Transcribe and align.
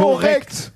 inkorrekt. 0.00 0.72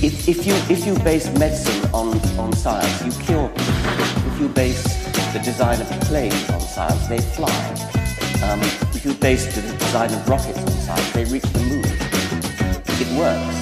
If, 0.00 0.28
if, 0.28 0.46
you, 0.46 0.54
if 0.68 0.86
you 0.86 0.94
base 1.02 1.30
medicine 1.38 1.88
on, 1.92 2.20
on 2.38 2.52
science, 2.52 3.04
you 3.04 3.12
cure 3.24 3.48
people. 3.48 4.32
If 4.32 4.40
you 4.40 4.48
base 4.48 4.84
the 5.32 5.40
design 5.40 5.80
of 5.80 5.88
planes 6.08 6.48
on 6.50 6.60
science, 6.60 7.08
they 7.08 7.18
fly. 7.18 7.50
Um, 8.44 8.60
if 8.94 9.04
you 9.04 9.14
base 9.14 9.46
the 9.54 9.62
design 9.62 10.12
of 10.12 10.28
rockets 10.28 10.58
on 10.58 10.70
science, 10.70 11.12
they 11.12 11.24
reach 11.24 11.42
the 11.42 11.60
moon. 11.60 11.84
It 13.00 13.08
works. 13.18 13.56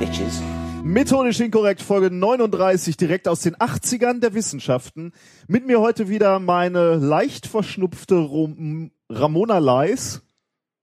Bitches. 0.00 0.42
Methodisch 0.82 1.40
inkorrekt, 1.40 1.82
Folge 1.82 2.10
39, 2.10 2.96
direkt 2.96 3.28
aus 3.28 3.40
den 3.42 3.54
80ern 3.56 4.20
der 4.20 4.32
Wissenschaften. 4.34 5.12
Mit 5.46 5.66
mir 5.66 5.80
heute 5.80 6.08
wieder 6.08 6.38
meine 6.38 6.96
leicht 6.96 7.46
verschnupfte 7.46 8.16
Rom 8.16 8.90
Ramona 9.10 9.58
Leis, 9.58 10.22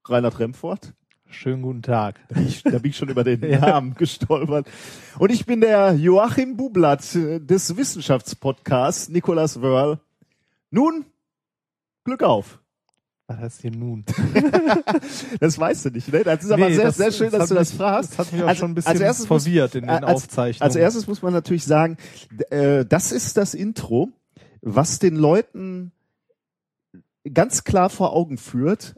Reinhard 0.07 0.39
Remfort. 0.39 0.93
Schönen 1.29 1.61
guten 1.63 1.81
Tag. 1.81 2.20
Da 2.29 2.35
bin 2.35 2.48
ich, 2.48 2.63
da 2.63 2.77
bin 2.79 2.91
ich 2.91 2.98
schon 2.98 3.09
über 3.09 3.23
den 3.23 3.39
Namen 3.59 3.93
gestolpert. 3.95 4.67
Und 5.20 5.31
ich 5.31 5.45
bin 5.45 5.61
der 5.61 5.93
Joachim 5.93 6.55
Bublatt 6.55 7.03
des 7.13 7.75
Wissenschaftspodcasts 7.75 9.09
Nicolas 9.09 9.61
Wörl. 9.61 9.99
Nun, 10.71 11.05
Glück 12.03 12.23
auf. 12.23 12.59
Was 13.27 13.38
heißt 13.38 13.61
hier 13.61 13.71
nun? 13.71 14.05
Das 15.39 15.57
weißt 15.57 15.85
du 15.85 15.89
nicht, 15.89 16.12
ne? 16.13 16.23
Das 16.23 16.43
ist 16.43 16.51
aber 16.51 16.70
Nee, 16.70 16.76
sehr, 16.76 16.85
das- 16.85 16.98
sehr 16.98 17.12
schön, 17.12 17.31
das 17.31 17.49
dass 17.49 17.49
du 17.49 17.55
hat 17.55 17.62
das 17.62 17.70
mich- 17.71 17.77
fragst. 17.77 18.12
das 18.12 18.17
hat 18.20 18.31
mich 18.34 18.43
auch 18.43 18.48
Also- 18.48 18.59
schon 18.59 18.71
ein 18.71 18.76
bisschen 18.76 18.91
als 18.91 18.99
erstes 19.01 19.29
muss- 19.29 19.43
verwirrt 19.43 19.76
in 19.76 19.81
den 19.81 19.89
als, 19.89 20.03
Aufzeichnungen. 20.23 20.62
Als 20.63 20.76
erstes 20.76 21.07
muss 21.07 21.21
man 21.23 21.34
natürlich 21.34 21.65
sagen, 21.65 21.98
äh, 22.51 22.85
das 22.85 23.12
ist 23.12 23.35
das 23.37 23.53
Intro, 23.55 24.09
was 24.62 24.99
den 24.99 25.15
Leuten 25.15 25.91
ganz 27.34 27.63
klar 27.63 27.90
vor 27.90 28.13
Augen 28.13 28.37
führt, 28.37 28.95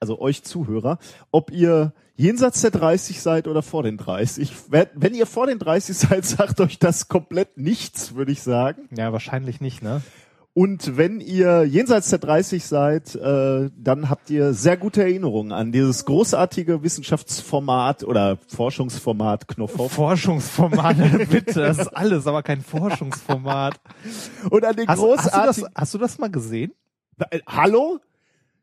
also 0.00 0.20
euch 0.20 0.42
Zuhörer, 0.42 0.98
ob 1.30 1.50
ihr 1.50 1.92
jenseits 2.16 2.60
der 2.62 2.70
30 2.70 3.20
seid 3.20 3.48
oder 3.48 3.62
vor 3.62 3.82
den 3.82 3.96
30. 3.96 4.52
Wenn 4.68 5.14
ihr 5.14 5.26
vor 5.26 5.46
den 5.46 5.58
30 5.58 5.96
seid, 5.96 6.24
sagt 6.24 6.60
euch 6.60 6.78
das 6.78 7.08
komplett 7.08 7.56
nichts, 7.56 8.14
würde 8.14 8.32
ich 8.32 8.42
sagen. 8.42 8.88
Ja, 8.96 9.12
wahrscheinlich 9.12 9.60
nicht, 9.60 9.82
ne? 9.82 10.02
Und 10.58 10.96
wenn 10.96 11.20
ihr 11.20 11.64
jenseits 11.64 12.08
der 12.08 12.18
30 12.18 12.64
seid, 12.64 13.14
äh, 13.14 13.68
dann 13.76 14.08
habt 14.08 14.30
ihr 14.30 14.54
sehr 14.54 14.78
gute 14.78 15.02
Erinnerungen 15.02 15.52
an 15.52 15.70
dieses 15.70 16.06
großartige 16.06 16.82
Wissenschaftsformat 16.82 18.04
oder 18.04 18.38
Forschungsformat 18.48 19.48
Knopfhoff 19.48 19.92
Forschungsformate, 19.92 21.26
bitte. 21.30 21.60
Das 21.60 21.76
ist 21.76 21.88
alles, 21.88 22.26
aber 22.26 22.42
kein 22.42 22.62
Forschungsformat. 22.62 23.78
und 24.48 24.64
an 24.64 24.76
den 24.76 24.88
Hast, 24.88 24.98
hast, 24.98 25.02
du 25.02 25.08
das, 25.08 25.24
großartigen... 25.26 25.68
hast 25.74 25.92
du 25.92 25.98
das 25.98 26.18
mal 26.18 26.30
gesehen? 26.30 26.72
Äh, 27.30 27.40
Hallo? 27.46 27.98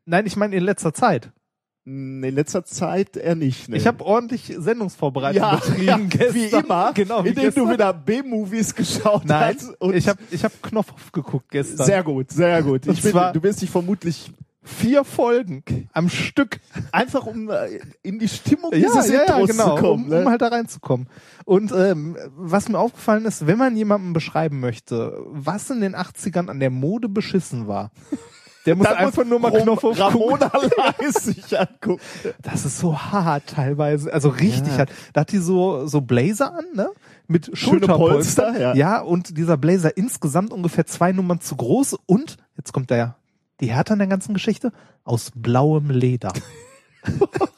Nein, 0.04 0.26
ich 0.26 0.36
meine 0.36 0.54
in 0.56 0.62
letzter 0.64 0.92
Zeit. 0.94 1.30
Hm, 1.86 2.22
In 2.24 2.34
letzter 2.34 2.64
Zeit 2.64 3.16
eher 3.16 3.34
nicht. 3.34 3.68
Ne? 3.68 3.76
Ich 3.76 3.86
habe 3.86 4.04
ordentlich 4.04 4.52
Sendungsvorbereitung 4.56 5.42
ja, 5.42 5.56
betrieben 5.56 5.84
ja, 5.84 5.96
gestern. 5.98 6.34
wie 6.34 6.44
immer, 6.46 6.92
Genau, 6.94 7.24
wie 7.24 7.28
indem 7.30 7.44
gestern. 7.44 7.66
du 7.66 7.72
wieder 7.72 7.92
B-Movies 7.92 8.74
geschaut 8.74 9.24
Nein, 9.24 9.56
hast. 9.58 9.80
Und 9.80 9.94
ich 9.94 10.08
habe 10.08 10.18
ich 10.30 10.44
hab 10.44 10.62
Knopfhoff 10.62 11.12
geguckt 11.12 11.50
gestern. 11.50 11.86
sehr 11.86 12.02
gut, 12.02 12.30
sehr 12.30 12.62
gut. 12.62 12.86
Ich 12.86 13.02
bin, 13.02 13.12
du 13.12 13.42
wirst 13.42 13.62
dich 13.62 13.70
vermutlich 13.70 14.30
Vier 14.66 15.04
Folgen 15.04 15.90
am 15.92 16.08
Stück. 16.08 16.58
einfach 16.90 17.26
um 17.26 17.50
äh, 17.50 17.80
in 18.02 18.18
die 18.18 18.28
Stimmung 18.28 18.72
Ja, 18.72 18.78
dieses 18.78 19.08
ja, 19.10 19.16
ja, 19.16 19.20
Intros 19.36 19.50
genau, 19.50 19.76
zu 19.76 19.82
kommen. 19.82 20.04
um, 20.04 20.08
Ne? 20.08 20.20
um 20.22 20.28
halt 20.30 20.40
da 20.40 20.48
reinzukommen. 20.48 21.06
Und 21.44 21.70
ähm, 21.72 22.16
was 22.34 22.70
mir 22.70 22.78
aufgefallen 22.78 23.26
ist, 23.26 23.46
wenn 23.46 23.58
man 23.58 23.76
jemandem 23.76 24.14
beschreiben 24.14 24.60
möchte, 24.60 25.18
was 25.26 25.68
in 25.68 25.82
den 25.82 25.94
80ern 25.94 26.48
an 26.48 26.60
der 26.60 26.70
Mode 26.70 27.10
beschissen 27.10 27.68
war, 27.68 27.90
der 28.66 28.76
muss 28.76 28.86
einfach 28.86 29.24
nur 29.24 29.38
mal 29.38 29.50
Knopf 29.50 29.84
auf. 29.84 29.98
Ramona 29.98 30.50
Leis 30.76 31.14
sich 31.24 31.58
angucken. 31.58 32.00
Das 32.42 32.64
ist 32.64 32.78
so 32.78 32.98
hart 32.98 33.46
teilweise, 33.48 34.12
also 34.12 34.28
richtig 34.28 34.72
Ja. 34.72 34.78
hart. 34.78 34.90
Da 35.12 35.22
hat 35.22 35.32
die 35.32 35.38
so 35.38 35.86
so 35.86 36.00
Blazer 36.00 36.52
an, 36.54 36.64
ne? 36.74 36.90
Mit 37.26 37.50
Schulterpolster. 37.56 38.42
Polster, 38.44 38.60
ja. 38.60 38.74
ja, 38.74 39.00
und 39.00 39.36
dieser 39.38 39.56
Blazer 39.56 39.96
insgesamt 39.96 40.52
ungefähr 40.52 40.86
zwei 40.86 41.12
Nummern 41.12 41.40
zu 41.40 41.56
groß 41.56 41.96
und 42.06 42.36
jetzt 42.56 42.72
kommt 42.72 42.90
der 42.90 43.16
die 43.60 43.70
Härte 43.70 43.92
an 43.92 43.98
der 44.00 44.08
ganzen 44.08 44.34
Geschichte 44.34 44.72
aus 45.04 45.30
blauem 45.34 45.90
Leder. 45.90 46.32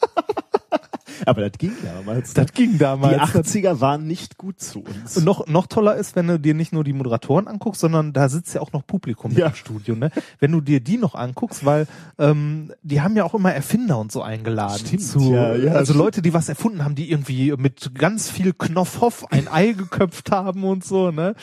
Aber 1.26 1.42
das 1.42 1.58
ging 1.58 1.72
damals. 1.84 2.34
ne? 2.34 2.44
Das 2.44 2.52
ging 2.54 2.72
die 2.72 2.78
damals. 2.78 3.20
80er 3.20 3.80
waren 3.80 4.06
nicht 4.06 4.38
gut 4.38 4.60
zu 4.60 4.80
uns. 4.80 5.16
Und 5.16 5.24
noch, 5.24 5.46
noch 5.48 5.66
toller 5.66 5.96
ist, 5.96 6.16
wenn 6.16 6.26
du 6.28 6.38
dir 6.40 6.54
nicht 6.54 6.72
nur 6.72 6.84
die 6.84 6.92
Moderatoren 6.92 7.48
anguckst, 7.48 7.80
sondern 7.80 8.12
da 8.12 8.28
sitzt 8.28 8.54
ja 8.54 8.60
auch 8.62 8.72
noch 8.72 8.86
Publikum 8.86 9.32
Ja. 9.32 9.48
im 9.48 9.54
Studio, 9.54 9.94
ne? 9.96 10.10
Wenn 10.38 10.52
du 10.52 10.60
dir 10.60 10.80
die 10.80 10.96
noch 10.96 11.14
anguckst, 11.14 11.64
weil 11.66 11.86
ähm, 12.18 12.72
die 12.82 13.00
haben 13.00 13.16
ja 13.16 13.24
auch 13.24 13.34
immer 13.34 13.52
Erfinder 13.52 13.98
und 13.98 14.12
so 14.12 14.22
eingeladen. 14.22 14.78
Stimmt, 14.78 15.02
zu, 15.02 15.32
ja, 15.34 15.54
ja, 15.56 15.72
also 15.72 15.92
stimmt. 15.92 16.04
Leute, 16.04 16.22
die 16.22 16.32
was 16.32 16.48
erfunden 16.48 16.84
haben, 16.84 16.94
die 16.94 17.10
irgendwie 17.10 17.52
mit 17.56 17.92
ganz 17.94 18.30
viel 18.30 18.52
Knopfhoff 18.52 19.30
ein 19.32 19.48
Ei 19.48 19.72
geköpft 19.72 20.30
haben 20.30 20.62
und 20.64 20.84
so, 20.84 21.10
ne? 21.10 21.34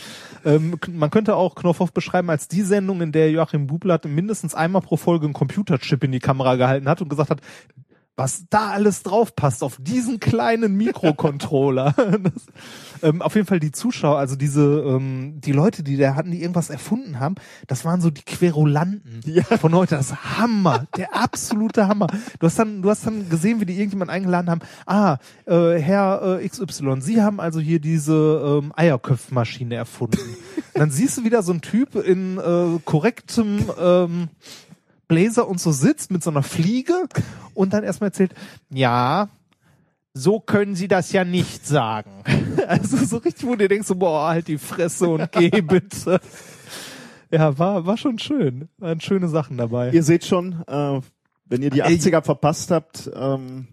Ähm, 0.45 0.77
man 0.91 1.11
könnte 1.11 1.35
auch 1.35 1.55
Knopfhoff 1.55 1.91
beschreiben 1.91 2.29
als 2.29 2.47
die 2.47 2.61
Sendung, 2.61 3.01
in 3.01 3.11
der 3.11 3.29
Joachim 3.31 3.67
Bublatt 3.67 4.05
mindestens 4.05 4.55
einmal 4.55 4.81
pro 4.81 4.95
Folge 4.95 5.25
einen 5.25 5.33
Computerchip 5.33 6.03
in 6.03 6.11
die 6.13 6.19
Kamera 6.19 6.55
gehalten 6.55 6.87
hat 6.87 7.01
und 7.01 7.09
gesagt 7.09 7.29
hat, 7.29 7.41
was 8.15 8.45
da 8.49 8.69
alles 8.69 9.01
drauf 9.03 9.35
passt 9.35 9.63
auf 9.63 9.77
diesen 9.79 10.19
kleinen 10.19 10.75
Mikrocontroller. 10.75 11.93
das, 12.21 12.33
ähm, 13.01 13.21
auf 13.21 13.35
jeden 13.35 13.47
Fall 13.47 13.59
die 13.59 13.71
Zuschauer, 13.71 14.17
also 14.17 14.35
diese 14.35 14.61
ähm, 14.85 15.41
die 15.41 15.51
Leute, 15.51 15.83
die 15.83 15.97
da 15.97 16.15
hatten, 16.15 16.31
die 16.31 16.41
irgendwas 16.41 16.69
erfunden 16.69 17.19
haben, 17.19 17.35
das 17.67 17.85
waren 17.85 18.01
so 18.01 18.09
die 18.09 18.21
Querulanten 18.21 19.21
Ja. 19.25 19.43
von 19.43 19.73
heute. 19.73 19.95
Das 19.95 20.37
Hammer, 20.37 20.85
der 20.95 21.15
absolute 21.15 21.87
Hammer. 21.87 22.07
Du 22.39 22.45
hast 22.45 22.59
dann, 22.59 22.81
du 22.81 22.89
hast 22.89 23.05
dann 23.05 23.29
gesehen, 23.29 23.59
wie 23.61 23.65
die 23.65 23.73
irgendjemand 23.73 24.11
eingeladen 24.11 24.49
haben. 24.49 24.61
Ah, 24.85 25.17
äh, 25.45 25.79
Herr 25.79 26.39
äh, 26.39 26.47
XY, 26.47 27.01
Sie 27.01 27.21
haben 27.21 27.39
also 27.39 27.59
hier 27.59 27.79
diese 27.79 28.61
ähm, 28.63 28.73
Eierköpfmaschine 28.75 29.75
erfunden. 29.75 30.19
Und 30.19 30.63
dann 30.79 30.91
siehst 30.91 31.17
du 31.17 31.23
wieder 31.23 31.41
so 31.43 31.51
einen 31.51 31.61
Typ 31.61 31.95
in 31.95 32.37
äh, 32.37 32.79
korrektem 32.85 33.65
ähm, 33.79 34.29
Blazer 35.13 35.47
und 35.47 35.59
so 35.59 35.71
sitzt 35.71 36.09
mit 36.09 36.23
so 36.23 36.31
einer 36.31 36.41
Fliege 36.41 37.07
und 37.53 37.73
dann 37.73 37.83
erstmal 37.83 38.09
erzählt, 38.09 38.33
ja, 38.71 39.29
so 40.15 40.39
können 40.39 40.75
Sie 40.75 40.87
das 40.87 41.11
ja 41.11 41.23
nicht 41.23 41.67
sagen. 41.67 42.11
Also 42.65 42.95
so 42.97 43.17
richtig, 43.17 43.45
wo 43.45 43.55
du 43.55 43.67
denkst, 43.67 43.87
so, 43.87 43.95
boah, 43.95 44.29
halt 44.29 44.47
die 44.47 44.57
Fresse 44.57 45.09
und 45.09 45.29
geh 45.33 45.49
bitte. 45.61 46.21
Ja, 47.29 47.59
war, 47.59 47.85
war 47.85 47.97
schon 47.97 48.19
schön. 48.19 48.69
Waren 48.77 49.01
schöne 49.01 49.27
Sachen 49.27 49.57
dabei. 49.57 49.89
Ihr 49.89 50.03
seht 50.03 50.23
schon, 50.23 50.63
äh, 50.65 51.01
wenn 51.45 51.61
ihr 51.61 51.69
die 51.69 51.81
Ey. 51.81 51.95
80er 51.95 52.23
verpasst 52.23 52.71
habt, 52.71 53.11
ähm, 53.13 53.67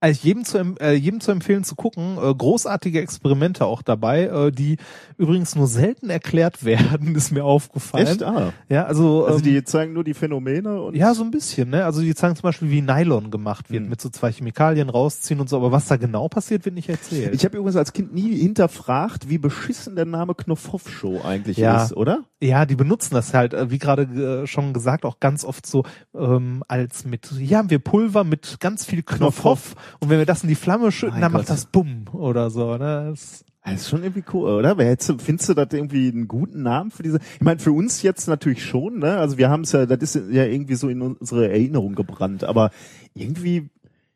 Also 0.00 0.20
jedem 0.22 0.44
zu, 0.44 0.58
äh, 0.80 0.92
jedem 0.94 1.20
zu 1.20 1.32
empfehlen 1.32 1.64
zu 1.64 1.74
gucken. 1.74 2.18
Äh, 2.22 2.32
großartige 2.34 3.00
Experimente 3.00 3.66
auch 3.66 3.82
dabei, 3.82 4.24
äh, 4.26 4.52
die 4.52 4.76
übrigens 5.16 5.56
nur 5.56 5.66
selten 5.66 6.08
erklärt 6.08 6.64
werden, 6.64 7.16
ist 7.16 7.32
mir 7.32 7.44
aufgefallen. 7.44 8.06
echt? 8.06 8.22
Ah. 8.22 8.52
Ja, 8.68 8.84
also, 8.84 9.24
Also 9.26 9.38
ähm, 9.38 9.44
die 9.44 9.64
zeigen 9.64 9.94
nur 9.94 10.04
die 10.04 10.14
Phänomene 10.14 10.80
und 10.80 10.94
Ja, 10.96 11.14
so 11.14 11.24
ein 11.24 11.32
bisschen, 11.32 11.70
ne? 11.70 11.84
Also 11.84 12.00
die 12.00 12.14
zeigen 12.14 12.36
zum 12.36 12.42
Beispiel, 12.42 12.70
wie 12.70 12.80
Nylon 12.80 13.30
gemacht 13.32 13.70
wird, 13.70 13.82
Mhm. 13.84 13.88
mit 13.90 14.00
so 14.00 14.08
zwei 14.08 14.30
Chemikalien 14.30 14.88
rausziehen 14.88 15.40
und 15.40 15.48
so, 15.48 15.56
aber 15.56 15.72
was 15.72 15.86
da 15.88 15.96
genau 15.96 16.28
passiert, 16.28 16.64
wird 16.64 16.76
nicht 16.76 16.88
erzählt. 16.88 17.34
ich 17.34 17.44
habe 17.44 17.56
übrigens 17.56 17.76
als 17.76 17.92
Kind 17.92 18.14
nie 18.14 18.36
hinterfragt, 18.36 19.28
wie 19.28 19.38
beschissen 19.38 19.96
der 19.96 20.04
Name 20.04 20.34
Knopfhoff 20.34 20.88
Show 20.88 21.20
eigentlich 21.24 21.56
Ja. 21.56 21.82
ist, 21.84 21.96
oder? 21.96 22.20
Ja, 22.40 22.66
die 22.66 22.76
benutzen 22.76 23.14
das 23.14 23.34
halt, 23.34 23.52
äh, 23.54 23.70
wie 23.70 23.78
gerade 23.78 24.02
äh, 24.42 24.46
schon 24.46 24.72
gesagt, 24.72 25.04
auch 25.04 25.20
ganz 25.20 25.44
oft 25.44 25.66
so 25.66 25.84
ähm, 26.14 26.62
als 26.68 27.04
mit, 27.04 27.26
hier 27.36 27.58
haben 27.58 27.70
wir 27.70 27.78
Pulver 27.80 28.24
mit 28.24 28.58
ganz 28.60 28.84
viel 28.84 29.02
Knopfhoff 29.02 29.74
und 30.00 30.08
wenn 30.10 30.18
wir 30.18 30.26
das 30.26 30.42
in 30.42 30.48
die 30.48 30.54
Flamme 30.54 30.92
schütten, 30.92 31.14
Mein 31.14 31.22
dann 31.22 31.32
Gott. 31.32 31.40
macht 31.42 31.50
das 31.50 31.66
Bumm 31.66 32.04
oder 32.12 32.50
so, 32.50 32.76
ne? 32.76 33.08
Das, 33.10 33.44
Das 33.64 33.82
ist 33.82 33.88
schon 33.90 34.02
irgendwie 34.02 34.24
cool, 34.32 34.50
oder? 34.50 34.76
Findest 34.76 35.48
du 35.48 35.54
das 35.54 35.68
irgendwie 35.72 36.08
einen 36.08 36.28
guten 36.28 36.62
Namen 36.62 36.90
für 36.90 37.02
diese? 37.02 37.18
Ich 37.34 37.40
meine, 37.40 37.58
für 37.58 37.72
uns 37.72 38.02
jetzt 38.02 38.28
natürlich 38.28 38.64
schon, 38.64 38.98
ne? 38.98 39.18
Also 39.18 39.36
wir 39.36 39.50
haben 39.50 39.62
es 39.62 39.72
ja, 39.72 39.84
das 39.84 40.14
ist 40.14 40.30
ja 40.32 40.44
irgendwie 40.44 40.76
so 40.76 40.88
in 40.88 41.02
unsere 41.02 41.50
Erinnerung 41.50 41.94
gebrannt, 41.94 42.44
aber 42.44 42.70
irgendwie 43.14 43.68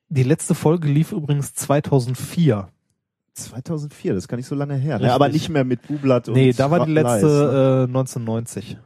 die 0.09 0.23
letzte 0.23 0.55
Folge 0.55 0.89
lief 0.89 1.13
übrigens 1.13 1.55
2004. 1.55 2.69
2004, 3.34 4.14
das 4.14 4.29
gar 4.29 4.37
nicht 4.37 4.46
so 4.46 4.55
lange 4.55 4.75
her, 4.75 4.99
ne? 4.99 5.12
Aber 5.12 5.29
nicht 5.29 5.49
mehr 5.49 5.64
mit 5.64 5.87
Bublatt 5.87 6.29
und 6.29 6.34
Nee, 6.34 6.52
da 6.52 6.70
war 6.70 6.84
die 6.84 6.93
letzte 6.93 7.26
ne? 7.26 7.84
äh, 7.84 7.88
1990. 7.88 8.76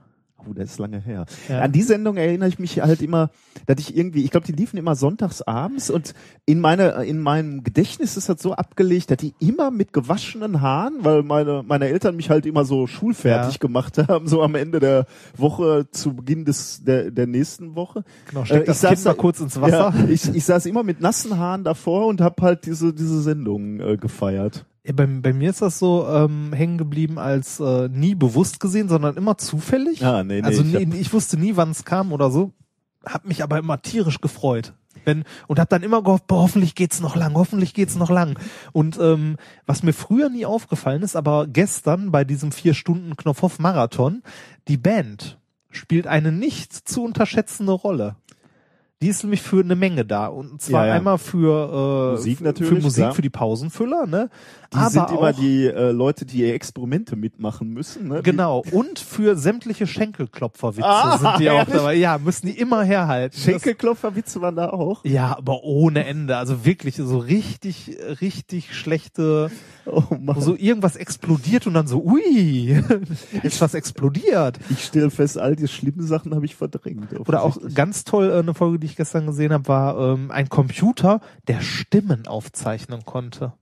Oh, 0.49 0.53
das 0.53 0.73
ist 0.73 0.79
lange 0.79 1.01
her. 1.01 1.27
Ja. 1.49 1.61
An 1.61 1.73
die 1.73 1.83
Sendung 1.83 2.17
erinnere 2.17 2.49
ich 2.49 2.59
mich 2.59 2.81
halt 2.81 3.03
immer, 3.03 3.31
dass 3.67 3.79
ich 3.81 3.97
irgendwie, 3.97 4.23
ich 4.25 4.31
glaube, 4.31 4.47
die 4.47 4.53
liefen 4.53 4.77
immer 4.77 4.95
sonntags 4.95 5.43
abends 5.43 5.91
und 5.91 6.15
in 6.45 6.61
meine, 6.61 7.05
in 7.05 7.21
meinem 7.21 7.65
Gedächtnis 7.65 8.17
ist 8.17 8.29
das 8.29 8.41
so 8.41 8.53
abgelegt, 8.55 9.11
dass 9.11 9.19
die 9.19 9.35
immer 9.41 9.71
mit 9.71 9.93
gewaschenen 9.93 10.61
Haaren, 10.61 10.99
weil 11.03 11.23
meine, 11.23 11.63
meine 11.67 11.89
Eltern 11.89 12.17
mich 12.17 12.31
halt 12.31 12.47
immer 12.47 12.65
so 12.65 12.87
schulfertig 12.87 13.55
Ja. 13.55 13.59
gemacht 13.59 13.99
haben, 14.09 14.29
so 14.29 14.43
am 14.43 14.55
Ende 14.55 14.79
der 14.81 15.07
Woche 15.37 15.89
zu 15.91 16.15
Beginn 16.15 16.45
des, 16.45 16.85
der, 16.85 17.11
der 17.11 17.27
nächsten 17.27 17.75
Woche. 17.75 18.05
Genau, 18.31 18.45
steck 18.45 18.63
Äh, 18.63 18.67
das 18.67 18.81
saß 18.83 18.91
Kind 18.93 19.05
mal 19.05 19.11
da- 19.13 19.17
kurz 19.21 19.41
ins 19.41 19.61
Wasser. 19.61 19.93
Ja, 19.97 20.05
ich, 20.09 20.35
ich 20.35 20.45
saß 20.45 20.67
immer 20.67 20.83
mit 20.83 21.01
nassen 21.01 21.37
Haaren 21.39 21.65
davor 21.65 22.07
und 22.07 22.21
habe 22.21 22.41
halt 22.43 22.67
diese, 22.67 22.93
diese 22.95 23.21
Sendung 23.23 23.81
äh, 23.81 23.97
gefeiert. 23.97 24.65
Bei, 24.95 25.07
bei 25.07 25.33
mir 25.33 25.51
ist 25.51 25.63
das 25.63 25.79
so 25.79 26.07
ähm, 26.09 26.53
hängen 26.53 26.79
geblieben 26.79 27.19
als 27.19 27.59
äh, 27.61 27.89
nie 27.89 28.15
bewusst 28.15 28.61
gesehen, 28.61 28.89
sondern 28.89 29.17
immer 29.17 29.37
zufällig. 29.39 30.05
Ah, 30.05 30.23
nee, 30.25 30.41
nee, 30.41 30.47
also 30.47 30.63
ich 30.63 30.75
hab- 30.75 30.95
ich 30.95 31.13
wusste 31.13 31.37
nie, 31.39 31.57
wann 31.57 31.71
es 31.71 31.85
kam 31.85 32.13
oder 32.13 32.31
so. 32.31 32.53
hab 33.05 33.27
mich 33.27 33.43
aber 33.43 33.59
immer 33.59 33.81
tierisch 33.83 34.21
gefreut. 34.21 34.73
Wenn, 35.05 35.25
und 35.47 35.61
hab 35.61 35.69
dann 35.69 35.83
immer 35.85 36.03
gehofft, 36.03 36.27
boah, 36.27 36.43
hoffentlich 36.43 36.75
geht's 36.75 37.01
noch 37.01 37.15
lang, 37.15 37.35
hoffentlich 37.35 37.75
geht's 37.75 37.95
noch 37.97 38.11
lang. 38.11 38.37
Und 38.73 38.99
ähm, 38.99 39.37
was 39.67 39.83
mir 39.85 39.93
früher 39.93 40.29
nie 40.31 40.47
aufgefallen 40.47 41.03
ist, 41.03 41.15
aber 41.15 41.47
gestern 41.47 42.11
bei 42.11 42.25
diesem 42.25 42.51
vier 42.51 42.75
Stunden 42.75 43.15
Knopfhoff-Marathon, 43.17 44.23
die 44.69 44.77
Band 44.79 45.39
spielt 45.71 46.07
eine 46.09 46.33
nicht 46.33 46.73
zu 46.73 47.05
unterschätzende 47.05 47.73
Rolle. 47.73 48.17
Die 49.03 49.09
ist 49.09 49.23
nämlich 49.23 49.43
für 49.43 49.61
eine 49.61 49.77
Menge 49.77 50.07
da. 50.07 50.27
Und 50.29 50.63
zwar 50.63 50.85
Ja, 50.87 50.93
ja. 50.93 50.95
einmal 50.95 51.19
für, 51.19 52.13
äh, 52.13 52.17
Musik 52.17 52.39
für 52.39 52.45
natürlich, 52.45 52.83
Musik, 52.83 53.03
klar. 53.05 53.15
für 53.15 53.21
die 53.23 53.29
Pausenfüller, 53.31 54.07
ne? 54.07 54.31
Die 54.73 54.77
aber 54.79 54.91
sind 54.91 55.11
immer 55.11 55.21
auch, 55.31 55.33
die 55.33 55.67
äh, 55.67 55.91
Leute, 55.93 56.25
die 56.27 56.45
Experimente 56.51 57.17
mitmachen 57.17 57.73
müssen. 57.73 58.09
Ne? 58.09 58.23
Genau, 58.23 58.63
und 58.73 58.99
für 58.99 59.37
sämtliche 59.37 59.87
Schenkelklopferwitze 59.87 60.87
Ah, 60.87 61.19
sind 61.19 61.39
die 61.41 61.51
auch 61.51 61.65
dabei. 61.65 61.95
Ja, 61.95 62.19
müssen 62.19 62.47
die 62.47 62.59
immer 62.59 62.83
herhalten. 62.83 63.37
Schenkelklopferwitze 63.39 64.41
waren 64.41 64.57
da 64.57 64.71
auch. 64.71 65.05
Ja, 65.05 65.37
aber 65.37 65.63
ohne 65.65 66.05
Ende. 66.07 66.37
Also 66.37 66.65
wirklich 66.65 66.97
so 66.97 67.19
richtig, 67.19 67.97
richtig 68.21 68.75
schlechte, 68.75 69.51
Oh 69.87 70.03
Mann. 70.19 70.41
so 70.41 70.57
irgendwas 70.57 70.97
explodiert 70.97 71.67
und 71.67 71.75
dann 71.75 71.87
so, 71.87 72.03
ui, 72.03 72.83
ist 73.43 73.61
was 73.61 73.75
explodiert. 73.75 74.59
Ich 74.71 74.85
stelle 74.85 75.11
fest, 75.11 75.39
all 75.39 75.55
die 75.55 75.69
schlimmen 75.69 76.05
Sachen 76.07 76.35
habe 76.35 76.45
ich 76.45 76.57
verdrängt. 76.57 77.19
Oder 77.21 77.43
auch 77.43 77.57
ganz 77.75 78.03
toll, 78.05 78.31
äh, 78.31 78.39
eine 78.41 78.55
Folge, 78.55 78.79
die 78.81 78.87
ich 78.87 78.97
gestern 78.97 79.27
gesehen 79.27 79.53
habe, 79.53 79.69
war 79.69 79.99
ähm, 80.15 80.31
ein 80.31 80.49
Computer, 80.49 81.21
der 81.47 81.61
Stimmen 81.61 82.27
aufzeichnen 82.27 83.05
konnte. 83.05 83.53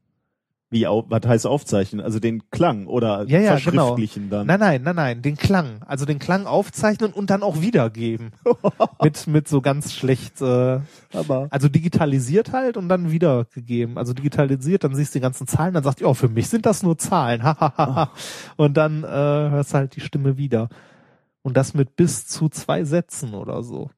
Wie, 0.75 0.89
au 0.89 1.05
was 1.09 1.25
heißt 1.25 1.47
aufzeichnen? 1.47 2.05
Also 2.05 2.19
den 2.19 2.51
Klang 2.51 2.89
oder 2.89 3.25
Ja, 3.29 3.39
ja, 3.39 3.55
genau. 3.61 3.87
verschriftlichen 3.87 4.29
dann. 4.29 4.49
Nein, 4.49 4.59
nein, 4.59 4.83
nein, 4.83 4.97
nein, 4.97 5.23
den 5.23 5.37
Klang. 5.37 5.85
Also 5.87 6.05
den 6.05 6.19
Klang 6.19 6.47
aufzeichnen 6.47 7.13
und 7.13 7.31
dann 7.31 7.45
auch 7.45 7.61
wiedergeben. 7.61 8.33
mit, 9.01 9.29
mit 9.29 9.47
so 9.47 9.61
ganz 9.61 9.93
schlecht, 9.93 10.41
äh, 10.43 10.81
Aber 11.13 11.47
also 11.51 11.69
digitalisiert 11.69 12.53
halt 12.53 12.77
und 12.77 12.89
dann 12.89 13.13
wiedergegeben. 13.13 13.99
Also 13.99 14.15
digitalisiert, 14.15 14.83
dann 14.83 14.97
siehst 14.97 15.15
du 15.15 15.21
die 15.21 15.23
ganzen 15.23 15.47
Zahlen, 15.47 15.75
dann 15.75 15.85
sagt 15.85 16.01
die, 16.01 16.07
oh, 16.07 16.15
für 16.15 16.29
mich 16.29 16.49
sind 16.49 16.67
das 16.67 16.83
nur 16.83 16.99
Zahlen. 16.99 17.45
Hahaha. 17.45 18.11
und 18.57 18.77
dann 18.77 19.05
äh, 19.05 19.07
hörst 19.07 19.75
du 19.75 19.79
halt 19.79 19.95
die 19.95 20.01
Stimme 20.01 20.37
wieder. 20.37 20.71
Und 21.43 21.57
das 21.57 21.75
mit 21.75 21.95
bis 21.95 22.27
zu 22.27 22.49
zwei 22.49 22.83
Sätzen 22.83 23.35
oder 23.35 23.63
so. 23.63 23.91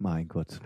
mein 0.00 0.26
Gott. 0.26 0.58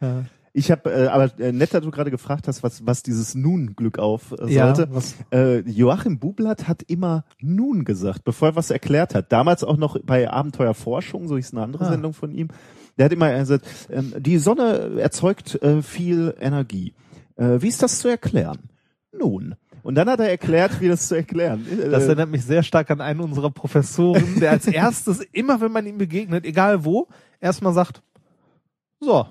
Ja, 0.00 0.24
Ich 0.52 0.70
habe, 0.70 0.90
äh, 0.90 1.06
aber 1.08 1.30
äh, 1.38 1.52
nett, 1.52 1.74
dass 1.74 1.82
du 1.82 1.90
gerade 1.90 2.10
gefragt 2.10 2.48
hast, 2.48 2.62
was, 2.62 2.86
was 2.86 3.02
dieses 3.02 3.34
Nun-Glück 3.34 3.98
auf 3.98 4.32
äh, 4.38 4.50
ja 4.52 4.74
sollte. 4.74 4.92
was, 4.94 5.14
Äh, 5.32 5.60
Joachim 5.68 6.18
Bublatt 6.18 6.66
hat 6.68 6.82
immer 6.82 7.24
Nun 7.40 7.84
gesagt, 7.84 8.24
bevor 8.24 8.48
er 8.48 8.56
was 8.56 8.70
erklärt 8.70 9.14
hat. 9.14 9.30
Damals 9.32 9.62
auch 9.64 9.76
noch 9.76 9.98
bei 10.02 10.30
Abenteuerforschung, 10.30 11.28
so 11.28 11.36
ist 11.36 11.52
eine 11.52 11.62
andere 11.62 11.84
Ah. 11.86 11.90
Sendung 11.90 12.12
von 12.14 12.32
ihm. 12.32 12.48
Der 12.96 13.04
hat 13.04 13.12
immer 13.12 13.32
gesagt, 13.38 13.66
ähm, 13.90 14.12
die 14.18 14.38
Sonne 14.38 14.98
erzeugt 15.00 15.62
äh, 15.62 15.82
viel 15.82 16.34
Energie. 16.40 16.94
Äh, 17.36 17.60
wie 17.62 17.68
ist 17.68 17.82
das 17.82 18.00
zu 18.00 18.08
erklären? 18.08 18.58
Nun. 19.16 19.54
Und 19.84 19.94
dann 19.94 20.08
hat 20.10 20.18
er 20.20 20.28
erklärt, 20.28 20.80
wie 20.80 20.88
das 20.88 21.06
zu 21.08 21.14
erklären. 21.14 21.64
Äh, 21.70 21.88
das 21.90 22.04
erinnert 22.04 22.30
mich 22.30 22.44
sehr 22.44 22.62
stark 22.64 22.90
an 22.90 23.00
einen 23.00 23.20
unserer 23.20 23.50
Professoren, 23.50 24.40
der 24.40 24.50
als 24.50 24.66
erstes, 24.66 25.20
immer 25.32 25.60
wenn 25.60 25.70
man 25.72 25.86
ihm 25.86 25.98
begegnet, 25.98 26.44
egal 26.44 26.84
wo, 26.84 27.06
erstmal 27.40 27.72
sagt, 27.72 28.02
so, 29.00 29.26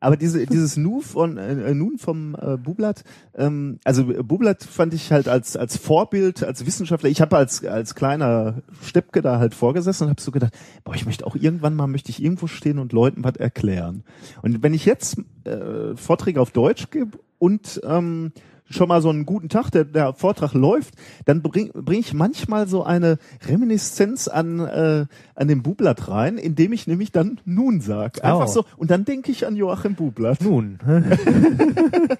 Aber 0.00 0.16
diese, 0.16 0.46
dieses 0.46 0.76
Nu 0.76 1.00
von 1.00 1.36
äh, 1.36 1.74
Nun 1.74 1.98
vom 1.98 2.34
äh, 2.34 2.56
Bublatt, 2.56 3.04
ähm, 3.34 3.78
also 3.84 4.10
äh, 4.10 4.22
Bublatt 4.22 4.62
fand 4.62 4.94
ich 4.94 5.12
halt 5.12 5.28
als 5.28 5.56
als 5.56 5.76
Vorbild, 5.76 6.42
als 6.44 6.66
Wissenschaftler. 6.66 7.10
Ich 7.10 7.20
habe 7.20 7.36
als 7.36 7.64
als 7.64 7.94
kleiner 7.94 8.62
Steppke 8.82 9.22
da 9.22 9.38
halt 9.38 9.54
vorgesessen 9.54 10.04
und 10.04 10.10
habe 10.10 10.20
so 10.20 10.30
gedacht, 10.30 10.54
boah, 10.84 10.94
ich 10.94 11.06
möchte 11.06 11.26
auch 11.26 11.36
irgendwann 11.36 11.74
mal 11.74 11.86
möchte 11.86 12.10
ich 12.10 12.22
irgendwo 12.22 12.46
stehen 12.46 12.78
und 12.78 12.92
Leuten 12.92 13.24
was 13.24 13.36
erklären. 13.36 14.04
Und 14.42 14.62
wenn 14.62 14.74
ich 14.74 14.84
jetzt 14.84 15.18
äh, 15.44 15.96
Vorträge 15.96 16.40
auf 16.40 16.50
Deutsch 16.50 16.90
gebe 16.90 17.18
und 17.38 17.80
ähm, 17.84 18.32
schon 18.68 18.88
mal 18.88 19.00
so 19.02 19.10
einen 19.10 19.26
guten 19.26 19.48
Tag, 19.48 19.70
der, 19.70 19.84
der 19.84 20.12
Vortrag 20.14 20.52
läuft, 20.54 20.94
dann 21.24 21.42
bring, 21.42 21.70
bring 21.72 22.00
ich 22.00 22.14
manchmal 22.14 22.66
so 22.68 22.82
eine 22.82 23.18
Reminiszenz 23.46 24.28
an, 24.28 24.60
äh, 24.60 25.06
an 25.34 25.48
den 25.48 25.62
Bublatt 25.62 26.08
rein, 26.08 26.38
indem 26.38 26.72
ich 26.72 26.86
nämlich 26.86 27.12
dann 27.12 27.40
nun 27.44 27.80
sag. 27.80 28.24
Einfach 28.24 28.48
Oh. 28.48 28.52
so. 28.52 28.64
Und 28.76 28.90
dann 28.90 29.04
denke 29.04 29.30
ich 29.30 29.46
an 29.46 29.56
Joachim 29.56 29.94
Bublatt. 29.94 30.40
nun. 30.40 30.78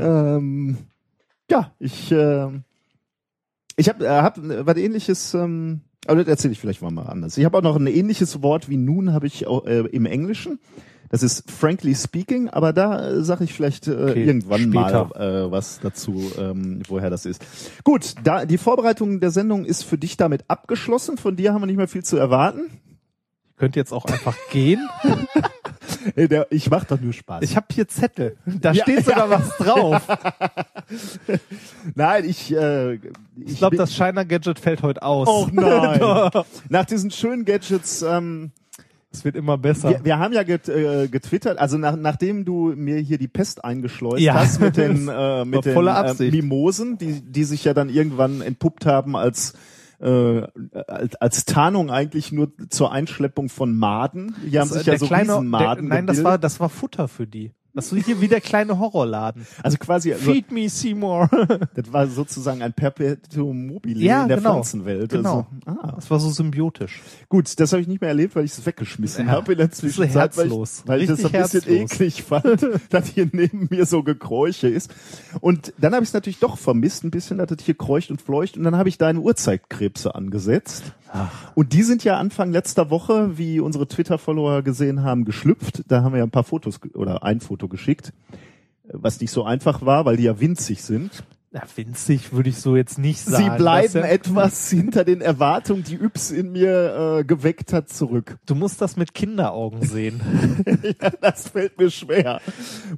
Ähm, 0.00 0.76
ja, 1.50 1.72
ich, 1.78 2.10
äh, 2.10 2.48
ich 3.76 3.88
habe 3.88 4.04
äh, 4.06 4.08
hab 4.08 4.36
was 4.38 4.76
ähnliches, 4.76 5.34
ähm, 5.34 5.82
aber 6.06 6.16
das 6.20 6.28
erzähle 6.28 6.52
ich 6.52 6.60
vielleicht 6.60 6.82
mal, 6.82 6.90
mal 6.90 7.06
anders. 7.06 7.38
Ich 7.38 7.44
habe 7.44 7.58
auch 7.58 7.62
noch 7.62 7.76
ein 7.76 7.86
ähnliches 7.86 8.42
Wort 8.42 8.68
wie 8.68 8.76
nun 8.76 9.12
habe 9.12 9.26
ich 9.26 9.46
auch, 9.46 9.66
äh, 9.66 9.80
im 9.80 10.06
Englischen. 10.06 10.58
Das 11.10 11.22
ist 11.22 11.50
frankly 11.50 11.94
speaking, 11.94 12.48
aber 12.48 12.72
da 12.72 13.08
äh, 13.08 13.22
sage 13.24 13.44
ich 13.44 13.54
vielleicht 13.54 13.88
äh, 13.88 13.92
Okay, 14.10 14.24
irgendwann 14.24 14.60
später. 14.62 15.04
mal 15.06 15.44
äh, 15.46 15.50
was 15.50 15.80
dazu, 15.80 16.30
ähm, 16.38 16.82
woher 16.88 17.10
das 17.10 17.24
ist. 17.26 17.44
Gut, 17.84 18.14
da 18.24 18.44
die 18.44 18.58
Vorbereitung 18.58 19.20
der 19.20 19.30
Sendung 19.30 19.64
ist 19.64 19.84
für 19.84 19.98
dich 19.98 20.16
damit 20.16 20.44
abgeschlossen. 20.48 21.16
Von 21.18 21.36
dir 21.36 21.54
haben 21.54 21.62
wir 21.62 21.66
nicht 21.66 21.76
mehr 21.78 21.88
viel 21.88 22.04
zu 22.04 22.16
erwarten. 22.16 22.70
Könnt 23.56 23.74
jetzt 23.74 23.92
auch 23.92 24.04
einfach 24.04 24.36
gehen. 24.50 24.88
Ich 26.50 26.70
mache 26.70 26.86
doch 26.86 27.00
nur 27.00 27.12
Spaß. 27.12 27.42
Ich 27.42 27.56
habe 27.56 27.66
hier 27.72 27.86
Zettel. 27.88 28.36
Da 28.46 28.72
Ja, 28.72 28.82
steht 28.82 29.04
sogar 29.04 29.28
was 29.30 29.56
drauf. 29.56 30.06
Nein, 31.94 32.24
ich, 32.24 32.52
äh, 32.54 32.94
ich, 32.94 33.00
Ich 33.36 33.58
glaube, 33.58 33.76
das 33.76 33.94
Shiner 33.94 34.24
Gadget 34.24 34.58
fällt 34.58 34.82
heute 34.82 35.02
aus. 35.02 35.28
Oh 35.28 35.48
nein. 35.50 36.00
Nach 36.68 36.84
diesen 36.84 37.10
schönen 37.10 37.44
Gadgets, 37.44 38.02
ähm, 38.02 38.52
Es 39.10 39.24
wird 39.24 39.36
immer 39.36 39.56
besser. 39.56 39.90
wir, 39.90 40.04
wir 40.04 40.18
haben 40.18 40.34
ja 40.34 40.42
get, 40.42 40.68
äh, 40.68 41.08
getwittert, 41.08 41.58
also 41.58 41.78
nach, 41.78 41.96
nachdem 41.96 42.44
du 42.44 42.74
mir 42.76 42.98
hier 42.98 43.18
die 43.18 43.28
Pest 43.28 43.64
eingeschleust 43.64 44.20
Ja. 44.20 44.34
hast 44.34 44.60
mit 44.60 44.76
den, 44.76 45.08
äh, 45.12 45.44
mit 45.44 45.64
den 45.64 45.76
äh. 45.76 46.30
Mimosen, 46.30 46.98
die, 46.98 47.22
die 47.22 47.44
sich 47.44 47.64
ja 47.64 47.74
dann 47.74 47.88
irgendwann 47.88 48.42
entpuppt 48.42 48.86
haben 48.86 49.16
als 49.16 49.54
äh, 50.00 50.42
als, 50.86 51.16
als 51.16 51.44
Tarnung 51.44 51.90
eigentlich 51.90 52.30
nur 52.30 52.52
zur 52.68 52.92
Einschleppung 52.92 53.48
von 53.48 53.76
Maden. 53.76 54.36
Die 54.46 54.58
haben 54.58 54.68
sich 54.68 54.86
ja 54.86 54.96
so 54.96 55.06
kleine, 55.06 55.32
Riesenmaden 55.34 55.88
der, 55.88 55.96
Nein, 55.96 56.06
das 56.06 56.18
gebildet. 56.18 56.24
war, 56.24 56.38
das 56.38 56.60
war 56.60 56.68
Futter 56.68 57.08
für 57.08 57.26
die. 57.26 57.52
Das 57.78 57.92
ist 57.92 58.06
hier 58.06 58.20
wie 58.20 58.26
der 58.26 58.40
kleine 58.40 58.76
Horrorladen. 58.80 59.46
also 59.62 59.78
quasi, 59.78 60.12
also, 60.12 60.32
Feed 60.32 60.50
me 60.50 60.68
Seymour. 60.68 61.30
das 61.76 61.92
war 61.92 62.08
sozusagen 62.08 62.60
ein 62.60 62.72
Perpetuum 62.72 63.68
mobile 63.68 64.00
Ja, 64.00 64.22
in 64.22 64.28
der 64.28 64.38
genau. 64.38 64.54
Pflanzenwelt. 64.54 65.10
Genau. 65.12 65.46
Also, 65.64 65.80
ah. 65.80 65.92
Das 65.94 66.10
war 66.10 66.18
so 66.18 66.28
symbiotisch. 66.30 67.00
Gut, 67.28 67.60
das 67.60 67.70
habe 67.72 67.80
ich 67.80 67.86
nicht 67.86 68.00
mehr 68.00 68.08
erlebt, 68.08 68.34
weil 68.34 68.44
ich 68.44 68.50
es 68.50 68.66
weggeschmissen 68.66 69.26
Ja, 69.26 69.32
habe 69.32 69.52
in 69.52 69.58
der 69.58 69.68
das 69.68 69.78
ist 69.82 69.94
so 69.94 70.02
Zwischenzeit, 70.02 70.36
weil 70.36 70.46
ich, 70.46 70.50
herzlos. 70.50 70.82
weil 70.86 71.02
ich 71.02 71.06
das 71.08 71.18
ein 71.20 71.26
Richtig 71.26 71.42
bisschen 71.62 71.72
herzlos. 71.72 71.92
eklig 71.92 72.22
fand, 72.24 72.66
dass 72.90 73.06
hier 73.06 73.28
neben 73.32 73.68
mir 73.70 73.86
so 73.86 74.02
gekräuche 74.02 74.68
ist. 74.68 74.92
Und 75.40 75.72
dann 75.78 75.94
habe 75.94 76.02
ich 76.02 76.10
es 76.10 76.14
natürlich 76.14 76.40
doch 76.40 76.58
vermisst, 76.58 77.04
ein 77.04 77.12
bisschen, 77.12 77.38
dass 77.38 77.48
es 77.52 77.64
hier 77.64 77.76
kreucht 77.76 78.10
und 78.10 78.20
fleucht. 78.20 78.56
Und 78.56 78.64
dann 78.64 78.76
habe 78.76 78.88
ich 78.88 78.98
deine 78.98 79.20
Urzeitkrebse 79.20 80.16
angesetzt. 80.16 80.82
Und 81.54 81.72
die 81.72 81.82
sind 81.82 82.04
ja 82.04 82.18
Anfang 82.18 82.52
letzter 82.52 82.90
Woche, 82.90 83.38
wie 83.38 83.60
unsere 83.60 83.86
Twitter-Follower 83.88 84.62
gesehen 84.62 85.02
haben, 85.02 85.24
geschlüpft. 85.24 85.84
Da 85.88 86.02
haben 86.02 86.12
wir 86.12 86.18
ja 86.18 86.24
ein 86.24 86.30
paar 86.30 86.44
Fotos 86.44 86.80
oder 86.94 87.22
ein 87.22 87.40
Foto 87.40 87.67
geschickt, 87.68 88.12
was 88.84 89.20
nicht 89.20 89.30
so 89.30 89.44
einfach 89.44 89.84
war, 89.84 90.04
weil 90.04 90.16
die 90.16 90.24
ja 90.24 90.40
winzig 90.40 90.82
sind. 90.82 91.24
Ja, 91.50 91.62
winzig 91.76 92.32
würde 92.32 92.50
ich 92.50 92.58
so 92.58 92.76
jetzt 92.76 92.98
nicht 92.98 93.20
sagen. 93.20 93.44
Sie 93.44 93.56
bleiben 93.56 93.94
ja, 93.94 94.04
etwas 94.04 94.68
hinter 94.68 95.04
den 95.04 95.22
Erwartungen, 95.22 95.82
die 95.82 95.94
Yps 95.94 96.30
in 96.30 96.52
mir 96.52 97.20
äh, 97.20 97.24
geweckt 97.24 97.72
hat, 97.72 97.88
zurück. 97.88 98.36
Du 98.44 98.54
musst 98.54 98.82
das 98.82 98.96
mit 98.96 99.14
Kinderaugen 99.14 99.82
sehen. 99.82 100.20
ja, 101.02 101.10
das 101.22 101.48
fällt 101.48 101.78
mir 101.78 101.90
schwer, 101.90 102.42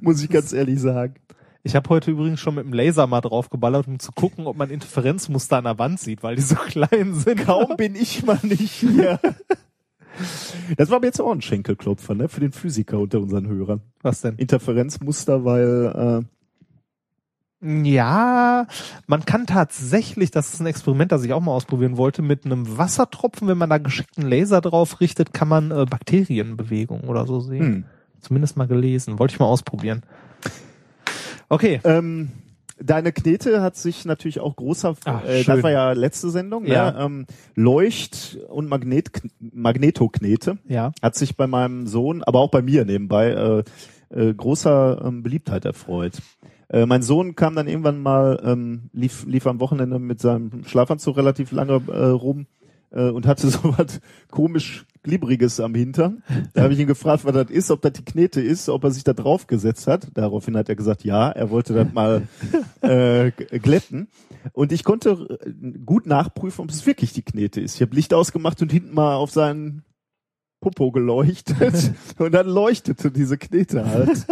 muss 0.01 0.21
ich 0.21 0.29
ganz 0.29 0.51
ehrlich 0.51 0.81
sagen. 0.81 1.15
Ich 1.63 1.75
habe 1.75 1.87
heute 1.89 2.11
übrigens 2.11 2.39
schon 2.39 2.55
mit 2.55 2.65
dem 2.65 2.73
Laser 2.73 3.07
mal 3.07 3.21
draufgeballert, 3.21 3.87
um 3.87 3.99
zu 3.99 4.11
gucken, 4.11 4.47
ob 4.47 4.57
man 4.57 4.69
Interferenzmuster 4.69 5.57
an 5.57 5.65
der 5.65 5.79
Wand 5.79 5.99
sieht, 5.99 6.23
weil 6.23 6.35
die 6.35 6.41
so 6.41 6.55
klein 6.67 7.13
sind. 7.13 7.45
Kaum 7.45 7.77
bin 7.77 7.95
ich 7.95 8.25
mal 8.25 8.39
nicht 8.43 8.71
hier. 8.71 9.19
Das 10.77 10.89
war 10.89 10.97
aber 10.97 11.05
jetzt 11.07 11.19
auch 11.21 11.31
ein 11.31 11.41
Schenkelklopfer, 11.41 12.13
ne, 12.15 12.29
für 12.29 12.39
den 12.41 12.51
Physiker 12.51 12.99
unter 12.99 13.19
unseren 13.19 13.47
Hörern. 13.47 13.81
Was 14.01 14.21
denn? 14.21 14.35
Interferenzmuster, 14.35 15.45
weil 15.45 16.25
Ja, 17.63 18.65
man 19.05 19.23
kann 19.25 19.45
tatsächlich, 19.45 20.31
das 20.31 20.53
ist 20.53 20.61
ein 20.61 20.65
Experiment, 20.65 21.11
das 21.11 21.23
ich 21.23 21.31
auch 21.33 21.41
mal 21.41 21.51
ausprobieren 21.51 21.95
wollte, 21.95 22.23
mit 22.23 22.43
einem 22.45 22.77
Wassertropfen, 22.77 23.47
wenn 23.47 23.57
man 23.57 23.69
da 23.69 23.77
geschickten 23.77 24.27
Laser 24.27 24.61
drauf 24.61 24.99
richtet, 24.99 25.31
kann 25.33 25.47
man 25.47 25.69
äh, 25.69 25.85
Bakterienbewegungen 25.87 27.07
oder 27.07 27.27
so 27.27 27.37
äh, 27.37 27.41
sehen. 27.41 27.59
hm, 27.59 27.85
Zumindest 28.19 28.57
mal 28.57 28.67
gelesen. 28.67 29.19
Wollte 29.19 29.33
ich 29.35 29.39
mal 29.39 29.45
ausprobieren. 29.45 30.01
Okay. 31.49 31.81
ähm, 31.83 32.31
deine 32.83 33.11
Knete 33.11 33.61
hat 33.61 33.75
sich 33.75 34.05
natürlich 34.05 34.39
auch 34.39 34.55
großer, 34.55 34.95
Ach, 35.05 35.23
äh, 35.25 35.43
das 35.43 35.63
war 35.63 35.71
ja 35.71 35.91
letzte 35.93 36.29
Sendung, 36.29 36.65
Ja. 36.65 36.91
ne, 36.91 36.99
ähm, 36.99 37.25
Leucht- 37.55 38.37
und 38.49 38.67
Magnet 38.67 39.11
Magnetoknete 39.39 40.57
Ja. 40.67 40.91
hat 41.01 41.15
sich 41.15 41.35
bei 41.37 41.47
meinem 41.47 41.87
Sohn, 41.87 42.23
aber 42.23 42.39
auch 42.39 42.51
bei 42.51 42.61
mir 42.61 42.85
nebenbei, 42.85 43.29
äh, 43.31 43.63
äh, 44.29 44.33
großer 44.33 45.03
ähm, 45.05 45.23
Beliebtheit 45.23 45.65
erfreut. 45.65 46.13
Äh, 46.69 46.85
mein 46.85 47.01
Sohn 47.01 47.35
kam 47.35 47.55
dann 47.55 47.67
irgendwann 47.67 48.01
mal, 48.01 48.41
ähm, 48.45 48.89
lief, 48.93 49.25
lief 49.25 49.45
am 49.47 49.59
Wochenende 49.59 49.99
mit 49.99 50.19
seinem 50.21 50.63
Schlafanzug 50.65 51.17
relativ 51.17 51.51
lange 51.51 51.81
äh, 51.91 52.05
rum 52.07 52.47
äh, 52.91 53.09
und 53.09 53.27
hatte 53.27 53.47
so 53.49 53.59
was 53.77 53.99
komisch 54.29 54.85
Glibberiges 55.03 55.59
am 55.59 55.73
Hintern. 55.73 56.23
Da 56.53 56.63
habe 56.63 56.73
ich 56.73 56.79
ihn 56.79 56.87
gefragt, 56.87 57.25
was 57.25 57.33
das 57.33 57.49
ist, 57.49 57.71
ob 57.71 57.81
das 57.81 57.93
die 57.93 58.05
Knete 58.05 58.41
ist, 58.41 58.69
ob 58.69 58.83
er 58.83 58.91
sich 58.91 59.03
da 59.03 59.13
drauf 59.13 59.47
gesetzt 59.47 59.87
hat. 59.87 60.07
Daraufhin 60.13 60.55
hat 60.55 60.69
er 60.69 60.75
gesagt, 60.75 61.03
ja, 61.03 61.29
er 61.29 61.49
wollte 61.49 61.73
das 61.73 61.91
mal 61.93 62.27
äh, 62.81 63.31
glätten. 63.31 64.07
Und 64.53 64.71
ich 64.71 64.83
konnte 64.83 65.39
äh, 65.43 65.79
gut 65.85 66.05
nachprüfen, 66.05 66.63
ob 66.63 66.69
es 66.69 66.85
wirklich 66.85 67.13
die 67.13 67.23
Knete 67.23 67.61
ist. 67.61 67.75
Ich 67.75 67.81
habe 67.81 67.95
Licht 67.95 68.13
ausgemacht 68.13 68.61
und 68.61 68.71
hinten 68.71 68.93
mal 68.93 69.15
auf 69.15 69.31
seinen 69.31 69.83
Popo 70.61 70.91
geleuchtet 70.91 71.91
und 72.19 72.33
dann 72.33 72.47
leuchtete 72.47 73.11
diese 73.11 73.37
Knete 73.37 73.85
halt. 73.85 74.27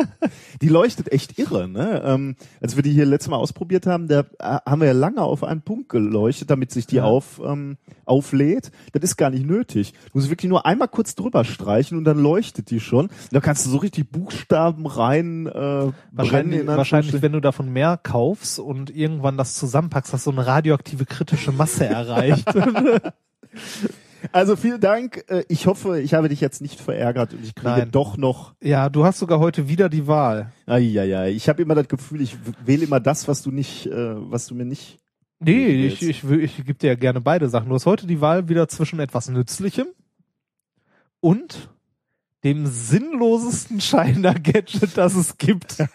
Die 0.62 0.70
leuchtet 0.70 1.12
echt 1.12 1.40
irre, 1.40 1.68
ne? 1.68 2.02
Ähm, 2.06 2.36
als 2.62 2.76
wir 2.76 2.84
die 2.84 2.92
hier 2.92 3.06
letztes 3.06 3.30
Mal 3.30 3.38
ausprobiert 3.38 3.88
haben, 3.88 4.08
da 4.08 4.20
äh, 4.20 4.60
haben 4.66 4.80
wir 4.80 4.88
ja 4.88 4.94
lange 4.94 5.22
auf 5.22 5.44
einen 5.44 5.64
Punkt 5.64 5.90
geleuchtet, 5.90 6.50
damit 6.52 6.72
sich 6.72 6.86
die 6.86 6.98
Ja. 6.98 7.04
auf, 7.06 7.42
ähm, 7.44 7.78
auflädt. 8.06 8.72
Das 8.94 9.04
ist 9.04 9.18
gar 9.18 9.32
nicht 9.32 9.46
nötig. 9.46 9.94
Du 10.12 10.20
musst 10.20 10.30
wirklich 10.30 10.50
nur 10.50 10.66
einmal 10.66 10.88
kurz 10.88 11.16
drüber 11.16 11.44
streichen 11.44 11.98
und 11.98 12.04
dann 12.04 12.20
leuchtet 12.20 12.70
die 12.70 12.80
schon. 12.80 13.10
Da 13.32 13.40
kannst 13.40 13.66
du 13.66 13.72
so 13.72 13.78
richtig 13.78 14.12
Buchstaben 14.12 14.86
rein 14.86 15.48
äh. 15.48 15.92
Wahrscheinlich, 16.12 16.62
in 16.62 16.68
wahrscheinlich, 16.68 17.22
wenn 17.22 17.32
du 17.32 17.40
davon 17.40 17.74
mehr 17.74 17.98
kaufst 18.02 18.60
und 18.60 18.96
irgendwann 18.96 19.36
das 19.38 19.56
zusammenpackst, 19.56 20.14
hast 20.14 20.28
du 20.28 20.32
eine 20.32 20.46
radioaktive 20.46 21.06
kritische 21.06 21.52
Masse 21.52 21.86
erreicht. 21.86 22.46
Also 24.32 24.56
vielen 24.56 24.80
Dank. 24.82 25.24
Äh, 25.28 25.44
Ich 25.50 25.68
hoffe, 25.68 26.00
ich 26.02 26.14
habe 26.14 26.30
dich 26.30 26.42
jetzt 26.42 26.62
nicht 26.62 26.80
verärgert 26.80 27.34
und 27.34 27.44
ich 27.44 27.56
kriege 27.56 27.70
Nein. 27.70 27.92
doch 27.92 28.18
noch 28.18 28.54
ja, 28.62 28.90
du 28.90 29.06
hast 29.06 29.20
sogar 29.20 29.40
heute 29.40 29.68
wieder 29.68 29.90
die 29.90 30.08
Wahl. 30.08 30.52
Ja, 30.68 31.26
ich 31.26 31.48
habe 31.50 31.62
immer 31.62 31.76
das 31.76 31.88
Gefühl, 31.88 32.22
ich 32.22 32.38
wähle 32.66 32.86
immer 32.86 33.00
das, 33.00 33.28
was 33.28 33.42
du 33.42 33.52
nicht, 33.52 33.88
äh, 33.88 34.32
was 34.32 34.48
du 34.48 34.56
mir 34.56 34.66
nicht. 34.66 34.98
Nee, 35.40 35.86
ich, 35.88 36.02
ich, 36.02 36.28
will- 36.28 36.44
ich 36.44 36.58
gebe 36.58 36.74
dir 36.74 36.88
ja 36.88 36.96
gerne 36.96 37.22
beide 37.22 37.48
Sachen. 37.50 37.70
Du 37.70 37.76
hast 37.76 37.86
heute 37.86 38.06
die 38.08 38.20
Wahl 38.20 38.50
wieder 38.50 38.68
zwischen 38.68 39.00
etwas 39.00 39.30
Nützlichem 39.30 39.88
und 41.22 41.70
dem 42.44 42.68
sinnlosesten 42.68 43.82
Shiner-Gadget, 43.82 44.98
das 44.98 45.16
es 45.16 45.38
gibt. 45.38 45.78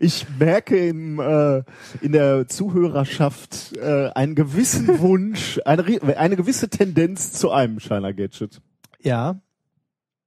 Ich 0.00 0.26
merke 0.38 0.76
im, 0.88 1.18
äh, 1.18 1.62
in 2.00 2.12
der 2.12 2.46
Zuhörerschaft 2.46 3.76
äh, 3.76 4.10
einen 4.14 4.34
gewissen 4.36 4.86
Wunsch, 5.00 5.60
eine, 5.64 5.84
eine 6.16 6.36
gewisse 6.36 6.68
Tendenz 6.68 7.32
zu 7.32 7.50
einem 7.50 7.80
Shiner 7.80 8.12
Gadget. 8.12 8.60
Ja. 9.02 9.40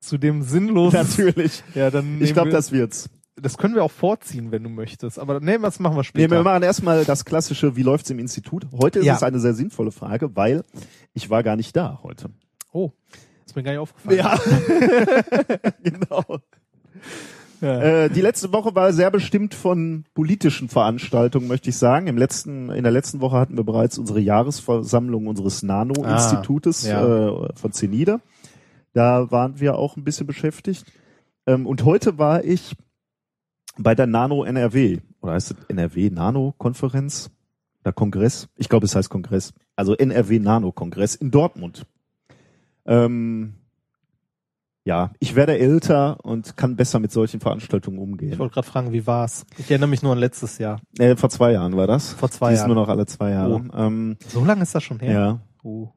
Zu 0.01 0.18
dem 0.18 0.44
sinnlosesten. 0.44 1.25
Natürlich. 1.25 1.63
Ja, 1.74 1.89
dann 1.89 2.22
Ich 2.22 2.34
glaube, 2.34 2.50
wir- 2.50 2.56
das 2.58 2.72
wird's. 2.74 3.10
das 3.38 3.58
können 3.58 3.75
wir 3.75 3.84
auch 3.84 3.92
vorziehen, 3.92 4.51
wenn 4.51 4.63
du 4.63 4.70
möchtest. 4.70 5.18
Aber 5.20 5.39
nee, 5.39 5.58
was 5.62 5.80
machen 5.80 5.96
wir 5.96 6.01
Nee, 6.01 6.04
später? 6.08 6.32
wir 6.32 6.44
machen 6.44 6.63
erstmal 6.63 7.06
das 7.06 7.24
klassische, 7.25 7.75
wie 7.77 7.84
läuft's 7.84 8.10
im 8.10 8.20
Institut? 8.20 8.68
Heute 8.74 9.00
ist 9.00 9.06
Ja. 9.06 9.15
es 9.15 9.24
eine 9.24 9.39
sehr 9.39 9.54
sinnvolle 9.54 9.92
Frage, 9.92 10.36
weil 10.36 10.63
ich 11.13 11.30
war 11.30 11.44
gar 11.44 11.56
nicht 11.56 11.75
da 11.77 12.00
heute. 12.04 12.30
oh, 12.74 12.92
ist 13.45 13.55
mir 13.55 13.63
gar 13.63 13.71
nicht 13.71 13.79
aufgefallen. 13.79 14.17
Ja, 14.17 14.37
genau. 15.83 16.39
Ja. 17.61 17.81
Äh, 17.81 18.09
die 18.09 18.21
letzte 18.21 18.51
Woche 18.51 18.75
war 18.75 18.91
sehr 18.91 19.09
bestimmt 19.11 19.53
von 19.55 20.03
politischen 20.13 20.67
Veranstaltungen, 20.69 21.47
möchte 21.47 21.69
ich 21.69 21.77
sagen. 21.77 22.07
Im 22.07 22.17
letzten, 22.17 22.69
in 22.69 22.83
der 22.83 22.91
letzten 22.91 23.21
Woche 23.21 23.37
hatten 23.37 23.55
wir 23.57 23.63
bereits 23.63 23.97
unsere 23.97 24.19
Jahresversammlung 24.19 25.27
unseres 25.27 25.63
Nano-Institutes 25.63 26.85
Ah, 26.85 26.89
ja. 26.89 27.45
äh, 27.45 27.49
von 27.55 27.71
CENIDA. 27.71 28.19
Da 28.93 29.31
waren 29.31 29.59
wir 29.59 29.77
auch 29.77 29.95
ein 29.97 30.03
bisschen 30.03 30.27
beschäftigt. 30.27 30.85
Ähm, 31.47 31.65
und 31.65 31.85
heute 31.85 32.17
war 32.17 32.43
ich 32.43 32.75
bei 33.77 33.95
der 33.95 34.07
Nano 34.07 34.43
NRW, 34.43 34.99
oder 35.21 35.33
heißt 35.33 35.51
es 35.51 35.57
NRW 35.69 36.09
Nano-Konferenz? 36.09 37.29
Oder 37.83 37.93
Kongress? 37.93 38.47
Ich 38.57 38.67
glaube, 38.69 38.85
es 38.85 38.95
heißt 38.95 39.09
Kongress. 39.09 39.53
Also 39.75 39.95
NRW 39.95 40.39
Nano-Kongress 40.39 41.15
in 41.15 41.31
Dortmund. 41.31 41.85
Ähm, 42.86 43.56
ja, 44.84 45.12
ich 45.20 45.36
werde 45.36 45.58
älter 45.58 46.24
und 46.24 46.58
kann 46.58 46.75
besser 46.75 47.00
mit 47.00 47.12
solchen 47.12 47.39
Veranstaltungen 47.39 47.98
Ich 47.98 48.04
umgehen. 48.04 48.38
wollte 48.39 48.54
gerade 48.54 48.68
fragen, 48.68 48.94
wie 48.94 49.08
war's? 49.08 49.46
Ich 49.58 49.70
erinnere 49.72 49.89
mich 49.89 50.04
nur 50.04 50.12
an 50.12 50.20
letztes 50.20 50.60
Jahr. 50.60 50.80
Äh, 51.00 51.15
vor 51.15 51.30
zwei 51.30 51.54
Jahren 51.54 51.75
war 51.75 51.88
das. 51.88 52.13
Vor 52.13 52.30
zwei 52.30 52.50
Die 52.50 52.54
ist 52.54 52.60
Jahren. 52.60 52.68
nur 52.74 52.75
noch 52.84 52.89
alle 52.89 53.08
zwei 53.08 53.32
Jahre. 53.32 53.63
Ähm, 53.75 54.18
So 54.27 54.46
lange 54.46 54.62
ist 54.62 54.75
das 54.75 54.84
schon 54.84 55.00
her? 55.00 55.12
ja. 55.12 55.39
Oh. 55.63 55.89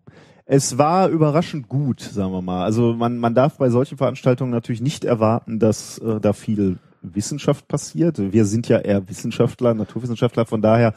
Es 0.46 0.78
war 0.78 1.08
überraschend 1.10 1.68
gut, 1.68 2.00
sagen 2.00 2.32
wir 2.32 2.40
mal. 2.40 2.64
Also 2.64 2.94
man, 2.94 3.18
man 3.18 3.34
darf 3.34 3.58
bei 3.58 3.68
solchen 3.68 3.98
Veranstaltungen 3.98 4.50
natürlich 4.50 4.80
nicht 4.80 5.04
erwarten, 5.04 5.58
dass 5.58 5.98
äh, 5.98 6.20
da 6.20 6.32
viel 6.32 6.78
Wissenschaft 7.02 7.68
passiert. 7.68 8.32
Wir 8.32 8.46
sind 8.46 8.66
ja 8.66 8.78
eher 8.78 9.06
Wissenschaftler, 9.10 9.74
Naturwissenschaftler, 9.74 10.46
von 10.46 10.62
daher 10.62 10.94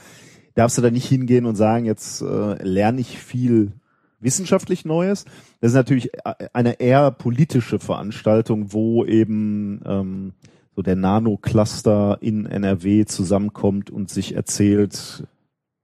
darfst 0.55 0.77
du 0.77 0.81
da 0.81 0.89
nicht 0.89 1.05
hingehen 1.09 1.45
und 1.45 1.55
sagen, 1.57 1.83
jetzt 1.83 2.21
äh, 2.21 2.63
lerne 2.63 3.01
ich 3.01 3.17
viel 3.17 3.73
wissenschaftlich 4.21 4.85
Neues. 4.85 5.25
Das 5.59 5.71
ist 5.71 5.75
natürlich 5.75 6.09
eine 6.53 6.79
eher 6.79 7.11
politische 7.11 7.79
Veranstaltung, 7.79 8.73
wo 8.73 9.05
eben 9.05 9.81
ähm, 9.85 10.33
so 10.75 10.81
der 10.81 10.95
Nano-Cluster 10.95 12.17
in 12.21 12.45
NRW 12.45 13.05
zusammenkommt 13.05 13.89
und 13.89 14.09
sich 14.09 14.35
erzählt 14.35 15.27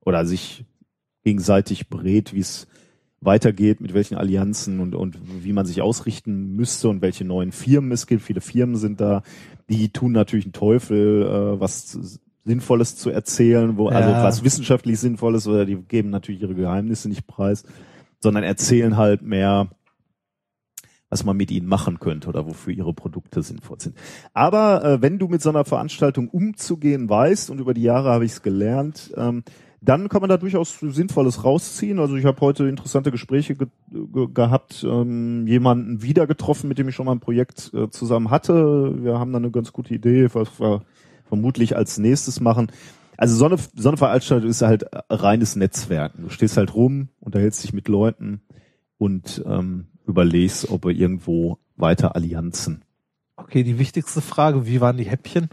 oder 0.06 0.26
sich 0.26 0.66
gegenseitig 1.24 1.90
berät, 1.90 2.34
wie 2.34 2.40
es 2.40 2.68
weitergeht, 3.20 3.82
mit 3.82 3.94
welchen 3.94 4.16
Allianzen 4.16 4.80
und, 4.80 4.96
und 4.96 5.18
wie 5.44 5.52
man 5.52 5.66
sich 5.66 5.82
ausrichten 5.82 6.56
müsste 6.56 6.88
und 6.88 7.02
welche 7.02 7.26
neuen 7.26 7.52
Firmen 7.52 7.92
es 7.92 8.08
gibt. 8.08 8.22
Viele 8.22 8.42
Firmen 8.42 8.76
sind 8.78 9.02
da, 9.02 9.24
die 9.70 9.90
tun 9.90 10.12
natürlich 10.14 10.46
einen 10.46 10.54
Teufel, 10.54 11.24
äh, 11.24 11.60
was 11.60 12.20
Sinnvolles 12.46 12.96
zu 12.96 13.10
erzählen, 13.10 13.76
wo, 13.78 13.90
also 13.90 14.10
Ja. 14.12 14.24
was 14.24 14.44
wissenschaftlich 14.44 15.00
Sinnvolles 15.00 15.48
oder 15.48 15.66
die 15.66 15.76
geben 15.76 16.12
natürlich 16.12 16.42
ihre 16.42 16.56
Geheimnisse 16.56 17.10
nicht 17.10 17.28
preis, 17.28 17.64
sondern 18.20 18.44
erzählen 18.44 18.98
halt 18.98 19.22
mehr, 19.22 19.70
was 21.10 21.24
man 21.24 21.38
mit 21.38 21.52
ihnen 21.52 21.68
machen 21.68 22.00
könnte 22.00 22.28
oder 22.28 22.46
wofür 22.46 22.74
ihre 22.74 22.94
Produkte 22.94 23.42
sinnvoll 23.42 23.80
sind. 23.80 23.96
Aber 24.34 24.84
äh, 24.84 25.02
wenn 25.02 25.20
du 25.20 25.28
mit 25.28 25.42
so 25.42 25.50
einer 25.50 25.66
Veranstaltung 25.66 26.28
umzugehen 26.30 27.10
weißt, 27.10 27.50
und 27.50 27.60
über 27.60 27.74
die 27.74 27.84
Jahre 27.84 28.10
habe 28.10 28.26
ich 28.26 28.34
es 28.34 28.42
gelernt, 28.42 29.14
ähm, 29.16 29.44
dann 29.80 30.10
kann 30.10 30.22
man 30.22 30.30
da 30.30 30.38
durchaus 30.38 30.80
Sinnvolles 30.82 31.44
rausziehen. 31.44 32.00
Also 32.00 32.16
ich 32.16 32.26
habe 32.26 32.42
heute 32.42 32.68
interessante 32.68 33.12
Gespräche 33.12 33.56
ge 33.56 33.68
ge 33.92 34.28
gehabt, 34.34 34.84
ähm, 34.84 35.46
jemanden 35.48 36.02
wieder 36.02 36.26
getroffen, 36.26 36.68
mit 36.68 36.80
dem 36.80 36.90
ich 36.90 36.96
schon 36.96 37.06
mal 37.06 37.12
ein 37.12 37.20
Projekt 37.20 37.72
äh, 37.74 37.90
zusammen 37.90 38.32
hatte. 38.32 38.96
Wir 39.04 39.20
haben 39.20 39.32
dann 39.32 39.44
eine 39.44 39.52
ganz 39.52 39.72
gute 39.72 39.94
Idee, 39.94 40.30
was 40.34 40.60
wir 40.60 40.82
vermutlich 41.26 41.76
als 41.76 41.98
nächstes 42.00 42.42
machen. 42.42 42.72
Also 43.18 43.36
so 43.36 43.46
eine, 43.46 43.58
so 43.76 43.90
eine 43.90 43.98
Veranstaltung 43.98 44.50
ist 44.50 44.62
halt 44.62 44.84
äh, 44.84 45.02
reines 45.10 45.56
Netzwerken. 45.56 46.24
Du 46.24 46.30
stehst 46.30 46.56
halt 46.56 46.74
rum, 46.76 47.10
unterhältst 47.20 47.64
dich 47.64 47.74
mit 47.74 47.88
Leuten 47.88 48.42
und 48.98 49.44
ähm, 49.46 49.88
überlegst, 50.06 50.70
ob 50.70 50.86
wir 50.86 50.92
irgendwo 50.92 51.58
weiter 51.76 52.16
Allianzen. 52.16 52.84
Okay, 53.36 53.64
die 53.64 53.80
wichtigste 53.80 54.22
Frage, 54.22 54.66
wie 54.66 54.82
waren 54.82 54.98
die 54.98 55.04
Häppchen? 55.06 55.50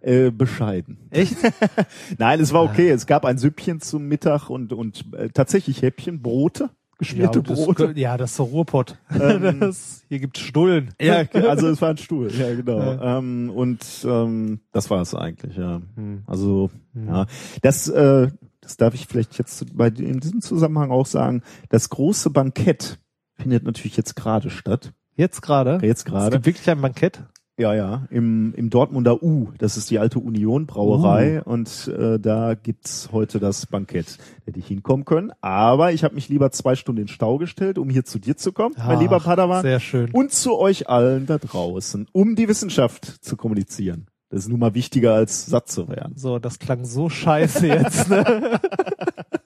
Äh, 0.00 0.30
bescheiden. 0.30 0.98
Echt? 1.10 1.36
Nein, 2.18 2.40
es 2.40 2.52
war 2.52 2.64
okay. 2.64 2.90
Es 2.90 3.06
gab 3.06 3.24
ein 3.24 3.38
Süppchen 3.38 3.80
zum 3.80 4.08
Mittag 4.08 4.50
und, 4.50 4.72
und 4.72 5.04
äh, 5.14 5.28
tatsächlich 5.28 5.82
Häppchen, 5.82 6.22
Brote, 6.22 6.70
geschmierte 7.02 7.40
ja, 7.40 7.42
das, 7.42 7.64
Brote. 7.64 7.92
ja, 7.96 8.16
das 8.16 8.30
ist 8.30 8.38
der 8.38 8.46
Ruhrpott. 8.46 8.98
Ähm, 9.20 9.60
das, 9.60 10.04
hier 10.08 10.18
gibt's 10.20 10.40
Stullen. 10.40 10.94
Ja, 11.00 11.24
also 11.32 11.68
es 11.68 11.80
war 11.82 11.90
ein 11.90 11.96
Stuhl, 11.98 12.30
ja 12.32 12.54
genau. 12.54 12.78
Ja. 12.78 13.18
Ähm, 13.18 13.50
und 13.54 13.84
ähm, 14.04 14.60
das 14.72 14.90
war 14.90 15.02
es 15.02 15.14
eigentlich, 15.14 15.56
ja. 15.56 15.80
Hm. 15.96 16.22
Also 16.26 16.70
ja, 16.94 17.26
das, 17.62 17.88
äh, 17.88 18.30
das 18.60 18.76
darf 18.76 18.94
ich 18.94 19.06
vielleicht 19.06 19.38
jetzt 19.38 19.76
bei 19.76 19.88
in 19.88 20.20
diesem 20.20 20.40
Zusammenhang 20.40 20.90
auch 20.90 21.06
sagen. 21.06 21.42
Das 21.68 21.88
große 21.90 22.30
Bankett 22.30 22.98
findet 23.34 23.64
natürlich 23.64 23.96
jetzt 23.96 24.16
gerade 24.16 24.50
statt. 24.50 24.92
Jetzt 25.14 25.42
gerade? 25.42 25.78
Jetzt 25.82 26.00
Es 26.00 26.04
gerade. 26.04 26.36
gibt 26.36 26.46
wirklich 26.46 26.70
ein 26.70 26.80
Bankett? 26.80 27.22
Ja, 27.58 27.74
ja, 27.74 28.06
im, 28.10 28.54
im 28.54 28.70
Dortmunder 28.70 29.22
U. 29.22 29.48
Das 29.58 29.76
ist 29.76 29.90
die 29.90 29.98
alte 29.98 30.18
Union 30.18 30.66
Brauerei 30.66 31.42
und 31.42 31.86
äh, 31.88 32.18
da 32.18 32.54
gibt's 32.54 33.10
heute 33.12 33.40
das 33.40 33.66
Bankett. 33.66 34.16
Hätte 34.46 34.58
ich 34.58 34.66
hinkommen 34.66 35.04
können, 35.04 35.32
aber 35.42 35.92
ich 35.92 36.02
habe 36.02 36.14
mich 36.14 36.30
lieber 36.30 36.50
zwei 36.50 36.76
Stunden 36.76 37.02
in 37.02 37.08
Stau 37.08 37.36
gestellt, 37.36 37.76
um 37.76 37.90
hier 37.90 38.06
zu 38.06 38.18
dir 38.18 38.38
zu 38.38 38.52
kommen, 38.52 38.74
mein 38.78 39.00
lieber 39.00 39.16
Ach, 39.16 39.24
Padawan, 39.24 39.62
Sehr 39.62 39.80
schön. 39.80 40.10
und 40.12 40.32
zu 40.32 40.56
euch 40.58 40.88
allen 40.88 41.26
da 41.26 41.36
draußen, 41.36 42.08
um 42.12 42.36
die 42.36 42.48
Wissenschaft 42.48 43.04
zu 43.22 43.36
kommunizieren. 43.36 44.06
Das 44.30 44.44
ist 44.44 44.48
nun 44.48 44.60
mal 44.60 44.72
wichtiger 44.74 45.12
als 45.12 45.44
satt 45.44 45.68
zu 45.68 45.90
werden. 45.90 46.14
So, 46.16 46.38
das 46.38 46.58
klang 46.58 46.86
so 46.86 47.10
scheiße 47.10 47.66
jetzt. 47.66 48.08
Ne? 48.08 48.58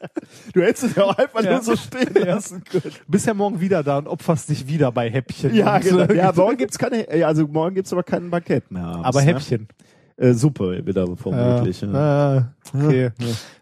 Du 0.52 0.62
hättest 0.62 0.84
es 0.84 0.94
ja 0.96 1.04
auch 1.04 1.16
einfach 1.18 1.42
Ja. 1.42 1.52
nur 1.52 1.62
so 1.62 1.76
stehen 1.76 2.10
Ja. 2.14 2.34
lassen 2.34 2.62
können. 2.64 2.82
Du 2.84 3.10
bist 3.12 3.26
ja 3.26 3.34
morgen 3.34 3.60
wieder 3.60 3.82
da 3.82 3.98
und 3.98 4.06
opferst 4.08 4.48
dich 4.48 4.66
wieder 4.68 4.92
bei 4.92 5.10
Häppchen. 5.10 5.54
Ja, 5.54 5.78
genau. 5.78 6.00
äh, 6.04 6.16
Ja, 6.16 6.32
morgen 6.36 6.56
gibt's 6.56 6.78
keine, 6.78 7.08
äh, 7.10 7.22
also 7.24 7.46
morgen 7.46 7.74
gibt's 7.74 7.92
aber 7.92 8.02
kein 8.02 8.30
Bankett 8.30 8.70
mehr. 8.70 8.84
abends, 8.84 9.06
Aber 9.08 9.20
ne? 9.20 9.26
Häppchen. 9.26 9.68
Äh, 10.16 10.32
Suppe 10.32 10.86
wieder 10.86 11.06
vermutlich. 11.16 11.80
ja. 11.82 11.88
Ah, 11.92 12.54
okay. 12.74 13.10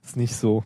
Ist 0.04 0.16
nicht 0.16 0.36
so. 0.36 0.62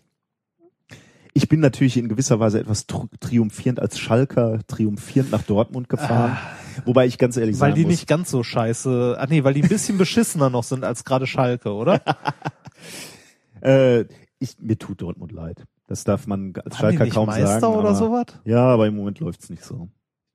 Ich 1.35 1.49
bin 1.49 1.61
natürlich 1.61 1.97
in 1.97 2.09
gewisser 2.09 2.41
Weise 2.41 2.59
etwas 2.59 2.89
tr- 2.89 3.09
triumphierend 3.21 3.79
als 3.81 3.99
Schalker 3.99 4.59
triumphierend 4.67 5.31
nach 5.31 5.43
Dortmund 5.43 5.89
gefahren. 5.89 6.37
Wobei 6.85 7.07
ich 7.07 7.17
ganz 7.17 7.37
ehrlich 7.37 7.57
Ah. 7.57 7.61
Weil 7.61 7.71
sagen 7.71 7.75
die 7.77 7.83
muss, 7.85 7.91
nicht 7.93 8.07
ganz 8.09 8.31
so 8.31 8.43
scheiße, 8.43 9.17
ah 9.19 9.27
nee, 9.29 9.45
weil 9.45 9.55
die 9.55 9.63
ein 9.63 9.69
bisschen 9.69 9.99
beschissener 9.99 10.51
noch 10.51 10.65
sind 10.65 10.85
als 10.85 11.05
gerade 11.05 11.27
Schalke, 11.29 11.73
oder? 11.73 12.01
äh, 13.63 14.05
ich, 14.41 14.57
mir 14.61 14.79
tut 14.79 15.01
Dortmund 15.01 15.33
leid. 15.33 15.65
Das 15.89 16.05
darf 16.05 16.27
man 16.27 16.53
als 16.65 16.77
Schalker 16.77 17.07
kaum 17.09 17.27
Meister 17.27 17.61
sagen. 17.61 17.75
oder 17.75 17.95
sowas? 17.95 18.27
Ja, 18.45 18.63
aber 18.67 18.87
im 18.87 18.95
Moment 18.95 19.21
läuft's 19.21 19.49
nicht 19.49 19.65
so. 19.65 19.89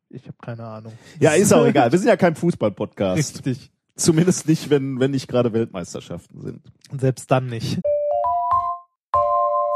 Ich 0.09 0.23
habe 0.23 0.37
keine 0.41 0.65
Ahnung. 0.65 0.93
Ja, 1.19 1.31
ist 1.31 1.53
auch 1.53 1.65
egal. 1.65 1.91
Wir 1.91 1.99
sind 1.99 2.07
ja 2.07 2.17
kein 2.17 2.35
Fußball-Podcast. 2.35 3.17
Richtig. 3.17 3.71
Zumindest 3.95 4.47
nicht, 4.47 4.71
wenn, 4.71 4.99
wenn 4.99 5.11
nicht 5.11 5.27
gerade 5.27 5.53
Weltmeisterschaften 5.53 6.41
sind. 6.41 6.61
Und 6.91 7.01
selbst 7.01 7.29
dann 7.29 7.45
nicht. 7.47 7.79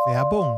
Werbung. 0.07 0.57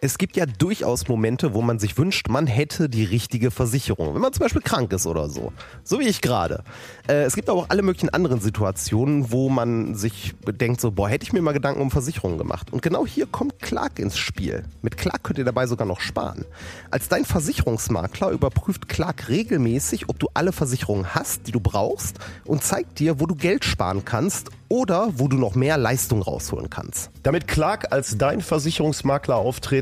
Es 0.00 0.16
gibt 0.16 0.36
ja 0.36 0.46
durchaus 0.46 1.08
Momente, 1.08 1.54
wo 1.54 1.60
man 1.60 1.80
sich 1.80 1.98
wünscht, 1.98 2.28
man 2.28 2.46
hätte 2.46 2.88
die 2.88 3.02
richtige 3.02 3.50
Versicherung. 3.50 4.14
Wenn 4.14 4.20
man 4.20 4.32
zum 4.32 4.44
Beispiel 4.44 4.62
krank 4.62 4.92
ist 4.92 5.06
oder 5.08 5.28
so. 5.28 5.52
So 5.82 5.98
wie 5.98 6.06
ich 6.06 6.20
gerade. 6.20 6.62
Äh, 7.08 7.24
es 7.24 7.34
gibt 7.34 7.48
aber 7.48 7.58
auch 7.58 7.70
alle 7.70 7.82
möglichen 7.82 8.08
anderen 8.08 8.40
Situationen, 8.40 9.32
wo 9.32 9.48
man 9.48 9.96
sich 9.96 10.34
denkt 10.46 10.80
so, 10.80 10.92
boah, 10.92 11.08
hätte 11.08 11.24
ich 11.24 11.32
mir 11.32 11.42
mal 11.42 11.50
Gedanken 11.50 11.80
um 11.80 11.90
Versicherungen 11.90 12.38
gemacht. 12.38 12.72
Und 12.72 12.80
genau 12.80 13.06
hier 13.06 13.26
kommt 13.26 13.58
Clark 13.60 13.98
ins 13.98 14.16
Spiel. 14.16 14.62
Mit 14.82 14.96
Clark 14.96 15.24
könnt 15.24 15.40
ihr 15.40 15.44
dabei 15.44 15.66
sogar 15.66 15.86
noch 15.86 16.00
sparen. 16.00 16.44
Als 16.92 17.08
dein 17.08 17.24
Versicherungsmakler 17.24 18.30
überprüft 18.30 18.88
Clark 18.88 19.28
regelmäßig, 19.28 20.08
ob 20.08 20.20
du 20.20 20.28
alle 20.32 20.52
Versicherungen 20.52 21.12
hast, 21.16 21.48
die 21.48 21.52
du 21.52 21.58
brauchst 21.58 22.18
und 22.44 22.62
zeigt 22.62 23.00
dir, 23.00 23.18
wo 23.18 23.26
du 23.26 23.34
Geld 23.34 23.64
sparen 23.64 24.04
kannst 24.04 24.50
oder 24.68 25.08
wo 25.14 25.28
du 25.28 25.36
noch 25.36 25.54
mehr 25.54 25.78
Leistung 25.78 26.22
rausholen 26.22 26.70
kannst. 26.70 27.10
Damit 27.22 27.48
Clark 27.48 27.90
als 27.90 28.18
dein 28.18 28.40
Versicherungsmakler 28.40 29.36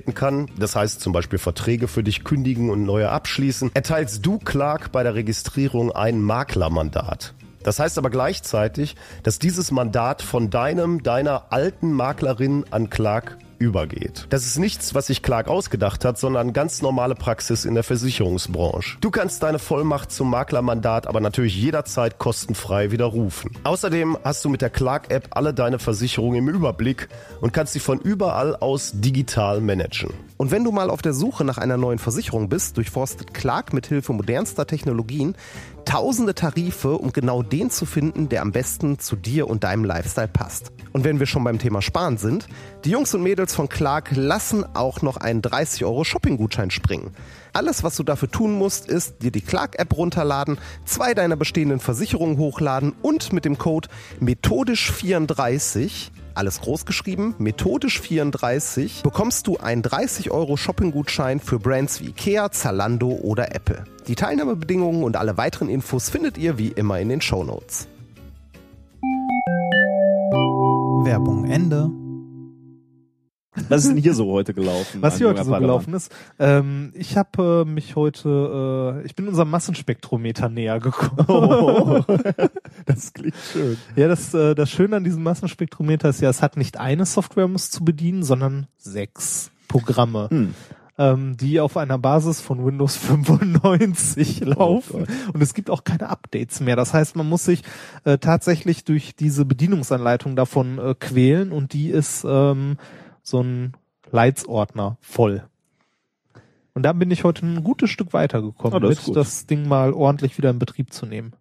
auftreten 0.06 0.14
kann, 0.14 0.48
das 0.58 0.76
heißt 0.76 1.00
zum 1.00 1.12
Beispiel 1.12 1.38
Verträge 1.38 1.88
für 1.88 2.02
dich 2.02 2.24
kündigen 2.24 2.70
und 2.70 2.84
neue 2.84 3.10
abschließen, 3.10 3.70
erteilst 3.74 4.24
du 4.24 4.38
Clark 4.38 4.92
bei 4.92 5.02
der 5.02 5.14
Registrierung 5.14 5.92
ein 5.92 6.20
Maklermandat. 6.20 7.34
Das 7.62 7.80
heißt 7.80 7.98
aber 7.98 8.10
gleichzeitig, 8.10 8.94
dass 9.24 9.40
dieses 9.40 9.72
Mandat 9.72 10.22
von 10.22 10.50
deinem, 10.50 11.02
deiner 11.02 11.46
alten 11.50 11.92
Maklerin 11.92 12.64
an 12.70 12.90
Clark 12.90 13.38
übergeht. 13.58 14.26
Das 14.30 14.46
ist 14.46 14.58
nichts, 14.58 14.94
was 14.94 15.06
sich 15.06 15.22
Clark 15.22 15.48
ausgedacht 15.48 16.04
hat, 16.04 16.18
sondern 16.18 16.52
ganz 16.52 16.82
normale 16.82 17.14
Praxis 17.14 17.64
in 17.64 17.74
der 17.74 17.82
Versicherungsbranche. 17.82 18.98
Du 19.00 19.10
kannst 19.10 19.42
deine 19.42 19.58
Vollmacht 19.58 20.12
zum 20.12 20.30
Maklermandat 20.30 21.06
aber 21.06 21.20
natürlich 21.20 21.56
jederzeit 21.56 22.18
kostenfrei 22.18 22.90
widerrufen. 22.90 23.50
Außerdem 23.64 24.18
hast 24.24 24.44
du 24.44 24.48
mit 24.48 24.62
der 24.62 24.70
Clark-App 24.70 25.28
alle 25.30 25.54
deine 25.54 25.78
Versicherungen 25.78 26.46
im 26.46 26.54
Überblick 26.54 27.08
und 27.40 27.52
kannst 27.52 27.72
sie 27.72 27.80
von 27.80 28.00
überall 28.00 28.56
aus 28.56 28.92
digital 28.94 29.60
managen. 29.60 30.10
Und 30.36 30.50
wenn 30.50 30.64
du 30.64 30.72
mal 30.72 30.90
auf 30.90 31.00
der 31.00 31.14
Suche 31.14 31.44
nach 31.44 31.58
einer 31.58 31.76
neuen 31.76 31.98
Versicherung 31.98 32.48
bist, 32.48 32.76
durchforstet 32.76 33.32
Clark 33.32 33.72
mit 33.72 33.86
Hilfe 33.86 34.12
modernster 34.12 34.66
Technologien 34.66 35.34
tausende 35.86 36.34
Tarife, 36.34 36.98
um 36.98 37.12
genau 37.12 37.42
den 37.42 37.70
zu 37.70 37.86
finden, 37.86 38.28
der 38.28 38.42
am 38.42 38.52
besten 38.52 38.98
zu 38.98 39.16
dir 39.16 39.48
und 39.48 39.64
deinem 39.64 39.84
Lifestyle 39.84 40.28
passt. 40.28 40.72
Und 40.92 41.04
wenn 41.04 41.18
wir 41.18 41.26
schon 41.26 41.44
beim 41.44 41.58
Thema 41.58 41.80
Sparen 41.80 42.18
sind, 42.18 42.46
die 42.84 42.90
Jungs 42.90 43.14
und 43.14 43.22
Mädels 43.22 43.54
von 43.54 43.68
Clark 43.68 44.10
lassen 44.14 44.64
auch 44.74 45.00
noch 45.00 45.16
einen 45.16 45.42
30 45.42 45.84
Euro 45.84 46.04
Shopping-Gutschein 46.04 46.70
springen. 46.70 47.12
Alles, 47.52 47.82
was 47.82 47.96
du 47.96 48.02
dafür 48.02 48.30
tun 48.30 48.52
musst, 48.52 48.86
ist 48.86 49.22
dir 49.22 49.30
die 49.30 49.40
Clark-App 49.40 49.96
runterladen, 49.96 50.58
zwei 50.84 51.14
deiner 51.14 51.36
bestehenden 51.36 51.80
Versicherungen 51.80 52.36
hochladen 52.36 52.92
und 53.02 53.32
mit 53.32 53.44
dem 53.44 53.56
Code 53.56 53.88
methodisch34 54.20 56.10
alles 56.36 56.60
groß 56.60 56.86
geschrieben, 56.86 57.34
methodisch 57.38 58.00
34, 58.00 59.02
bekommst 59.02 59.46
du 59.46 59.56
einen 59.56 59.82
30 59.82 60.30
Euro 60.30 60.56
Shopping-Gutschein 60.56 61.40
für 61.40 61.58
Brands 61.58 62.00
wie 62.00 62.06
Ikea, 62.06 62.50
Zalando 62.50 63.08
oder 63.08 63.54
Apple. 63.54 63.84
Die 64.06 64.14
Teilnahmebedingungen 64.14 65.02
und 65.02 65.16
alle 65.16 65.36
weiteren 65.36 65.68
Infos 65.68 66.10
findet 66.10 66.38
ihr 66.38 66.58
wie 66.58 66.68
immer 66.68 67.00
in 67.00 67.08
den 67.08 67.20
Show 67.20 67.42
Notes. 67.42 67.88
Werbung 71.04 71.50
Ende. 71.50 71.90
Was 73.68 73.84
ist 73.84 73.90
denn 73.90 74.02
hier 74.02 74.14
so 74.14 74.30
heute 74.32 74.54
gelaufen? 74.54 75.02
Was 75.02 75.18
hier 75.18 75.28
heute 75.28 75.44
so 75.44 75.52
gelaufen 75.52 75.94
ist. 75.94 76.12
Ähm, 76.38 76.92
ich 76.94 77.16
habe 77.16 77.64
äh, 77.66 77.68
mich 77.68 77.96
heute, 77.96 79.00
äh, 79.02 79.06
ich 79.06 79.14
bin 79.14 79.28
unserem 79.28 79.50
Massenspektrometer 79.50 80.48
näher 80.48 80.78
gekommen. 80.78 81.24
Oh, 81.28 82.04
das 82.94 83.12
klingt 83.12 83.34
schön. 83.52 83.76
Ja, 83.96 84.08
das, 84.08 84.32
äh, 84.32 84.54
das 84.54 84.70
Schöne 84.70 84.96
an 84.96 85.04
diesem 85.04 85.22
Massenspektrometer 85.22 86.08
ist 86.08 86.20
ja, 86.20 86.30
es 86.30 86.40
hat 86.40 86.56
nicht 86.56 86.78
eine 86.78 87.04
Software, 87.04 87.44
um 87.44 87.54
es 87.54 87.70
zu 87.70 87.84
bedienen, 87.84 88.22
sondern 88.22 88.68
sechs 88.78 89.50
Programme. 89.68 90.28
Hm. 90.30 90.54
ähm, 90.96 91.36
die 91.36 91.58
auf 91.60 91.76
einer 91.76 91.98
Basis 91.98 92.40
von 92.40 92.64
Windows 92.64 92.96
95 92.96 94.40
laufen. 94.40 95.00
Gott. 95.00 95.34
und 95.34 95.42
es 95.42 95.52
gibt 95.52 95.68
auch 95.68 95.84
keine 95.84 96.08
Updates 96.08 96.60
mehr. 96.60 96.76
Das 96.76 96.94
heißt, 96.94 97.16
man 97.16 97.28
muss 97.28 97.44
sich 97.44 97.62
äh, 98.04 98.18
tatsächlich 98.18 98.84
durch 98.84 99.16
diese 99.16 99.44
Bedienungsanleitung 99.44 100.36
davon 100.36 100.78
äh, 100.78 100.94
quälen 100.98 101.52
und 101.52 101.72
die 101.72 101.90
ist 101.90 102.24
ähm, 102.26 102.76
so 103.22 103.42
ein 103.42 103.72
Leitsordner 104.10 104.96
voll. 105.00 105.42
Und 106.74 106.82
da 106.82 106.92
bin 106.92 107.10
ich 107.10 107.24
heute 107.24 107.44
ein 107.44 107.64
gutes 107.64 107.90
Stück 107.90 108.12
weitergekommen, 108.12 108.84
ist 108.84 109.08
mit 109.08 109.16
das 109.16 109.46
Ding 109.46 109.66
mal 109.66 109.92
ordentlich 109.92 110.38
wieder 110.38 110.50
in 110.50 110.58
Betrieb 110.58 110.92
zu 110.92 111.06
nehmen. 111.06 111.32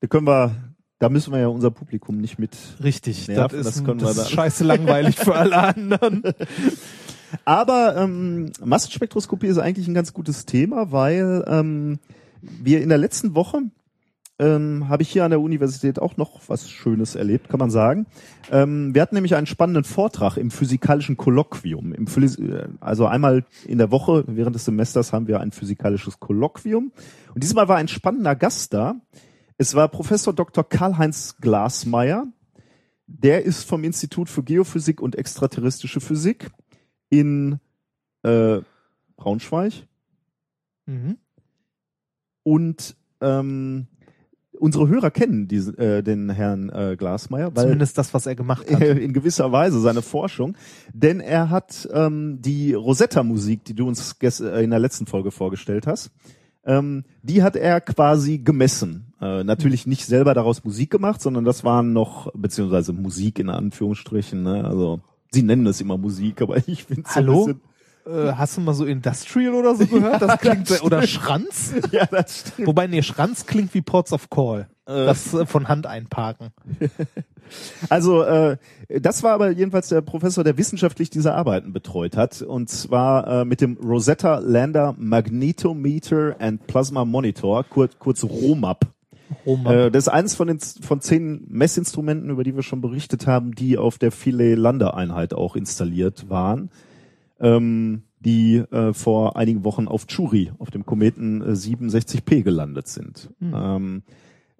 Da 0.00 0.06
können 0.06 0.26
wir, 0.26 0.54
da 0.98 1.08
müssen 1.08 1.32
wir 1.32 1.40
ja 1.40 1.48
unser 1.48 1.70
Publikum 1.70 2.18
nicht 2.18 2.38
mit. 2.38 2.56
Richtig, 2.82 3.28
Nerven, 3.28 3.58
das 3.58 3.66
ist, 3.66 3.76
das 3.76 3.84
können 3.84 4.00
wir 4.00 4.08
das 4.08 4.16
ist 4.16 4.24
dann. 4.24 4.32
scheiße 4.32 4.64
langweilig 4.64 5.16
für 5.16 5.34
alle 5.34 5.56
anderen. 5.56 6.22
Aber 7.44 7.96
ähm, 7.96 8.52
Massenspektroskopie 8.64 9.48
ist 9.48 9.58
eigentlich 9.58 9.88
ein 9.88 9.94
ganz 9.94 10.12
gutes 10.12 10.46
Thema, 10.46 10.92
weil 10.92 11.44
ähm, 11.48 11.98
wir 12.40 12.82
in 12.82 12.88
der 12.88 12.98
letzten 12.98 13.34
Woche 13.34 13.62
ähm, 14.38 14.88
habe 14.88 15.02
ich 15.02 15.10
hier 15.10 15.24
an 15.24 15.30
der 15.30 15.40
Universität 15.40 16.00
auch 16.00 16.16
noch 16.16 16.40
was 16.48 16.68
Schönes 16.68 17.14
erlebt, 17.14 17.48
kann 17.48 17.60
man 17.60 17.70
sagen. 17.70 18.06
Ähm, 18.50 18.94
wir 18.94 19.02
hatten 19.02 19.14
nämlich 19.14 19.36
einen 19.36 19.46
spannenden 19.46 19.84
Vortrag 19.84 20.36
im 20.36 20.50
physikalischen 20.50 21.16
Kolloquium. 21.16 21.92
Im 21.92 22.08
Phys 22.08 22.36
äh, 22.38 22.66
also 22.80 23.06
einmal 23.06 23.44
in 23.66 23.78
der 23.78 23.90
Woche 23.92 24.24
während 24.26 24.56
des 24.56 24.64
Semesters 24.64 25.12
haben 25.12 25.28
wir 25.28 25.40
ein 25.40 25.52
physikalisches 25.52 26.18
Kolloquium. 26.18 26.92
Und 27.34 27.44
diesmal 27.44 27.68
war 27.68 27.76
ein 27.76 27.88
spannender 27.88 28.34
Gast 28.34 28.74
da. 28.74 28.96
Es 29.56 29.74
war 29.74 29.88
Professor 29.88 30.32
Dr. 30.32 30.68
Karl-Heinz 30.68 31.36
Glasmeier. 31.40 32.26
Der 33.06 33.44
ist 33.44 33.64
vom 33.64 33.84
Institut 33.84 34.28
für 34.28 34.42
Geophysik 34.42 35.00
und 35.00 35.14
extraterrestrische 35.14 36.00
Physik 36.00 36.50
in 37.10 37.60
äh, 38.22 38.60
Braunschweig 39.16 39.86
Mhm. 40.86 41.16
und 42.42 42.94
ähm, 43.22 43.86
unsere 44.58 44.86
Hörer 44.88 45.10
kennen 45.10 45.48
diesen, 45.48 45.78
äh, 45.78 46.02
den 46.02 46.28
Herrn 46.28 46.68
äh, 46.68 46.94
Glasmeier, 46.98 47.56
weil 47.56 47.64
Zumindest 47.64 47.96
das, 47.96 48.12
was 48.12 48.26
er 48.26 48.34
gemacht 48.34 48.70
hat. 48.70 48.82
in 48.82 49.14
gewisser 49.14 49.50
Weise 49.50 49.80
seine 49.80 50.02
Forschung, 50.02 50.56
denn 50.92 51.20
er 51.20 51.48
hat 51.48 51.88
ähm, 51.92 52.42
die 52.42 52.74
Rosetta-Musik, 52.74 53.64
die 53.64 53.74
du 53.74 53.88
uns 53.88 54.14
äh, 54.20 54.62
in 54.62 54.70
der 54.70 54.78
letzten 54.78 55.06
Folge 55.06 55.30
vorgestellt 55.30 55.86
hast, 55.86 56.10
ähm, 56.66 57.04
die 57.22 57.42
hat 57.42 57.56
er 57.56 57.80
quasi 57.80 58.38
gemessen. 58.38 59.12
Äh, 59.20 59.44
natürlich 59.44 59.86
nicht 59.86 60.06
selber 60.06 60.34
daraus 60.34 60.64
Musik 60.64 60.90
gemacht, 60.90 61.20
sondern 61.20 61.44
das 61.44 61.64
waren 61.64 61.92
noch, 61.92 62.30
beziehungsweise 62.34 62.92
Musik 62.92 63.38
in 63.38 63.50
Anführungsstrichen, 63.50 64.42
ne? 64.42 64.64
also 64.64 65.00
sie 65.30 65.42
nennen 65.42 65.66
es 65.66 65.80
immer 65.80 65.98
Musik, 65.98 66.42
aber 66.42 66.56
ich 66.68 66.84
finde 66.84 67.04
Hallo? 67.14 67.48
ein 67.48 67.60
Äh, 68.06 68.32
hast 68.32 68.56
du 68.56 68.60
mal 68.60 68.74
so 68.74 68.84
Industrial 68.84 69.54
oder 69.54 69.74
so 69.74 69.86
gehört? 69.90 70.20
Das 70.20 70.38
klingt 70.38 70.68
sehr, 70.68 70.84
oder 70.84 71.06
Schranz? 71.06 71.72
bisschen, 71.72 71.90
ja, 71.92 72.06
das 72.06 72.40
stimmt. 72.40 72.68
Wobei, 72.68 72.86
nee, 72.86 73.02
Schranz 73.02 73.46
klingt 73.46 73.72
wie 73.74 73.80
Ports 73.80 74.12
of 74.12 74.28
Call. 74.30 74.68
Das 74.86 75.32
äh, 75.32 75.46
von 75.46 75.68
Hand 75.68 75.86
einparken. 75.86 76.50
Also 77.88 78.22
äh, 78.22 78.56
das 78.88 79.22
war 79.22 79.32
aber 79.32 79.50
jedenfalls 79.50 79.88
der 79.88 80.00
Professor, 80.00 80.44
der 80.44 80.56
wissenschaftlich 80.56 81.10
diese 81.10 81.34
Arbeiten 81.34 81.72
betreut 81.72 82.16
hat, 82.16 82.42
und 82.42 82.70
zwar 82.70 83.42
äh, 83.42 83.44
mit 83.44 83.60
dem 83.60 83.76
Rosetta 83.76 84.38
Lander 84.38 84.94
Magnetometer 84.98 86.36
and 86.38 86.66
Plasma 86.66 87.04
Monitor, 87.04 87.64
kurz, 87.64 87.98
kurz 87.98 88.24
ROMAP. 88.24 88.86
Roma. 89.46 89.72
Äh, 89.72 89.90
das 89.90 90.04
ist 90.04 90.08
eines 90.08 90.34
von 90.34 90.48
den 90.48 90.58
von 90.58 91.00
zehn 91.00 91.44
Messinstrumenten, 91.48 92.30
über 92.30 92.44
die 92.44 92.54
wir 92.54 92.62
schon 92.62 92.80
berichtet 92.80 93.26
haben, 93.26 93.54
die 93.54 93.78
auf 93.78 93.98
der 93.98 94.12
Philae 94.12 94.54
Landeeinheit 94.54 95.34
auch 95.34 95.56
installiert 95.56 96.28
waren, 96.28 96.70
ähm, 97.40 98.02
die 98.20 98.56
äh, 98.56 98.92
vor 98.92 99.36
einigen 99.36 99.64
Wochen 99.64 99.86
auf 99.86 100.06
Churi, 100.06 100.52
auf 100.58 100.70
dem 100.70 100.86
Kometen 100.86 101.42
äh, 101.42 101.52
67P 101.52 102.42
gelandet 102.42 102.88
sind. 102.88 103.30
Ähm, 103.42 104.02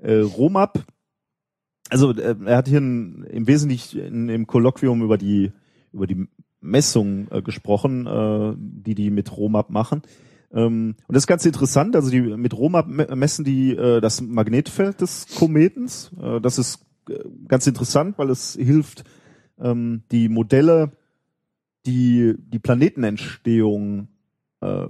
äh, 0.04 0.20
ROMAP, 0.20 0.84
also 1.90 2.12
äh, 2.12 2.36
er 2.44 2.56
hat 2.56 2.68
hier 2.68 2.80
ein, 2.80 3.24
im 3.24 3.46
Wesentlichen 3.46 4.28
im 4.28 4.46
Kolloquium 4.46 5.02
über 5.02 5.18
die 5.18 5.52
über 5.92 6.06
die 6.06 6.26
Messung 6.60 7.28
äh, 7.30 7.42
gesprochen, 7.42 8.06
äh, 8.06 8.54
die 8.58 8.94
die 8.94 9.10
mit 9.10 9.36
ROMAP 9.36 9.70
machen. 9.70 10.02
Ähm, 10.52 10.96
und 11.06 11.14
das 11.14 11.24
ist 11.24 11.26
ganz 11.26 11.44
interessant. 11.44 11.94
Also 11.94 12.10
die 12.10 12.20
mit 12.20 12.56
ROMAP 12.56 12.86
me- 12.88 13.16
messen 13.16 13.44
die 13.44 13.72
äh, 13.76 14.00
das 14.00 14.20
Magnetfeld 14.20 15.00
des 15.00 15.26
Kometens. 15.38 16.10
Äh, 16.20 16.40
das 16.40 16.58
ist 16.58 16.84
äh, 17.08 17.18
ganz 17.48 17.66
interessant, 17.66 18.18
weil 18.18 18.30
es 18.30 18.54
hilft, 18.54 19.04
ähm, 19.58 20.02
die 20.10 20.28
Modelle, 20.28 20.92
die 21.86 22.34
die 22.38 22.58
Planetenentstehung 22.60 24.08
äh, 24.60 24.86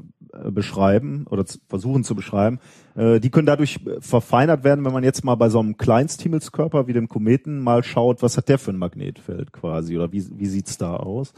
beschreiben 0.50 1.26
oder 1.30 1.44
versuchen 1.68 2.04
zu 2.04 2.14
beschreiben, 2.14 2.58
äh, 2.96 3.20
die 3.20 3.30
können 3.30 3.46
dadurch 3.46 3.80
äh, 3.86 4.00
verfeinert 4.00 4.64
werden, 4.64 4.84
wenn 4.84 4.92
man 4.92 5.04
jetzt 5.04 5.24
mal 5.24 5.34
bei 5.34 5.48
so 5.48 5.60
einem 5.60 5.76
Kleinsthimmelskörper 5.76 6.86
wie 6.86 6.92
dem 6.92 7.08
Kometen 7.08 7.60
mal 7.60 7.82
schaut, 7.82 8.22
was 8.22 8.36
hat 8.36 8.48
der 8.48 8.58
für 8.58 8.72
ein 8.72 8.78
Magnetfeld 8.78 9.52
quasi 9.52 9.96
oder 9.96 10.12
wie, 10.12 10.24
wie 10.38 10.46
sieht's 10.46 10.78
da 10.78 10.96
aus. 10.96 11.32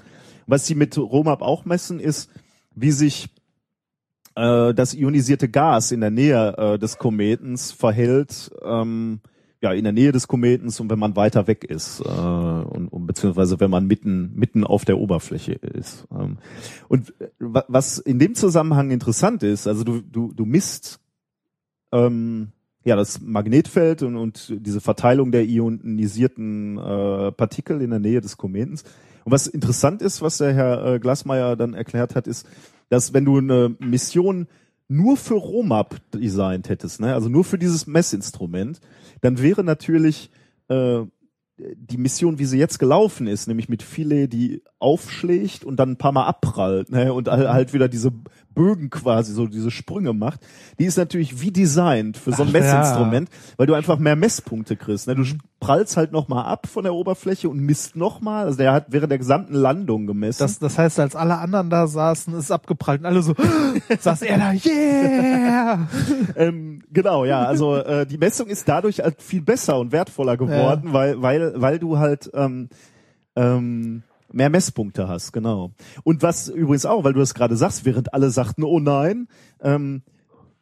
Was 0.47 0.67
sie 0.67 0.75
mit 0.75 0.97
ROMAP 0.97 1.43
auch 1.43 1.65
messen, 1.65 1.99
ist, 1.99 2.31
wie 2.75 2.93
sich 2.93 3.29
äh, 4.37 4.75
das 4.75 4.95
ionisierte 4.95 5.49
Gas 5.49 5.93
in 5.93 6.01
der 6.01 6.11
Nähe 6.11 6.57
äh, 6.57 6.79
des 6.79 6.99
Kometens 6.99 7.73
verhält, 7.73 8.51
ähm, 8.65 9.21
ja, 9.63 9.73
in 9.73 9.85
der 9.85 9.93
Nähe 9.93 10.13
des 10.13 10.29
Kometens 10.29 10.81
und 10.81 10.91
wenn 10.91 10.99
man 10.99 11.17
weiter 11.17 11.47
weg 11.47 11.65
ist, 11.65 12.01
äh, 12.01 12.05
und, 12.09 12.89
und 12.89 13.07
beziehungsweise 13.07 13.59
wenn 13.59 13.71
man 13.71 13.87
mitten, 13.87 14.33
mitten 14.35 14.65
auf 14.65 14.85
der 14.85 14.99
Oberfläche 14.99 15.53
ist. 15.53 16.07
Ähm, 16.13 16.39
und 16.89 17.15
äh, 17.21 17.29
wa- 17.39 17.65
was 17.69 17.99
in 17.99 18.19
dem 18.19 18.35
Zusammenhang 18.35 18.91
interessant 18.91 19.43
ist, 19.43 19.67
also 19.67 19.83
du, 19.83 20.03
du, 20.03 20.33
du 20.33 20.45
misst 20.45 21.01
ähm, 21.93 22.49
ja 22.85 22.97
das 22.97 23.21
Magnetfeld 23.21 24.03
und, 24.03 24.17
und 24.17 24.55
diese 24.61 24.81
Verteilung 24.81 25.33
der 25.33 25.47
ionisierten 25.47 26.77
äh, 26.79 27.33
Partikel 27.33 27.81
in 27.81 27.91
der 27.91 27.99
Nähe 27.99 28.21
des 28.21 28.37
Kometens. 28.37 28.85
Und 29.25 29.33
was 29.33 29.47
interessant 29.47 30.03
ist, 30.03 30.23
was 30.23 30.39
der 30.39 30.53
Herr 30.53 30.95
äh, 30.95 30.99
Glasmeier 31.01 31.57
dann 31.57 31.75
erklärt 31.75 32.15
hat, 32.15 32.27
ist, 32.27 32.47
dass 32.91 33.13
wenn 33.13 33.25
du 33.25 33.39
eine 33.39 33.75
Mission 33.81 34.47
nur 34.89 35.17
für 35.17 35.35
Romap 35.35 35.97
designt 36.13 36.69
hättest, 36.69 37.01
ne, 37.01 37.15
also 37.15 37.29
nur 37.29 37.45
für 37.45 37.59
dieses 37.59 37.87
Messinstrument, 37.87 38.81
dann 39.21 39.41
wäre 39.41 39.65
natürlich 39.65 40.31
äh, 40.69 41.03
die 41.59 41.97
Mission, 41.97 42.39
wie 42.39 42.45
sie 42.45 42.59
jetzt 42.59 42.79
gelaufen 42.79 43.27
ist, 43.27 43.49
nämlich 43.49 43.69
mit 43.69 43.83
Filet, 43.83 44.29
die 44.29 44.63
aufschlägt 44.79 45.65
und 45.65 45.77
dann 45.77 45.93
ein 45.93 45.97
paar 45.97 46.13
Mal 46.13 46.27
abprallt, 46.27 46.91
ne, 46.91 47.13
und 47.13 47.29
halt 47.29 47.73
wieder 47.73 47.89
diese 47.89 48.13
Bögen 48.57 48.91
quasi, 48.91 49.33
so 49.33 49.47
diese 49.47 49.71
Sprünge 49.71 50.13
macht, 50.13 50.41
die 50.81 50.87
ist 50.87 50.97
natürlich 50.97 51.41
wie 51.41 51.53
designt 51.53 52.17
für 52.17 52.33
so 52.33 52.43
ein 52.43 52.49
Ach, 52.49 52.53
Messinstrument, 52.55 53.29
weil 53.57 53.67
du 53.67 53.75
einfach 53.75 53.99
mehr 53.99 54.17
Messpunkte 54.17 54.77
kriegst. 54.77 55.07
Ne? 55.07 55.15
Du 55.15 55.25
prallst 55.61 55.97
halt 55.97 56.11
nochmal 56.11 56.47
ab 56.47 56.67
von 56.67 56.83
der 56.83 56.95
Oberfläche 56.95 57.49
und 57.49 57.61
misst 57.61 57.95
nochmal. 57.95 58.47
Also 58.47 58.59
der 58.59 58.73
hat 58.73 58.87
während 58.89 59.11
der 59.11 59.19
gesamten 59.19 59.55
Landung 59.55 60.07
gemessen. 60.07 60.39
Das, 60.41 60.59
das 60.59 60.79
heißt, 60.79 60.99
als 60.99 61.15
alle 61.15 61.39
anderen 61.39 61.71
da 61.71 61.87
saßen, 61.87 62.35
ist 62.35 62.51
abgeprallt 62.51 63.01
und 63.01 63.07
alle 63.07 63.23
so, 63.23 63.35
saß 64.01 64.23
er 64.23 64.39
da, 64.39 64.53
yeah! 64.53 65.89
ähm, 66.37 66.83
genau, 66.91 67.27
ja. 67.27 67.45
Also 67.45 67.77
äh, 67.77 68.07
die 68.07 68.19
Messung 68.19 68.49
ist 68.49 68.67
dadurch 68.67 69.01
halt 69.01 69.21
viel 69.21 69.43
besser 69.43 69.79
und 69.79 69.93
wertvoller 69.93 70.39
geworden, 70.39 70.93
weil, 70.93 71.21
weil, 71.21 71.61
weil 71.61 71.79
du 71.79 71.99
halt 71.99 72.31
ähm, 72.33 72.71
ähm, 73.37 74.03
mehr 74.33 74.51
Messpunkte 74.51 75.09
hast, 75.09 75.33
genau. 75.33 75.73
Und 76.05 76.23
was 76.23 76.49
übrigens 76.49 76.87
auch, 76.87 77.05
weil 77.05 77.13
du 77.13 77.21
das 77.21 77.35
gerade 77.35 77.57
sagst, 77.57 77.85
während 77.85 78.15
alle 78.15 78.31
sagten, 78.31 78.65
oh 78.65 78.81
nein, 78.81 79.29
ähm, 79.61 80.03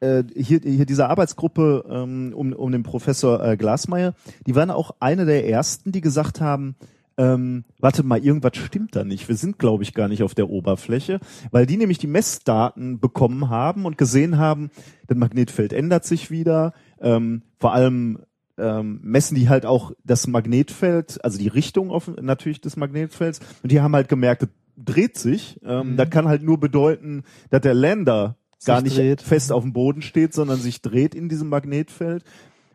äh, 0.00 0.24
hier, 0.36 0.60
hier 0.62 0.86
diese 0.86 1.08
Arbeitsgruppe 1.08 1.84
ähm, 1.88 2.32
um, 2.34 2.52
um 2.52 2.72
den 2.72 2.82
Professor 2.82 3.42
äh, 3.44 3.56
Glasmeier, 3.56 4.14
die 4.46 4.54
waren 4.54 4.70
auch 4.70 4.92
eine 5.00 5.24
der 5.24 5.48
ersten, 5.48 5.92
die 5.92 6.00
gesagt 6.00 6.40
haben, 6.40 6.76
ähm, 7.16 7.64
warte 7.78 8.02
mal, 8.02 8.18
irgendwas 8.18 8.56
stimmt 8.56 8.96
da 8.96 9.04
nicht. 9.04 9.28
Wir 9.28 9.36
sind, 9.36 9.58
glaube 9.58 9.82
ich, 9.84 9.94
gar 9.94 10.08
nicht 10.08 10.22
auf 10.22 10.34
der 10.34 10.50
Oberfläche, 10.50 11.20
weil 11.50 11.66
die 11.66 11.76
nämlich 11.76 11.98
die 11.98 12.06
Messdaten 12.06 12.98
bekommen 12.98 13.50
haben 13.50 13.86
und 13.86 13.98
gesehen 13.98 14.38
haben, 14.38 14.70
das 15.06 15.16
Magnetfeld 15.16 15.72
ändert 15.72 16.04
sich 16.04 16.30
wieder. 16.30 16.72
Ähm, 17.00 17.42
vor 17.58 17.72
allem 17.72 18.18
ähm, 18.58 19.00
messen 19.02 19.34
die 19.34 19.48
halt 19.48 19.66
auch 19.66 19.92
das 20.04 20.26
Magnetfeld, 20.26 21.24
also 21.24 21.38
die 21.38 21.48
Richtung 21.48 21.90
auf, 21.90 22.08
natürlich 22.20 22.60
des 22.60 22.76
Magnetfelds. 22.76 23.40
Und 23.62 23.72
die 23.72 23.80
haben 23.80 23.94
halt 23.94 24.08
gemerkt, 24.08 24.46
dreht 24.76 25.18
sich. 25.18 25.60
Ähm, 25.64 25.96
Das 25.96 26.10
kann 26.10 26.28
halt 26.28 26.42
nur 26.42 26.58
bedeuten, 26.58 27.24
dass 27.50 27.62
der 27.62 27.74
Lander 27.74 28.36
gar 28.64 28.80
nicht 28.80 28.96
dreht. 28.96 29.20
fest 29.22 29.52
auf 29.52 29.62
dem 29.62 29.72
Boden 29.72 30.02
steht, 30.02 30.32
sondern 30.32 30.58
sich 30.58 30.82
dreht 30.82 31.14
in 31.14 31.28
diesem 31.28 31.48
Magnetfeld. 31.48 32.24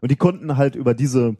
Und 0.01 0.11
die 0.11 0.15
konnten 0.15 0.55
halt 0.57 0.75
über 0.75 0.93
diese 0.93 1.35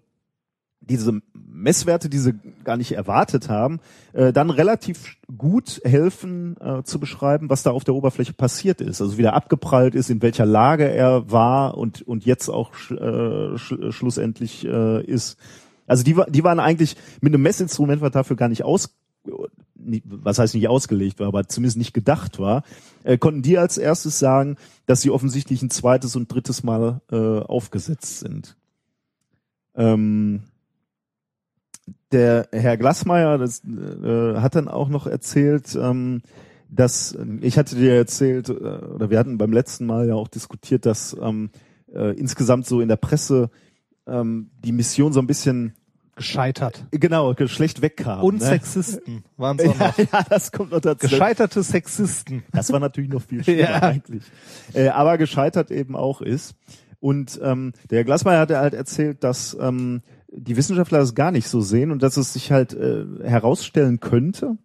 diese 0.82 1.22
Messwerte, 1.60 2.10
die 2.10 2.18
sie 2.18 2.34
gar 2.64 2.78
nicht 2.78 2.94
erwartet 2.94 3.50
haben, 3.50 3.80
äh, 4.14 4.34
dann 4.34 4.50
relativ 4.50 5.18
gut 5.38 5.82
helfen 5.84 6.56
äh, 6.60 6.84
zu 6.84 7.00
beschreiben, 7.00 7.50
was 7.50 7.64
da 7.64 7.72
auf 7.72 7.84
der 7.84 7.96
Oberfläche 7.96 8.34
passiert 8.34 8.82
ist. 8.82 9.02
Also 9.02 9.18
wie 9.18 9.22
der 9.22 9.34
abgeprallt 9.34 9.96
ist, 9.96 10.10
in 10.10 10.22
welcher 10.22 10.46
Lage 10.46 10.90
er 10.90 11.32
war 11.32 11.78
und 11.78 12.02
und 12.02 12.26
jetzt 12.26 12.50
auch 12.50 12.72
äh, 12.92 13.58
sch, 13.58 13.74
schlussendlich 13.92 14.66
äh, 14.66 15.04
ist. 15.04 15.38
Also 15.88 16.04
die, 16.04 16.16
die 16.30 16.44
waren 16.44 16.60
eigentlich 16.60 16.96
mit 17.20 17.34
einem 17.34 17.42
Messinstrument, 17.42 18.02
was 18.02 18.12
dafür 18.12 18.36
gar 18.36 18.50
nicht 18.50 18.64
aus, 18.64 18.96
was 19.76 20.40
heißt 20.40 20.54
nicht 20.54 20.68
ausgelegt 20.68 21.20
war, 21.20 21.28
aber 21.28 21.48
zumindest 21.48 21.78
nicht 21.78 21.94
gedacht 21.94 22.40
war, 22.40 22.64
äh, 23.04 23.18
konnten 23.18 23.42
die 23.42 23.58
als 23.58 23.78
erstes 23.78 24.20
sagen, 24.20 24.58
dass 24.86 25.02
sie 25.02 25.10
offensichtlich 25.10 25.62
ein 25.62 25.70
zweites 25.72 26.16
und 26.16 26.32
drittes 26.32 26.64
Mal 26.64 27.02
äh, 27.12 27.40
aufgesetzt 27.40 28.20
sind. 28.20 28.56
Ähm, 29.76 30.44
der 32.12 32.48
Herr 32.52 32.78
Glasmeier 32.78 33.38
das, 33.38 33.62
äh, 33.64 34.36
hat 34.40 34.56
dann 34.56 34.68
auch 34.68 34.90
noch 34.90 35.08
erzählt, 35.08 35.76
ähm, 35.76 36.22
dass 36.70 37.18
ich 37.42 37.58
hatte 37.58 37.76
dir 37.76 37.94
erzählt, 37.96 38.50
äh, 38.50 38.54
oder 38.54 39.10
wir 39.10 39.18
hatten 39.20 39.38
beim 39.38 39.52
letzten 39.52 39.86
Mal 39.86 40.08
ja 40.08 40.16
auch 40.16 40.28
diskutiert, 40.28 40.86
dass 40.86 41.16
ähm, 41.22 41.50
äh, 41.94 42.14
insgesamt 42.18 42.66
so 42.68 42.82
in 42.82 42.88
der 42.88 42.96
Presse 42.98 43.50
ähm, 44.08 44.50
die 44.64 44.72
Mission 44.72 45.14
so 45.14 45.20
ein 45.20 45.28
bisschen 45.28 45.74
Gescheitert. 46.16 46.86
genau 46.92 47.34
schlecht 47.48 47.82
wegkam. 47.82 48.22
Und 48.24 48.40
ne? 48.42 48.46
Sexisten 48.46 49.24
waren 49.38 49.58
es 49.58 49.68
auch 49.70 49.80
Ja, 49.80 49.88
noch. 49.88 49.98
ja, 49.98 50.26
das 50.30 50.52
kommt 50.52 50.72
noch 50.72 50.82
dazu. 50.82 51.08
Gescheiterte 51.08 51.64
Sexisten. 51.64 52.44
Das 52.52 52.72
war 52.74 52.80
natürlich 52.80 53.10
noch 53.10 53.22
viel 53.22 53.44
schlimmer 53.44 53.62
Ja. 53.62 53.82
eigentlich. 53.84 54.24
Äh, 54.74 54.90
aber 54.90 55.18
gescheitert 55.18 55.72
eben 55.72 55.96
auch 55.96 56.22
ist. 56.22 56.56
Und 57.00 57.40
ähm, 57.42 57.72
der 57.90 58.04
Glasmeier 58.04 58.42
hat 58.42 58.52
halt 58.52 58.74
erzählt, 58.74 59.24
dass 59.24 59.56
ähm, 59.60 60.02
die 60.32 60.58
Wissenschaftler 60.58 61.00
das 61.00 61.16
gar 61.16 61.32
nicht 61.32 61.48
so 61.48 61.62
sehen 61.62 61.92
und 61.92 62.04
dass 62.04 62.18
es 62.18 62.34
sich 62.34 62.52
halt 62.52 62.74
äh, 62.74 63.06
herausstellen 63.24 64.00
könnte, 64.00 64.58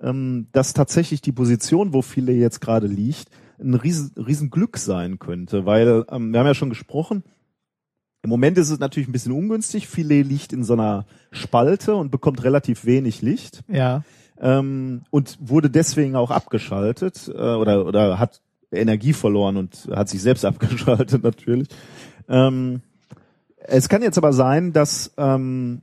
ähm, 0.00 0.48
dass 0.52 0.72
tatsächlich 0.72 1.20
die 1.20 1.32
Position, 1.32 1.92
wo 1.92 2.02
viele 2.02 2.32
jetzt 2.32 2.60
gerade 2.60 2.86
liegt, 2.86 3.28
ein 3.60 3.74
riesen, 3.74 4.12
riesen 4.16 4.50
Glück 4.50 4.78
sein 4.78 5.18
könnte. 5.18 5.66
Weil 5.66 6.04
ähm, 6.10 6.32
wir 6.32 6.40
haben 6.40 6.46
ja 6.46 6.54
schon 6.54 6.70
gesprochen, 6.70 7.24
im 8.22 8.30
Moment 8.30 8.58
ist 8.58 8.70
es 8.70 8.78
natürlich 8.78 9.08
ein 9.08 9.12
bisschen 9.12 9.32
ungünstig. 9.32 9.88
Filet 9.88 10.22
liegt 10.22 10.52
in 10.52 10.62
so 10.64 10.74
einer 10.74 11.06
Spalte 11.30 11.94
und 11.94 12.10
bekommt 12.10 12.44
relativ 12.44 12.84
wenig 12.84 13.22
Licht 13.22 13.62
Ja. 13.68 14.02
ähm, 14.38 15.02
und 15.10 15.38
wurde 15.40 15.70
deswegen 15.70 16.16
auch 16.16 16.30
abgeschaltet 16.30 17.28
äh, 17.34 17.54
oder 17.54 17.86
oder 17.86 18.18
hat 18.18 18.42
Energie 18.72 19.12
verloren 19.14 19.56
und 19.56 19.88
hat 19.92 20.08
sich 20.08 20.22
selbst 20.22 20.44
abgeschaltet 20.46 21.22
natürlich. 21.22 21.68
Ähm, 22.28 22.82
es 23.70 23.88
kann 23.88 24.02
jetzt 24.02 24.18
aber 24.18 24.32
sein, 24.32 24.72
dass 24.72 25.12
ähm, 25.16 25.82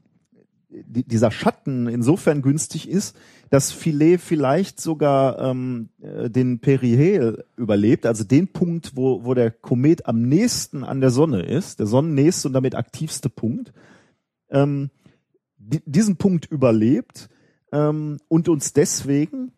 die, 0.70 1.04
dieser 1.04 1.32
Schatten 1.32 1.88
insofern 1.88 2.42
günstig 2.42 2.90
ist, 2.90 3.16
dass 3.50 3.72
Filet 3.72 4.18
vielleicht 4.18 4.82
sogar 4.82 5.40
ähm, 5.40 5.90
äh, 6.02 6.30
den 6.30 6.60
Perihel 6.60 7.46
überlebt, 7.56 8.06
also 8.06 8.24
den 8.24 8.50
Punkt, 8.50 8.92
wo, 8.96 9.24
wo 9.24 9.34
der 9.34 9.52
Komet 9.52 10.06
am 10.06 10.22
nächsten 10.22 10.84
an 10.84 11.00
der 11.00 11.10
Sonne 11.12 11.42
ist, 11.44 11.80
der 11.80 11.88
sonnennächste 11.88 12.50
und 12.50 12.54
damit 12.54 12.76
aktivste 12.76 13.30
Punkt, 13.30 13.74
ähm, 14.50 14.90
di 15.58 15.82
diesen 15.86 16.18
Punkt 16.18 16.46
überlebt 16.46 17.30
ähm, 17.72 18.18
und 18.28 18.50
uns 18.50 18.74
deswegen 18.74 19.54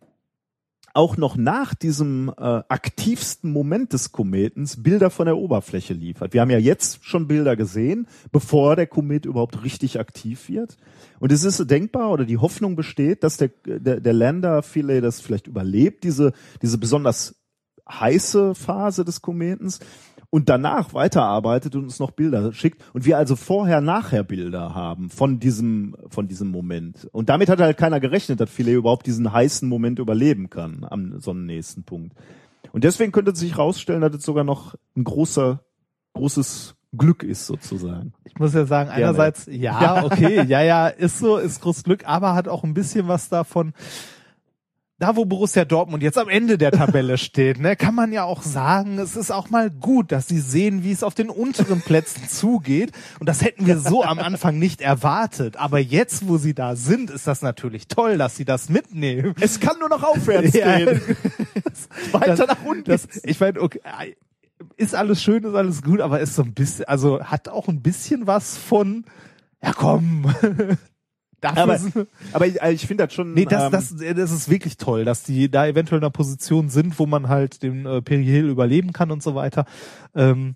auch 0.94 1.18
noch 1.18 1.36
nach 1.36 1.74
diesem 1.74 2.30
äh, 2.30 2.42
aktivsten 2.42 3.52
Moment 3.52 3.94
des 3.94 4.12
Kometens 4.12 4.82
Bilder 4.82 5.10
von 5.10 5.26
der 5.26 5.38
Oberfläche 5.38 5.94
liefert. 5.94 6.34
Wir 6.34 6.42
haben 6.42 6.50
ja 6.50 6.58
jetzt 6.58 7.06
schon 7.06 7.28
Bilder 7.28 7.56
gesehen, 7.56 8.08
bevor 8.32 8.76
der 8.76 8.88
Komet 8.88 9.26
überhaupt 9.26 9.64
richtig 9.64 10.00
aktiv 10.00 10.50
wird. 10.50 10.78
Und 11.20 11.32
es 11.32 11.44
ist 11.44 11.70
denkbar 11.70 12.12
oder 12.12 12.26
die 12.26 12.38
Hoffnung 12.38 12.76
besteht, 12.76 13.24
dass 13.24 13.38
der, 13.38 13.50
der, 13.66 14.00
der 14.00 14.14
Lander 14.14 14.64
Philae 14.64 15.02
das 15.02 15.22
vielleicht 15.22 15.48
überlebt, 15.48 16.04
diese, 16.04 16.34
diese 16.62 16.78
besonders 16.78 17.36
heiße 17.90 18.56
Phase 18.56 19.04
des 19.04 19.22
Kometens 19.22 19.80
und 20.30 20.50
danach 20.50 20.94
weiterarbeitet 20.94 21.76
und 21.76 21.84
uns 21.84 22.00
noch 22.00 22.12
Bilder 22.12 22.54
schickt 22.54 22.84
und 22.94 23.06
wir 23.06 23.18
also 23.18 23.36
vorher 23.36 23.82
nachher 23.82 24.24
Bilder 24.24 24.76
haben 24.76 25.10
von 25.10 25.40
diesem 25.40 25.96
von 26.10 26.28
diesem 26.28 26.50
Moment 26.50 27.08
und 27.12 27.30
damit 27.30 27.50
hat 27.50 27.60
halt 27.60 27.78
keiner 27.78 28.00
gerechnet, 28.00 28.40
dass 28.40 28.50
Philae 28.50 28.74
überhaupt 28.74 29.08
diesen 29.08 29.32
heißen 29.32 29.68
Moment 29.68 30.00
überleben 30.00 30.50
kann 30.50 30.86
am 30.90 31.20
sonnennächsten 31.20 31.84
Punkt 31.84 32.16
und 32.72 32.84
deswegen 32.84 33.12
könnte 33.12 33.36
sich 33.36 33.54
herausstellen, 33.54 34.02
dass 34.02 34.14
es 34.14 34.24
sogar 34.24 34.44
noch 34.44 34.76
ein 34.96 35.04
großer 35.04 35.62
großes 36.14 36.76
Glück 36.98 37.24
ist 37.24 37.46
sozusagen. 37.46 38.14
Ich 38.24 38.38
muss 38.40 38.54
ja 38.54 38.66
sagen, 38.66 38.90
einerseits, 38.90 39.46
ja, 39.52 40.04
okay, 40.04 40.44
ja, 40.48 40.62
ja, 40.62 40.88
ist 40.88 41.20
so, 41.20 41.38
ist 41.38 41.62
großes 41.62 41.84
Glück, 41.84 42.08
aber 42.08 42.34
hat 42.34 42.48
auch 42.48 42.64
ein 42.64 42.74
bisschen 42.74 43.08
was 43.08 43.30
davon. 43.30 43.74
Da, 45.00 45.16
wo 45.16 45.24
Borussia 45.24 45.64
Dortmund 45.64 46.04
jetzt 46.04 46.18
am 46.18 46.28
Ende 46.28 46.58
der 46.58 46.72
Tabelle 46.72 47.18
steht, 47.18 47.58
ne, 47.58 47.78
kann 47.78 47.96
man 47.96 48.12
ja 48.12 48.26
auch 48.26 48.44
sagen, 48.44 49.00
es 49.00 49.16
ist 49.16 49.32
auch 49.32 49.50
mal 49.50 49.70
gut, 49.72 50.12
dass 50.12 50.28
sie 50.28 50.40
sehen, 50.40 50.84
wie 50.84 50.92
es 50.92 51.04
auf 51.04 51.16
den 51.16 51.30
unteren 51.30 51.80
Plätzen 51.82 52.24
zugeht. 52.28 52.92
Und 53.20 53.30
das 53.30 53.42
hätten 53.42 53.66
wir 53.66 53.80
so 53.80 54.04
am 54.04 54.20
Anfang 54.20 54.60
nicht 54.60 54.82
erwartet. 54.82 55.56
Aber 55.56 55.80
jetzt, 55.80 56.28
wo 56.28 56.38
sie 56.38 56.54
da 56.54 56.76
sind, 56.76 57.10
ist 57.12 57.28
das 57.28 57.42
natürlich 57.42 57.88
toll, 57.88 58.18
dass 58.18 58.36
sie 58.36 58.44
das 58.44 58.68
mitnehmen. 58.68 59.36
Es 59.40 59.62
kann 59.62 59.80
nur 59.80 59.88
noch 59.90 60.04
aufwärts 60.04 60.54
Ja. 60.54 60.78
gehen. 60.78 61.02
Weiter 62.12 62.36
Das- 62.36 62.48
nach 62.48 62.66
unten. 62.66 62.84
Das, 62.84 63.08
ich 63.24 63.40
meine, 63.40 63.62
okay, 63.62 63.80
ist 64.76 64.96
alles 64.96 65.24
schön, 65.24 65.46
ist 65.46 65.56
alles 65.56 65.82
gut, 65.82 66.02
aber 66.02 66.20
ist 66.20 66.36
so 66.36 66.44
ein 66.44 66.54
bisschen, 66.54 66.84
also 66.86 67.24
hat 67.24 67.48
auch 67.48 67.70
ein 67.70 67.82
bisschen 67.82 68.28
was 68.28 68.58
von, 68.58 69.06
ja 69.64 69.72
komm, 69.72 70.26
Dafür 71.42 71.64
Aber, 71.64 71.80
aber 72.34 72.48
ich, 72.48 72.62
also 72.62 72.74
ich 72.74 72.86
finde 72.86 73.06
das 73.06 73.14
schon. 73.14 73.34
nee, 73.34 73.46
das, 73.46 73.66
ähm, 73.66 73.72
das, 73.72 73.96
das 74.16 74.32
ist 74.32 74.50
wirklich 74.50 74.78
toll, 74.78 75.06
dass 75.06 75.24
die 75.24 75.50
da 75.50 75.68
eventuell 75.68 76.00
in 76.00 76.04
einer 76.04 76.12
Position 76.12 76.70
sind, 76.70 77.00
wo 77.00 77.06
man 77.06 77.30
halt 77.30 77.64
den 77.64 77.86
äh, 77.86 78.02
Perihel 78.02 78.50
überleben 78.50 78.92
kann 78.92 79.12
und 79.12 79.24
so 79.24 79.36
weiter. 79.36 79.66
Ähm, 80.16 80.56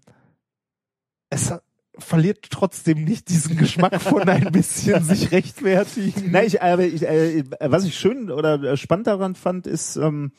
es 1.29 1.53
verliert 1.97 2.49
trotzdem 2.49 3.03
nicht 3.03 3.29
diesen 3.29 3.55
Geschmack 3.55 4.01
von 4.01 4.27
ein 4.27 4.51
bisschen 4.51 5.03
sich 5.03 5.31
rechtfertigen. 5.31 6.31
Nein, 6.31 6.47
ich, 6.47 6.61
aber 6.61 6.83
ich, 6.83 7.03
äh, 7.03 7.43
was 7.59 7.85
ich 7.85 7.97
schön 7.97 8.29
oder 8.29 8.75
spannend 8.77 9.07
daran 9.07 9.35
fand, 9.35 9.67
ist, 9.67 9.95
ähm, 9.95 10.31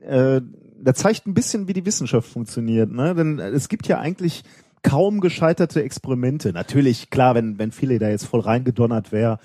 äh, 0.00 0.40
da 0.80 0.94
zeigt 0.94 1.26
ein 1.26 1.34
bisschen, 1.34 1.68
wie 1.68 1.72
die 1.72 1.86
Wissenschaft 1.86 2.28
funktioniert. 2.28 2.90
Ne? 2.90 3.14
Denn 3.14 3.38
es 3.38 3.68
gibt 3.68 3.86
ja 3.86 3.98
eigentlich 3.98 4.44
kaum 4.82 5.20
gescheiterte 5.20 5.82
Experimente. 5.82 6.52
Natürlich, 6.52 7.10
klar, 7.10 7.34
wenn, 7.34 7.58
wenn 7.58 7.72
viele 7.72 7.98
da 7.98 8.08
jetzt 8.08 8.26
voll 8.26 8.40
reingedonnert 8.40 9.12
wäre 9.12 9.38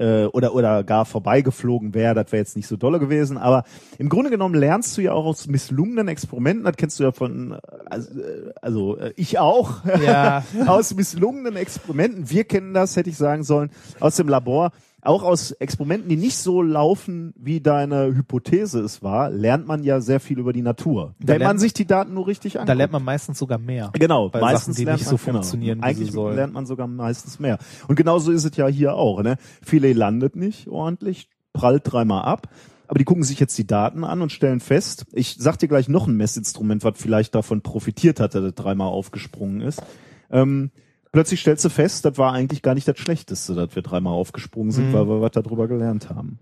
äh, 0.00 0.24
oder, 0.24 0.54
oder 0.54 0.82
gar 0.82 1.04
vorbeigeflogen 1.04 1.94
wäre, 1.94 2.14
das 2.14 2.32
wäre 2.32 2.40
jetzt 2.40 2.56
nicht 2.56 2.66
so 2.66 2.76
dolle 2.76 2.98
gewesen. 2.98 3.36
Aber 3.36 3.64
im 3.98 4.08
Grunde 4.08 4.30
genommen 4.30 4.54
lernst 4.54 4.96
du 4.96 5.02
ja 5.02 5.12
auch 5.12 5.26
aus 5.26 5.46
misslungenen 5.46 6.08
Experimenten, 6.08 6.64
das 6.64 6.76
kennst 6.76 6.98
du 6.98 7.04
ja 7.04 7.12
von, 7.12 7.58
also, 7.84 8.20
äh, 8.20 8.52
also 8.62 8.96
äh, 8.96 9.12
ich 9.16 9.38
auch, 9.38 9.84
Ja. 10.04 10.42
aus 10.66 10.94
misslungenen 10.94 11.56
Experimenten. 11.56 12.30
Wir 12.30 12.44
kennen 12.44 12.72
das, 12.72 12.96
hätte 12.96 13.10
ich 13.10 13.16
sagen 13.16 13.44
sollen, 13.44 13.70
aus 14.00 14.16
dem 14.16 14.28
Labor. 14.28 14.72
Auch 15.02 15.22
aus 15.22 15.52
Experimenten, 15.52 16.08
die 16.08 16.16
nicht 16.16 16.36
so 16.36 16.60
laufen, 16.62 17.32
wie 17.36 17.60
deine 17.60 18.14
Hypothese 18.14 18.80
es 18.80 19.02
war, 19.02 19.30
lernt 19.30 19.66
man 19.66 19.82
ja 19.82 20.00
sehr 20.00 20.20
viel 20.20 20.38
über 20.38 20.52
die 20.52 20.62
Natur. 20.62 21.14
Da 21.20 21.34
wenn 21.34 21.42
man 21.42 21.58
sich 21.58 21.72
die 21.72 21.86
Daten 21.86 22.12
nur 22.14 22.26
richtig 22.26 22.56
anguckt. 22.56 22.68
Da 22.68 22.72
lernt 22.74 22.92
man 22.92 23.04
meistens 23.04 23.38
sogar 23.38 23.58
mehr. 23.58 23.90
Genau, 23.94 24.28
bei 24.28 24.40
meistens 24.40 24.76
Sachen, 24.76 24.80
die 24.80 24.84
lernt 24.84 25.00
nicht 25.00 25.06
man, 25.06 25.10
so 25.10 25.16
funktionieren, 25.16 25.80
Genau. 25.80 25.86
wie 25.86 25.90
Eigentlich 25.90 26.36
lernt 26.36 26.52
man 26.52 26.66
sogar 26.66 26.86
meistens 26.86 27.38
mehr. 27.38 27.58
Und 27.88 27.96
genauso 27.96 28.30
ist 28.30 28.44
es 28.44 28.56
ja 28.56 28.66
hier 28.66 28.94
auch. 28.94 29.22
Ne? 29.22 29.36
Filet 29.62 29.94
landet 29.94 30.36
nicht 30.36 30.68
ordentlich, 30.68 31.28
prallt 31.52 31.82
dreimal 31.90 32.24
ab. 32.24 32.48
Aber 32.86 32.98
die 32.98 33.04
gucken 33.04 33.22
sich 33.22 33.38
jetzt 33.38 33.56
die 33.56 33.68
Daten 33.68 34.02
an 34.02 34.20
und 34.20 34.32
stellen 34.32 34.58
fest, 34.58 35.06
ich 35.12 35.36
sag 35.38 35.58
dir 35.58 35.68
gleich 35.68 35.88
noch 35.88 36.08
ein 36.08 36.16
Messinstrument, 36.16 36.82
was 36.82 36.94
vielleicht 36.96 37.36
davon 37.36 37.62
profitiert 37.62 38.18
hat, 38.18 38.34
dass 38.34 38.42
es 38.42 38.54
dreimal 38.56 38.88
aufgesprungen 38.88 39.60
ist. 39.60 39.80
Ähm, 40.28 40.72
plötzlich 41.12 41.40
stellst 41.40 41.64
du 41.64 41.68
fest, 41.70 42.04
das 42.04 42.18
war 42.18 42.32
eigentlich 42.32 42.62
gar 42.62 42.74
nicht 42.74 42.86
das 42.88 42.98
Schlechteste, 42.98 43.54
dass 43.54 43.74
wir 43.74 43.82
dreimal 43.82 44.12
aufgesprungen 44.14 44.70
sind, 44.72 44.88
Mhm. 44.88 44.92
weil 44.94 45.08
wir 45.08 45.20
was 45.20 45.32
darüber 45.32 45.68
gelernt 45.68 46.10
haben. 46.10 46.38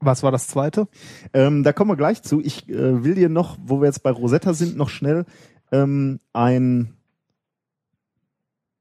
Was 0.00 0.22
war 0.22 0.32
das 0.32 0.48
zweite? 0.48 0.88
Ähm, 1.32 1.62
da 1.62 1.72
kommen 1.72 1.90
wir 1.90 1.96
gleich 1.96 2.22
zu. 2.22 2.40
Ich 2.40 2.68
äh, 2.68 3.04
will 3.04 3.14
dir 3.14 3.28
noch, 3.28 3.56
wo 3.62 3.80
wir 3.80 3.86
jetzt 3.86 4.02
bei 4.02 4.10
Rosetta 4.10 4.52
sind, 4.52 4.76
noch 4.76 4.88
schnell 4.88 5.24
ähm, 5.70 6.18
ein 6.32 6.94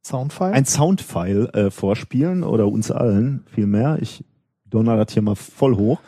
Soundfile? 0.03 0.53
ein 0.53 0.65
Soundfile 0.65 1.53
äh, 1.53 1.69
vorspielen 1.69 2.43
oder 2.43 2.67
uns 2.67 2.89
allen 2.89 3.45
vielmehr. 3.45 3.99
Ich 4.01 4.25
donner 4.65 4.97
das 4.97 5.13
hier 5.13 5.21
mal 5.21 5.35
voll 5.35 5.75
hoch. 5.77 6.01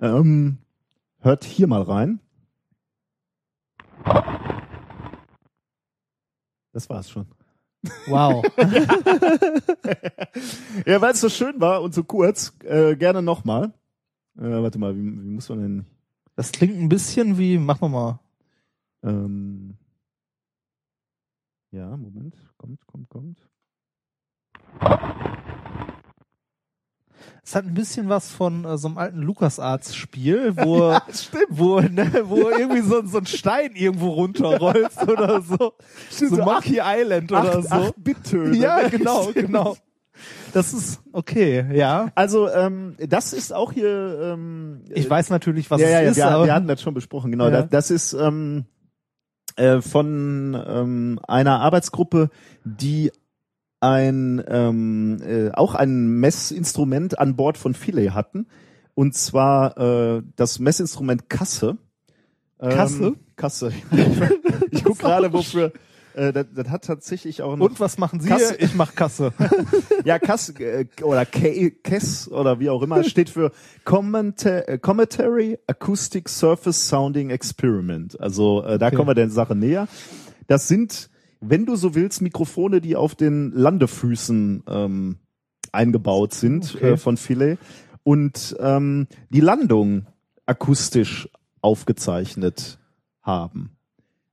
Ähm, 0.00 0.58
hört 1.18 1.42
hier 1.44 1.66
mal 1.66 1.82
rein. 1.82 2.20
Das 6.72 6.88
war's 6.88 7.10
schon. 7.10 7.26
Wow. 8.06 8.44
Ja, 10.86 11.00
weil 11.00 11.12
es 11.12 11.20
so 11.20 11.28
schön 11.28 11.60
war 11.60 11.82
und 11.82 11.94
so 11.94 12.04
kurz, 12.04 12.56
äh, 12.64 12.96
gerne 12.96 13.22
nochmal. 13.22 13.72
Äh, 14.38 14.62
warte 14.62 14.78
mal, 14.78 14.96
wie, 14.96 15.02
wie 15.02 15.30
muss 15.30 15.48
man 15.48 15.60
denn? 15.60 15.86
Das 16.36 16.52
klingt 16.52 16.76
ein 16.76 16.88
bisschen 16.88 17.38
wie, 17.38 17.58
machen 17.58 17.82
wir 17.82 17.88
mal. 17.88 18.20
Ähm, 19.02 19.76
ja, 21.70 21.96
Moment, 21.96 22.36
kommt, 22.56 22.86
kommt, 22.86 23.08
kommt. 23.10 23.38
Es 27.44 27.56
hat 27.56 27.64
ein 27.64 27.74
bisschen 27.74 28.08
was 28.08 28.30
von 28.30 28.64
äh, 28.64 28.78
so 28.78 28.86
einem 28.88 28.98
alten 28.98 29.18
LucasArts-Spiel, 29.22 30.56
wo, 30.56 30.96
wo, 31.48 31.80
ne, 31.80 32.22
wo 32.24 32.48
irgendwie 32.50 32.82
so, 32.82 33.04
so 33.04 33.18
ein 33.18 33.26
Stein 33.26 33.72
irgendwo 33.74 34.10
runterrollt 34.10 34.92
oder 35.08 35.40
so. 35.42 35.74
So 36.10 36.28
so 36.28 36.36
Monkey 36.36 36.80
Island 36.82 37.32
oder 37.32 37.58
Acht, 37.58 37.64
so. 37.64 37.74
acht 37.74 37.94
Bit-Töne. 37.96 38.56
ja, 38.56 38.88
genau, 38.88 39.22
Stimmt. 39.30 39.36
genau. 39.46 39.76
Das 40.52 40.72
ist 40.72 41.00
okay, 41.12 41.66
ja. 41.76 42.12
Also, 42.14 42.48
ähm, 42.48 42.94
das 42.98 43.32
ist 43.32 43.52
auch 43.52 43.72
hier. 43.72 44.20
Ähm, 44.22 44.82
Ich 44.90 45.08
weiß 45.08 45.30
natürlich, 45.30 45.70
was 45.70 45.80
ja, 45.80 45.88
ja, 45.88 46.00
es 46.02 46.04
ja, 46.04 46.10
ist, 46.10 46.16
wir, 46.18 46.30
aber 46.30 46.44
wir 46.44 46.54
hatten 46.54 46.68
das 46.68 46.80
schon 46.82 46.94
besprochen, 46.94 47.32
genau. 47.32 47.46
Ja. 47.46 47.62
Das, 47.62 47.70
das 47.70 47.90
ist 47.90 48.12
ähm, 48.12 48.66
äh, 49.56 49.80
von 49.80 50.62
ähm, 50.66 51.20
einer 51.26 51.60
Arbeitsgruppe, 51.60 52.30
die 52.64 53.10
ein 53.82 54.42
ähm, 54.46 55.20
äh, 55.22 55.50
auch 55.52 55.74
ein 55.74 56.20
Messinstrument 56.20 57.18
an 57.18 57.36
Bord 57.36 57.58
von 57.58 57.74
Philae 57.74 58.10
hatten. 58.10 58.46
Und 58.94 59.14
zwar 59.14 59.78
äh, 59.78 60.22
das 60.36 60.58
Messinstrument 60.58 61.28
Kasse. 61.28 61.78
Ähm, 62.60 62.70
Kasse? 62.70 63.14
Kasse. 63.36 63.72
ich 64.70 64.84
guck 64.84 64.98
gerade, 64.98 65.32
wofür. 65.32 65.72
Äh, 66.14 66.32
das, 66.32 66.46
das 66.54 66.68
hat 66.68 66.84
tatsächlich 66.84 67.42
auch 67.42 67.56
noch 67.56 67.64
und 67.64 67.80
was 67.80 67.96
machen 67.98 68.20
Sie? 68.20 68.28
Kasse. 68.28 68.56
Ich 68.56 68.74
mach 68.74 68.94
Kasse. 68.94 69.32
ja, 70.04 70.18
Kass 70.18 70.50
äh, 70.50 70.86
oder 71.02 71.24
K 71.24 71.70
KESS 71.82 72.30
oder 72.30 72.60
wie 72.60 72.68
auch 72.68 72.82
immer 72.82 73.02
steht 73.04 73.30
für 73.30 73.50
Commenta 73.84 74.58
äh, 74.60 74.78
Commentary 74.78 75.58
Acoustic 75.66 76.28
Surface 76.28 76.88
Sounding 76.88 77.30
Experiment. 77.30 78.20
Also 78.20 78.62
äh, 78.62 78.78
da 78.78 78.88
Okay. 78.88 78.96
kommen 78.96 79.08
wir 79.08 79.14
der 79.14 79.30
Sache 79.30 79.54
näher. 79.56 79.88
Das 80.48 80.68
sind, 80.68 81.08
wenn 81.42 81.66
du 81.66 81.76
so 81.76 81.94
willst, 81.94 82.22
Mikrofone, 82.22 82.80
die 82.80 82.96
auf 82.96 83.14
den 83.14 83.52
Landefüßen 83.52 84.62
ähm, 84.66 85.16
eingebaut 85.72 86.34
sind 86.34 86.74
Okay. 86.76 86.92
äh, 86.92 86.96
von 86.96 87.16
Philae 87.16 87.56
und 88.02 88.56
ähm, 88.60 89.06
die 89.30 89.40
Landung 89.40 90.06
akustisch 90.46 91.28
aufgezeichnet 91.60 92.78
haben. 93.22 93.76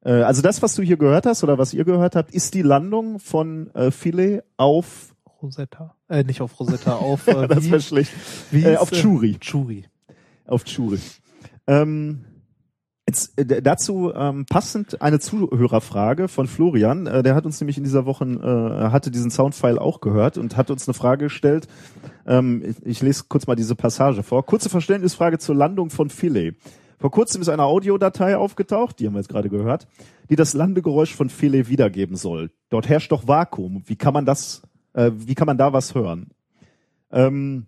Äh, 0.03 0.11
also 0.23 0.41
das, 0.41 0.61
was 0.61 0.75
du 0.75 0.81
hier 0.81 0.97
gehört 0.97 1.25
hast 1.25 1.43
oder 1.43 1.57
was 1.57 1.73
ihr 1.73 1.85
gehört 1.85 2.15
habt, 2.15 2.33
ist 2.33 2.53
die 2.53 2.61
Landung 2.61 3.19
von 3.19 3.69
äh, 3.75 3.91
Philae 3.91 4.41
auf 4.57 5.15
Rosetta. 5.41 5.95
Äh, 6.09 6.23
nicht 6.23 6.41
auf 6.41 6.59
Rosetta, 6.59 6.95
auf 6.97 7.27
äh, 7.27 7.47
das 7.47 7.71
wie, 7.71 7.79
schlecht. 7.81 8.11
wie 8.51 8.63
Äh, 8.63 8.77
auf 8.77 8.91
Churi. 8.91 9.37
Churi. 9.39 9.85
Auf 10.45 10.63
Churi. 10.65 10.99
Ähm, 11.67 12.25
jetzt, 13.09 13.39
äh, 13.39 13.61
dazu 13.61 14.13
ähm, 14.15 14.45
passend 14.45 15.01
eine 15.01 15.19
Zuhörerfrage 15.19 16.27
von 16.27 16.47
Florian. 16.47 17.07
Äh, 17.07 17.23
der 17.23 17.35
hat 17.35 17.45
uns 17.45 17.59
nämlich 17.59 17.77
in 17.77 17.83
dieser 17.83 18.05
Woche, 18.05 18.25
äh, 18.25 18.91
hatte 18.91 19.11
diesen 19.11 19.31
Soundfile 19.31 19.81
auch 19.81 19.99
gehört 19.99 20.37
und 20.37 20.55
hat 20.55 20.71
uns 20.71 20.87
eine 20.87 20.93
Frage 20.93 21.25
gestellt. 21.25 21.67
Ähm, 22.25 22.63
ich, 22.63 22.85
ich 22.85 23.01
lese 23.01 23.25
kurz 23.27 23.47
mal 23.47 23.55
diese 23.55 23.75
Passage 23.75 24.23
vor. 24.23 24.45
Kurze 24.45 24.69
Verständnisfrage 24.69 25.39
zur 25.39 25.55
Landung 25.55 25.89
von 25.89 26.09
Philae. 26.09 26.53
Vor 26.99 27.11
kurzem 27.11 27.41
ist 27.41 27.49
eine 27.49 27.63
Audiodatei 27.63 28.37
aufgetaucht, 28.37 28.99
die 28.99 29.07
haben 29.07 29.13
wir 29.13 29.19
jetzt 29.19 29.29
gerade 29.29 29.49
gehört, 29.49 29.87
die 30.29 30.35
das 30.35 30.53
Landegeräusch 30.53 31.15
von 31.15 31.29
Philae 31.29 31.67
wiedergeben 31.67 32.17
soll. 32.17 32.51
Dort 32.69 32.89
herrscht 32.89 33.11
doch 33.11 33.27
Vakuum. 33.27 33.83
Wie 33.85 33.95
kann 33.95 34.13
man 34.13 34.25
das, 34.25 34.61
äh, 34.93 35.11
wie 35.15 35.35
kann 35.35 35.47
man 35.47 35.57
da 35.57 35.71
was 35.71 35.95
hören? 35.95 36.27
Ähm, 37.11 37.65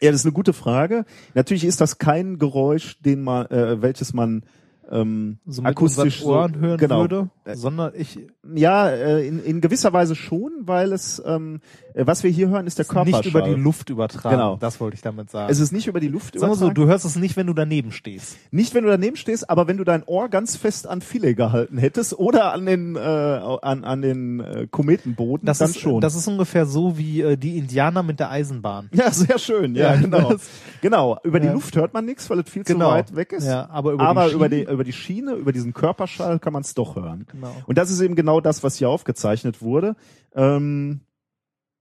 ja, 0.00 0.10
das 0.10 0.20
ist 0.20 0.26
eine 0.26 0.34
gute 0.34 0.52
Frage. 0.52 1.04
Natürlich 1.34 1.64
ist 1.64 1.80
das 1.80 1.98
kein 1.98 2.38
Geräusch, 2.38 2.98
den 3.00 3.22
man, 3.22 3.46
äh, 3.46 3.80
welches 3.82 4.12
man 4.12 4.42
ähm, 4.90 5.38
So 5.46 5.62
akustisch 5.62 6.22
Ohren 6.24 6.58
hören 6.58 6.78
genau. 6.78 7.00
würde, 7.00 7.28
Äh, 7.44 7.54
sondern 7.56 7.92
ich 7.96 8.18
Ja, 8.54 8.88
äh, 8.88 9.26
in, 9.26 9.42
in 9.42 9.60
gewisser 9.60 9.92
Weise 9.92 10.14
schon, 10.14 10.52
weil 10.60 10.92
es, 10.92 11.22
ähm, 11.24 11.60
äh, 11.94 12.06
was 12.06 12.22
wir 12.22 12.30
hier 12.30 12.48
hören, 12.48 12.66
ist 12.66 12.78
der 12.78 12.84
Körperschall. 12.84 13.20
nicht 13.20 13.30
über 13.30 13.42
die 13.42 13.54
Luft 13.54 13.90
übertragen. 13.90 14.36
Genau. 14.36 14.56
Das 14.56 14.80
wollte 14.80 14.94
ich 14.96 15.02
damit 15.02 15.30
sagen. 15.30 15.50
Es 15.50 15.60
ist 15.60 15.72
nicht 15.72 15.86
über 15.86 16.00
die 16.00 16.08
Luft 16.08 16.38
Sagen 16.38 16.50
wir 16.52 16.56
so, 16.56 16.66
übertragen. 16.66 16.74
du 16.74 16.86
hörst 16.90 17.04
es 17.04 17.16
nicht, 17.16 17.36
wenn 17.36 17.46
du 17.46 17.54
daneben 17.54 17.92
stehst. 17.92 18.36
Nicht, 18.50 18.74
wenn 18.74 18.84
du 18.84 18.90
daneben 18.90 19.16
stehst, 19.16 19.48
aber 19.50 19.66
wenn 19.68 19.76
du 19.78 19.84
dein 19.84 20.02
Ohr 20.04 20.28
ganz 20.28 20.56
fest 20.56 20.86
an 20.86 21.00
Philae 21.00 21.34
gehalten 21.34 21.78
hättest 21.78 22.18
oder 22.18 22.52
an 22.52 22.66
den 22.66 22.96
äh, 22.96 22.98
an, 23.00 23.84
an 23.84 24.02
den 24.02 24.40
äh, 24.40 24.66
Kometenboden, 24.70 25.46
Das 25.46 25.58
dann 25.58 25.70
ist, 25.70 25.80
schon. 25.80 26.00
das 26.00 26.14
ist 26.14 26.28
ungefähr 26.28 26.66
so 26.66 26.98
wie 26.98 27.20
äh, 27.22 27.36
die 27.36 27.58
Indianer 27.58 28.02
mit 28.02 28.20
der 28.20 28.30
Eisenbahn. 28.30 28.88
ja, 28.92 29.10
sehr 29.10 29.38
schön. 29.38 29.74
Ja, 29.74 29.94
Ja, 29.94 30.00
genau. 30.00 30.34
genau. 30.80 31.18
Über 31.24 31.40
die 31.40 31.46
Ja. 31.46 31.52
Luft 31.52 31.76
hört 31.76 31.94
man 31.94 32.04
nichts, 32.04 32.28
weil 32.30 32.40
es 32.40 32.50
viel 32.50 32.64
Genau. 32.64 32.90
zu 32.90 32.94
weit 32.96 33.16
weg 33.16 33.32
ist. 33.32 33.46
Ja, 33.46 33.68
aber 33.70 33.92
über 33.92 34.04
aber 34.04 34.28
die 34.28 34.34
über 34.34 34.48
die 34.48 34.62
über 34.74 34.84
die 34.84 34.92
Schiene, 34.92 35.32
über 35.34 35.52
diesen 35.52 35.72
Körperschall 35.72 36.38
kann 36.38 36.52
man 36.52 36.62
es 36.62 36.74
doch 36.74 36.96
hören. 36.96 37.26
Genau. 37.30 37.54
Und 37.66 37.78
das 37.78 37.90
ist 37.90 38.00
eben 38.00 38.14
genau 38.14 38.40
das, 38.40 38.62
was 38.62 38.76
hier 38.76 38.88
aufgezeichnet 38.88 39.62
wurde. 39.62 39.96
Ähm, 40.34 41.00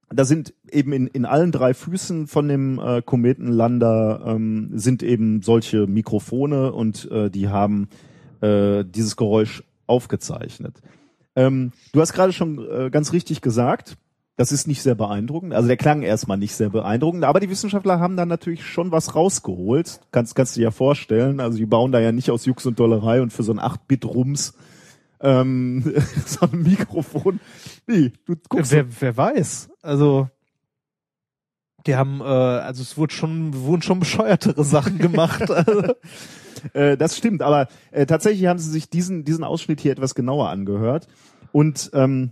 da 0.10 0.26
sind 0.26 0.54
eben 0.72 0.94
in, 0.94 1.08
in 1.08 1.26
allen 1.26 1.52
drei 1.52 1.74
Füßen 1.74 2.28
von 2.28 2.48
dem 2.48 2.80
äh, 2.80 3.02
Kometenlander 3.02 4.24
ähm, 4.26 4.70
sind 4.74 5.04
eben 5.04 5.42
solche 5.42 5.88
Mikrofone 5.88 6.72
und 6.72 7.10
äh, 7.12 7.30
die 7.30 7.50
haben 7.50 7.90
äh, 8.42 8.84
dieses 8.86 9.16
Geräusch 9.16 9.64
aufgezeichnet. 9.88 10.82
Ähm, 11.36 11.72
du 11.94 12.02
hast 12.02 12.14
gerade 12.14 12.34
schon 12.34 12.60
äh, 12.70 12.90
ganz 12.92 13.12
richtig 13.12 13.42
gesagt, 13.42 13.98
das 14.36 14.52
ist 14.52 14.68
nicht 14.68 14.82
sehr 14.82 14.96
beeindruckend. 14.96 15.54
Also 15.54 15.68
der 15.68 15.78
klang 15.78 16.02
erstmal 16.02 16.38
nicht 16.38 16.56
sehr 16.56 16.70
beeindruckend, 16.70 17.24
aber 17.24 17.40
die 17.40 17.50
Wissenschaftler 17.50 18.00
haben 18.00 18.18
dann 18.18 18.28
natürlich 18.28 18.66
schon 18.66 18.92
was 18.92 19.16
rausgeholt. 19.16 20.02
Kannst, 20.12 20.36
kannst 20.36 20.56
du 20.56 20.60
dir 20.60 20.66
ja 20.66 20.72
vorstellen. 20.72 21.40
Also 21.40 21.58
die 21.58 21.66
bauen 21.66 21.92
da 21.92 22.00
ja 22.00 22.12
nicht 22.12 22.32
aus 22.32 22.46
Jux 22.46 22.66
und 22.66 22.80
Dollerei 22.80 23.22
und 23.22 23.32
für 23.32 23.44
so 23.44 23.52
ein 23.52 23.60
8-Bit-Rums 23.60 24.54
ähm, 25.22 25.84
so 26.26 26.48
ein 26.52 26.64
Mikrofon. 26.64 27.40
Nee, 27.88 28.12
du 28.26 28.36
guckst 28.50 28.72
Wer, 28.72 28.86
wer 29.00 29.18
weiß. 29.18 29.70
Also 29.82 30.30
Die 31.86 31.96
haben, 31.96 32.22
äh, 32.22 32.24
also 32.24 32.82
es 32.82 32.98
wurde 32.98 33.14
schon, 33.14 33.54
wurden 33.54 33.82
schon 33.82 34.00
bescheuertere 34.00 34.64
Sachen 34.64 34.98
gemacht. 34.98 35.50
Also, 35.50 35.94
Äh, 36.72 36.96
das 36.96 37.18
stimmt, 37.18 37.42
aber 37.42 37.68
äh, 37.92 38.06
tatsächlich 38.06 38.48
haben 38.48 38.60
sie 38.60 38.72
sich 38.72 38.90
diesen, 38.90 39.26
diesen 39.26 39.44
Ausschnitt 39.44 39.82
hier 39.82 39.92
etwas 39.92 40.16
genauer 40.16 40.50
angehört. 40.50 41.08
Und 41.52 41.92
ähm, 41.94 42.32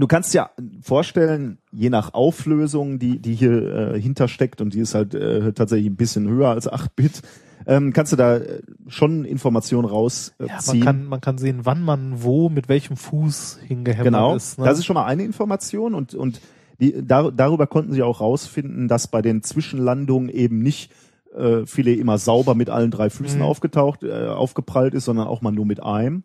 du 0.00 0.06
kannst 0.06 0.34
dir 0.34 0.50
vorstellen, 0.82 1.58
je 1.72 1.90
nach 1.90 2.14
Auflösung, 2.14 2.98
die, 2.98 3.18
die 3.18 3.34
hier 3.34 3.94
äh, 3.94 4.00
hintersteckt, 4.00 4.60
und 4.60 4.74
die 4.74 4.80
ist 4.80 4.94
halt 4.94 5.14
äh, 5.14 5.52
tatsächlich 5.52 5.90
ein 5.90 5.96
bisschen 5.96 6.28
höher 6.28 6.48
als 6.48 6.70
8-Bit, 6.70 7.22
ähm, 7.66 7.92
kannst 7.92 8.12
du 8.12 8.16
da 8.16 8.38
äh, 8.38 8.62
schon 8.88 9.24
Informationen 9.24 9.86
rausziehen. 9.86 10.48
Äh, 10.48 10.52
ja, 10.52 10.58
man 10.66 10.80
kann, 10.80 11.04
man 11.04 11.20
kann 11.20 11.38
sehen, 11.38 11.60
wann 11.64 11.82
man 11.82 12.22
wo, 12.22 12.48
mit 12.48 12.68
welchem 12.68 12.96
Fuß 12.96 13.60
hingehämmert 13.66 14.04
genau, 14.04 14.34
ist. 14.34 14.58
Ne? 14.58 14.64
das 14.64 14.78
ist 14.78 14.86
schon 14.86 14.94
mal 14.94 15.04
eine 15.04 15.24
Information 15.24 15.94
und, 15.94 16.14
und 16.14 16.40
die, 16.80 17.06
dar, 17.06 17.30
darüber 17.30 17.66
konnten 17.66 17.92
sie 17.92 18.02
auch 18.02 18.20
rausfinden, 18.20 18.88
dass 18.88 19.08
bei 19.08 19.20
den 19.20 19.42
Zwischenlandungen 19.42 20.30
eben 20.30 20.60
nicht 20.60 20.90
äh, 21.36 21.66
Filet 21.66 21.98
immer 21.98 22.16
sauber 22.16 22.54
mit 22.54 22.70
allen 22.70 22.90
drei 22.90 23.10
Füßen 23.10 23.38
Mhm. 23.38 23.44
aufgetaucht, 23.44 24.02
äh, 24.02 24.28
aufgeprallt 24.28 24.94
ist, 24.94 25.04
sondern 25.04 25.28
auch 25.28 25.42
mal 25.42 25.52
nur 25.52 25.66
mit 25.66 25.82
einem. 25.82 26.24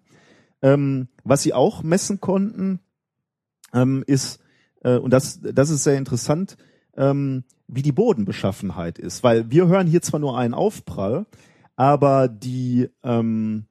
Ähm, 0.62 1.10
was 1.26 1.44
sie 1.44 1.54
auch 1.54 1.84
messen 1.84 2.22
konnten, 2.22 2.80
ähm, 3.76 4.04
ist, 4.08 4.40
äh, 4.84 4.98
und 4.98 5.12
das, 5.12 5.40
das 5.42 5.70
ist 5.70 5.84
sehr 5.84 5.98
interessant, 5.98 6.58
ähm, 6.98 7.44
wie 7.68 7.82
die 7.82 7.92
Bodenbeschaffenheit 7.92 8.98
ist. 8.98 9.24
Weil 9.24 9.52
wir 9.52 9.68
hören 9.68 9.88
hier 9.88 10.02
zwar 10.02 10.20
nur 10.20 10.38
einen 10.38 10.54
Aufprall, 10.54 11.26
aber 11.76 12.28
die, 12.28 12.90
ähm, 13.04 13.66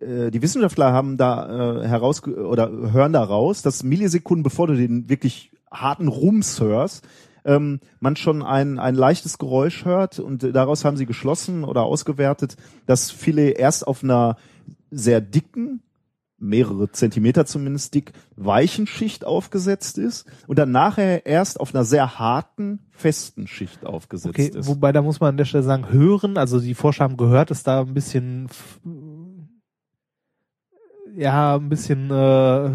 äh, 0.00 0.30
die 0.30 0.42
Wissenschaftler 0.42 0.92
haben 0.92 1.16
da 1.16 1.82
äh, 1.82 1.88
heraus 1.88 2.26
oder 2.26 2.70
hören 2.92 3.12
da 3.12 3.22
raus, 3.22 3.62
dass 3.62 3.82
Millisekunden 3.82 4.42
bevor 4.42 4.66
du 4.66 4.74
den 4.74 5.08
wirklich 5.08 5.52
harten 5.70 6.08
Rums 6.08 6.60
hörst, 6.60 7.06
ähm, 7.44 7.80
man 8.00 8.16
schon 8.16 8.42
ein, 8.42 8.78
ein 8.78 8.94
leichtes 8.94 9.38
Geräusch 9.38 9.84
hört 9.84 10.18
und 10.18 10.42
daraus 10.54 10.84
haben 10.84 10.96
sie 10.96 11.06
geschlossen 11.06 11.64
oder 11.64 11.84
ausgewertet, 11.84 12.56
dass 12.86 13.10
Filet 13.10 13.52
erst 13.52 13.86
auf 13.86 14.02
einer 14.02 14.36
sehr 14.90 15.20
dicken, 15.20 15.82
mehrere 16.38 16.90
Zentimeter 16.90 17.46
zumindest 17.46 17.94
dick, 17.94 18.12
weichen 18.36 18.86
Schicht 18.86 19.24
aufgesetzt 19.24 19.98
ist 19.98 20.26
und 20.46 20.58
dann 20.58 20.70
nachher 20.70 21.24
erst 21.26 21.58
auf 21.60 21.74
einer 21.74 21.84
sehr 21.84 22.18
harten, 22.18 22.80
festen 22.90 23.46
Schicht 23.46 23.86
aufgesetzt 23.86 24.34
Okay, 24.34 24.48
ist. 24.54 24.66
wobei 24.68 24.92
da 24.92 25.02
muss 25.02 25.20
man 25.20 25.30
an 25.30 25.36
der 25.38 25.46
Stelle 25.46 25.64
sagen, 25.64 25.90
hören, 25.90 26.36
also 26.36 26.60
die 26.60 26.74
Forscher 26.74 27.04
haben 27.04 27.16
gehört, 27.16 27.50
ist 27.50 27.66
da 27.66 27.80
ein 27.80 27.94
bisschen 27.94 28.48
ja, 31.16 31.56
ein 31.56 31.68
bisschen 31.70 32.10
äh, 32.10 32.70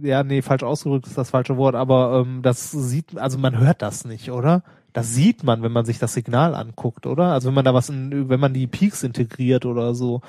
ja, 0.00 0.22
nee, 0.22 0.42
falsch 0.42 0.62
ausgedrückt 0.62 1.06
ist 1.06 1.18
das 1.18 1.30
falsche 1.30 1.56
Wort, 1.56 1.74
aber 1.74 2.24
ähm, 2.24 2.42
das 2.42 2.70
sieht, 2.70 3.18
also 3.18 3.38
man 3.38 3.58
hört 3.58 3.82
das 3.82 4.04
nicht, 4.04 4.30
oder? 4.30 4.62
Das 4.92 5.14
sieht 5.14 5.42
man, 5.42 5.62
wenn 5.62 5.72
man 5.72 5.84
sich 5.84 5.98
das 5.98 6.14
Signal 6.14 6.54
anguckt, 6.54 7.06
oder? 7.06 7.32
Also 7.32 7.48
wenn 7.48 7.54
man 7.54 7.64
da 7.64 7.74
was 7.74 7.88
in, 7.88 8.28
wenn 8.28 8.40
man 8.40 8.52
die 8.54 8.66
Peaks 8.66 9.02
integriert 9.02 9.64
oder 9.66 9.94
so. 9.94 10.20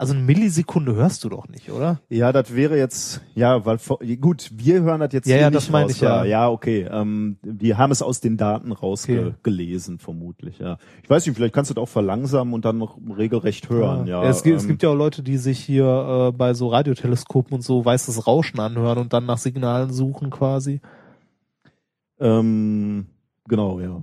Also 0.00 0.14
eine 0.14 0.22
Millisekunde 0.22 0.94
hörst 0.94 1.24
du 1.24 1.28
doch 1.28 1.48
nicht, 1.48 1.72
oder? 1.72 2.00
Ja, 2.08 2.30
das 2.30 2.54
wäre 2.54 2.78
jetzt, 2.78 3.20
ja, 3.34 3.66
weil 3.66 3.78
gut, 4.20 4.48
wir 4.54 4.82
hören 4.82 5.00
das 5.00 5.12
jetzt 5.12 5.26
Ja, 5.26 5.38
ja, 5.38 5.50
nicht 5.50 5.56
das 5.56 5.70
meine 5.70 5.86
raus, 5.86 5.92
ich 5.96 6.00
ja. 6.00 6.24
Ja, 6.24 6.48
okay. 6.48 6.88
Ähm, 6.88 7.38
die 7.42 7.74
haben 7.74 7.90
es 7.90 8.00
aus 8.00 8.20
den 8.20 8.36
Daten 8.36 8.70
rausgelesen, 8.70 9.98
vermutlich, 9.98 10.60
ja. 10.60 10.78
Ich 11.02 11.10
weiß 11.10 11.26
nicht, 11.26 11.34
vielleicht 11.34 11.52
kannst 11.52 11.72
du 11.72 11.74
das 11.74 11.82
auch 11.82 11.88
verlangsamen 11.88 12.54
und 12.54 12.64
dann 12.64 12.78
noch 12.78 12.96
regelrecht 13.18 13.70
hören, 13.70 14.06
ja. 14.06 14.22
es, 14.22 14.44
gibt, 14.44 14.58
es 14.58 14.62
ähm, 14.62 14.68
gibt 14.68 14.84
ja 14.84 14.90
auch 14.90 14.94
Leute, 14.94 15.24
die 15.24 15.36
sich 15.36 15.58
hier 15.58 16.28
äh, 16.28 16.32
bei 16.32 16.54
so 16.54 16.68
Radioteleskopen 16.68 17.54
und 17.54 17.62
so 17.62 17.84
weißes 17.84 18.24
Rauschen 18.28 18.60
anhören 18.60 18.98
und 18.98 19.12
dann 19.12 19.26
nach 19.26 19.38
Signalen 19.38 19.92
suchen 19.92 20.30
quasi. 20.30 20.80
ähm, 22.20 23.06
genau, 23.48 23.80
ja. 23.80 24.00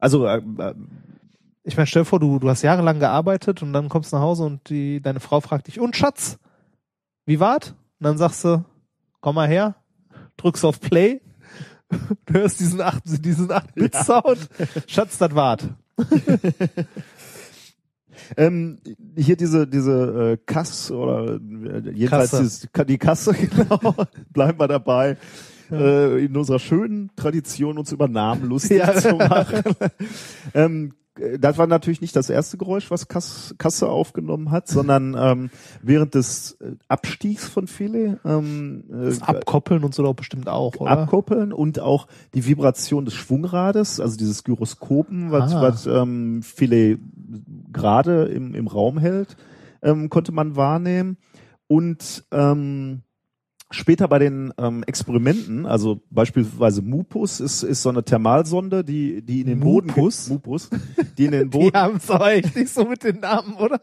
Also, 0.00 0.26
äh, 0.26 0.38
äh, 0.38 0.74
Ich 1.68 1.76
meine, 1.76 1.86
stell 1.86 2.00
dir 2.02 2.06
vor, 2.06 2.18
du, 2.18 2.38
du 2.38 2.48
hast 2.48 2.62
jahrelang 2.62 2.98
gearbeitet 2.98 3.62
und 3.62 3.74
dann 3.74 3.90
kommst 3.90 4.10
du 4.10 4.16
nach 4.16 4.22
Hause 4.22 4.44
und 4.44 4.70
die, 4.70 5.02
deine 5.02 5.20
Frau 5.20 5.42
fragt 5.42 5.66
dich, 5.66 5.78
und 5.78 5.96
Schatz, 5.96 6.38
wie 7.26 7.40
wart? 7.40 7.74
Und 8.00 8.04
dann 8.04 8.16
sagst 8.16 8.42
du, 8.44 8.64
komm 9.20 9.34
mal 9.34 9.46
her, 9.46 9.74
drückst 10.38 10.64
auf 10.64 10.80
Play, 10.80 11.20
du 12.26 12.32
hörst 12.32 12.60
diesen 12.60 12.80
8, 12.80 13.02
diesen 13.22 13.48
8-Bit-Sound, 13.48 14.48
Schatz, 14.86 15.18
das 15.18 15.34
wart. 15.34 15.68
ähm, 18.38 18.78
hier 19.14 19.36
diese, 19.36 19.66
diese 19.66 20.32
äh, 20.32 20.38
Kass 20.46 20.90
oder 20.90 21.34
äh, 21.34 21.90
jedenfalls 21.92 22.30
Kasse. 22.30 22.42
Dieses, 22.44 22.68
die 22.88 22.98
Kasse, 22.98 23.34
genau, 23.34 23.94
bleiben 24.30 24.58
wir 24.58 24.68
dabei. 24.68 25.18
Äh, 25.70 26.24
in 26.24 26.34
unserer 26.34 26.60
schönen 26.60 27.10
Tradition, 27.14 27.76
uns 27.76 27.92
über 27.92 28.08
Namen 28.08 28.44
lustig 28.44 28.78
Ja. 28.78 28.94
zu 28.94 29.16
machen. 29.16 29.62
ähm, 30.54 30.94
äh, 31.07 31.07
das 31.38 31.58
war 31.58 31.66
natürlich 31.66 32.00
nicht 32.00 32.14
das 32.16 32.30
erste 32.30 32.56
Geräusch, 32.58 32.90
was 32.90 33.08
Kass, 33.08 33.54
Kasse 33.58 33.88
aufgenommen 33.88 34.50
hat, 34.50 34.68
sondern 34.68 35.16
ähm, 35.18 35.50
während 35.82 36.14
des 36.14 36.52
äh, 36.60 36.72
Abstiegs 36.88 37.46
von 37.48 37.66
Filet 37.66 38.16
ähm, 38.24 38.84
äh, 38.90 39.04
Das 39.06 39.22
Abkoppeln 39.22 39.84
und 39.84 39.94
so 39.94 40.02
doch 40.02 40.14
bestimmt 40.14 40.48
auch, 40.48 40.76
oder? 40.76 40.90
abkoppeln 40.90 41.52
und 41.52 41.80
auch 41.80 42.06
die 42.34 42.46
Vibration 42.46 43.04
des 43.04 43.14
Schwungrades, 43.14 44.00
also 44.00 44.16
dieses 44.16 44.44
Gyroskopen, 44.44 45.30
was, 45.30 45.54
Ah. 45.54 45.62
was 45.62 45.86
ähm, 45.86 46.42
Filet 46.42 46.98
gerade 47.72 48.24
im, 48.26 48.54
im 48.54 48.66
Raum 48.66 48.98
hält, 48.98 49.36
ähm, 49.82 50.10
konnte 50.10 50.32
man 50.32 50.56
wahrnehmen. 50.56 51.16
Und 51.66 52.24
ähm, 52.32 53.02
später 53.70 54.08
bei 54.08 54.18
den 54.18 54.52
ähm, 54.58 54.82
Experimenten, 54.86 55.66
also 55.66 56.00
beispielsweise 56.10 56.82
Mupus 56.82 57.40
ist, 57.40 57.62
ist 57.62 57.82
so 57.82 57.90
eine 57.90 58.02
Thermalsonde, 58.02 58.82
die, 58.82 59.22
die 59.22 59.42
in 59.42 59.46
den 59.46 59.60
Boden 59.60 59.88
Mupus? 59.88 60.70
Die 61.18 61.26
in 61.26 61.32
den 61.32 61.50
Die 61.50 61.58
Boden 61.58 61.76
haben 61.76 61.96
es 61.96 62.10
aber 62.10 62.32
echt 62.32 62.56
nicht 62.56 62.72
so 62.72 62.84
mit 62.84 63.04
den 63.04 63.20
Namen, 63.20 63.54
oder? 63.54 63.80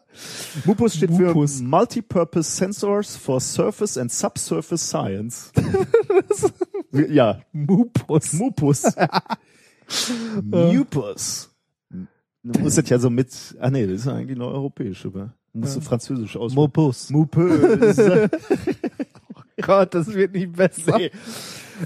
Mupus 0.65 0.95
steht 0.95 1.11
Mupus. 1.11 1.57
für 1.57 1.63
Multipurpose 1.63 2.51
Sensors 2.51 3.15
for 3.15 3.39
Surface 3.39 3.97
and 3.97 4.11
Subsurface 4.11 4.87
Science. 4.87 5.51
ja, 6.91 7.41
Mupus. 7.51 8.33
Mupus. 8.33 8.83
Mupus. 10.41 11.51
Du 12.43 12.59
musst 12.59 12.77
das 12.77 12.89
ja 12.89 12.99
so 12.99 13.09
mit, 13.09 13.55
ah 13.59 13.69
nee, 13.69 13.85
das 13.85 14.01
ist 14.01 14.05
ja 14.05 14.13
eigentlich 14.13 14.37
nur 14.37 14.51
europäisch, 14.51 15.05
aber 15.05 15.33
musst 15.53 15.75
du 15.75 15.81
französisch 15.81 16.35
aussprechen. 16.37 16.61
Mupus. 16.61 17.09
Mupus. 17.09 17.97
Gott, 19.61 19.93
das 19.93 20.13
wird 20.13 20.33
nicht 20.33 20.53
besser. 20.53 20.97
nee. 20.97 21.11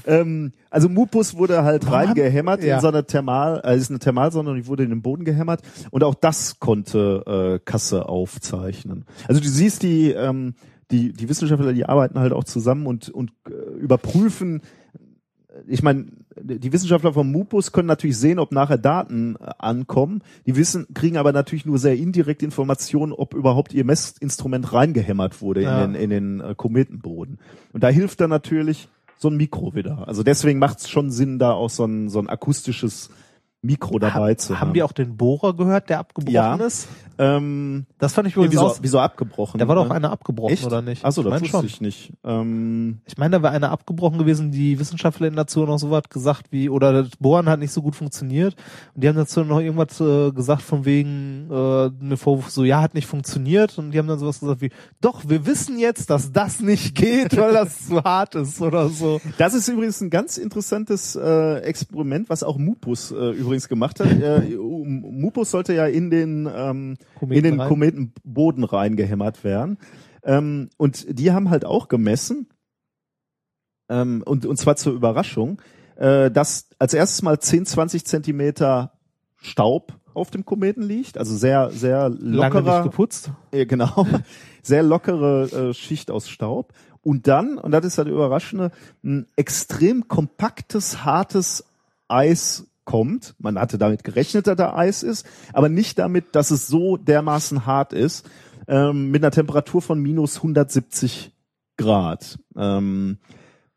ähm, 0.07 0.53
also 0.69 0.89
Mupus 0.89 1.35
wurde 1.35 1.63
halt 1.63 1.85
Warum 1.85 2.07
reingehämmert 2.07 2.63
ja. 2.63 2.75
in 2.75 2.81
so 2.81 2.87
eine 2.87 3.05
Thermal, 3.05 3.61
äh, 3.63 3.77
ist 3.77 3.89
eine 3.89 3.99
Thermalsonde 3.99 4.51
und 4.51 4.57
die 4.57 4.67
wurde 4.67 4.83
in 4.83 4.89
den 4.89 5.01
Boden 5.01 5.25
gehämmert 5.25 5.61
und 5.91 6.03
auch 6.03 6.15
das 6.15 6.59
konnte 6.59 7.59
äh, 7.59 7.59
Kasse 7.63 8.07
aufzeichnen. 8.07 9.05
Also 9.27 9.41
du 9.41 9.47
siehst 9.47 9.83
die, 9.83 10.11
ähm, 10.11 10.55
die, 10.91 11.13
die 11.13 11.29
Wissenschaftler, 11.29 11.73
die 11.73 11.85
arbeiten 11.85 12.19
halt 12.19 12.33
auch 12.33 12.43
zusammen 12.43 12.87
und, 12.87 13.09
und 13.09 13.31
äh, 13.47 13.51
überprüfen, 13.79 14.61
ich 15.67 15.83
meine, 15.83 16.05
die 16.41 16.71
Wissenschaftler 16.71 17.13
vom 17.13 17.31
Mupus 17.31 17.71
können 17.71 17.87
natürlich 17.87 18.17
sehen, 18.17 18.39
ob 18.39 18.51
nachher 18.51 18.77
Daten 18.77 19.35
äh, 19.35 19.49
ankommen. 19.57 20.21
Die 20.45 20.55
wissen, 20.55 20.87
kriegen 20.93 21.17
aber 21.17 21.31
natürlich 21.31 21.65
nur 21.65 21.77
sehr 21.77 21.95
indirekt 21.97 22.43
Informationen, 22.43 23.11
ob 23.13 23.33
überhaupt 23.33 23.73
ihr 23.73 23.85
Messinstrument 23.85 24.71
reingehämmert 24.73 25.41
wurde 25.41 25.63
Ja. 25.63 25.83
in 25.83 25.93
den, 25.93 26.01
in 26.01 26.09
den 26.09 26.39
äh, 26.41 26.55
Kometenboden. 26.55 27.39
Und 27.73 27.83
da 27.83 27.89
hilft 27.89 28.21
dann 28.21 28.29
natürlich 28.29 28.87
so 29.17 29.29
ein 29.29 29.37
Mikro 29.37 29.75
wieder. 29.75 30.07
Also 30.07 30.23
deswegen 30.23 30.59
macht 30.59 30.79
es 30.79 30.89
schon 30.89 31.11
Sinn, 31.11 31.39
da 31.39 31.51
auch 31.51 31.69
so 31.69 31.85
ein, 31.85 32.09
so 32.09 32.19
ein 32.19 32.29
akustisches 32.29 33.09
Mikro 33.61 33.99
dabei 33.99 34.35
zu 34.35 34.55
haben. 34.55 34.69
Haben 34.69 34.73
wir 34.75 34.85
auch 34.85 34.93
den 34.93 35.17
Bohrer 35.17 35.53
gehört, 35.53 35.89
der 35.89 35.99
abgebrochen 35.99 36.33
Ja. 36.33 36.55
ist? 36.55 36.87
Ähm, 37.19 37.85
Das 37.99 38.13
fand 38.13 38.27
ich 38.27 38.35
nee, 38.35 38.39
übrigens 38.45 38.53
wieso, 38.61 38.67
auch. 38.67 38.79
wieso 38.81 38.99
abgebrochen? 38.99 39.59
Da 39.59 39.67
war 39.67 39.75
doch 39.75 39.87
ne? 39.89 39.93
einer 39.95 40.11
abgebrochen, 40.11 40.53
Echt? 40.53 40.65
oder 40.65 40.81
nicht? 40.81 41.03
Achso, 41.05 41.21
Ich 41.21 41.27
das 41.27 41.41
mein 41.41 41.53
wusste 41.53 41.67
ich 41.67 41.81
nicht. 41.81 42.13
Ähm, 42.23 42.99
Ich 43.05 43.17
meine, 43.17 43.37
da 43.37 43.43
wäre 43.43 43.53
einer 43.53 43.71
abgebrochen 43.71 44.17
gewesen, 44.17 44.51
die 44.51 44.79
Wissenschaftler 44.79 45.27
in 45.27 45.35
dazu 45.35 45.65
noch 45.65 45.77
so 45.77 45.91
was 45.91 46.03
gesagt 46.09 46.47
wie, 46.51 46.69
oder 46.69 47.03
das 47.03 47.11
Bohren 47.19 47.49
hat 47.49 47.59
nicht 47.59 47.71
so 47.73 47.81
gut 47.81 47.95
funktioniert. 47.95 48.55
Und 48.95 49.03
die 49.03 49.07
haben 49.09 49.17
dazu 49.17 49.43
noch 49.43 49.59
irgendwas 49.59 49.99
äh, 49.99 50.31
gesagt 50.31 50.61
von 50.61 50.85
wegen, 50.85 51.47
äh, 51.51 51.53
eine 52.01 52.17
Vorwurf 52.17 52.49
so, 52.49 52.63
ja, 52.63 52.81
hat 52.81 52.93
nicht 52.93 53.07
funktioniert. 53.07 53.77
Und 53.77 53.91
die 53.91 53.99
haben 53.99 54.07
dann 54.07 54.19
sowas 54.19 54.39
gesagt 54.39 54.61
wie, 54.61 54.71
doch, 55.01 55.27
wir 55.27 55.45
wissen 55.45 55.77
jetzt, 55.77 56.09
dass 56.09 56.31
das 56.31 56.61
nicht 56.61 56.95
geht, 56.95 57.35
weil 57.37 57.53
das 57.53 57.87
zu 57.87 58.01
hart 58.03 58.35
ist 58.35 58.61
oder 58.61 58.89
so. 58.89 59.19
Das 59.37 59.53
ist 59.53 59.67
übrigens 59.67 59.99
ein 60.01 60.09
ganz 60.09 60.37
interessantes 60.37 61.15
äh, 61.15 61.57
Experiment, 61.59 62.29
was 62.29 62.43
auch 62.43 62.57
Mupus 62.57 63.11
äh, 63.11 63.31
übrigens 63.31 63.67
gemacht 63.67 63.99
hat. 63.99 64.07
Äh, 64.09 64.55
Mupus 64.89 65.51
sollte 65.51 65.73
ja 65.73 65.85
in 65.85 66.09
den 66.09 66.49
ähm, 66.53 66.97
Kometen 67.15 67.37
in 67.37 67.43
den 67.43 67.59
rein. 67.59 67.69
Kometenboden 67.69 68.63
reingehämmert 68.63 69.43
werden. 69.43 69.77
Ähm, 70.23 70.69
und 70.77 71.05
die 71.19 71.31
haben 71.31 71.49
halt 71.49 71.65
auch 71.65 71.87
gemessen, 71.87 72.47
ähm, 73.89 74.23
und, 74.25 74.45
und 74.45 74.57
zwar 74.57 74.75
zur 74.75 74.93
Überraschung, 74.93 75.61
äh, 75.95 76.29
dass 76.31 76.69
als 76.79 76.93
erstes 76.93 77.21
mal 77.21 77.39
10, 77.39 77.65
20 77.65 78.05
Zentimeter 78.05 78.93
Staub 79.37 79.93
auf 80.13 80.31
dem 80.31 80.45
Kometen 80.45 80.83
liegt, 80.83 81.17
also 81.17 81.35
sehr, 81.35 81.71
sehr 81.71 82.09
Lange 82.09 82.21
nicht 82.21 82.35
lockerer, 82.35 82.83
geputzt. 82.83 83.31
äh, 83.51 83.65
genau, 83.65 84.05
sehr 84.61 84.83
lockere 84.83 85.69
äh, 85.69 85.73
Schicht 85.73 86.11
aus 86.11 86.29
Staub. 86.29 86.73
Und 87.01 87.27
dann, 87.27 87.57
und 87.57 87.71
das 87.71 87.85
ist 87.85 87.97
das 87.97 88.07
Überraschende, 88.07 88.71
ein 89.03 89.27
extrem 89.37 90.07
kompaktes, 90.07 91.05
hartes 91.05 91.65
kommt. 92.89 93.35
Man 93.37 93.59
hatte 93.59 93.77
damit 93.77 94.03
gerechnet, 94.03 94.47
dass 94.47 94.57
da 94.57 94.73
Eis 94.73 95.03
ist, 95.03 95.23
aber 95.53 95.69
nicht 95.69 95.99
damit, 95.99 96.33
dass 96.33 96.49
es 96.49 96.65
so 96.65 96.97
dermaßen 96.97 97.67
hart 97.67 97.93
ist, 97.93 98.27
ähm, 98.67 99.11
mit 99.11 99.23
einer 99.23 99.29
Temperatur 99.29 99.83
von 99.83 99.99
minus 99.99 100.37
170 100.37 101.31
Grad. 101.77 102.39
Ähm, 102.57 103.19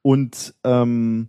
und 0.01 0.55
ähm, 0.65 1.29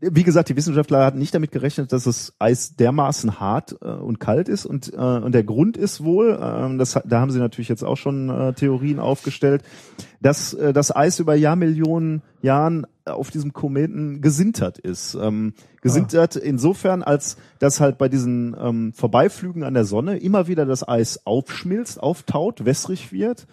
wie 0.00 0.24
gesagt, 0.24 0.50
die 0.50 0.56
Wissenschaftler 0.56 1.04
hatten 1.04 1.18
nicht 1.18 1.34
damit 1.34 1.52
gerechnet, 1.52 1.90
dass 1.90 2.04
das 2.04 2.34
Eis 2.38 2.76
dermaßen 2.76 3.40
hart 3.40 3.76
äh, 3.80 3.86
und 3.86 4.20
kalt 4.20 4.48
ist 4.48 4.66
und 4.66 4.92
äh, 4.92 4.96
und 4.96 5.32
der 5.32 5.42
Grund 5.42 5.78
ist 5.78 6.04
wohl, 6.04 6.38
ähm, 6.40 6.76
das 6.76 7.00
da 7.04 7.20
haben 7.20 7.30
sie 7.30 7.38
natürlich 7.38 7.68
jetzt 7.68 7.82
auch 7.82 7.96
schon 7.96 8.28
äh, 8.28 8.52
Theorien 8.52 9.00
aufgestellt, 9.00 9.62
dass 10.20 10.52
äh, 10.52 10.74
das 10.74 10.94
Eis 10.94 11.18
über 11.18 11.34
Jahrmillionen 11.34 12.22
Jahren 12.42 12.86
auf 13.06 13.30
diesem 13.30 13.54
Kometen 13.54 14.20
gesintert 14.20 14.78
ist. 14.78 15.14
Ähm, 15.14 15.54
gesintert 15.80 16.36
insofern, 16.36 17.02
als 17.02 17.38
dass 17.58 17.80
halt 17.80 17.96
bei 17.96 18.08
diesen 18.08 18.54
ähm, 18.60 18.92
Vorbeiflügen 18.92 19.62
an 19.62 19.74
der 19.74 19.84
Sonne 19.84 20.18
immer 20.18 20.46
wieder 20.46 20.66
das 20.66 20.86
Eis 20.86 21.24
aufschmilzt, 21.24 22.02
auftaut, 22.02 22.66
wässrig 22.66 23.12
wird 23.12 23.46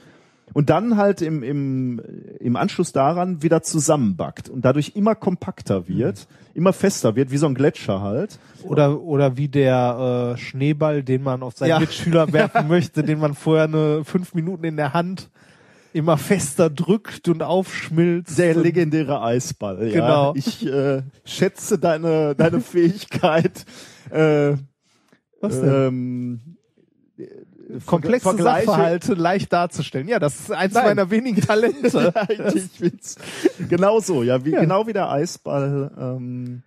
und 0.54 0.70
dann 0.70 0.97
halt 0.97 1.22
im, 1.22 1.43
im, 1.43 2.01
im 2.39 2.56
Anschluss 2.56 2.91
daran 2.91 3.41
wieder 3.43 3.62
zusammenbackt 3.64 4.49
und 4.49 4.64
dadurch 4.64 4.93
immer 4.95 5.16
kompakter 5.16 5.88
wird, 5.88 6.28
immer 6.54 6.74
fester 6.74 7.16
wird, 7.16 7.32
wie 7.32 7.38
so 7.38 7.47
ein 7.47 7.56
Gletscher 7.56 8.01
halt. 8.01 8.39
Oder, 8.64 9.01
oder 9.01 9.36
wie 9.38 9.47
der 9.49 10.36
äh, 10.36 10.38
Schneeball, 10.39 11.04
den 11.04 11.24
man 11.24 11.43
auf 11.43 11.58
seinen 11.58 11.70
Ja. 11.70 11.80
Mitschüler 11.80 12.32
werfen 12.34 12.68
möchte, 12.68 13.04
den 13.04 13.20
man 13.20 13.34
vorher 13.34 13.66
eine 13.66 14.04
fünf 14.06 14.34
Minuten 14.34 14.64
in 14.64 14.78
der 14.78 14.93
Hand 14.93 15.30
immer 15.93 16.18
fester 16.18 16.70
drückt 16.70 17.28
und 17.30 17.43
aufschmilzt. 17.43 18.38
Der 18.39 18.56
legendäre 18.56 19.22
Eisball. 19.22 19.88
Ja. 19.88 19.93
Genau. 19.93 20.34
Ich 20.36 20.66
äh, 20.66 21.04
schätze 21.26 21.78
deine, 21.78 22.36
deine 22.36 22.62
Fähigkeit, 22.62 23.66
äh, 24.10 24.54
Was 25.41 25.60
denn? 25.62 25.74
ähm, 25.74 26.39
komplexe 27.86 28.30
Vergleiche- 28.30 28.65
Sachverhalte 28.65 29.13
leicht 29.15 29.51
darzustellen. 29.53 30.07
Ja, 30.07 30.19
das 30.19 30.39
ist 30.39 30.51
eins 30.51 30.74
Nein. 30.74 30.86
meiner 30.86 31.09
wenigen 31.09 31.41
Talente. 31.41 32.13
ich 32.55 32.63
find's 32.78 33.15
genau 33.69 33.99
so, 33.99 34.24
ja, 34.24 34.43
wie, 34.45 34.51
Ja. 34.51 34.59
genau 34.61 34.88
wie 34.88 34.93
der 34.93 35.11
Eisball. 35.11 35.91
Ähm, 35.97 36.63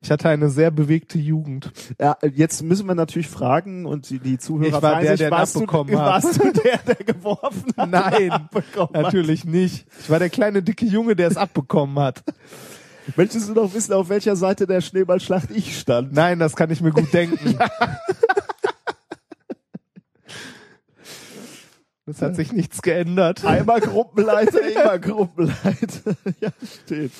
Ich 0.00 0.10
hatte 0.10 0.28
eine 0.28 0.48
sehr 0.48 0.70
bewegte 0.70 1.18
Jugend. 1.18 1.72
ja, 2.00 2.16
jetzt 2.34 2.62
müssen 2.62 2.86
wir 2.86 2.94
natürlich 2.94 3.28
fragen 3.28 3.84
und 3.86 4.08
die, 4.10 4.20
die 4.20 4.38
Zuhörer 4.38 4.66
Ich 4.68 4.72
war 4.74 4.80
fragen 4.80 5.02
der, 5.02 5.10
sich, 5.12 5.18
der 5.20 5.30
warst, 5.30 5.54
du, 5.56 5.58
abbekommen 5.60 5.98
hat. 5.98 6.06
warst 6.24 6.38
du 6.42 6.52
der, 6.52 6.78
der 6.86 6.94
geworfen 7.04 7.72
hat? 7.76 7.90
Nein, 7.90 8.30
abbekommen 8.30 8.94
hat? 8.94 9.02
natürlich 9.02 9.44
nicht. 9.44 9.86
Ich 10.00 10.08
war 10.10 10.18
der 10.20 10.30
kleine 10.30 10.62
dicke 10.62 10.86
Junge, 10.86 11.16
der 11.16 11.28
es 11.28 11.36
abbekommen 11.36 11.98
hat. 11.98 12.22
Möchtest 13.16 13.48
du 13.48 13.54
noch 13.54 13.72
wissen, 13.72 13.94
auf 13.94 14.10
welcher 14.10 14.36
Seite 14.36 14.66
der 14.66 14.82
Schneeballschlacht 14.82 15.50
ich 15.50 15.78
stand? 15.80 16.12
Nein, 16.12 16.38
das 16.38 16.54
kann 16.54 16.70
ich 16.70 16.80
mir 16.82 16.90
gut 16.90 17.10
denken. 17.12 17.58
Es 22.08 22.22
hat 22.22 22.36
sich 22.36 22.52
nichts 22.52 22.80
geändert. 22.82 23.44
Einmal 23.44 23.80
Gruppenleiter, 23.80 24.60
immer 24.70 24.98
Gruppenleiter. 24.98 26.14
ja, 26.40 26.50
steht. 26.84 27.12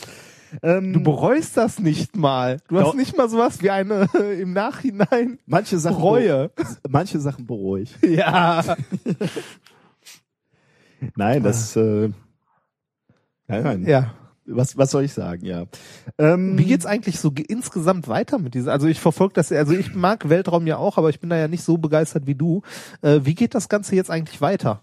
Ähm, 0.62 0.94
Du 0.94 1.02
bereust 1.02 1.56
das 1.58 1.78
nicht 1.78 2.16
mal. 2.16 2.58
Du 2.68 2.78
hast 2.80 2.94
nicht 2.94 3.16
mal 3.16 3.28
sowas 3.28 3.60
wie 3.60 3.70
eine 3.70 4.08
im 4.40 4.52
Nachhinein 4.54 5.38
manche 5.44 5.78
Sachen 5.78 5.96
Reue. 6.00 6.50
Manche 6.88 7.20
Sachen 7.20 7.46
bereue 7.46 7.82
ich. 7.82 7.94
Ja. 8.02 8.62
Nein, 11.16 11.42
das. 11.42 11.76
Äh, 11.76 12.10
nein, 13.46 13.62
nein. 13.62 13.86
Ja. 13.86 14.14
Was, 14.50 14.76
was 14.78 14.90
soll 14.90 15.04
ich 15.04 15.12
sagen? 15.12 15.44
Ja. 15.44 15.66
Ähm, 16.18 16.56
Wie 16.58 16.64
geht's 16.64 16.86
eigentlich 16.86 17.20
so 17.20 17.30
ge- 17.30 17.44
insgesamt 17.48 18.08
weiter 18.08 18.38
mit 18.38 18.54
dieser? 18.54 18.72
Also 18.72 18.86
ich 18.86 18.98
verfolge 19.00 19.34
das, 19.34 19.52
also 19.52 19.72
ich 19.74 19.94
mag 19.94 20.28
Weltraum 20.28 20.66
ja 20.66 20.78
auch, 20.78 20.96
aber 20.98 21.10
ich 21.10 21.20
bin 21.20 21.28
da 21.30 21.36
ja 21.36 21.48
nicht 21.48 21.62
so 21.62 21.76
begeistert 21.78 22.26
wie 22.26 22.34
du. 22.34 22.62
Äh, 23.02 23.20
wie 23.24 23.34
geht 23.34 23.54
das 23.54 23.68
Ganze 23.68 23.94
jetzt 23.94 24.10
eigentlich 24.10 24.40
weiter? 24.40 24.82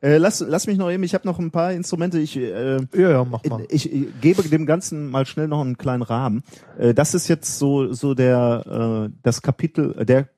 Äh, 0.00 0.18
lass, 0.18 0.38
lass 0.46 0.66
mich 0.68 0.78
noch 0.78 0.90
eben. 0.90 1.02
Ich 1.02 1.12
habe 1.14 1.26
noch 1.26 1.38
ein 1.40 1.50
paar 1.50 1.72
Instrumente. 1.72 2.18
Ich 2.20 2.36
äh, 2.36 2.76
Ja, 2.94 3.10
ja, 3.10 3.24
mach 3.24 3.44
mal. 3.44 3.64
Ich, 3.68 3.92
ich 3.92 4.06
gebe 4.20 4.42
dem 4.48 4.64
Ganzen 4.64 5.10
mal 5.10 5.26
schnell 5.26 5.48
noch 5.48 5.60
einen 5.60 5.76
kleinen 5.76 6.02
Rahmen. 6.02 6.42
Äh, 6.78 6.94
das 6.94 7.14
ist 7.14 7.26
jetzt 7.28 7.58
so 7.58 7.92
so 7.92 8.14
der 8.14 9.08
äh, 9.08 9.12
das 9.24 9.42
Kapitel 9.42 9.94
äh, 9.98 10.06
der 10.06 10.28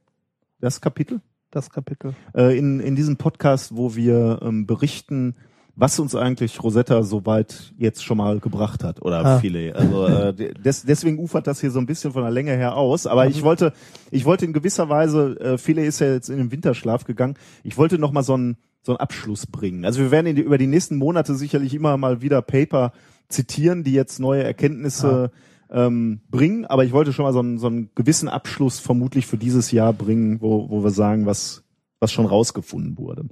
das 0.61 0.80
Kapitel 0.80 1.20
Das 1.51 1.68
Kapitel. 1.70 2.14
äh, 2.34 2.57
in 2.59 2.80
in 2.80 2.96
diesem 2.96 3.16
Podcast, 3.16 3.76
wo 3.76 3.94
wir 3.96 4.40
ähm, 4.42 4.66
berichten, 4.66 5.34
was 5.81 5.99
uns 5.99 6.14
eigentlich 6.14 6.62
Rosetta 6.62 7.03
soweit 7.03 7.72
jetzt 7.78 8.05
schon 8.05 8.18
mal 8.18 8.39
gebracht 8.39 8.85
hat 8.85 9.01
oder 9.03 9.24
Ah. 9.24 9.39
viele. 9.39 9.74
Also 9.74 10.07
äh, 10.07 10.35
des, 10.64 10.85
deswegen 10.85 11.18
ufert 11.18 11.47
das 11.47 11.61
hier 11.61 11.70
so 11.70 11.78
ein 11.78 11.87
bisschen 11.87 12.12
von 12.12 12.22
der 12.22 12.31
Länge 12.31 12.53
her 12.53 12.76
aus. 12.76 13.07
Aber 13.07 13.26
ich 13.26 13.43
wollte 13.43 13.72
ich 14.11 14.24
wollte 14.26 14.45
in 14.45 14.53
gewisser 14.53 14.89
Weise 14.89 15.41
äh, 15.41 15.59
viele 15.59 15.85
ist 15.85 15.99
ja 16.01 16.12
jetzt 16.12 16.28
in 16.28 16.37
den 16.39 16.53
Winterschlaf 16.53 17.05
gegangen. 17.05 17.35
Ich 17.64 17.78
wollte 17.78 17.99
noch 17.99 18.12
mal 18.12 18.22
so 18.22 18.35
einen 18.35 18.57
so 18.83 18.93
einen 18.93 19.01
Abschluss 19.01 19.47
bringen. 19.47 19.85
Also 19.85 20.01
wir 20.01 20.11
werden 20.11 20.26
in 20.26 20.37
die, 20.37 20.43
über 20.43 20.59
die 20.59 20.66
nächsten 20.66 20.97
Monate 20.97 21.35
sicherlich 21.35 21.74
immer 21.74 21.97
mal 21.97 22.22
wieder 22.22 22.41
Paper 22.43 22.93
zitieren, 23.28 23.85
die 23.85 23.93
jetzt 23.93 24.20
neue 24.20 24.43
Erkenntnisse 24.43 25.31
ähm, 25.70 26.20
bringen. 26.31 26.64
Aber 26.66 26.85
ich 26.85 26.93
wollte 26.93 27.12
schon 27.12 27.24
mal 27.24 27.33
so 27.33 27.41
einen, 27.41 27.59
so 27.59 27.66
einen 27.68 27.91
gewissen 27.95 28.28
Abschluss 28.28 28.81
vermutlich 28.81 29.26
für 29.26 29.37
dieses 29.37 29.70
Jahr 29.70 29.93
bringen, 29.93 30.41
wo, 30.41 30.68
wo 30.70 30.83
wir 30.83 30.91
sagen, 30.91 31.26
was, 31.26 31.62
was 32.01 32.11
schon 32.11 32.26
rausgefunden 32.26 32.97
wurde. 32.99 33.26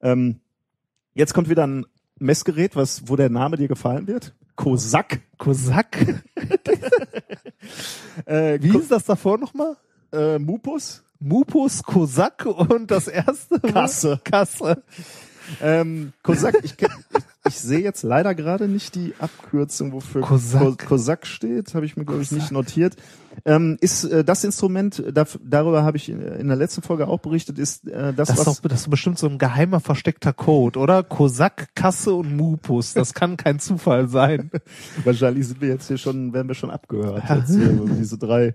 Ähm, 0.00 0.40
jetzt 1.16 1.34
kommt 1.34 1.48
wieder 1.48 1.66
ein 1.66 1.84
Messgerät, 2.18 2.76
was, 2.76 3.08
wo 3.08 3.16
der 3.16 3.28
Name 3.28 3.56
dir 3.56 3.68
gefallen 3.68 4.06
wird. 4.06 4.32
Kosak. 4.54 5.20
Kosak? 5.38 5.96
Äh, 8.24 8.58
Wie 8.62 8.70
Ko- 8.70 8.78
hieß 8.78 8.88
das 8.88 9.04
davor 9.04 9.38
nochmal? 9.38 9.76
äh, 10.12 10.38
Mupus. 10.38 11.02
Mupus, 11.18 11.82
Kosak 11.82 12.46
und 12.46 12.90
das 12.90 13.08
erste? 13.08 13.58
Kasse. 13.60 14.20
Kasse. 14.24 14.82
Ähm, 15.60 16.12
Kosak, 16.22 16.60
ich, 16.62 16.74
ich, 16.80 16.88
ich 17.48 17.58
sehe 17.58 17.80
jetzt 17.80 18.02
leider 18.02 18.34
gerade 18.34 18.68
nicht 18.68 18.94
die 18.94 19.14
Abkürzung, 19.18 19.92
wofür 19.92 20.22
Kosak. 20.22 20.60
Ko- 20.78 20.86
Kosak 20.86 21.26
steht, 21.26 21.74
habe 21.74 21.86
ich 21.86 21.96
mir 21.96 22.04
glaube 22.04 22.22
ich 22.22 22.32
nicht 22.32 22.52
notiert. 22.52 22.96
Ähm, 23.44 23.76
ist 23.80 24.04
äh, 24.04 24.24
das 24.24 24.44
Instrument, 24.44 25.02
da, 25.12 25.24
darüber 25.44 25.82
habe 25.84 25.96
ich 25.96 26.08
in, 26.08 26.20
in 26.20 26.48
der 26.48 26.56
letzten 26.56 26.82
Folge 26.82 27.08
auch 27.08 27.20
berichtet, 27.20 27.58
ist 27.58 27.86
äh, 27.86 28.12
das, 28.12 28.28
Das 28.28 28.30
ist, 28.30 28.46
was 28.46 28.60
doch, 28.60 28.68
das 28.68 28.80
ist 28.82 28.90
bestimmt 28.90 29.18
so 29.18 29.28
ein 29.28 29.38
geheimer 29.38 29.80
versteckter 29.80 30.32
Code, 30.32 30.78
oder? 30.78 31.02
Kosak, 31.02 31.74
Kasse 31.74 32.14
und 32.14 32.36
Mupus. 32.36 32.94
Das 32.94 33.14
kann 33.14 33.36
kein 33.36 33.58
Zufall 33.58 34.08
sein. 34.08 34.50
wahrscheinlich 35.04 35.46
sind 35.48 35.60
wir 35.60 35.68
jetzt 35.68 35.88
hier 35.88 35.98
schon, 35.98 36.32
werden 36.32 36.48
wir 36.48 36.54
schon 36.54 36.70
abgehört, 36.70 37.22
wo 37.28 37.88
wir 37.88 37.94
diese 37.94 38.18
drei 38.18 38.54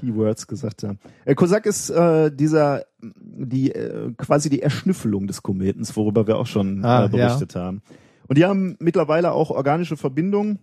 Keywords 0.00 0.46
gesagt 0.46 0.82
haben. 0.82 0.98
Äh, 1.24 1.34
Kosak 1.34 1.66
ist 1.66 1.90
äh, 1.90 2.30
dieser, 2.30 2.84
die 3.00 3.72
äh, 3.72 4.12
quasi 4.16 4.50
die 4.50 4.62
Erschnüffelung 4.62 5.26
des 5.26 5.42
Kometens, 5.42 5.96
worüber 5.96 6.26
wir 6.26 6.36
auch 6.36 6.46
schon 6.46 6.84
Ah, 6.84 7.04
äh, 7.04 7.08
berichtet 7.08 7.54
haben. 7.54 7.82
Und 8.26 8.38
die 8.38 8.44
haben 8.44 8.76
mittlerweile 8.80 9.32
auch 9.32 9.50
organische 9.50 9.96
Verbindungen 9.96 10.58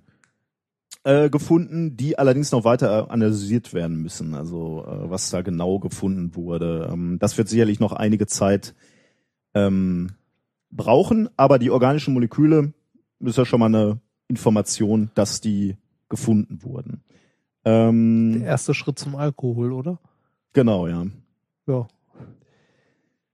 äh, 1.04 1.30
gefunden, 1.30 1.97
die 1.97 2.20
allerdings 2.20 2.52
noch 2.52 2.64
weiter 2.64 3.10
analysiert 3.12 3.74
werden 3.74 3.97
müssen. 3.97 4.36
Also 4.36 4.86
äh, 4.86 5.10
was 5.10 5.30
da 5.30 5.41
genau 5.41 5.80
gefunden 5.80 6.36
wurde. 6.36 6.89
Ähm, 6.91 7.18
das 7.20 7.38
wird 7.38 7.49
sicherlich 7.49 7.80
noch 7.80 7.93
einige 7.93 8.28
Zeit 8.28 8.76
ähm, 9.54 10.12
brauchen, 10.70 11.30
aber 11.38 11.60
die 11.60 11.72
organischen 11.72 12.14
Moleküle 12.14 12.74
ist 13.20 13.38
ja 13.38 13.45
schon 13.45 13.60
mal 13.60 13.66
eine 13.68 13.99
Information, 14.28 15.12
dass 15.16 15.41
die 15.41 15.78
gefunden 16.10 16.64
wurden. 16.64 17.04
Ähm, 17.66 18.39
Der 18.39 18.47
erste 18.47 18.74
Schritt 18.74 18.97
zum 18.97 19.16
Alkohol, 19.16 19.74
oder? 19.74 19.99
Genau, 20.54 20.88
ja. 20.88 21.06
Ja. 21.68 21.88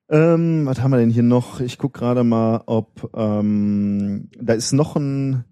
Ähm, 0.10 0.66
was 0.66 0.82
haben 0.82 0.92
wir 0.92 0.98
denn 0.98 1.10
hier 1.10 1.24
noch? 1.24 1.60
Ich 1.60 1.78
guck 1.78 1.94
gerade 1.94 2.24
mal, 2.24 2.64
ob 2.66 3.10
ähm, 3.16 4.30
da 4.40 4.54
ist 4.54 4.72
noch 4.72 4.96
ein 4.96 5.44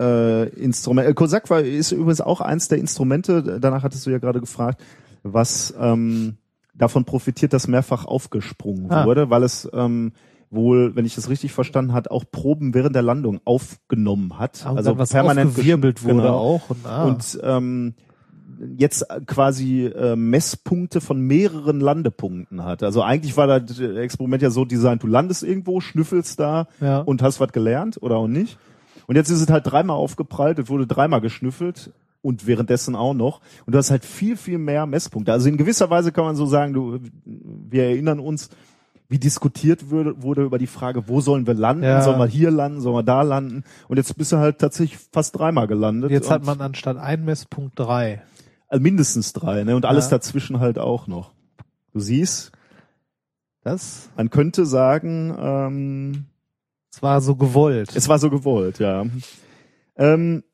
äh, 0.00 0.48
Instrument. 0.50 1.08
Äh, 1.08 1.14
Kosak 1.14 1.48
war, 1.50 1.60
ist 1.60 1.92
übrigens 1.92 2.20
auch 2.20 2.40
eins 2.40 2.68
der 2.68 2.78
Instrumente, 2.78 3.58
danach 3.60 3.82
hattest 3.82 4.06
du 4.06 4.10
ja 4.10 4.18
gerade 4.18 4.40
gefragt, 4.40 4.80
was 5.22 5.74
ähm, 5.80 6.36
davon 6.74 7.04
profitiert, 7.04 7.52
dass 7.52 7.68
mehrfach 7.68 8.04
aufgesprungen 8.04 8.90
Ah. 8.90 9.06
wurde, 9.06 9.30
weil 9.30 9.42
es 9.42 9.68
ähm, 9.72 10.12
wohl, 10.50 10.94
wenn 10.94 11.04
ich 11.06 11.14
das 11.14 11.28
richtig 11.28 11.52
verstanden 11.52 11.92
hat, 11.92 12.10
auch 12.10 12.24
Proben 12.30 12.74
während 12.74 12.94
der 12.94 13.02
Landung 13.02 13.40
aufgenommen 13.44 14.38
hat. 14.38 14.64
Also 14.66 14.94
also 14.94 15.12
permanent 15.12 15.50
aufgewirbelt 15.50 15.98
gesch- 15.98 16.04
wurde 16.04 16.14
genau. 16.22 16.36
auch. 16.38 16.70
Und, 16.70 16.86
ah. 16.86 17.04
Und 17.04 17.38
ähm, 17.42 17.94
jetzt 18.78 19.04
quasi 19.26 19.84
äh, 19.86 20.16
Messpunkte 20.16 21.00
von 21.00 21.20
mehreren 21.20 21.80
Landepunkten 21.80 22.64
hat. 22.64 22.82
Also 22.82 23.02
eigentlich 23.02 23.36
war 23.36 23.46
das 23.60 23.78
Experiment 23.80 24.42
ja 24.42 24.50
so 24.50 24.64
designt, 24.64 25.02
du 25.02 25.06
landest 25.08 25.42
irgendwo, 25.42 25.80
schnüffelst 25.80 26.38
da 26.40 26.66
Ja. 26.80 27.00
und 27.00 27.22
hast 27.22 27.40
was 27.40 27.52
gelernt 27.52 27.98
oder 28.00 28.16
auch 28.16 28.28
nicht. 28.28 28.58
Und 29.06 29.16
jetzt 29.16 29.30
ist 29.30 29.40
es 29.40 29.48
halt 29.50 29.66
dreimal 29.70 29.96
aufgeprallt, 29.96 30.58
es 30.58 30.68
wurde 30.68 30.86
dreimal 30.86 31.20
geschnüffelt 31.20 31.92
und 32.22 32.46
währenddessen 32.46 32.96
auch 32.96 33.14
noch. 33.14 33.40
Und 33.66 33.74
du 33.74 33.78
hast 33.78 33.90
halt 33.90 34.04
viel, 34.04 34.36
viel 34.36 34.58
mehr 34.58 34.86
Messpunkte. 34.86 35.32
Also 35.32 35.48
in 35.48 35.56
gewisser 35.56 35.90
Weise 35.90 36.12
kann 36.12 36.24
man 36.24 36.36
so 36.36 36.46
sagen, 36.46 36.72
du, 36.72 36.98
wir 37.24 37.84
erinnern 37.84 38.18
uns, 38.18 38.50
wie 39.08 39.18
diskutiert 39.20 39.90
wurde, 39.90 40.20
wurde 40.22 40.42
über 40.42 40.58
die 40.58 40.66
Frage, 40.66 41.08
wo 41.08 41.20
sollen 41.20 41.46
wir 41.46 41.54
landen? 41.54 41.84
Ja. 41.84 42.02
Sollen 42.02 42.18
wir 42.18 42.26
hier 42.26 42.50
landen? 42.50 42.80
Sollen 42.80 42.96
wir 42.96 43.04
da 43.04 43.22
landen? 43.22 43.62
Und 43.86 43.98
jetzt 43.98 44.16
bist 44.16 44.32
du 44.32 44.38
halt 44.38 44.58
tatsächlich 44.58 44.98
fast 45.12 45.38
dreimal 45.38 45.68
gelandet. 45.68 46.10
Jetzt 46.10 46.28
hat 46.30 46.44
man 46.44 46.60
anstatt 46.60 46.96
ein 46.96 47.24
Messpunkt 47.24 47.78
drei. 47.78 48.22
Also 48.66 48.82
mindestens 48.82 49.32
drei, 49.32 49.62
ne? 49.62 49.76
Und 49.76 49.84
alles 49.84 50.06
Ja. 50.06 50.16
dazwischen 50.16 50.58
halt 50.58 50.80
auch 50.80 51.06
noch. 51.06 51.30
Du 51.92 52.00
siehst, 52.00 52.50
Das, 53.62 54.10
man 54.16 54.30
könnte 54.30 54.66
sagen, 54.66 55.34
ähm, 55.38 56.24
das 56.96 57.02
war 57.02 57.20
so 57.20 57.36
gewollt. 57.36 57.94
es 57.94 58.08
war 58.08 58.18
so 58.18 58.30
gewollt, 58.30 58.78
ja. 58.78 59.04
Ähm, 59.96 60.44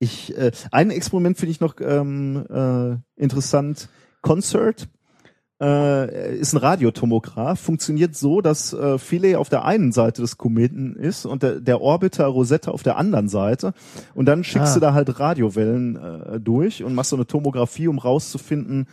ich, 0.00 0.36
äh, 0.36 0.50
ein 0.72 0.90
Experiment 0.90 1.38
finde 1.38 1.52
ich 1.52 1.60
noch 1.60 1.76
ähm, 1.80 2.44
äh, 2.50 3.20
interessant. 3.22 3.88
Concert 4.22 4.88
äh, 5.62 6.36
ist 6.36 6.52
ein 6.52 6.56
Radiotomograph, 6.58 7.60
funktioniert 7.60 8.16
so, 8.16 8.40
dass 8.40 8.72
äh, 8.72 8.98
Philae 8.98 9.36
auf 9.36 9.50
der 9.50 9.64
einen 9.64 9.92
Seite 9.92 10.20
des 10.22 10.36
Kometen 10.36 10.96
ist 10.96 11.26
und 11.26 11.44
der, 11.44 11.60
der 11.60 11.80
Orbiter 11.80 12.26
Rosetta 12.26 12.72
auf 12.72 12.82
der 12.82 12.96
anderen 12.96 13.28
Seite. 13.28 13.72
Und 14.14 14.26
dann 14.26 14.42
schickst 14.42 14.72
Ah. 14.72 14.74
du 14.74 14.80
da 14.80 14.94
halt 14.94 15.20
Radiowellen 15.20 15.96
äh, 15.96 16.40
durch 16.40 16.82
und 16.82 16.94
machst 16.94 17.10
so 17.10 17.16
eine 17.16 17.26
Tomographie, 17.28 17.86
um 17.86 17.98
rauszufinden, 17.98 18.88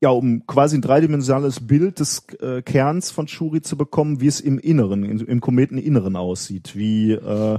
ja, 0.00 0.10
um 0.10 0.46
quasi 0.46 0.76
ein 0.76 0.82
dreidimensionales 0.82 1.66
Bild 1.66 1.98
des 2.00 2.26
äh, 2.40 2.62
Kerns 2.62 3.10
von 3.10 3.26
Shuri 3.28 3.62
zu 3.62 3.76
bekommen, 3.76 4.20
wie 4.20 4.26
es 4.26 4.40
im 4.40 4.58
Inneren, 4.58 5.04
im, 5.04 5.26
im 5.26 5.40
Kometeninneren 5.40 6.16
aussieht, 6.16 6.76
wie 6.76 7.12
äh, 7.12 7.58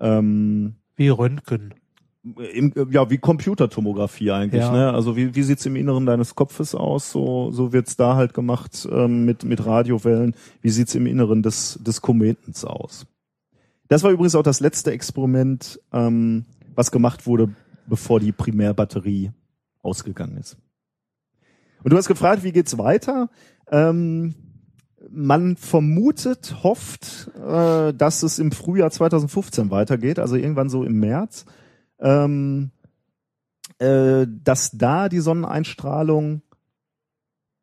ähm, 0.00 0.74
Wie 0.96 1.08
Röntgen. 1.08 1.74
im, 2.24 2.72
ja, 2.90 3.08
wie 3.10 3.18
Computertomographie 3.18 4.30
eigentlich, 4.32 4.62
Ja. 4.62 4.72
ne? 4.72 4.92
Also 4.92 5.16
wie, 5.16 5.34
wie 5.34 5.42
sieht's 5.42 5.64
im 5.66 5.76
Inneren 5.76 6.06
deines 6.06 6.34
Kopfes 6.34 6.74
aus? 6.74 7.10
So, 7.12 7.50
so 7.52 7.72
wird's 7.72 7.96
da 7.96 8.16
halt 8.16 8.34
gemacht 8.34 8.88
ähm, 8.90 9.24
mit, 9.24 9.44
mit 9.44 9.64
Radiowellen. 9.64 10.34
Wie 10.62 10.70
sieht's 10.70 10.94
im 10.96 11.06
Inneren 11.06 11.42
des, 11.42 11.78
des 11.82 12.00
Kometens 12.00 12.64
aus? 12.64 13.06
Das 13.88 14.02
war 14.02 14.10
übrigens 14.10 14.34
auch 14.34 14.42
das 14.42 14.60
letzte 14.60 14.90
Experiment, 14.92 15.78
ähm, 15.92 16.46
was 16.74 16.90
gemacht 16.90 17.26
wurde, 17.26 17.50
bevor 17.86 18.18
die 18.20 18.32
Primärbatterie 18.32 19.30
ausgegangen 19.82 20.38
ist. 20.38 20.56
Und 21.82 21.92
du 21.92 21.96
hast 21.96 22.08
gefragt, 22.08 22.44
wie 22.44 22.52
geht's 22.52 22.78
weiter? 22.78 23.28
Ähm, 23.70 24.34
man 25.10 25.56
vermutet, 25.56 26.62
hofft, 26.62 27.30
äh, 27.36 27.92
dass 27.92 28.22
es 28.22 28.38
im 28.38 28.52
Frühjahr 28.52 28.90
2015 28.90 29.70
weitergeht, 29.70 30.18
also 30.18 30.36
irgendwann 30.36 30.68
so 30.68 30.84
im 30.84 31.00
März, 31.00 31.44
ähm, 31.98 32.70
äh, 33.78 34.26
dass 34.28 34.70
da 34.72 35.08
die 35.08 35.20
Sonneneinstrahlung 35.20 36.42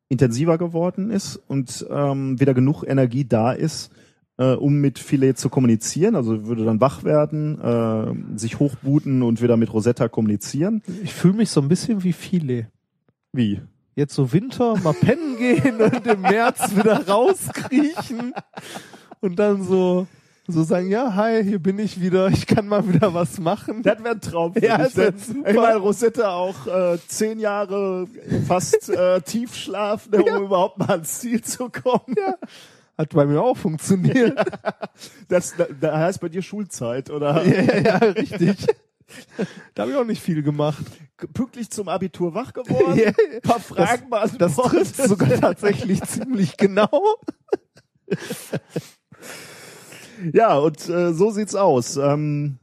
intensiver 0.08 0.58
geworden 0.58 1.10
ist 1.10 1.36
und 1.36 1.86
ähm, 1.88 2.38
wieder 2.40 2.52
genug 2.52 2.84
Energie 2.84 3.24
da 3.24 3.52
ist, 3.52 3.92
äh, 4.38 4.52
um 4.52 4.80
mit 4.80 4.98
Philae 4.98 5.34
zu 5.34 5.48
kommunizieren. 5.48 6.16
Also 6.16 6.46
würde 6.46 6.64
dann 6.64 6.80
wach 6.80 7.04
werden, 7.04 7.60
äh, 7.60 8.38
sich 8.38 8.58
hochbooten 8.58 9.22
und 9.22 9.40
wieder 9.40 9.56
mit 9.56 9.72
Rosetta 9.72 10.08
kommunizieren. 10.08 10.82
Ich 11.04 11.14
fühle 11.14 11.34
mich 11.34 11.50
so 11.50 11.60
ein 11.60 11.68
bisschen 11.68 12.02
wie 12.02 12.12
viele. 12.12 12.66
Wie? 13.32 13.60
Jetzt 13.96 14.14
so 14.14 14.32
Winter, 14.32 14.76
mal 14.78 14.94
pennen 14.94 15.36
gehen 15.36 15.80
und 15.80 16.06
im 16.06 16.20
März 16.20 16.76
wieder 16.76 17.08
rauskriechen 17.08 18.34
und 19.20 19.38
dann 19.38 19.62
so, 19.64 20.06
so 20.46 20.62
sagen, 20.62 20.90
ja, 20.90 21.14
hi, 21.14 21.42
hier 21.42 21.58
bin 21.58 21.78
ich 21.78 22.00
wieder, 22.00 22.28
ich 22.28 22.46
kann 22.46 22.68
mal 22.68 22.86
wieder 22.92 23.12
was 23.14 23.38
machen. 23.40 23.82
Das 23.82 23.98
wäre 24.02 24.14
ein 24.14 24.20
Traum. 24.20 24.54
für 24.54 24.64
Ja, 24.64 24.78
das 24.78 24.96
wär 24.96 25.10
ne? 25.10 25.18
super. 25.18 25.50
Ich 25.50 25.56
meine, 25.56 25.76
Rosetta 25.78 26.34
auch 26.34 26.66
äh, 26.66 26.98
zehn 27.08 27.40
Jahre 27.40 28.06
fast 28.46 28.88
äh, 28.90 29.20
Tiefschlaf, 29.24 30.08
ne, 30.08 30.22
um 30.22 30.44
überhaupt 30.44 30.78
mal 30.78 30.90
ans 30.90 31.18
Ziel 31.18 31.42
zu 31.42 31.68
kommen. 31.68 32.16
Hat 32.96 33.10
bei 33.10 33.26
mir 33.26 33.42
auch 33.42 33.56
funktioniert. 33.56 34.38
Das, 35.28 35.54
da, 35.56 35.66
da 35.80 35.98
heißt 35.98 36.20
bei 36.20 36.28
dir 36.28 36.42
Schulzeit, 36.42 37.08
oder? 37.08 37.42
ja, 37.44 37.62
ja, 37.62 37.78
ja, 37.78 37.96
richtig. 37.96 38.66
Da 39.74 39.82
habe 39.82 39.92
ich 39.92 39.98
auch 39.98 40.04
nicht 40.04 40.22
viel 40.22 40.42
gemacht. 40.42 40.84
Pünktlich 41.34 41.70
zum 41.70 41.88
Abitur 41.88 42.34
wach 42.34 42.52
geworden, 42.52 42.98
Ja, 43.04 43.08
ein 43.08 43.40
paar 43.42 43.60
Fragen 43.60 44.10
Das 44.10 44.56
beantwortet. 44.56 44.94
trifft 44.96 44.96
sogar 45.08 45.28
tatsächlich 45.40 46.02
ziemlich 46.02 46.56
genau. 46.56 46.88
Ja, 50.32 50.58
und 50.58 50.88
äh, 50.88 51.12
so 51.14 51.30
sieht's 51.30 51.54
aus. 51.54 51.96
Ähm, 51.96 52.58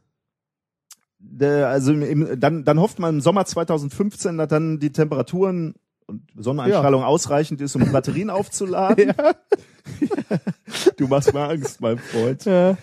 der, 1.17 1.69
also 1.69 1.91
im, 1.91 2.39
dann, 2.39 2.63
dann 2.63 2.79
hofft 2.79 2.99
man 2.99 3.15
im 3.15 3.21
Sommer 3.21 3.45
2015, 3.45 4.37
dass 4.37 4.47
dann 4.47 4.79
die 4.79 4.91
Temperaturen 4.91 5.73
und 6.05 6.21
Sonneneinstrahlung 6.35 7.03
ausreichend 7.03 7.59
ist, 7.61 7.75
um 7.75 7.91
Batterien 7.91 8.29
aufzuladen. 8.29 9.13
Du 10.97 11.07
machst 11.07 11.33
mir 11.33 11.49
Angst, 11.49 11.81
mein 11.81 11.97
Freund. 11.97 12.45
Ja. 12.45 12.77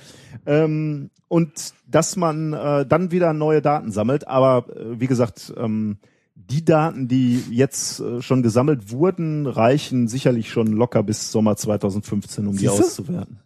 Ähm, 0.47 1.11
und 1.29 1.75
dass 1.89 2.17
man 2.17 2.53
äh, 2.53 2.87
dann 2.87 3.11
wieder 3.11 3.33
neue 3.33 3.63
Daten 3.63 3.91
sammelt. 3.91 4.29
Aber 4.29 4.67
äh, 4.77 5.01
wie 5.01 5.07
gesagt, 5.07 5.53
ähm, 5.57 5.99
die 6.35 6.65
Daten, 6.65 7.09
die 7.09 7.43
jetzt 7.51 8.01
äh, 8.01 8.21
schon 8.21 8.43
gesammelt 8.43 8.91
wurden, 8.91 9.47
reichen 9.47 10.09
sicherlich 10.09 10.51
schon 10.51 10.69
locker 10.69 11.03
bis 11.03 11.31
Sommer 11.33 11.57
2015, 11.57 12.47
um 12.47 12.53
die 12.53 12.59
Siehste? 12.69 12.83
auszuwerten. 12.83 13.41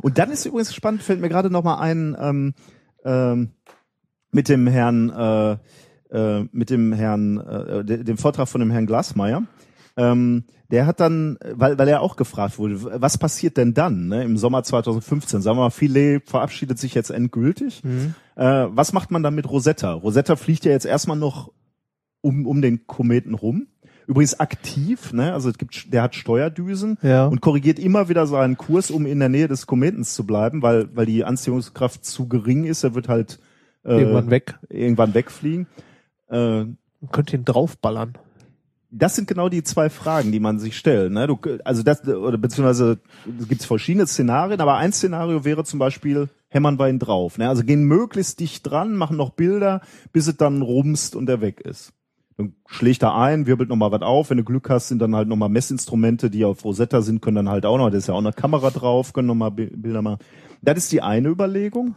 Und 0.00 0.18
dann 0.18 0.30
ist 0.30 0.46
übrigens 0.46 0.74
spannend, 0.74 1.02
fällt 1.02 1.20
mir 1.20 1.28
gerade 1.28 1.50
noch 1.50 1.64
mal 1.64 1.78
ein, 1.80 2.16
ähm, 2.20 2.54
ähm, 3.04 3.50
mit 4.30 4.48
dem 4.48 4.66
Herrn, 4.66 5.10
äh, 5.10 5.56
äh, 6.10 6.46
mit 6.52 6.70
dem 6.70 6.92
Herrn, 6.92 7.38
äh, 7.38 7.84
de- 7.84 8.04
dem 8.04 8.16
Vortrag 8.16 8.48
von 8.48 8.60
dem 8.60 8.70
Herrn 8.70 8.86
Glasmeier. 8.86 9.42
Ähm, 9.96 10.44
der 10.74 10.86
hat 10.86 11.00
dann, 11.00 11.38
weil, 11.54 11.78
weil 11.78 11.88
er 11.88 12.02
auch 12.02 12.16
gefragt 12.16 12.58
wurde, 12.58 13.00
was 13.00 13.16
passiert 13.16 13.56
denn 13.56 13.72
dann 13.72 14.08
ne, 14.08 14.24
im 14.24 14.36
Sommer 14.36 14.62
2015? 14.62 15.40
Sagen 15.40 15.56
wir 15.56 15.62
mal, 15.62 15.70
Filet 15.70 16.20
verabschiedet 16.26 16.78
sich 16.78 16.94
jetzt 16.94 17.10
endgültig. 17.10 17.82
Äh, 18.36 18.42
was 18.68 18.92
macht 18.92 19.10
man 19.10 19.22
dann 19.22 19.34
mit 19.34 19.48
Rosetta? 19.48 19.92
Rosetta 19.92 20.36
fliegt 20.36 20.64
ja 20.64 20.72
jetzt 20.72 20.84
erstmal 20.86 21.16
noch 21.16 21.50
um, 22.20 22.46
um 22.46 22.60
den 22.60 22.86
Kometen 22.86 23.34
rum. 23.34 23.68
Übrigens 24.06 24.38
aktiv, 24.38 25.14
ne? 25.14 25.32
Also 25.32 25.48
es 25.48 25.56
gibt, 25.56 25.92
der 25.94 26.02
hat 26.02 26.14
Steuerdüsen 26.14 26.98
Ja. 27.00 27.24
und 27.26 27.40
korrigiert 27.40 27.78
immer 27.78 28.10
wieder 28.10 28.26
seinen 28.26 28.58
Kurs, 28.58 28.90
um 28.90 29.06
in 29.06 29.18
der 29.18 29.30
Nähe 29.30 29.48
des 29.48 29.66
Kometens 29.66 30.14
zu 30.14 30.26
bleiben, 30.26 30.60
weil, 30.60 30.94
weil 30.94 31.06
die 31.06 31.24
Anziehungskraft 31.24 32.04
zu 32.04 32.28
gering 32.28 32.64
ist. 32.64 32.84
Er 32.84 32.94
wird 32.94 33.08
halt 33.08 33.38
äh, 33.84 34.00
Irgendwann 34.00 34.28
weg. 34.30 34.58
irgendwann 34.68 35.14
wegfliegen. 35.14 35.66
Äh, 36.28 36.64
Man 36.64 36.78
könnte 37.12 37.36
ihn 37.36 37.44
draufballern. 37.46 38.14
Das 38.96 39.16
sind 39.16 39.26
genau 39.26 39.48
die 39.48 39.62
zwei 39.64 39.90
Fragen, 39.90 40.30
die 40.30 40.40
man 40.40 40.58
sich 40.58 40.76
stellt. 40.76 41.12
Ne? 41.12 41.26
Du, 41.26 41.38
also 41.64 41.82
das, 41.82 42.06
oder 42.06 42.38
beziehungsweise 42.38 43.00
es 43.38 43.48
gibt 43.48 43.64
verschiedene 43.64 44.06
Szenarien, 44.06 44.60
aber 44.60 44.76
ein 44.76 44.92
Szenario 44.92 45.44
wäre 45.44 45.64
zum 45.64 45.78
Beispiel, 45.78 46.28
hämmern 46.48 46.78
wir 46.78 46.88
ihn 46.88 47.00
drauf. 47.00 47.36
Ne? 47.36 47.48
Also 47.48 47.64
gehen 47.64 47.84
möglichst 47.84 48.38
dicht 48.40 48.68
dran, 48.68 48.94
machen 48.94 49.16
noch 49.16 49.30
Bilder, 49.30 49.80
bis 50.12 50.28
es 50.28 50.36
dann 50.36 50.62
rumst 50.62 51.16
und 51.16 51.28
er 51.28 51.40
weg 51.40 51.60
ist. 51.60 51.92
Dann 52.36 52.54
schlägt 52.66 53.02
er 53.02 53.16
ein, 53.16 53.46
wirbelt 53.46 53.68
nochmal 53.68 53.92
was 53.92 54.02
auf. 54.02 54.30
Wenn 54.30 54.38
du 54.38 54.44
Glück 54.44 54.70
hast, 54.70 54.88
sind 54.88 55.00
dann 55.00 55.14
halt 55.14 55.28
nochmal 55.28 55.48
Messinstrumente, 55.48 56.30
die 56.30 56.44
auf 56.44 56.64
Rosetta 56.64 57.02
sind, 57.02 57.20
können 57.20 57.36
dann 57.36 57.48
halt 57.48 57.66
auch 57.66 57.78
noch, 57.78 57.90
da 57.90 57.98
ist 57.98 58.08
ja 58.08 58.14
auch 58.14 58.18
eine 58.18 58.32
Kamera 58.32 58.70
drauf, 58.70 59.12
können 59.12 59.28
nochmal 59.28 59.50
Bilder 59.50 60.02
machen. 60.02 60.18
Das 60.62 60.78
ist 60.78 60.92
die 60.92 61.02
eine 61.02 61.28
Überlegung. 61.28 61.94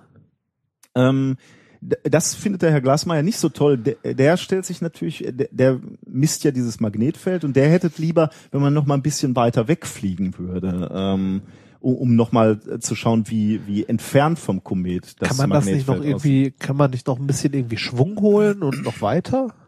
Ähm, 0.96 1.38
das 1.82 2.36
findet 2.36 2.62
der 2.62 2.72
Herr 2.72 2.82
Glasmeier 2.82 3.24
nicht 3.24 3.38
so 3.38 3.50
toll. 3.50 3.78
Der, 3.78 4.14
der 4.14 4.38
stellt 4.38 4.66
sich 4.66 4.82
natürlich, 4.82 5.26
der, 5.30 5.48
der 5.52 5.80
misst 6.06 6.44
ja 6.44 6.52
dieses 6.52 6.80
Magnetfeld 6.80 7.44
und 7.44 7.56
der 7.56 7.70
hätte 7.70 7.92
lieber, 7.98 8.30
wenn 8.52 8.62
man 8.62 8.74
noch 8.74 8.86
mal 8.86 8.96
ein 8.96 9.04
bisschen 9.04 9.36
weiter 9.36 9.68
wegfliegen 9.68 10.38
würde, 10.38 10.90
ähm, 10.94 11.42
um, 11.80 11.96
um 11.96 12.16
noch 12.16 12.32
mal 12.32 12.60
zu 12.80 12.96
schauen, 12.96 13.30
wie, 13.30 13.62
wie 13.68 13.86
entfernt 13.86 14.40
vom 14.40 14.64
Komet 14.64 15.22
das 15.22 15.30
kann 15.30 15.38
man 15.38 15.50
das 15.52 15.66
nicht 15.66 15.88
noch 15.88 15.96
Magnetfeld 15.96 16.26
irgendwie, 16.26 16.52
kann 16.52 16.78
man 16.78 16.92
nicht 16.92 17.08
noch 17.08 17.20
ein 17.20 17.28
bisschen 17.28 17.54
irgendwie 17.54 17.78
Schwung 17.78 18.20
holen 18.20 18.64
und 18.64 18.84
noch 18.84 19.02
weiter? 19.02 19.46
aussieht. 19.46 19.68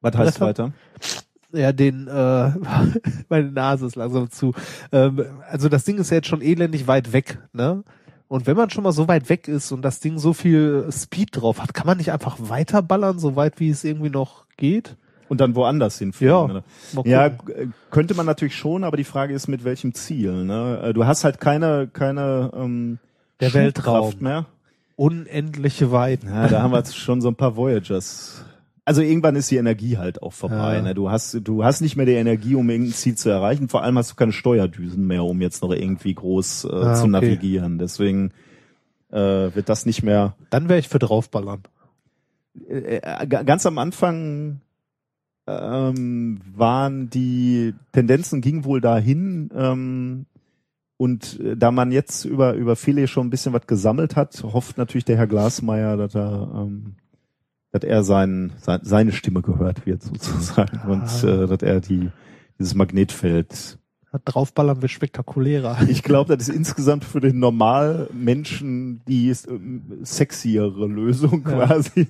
Was 0.00 0.16
heißt 0.16 0.40
weiter? 0.40 0.72
Ja, 1.52 1.72
den, 1.72 2.06
äh, 2.06 2.52
meine 3.28 3.50
Nase 3.50 3.86
ist 3.86 3.96
langsam 3.96 4.30
zu. 4.30 4.52
Ähm, 4.92 5.24
also 5.48 5.68
das 5.68 5.84
Ding 5.84 5.98
ist 5.98 6.10
ja 6.10 6.16
jetzt 6.16 6.28
schon 6.28 6.42
elendig 6.42 6.86
weit 6.86 7.12
weg, 7.12 7.38
ne? 7.52 7.82
Und 8.30 8.46
wenn 8.46 8.56
man 8.56 8.70
schon 8.70 8.84
mal 8.84 8.92
so 8.92 9.08
weit 9.08 9.28
weg 9.28 9.48
ist 9.48 9.72
und 9.72 9.82
das 9.82 9.98
Ding 9.98 10.20
so 10.20 10.32
viel 10.32 10.86
Speed 10.92 11.30
drauf 11.32 11.60
hat, 11.60 11.74
kann 11.74 11.84
man 11.88 11.96
nicht 11.96 12.12
einfach 12.12 12.36
weiterballern, 12.38 13.18
so 13.18 13.34
weit 13.34 13.58
wie 13.58 13.70
es 13.70 13.82
irgendwie 13.82 14.08
noch 14.08 14.44
geht? 14.56 14.94
Und 15.28 15.40
dann 15.40 15.56
woanders 15.56 15.98
hinfliegen. 15.98 16.32
Ja. 16.32 16.62
Mal 16.92 17.06
Ja, 17.08 17.32
könnte 17.90 18.14
man 18.14 18.26
natürlich 18.26 18.54
schon, 18.54 18.84
aber 18.84 18.96
die 18.96 19.02
Frage 19.02 19.34
ist, 19.34 19.48
mit 19.48 19.64
welchem 19.64 19.94
Ziel. 19.94 20.44
Ne? 20.44 20.80
Äh, 20.80 20.92
Du 20.92 21.06
hast 21.06 21.24
halt 21.24 21.40
keine, 21.40 21.88
keine 21.92 22.52
ähm, 22.54 23.00
Der 23.40 23.52
Weltraum. 23.52 24.14
mehr. 24.20 24.46
Unendliche 24.94 25.90
Weiten. 25.90 26.28
Ja, 26.28 26.46
da 26.46 26.62
haben 26.62 26.70
wir 26.70 26.78
jetzt 26.78 26.96
schon 26.96 27.20
so 27.20 27.26
ein 27.26 27.34
paar 27.34 27.56
Voyagers. 27.56 28.44
Also 28.90 29.02
irgendwann 29.02 29.36
ist 29.36 29.48
die 29.52 29.56
Energie 29.56 29.98
halt 29.98 30.20
auch 30.20 30.32
vorbei. 30.32 30.74
Ja. 30.74 30.82
Ne? 30.82 30.94
Du 30.96 31.12
hast, 31.12 31.38
du 31.44 31.62
hast 31.62 31.80
nicht 31.80 31.94
mehr 31.94 32.06
die 32.06 32.14
Energie, 32.14 32.56
um 32.56 32.68
irgendein 32.68 32.92
Ziel 32.92 33.14
zu 33.14 33.30
erreichen. 33.30 33.68
Vor 33.68 33.84
allem 33.84 33.96
hast 33.96 34.10
du 34.10 34.16
keine 34.16 34.32
Steuerdüsen 34.32 35.06
mehr, 35.06 35.22
um 35.22 35.40
jetzt 35.40 35.62
noch 35.62 35.70
irgendwie 35.70 36.12
groß 36.12 36.64
äh, 36.64 36.68
Ah, 36.74 36.94
zu 36.96 37.02
okay. 37.02 37.10
navigieren. 37.10 37.78
Deswegen 37.78 38.32
äh, 39.12 39.16
wird 39.54 39.68
das 39.68 39.86
nicht 39.86 40.02
mehr. 40.02 40.34
Dann 40.50 40.68
wäre 40.68 40.80
ich 40.80 40.88
für 40.88 40.98
draufballern. 40.98 41.60
Äh, 42.68 42.96
äh, 42.96 43.26
ganz 43.28 43.64
am 43.64 43.78
Anfang 43.78 44.60
ähm, 45.46 46.40
waren 46.52 47.10
die 47.10 47.74
Tendenzen 47.92 48.40
gingen 48.40 48.64
wohl 48.64 48.80
dahin. 48.80 49.50
Ähm, 49.54 50.26
und 50.96 51.38
äh, 51.38 51.56
da 51.56 51.70
man 51.70 51.92
jetzt 51.92 52.24
über 52.24 52.54
über 52.54 52.74
Philae 52.74 53.06
schon 53.06 53.28
ein 53.28 53.30
bisschen 53.30 53.52
was 53.52 53.68
gesammelt 53.68 54.16
hat, 54.16 54.42
hofft 54.42 54.78
natürlich 54.78 55.04
der 55.04 55.16
Herr 55.16 55.28
Glasmeier, 55.28 55.96
dass 55.96 56.16
er 56.16 56.50
ähm, 56.56 56.96
dass 57.72 57.82
er 57.84 58.02
sein, 58.02 58.52
sein, 58.58 58.80
seine 58.82 59.12
Stimme 59.12 59.42
gehört 59.42 59.86
wird 59.86 60.02
sozusagen 60.02 60.80
und 60.90 61.02
Ah. 61.24 61.42
äh, 61.44 61.46
dass 61.46 61.62
er 61.62 61.80
die 61.80 62.10
dieses 62.58 62.74
Magnetfeld. 62.74 63.78
Draufballern 64.24 64.82
wird 64.82 64.90
spektakulärer. 64.90 65.78
Ich 65.88 66.02
glaube, 66.02 66.36
das 66.36 66.48
ist 66.48 66.54
insgesamt 66.56 67.04
für 67.04 67.20
den 67.20 67.38
Normalmenschen 67.38 69.02
die 69.06 69.32
sexiere 70.02 70.86
Lösung 70.86 71.44
Ja. 71.46 71.66
quasi. 71.66 72.08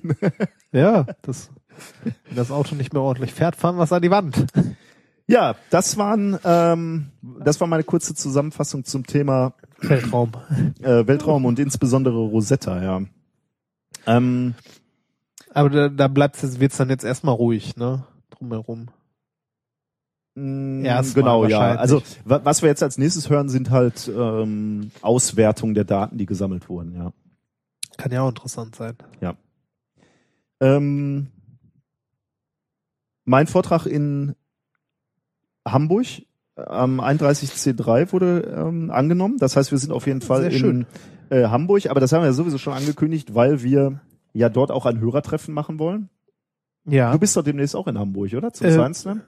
Ja, 0.71 1.05
das, 1.21 1.51
wenn 2.03 2.35
das 2.35 2.49
Auto 2.51 2.75
nicht 2.75 2.91
mehr 2.93 3.01
ordentlich 3.03 3.33
fährt, 3.33 3.55
fahren 3.55 3.75
wir 3.77 3.83
es 3.83 3.91
an 3.93 4.01
die 4.01 4.09
Wand. 4.11 4.45
Ja, 5.27 5.55
das 5.69 5.95
waren 5.97 6.37
ähm, 6.43 7.07
das 7.39 7.59
war 7.61 7.67
meine 7.67 7.83
kurze 7.83 8.15
Zusammenfassung 8.15 8.83
zum 8.83 9.05
Thema 9.05 9.53
Weltraum. 9.79 10.31
äh, 10.81 11.05
Weltraum 11.07 11.45
und 11.45 11.59
insbesondere 11.59 12.17
Rosetta. 12.17 12.81
Ja. 12.83 13.01
Ähm, 14.07 14.55
Aber 15.53 15.69
da, 15.69 15.89
da 15.89 16.07
bleibt's 16.07 16.41
jetzt, 16.41 16.59
wird's 16.59 16.77
dann 16.77 16.89
jetzt 16.89 17.03
erstmal 17.03 17.35
ruhig, 17.35 17.75
ne? 17.75 18.05
Drumherum. 18.29 18.87
mh, 20.35 20.85
Erstmal 20.87 21.23
genau, 21.23 21.45
ja. 21.45 21.75
Also 21.75 22.01
wa- 22.25 22.41
was 22.43 22.61
wir 22.61 22.69
jetzt 22.69 22.81
als 22.83 22.97
nächstes 22.97 23.29
hören, 23.29 23.49
sind 23.49 23.69
halt 23.69 24.09
ähm, 24.15 24.91
Auswertungen 25.01 25.73
der 25.73 25.83
Daten, 25.83 26.17
die 26.17 26.25
gesammelt 26.25 26.69
wurden. 26.69 26.95
Ja. 26.95 27.11
Kann 27.97 28.11
ja 28.11 28.21
auch 28.21 28.29
interessant 28.29 28.75
sein. 28.75 28.95
Ähm, 30.61 31.27
mein 33.25 33.47
Vortrag 33.47 33.85
in 33.87 34.35
Hamburg 35.67 36.05
am 36.55 36.99
31C3 36.99 38.11
wurde 38.11 38.41
ähm, 38.55 38.91
angenommen. 38.91 39.37
Das 39.39 39.55
heißt, 39.55 39.71
wir 39.71 39.77
sind 39.79 39.91
auf 39.91 40.05
jeden 40.05 40.21
Fall 40.21 40.41
Sehr 40.43 40.51
in 40.51 40.57
schön. 40.57 40.85
äh, 41.29 41.45
Hamburg, 41.47 41.87
aber 41.89 41.99
das 41.99 42.11
haben 42.13 42.23
wir 42.23 42.33
sowieso 42.33 42.57
schon 42.59 42.73
angekündigt, 42.73 43.33
weil 43.33 43.63
wir 43.63 43.99
ja 44.33 44.49
dort 44.49 44.71
auch 44.71 44.85
ein 44.85 44.99
Hörertreffen 44.99 45.53
machen 45.53 45.79
wollen. 45.79 46.09
Ja. 46.85 47.11
Du 47.11 47.19
bist 47.19 47.35
doch 47.37 47.43
demnächst 47.43 47.75
auch 47.75 47.87
in 47.87 47.97
Hamburg, 47.99 48.33
oder? 48.33 48.51
Zum 48.53 48.67
Äh, 48.67 48.71
Science 48.71 49.01
Slam? 49.01 49.21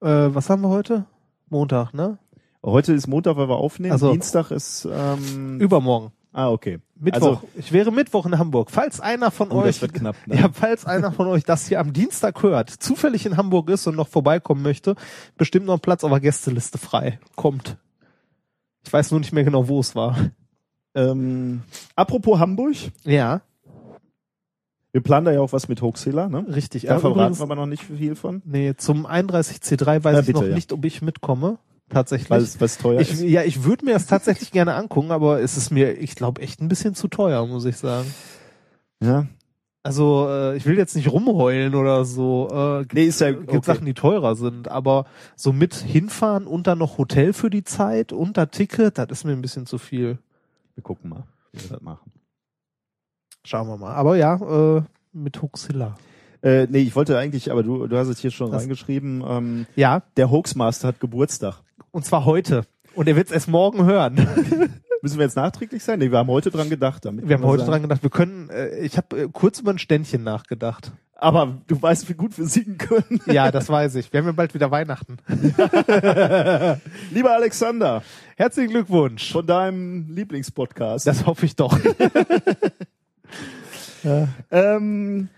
Äh, 0.00 0.34
was 0.34 0.48
haben 0.48 0.62
wir 0.62 0.68
heute? 0.70 1.04
Montag, 1.48 1.92
ne? 1.92 2.18
Heute 2.64 2.92
ist 2.92 3.06
Montag, 3.06 3.36
weil 3.36 3.48
wir 3.48 3.56
aufnehmen. 3.56 3.94
Ach 3.94 3.98
so. 3.98 4.12
Dienstag 4.12 4.50
ist 4.50 4.86
ähm, 4.90 5.58
Übermorgen. 5.60 6.12
Ah, 6.32 6.50
okay. 6.50 6.78
Mittwoch. 6.94 7.42
ich 7.56 7.72
wäre 7.72 7.90
Mittwoch 7.90 8.24
in 8.26 8.38
Hamburg. 8.38 8.70
Falls 8.70 9.00
einer 9.00 9.30
von 9.32 9.50
Oh, 9.50 9.62
euch, 9.62 9.80
knapp. 9.80 10.14
Ne? 10.26 10.36
ja, 10.38 10.48
falls 10.52 10.86
einer 10.86 11.10
von 11.10 11.26
euch 11.26 11.42
das 11.44 11.66
hier 11.66 11.80
am 11.80 11.92
Dienstag 11.92 12.42
hört, 12.42 12.70
zufällig 12.70 13.26
in 13.26 13.36
Hamburg 13.36 13.68
ist 13.70 13.86
und 13.88 13.96
noch 13.96 14.06
vorbeikommen 14.06 14.62
möchte, 14.62 14.94
bestimmt 15.36 15.66
noch 15.66 15.74
ein 15.74 15.80
Platz 15.80 16.04
auf 16.04 16.10
der 16.10 16.20
Gästeliste 16.20 16.78
frei. 16.78 17.18
Kommt. 17.34 17.78
Ich 18.84 18.92
weiß 18.92 19.10
nur 19.10 19.20
nicht 19.20 19.32
mehr 19.32 19.42
genau, 19.44 19.66
wo 19.66 19.80
es 19.80 19.94
war. 19.96 20.16
Ähm, 20.94 21.62
apropos 21.96 22.38
Hamburg, 22.38 22.76
Ja, 23.04 23.40
wir 24.92 25.02
planen 25.02 25.26
da 25.26 25.32
ja 25.32 25.40
auch 25.40 25.52
was 25.52 25.68
mit 25.68 25.82
Hoaxilla, 25.82 26.28
ne? 26.28 26.44
richtig. 26.48 26.82
Da 26.86 26.96
Äh, 26.96 27.00
verraten 27.00 27.38
wir 27.38 27.42
aber 27.42 27.56
noch 27.56 27.66
nicht 27.66 27.82
viel 27.84 28.14
von, 28.16 28.42
Nee, 28.44 28.74
zum 28.76 29.06
31C3 29.06 30.02
weiß 30.04 30.14
Ja, 30.14 30.20
ich 30.20 30.26
bitte, 30.26 30.38
noch 30.40 30.46
ja. 30.48 30.54
nicht, 30.54 30.72
ob 30.72 30.84
ich 30.84 31.02
mitkomme. 31.02 31.58
Tatsächlich. 31.88 32.30
weil 32.30 32.40
es 32.42 32.60
was 32.60 32.78
teuer 32.78 33.00
ich, 33.00 33.10
ist. 33.12 33.22
ja, 33.22 33.42
ich 33.42 33.64
würde 33.64 33.84
mir 33.84 33.94
das 33.94 34.06
tatsächlich 34.06 34.50
gerne 34.52 34.74
angucken, 34.74 35.10
aber 35.10 35.40
es 35.40 35.56
ist 35.56 35.70
mir, 35.70 35.98
ich 35.98 36.14
glaube, 36.14 36.40
echt 36.40 36.60
ein 36.60 36.68
bisschen 36.68 36.94
zu 36.94 37.08
teuer, 37.08 37.44
muss 37.46 37.64
ich 37.64 37.76
sagen. 37.76 38.12
Ja. 39.02 39.26
Also, 39.82 40.28
äh, 40.28 40.56
ich 40.56 40.66
will 40.66 40.76
jetzt 40.76 40.94
nicht 40.94 41.10
rumheulen 41.10 41.74
oder 41.74 42.04
so. 42.04 42.48
Äh, 42.52 42.80
gibt, 42.80 42.94
Nee, 42.94 43.04
ist 43.06 43.20
ja 43.20 43.30
gibt 43.32 43.48
okay. 43.48 43.60
Sachen, 43.64 43.86
die 43.86 43.94
teurer 43.94 44.36
sind, 44.36 44.68
aber 44.68 45.06
so 45.36 45.52
mit 45.52 45.74
hinfahren 45.74 46.46
und 46.46 46.66
dann 46.66 46.78
noch 46.78 46.98
Hotel 46.98 47.32
für 47.32 47.48
die 47.48 47.64
Zeit 47.64 48.12
und 48.12 48.36
da 48.36 48.46
Ticket, 48.46 48.98
das 48.98 49.08
ist 49.10 49.24
mir 49.24 49.32
ein 49.32 49.40
bisschen 49.42 49.64
zu 49.66 49.78
viel. 49.78 50.18
Wir 50.74 50.82
gucken 50.84 51.08
mal, 51.10 51.24
wie 51.52 51.62
wir 51.62 51.70
das 51.70 51.80
machen. 51.80 52.12
Schauen 53.44 53.68
wir 53.68 53.76
mal. 53.76 53.94
Aber 53.94 54.16
ja, 54.16 54.76
äh, 54.78 54.82
mit 55.12 55.40
Huxilla. 55.42 55.96
Äh, 56.42 56.66
nee, 56.70 56.78
ich 56.80 56.94
wollte 56.96 57.18
eigentlich, 57.18 57.50
aber 57.50 57.62
du, 57.62 57.86
du 57.86 57.96
hast 57.98 58.08
es 58.08 58.18
hier 58.18 58.30
schon 58.30 58.50
Was? 58.52 58.62
reingeschrieben, 58.62 59.22
ähm, 59.26 59.66
Ja, 59.76 60.02
der 60.16 60.30
Hoaxmaster 60.30 60.88
hat 60.88 61.00
Geburtstag. 61.00 61.56
und 61.90 62.04
zwar 62.04 62.24
heute. 62.24 62.64
Und 62.94 63.08
er 63.08 63.16
wird 63.16 63.26
es 63.28 63.32
erst 63.32 63.48
morgen 63.48 63.84
hören. 63.84 64.14
Müssen 65.02 65.18
wir 65.18 65.24
jetzt 65.24 65.36
nachträglich 65.36 65.82
sein? 65.82 65.98
Nee, 65.98 66.10
wir 66.10 66.18
haben 66.18 66.28
heute 66.28 66.50
dran 66.50 66.68
gedacht. 66.68 67.04
Damit 67.04 67.26
Wir 67.28 67.36
haben 67.36 67.44
heute 67.44 67.60
sagen. 67.60 67.70
dran 67.72 67.82
gedacht, 67.82 68.02
wir 68.02 68.10
können, 68.10 68.50
äh, 68.50 68.78
ich 68.80 68.96
habe 68.96 69.18
äh, 69.22 69.28
kurz 69.32 69.60
über 69.60 69.70
ein 69.70 69.78
Ständchen 69.78 70.22
nachgedacht. 70.22 70.92
Aber 71.14 71.58
du 71.66 71.80
weißt, 71.80 72.08
wie 72.08 72.14
gut 72.14 72.36
wir 72.38 72.46
singen 72.46 72.78
können. 72.78 73.20
Ja, 73.26 73.50
das 73.50 73.68
weiß 73.68 73.94
ich. 73.96 74.10
Wir 74.12 74.20
haben 74.20 74.26
ja 74.26 74.32
bald 74.32 74.54
wieder 74.54 74.70
Weihnachten. 74.70 75.18
Lieber 77.12 77.32
Alexander, 77.34 78.02
Herzlichen 78.36 78.70
Glückwunsch. 78.70 79.30
von 79.30 79.46
deinem 79.46 80.08
Lieblingspodcast. 80.10 81.06
Das 81.06 81.26
hoffe 81.26 81.44
ich 81.46 81.56
doch. 81.56 81.78
Ähm, 84.50 85.28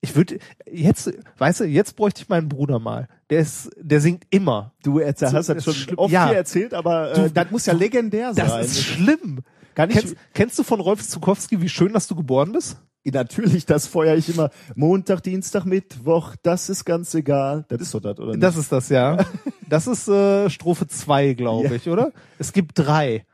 Ich 0.00 0.14
würde 0.14 0.38
jetzt, 0.70 1.12
weißt 1.38 1.60
du, 1.60 1.64
jetzt 1.64 1.96
bräuchte 1.96 2.22
ich 2.22 2.28
meinen 2.28 2.48
Bruder 2.48 2.78
mal. 2.78 3.08
Der 3.30 3.40
ist, 3.40 3.70
der 3.80 4.00
singt 4.00 4.24
immer. 4.30 4.72
du 4.82 4.98
So, 4.98 5.04
hast 5.04 5.20
das 5.22 5.46
das 5.46 5.64
schon 5.64 5.74
schlimm. 5.74 5.98
oft 5.98 6.12
Ja. 6.12 6.28
hier 6.28 6.36
erzählt, 6.36 6.74
aber 6.74 7.12
äh, 7.12 7.14
Du- 7.14 7.30
das 7.30 7.50
muss 7.50 7.66
ja 7.66 7.72
legendär 7.72 8.32
sein. 8.34 8.46
Das 8.46 8.66
ist 8.66 8.82
schlimm. 8.82 9.40
Kann 9.74 9.90
ich, 9.90 9.96
Kennst, 9.96 10.16
kennst 10.32 10.58
du 10.58 10.62
von 10.62 10.80
Rolf 10.80 11.06
Zukowski, 11.06 11.60
wie 11.60 11.68
schön, 11.68 11.92
dass 11.92 12.06
du 12.06 12.14
geboren 12.14 12.52
bist? 12.52 12.78
natürlich, 13.08 13.66
das 13.66 13.86
feuer 13.86 14.16
ich 14.16 14.28
immer. 14.28 14.50
Montag, 14.74 15.22
Dienstag, 15.22 15.64
Mittwoch, 15.64 16.34
das 16.42 16.68
ist 16.68 16.84
ganz 16.84 17.14
egal. 17.14 17.64
Das 17.68 17.80
ist 17.80 17.94
doch 17.94 18.00
das, 18.00 18.18
oder 18.18 18.32
nicht? 18.32 18.42
Das 18.42 18.56
ist 18.56 18.72
das, 18.72 18.88
ja. 18.88 19.24
Das 19.68 19.86
ist 19.86 20.08
äh, 20.08 20.50
Strophe 20.50 20.88
zwei, 20.88 21.34
glaube 21.34 21.66
Ja. 21.68 21.72
ich, 21.72 21.88
oder? 21.88 22.10
Es 22.40 22.52
gibt 22.52 22.72
drei. 22.76 23.24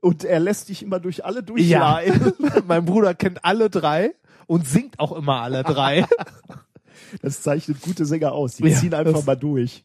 Und 0.00 0.24
er 0.24 0.40
lässt 0.40 0.68
dich 0.68 0.82
immer 0.82 1.00
durch 1.00 1.24
alle 1.24 1.42
durchleiten. 1.42 2.32
mein 2.66 2.84
Bruder 2.84 3.14
kennt 3.14 3.44
alle 3.44 3.70
drei 3.70 4.14
und 4.46 4.66
singt 4.66 4.98
auch 5.00 5.12
immer 5.12 5.42
alle 5.42 5.62
drei. 5.62 6.06
Das 7.22 7.40
zeichnet 7.40 7.80
gute 7.80 8.04
Sänger 8.04 8.32
aus. 8.32 8.56
Die 8.56 8.68
Ja, 8.68 8.76
ziehen 8.76 8.92
einfach 8.92 9.24
mal 9.24 9.36
durch. 9.36 9.82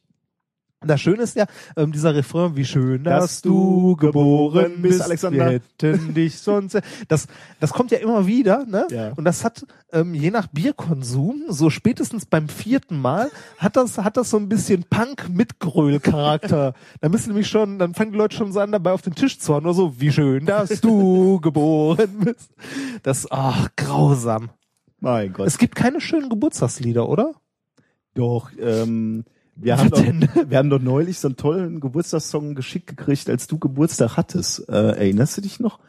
Das 0.85 1.01
Schöne 1.01 1.23
ist 1.23 1.35
ja, 1.35 1.45
ähm, 1.75 1.91
dieser 1.91 2.15
Refrain, 2.15 2.55
wie 2.55 2.65
schön, 2.65 3.03
dass, 3.03 3.23
Dass 3.23 3.41
du 3.41 3.95
geboren 3.95 4.81
bist, 4.81 4.97
bist, 4.97 5.01
Alexander. 5.01 5.37
wir 5.37 5.61
hätten 5.81 6.13
dich 6.13 6.37
sonst, 6.39 6.79
das, 7.07 7.27
das 7.59 7.73
kommt 7.73 7.91
ja 7.91 7.99
immer 7.99 8.25
wieder, 8.27 8.65
ne? 8.65 8.87
Ja. 8.91 9.13
Und 9.15 9.25
das 9.25 9.43
hat, 9.43 9.65
ähm, 9.91 10.13
je 10.13 10.31
nach 10.31 10.47
Bierkonsum, 10.47 11.43
so 11.49 11.69
spätestens 11.69 12.25
beim 12.25 12.49
vierten 12.49 12.99
Mal, 12.99 13.31
hat 13.57 13.75
das, 13.75 13.97
hat 13.97 14.17
das 14.17 14.29
so 14.29 14.37
ein 14.37 14.49
bisschen 14.49 14.83
Punk-Mitgröl-Charakter. 14.89 16.73
da 17.01 17.09
müssen 17.09 17.29
nämlich 17.29 17.47
schon, 17.47 17.79
dann 17.79 17.93
fangen 17.93 18.11
die 18.11 18.17
Leute 18.17 18.35
schon 18.35 18.51
so 18.51 18.59
an, 18.59 18.71
dabei 18.71 18.91
auf 18.91 19.01
den 19.01 19.15
Tisch 19.15 19.39
zu 19.39 19.53
hauen, 19.53 19.63
nur 19.63 19.73
so, 19.73 19.99
wie 19.99 20.11
schön, 20.11 20.45
dass 20.45 20.81
du 20.81 21.39
geboren 21.41 22.09
bist. 22.23 22.51
Das, 23.03 23.27
ach, 23.31 23.69
grausam. 23.75 24.49
Mein 24.99 25.33
Gott. 25.33 25.47
Es 25.47 25.57
gibt 25.57 25.75
keine 25.75 25.99
schönen 25.99 26.29
Geburtstagslieder, 26.29 27.09
oder? 27.09 27.33
doch, 28.13 28.51
ähm, 28.59 29.25
wir 29.55 29.77
haben 29.77 29.89
doch, 29.89 30.03
wir 30.49 30.57
haben 30.57 30.69
doch 30.69 30.81
neulich 30.81 31.19
so 31.19 31.27
einen 31.27 31.37
tollen 31.37 31.79
Geburtstagssong 31.79 32.55
geschickt 32.55 32.87
gekriegt, 32.87 33.29
als 33.29 33.47
du 33.47 33.59
Geburtstag 33.59 34.17
hattest. 34.17 34.67
Äh, 34.69 34.73
erinnerst 34.73 35.37
du 35.37 35.41
dich 35.41 35.59
noch? 35.59 35.79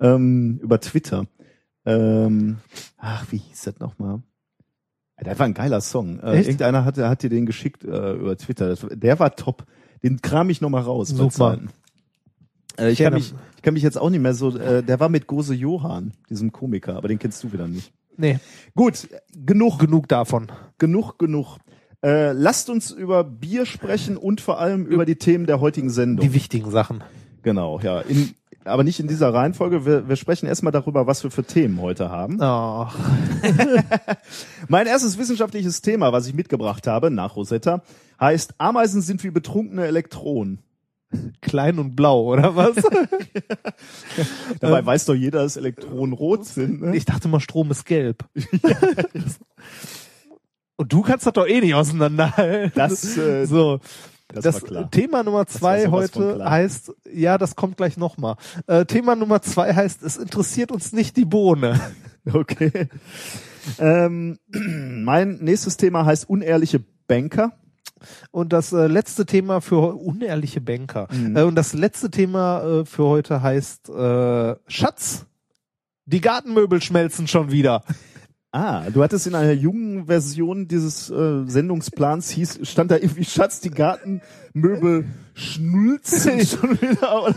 Ähm, 0.00 0.58
über 0.62 0.80
Twitter. 0.80 1.26
Ähm, 1.84 2.58
ach, 2.98 3.26
wie 3.30 3.38
hieß 3.38 3.62
das 3.62 3.78
nochmal? 3.78 4.22
Das 5.18 5.38
war 5.38 5.46
ein 5.46 5.54
geiler 5.54 5.80
Song. 5.80 6.18
Äh, 6.20 6.40
irgendeiner 6.40 6.84
hat, 6.84 6.98
hat 6.98 7.22
dir 7.22 7.30
den 7.30 7.46
geschickt 7.46 7.84
äh, 7.84 8.12
über 8.14 8.36
Twitter. 8.36 8.68
Das, 8.68 8.86
der 8.90 9.18
war 9.20 9.36
top. 9.36 9.66
Den 10.02 10.20
kram 10.20 10.50
ich 10.50 10.60
nochmal 10.60 10.82
raus. 10.82 11.08
Super. 11.08 11.58
Äh, 12.76 12.90
ich, 12.90 12.98
kann 12.98 13.14
mich, 13.14 13.32
ich 13.56 13.62
kann 13.62 13.74
mich 13.74 13.82
jetzt 13.82 13.98
auch 13.98 14.10
nicht 14.10 14.20
mehr 14.20 14.34
so, 14.34 14.56
äh, 14.56 14.82
der 14.82 14.98
war 14.98 15.08
mit 15.08 15.26
Gose 15.26 15.54
Johann, 15.54 16.12
diesem 16.28 16.50
Komiker, 16.50 16.96
aber 16.96 17.08
den 17.08 17.18
kennst 17.18 17.44
du 17.44 17.52
wieder 17.52 17.68
nicht. 17.68 17.92
Nee, 18.16 18.40
Gut, 18.74 19.08
genug, 19.34 19.78
genug 19.78 20.08
davon. 20.08 20.50
genug, 20.78 21.18
genug. 21.18 21.58
Äh, 22.04 22.32
lasst 22.32 22.68
uns 22.68 22.90
über 22.90 23.22
Bier 23.22 23.64
sprechen 23.64 24.16
und 24.16 24.40
vor 24.40 24.58
allem 24.58 24.86
über 24.86 25.06
die 25.06 25.16
Themen 25.16 25.46
der 25.46 25.60
heutigen 25.60 25.88
Sendung. 25.88 26.26
Die 26.26 26.34
wichtigen 26.34 26.70
Sachen. 26.70 27.04
genau, 27.42 27.78
ja. 27.80 28.00
In, 28.00 28.34
aber 28.64 28.84
nicht 28.84 29.00
in 29.00 29.08
dieser 29.08 29.32
Reihenfolge. 29.32 29.86
Wir, 29.86 30.08
wir 30.08 30.16
sprechen 30.16 30.46
erstmal 30.46 30.72
darüber, 30.72 31.06
was 31.06 31.22
wir 31.22 31.30
für 31.30 31.44
Themen 31.44 31.80
heute 31.80 32.10
haben. 32.10 32.38
Ach, 32.40 32.96
Mein 34.68 34.86
erstes 34.86 35.18
wissenschaftliches 35.18 35.80
Thema, 35.82 36.12
was 36.12 36.26
ich 36.26 36.34
mitgebracht 36.34 36.86
habe, 36.86 37.10
nach 37.10 37.36
Rosetta, 37.36 37.82
heißt 38.20 38.54
Ameisen 38.58 39.00
sind 39.02 39.22
wie 39.24 39.30
betrunkene 39.30 39.86
Elektronen. 39.86 40.60
klein 41.40 41.78
und 41.78 41.94
blau, 41.94 42.24
oder 42.32 42.56
was? 42.56 42.76
Dabei 44.60 44.84
weiß 44.84 45.04
doch 45.04 45.14
jeder, 45.14 45.42
dass 45.42 45.56
Elektronen 45.56 46.14
rot 46.14 46.46
sind. 46.46 46.82
Ne? 46.82 46.96
ich 46.96 47.04
dachte 47.04 47.28
mal, 47.28 47.40
Strom 47.40 47.70
ist 47.70 47.84
gelb. 47.84 48.24
und 50.82 50.92
du 50.92 51.02
kannst 51.02 51.26
das 51.26 51.32
doch 51.32 51.46
eh 51.46 51.60
nicht 51.60 51.74
auseinanderhalten. 51.74 52.72
Das, 52.74 53.16
äh, 53.16 53.46
so. 53.46 53.78
das, 54.26 54.64
Das. 54.64 54.90
Thema 54.90 55.22
Nummer 55.22 55.46
zwei 55.46 55.86
heute 55.86 56.44
heißt, 56.44 56.92
ja, 57.12 57.38
das 57.38 57.54
kommt 57.54 57.76
gleich 57.76 57.96
nochmal. 57.96 58.34
Äh, 58.66 58.84
Thema 58.86 59.14
Nummer 59.14 59.42
zwei 59.42 59.72
heißt, 59.72 60.02
es 60.02 60.16
interessiert 60.16 60.72
uns 60.72 60.92
nicht 60.92 61.16
die 61.16 61.24
Bohne. 61.24 61.80
Okay. 62.32 62.86
ähm, 63.80 64.38
mein 65.04 65.38
nächstes 65.40 65.76
Thema 65.76 66.04
heißt 66.04 66.28
unehrliche 66.30 66.80
Banker. 67.08 67.50
Und 68.30 68.52
das 68.52 68.72
äh, 68.72 68.86
letzte 68.86 69.26
Thema 69.26 69.60
für 69.60 69.96
unehrliche 69.96 70.60
Banker. 70.60 71.08
Mhm. 71.10 71.36
Äh, 71.36 71.42
und 71.42 71.56
das 71.56 71.72
letzte 71.72 72.12
Thema 72.12 72.62
äh, 72.62 72.84
für 72.84 73.06
heute 73.06 73.42
heißt 73.42 73.88
äh, 73.88 74.54
Schatz. 74.68 75.26
Die 76.06 76.20
Gartenmöbel 76.20 76.80
schmelzen 76.80 77.26
schon 77.26 77.50
wieder. 77.50 77.82
Ah, 78.54 78.90
du 78.90 79.02
hattest 79.02 79.26
in 79.26 79.34
einer 79.34 79.52
jungen 79.52 80.04
Version 80.04 80.68
dieses 80.68 81.08
äh, 81.08 81.44
Sendungsplans 81.46 82.28
hieß, 82.28 82.60
stand 82.64 82.90
da 82.90 82.96
irgendwie 82.96 83.24
Schatz, 83.24 83.60
die 83.60 83.70
Gartenmöbel 84.54 85.04
schnulzen 85.34 86.44
schon 86.46 86.80
wieder. 86.80 87.34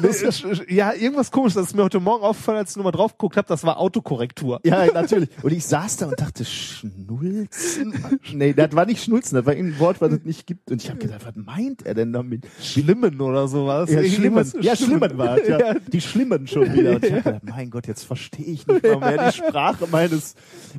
Ja, 0.70 0.94
irgendwas 0.94 1.32
komisch, 1.32 1.54
das 1.54 1.68
ist 1.68 1.76
mir 1.76 1.84
heute 1.84 2.00
Morgen 2.00 2.24
aufgefallen, 2.24 2.58
als 2.58 2.72
ich 2.72 2.78
nochmal 2.78 2.92
drauf 2.92 3.14
geguckt 3.14 3.38
habe, 3.38 3.48
das 3.48 3.64
war 3.64 3.80
Autokorrektur. 3.80 4.60
Ja, 4.66 4.86
natürlich. 4.94 5.30
Und 5.42 5.54
ich 5.54 5.66
saß 5.66 5.98
da 5.98 6.08
und 6.08 6.20
dachte, 6.20 6.44
Schnulzen? 6.44 7.94
Nee, 8.34 8.54
das 8.54 8.74
war 8.74 8.86
nicht 8.86 9.02
Schnulzen, 9.02 9.36
das 9.36 9.46
war 9.46 9.54
irgendein 9.56 9.80
Wort, 9.80 10.02
was 10.02 10.12
es 10.12 10.24
nicht 10.24 10.46
gibt. 10.46 10.72
Und 10.72 10.84
ich 10.84 10.90
habe 10.90 11.00
gedacht, 11.00 11.26
was 11.26 11.36
meint 11.36 11.86
er 11.86 11.94
denn 11.94 12.12
damit? 12.12 12.46
Schlimmen 12.62 13.20
oder 13.22 13.48
sowas. 13.48 13.90
Ja, 13.90 14.04
Schlimmen. 14.04 14.52
Ja, 14.62 14.76
Schlimmen 14.76 15.18
war 15.18 15.38
es, 15.38 15.48
ja. 15.48 15.56
Ja. 15.66 15.74
Die 15.74 16.02
Schlimmen 16.02 16.48
schon 16.48 16.74
wieder. 16.74 16.96
Und 16.96 17.06
ich 17.06 17.14
hab 17.14 17.24
gedacht, 17.24 17.44
mein 17.46 17.70
Gott, 17.70 17.88
jetzt 17.88 18.04
verstehe 18.04 18.46
ich 18.46 18.68
nicht 18.68 18.84
mal 18.84 19.00
mehr 19.00 19.32
die 19.32 19.38
Sprache 19.38 19.88
meines, 19.90 20.36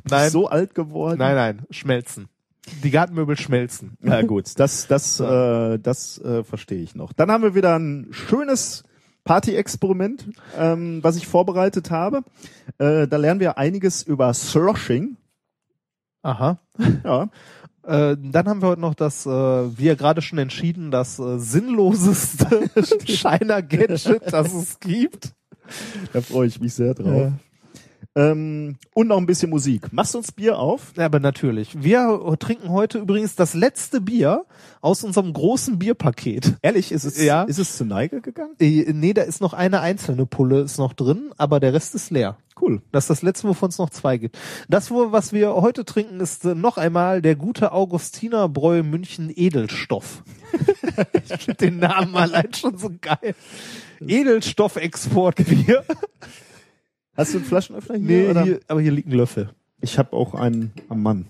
Nein. 0.07 0.29
so 0.29 0.47
alt 0.47 0.75
geworden. 0.75 1.17
Nein, 1.17 1.35
nein, 1.35 1.65
schmelzen. 1.71 2.29
Die 2.83 2.91
Gartenmöbel 2.91 3.37
schmelzen. 3.37 3.97
Ja 4.01 4.21
gut, 4.21 4.59
das, 4.59 4.87
das, 4.87 5.19
äh, 5.19 5.79
das 5.79 6.19
äh, 6.19 6.43
verstehe 6.43 6.81
ich 6.81 6.95
noch. 6.95 7.13
Dann 7.13 7.31
haben 7.31 7.43
wir 7.43 7.55
wieder 7.55 7.77
ein 7.77 8.07
schönes 8.11 8.83
Party-Experiment, 9.23 10.29
ähm, 10.57 11.03
was 11.03 11.17
ich 11.17 11.27
vorbereitet 11.27 11.91
habe. 11.91 12.23
Äh, 12.77 13.07
da 13.07 13.17
lernen 13.17 13.39
wir 13.39 13.57
einiges 13.57 14.03
über 14.03 14.33
Sloshing. 14.33 15.17
Aha. 16.21 16.59
Ja, 17.03 17.29
Äh, 17.87 18.17
dann 18.19 18.49
haben 18.49 18.61
wir 18.61 18.67
heute 18.67 18.81
noch 18.81 18.95
das, 18.95 19.25
äh, 19.25 19.29
wie 19.29 19.85
ja 19.85 19.95
gerade 19.95 20.21
schon 20.21 20.39
entschieden, 20.39 20.91
das 20.91 21.19
äh, 21.19 21.39
sinnloseste 21.39 22.69
Shiner-Gadget, 23.07 24.23
das 24.29 24.53
es 24.53 24.79
gibt. 24.81 25.33
da 26.11 26.19
freue 26.19 26.47
ich 26.47 26.59
mich 26.59 26.73
sehr 26.73 26.93
drauf. 26.93 27.31
Ähm, 28.17 28.77
und 28.95 29.07
noch 29.09 29.17
ein 29.17 29.27
bisschen 29.27 29.51
Musik. 29.51 29.93
Machst 29.93 30.15
du 30.15 30.17
uns 30.17 30.31
Bier 30.31 30.57
auf? 30.57 30.91
Ja, 30.97 31.05
aber 31.05 31.19
natürlich. 31.19 31.83
Wir 31.83 32.19
trinken 32.39 32.69
heute 32.71 32.97
übrigens 32.97 33.35
das 33.35 33.53
letzte 33.53 34.01
Bier 34.01 34.43
aus 34.81 35.03
unserem 35.03 35.31
großen 35.33 35.77
Bierpaket. 35.77 36.55
Ehrlich, 36.63 36.91
ist 36.91 37.03
es, 37.03 37.23
Ja. 37.23 37.43
ist 37.43 37.59
es 37.59 37.77
zu 37.77 37.85
Neige 37.85 38.21
gegangen? 38.21 38.55
Äh, 38.59 38.91
nee, 38.91 39.13
da 39.13 39.21
ist 39.21 39.39
noch 39.39 39.53
eine 39.53 39.81
einzelne 39.81 40.25
Pulle 40.25 40.61
ist 40.61 40.79
noch 40.79 40.93
drin, 40.93 41.29
aber 41.37 41.59
der 41.59 41.73
Rest 41.73 41.93
ist 41.93 42.09
leer. 42.09 42.37
Cool. 42.59 42.81
Das 42.91 43.03
ist 43.03 43.09
das 43.11 43.21
letzte, 43.21 43.47
wovon 43.49 43.69
es 43.69 43.77
noch 43.77 43.91
zwei 43.91 44.17
gibt. 44.17 44.35
Das, 44.67 44.89
was 44.89 45.31
wir 45.31 45.53
heute 45.53 45.85
trinken, 45.85 46.19
ist 46.19 46.43
äh, 46.43 46.55
noch 46.55 46.77
einmal 46.77 47.21
der 47.21 47.35
gute 47.35 47.71
Augustiner 47.71 48.49
Bräu 48.49 48.81
München 48.81 49.31
Edelstoff. 49.35 50.23
ich 51.13 51.43
finde 51.43 51.53
den 51.67 51.77
Namen 51.77 52.15
allein 52.15 52.51
schon 52.55 52.79
so 52.79 52.89
geil. 52.99 53.35
Edelstoff-Exportbier. 54.01 55.83
Hast 57.17 57.33
du 57.33 57.39
einen 57.39 57.47
Flaschenöffner 57.47 57.95
hier? 57.95 58.05
Nee, 58.05 58.29
oder? 58.29 58.43
hier, 58.43 58.59
aber 58.67 58.79
hier 58.79 58.91
liegt 58.91 59.07
ein 59.07 59.13
Löffel. 59.13 59.49
Ich 59.81 59.97
habe 59.97 60.13
auch 60.13 60.35
einen 60.35 60.71
am 60.87 61.01
Mann. 61.01 61.25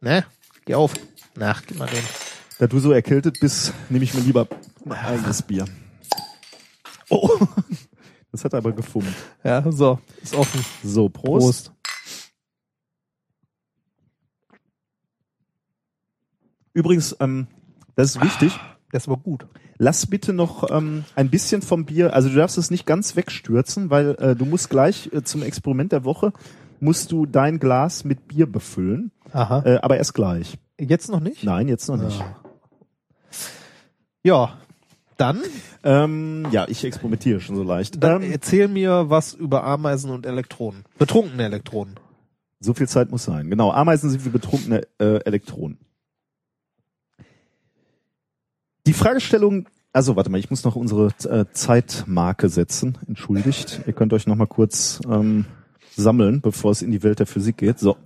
Ne? 0.00 0.24
Geh 0.64 0.74
auf. 0.74 0.92
Nach, 1.36 1.64
gib 1.64 1.78
mal 1.78 1.86
den. 1.86 2.02
Da 2.58 2.66
du 2.66 2.80
so 2.80 2.90
erkältet 2.90 3.38
bist, 3.40 3.72
nehme 3.88 4.04
ich 4.04 4.14
mir 4.14 4.20
lieber 4.20 4.48
mein 4.84 4.98
eigenes 4.98 5.42
Bier. 5.42 5.64
Oh. 7.08 7.30
Das 8.32 8.44
hat 8.44 8.52
aber 8.52 8.72
gefummt. 8.72 9.14
Ja, 9.44 9.62
so. 9.70 10.00
Ist 10.20 10.34
offen. 10.34 10.64
So, 10.82 11.08
Prost. 11.08 11.70
Prost. 11.70 11.72
Übrigens, 16.72 17.14
ähm, 17.20 17.46
das 17.94 18.16
ist 18.16 18.20
wichtig. 18.20 18.58
Das 18.94 19.08
war 19.08 19.16
gut. 19.16 19.44
Lass 19.76 20.06
bitte 20.06 20.32
noch 20.32 20.70
ähm, 20.70 21.02
ein 21.16 21.28
bisschen 21.28 21.62
vom 21.62 21.84
Bier, 21.84 22.14
also 22.14 22.28
du 22.28 22.36
darfst 22.36 22.56
es 22.58 22.70
nicht 22.70 22.86
ganz 22.86 23.16
wegstürzen, 23.16 23.90
weil 23.90 24.14
äh, 24.20 24.36
du 24.36 24.44
musst 24.44 24.70
gleich 24.70 25.10
äh, 25.12 25.24
zum 25.24 25.42
Experiment 25.42 25.90
der 25.90 26.04
Woche, 26.04 26.32
musst 26.78 27.10
du 27.10 27.26
dein 27.26 27.58
Glas 27.58 28.04
mit 28.04 28.28
Bier 28.28 28.46
befüllen, 28.46 29.10
Aha. 29.32 29.64
äh, 29.66 29.78
aber 29.78 29.96
erst 29.96 30.14
gleich. 30.14 30.58
Jetzt 30.78 31.10
noch 31.10 31.18
nicht? 31.18 31.42
Nein, 31.42 31.66
jetzt 31.66 31.88
noch 31.88 31.96
nicht. 31.96 32.24
Ja. 34.22 34.58
Dann, 35.16 35.40
Ähm, 35.82 36.46
ja, 36.52 36.66
ich 36.68 36.84
experimentiere 36.84 37.40
schon 37.40 37.56
so 37.56 37.64
leicht. 37.64 38.00
dann 38.00 38.22
Ähm, 38.22 38.30
erzähl 38.30 38.68
mir 38.68 39.10
was 39.10 39.34
über 39.34 39.64
Ameisen 39.64 40.12
und 40.12 40.24
Elektronen. 40.24 40.84
Betrunkene 40.98 41.42
Elektronen. 41.42 41.94
So 42.60 42.74
viel 42.74 42.86
Zeit 42.86 43.10
muss 43.10 43.24
sein. 43.24 43.50
Genau, 43.50 43.72
Ameisen 43.72 44.08
sind 44.08 44.24
wie 44.24 44.28
betrunkene 44.30 44.82
äh, 45.00 45.16
Elektronen. 45.24 45.78
Die 48.86 48.92
Fragestellung, 48.92 49.66
also 49.94 50.14
warte 50.14 50.30
mal, 50.30 50.38
ich 50.38 50.50
muss 50.50 50.64
noch 50.64 50.76
unsere 50.76 51.08
äh, 51.24 51.46
Zeitmarke 51.52 52.50
setzen. 52.50 52.98
Entschuldigt, 53.08 53.80
ihr 53.86 53.94
könnt 53.94 54.12
euch 54.12 54.26
noch 54.26 54.36
mal 54.36 54.46
kurz 54.46 55.00
ähm, 55.10 55.46
sammeln, 55.96 56.42
bevor 56.42 56.72
es 56.72 56.82
in 56.82 56.90
die 56.90 57.02
Welt 57.02 57.18
der 57.18 57.26
Physik 57.26 57.56
geht. 57.56 57.78
So, 57.78 57.96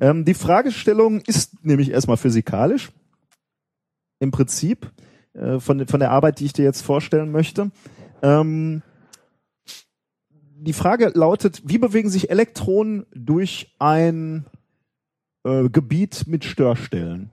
ähm, 0.00 0.24
die 0.24 0.34
Fragestellung 0.34 1.20
ist 1.20 1.64
nämlich 1.64 1.90
erstmal 1.90 2.16
physikalisch. 2.16 2.90
Im 4.18 4.32
Prinzip 4.32 4.90
äh, 5.34 5.60
von 5.60 5.86
von 5.86 6.00
der 6.00 6.10
Arbeit, 6.10 6.40
die 6.40 6.46
ich 6.46 6.52
dir 6.52 6.64
jetzt 6.64 6.82
vorstellen 6.82 7.30
möchte. 7.30 7.70
Ähm, 8.22 8.82
die 10.60 10.72
Frage 10.72 11.12
lautet, 11.14 11.62
wie 11.64 11.78
bewegen 11.78 12.10
sich 12.10 12.30
Elektronen 12.30 13.06
durch 13.14 13.72
ein 13.78 14.46
äh, 15.44 15.68
Gebiet 15.68 16.24
mit 16.26 16.44
Störstellen? 16.44 17.30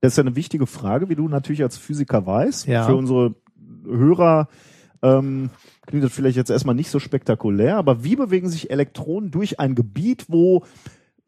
Das 0.00 0.12
ist 0.12 0.16
ja 0.16 0.22
eine 0.22 0.36
wichtige 0.36 0.66
Frage, 0.66 1.08
wie 1.08 1.14
du 1.14 1.28
natürlich 1.28 1.62
als 1.62 1.76
Physiker 1.76 2.26
weißt. 2.26 2.66
Ja. 2.66 2.86
Für 2.86 2.96
unsere 2.96 3.34
Hörer 3.84 4.48
ähm, 5.02 5.50
klingt 5.86 6.04
das 6.04 6.12
vielleicht 6.12 6.36
jetzt 6.36 6.50
erstmal 6.50 6.74
nicht 6.74 6.90
so 6.90 6.98
spektakulär, 6.98 7.76
aber 7.76 8.04
wie 8.04 8.16
bewegen 8.16 8.48
sich 8.48 8.70
Elektronen 8.70 9.30
durch 9.30 9.60
ein 9.60 9.74
Gebiet, 9.74 10.26
wo 10.28 10.64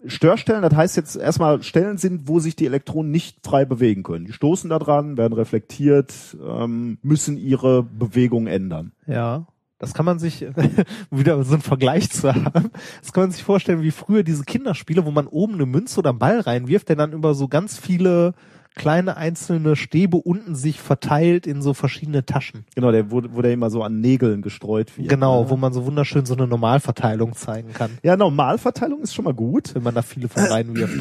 Störstellen, 0.07 0.63
das 0.63 0.75
heißt 0.75 0.97
jetzt 0.97 1.17
erstmal 1.17 1.63
Stellen 1.63 1.97
sind, 1.97 2.27
wo 2.27 2.41
sich 2.41 2.57
die 2.57 2.67
Elektronen 2.67 3.13
nicht 3.13 3.47
frei 3.47 3.65
bewegen 3.65 4.03
können. 4.03 4.25
Die 4.25 4.33
stoßen 4.33 4.69
da 4.69 4.79
dran, 4.79 5.17
werden 5.17 5.33
reflektiert, 5.33 6.13
ähm, 6.45 6.99
müssen 7.03 7.37
ihre 7.37 7.83
Bewegung 7.83 8.47
ändern. 8.47 8.93
Ja. 9.07 9.47
Das 9.79 9.95
kann 9.95 10.05
man 10.05 10.19
sich, 10.19 10.47
wieder 11.11 11.43
so 11.45 11.55
einen 11.55 11.63
Vergleich 11.63 12.11
zu 12.11 12.33
haben, 12.33 12.71
das 13.01 13.13
kann 13.13 13.25
man 13.25 13.31
sich 13.33 13.43
vorstellen 13.43 13.83
wie 13.83 13.91
früher 13.91 14.23
diese 14.23 14.45
Kinderspiele, 14.45 15.05
wo 15.05 15.11
man 15.11 15.27
oben 15.27 15.55
eine 15.55 15.67
Münze 15.67 15.99
oder 15.99 16.11
einen 16.11 16.21
Ball 16.21 16.41
reinwirft, 16.41 16.89
der 16.89 16.97
dann 16.97 17.13
über 17.13 17.35
so 17.35 17.49
ganz 17.49 17.79
viele 17.79 18.35
kleine 18.75 19.17
einzelne 19.17 19.77
Stäbe 19.77 20.17
unten 20.17 20.55
sich 20.55 20.81
verteilt 20.81 21.47
in 21.47 21.63
so 21.63 21.75
verschiedene 21.75 22.25
Taschen. 22.25 22.65
Genau, 22.75 22.91
der, 22.91 23.11
wo, 23.11 23.23
wo 23.31 23.43
der 23.43 23.53
immer 23.53 23.71
so 23.71 23.83
an 23.83 24.01
Nägeln 24.01 24.43
gestreut 24.43 24.97
wird. 24.97 25.09
Genau, 25.09 25.45
ne? 25.45 25.51
wo 25.51 25.57
man 25.57 25.73
so 25.73 25.85
wunderschön 25.87 26.25
so 26.27 26.35
eine 26.35 26.47
Normalverteilung 26.47 27.35
zeigen 27.35 27.73
kann, 27.73 27.99
Ja, 28.03 28.17
Normalverteilung 28.17 29.01
ist 29.01 29.15
schon 29.15 29.25
mal 29.25 29.35
gut. 29.35 29.75
wenn 29.75 29.83
man 29.83 29.95
da 29.95 30.03
viele 30.03 30.29
von 30.29 30.45
reinwirft. 30.45 30.99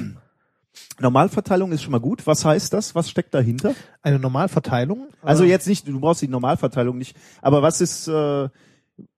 Normalverteilung 1.00 1.72
ist 1.72 1.82
schon 1.84 1.92
mal 1.92 2.00
gut. 2.00 2.28
Was 2.28 2.46
heißt 2.46 2.74
das? 2.74 2.96
Was 2.96 3.10
steckt 3.10 3.34
dahinter? 3.34 3.74
Eine 4.02 4.20
Normalverteilung? 4.20 5.08
Also 5.22 5.44
äh, 5.44 5.48
jetzt 5.48 5.68
nicht, 5.68 5.88
du 5.88 6.00
brauchst 6.00 6.22
die 6.22 6.28
Normalverteilung 6.28 6.98
nicht, 6.98 7.16
aber 7.42 7.62
was 7.62 7.82
ist, 7.82 8.08
äh, 8.08 8.50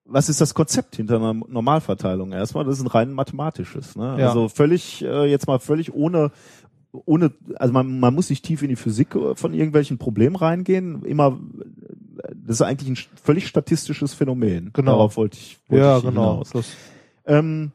was 0.06 0.30
ist 0.30 0.42
das 0.42 0.54
Konzept 0.54 0.96
hinter 0.96 1.16
einer 1.18 1.34
Normalverteilung? 1.34 2.32
Erstmal, 2.32 2.66
das 2.66 2.78
ist 2.78 2.84
ein 2.84 2.88
rein 2.88 3.12
mathematisches. 3.14 3.96
Ne? 3.96 4.18
Ja. 4.20 4.28
Also 4.30 4.50
völlig, 4.50 5.04
äh, 5.04 5.26
jetzt 5.26 5.48
mal 5.48 5.60
völlig 5.60 5.94
ohne, 5.94 6.32
ohne, 6.94 7.32
also 7.56 7.74
man, 7.74 8.00
man 8.00 8.14
muss 8.14 8.30
nicht 8.30 8.46
tief 8.46 8.62
in 8.62 8.70
die 8.70 8.76
Physik 8.76 9.16
äh, 9.16 9.36
von 9.36 9.54
irgendwelchen 9.54 9.98
Problemen 9.98 10.36
reingehen. 10.36 11.04
Immer, 11.04 11.40
äh, 12.24 12.36
das 12.36 12.58
ist 12.58 12.62
eigentlich 12.62 12.90
ein 12.90 13.18
völlig 13.22 13.48
statistisches 13.48 14.14
Phänomen. 14.14 14.72
Genau. 14.74 14.92
Darauf 14.92 15.18
wollte 15.18 15.38
ich, 15.38 15.60
wollte 15.68 15.84
ja, 15.84 15.98
ich 15.98 16.04
genau. 16.04 16.44
Ähm, 17.26 17.72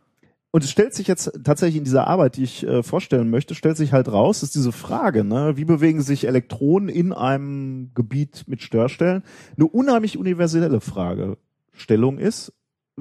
und 0.51 0.65
es 0.65 0.71
stellt 0.71 0.95
sich 0.95 1.07
jetzt 1.07 1.31
tatsächlich 1.45 1.77
in 1.77 1.85
dieser 1.85 2.07
Arbeit, 2.07 2.37
die 2.37 2.45
ich 2.45 2.67
äh, 2.67 2.83
vorstellen 2.83 3.29
möchte, 3.29 3.55
stellt 3.55 3.77
sich 3.77 3.93
halt 3.93 4.11
raus, 4.11 4.43
ist 4.43 4.55
diese 4.55 4.73
Frage, 4.73 5.25
ne, 5.25 5.57
wie 5.57 5.67
bewegen 5.67 6.01
sich 6.01 6.27
Elektronen 6.27 6.89
in 6.89 7.13
einem 7.13 7.91
Gebiet 7.95 8.45
mit 8.47 8.63
Störstellen, 8.63 9.25
eine 9.57 9.67
unheimlich 9.67 10.17
universelle 10.17 10.81
Fragestellung 10.81 12.19
ist, 12.19 12.53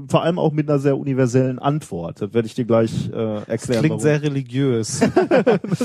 vor 0.08 0.24
allem 0.24 0.38
auch 0.40 0.52
mit 0.52 0.70
einer 0.70 0.80
sehr 0.80 0.98
universellen 0.98 1.60
Antwort. 1.60 2.22
Das 2.22 2.34
werde 2.34 2.46
ich 2.48 2.56
dir 2.56 2.66
gleich 2.66 3.08
äh, 3.08 3.12
das 3.12 3.48
erklären. 3.48 3.80
klingt 3.80 3.92
warum. 3.92 4.02
sehr 4.02 4.22
religiös. 4.22 5.02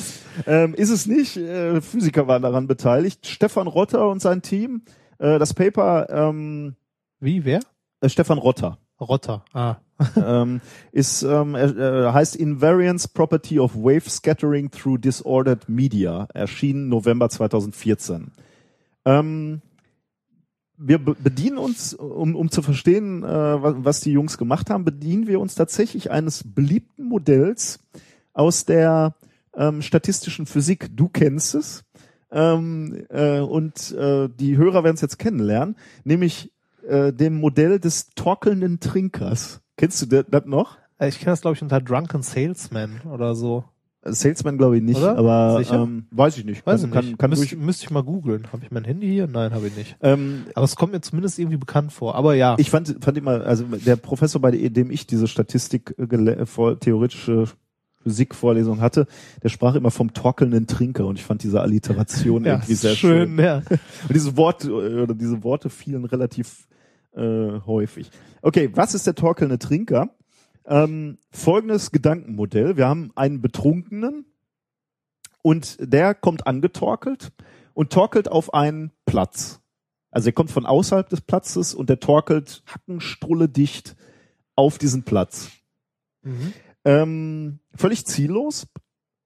ähm, 0.47 0.75
ist 0.75 0.91
es 0.91 1.07
nicht. 1.07 1.37
Äh, 1.37 1.81
Physiker 1.81 2.27
waren 2.27 2.43
daran 2.43 2.67
beteiligt. 2.67 3.27
Stefan 3.27 3.67
Rotter 3.67 4.09
und 4.09 4.21
sein 4.21 4.43
Team. 4.43 4.83
Äh, 5.19 5.39
das 5.39 5.55
Paper 5.55 6.09
ähm, 6.11 6.75
Wie, 7.21 7.45
wer? 7.45 7.61
äh, 8.01 8.09
Stefan 8.09 8.39
Rotter. 8.39 8.79
Rotter. 9.01 9.45
Ah. 9.53 9.77
ähm, 10.17 10.61
ist 10.91 11.23
ähm, 11.23 11.55
er, 11.55 11.77
äh, 11.77 12.13
heißt 12.13 12.37
Invariance 12.37 13.09
Property 13.09 13.61
of 13.61 13.75
Wave 13.75 14.09
Scattering 14.09 14.71
Through 14.71 14.99
Disordered 14.99 15.69
Media, 15.69 16.27
erschienen 16.35 16.89
November 16.89 17.29
2014. 17.29 18.33
Ähm, 19.05 19.63
wir 20.87 20.99
be 20.99 21.15
bedienen 21.15 21.59
uns, 21.59 21.95
um, 21.95 22.35
um 22.37 22.51
zu 22.51 22.63
verstehen, 22.63 23.23
äh, 23.23 23.27
was, 23.27 24.01
die 24.01 24.13
Jungs 24.13 24.39
gemacht 24.39 24.71
haben, 24.71 24.85
bedienen 24.85 25.27
wir 25.27 25.41
uns 25.41 25.55
tatsächlich 25.55 26.11
eines 26.11 26.43
beliebten 26.45 27.05
Modells 27.05 27.79
aus 28.33 28.65
der 28.65 29.15
ähm, 29.55 29.83
statistischen 29.83 30.47
Physik. 30.47 30.97
Du 30.97 31.09
kennst 31.09 31.55
es. 31.55 31.85
Ähm, 32.31 33.07
äh, 33.11 33.41
und 33.41 33.93
äh, 33.93 34.29
die 34.29 34.57
Hörer 34.57 34.85
werden 34.85 34.95
es 34.95 35.03
jetzt 35.03 35.19
kennenlernen, 35.19 35.77
nämlich 36.05 36.51
äh, 36.87 37.13
dem 37.13 37.35
Modell 37.39 37.79
des 37.79 38.11
torkelnden 38.15 38.81
Trinkers. 38.81 39.61
Kennst 39.77 40.01
du 40.01 40.07
das, 40.07 40.25
das 40.31 40.47
noch? 40.47 40.79
Äh, 40.99 41.09
Ich 41.09 41.19
kenne 41.19 41.33
das, 41.33 41.43
glaube 41.43 41.57
ich, 41.57 41.63
unter 41.63 41.81
Drunken 41.81 42.23
Salesman 42.23 43.03
oder 43.03 43.35
so. 43.35 43.65
Salesman 44.05 44.59
glaube 44.59 44.77
ich 44.77 44.83
nicht, 44.83 44.99
Oder? 44.99 45.17
aber 45.17 45.63
ähm, 45.71 46.07
weiß 46.11 46.37
ich 46.39 46.45
nicht. 46.45 46.67
Weiß 46.67 46.81
kann, 46.81 46.89
ich 46.89 46.95
kann, 46.95 47.05
nicht. 47.07 47.19
Kann, 47.19 47.31
Müsste, 47.31 47.49
durch, 47.49 47.65
müsste 47.65 47.85
ich 47.85 47.91
mal 47.91 48.03
googeln. 48.03 48.49
Habe 48.53 48.65
ich 48.65 48.71
mein 48.73 48.85
Handy 48.85 49.09
hier? 49.09 49.29
Nein, 49.29 49.53
habe 49.55 49.69
ich 49.69 49.77
nicht. 49.77 49.97
ähm, 50.01 50.47
Aber 50.55 50.65
es 50.65 50.75
kommt 50.75 50.93
mir 50.93 51.01
zumindest 51.01 51.39
irgendwie 51.39 51.57
bekannt 51.57 51.93
vor. 51.93 52.17
Aber 52.17 52.35
ja. 52.35 52.57
ich 52.59 52.71
fand, 52.71 52.97
fand 53.01 53.17
immer, 53.17 53.45
also 53.45 53.65
der 53.65 53.97
Professor, 53.97 54.41
bei 54.41 54.51
dem 54.51 54.91
ich 54.91 55.07
diese 55.07 55.29
Statistik, 55.29 55.95
äh, 55.99 56.47
vor, 56.47 56.81
theoretische 56.81 57.47
Physikvorlesung 58.03 58.81
hatte, 58.81 59.07
der 59.43 59.49
sprach 59.49 59.77
immer 59.77 59.93
vom 59.93 60.13
torkelnden 60.13 60.67
Trinker 60.67 61.07
und 61.07 61.19
ich 61.19 61.25
fand 61.25 61.43
diese 61.45 61.61
Alliteration 61.61 62.45
ja, 62.45 62.55
irgendwie 62.55 62.75
sehr 62.75 62.97
schön. 62.97 63.37
schön. 63.37 63.39
Ja. 63.39 63.59
Und 64.09 64.15
diese 64.15 64.37
Worte, 64.37 64.69
äh, 64.69 65.03
oder 65.03 65.15
diese 65.15 65.45
Worte 65.45 65.71
fielen 65.71 66.05
relativ 66.05 66.67
äh, 67.15 67.61
häufig. 67.67 68.11
Okay, 68.41 68.71
was 68.75 68.95
ist 68.95 69.07
der 69.07 69.15
torkelnde 69.15 69.59
Trinker? 69.59 70.11
Ähm, 70.65 71.19
folgendes 71.31 71.91
Gedankenmodell. 71.91 72.77
Wir 72.77 72.87
haben 72.87 73.13
einen 73.15 73.41
Betrunkenen 73.41 74.27
und 75.43 75.77
der 75.81 76.15
kommt 76.15 76.47
angetorkelt 76.47 77.33
und 77.75 77.93
torkelt 77.93 78.29
auf 78.31 78.55
einen 78.55 78.93
Platz. 79.07 79.61
Also 80.11 80.29
er 80.29 80.33
kommt 80.33 80.51
von 80.51 80.67
außerhalb 80.67 81.09
des 81.09 81.23
Platzes 81.23 81.75
und 81.75 81.89
der 81.89 81.99
torkelt 81.99 82.63
hackenstrulle 82.67 83.49
dicht 83.49 83.97
auf 84.55 84.79
diesen 84.79 85.03
Platz. 85.03 85.51
Mhm. 86.23 86.53
Ähm, 86.85 87.59
völlig 87.75 88.07
ziellos. 88.07 88.67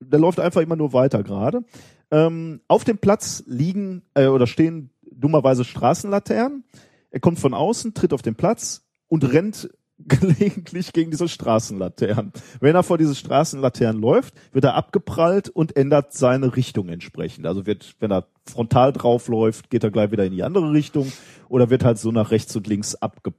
Der 0.01 0.18
läuft 0.18 0.41
einfach 0.41 0.61
immer 0.61 0.76
nur 0.76 0.93
weiter 0.93 1.22
gerade. 1.22 1.64
Ähm, 2.11 2.61
auf 2.68 2.84
dem 2.84 2.99
Platz 2.99 3.43
liegen 3.47 4.03
äh, 4.14 4.26
oder 4.26 4.47
stehen 4.47 4.91
dummerweise 5.11 5.64
Straßenlaternen. 5.64 6.64
Er 7.11 7.20
kommt 7.20 7.41
von 7.41 7.55
außen, 7.55 7.95
tritt 7.95 8.12
auf 8.12 8.22
den 8.22 8.37
Platz 8.37 8.87
und 9.09 9.24
rennt 9.32 9.70
gelegentlich 10.09 10.92
gegen 10.92 11.11
diese 11.11 11.28
Straßenlaternen. 11.28 12.32
Wenn 12.61 12.74
er 12.74 12.82
vor 12.82 12.99
diese 12.99 13.14
Straßenlaternen 13.14 14.01
läuft, 14.01 14.34
wird 14.53 14.64
er 14.64 14.74
abgeprallt 14.74 15.49
und 15.49 15.76
ändert 15.76 16.12
seine 16.12 16.55
Richtung 16.57 16.88
entsprechend. 16.88 17.47
Also 17.47 17.66
wird, 17.66 17.97
wenn 18.01 18.12
er 18.12 18.26
frontal 18.44 18.92
drauf 18.92 19.28
läuft, 19.28 19.70
geht 19.70 19.84
er 19.84 19.90
gleich 19.90 20.11
wieder 20.11 20.24
in 20.24 20.32
die 20.32 20.42
andere 20.42 20.72
Richtung 20.72 21.12
oder 21.49 21.70
wird 21.70 21.84
halt 21.84 21.99
so 21.99 22.12
nach 22.12 22.30
rechts 22.30 22.55
und 22.57 22.66
links 22.66 22.94
abge 22.94 23.32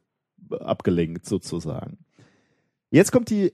abgelenkt 0.50 1.26
sozusagen. 1.26 1.98
Jetzt 2.90 3.12
kommt 3.12 3.30
die 3.30 3.52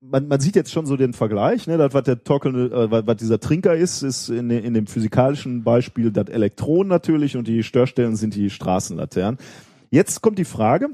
man, 0.00 0.28
man 0.28 0.38
sieht 0.38 0.54
jetzt 0.54 0.70
schon 0.70 0.86
so 0.86 0.96
den 0.96 1.12
Vergleich, 1.12 1.66
ne, 1.66 1.76
das, 1.76 1.92
was 1.92 2.04
der 2.04 2.22
torkelnde, 2.22 2.66
äh, 2.66 3.06
was, 3.06 3.16
dieser 3.16 3.40
Trinker 3.40 3.74
ist, 3.74 4.02
ist 4.02 4.28
in, 4.28 4.48
in 4.50 4.72
dem 4.72 4.86
physikalischen 4.86 5.64
Beispiel 5.64 6.12
das 6.12 6.28
Elektron 6.28 6.86
natürlich 6.86 7.36
und 7.36 7.48
die 7.48 7.64
Störstellen 7.64 8.14
sind 8.14 8.36
die 8.36 8.50
Straßenlaternen. 8.50 9.38
Jetzt 9.90 10.22
kommt 10.22 10.38
die 10.38 10.44
Frage 10.44 10.90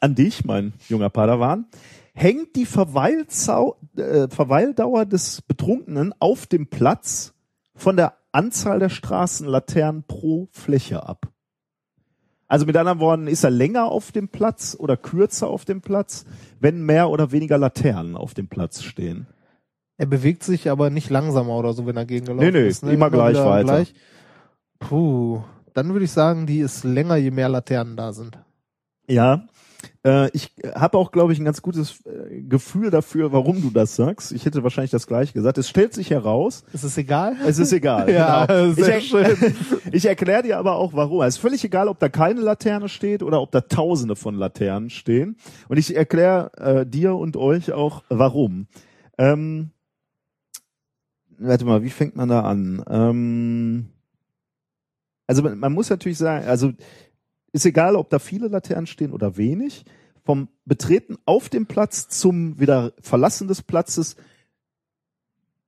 an 0.00 0.14
dich, 0.14 0.44
mein 0.44 0.72
junger 0.88 1.10
Padawan. 1.10 1.66
Hängt 2.14 2.56
die 2.56 2.66
Verweilzau 2.66 3.76
äh, 3.96 4.28
Verweildauer 4.28 5.06
des 5.06 5.42
Betrunkenen 5.42 6.12
auf 6.18 6.46
dem 6.46 6.66
Platz 6.66 7.34
von 7.74 7.96
der 7.96 8.14
Anzahl 8.32 8.78
der 8.78 8.88
Straßenlaternen 8.88 10.04
pro 10.04 10.48
Fläche 10.50 11.06
ab? 11.08 11.28
Also 12.48 12.66
mit 12.66 12.76
anderen 12.76 12.98
Worten, 12.98 13.28
ist 13.28 13.44
er 13.44 13.50
länger 13.50 13.84
auf 13.84 14.10
dem 14.10 14.28
Platz 14.28 14.76
oder 14.78 14.96
kürzer 14.96 15.46
auf 15.46 15.64
dem 15.64 15.80
Platz, 15.82 16.24
wenn 16.58 16.82
mehr 16.84 17.08
oder 17.08 17.30
weniger 17.30 17.58
Laternen 17.58 18.16
auf 18.16 18.34
dem 18.34 18.48
Platz 18.48 18.82
stehen? 18.82 19.28
Er 19.96 20.06
bewegt 20.06 20.42
sich 20.42 20.68
aber 20.68 20.90
nicht 20.90 21.10
langsamer 21.10 21.56
oder 21.56 21.74
so, 21.74 21.86
wenn 21.86 21.96
er 21.96 22.06
gegengelaufen 22.06 22.44
Nee, 22.52 22.58
nee, 22.58 22.66
ist. 22.68 22.82
ne? 22.82 22.92
immer 22.92 23.08
gleich 23.10 23.34
wieder 23.36 23.46
weiter. 23.48 23.86
Puh. 24.80 25.42
Dann 25.74 25.92
würde 25.92 26.04
ich 26.04 26.10
sagen, 26.10 26.46
die 26.46 26.58
ist 26.58 26.82
länger, 26.82 27.16
je 27.16 27.30
mehr 27.30 27.48
Laternen 27.48 27.96
da 27.96 28.12
sind. 28.12 28.38
Ja. 29.06 29.44
Äh, 30.04 30.30
ich 30.32 30.52
habe 30.74 30.96
auch, 30.96 31.12
glaube 31.12 31.32
ich, 31.32 31.38
ein 31.38 31.44
ganz 31.44 31.62
gutes 31.62 32.00
äh, 32.06 32.40
Gefühl 32.42 32.90
dafür, 32.90 33.32
warum 33.32 33.60
du 33.60 33.70
das 33.70 33.96
sagst. 33.96 34.32
Ich 34.32 34.46
hätte 34.46 34.62
wahrscheinlich 34.62 34.90
das 34.90 35.06
gleiche 35.06 35.32
gesagt. 35.32 35.58
Es 35.58 35.68
stellt 35.68 35.92
sich 35.92 36.10
heraus, 36.10 36.64
Ist 36.72 36.84
es 36.84 36.96
egal? 36.96 37.36
es 37.46 37.58
ist 37.58 37.72
egal. 37.72 38.10
Ja, 38.20 38.46
genau. 38.46 38.72
sehr 38.72 38.98
ich, 38.98 39.08
schön. 39.08 39.36
ich 39.92 40.06
erkläre 40.06 40.42
dir 40.42 40.58
aber 40.58 40.76
auch, 40.76 40.92
warum. 40.94 41.22
Es 41.22 41.36
ist 41.36 41.40
völlig 41.40 41.64
egal, 41.64 41.88
ob 41.88 41.98
da 41.98 42.08
keine 42.08 42.40
Laterne 42.40 42.88
steht 42.88 43.22
oder 43.22 43.40
ob 43.40 43.50
da 43.50 43.60
Tausende 43.60 44.16
von 44.16 44.34
Laternen 44.34 44.90
stehen. 44.90 45.36
Und 45.68 45.78
ich 45.78 45.94
erkläre 45.94 46.50
äh, 46.56 46.86
dir 46.86 47.14
und 47.14 47.36
euch 47.36 47.72
auch, 47.72 48.02
warum. 48.08 48.66
Ähm, 49.18 49.70
warte 51.38 51.64
mal, 51.64 51.82
wie 51.82 51.90
fängt 51.90 52.16
man 52.16 52.28
da 52.28 52.40
an? 52.42 52.84
Ähm, 52.88 53.88
also 55.26 55.42
man, 55.42 55.58
man 55.58 55.72
muss 55.72 55.90
natürlich 55.90 56.18
sagen, 56.18 56.46
also 56.46 56.72
ist 57.52 57.66
egal, 57.66 57.96
ob 57.96 58.10
da 58.10 58.18
viele 58.18 58.48
Laternen 58.48 58.86
stehen 58.86 59.12
oder 59.12 59.36
wenig. 59.36 59.84
Vom 60.22 60.48
Betreten 60.64 61.16
auf 61.24 61.48
dem 61.48 61.66
Platz 61.66 62.08
zum 62.08 62.60
wieder 62.60 62.92
Verlassen 63.00 63.48
des 63.48 63.62
Platzes 63.62 64.16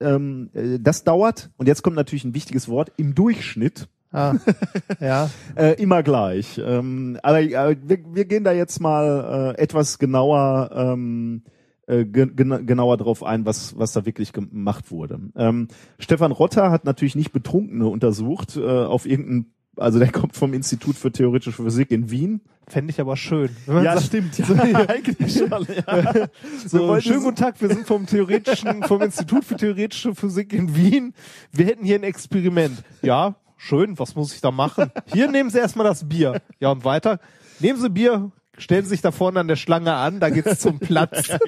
ähm, 0.02 0.50
äh, 0.52 0.78
das 0.78 1.04
dauert, 1.04 1.50
und 1.56 1.66
jetzt 1.66 1.82
kommt 1.82 1.96
natürlich 1.96 2.24
ein 2.24 2.34
wichtiges 2.34 2.68
Wort, 2.68 2.92
im 2.96 3.14
Durchschnitt 3.14 3.88
Ah, 4.14 4.34
ja. 5.00 5.30
äh, 5.56 5.80
immer 5.82 6.02
gleich. 6.02 6.60
Ähm, 6.62 7.18
aber 7.22 7.40
äh, 7.40 7.76
wir, 7.82 7.98
wir 8.12 8.24
gehen 8.26 8.44
da 8.44 8.52
jetzt 8.52 8.78
mal 8.78 9.54
äh, 9.56 9.62
etwas 9.62 9.98
genauer 9.98 10.70
ähm, 10.74 11.44
äh, 11.86 12.04
ge 12.04 12.26
gen 12.26 12.66
genauer 12.66 12.98
drauf 12.98 13.22
ein, 13.22 13.46
was 13.46 13.78
was 13.78 13.92
da 13.92 14.04
wirklich 14.04 14.34
gemacht 14.34 14.90
wurde. 14.90 15.18
Ähm, 15.34 15.68
Stefan 15.98 16.30
Rotter 16.30 16.70
hat 16.70 16.84
natürlich 16.84 17.16
nicht 17.16 17.32
Betrunkene 17.32 17.86
untersucht 17.86 18.58
äh, 18.58 18.60
auf 18.60 19.06
irgendein 19.06 19.46
also 19.76 19.98
der 19.98 20.10
kommt 20.12 20.36
vom 20.36 20.52
Institut 20.54 20.96
für 20.96 21.10
Theoretische 21.12 21.52
Physik 21.52 21.90
in 21.90 22.10
Wien. 22.10 22.40
Fände 22.68 22.90
ich 22.90 23.00
aber 23.00 23.16
schön. 23.16 23.50
Man 23.66 23.82
sagt, 23.84 24.02
stimmt. 24.02 24.38
Ja, 24.48 24.88
eigentlich 24.88 25.34
schon. 25.34 25.48
Ja. 25.50 26.26
So, 26.66 27.00
schönen 27.00 27.18
so- 27.20 27.24
guten 27.24 27.36
Tag, 27.36 27.60
wir 27.60 27.68
sind 27.68 27.86
vom 27.86 28.06
theoretischen, 28.06 28.82
vom 28.84 29.02
Institut 29.02 29.44
für 29.44 29.56
theoretische 29.56 30.14
Physik 30.14 30.52
in 30.52 30.76
Wien. 30.76 31.14
Wir 31.52 31.66
hätten 31.66 31.84
hier 31.84 31.96
ein 31.96 32.04
Experiment. 32.04 32.82
Ja, 33.02 33.34
schön, 33.56 33.98
was 33.98 34.14
muss 34.14 34.34
ich 34.34 34.40
da 34.40 34.50
machen? 34.50 34.90
Hier 35.12 35.28
nehmen 35.30 35.50
Sie 35.50 35.58
erstmal 35.58 35.86
das 35.86 36.08
Bier. 36.08 36.40
Ja, 36.60 36.70
und 36.70 36.84
weiter. 36.84 37.18
Nehmen 37.58 37.80
Sie 37.80 37.90
Bier, 37.90 38.30
stellen 38.58 38.84
Sie 38.84 38.90
sich 38.90 39.00
da 39.00 39.10
vorne 39.10 39.40
an 39.40 39.48
der 39.48 39.56
Schlange 39.56 39.92
an, 39.94 40.20
da 40.20 40.30
geht's 40.30 40.60
zum 40.60 40.78
Platz. 40.78 41.28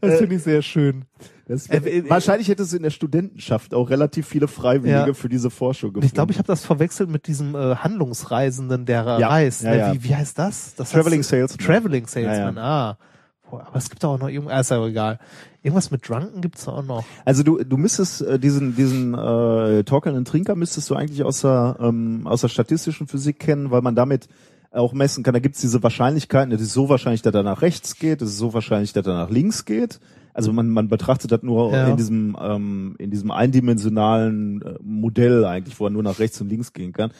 Das 0.00 0.18
finde 0.18 0.36
ich 0.36 0.42
sehr 0.42 0.62
schön. 0.62 1.04
Das, 1.52 1.66
Äh, 1.68 1.76
äh, 1.78 2.10
wahrscheinlich 2.10 2.48
hätte 2.48 2.62
es 2.62 2.72
in 2.72 2.82
der 2.82 2.90
Studentenschaft 2.90 3.74
auch 3.74 3.90
relativ 3.90 4.26
viele 4.26 4.48
Freiwillige 4.48 5.08
Ja. 5.08 5.14
für 5.14 5.28
diese 5.28 5.50
Forschung 5.50 5.90
gefunden. 5.90 6.06
Ich 6.06 6.14
glaube, 6.14 6.32
ich 6.32 6.38
habe 6.38 6.46
das 6.46 6.64
verwechselt 6.64 7.10
mit 7.10 7.26
diesem 7.26 7.54
äh, 7.54 7.76
Handlungsreisenden, 7.76 8.86
der 8.86 9.02
Ja, 9.18 9.28
reist. 9.28 9.62
ja, 9.62 9.70
ne? 9.70 9.78
ja. 9.78 9.92
Wie, 9.94 10.04
wie 10.04 10.14
heißt 10.16 10.38
das? 10.38 10.74
das 10.76 10.90
Traveling 10.90 11.20
heißt, 11.20 11.28
Salesman. 11.30 11.58
Traveling 11.66 12.06
Salesman, 12.06 12.58
ah. 12.58 12.98
Boah, 13.50 13.66
aber 13.66 13.76
es 13.76 13.90
gibt 13.90 14.04
auch 14.04 14.18
noch 14.18 14.28
irgendwas, 14.28 14.54
ah, 14.54 14.60
ist 14.60 14.70
ja 14.70 14.86
egal. 14.86 15.18
Irgendwas 15.62 15.90
mit 15.90 16.08
Drunken 16.08 16.40
gibt's 16.40 16.66
auch 16.66 16.82
noch. 16.82 17.04
Also 17.24 17.42
du, 17.42 17.62
du 17.62 17.76
müsstest 17.76 18.22
äh, 18.22 18.38
diesen 18.38 18.74
diesen 18.74 19.14
äh, 19.14 19.84
torkelnden 19.84 20.24
Trinker 20.24 20.56
müsstest 20.56 20.88
du 20.90 20.96
eigentlich 20.96 21.22
aus 21.22 21.42
der 21.42 21.76
ähm, 21.80 22.22
aus 22.26 22.40
der 22.40 22.48
statistischen 22.48 23.06
Physik 23.06 23.38
kennen, 23.38 23.70
weil 23.70 23.82
man 23.82 23.94
damit 23.94 24.26
auch 24.72 24.92
messen 24.94 25.22
kann. 25.22 25.34
Da 25.34 25.40
gibt's 25.40 25.60
diese 25.60 25.82
Wahrscheinlichkeiten. 25.82 26.50
Es 26.52 26.62
ist 26.62 26.72
so 26.72 26.88
wahrscheinlich, 26.88 27.20
dass 27.22 27.34
er 27.34 27.42
nach 27.42 27.60
rechts 27.62 27.96
geht. 27.96 28.22
Es 28.22 28.30
ist 28.30 28.38
so 28.38 28.54
wahrscheinlich, 28.54 28.92
dass 28.94 29.06
er 29.06 29.12
nach 29.14 29.28
links 29.30 29.64
geht. 29.66 30.00
Also 30.34 30.52
man 30.52 30.68
man 30.70 30.88
betrachtet 30.88 31.30
das 31.32 31.42
nur 31.42 31.72
Ja. 31.72 31.88
in 31.88 31.96
diesem 31.96 32.36
ähm, 32.40 32.94
in 32.98 33.10
diesem 33.10 33.30
eindimensionalen 33.30 34.62
äh, 34.62 34.74
Modell 34.82 35.44
eigentlich, 35.44 35.78
wo 35.78 35.86
er 35.86 35.90
nur 35.90 36.02
nach 36.02 36.18
rechts 36.18 36.40
und 36.40 36.48
links 36.48 36.72
gehen 36.72 36.92
kann. 36.92 37.12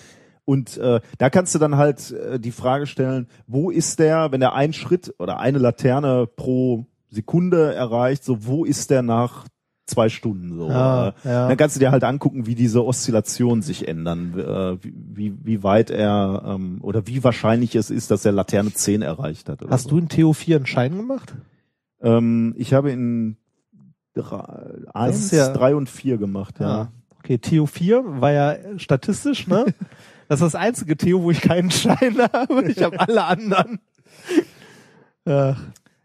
Und 0.44 0.76
äh, 0.78 1.00
da 1.18 1.30
kannst 1.30 1.54
du 1.54 1.58
dann 1.58 1.76
halt 1.76 2.10
äh, 2.10 2.40
die 2.40 2.50
Frage 2.50 2.86
stellen, 2.86 3.28
wo 3.46 3.70
ist 3.70 3.98
der, 3.98 4.32
wenn 4.32 4.42
er 4.42 4.54
einen 4.54 4.72
Schritt 4.72 5.14
oder 5.18 5.38
eine 5.38 5.58
Laterne 5.58 6.26
pro 6.26 6.86
Sekunde 7.10 7.74
erreicht, 7.74 8.24
so 8.24 8.44
wo 8.46 8.64
ist 8.64 8.90
der 8.90 9.02
nach 9.02 9.44
zwei 9.86 10.08
Stunden 10.08 10.56
so? 10.56 10.68
Ja, 10.68 11.08
äh, 11.08 11.12
ja. 11.24 11.48
Dann 11.48 11.56
kannst 11.56 11.76
du 11.76 11.80
dir 11.80 11.92
halt 11.92 12.02
angucken, 12.04 12.46
wie 12.46 12.54
diese 12.54 12.84
Oszillationen 12.84 13.62
sich 13.62 13.86
ändern, 13.86 14.34
äh, 14.38 14.82
wie, 14.82 14.94
wie, 14.96 15.34
wie 15.44 15.62
weit 15.62 15.90
er 15.90 16.42
ähm, 16.46 16.78
oder 16.80 17.06
wie 17.06 17.22
wahrscheinlich 17.22 17.76
es 17.76 17.90
ist, 17.90 18.10
dass 18.10 18.24
er 18.24 18.32
Laterne 18.32 18.72
10 18.72 19.02
erreicht 19.02 19.48
hat. 19.48 19.60
Hast 19.68 19.84
so. 19.84 19.90
du 19.90 19.98
in 19.98 20.08
Theo 20.08 20.32
4 20.32 20.56
einen 20.56 20.66
Schein 20.66 20.96
gemacht? 20.96 21.34
Ähm, 22.02 22.54
ich 22.56 22.74
habe 22.74 22.90
in 22.90 23.36
drei, 24.14 24.44
eins, 24.94 25.30
ja- 25.30 25.52
drei 25.52 25.74
und 25.74 25.88
vier 25.88 26.18
gemacht, 26.18 26.56
ja. 26.60 26.66
Ah, 26.66 26.92
Okay, 27.20 27.38
Theo 27.38 27.66
4 27.66 28.02
war 28.20 28.32
ja 28.32 28.56
statistisch, 28.78 29.46
ne? 29.46 29.66
Das 30.28 30.40
ist 30.40 30.46
das 30.46 30.54
einzige 30.54 30.96
Theo, 30.96 31.22
wo 31.22 31.30
ich 31.30 31.40
keinen 31.42 31.70
Schein 31.70 32.16
habe. 32.32 32.64
Ich 32.70 32.82
habe 32.82 32.98
alle 32.98 33.24
anderen. 33.24 33.80
Ja, 35.26 35.56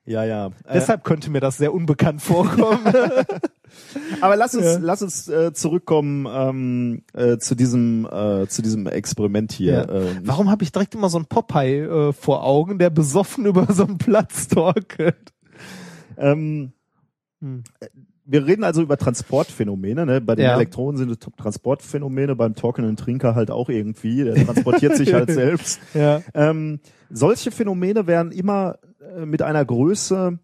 Ja, 0.06 0.24
ja. 0.26 0.48
Äh, 0.66 0.74
deshalb 0.74 1.04
könnte 1.04 1.30
mir 1.32 1.40
das 1.40 1.58
sehr 1.58 1.74
unbekannt 1.74 2.22
vorkommen. 2.22 2.80
Aber 4.22 4.36
lass 4.36 4.54
uns, 4.56 4.66
Ja. 4.66 4.78
lass 4.82 5.02
uns 5.02 5.28
äh, 5.28 5.54
zurückkommen 5.54 6.28
ähm, 6.30 7.04
äh, 7.14 7.38
zu 7.38 7.56
diesem 7.56 8.06
äh, 8.06 8.48
zu 8.48 8.62
diesem 8.62 8.88
Experiment 8.88 9.52
hier. 9.52 9.74
Ja. 9.74 9.82
Äh, 9.84 10.16
Warum 10.24 10.50
habe 10.50 10.64
ich 10.64 10.72
direkt 10.72 10.96
immer 10.96 11.10
so 11.10 11.18
einen 11.18 11.26
Popeye 11.28 11.84
äh, 12.10 12.14
vor 12.14 12.44
Augen, 12.44 12.80
der 12.80 12.90
besoffen 12.90 13.46
über 13.46 13.68
so 13.72 13.86
einen 13.86 13.98
Platz 13.98 14.48
torkelt? 14.48 15.34
Ähm, 16.18 16.72
Hm. 17.40 17.64
wir 18.26 18.48
reden 18.48 18.64
also 18.64 18.82
über 18.82 18.98
Transportphänomene. 18.98 20.08
Ne? 20.08 20.22
Bei 20.22 20.34
den 20.34 20.46
Ja. 20.46 20.56
Elektronen 20.56 20.98
sind 20.98 21.12
es 21.12 21.20
Transportphänomene, 21.20 22.36
beim 22.36 22.56
torkelnden 22.56 22.96
Trinker 22.98 23.36
halt 23.36 23.52
auch 23.52 23.70
irgendwie. 23.70 24.24
Der 24.24 24.34
transportiert 24.44 24.96
sich 24.98 25.14
halt 25.14 25.30
selbst. 25.32 25.80
Ja. 25.94 26.24
Ähm, 26.34 26.80
solche 27.12 27.52
Phänomene 27.52 28.08
werden 28.08 28.32
immer 28.32 28.80
äh, 29.16 29.26
mit 29.28 29.44
einer 29.44 29.64
Größe 29.64 30.40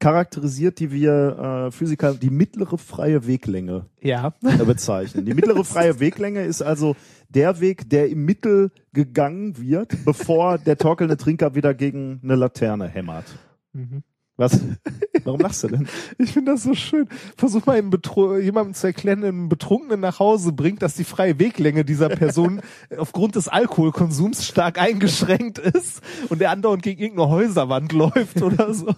charakterisiert, 0.00 0.78
die 0.78 0.90
wir 0.90 1.66
äh, 1.66 1.70
Physiker 1.70 2.14
die 2.14 2.30
mittlere 2.30 2.78
freie 2.78 3.26
Weglänge 3.26 3.86
Ja. 4.00 4.32
äh, 4.42 4.64
bezeichnen. 4.64 5.26
Die 5.26 5.34
mittlere 5.34 5.64
freie 5.64 6.00
Weglänge 6.00 6.44
ist 6.44 6.62
also 6.62 6.96
der 7.28 7.60
Weg, 7.60 7.90
der 7.90 8.08
im 8.08 8.24
Mittel 8.24 8.70
gegangen 8.94 9.58
wird, 9.58 9.92
bevor 10.06 10.56
der 10.56 10.78
torkelnde 10.78 11.16
Trinker 11.18 11.54
wieder 11.54 11.74
gegen 11.74 12.20
eine 12.22 12.36
Laterne 12.36 12.88
hämmert. 12.88 13.26
Mhm. 13.74 14.02
Was? 14.38 14.60
Warum 15.24 15.40
lachst 15.40 15.64
du 15.64 15.68
denn? 15.68 15.88
Ich 16.16 16.32
finde 16.32 16.52
das 16.52 16.62
so 16.62 16.74
schön. 16.74 17.08
Versuch 17.36 17.66
mal 17.66 17.76
jemandem 17.76 18.72
zu 18.72 18.86
erklären, 18.86 19.24
einen 19.24 19.48
Betrunkenen 19.48 20.00
nach 20.00 20.20
Hause 20.20 20.52
bringt, 20.52 20.80
dass 20.80 20.94
die 20.94 21.04
freie 21.04 21.38
Weglänge 21.40 21.84
dieser 21.84 22.08
Person 22.08 22.62
aufgrund 22.96 23.34
des 23.34 23.48
Alkoholkonsums 23.48 24.46
stark 24.46 24.80
eingeschränkt 24.80 25.58
ist 25.58 26.00
und 26.28 26.40
der 26.40 26.52
andauernd 26.52 26.84
gegen 26.84 27.02
irgendeine 27.02 27.30
Häuserwand 27.30 27.92
läuft 27.92 28.40
oder 28.40 28.72
so. 28.72 28.94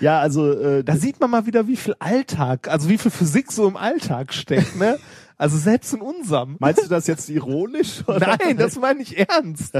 Ja, 0.00 0.18
also 0.20 0.52
äh, 0.52 0.84
Da 0.84 0.96
sieht 0.96 1.20
man 1.20 1.30
mal 1.30 1.46
wieder, 1.46 1.68
wie 1.68 1.76
viel 1.76 1.94
Alltag, 2.00 2.68
also 2.68 2.88
wie 2.88 2.98
viel 2.98 3.12
Physik 3.12 3.52
so 3.52 3.68
im 3.68 3.76
Alltag 3.76 4.34
steckt, 4.34 4.76
ne? 4.76 4.98
Also 5.38 5.56
selbst 5.56 5.94
in 5.94 6.02
unserem. 6.02 6.56
meinst 6.58 6.84
du 6.84 6.88
das 6.88 7.06
jetzt 7.06 7.30
ironisch? 7.30 8.06
Oder? 8.06 8.36
Nein, 8.38 8.58
das 8.58 8.78
meine 8.78 9.00
ich 9.00 9.18
ernst. 9.18 9.72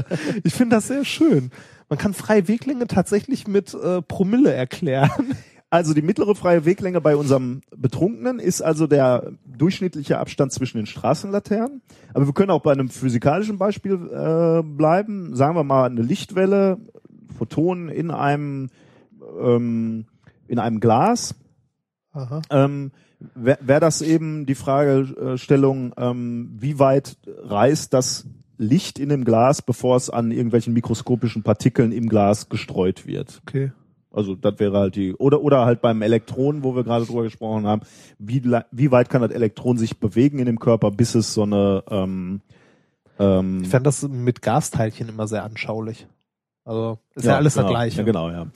Ich 0.43 0.55
finde 0.55 0.77
das 0.77 0.87
sehr 0.87 1.05
schön. 1.05 1.51
Man 1.91 1.97
kann 1.97 2.13
freie 2.13 2.47
Weglänge 2.47 2.87
tatsächlich 2.87 3.49
mit 3.49 3.73
äh, 3.73 4.01
Promille 4.01 4.53
erklären. 4.53 5.35
Also 5.73 5.93
die 5.93 6.01
mittlere 6.01 6.35
freie 6.35 6.65
Weglänge 6.65 6.99
bei 6.99 7.15
unserem 7.15 7.61
Betrunkenen 7.73 8.39
ist 8.39 8.61
also 8.61 8.87
der 8.87 9.31
durchschnittliche 9.45 10.19
Abstand 10.19 10.51
zwischen 10.51 10.79
den 10.79 10.85
Straßenlaternen. 10.85 11.81
Aber 12.13 12.25
wir 12.25 12.33
können 12.33 12.49
auch 12.49 12.61
bei 12.61 12.73
einem 12.73 12.89
physikalischen 12.89 13.57
Beispiel 13.57 13.93
äh, 13.93 14.63
bleiben. 14.63 15.33
Sagen 15.33 15.55
wir 15.55 15.63
mal 15.63 15.85
eine 15.85 16.01
Lichtwelle, 16.01 16.77
Photonen 17.37 17.87
in 17.87 18.11
einem 18.11 18.69
ähm, 19.41 20.07
in 20.49 20.59
einem 20.59 20.81
Glas. 20.81 21.35
Ähm, 22.49 22.91
Wäre 23.33 23.59
wär 23.61 23.79
das 23.79 24.01
eben 24.01 24.45
die 24.45 24.55
Fragestellung, 24.55 25.93
ähm, 25.95 26.51
wie 26.59 26.79
weit 26.79 27.15
reist 27.25 27.93
das 27.93 28.25
Licht 28.61 28.99
in 28.99 29.09
dem 29.09 29.25
Glas, 29.25 29.61
bevor 29.61 29.97
es 29.97 30.09
an 30.09 30.31
irgendwelchen 30.31 30.73
mikroskopischen 30.73 31.43
Partikeln 31.43 31.91
im 31.91 32.07
Glas 32.07 32.47
gestreut 32.47 33.07
wird? 33.07 33.41
Okay. 33.47 33.71
Also 34.11 34.35
das 34.35 34.59
wäre 34.59 34.77
halt 34.77 34.95
die 34.95 35.13
oder 35.13 35.41
oder 35.41 35.65
halt 35.65 35.81
beim 35.81 36.01
Elektron, 36.01 36.63
wo 36.63 36.75
wir 36.75 36.83
gerade 36.83 37.05
drüber 37.05 37.23
gesprochen 37.23 37.65
haben, 37.65 37.81
wie 38.19 38.43
wie 38.71 38.91
weit 38.91 39.09
kann 39.09 39.21
das 39.21 39.31
Elektron 39.31 39.77
sich 39.77 39.99
bewegen 39.99 40.39
in 40.39 40.45
dem 40.45 40.59
Körper, 40.59 40.91
bis 40.91 41.15
es 41.15 41.33
so 41.33 41.43
eine 41.43 41.83
ähm, 41.89 42.41
ähm, 43.19 43.61
Ich 43.63 43.69
fand 43.69 43.85
das 43.85 44.07
mit 44.07 44.41
Gasteilchen 44.41 45.07
immer 45.07 45.27
sehr 45.27 45.43
anschaulich. 45.43 46.07
Also 46.63 46.99
ist 47.15 47.25
ja, 47.25 47.37
alles 47.37 47.55
genau, 47.55 47.67
das 47.67 47.71
Gleiche. 47.71 47.97
Ja, 47.97 48.03
genau, 48.03 48.29
ja. 48.29 48.47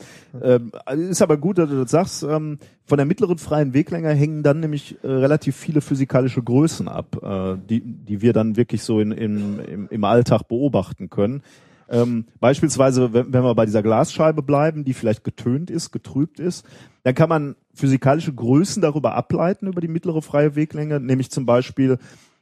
Ähm, 0.42 0.72
ist 1.10 1.22
aber 1.24 1.38
gut, 1.38 1.58
dass 1.58 1.70
du 1.70 1.82
das 1.82 1.92
sagst. 1.92 2.24
Ähm, 2.24 2.60
von 2.86 2.98
der 2.98 3.06
mittleren 3.06 3.40
freien 3.40 3.74
Weglänge 3.74 4.10
hängen 4.12 4.44
dann 4.44 4.60
nämlich 4.60 4.98
äh, 5.04 5.08
relativ 5.08 5.56
viele 5.56 5.82
physikalische 5.82 6.44
Größen 6.44 6.88
ab, 6.88 7.18
äh, 7.24 7.58
die, 7.68 7.82
die 7.82 8.22
wir 8.22 8.34
dann 8.34 8.58
wirklich 8.58 8.84
so 8.84 9.00
in, 9.00 9.12
in, 9.12 9.60
im, 9.60 9.88
im 9.90 10.04
Alltag 10.04 10.48
beobachten 10.48 11.10
können. 11.10 11.42
Ähm, 11.90 12.26
beispielsweise, 12.40 13.14
wenn, 13.14 13.34
wenn 13.34 13.44
wir 13.44 13.56
bei 13.56 13.66
dieser 13.66 13.84
Glasscheibe 13.84 14.44
bleiben, 14.44 14.86
die 14.86 14.94
vielleicht 14.94 15.24
getönt 15.24 15.72
ist, 15.72 15.92
getrübt 15.92 16.40
ist, 16.40 16.66
dann 17.04 17.16
kann 17.16 17.30
man 17.30 17.56
physikalische 17.74 18.34
Größen 18.34 18.82
darüber 18.82 19.16
ableiten, 19.16 19.68
über 19.68 19.82
die 19.82 19.88
mittlere 19.88 20.22
freie 20.22 20.56
Weglänge, 20.56 21.00
nämlich 21.00 21.32
zum 21.32 21.46
Beispiel, 21.46 21.98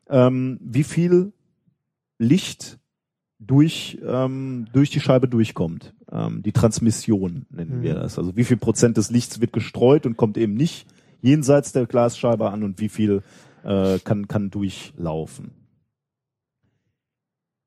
ähm, 0.10 0.60
wie 0.62 0.84
viel 0.84 1.34
Licht 2.18 2.80
durch, 3.46 4.00
ähm, 4.06 4.68
durch 4.74 4.90
die 4.90 5.00
Scheibe 5.00 5.28
durchkommt. 5.28 5.94
Ähm, 6.12 6.44
die 6.44 6.52
Transmission 6.52 7.46
nennen 7.50 7.82
wir 7.82 7.96
Mhm. 7.96 8.00
das. 8.00 8.18
Also 8.18 8.36
wie 8.36 8.44
viel 8.44 8.58
Prozent 8.58 8.98
des 8.98 9.10
Lichts 9.12 9.42
wird 9.42 9.54
gestreut 9.54 10.06
und 10.06 10.18
kommt 10.18 10.38
eben 10.38 10.54
nicht 10.54 10.88
jenseits 11.22 11.72
der 11.72 11.86
Glasscheibe 11.86 12.50
an 12.52 12.64
und 12.64 12.80
wie 12.80 12.90
viel 12.90 13.22
äh, 13.64 14.00
kann, 14.00 14.28
kann 14.28 14.50
durchlaufen. 14.50 15.52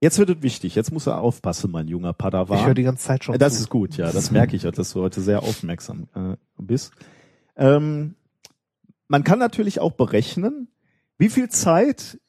Jetzt 0.01 0.19
wird 0.19 0.29
es 0.29 0.43
wichtig. 0.43 0.75
Jetzt 0.75 0.93
muss 0.93 1.07
er 1.07 1.21
aufpassen, 1.21 1.71
mein 1.71 1.89
junger 1.89 2.13
Padawan. 2.13 2.59
Ich 2.59 2.67
höre 2.67 2.75
die 2.75 2.83
ganze 2.83 3.05
Zeit 3.05 3.25
schon. 3.25 3.39
Das 3.39 3.55
zu. 3.55 3.61
ist 3.63 3.71
gut, 3.71 3.97
ja. 3.97 4.13
Das 4.13 4.31
merke 4.31 4.55
ich, 4.55 4.63
dass 4.63 4.93
du 4.93 5.01
heute 5.01 5.23
sehr 5.23 5.43
aufmerksam 5.43 6.07
äh, 6.15 6.37
bist. 6.59 6.93
Ähm, 7.57 8.15
man 9.09 9.25
kann 9.25 9.39
natürlich 9.39 9.81
auch 9.81 9.93
berechnen, 9.93 10.69
wie 11.17 11.31
viel 11.31 11.49
Zeit 11.49 12.21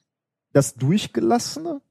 das 0.54 0.76
durchgelassene 0.76 1.82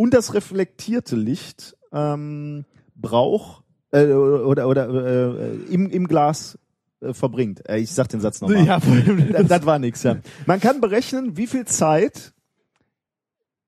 und 0.00 0.14
das 0.14 0.32
reflektierte 0.32 1.14
Licht 1.14 1.76
ähm, 1.92 2.64
braucht 2.94 3.64
äh, 3.92 4.06
oder, 4.06 4.66
oder 4.66 4.88
äh, 4.88 5.56
im, 5.70 5.90
im 5.90 6.08
Glas 6.08 6.58
äh, 7.02 7.12
verbringt. 7.12 7.68
Äh, 7.68 7.80
ich 7.80 7.92
sag 7.92 8.08
den 8.08 8.22
Satz 8.22 8.40
nochmal. 8.40 8.64
Ja, 8.64 8.80
das, 9.32 9.48
das 9.48 9.66
war 9.66 9.78
nix, 9.78 10.02
ja. 10.02 10.16
Man 10.46 10.58
kann 10.58 10.80
berechnen, 10.80 11.36
wie 11.36 11.46
viel 11.46 11.66
Zeit 11.66 12.32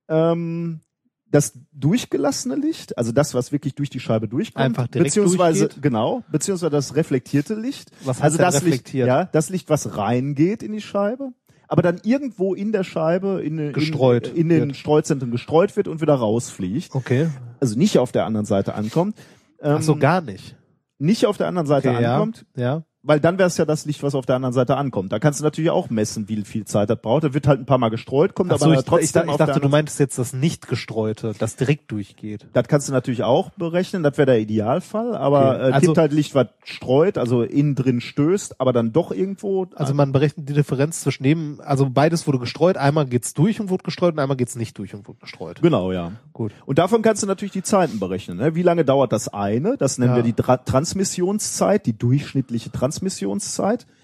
ähm, 0.08 0.80
das 1.30 1.52
durchgelassene 1.72 2.54
Licht, 2.54 2.96
also 2.96 3.12
das, 3.12 3.34
was 3.34 3.52
wirklich 3.52 3.74
durch 3.74 3.90
die 3.90 4.00
Scheibe 4.00 4.26
durchkommt, 4.26 4.64
Einfach 4.64 4.86
direkt 4.86 5.08
beziehungsweise 5.08 5.66
durchgeht? 5.66 5.82
genau, 5.82 6.24
beziehungsweise 6.32 6.70
das 6.70 6.96
reflektierte 6.96 7.56
Licht, 7.56 7.90
Was 8.04 8.22
heißt 8.22 8.24
also 8.24 8.38
das 8.38 8.54
reflektiert? 8.54 9.06
Licht, 9.06 9.18
ja, 9.18 9.24
das 9.26 9.50
Licht, 9.50 9.68
was 9.68 9.98
reingeht 9.98 10.62
in 10.62 10.72
die 10.72 10.80
Scheibe, 10.80 11.34
aber 11.72 11.80
dann 11.82 12.00
irgendwo 12.04 12.52
in 12.54 12.70
der 12.70 12.84
Scheibe 12.84 13.40
in, 13.42 13.58
in, 13.58 13.72
Gestreut 13.72 14.28
in, 14.28 14.36
in 14.36 14.48
den 14.50 14.68
wird. 14.68 14.76
Streuzentren 14.76 15.30
gestreut 15.30 15.74
wird 15.76 15.88
und 15.88 16.02
wieder 16.02 16.14
rausfliegt, 16.14 16.94
Okay. 16.94 17.28
also 17.60 17.78
nicht 17.78 17.98
auf 17.98 18.12
der 18.12 18.26
anderen 18.26 18.44
Seite 18.44 18.74
ankommt. 18.74 19.16
Ähm, 19.60 19.76
Ach 19.78 19.82
so, 19.82 19.96
gar 19.96 20.20
nicht. 20.20 20.54
nicht 20.98 21.24
auf 21.24 21.38
der 21.38 21.46
anderen 21.48 21.66
Seite 21.66 21.88
Okay, 21.90 22.02
ja. 22.02 22.14
ankommt, 22.14 22.44
Ja. 22.56 22.84
Weil 23.02 23.18
dann 23.20 23.38
wäre 23.38 23.48
es 23.48 23.56
ja 23.56 23.64
das 23.64 23.84
Licht, 23.84 24.02
was 24.02 24.14
auf 24.14 24.26
der 24.26 24.36
anderen 24.36 24.52
Seite 24.52 24.76
ankommt. 24.76 25.12
Da 25.12 25.18
kannst 25.18 25.40
du 25.40 25.44
natürlich 25.44 25.70
auch 25.70 25.90
messen, 25.90 26.28
wie 26.28 26.40
viel 26.42 26.64
Zeit 26.64 26.88
das 26.88 27.00
braucht. 27.00 27.24
Da 27.24 27.34
wird 27.34 27.46
halt 27.48 27.60
ein 27.60 27.66
paar 27.66 27.78
Mal 27.78 27.88
gestreut, 27.88 28.34
kommt 28.34 28.52
Ach 28.52 28.58
so, 28.58 28.66
aber 28.66 28.74
ich, 28.74 28.84
trotzdem 28.84 29.24
ich, 29.24 29.30
ich 29.30 29.36
der 29.36 29.46
dachte, 29.46 29.60
du 29.60 29.68
meintest 29.68 29.98
jetzt 29.98 30.18
das 30.18 30.32
nicht 30.32 30.68
gestreute, 30.68 31.32
das 31.38 31.56
direkt 31.56 31.90
durchgeht. 31.90 32.46
Das 32.52 32.68
kannst 32.68 32.88
du 32.88 32.92
natürlich 32.92 33.24
auch 33.24 33.50
berechnen, 33.50 34.02
das 34.02 34.16
wäre 34.18 34.26
der 34.26 34.40
Idealfall, 34.40 35.16
aber 35.16 35.56
Okay, 35.56 35.68
äh, 35.68 35.72
also- 35.72 35.86
gibt 35.86 35.98
halt 35.98 36.12
Licht, 36.12 36.34
was 36.34 36.46
streut, 36.64 37.18
also 37.18 37.42
innen 37.42 37.74
drin 37.74 38.00
stößt, 38.00 38.60
aber 38.60 38.72
dann 38.72 38.92
doch 38.92 39.10
irgendwo. 39.10 39.66
Also 39.74 39.94
man 39.94 40.12
berechnet 40.12 40.48
die 40.48 40.52
Differenz 40.54 41.00
zwischen 41.00 41.24
dem, 41.24 41.60
also 41.64 41.90
beides 41.90 42.26
wurde 42.26 42.38
gestreut, 42.38 42.76
einmal 42.76 43.06
geht's 43.06 43.34
durch 43.34 43.60
und 43.60 43.68
wurde 43.70 43.82
gestreut 43.82 44.12
und 44.14 44.20
einmal 44.20 44.36
geht's 44.36 44.54
nicht 44.54 44.78
durch 44.78 44.94
und 44.94 45.08
wurde 45.08 45.18
gestreut. 45.20 45.60
genau, 45.60 45.90
ja. 45.92 46.12
Gut. 46.32 46.52
Und 46.66 46.78
davon 46.78 47.02
kannst 47.02 47.22
du 47.22 47.26
natürlich 47.26 47.52
die 47.52 47.62
Zeiten 47.62 47.98
berechnen. 47.98 48.38
Ne? 48.38 48.54
Wie 48.54 48.62
lange 48.62 48.84
dauert 48.84 49.12
das 49.12 49.28
eine? 49.28 49.76
Das 49.76 49.98
nennen 49.98 50.12
Ja. 50.12 50.16
wir 50.16 50.22
die 50.22 50.32
Tra 50.32 50.56
Transmissionszeit, 50.56 51.84
die 51.86 51.92
durchschnittliche 51.98 52.70
Transmissionszeit. 52.70 52.91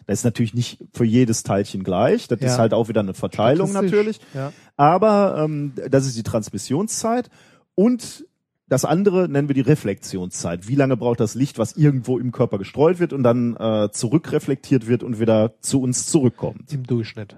Das 0.07 0.21
ist 0.21 0.25
natürlich 0.25 0.55
nicht 0.55 0.85
für 0.95 1.05
jedes 1.05 1.43
Teilchen 1.43 1.85
gleich. 1.85 2.29
Das 2.29 2.41
Ja. 2.41 2.47
ist 2.47 2.59
halt 2.59 2.73
auch 2.73 2.89
wieder 2.89 3.01
eine 3.01 3.15
Verteilung 3.15 3.73
natürlich. 3.73 4.21
Ja. 4.35 4.53
Aber 4.77 5.43
ähm, 5.45 5.73
das 5.91 6.07
ist 6.07 6.17
die 6.17 6.23
Transmissionszeit 6.23 7.29
und 7.75 8.25
das 8.69 8.85
andere 8.85 9.29
nennen 9.29 9.49
wir 9.49 9.55
die 9.55 9.63
Reflexionszeit. 9.63 10.69
Wie 10.69 10.75
lange 10.75 10.97
braucht 10.97 11.21
das 11.21 11.35
Licht, 11.35 11.59
was 11.59 11.77
irgendwo 11.77 12.19
im 12.19 12.33
Körper 12.33 12.59
gestreut 12.59 12.99
wird 12.99 13.13
und 13.13 13.23
dann 13.23 13.57
äh, 13.57 13.89
zurückreflektiert 13.91 14.87
wird 14.87 15.03
und 15.03 15.19
wieder 15.21 15.55
zu 15.61 15.81
uns 15.81 16.07
zurückkommt? 16.07 16.71
Im 16.73 16.85
Durchschnitt. 16.85 17.37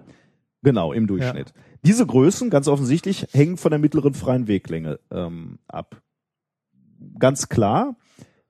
Genau, 0.62 0.92
im 0.92 1.07
Durchschnitt. 1.07 1.53
Diese 1.84 2.05
Größen, 2.05 2.51
ganz 2.51 2.68
offensichtlich, 2.68 3.26
hängen 3.32 3.57
von 3.57 3.70
der 3.70 3.78
mittleren 3.78 4.12
freien 4.12 4.48
Weglänge 4.48 4.98
ähm, 5.11 5.59
ab. 5.68 6.03
Ganz 7.18 7.48
klar. 7.48 7.96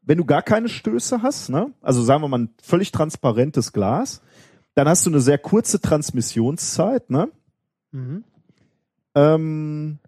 Wenn 0.03 0.19
du 0.19 0.25
gar 0.25 0.43
keine 0.43 0.69
Stöße 0.69 1.23
hast, 1.23 1.51
ne? 1.51 1.73
also 1.83 2.03
sagen 2.03 2.23
wir 2.23 2.29
mal 2.29 2.41
ein 2.41 2.55
völlig 2.63 2.91
transparentes 2.91 3.73
Glas, 3.73 4.23
dann 4.75 4.89
hast 4.89 5.05
du 5.05 5.11
eine 5.11 5.21
sehr 5.21 5.39
kurze 5.39 5.81
Transmissionszeit, 5.81 7.11
ne? 7.11 7.29
Mhm. 7.93 8.25
Ähm, 9.15 9.99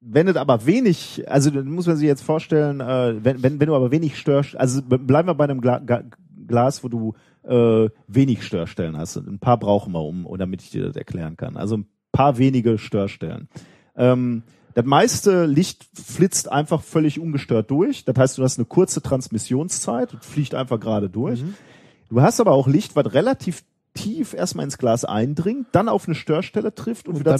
wenn 0.00 0.28
es 0.28 0.36
aber 0.36 0.66
wenig, 0.66 1.24
also 1.28 1.50
dann 1.50 1.70
muss 1.70 1.86
man 1.86 1.96
sich 1.96 2.06
jetzt 2.06 2.22
vorstellen, 2.22 2.80
äh, 2.80 3.24
wenn, 3.24 3.42
wenn, 3.42 3.60
wenn 3.60 3.66
du 3.68 3.74
aber 3.74 3.90
wenig 3.90 4.18
störst, 4.18 4.56
also 4.56 4.82
bleiben 4.82 5.28
wir 5.28 5.34
bei 5.34 5.44
einem 5.44 5.60
Gla 5.60 5.78
Ga 5.78 6.02
Glas, 6.46 6.84
wo 6.84 6.88
du 6.88 7.14
äh, 7.42 7.90
wenig 8.06 8.44
Störstellen 8.44 8.96
hast. 8.96 9.16
Ein 9.16 9.40
paar 9.40 9.58
brauchen 9.58 9.92
wir, 9.92 10.02
um, 10.02 10.26
um 10.26 10.38
damit 10.38 10.62
ich 10.62 10.70
dir 10.70 10.84
das 10.86 10.94
erklären 10.94 11.36
kann. 11.36 11.56
Also 11.56 11.78
ein 11.78 11.86
paar 12.12 12.38
wenige 12.38 12.78
Störstellen. 12.78 13.48
Ähm, 13.96 14.44
das 14.76 14.84
meiste 14.84 15.46
Licht 15.46 15.86
flitzt 15.94 16.52
einfach 16.52 16.82
völlig 16.82 17.18
ungestört 17.18 17.70
durch. 17.70 18.04
Das 18.04 18.14
heißt, 18.14 18.36
du 18.36 18.42
hast 18.42 18.58
eine 18.58 18.66
kurze 18.66 19.00
Transmissionszeit 19.00 20.12
und 20.12 20.22
fliegt 20.22 20.54
einfach 20.54 20.78
gerade 20.78 21.08
durch. 21.08 21.42
Du 22.10 22.20
hast 22.20 22.40
aber 22.40 22.52
auch 22.52 22.68
Licht, 22.68 22.94
was 22.94 23.14
relativ 23.14 23.64
tief 23.94 24.34
erstmal 24.34 24.64
ins 24.64 24.76
Glas 24.76 25.06
eindringt, 25.06 25.68
dann 25.72 25.88
auf 25.88 26.06
eine 26.06 26.14
Störstelle 26.14 26.74
trifft 26.74 27.08
und, 27.08 27.14
Und 27.14 27.20
wieder 27.20 27.30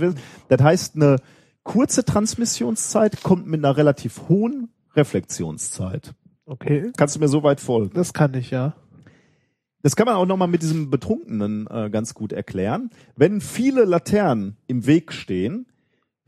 wird. 0.00 0.18
Das 0.48 0.60
heißt, 0.60 0.96
eine 0.96 1.16
kurze 1.62 2.04
Transmissionszeit 2.04 3.22
kommt 3.22 3.46
mit 3.46 3.64
einer 3.64 3.78
relativ 3.78 4.28
hohen 4.28 4.68
Reflexionszeit. 4.94 6.12
Okay. 6.44 6.92
Kannst 6.94 7.16
du 7.16 7.20
mir 7.20 7.28
so 7.28 7.42
weit 7.42 7.60
folgen? 7.60 7.94
Das 7.94 8.12
kann 8.12 8.34
ich, 8.34 8.50
ja. 8.50 8.74
Das 9.80 9.96
kann 9.96 10.04
man 10.04 10.16
auch 10.16 10.26
nochmal 10.26 10.48
mit 10.48 10.60
diesem 10.60 10.90
Betrunkenen 10.90 11.66
äh, 11.70 11.88
ganz 11.88 12.12
gut 12.12 12.34
erklären. 12.34 12.90
Wenn 13.16 13.40
viele 13.40 13.86
Laternen 13.86 14.58
im 14.66 14.84
Weg 14.84 15.10
stehen, 15.10 15.64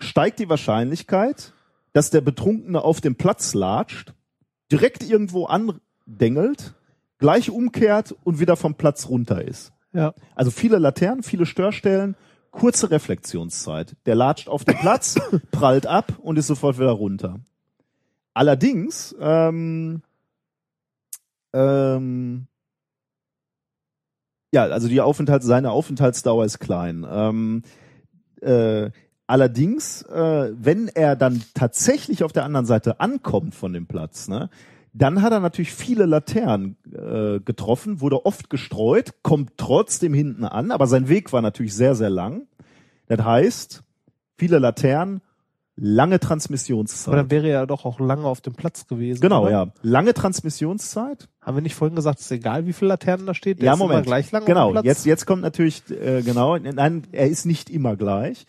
steigt 0.02 0.38
die 0.38 0.48
Wahrscheinlichkeit, 0.48 1.52
dass 1.92 2.10
der 2.10 2.20
Betrunkene 2.20 2.82
auf 2.82 3.00
dem 3.00 3.16
Platz 3.16 3.54
latscht 3.54 4.14
direkt 4.70 5.02
irgendwo 5.02 5.46
andengelt, 5.46 6.74
gleich 7.18 7.50
umkehrt 7.50 8.14
und 8.24 8.40
wieder 8.40 8.56
vom 8.56 8.74
Platz 8.74 9.08
runter 9.08 9.42
ist. 9.46 9.72
Ja. 9.92 10.14
Also 10.34 10.50
viele 10.50 10.78
Laternen, 10.78 11.22
viele 11.22 11.44
Störstellen, 11.44 12.16
kurze 12.50 12.90
Reflexionszeit. 12.90 13.96
Der 14.06 14.14
latscht 14.14 14.48
auf 14.48 14.64
den 14.64 14.76
Platz, 14.76 15.16
prallt 15.50 15.86
ab 15.86 16.18
und 16.20 16.38
ist 16.38 16.46
sofort 16.46 16.78
wieder 16.78 16.92
runter. 16.92 17.40
Allerdings, 18.34 19.14
ähm, 19.20 20.02
ähm, 21.52 22.46
ja, 24.54 24.64
also 24.64 24.88
die 24.88 25.00
Aufenthalts, 25.00 25.46
seine 25.46 25.70
Aufenthaltsdauer 25.70 26.44
ist 26.44 26.58
klein. 26.58 27.06
Ähm, 27.10 27.62
äh, 28.40 28.90
allerdings, 29.32 30.02
äh, 30.02 30.52
wenn 30.52 30.88
er 30.88 31.16
dann 31.16 31.42
tatsächlich 31.54 32.22
auf 32.22 32.32
der 32.32 32.44
anderen 32.44 32.66
Seite 32.66 33.00
ankommt 33.00 33.54
von 33.54 33.72
dem 33.72 33.86
Platz, 33.86 34.28
ne, 34.28 34.50
dann 34.92 35.22
hat 35.22 35.32
er 35.32 35.40
natürlich 35.40 35.72
viele 35.72 36.04
Laternen 36.04 36.76
äh, 36.92 37.40
getroffen, 37.40 38.02
wurde 38.02 38.26
oft 38.26 38.50
gestreut, 38.50 39.14
kommt 39.22 39.52
trotzdem 39.56 40.12
hinten 40.12 40.44
an, 40.44 40.70
aber 40.70 40.86
sein 40.86 41.08
Weg 41.08 41.32
war 41.32 41.40
natürlich 41.40 41.74
sehr, 41.74 41.94
sehr 41.94 42.10
lang. 42.10 42.42
Das 43.06 43.24
heißt, 43.24 43.82
viele 44.36 44.58
Laternen, 44.58 45.22
lange 45.76 46.20
Transmissionszeit. 46.20 47.08
Aber 47.08 47.16
dann 47.22 47.30
wäre 47.30 47.46
er 47.46 47.60
ja 47.60 47.66
doch 47.66 47.86
auch 47.86 48.00
lange 48.00 48.26
auf 48.26 48.42
dem 48.42 48.52
Platz 48.52 48.86
gewesen. 48.86 49.22
genau, 49.22 49.44
oder? 49.44 49.50
ja. 49.50 49.66
Lange 49.80 50.12
Transmissionszeit. 50.12 51.30
Haben 51.40 51.56
wir 51.56 51.62
nicht 51.62 51.74
vorhin 51.74 51.96
gesagt, 51.96 52.18
es 52.18 52.26
ist 52.26 52.32
egal, 52.32 52.66
wie 52.66 52.74
viele 52.74 52.90
Laternen 52.90 53.24
da 53.24 53.32
steht? 53.32 53.60
Der 53.60 53.66
ja, 53.66 53.72
ist 53.72 53.78
Moment. 53.78 54.00
Immer 54.00 54.04
gleich 54.04 54.30
lang 54.30 54.44
genau. 54.44 54.74
Jetzt, 54.82 55.06
jetzt 55.06 55.24
kommt 55.24 55.40
natürlich, 55.40 55.84
äh, 55.90 56.20
genau, 56.20 56.58
nein, 56.58 57.04
er 57.12 57.28
ist 57.28 57.46
nicht 57.46 57.70
immer 57.70 57.96
gleich. 57.96 58.44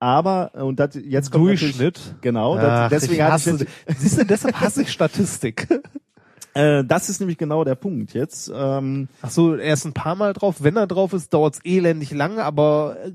Aber, 0.00 0.52
äh, 0.54 0.62
und 0.62 0.78
das, 0.78 0.94
jetzt 0.94 1.30
kommt 1.32 1.46
Durchschnitt. 1.46 2.16
Genau, 2.20 2.56
das, 2.56 2.64
Ach, 2.64 2.88
deswegen 2.88 3.14
ich 3.14 3.22
hasse, 3.22 3.66
ich, 3.86 3.98
siehst 3.98 4.18
du, 4.18 4.24
deshalb 4.24 4.60
hasse 4.60 4.82
ich 4.82 4.92
Statistik. 4.92 5.66
äh, 6.54 6.84
das 6.84 7.08
ist 7.08 7.20
nämlich 7.20 7.38
genau 7.38 7.64
der 7.64 7.74
Punkt 7.74 8.14
jetzt. 8.14 8.50
Ähm, 8.54 9.08
Ach 9.22 9.30
so, 9.30 9.54
er 9.54 9.74
ist 9.74 9.84
ein 9.84 9.94
paar 9.94 10.14
Mal 10.14 10.32
drauf. 10.34 10.56
Wenn 10.60 10.76
er 10.76 10.86
drauf 10.86 11.12
ist, 11.12 11.34
dauert's 11.34 11.60
elendig 11.64 12.12
lange, 12.12 12.44
aber 12.44 12.96
äh, 13.04 13.12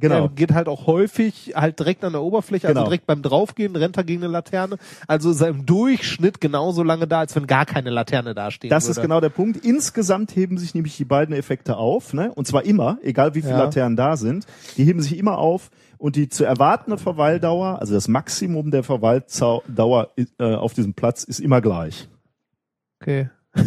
genau. 0.00 0.22
er 0.24 0.28
geht 0.28 0.52
halt 0.52 0.68
auch 0.68 0.86
häufig 0.86 1.52
halt 1.54 1.78
direkt 1.78 2.04
an 2.04 2.12
der 2.12 2.22
Oberfläche, 2.22 2.66
Genau. 2.66 2.80
also 2.80 2.90
direkt 2.90 3.06
beim 3.06 3.22
Draufgehen 3.22 3.76
rennt 3.76 3.96
er 3.96 4.04
gegen 4.04 4.22
eine 4.22 4.32
Laterne. 4.32 4.76
Also 5.06 5.30
ist 5.30 5.40
er 5.40 5.48
im 5.48 5.66
Durchschnitt 5.66 6.40
genauso 6.40 6.82
lange 6.82 7.06
da, 7.06 7.20
als 7.20 7.36
wenn 7.36 7.46
gar 7.46 7.66
keine 7.66 7.90
Laterne 7.90 8.34
da 8.34 8.50
steht. 8.50 8.72
Das 8.72 8.88
ist 8.88 9.00
genau 9.00 9.20
der 9.20 9.28
Punkt. 9.28 9.64
Insgesamt 9.64 10.34
heben 10.34 10.58
sich 10.58 10.74
nämlich 10.74 10.96
die 10.96 11.04
beiden 11.04 11.34
Effekte 11.34 11.76
auf, 11.76 12.12
ne? 12.14 12.32
Und 12.34 12.46
zwar 12.46 12.64
immer, 12.64 12.98
egal 13.02 13.34
wie 13.34 13.42
viele 13.42 13.54
Ja. 13.54 13.64
Laternen 13.64 13.96
da 13.96 14.16
sind, 14.16 14.46
die 14.76 14.84
heben 14.84 15.00
sich 15.00 15.16
immer 15.18 15.38
auf 15.38 15.70
und 15.98 16.16
die 16.16 16.28
zu 16.28 16.44
erwartende 16.44 16.98
Verweildauer, 16.98 17.78
also 17.80 17.94
das 17.94 18.08
Maximum 18.08 18.70
der 18.70 18.82
Verweildauer 18.82 20.10
äh, 20.16 20.54
auf 20.54 20.72
diesem 20.74 20.94
Platz 20.94 21.24
ist 21.24 21.40
immer 21.40 21.60
gleich. 21.60 22.08
Okay. 23.00 23.30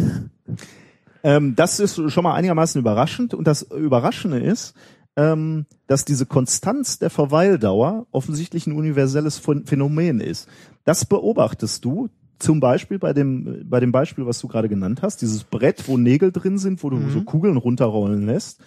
Ähm, 1.26 1.56
das 1.56 1.80
ist 1.80 1.98
schon 2.12 2.22
mal 2.22 2.34
einigermaßen 2.34 2.78
überraschend 2.78 3.32
und 3.32 3.46
das 3.46 3.62
Überraschende 3.62 4.38
ist, 4.40 4.74
ähm, 5.16 5.66
dass 5.86 6.04
diese 6.04 6.26
Konstanz 6.26 6.98
der 6.98 7.10
Verweildauer 7.10 8.06
offensichtlich 8.10 8.66
ein 8.66 8.76
universelles 8.76 9.40
Phän- 9.44 9.66
Phänomen 9.66 10.20
ist. 10.20 10.48
Das 10.84 11.04
beobachtest 11.04 11.84
du 11.84 12.08
zum 12.38 12.60
Beispiel 12.60 12.98
bei 12.98 13.12
dem, 13.12 13.64
bei 13.68 13.80
dem 13.80 13.92
Beispiel, 13.92 14.26
was 14.26 14.40
du 14.40 14.48
gerade 14.48 14.68
genannt 14.68 15.02
hast, 15.02 15.22
dieses 15.22 15.44
Brett, 15.44 15.88
wo 15.88 15.96
Nägel 15.96 16.32
drin 16.32 16.58
sind, 16.58 16.82
wo 16.82 16.90
du 16.90 17.08
so 17.10 17.22
Kugeln 17.22 17.56
runterrollen 17.56 18.26
lässt. 18.26 18.60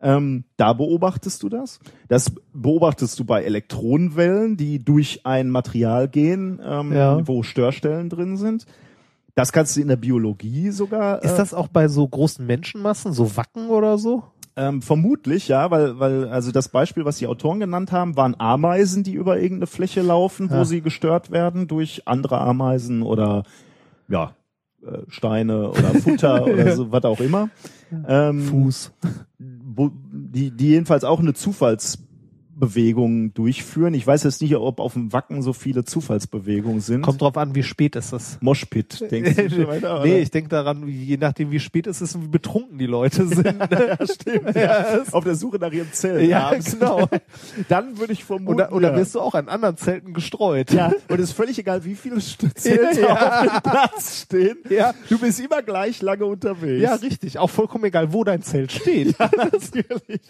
Ähm, 0.00 0.42
da 0.56 0.72
beobachtest 0.72 1.40
du 1.44 1.48
das. 1.48 1.78
Das 2.08 2.32
beobachtest 2.52 3.16
du 3.20 3.24
bei 3.24 3.44
Elektronenwellen, 3.44 4.56
die 4.56 4.84
durch 4.84 5.20
ein 5.24 5.48
Material 5.50 6.08
gehen, 6.08 6.58
ähm, 6.64 6.92
Ja. 6.92 7.24
wo 7.28 7.42
Störstellen 7.44 8.08
drin 8.08 8.36
sind. 8.36 8.66
Das 9.36 9.52
kannst 9.52 9.76
du 9.76 9.80
in 9.80 9.88
der 9.88 9.96
Biologie 9.96 10.70
sogar. 10.70 11.22
Ist 11.22 11.34
äh, 11.34 11.36
das 11.36 11.54
auch 11.54 11.68
bei 11.68 11.86
so 11.88 12.06
großen 12.08 12.44
Menschenmassen, 12.44 13.12
so 13.12 13.36
Wacken 13.36 13.68
oder 13.68 13.96
so? 13.96 14.24
Ähm, 14.56 14.82
vermutlich, 14.82 15.48
ja, 15.48 15.70
weil, 15.70 15.98
weil, 15.98 16.28
also 16.28 16.52
das 16.52 16.68
Beispiel, 16.68 17.04
was 17.04 17.16
die 17.18 17.26
Autoren 17.26 17.60
genannt 17.60 17.90
haben, 17.92 18.16
waren 18.16 18.34
Ameisen, 18.38 19.02
die 19.02 19.14
über 19.14 19.36
irgendeine 19.38 19.66
Fläche 19.66 20.02
laufen, 20.02 20.50
wo 20.50 20.56
Ja. 20.56 20.64
sie 20.64 20.80
gestört 20.82 21.30
werden 21.30 21.68
durch 21.68 22.02
andere 22.06 22.38
Ameisen 22.40 23.02
oder 23.02 23.44
ja, 24.08 24.32
äh, 24.86 24.98
Steine 25.08 25.70
oder 25.70 25.94
Futter 25.94 26.44
oder 26.52 26.76
so, 26.76 26.92
was 26.92 27.04
auch 27.04 27.20
immer. 27.20 27.48
Ähm, 28.06 28.40
Fuß. 28.42 28.92
wo, 29.38 29.90
die, 30.12 30.50
die 30.50 30.68
jedenfalls 30.68 31.04
auch 31.04 31.20
eine 31.20 31.34
Zufallsbewegung 32.66 33.34
durchführen. 33.34 33.94
Ich 33.94 34.06
weiß 34.06 34.22
jetzt 34.22 34.40
nicht, 34.40 34.54
ob 34.56 34.78
auf 34.80 34.92
dem 34.92 35.12
Wacken 35.12 35.42
so 35.42 35.52
viele 35.52 35.84
Zufallsbewegungen 35.84 36.80
sind. 36.80 37.02
Kommt 37.02 37.20
drauf 37.20 37.36
an, 37.36 37.54
wie 37.54 37.62
spät 37.62 37.96
ist 37.96 38.12
es. 38.12 38.38
Moshpit, 38.40 39.00
denkst 39.10 39.34
du 39.36 39.50
schon 39.50 39.66
weiter? 39.66 39.94
oder? 39.96 40.04
nee, 40.04 40.20
ich 40.20 40.30
denke 40.30 40.48
daran, 40.48 40.86
je 40.86 41.16
nachdem, 41.16 41.50
wie 41.50 41.58
spät 41.60 41.86
es 41.86 42.00
ist 42.00 42.14
und 42.14 42.22
wie 42.24 42.28
betrunken 42.28 42.78
die 42.78 42.86
Leute 42.86 43.26
sind. 43.26 43.44
ja, 43.46 43.96
stimmt. 44.06 44.54
Ja, 44.54 44.60
Ja, 44.62 44.96
es- 45.02 45.12
auf 45.12 45.24
der 45.24 45.34
Suche 45.34 45.58
nach 45.58 45.72
ihrem 45.72 45.92
Zelt. 45.92 46.28
Ja, 46.28 46.48
abends. 46.50 46.78
genau. 46.78 47.08
Dann 47.68 47.98
würde 47.98 48.12
ich 48.12 48.24
vermuten. 48.24 48.54
Oder, 48.54 48.72
oder 48.72 48.90
ja. 48.92 48.96
wirst 48.96 49.14
du 49.14 49.20
auch 49.20 49.34
an 49.34 49.48
anderen 49.48 49.76
Zelten 49.76 50.12
gestreut. 50.14 50.72
Ja, 50.72 50.92
und 51.08 51.18
es 51.18 51.30
ist 51.30 51.32
völlig 51.32 51.58
egal, 51.58 51.84
wie 51.84 51.94
viele 51.96 52.18
Zelte 52.20 53.00
Ja. 53.00 53.40
auf 53.40 53.62
dem 53.62 53.70
Platz 53.70 54.22
stehen. 54.22 54.58
Ja. 54.70 54.94
Du 55.08 55.18
bist 55.18 55.40
immer 55.40 55.62
gleich 55.62 56.00
lange 56.02 56.24
unterwegs. 56.26 56.82
Ja, 56.82 56.94
richtig. 56.94 57.38
Auch 57.38 57.50
vollkommen 57.50 57.84
egal, 57.84 58.12
wo 58.12 58.22
dein 58.24 58.42
Zelt 58.42 58.72
steht. 58.72 59.16
natürlich. 59.18 60.20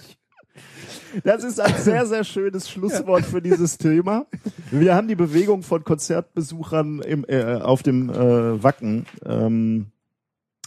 Das 1.25 1.45
ist 1.45 1.61
ein 1.61 1.75
sehr, 1.79 2.07
sehr 2.07 2.25
schönes 2.25 2.69
Schlusswort 2.71 3.25
für 3.25 3.43
dieses 3.43 3.79
Thema. 3.79 4.27
Wir 4.71 4.95
haben 4.95 5.09
die 5.09 5.15
Bewegung 5.15 5.63
von 5.63 5.85
Konzertbesuchern 5.85 7.01
im, 7.03 7.25
äh, 7.29 7.57
auf 7.57 7.83
dem 7.83 8.11
äh, 8.11 8.63
Wacken 8.63 9.07
ähm, 9.25 9.87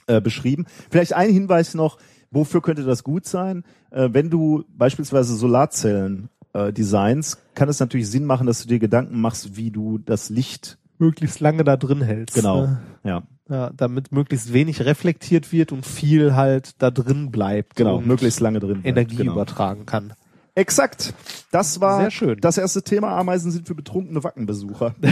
äh, 0.07 0.21
beschrieben. 0.21 0.65
Vielleicht 0.89 1.13
ein 1.13 1.29
Hinweis 1.29 1.73
noch, 1.73 1.97
wofür 2.31 2.61
könnte 2.61 2.83
das 2.83 3.03
gut 3.03 3.25
sein? 3.25 3.63
Äh, 3.91 4.09
wenn 4.11 4.29
du 4.29 4.63
beispielsweise 4.69 5.35
Solarzellen 5.35 6.29
äh, 6.53 6.71
designst, 6.71 7.39
kann 7.55 7.69
es 7.69 7.79
natürlich 7.79 8.09
Sinn 8.09 8.25
machen, 8.25 8.47
dass 8.47 8.61
du 8.61 8.67
dir 8.67 8.79
Gedanken 8.79 9.19
machst, 9.19 9.55
wie 9.57 9.71
du 9.71 9.97
das 9.97 10.29
Licht 10.29 10.77
möglichst 10.97 11.39
lange 11.39 11.63
da 11.63 11.75
drin 11.77 12.01
hältst. 12.01 12.35
genau, 12.35 12.61
Ne? 12.67 12.79
ja, 13.03 13.23
Ja, 13.49 13.69
damit 13.75 14.11
möglichst 14.11 14.53
wenig 14.53 14.85
reflektiert 14.85 15.51
wird 15.51 15.71
und 15.71 15.85
viel 15.85 16.35
halt 16.35 16.81
da 16.81 16.91
drin 16.91 17.31
bleibt. 17.31 17.75
genau, 17.75 17.97
und 17.97 18.07
möglichst 18.07 18.39
lange 18.39 18.59
drin. 18.59 18.82
bleibt. 18.82 18.87
Energie 18.87 19.17
genau. 19.17 19.33
übertragen 19.33 19.86
kann. 19.86 20.13
Exakt. 20.55 21.13
Das 21.51 21.79
war 21.82 21.99
Sehr 22.01 22.11
schön. 22.11 22.39
das 22.41 22.57
erste 22.57 22.82
Thema. 22.82 23.17
Ameisen 23.17 23.51
sind 23.51 23.67
für 23.67 23.75
betrunkene 23.75 24.23
Wackenbesucher. 24.23 24.95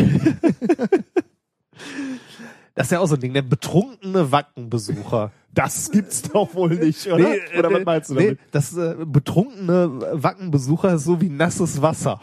Das 2.75 2.87
ist 2.87 2.91
ja 2.91 2.99
auch 3.01 3.05
so 3.07 3.13
ein 3.13 3.21
Ding, 3.21 3.33
der 3.33 3.43
betrunkene 3.43 4.31
Wackenbesucher. 4.31 5.31
Das 5.53 5.91
gibt's 5.91 6.23
doch 6.23 6.55
wohl 6.55 6.71
nicht, 6.75 7.05
oder? 7.05 7.35
oder 7.55 7.71
was 7.71 7.85
meinst 7.85 8.09
du 8.09 8.15
damit? 8.15 8.39
Nee, 8.39 8.45
das 8.49 8.75
äh, 8.75 8.95
betrunkene 9.05 10.01
Wackenbesucher 10.13 10.95
ist 10.95 11.03
so 11.03 11.21
wie 11.21 11.29
nasses 11.29 11.83
Wasser. 11.83 12.19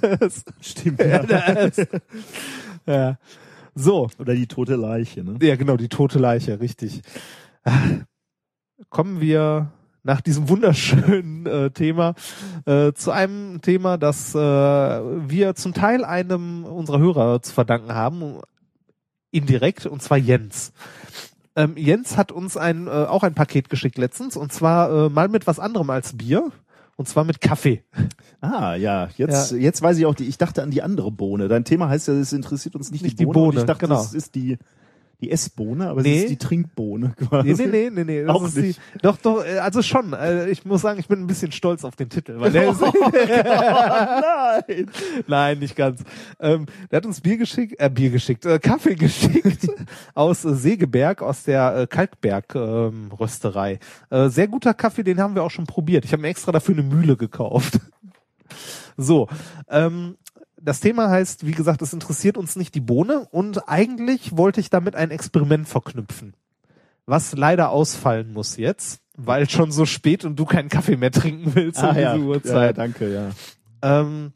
Stimmt. 0.62 1.00
ja, 1.00 1.22
Ja. 1.28 1.54
das, 1.68 1.86
ja. 2.86 3.18
So, 3.74 4.08
Oder 4.18 4.34
die 4.34 4.46
tote 4.46 4.76
Leiche, 4.76 5.22
ne? 5.22 5.36
ja 5.42 5.56
genau, 5.56 5.76
die 5.76 5.88
tote 5.88 6.18
Leiche, 6.18 6.58
richtig. 6.60 7.02
Kommen 8.88 9.20
wir 9.20 9.70
nach 10.04 10.20
diesem 10.20 10.48
wunderschönen 10.48 11.46
äh, 11.46 11.70
Thema 11.70 12.14
äh, 12.66 12.92
zu 12.92 13.10
einem 13.10 13.60
Thema, 13.62 13.98
das 13.98 14.34
äh, 14.34 14.38
wir 14.38 15.54
zum 15.54 15.74
Teil 15.74 16.04
einem 16.04 16.64
unserer 16.64 16.98
Hörer 16.98 17.42
zu 17.42 17.52
verdanken 17.52 17.94
haben, 17.94 18.40
indirekt, 19.30 19.86
und 19.86 20.02
zwar 20.02 20.18
Jens. 20.18 20.72
Ähm, 21.54 21.76
Jens 21.76 22.16
hat 22.16 22.32
uns 22.32 22.56
ein, 22.56 22.86
äh, 22.86 22.90
auch 22.90 23.22
ein 23.22 23.34
Paket 23.34 23.68
geschickt 23.68 23.98
letztens, 23.98 24.36
und 24.36 24.52
zwar 24.52 25.06
äh, 25.06 25.08
mal 25.08 25.28
mit 25.28 25.46
was 25.46 25.58
anderem 25.58 25.90
als 25.90 26.16
Bier, 26.16 26.50
und 26.96 27.08
zwar 27.08 27.24
mit 27.24 27.40
Kaffee. 27.40 27.82
Ah, 28.44 28.74
ja. 28.74 29.08
Jetzt, 29.16 29.52
jetzt 29.52 29.82
weiß 29.82 29.98
ich 29.98 30.04
auch 30.04 30.16
die, 30.16 30.24
ich 30.24 30.36
dachte 30.36 30.64
an 30.64 30.72
die 30.72 30.82
andere 30.82 31.12
Bohne. 31.12 31.46
Dein 31.46 31.62
Thema 31.62 31.88
heißt 31.88 32.08
ja, 32.08 32.14
es 32.14 32.32
interessiert 32.32 32.74
uns 32.74 32.90
nicht, 32.90 33.04
Nicht 33.04 33.12
die 33.12 33.18
die 33.18 33.26
Bohne. 33.26 33.38
und 33.38 33.44
Bohne, 33.50 33.60
ich 33.60 33.66
dachte, 33.66 33.86
genau. 33.86 33.94
das 33.94 34.14
ist 34.14 34.34
die, 34.34 34.58
die 35.22 35.30
Essbohne, 35.30 35.88
aber 35.88 36.02
Nee. 36.02 36.16
es 36.18 36.22
ist 36.24 36.30
die 36.30 36.36
Trinkbohne 36.36 37.14
quasi. 37.28 37.54
Nee, 37.54 37.66
nee, 37.66 37.90
nee, 37.90 38.04
nee, 38.04 38.26
Auch 38.26 38.42
nicht. 38.42 38.56
Die, 38.56 38.74
doch, 39.00 39.16
doch, 39.16 39.44
äh, 39.44 39.58
also 39.58 39.82
schon. 39.82 40.12
Äh, 40.12 40.50
ich 40.50 40.64
muss 40.64 40.82
sagen, 40.82 41.00
ich 41.00 41.08
bin 41.08 41.20
ein 41.20 41.26
bisschen 41.26 41.52
stolz 41.52 41.84
auf 41.84 41.96
den 41.96 42.10
Titel, 42.10 42.38
weil 42.38 42.52
der 42.52 42.70
ist, 42.72 42.80
Nein. 42.82 44.90
Nein, 45.26 45.58
nicht 45.60 45.76
ganz. 45.76 46.02
Ähm, 46.40 46.66
der 46.90 46.98
hat 46.98 47.06
uns 47.06 47.20
Bier 47.20 47.36
geschickt, 47.38 47.76
äh, 47.78 47.88
Bier 47.88 48.10
geschickt, 48.10 48.44
äh, 48.44 48.58
Kaffee 48.58 48.94
geschickt 48.96 49.66
aus 50.14 50.44
äh, 50.44 50.54
Segeberg, 50.54 51.22
aus 51.22 51.44
der 51.44 51.76
äh, 51.76 51.86
Kalkberg-Rösterei. 51.86 53.78
äh, 54.10 54.28
sehr 54.28 54.48
guter 54.48 54.74
Kaffee, 54.74 55.04
den 55.04 55.20
haben 55.20 55.34
wir 55.34 55.42
auch 55.44 55.50
schon 55.50 55.66
probiert. 55.66 56.04
Ich 56.04 56.12
habe 56.12 56.22
mir 56.22 56.28
extra 56.28 56.52
dafür 56.52 56.74
eine 56.74 56.82
Mühle 56.82 57.16
gekauft. 57.16 57.78
so, 58.96 59.28
ähm, 59.68 60.16
das 60.62 60.80
Thema 60.80 61.10
heißt, 61.10 61.46
wie 61.46 61.52
gesagt, 61.52 61.82
es 61.82 61.92
interessiert 61.92 62.36
uns 62.36 62.56
nicht 62.56 62.74
die 62.74 62.80
Bohne 62.80 63.26
und 63.30 63.68
eigentlich 63.68 64.36
wollte 64.36 64.60
ich 64.60 64.70
damit 64.70 64.94
ein 64.94 65.10
Experiment 65.10 65.68
verknüpfen. 65.68 66.34
Was 67.06 67.34
leider 67.36 67.70
ausfallen 67.70 68.32
muss 68.32 68.56
jetzt, 68.56 69.00
weil 69.16 69.50
schon 69.50 69.72
so 69.72 69.86
spät 69.86 70.24
und 70.24 70.36
du 70.38 70.44
keinen 70.44 70.68
Kaffee 70.68 70.96
mehr 70.96 71.10
trinken 71.10 71.54
willst 71.54 71.80
um 71.82 71.88
Ah, 71.88 71.92
diese 71.92 72.02
ja. 72.04 72.16
Uhrzeit. 72.16 72.54
ja, 72.54 72.72
danke, 72.72 73.12
ja. 73.12 73.30
Ähm, 73.82 74.32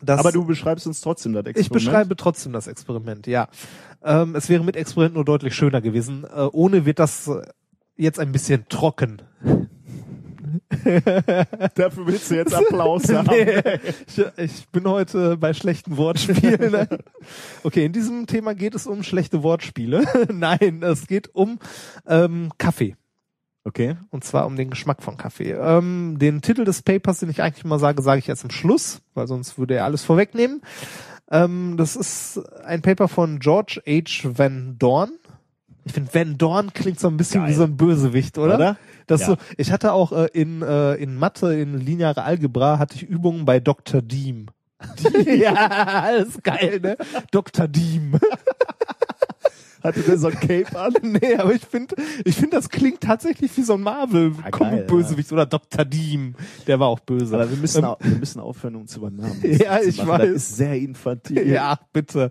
Das, 0.00 0.20
Aber 0.20 0.30
du 0.30 0.44
beschreibst 0.44 0.86
uns 0.86 1.00
trotzdem 1.00 1.32
das 1.32 1.46
Experiment. 1.46 1.66
ich 1.66 1.70
beschreibe 1.70 2.16
trotzdem 2.16 2.52
das 2.52 2.66
Experiment, 2.66 3.26
ja. 3.26 3.48
Ähm, 4.04 4.36
es 4.36 4.48
wäre 4.48 4.62
mit 4.62 4.76
Experiment 4.76 5.14
nur 5.14 5.24
deutlich 5.24 5.54
schöner 5.54 5.80
gewesen. 5.80 6.24
Äh, 6.24 6.42
ohne 6.52 6.84
wird 6.86 6.98
das 7.00 7.26
äh, 7.26 7.42
jetzt 7.96 8.20
ein 8.20 8.30
bisschen 8.30 8.66
trocken. 8.68 9.22
Dafür 11.74 12.06
willst 12.06 12.30
du 12.30 12.36
jetzt 12.36 12.54
Applaus 12.54 13.08
haben. 13.12 13.28
Nee, 13.30 13.62
ich, 14.06 14.24
ich 14.36 14.68
bin 14.68 14.86
heute 14.88 15.36
bei 15.36 15.52
schlechten 15.54 15.96
Wortspielen. 15.96 16.88
Okay, 17.62 17.84
in 17.84 17.92
diesem 17.92 18.26
Thema 18.26 18.54
geht 18.54 18.74
es 18.74 18.86
um 18.86 19.02
schlechte 19.02 19.42
Wortspiele. 19.42 20.04
Nein, 20.32 20.82
es 20.82 21.06
geht 21.06 21.34
um 21.34 21.58
ähm, 22.06 22.50
Kaffee. 22.56 22.96
Okay. 23.64 23.96
Und 24.10 24.24
zwar 24.24 24.46
um 24.46 24.56
den 24.56 24.70
Geschmack 24.70 25.02
von 25.02 25.16
Kaffee. 25.16 25.52
Ähm, 25.52 26.16
den 26.18 26.40
Titel 26.40 26.64
des 26.64 26.82
Papers, 26.82 27.20
den 27.20 27.28
ich 27.28 27.42
eigentlich 27.42 27.64
mal 27.64 27.78
sage, 27.78 28.02
sage 28.02 28.20
ich 28.20 28.28
erst 28.28 28.44
am 28.44 28.50
Schluss, 28.50 29.02
weil 29.14 29.26
sonst 29.26 29.58
würde 29.58 29.74
er 29.74 29.84
alles 29.84 30.04
vorwegnehmen. 30.04 30.62
Ähm, 31.30 31.76
das 31.76 31.96
ist 31.96 32.40
ein 32.64 32.80
Paper 32.80 33.08
von 33.08 33.40
George 33.40 33.82
H. 33.86 34.30
Van 34.36 34.76
Dorn. 34.78 35.10
Ich 35.88 35.94
finde, 35.94 36.12
Van 36.14 36.36
Dorn 36.38 36.72
klingt 36.74 37.00
so 37.00 37.08
ein 37.08 37.16
bisschen 37.16 37.40
Geil. 37.40 37.50
wie 37.50 37.54
so 37.54 37.64
ein 37.64 37.76
Bösewicht, 37.76 38.36
oder? 38.38 38.54
Oder? 38.56 38.76
Das 39.06 39.22
Ja. 39.22 39.26
so, 39.28 39.36
ich 39.56 39.72
hatte 39.72 39.92
auch 39.92 40.12
äh, 40.12 40.28
in, 40.34 40.60
äh, 40.62 40.94
in 40.96 41.16
Mathe, 41.16 41.54
in 41.58 41.78
lineare 41.78 42.22
Algebra, 42.22 42.78
hatte 42.78 42.94
ich 42.96 43.02
Übungen 43.04 43.44
bei 43.46 43.58
Dr. 43.58 44.02
Diem. 44.02 44.46
ja, 45.26 46.12
das 46.18 46.28
ist 46.28 46.44
geil, 46.44 46.78
ne? 46.80 46.96
Dr. 47.32 47.66
Diem. 47.66 48.12
Hatte 49.82 50.00
der 50.00 50.18
so 50.18 50.26
ein 50.26 50.34
Cape 50.34 50.76
an? 50.78 50.92
nee, 51.02 51.36
aber 51.36 51.54
ich 51.54 51.64
finde, 51.64 51.94
ich 52.24 52.34
finde, 52.34 52.56
das 52.56 52.68
klingt 52.68 53.00
tatsächlich 53.00 53.56
wie 53.56 53.62
so 53.62 53.74
ein 53.74 53.84
geil, 53.84 53.94
Marvel-Comic-Bösewicht 53.94 55.32
oder 55.32 55.46
Dr. 55.46 55.84
Diem. 55.84 56.34
Der 56.66 56.80
war 56.80 56.88
auch 56.88 56.98
böse. 57.00 57.36
Aber 57.36 57.48
wir 57.48 57.56
müssen, 57.56 57.84
Ähm, 57.84 57.94
wir 58.00 58.18
müssen 58.18 58.40
aufhören, 58.40 58.74
uns 58.74 58.96
über 58.96 59.10
Namen 59.10 59.40
Ja, 59.42 59.80
ich 59.80 60.04
weiß. 60.04 60.18
Das 60.18 60.30
ist 60.30 60.56
sehr 60.56 60.76
infantil. 60.76 61.46
Ja, 61.48 61.78
bitte. 61.92 62.30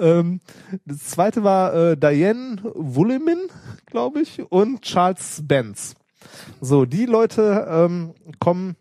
Ähm, 0.00 0.40
das 0.84 1.04
zweite 1.04 1.44
war 1.44 1.74
äh, 1.74 1.96
Diane 1.96 2.56
Wullemin, 2.74 3.38
glaube 3.86 4.22
ich, 4.22 4.42
und 4.50 4.82
Charles 4.82 5.36
Spence. 5.38 5.94
So, 6.60 6.84
die 6.84 7.06
Leute 7.06 7.66
ähm, 7.68 8.14
kommen 8.38 8.76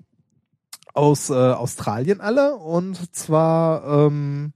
aus 0.94 1.30
äh, 1.30 1.34
Australien 1.34 2.20
alle 2.20 2.56
und 2.56 3.16
zwar 3.16 4.08
ähm, 4.08 4.54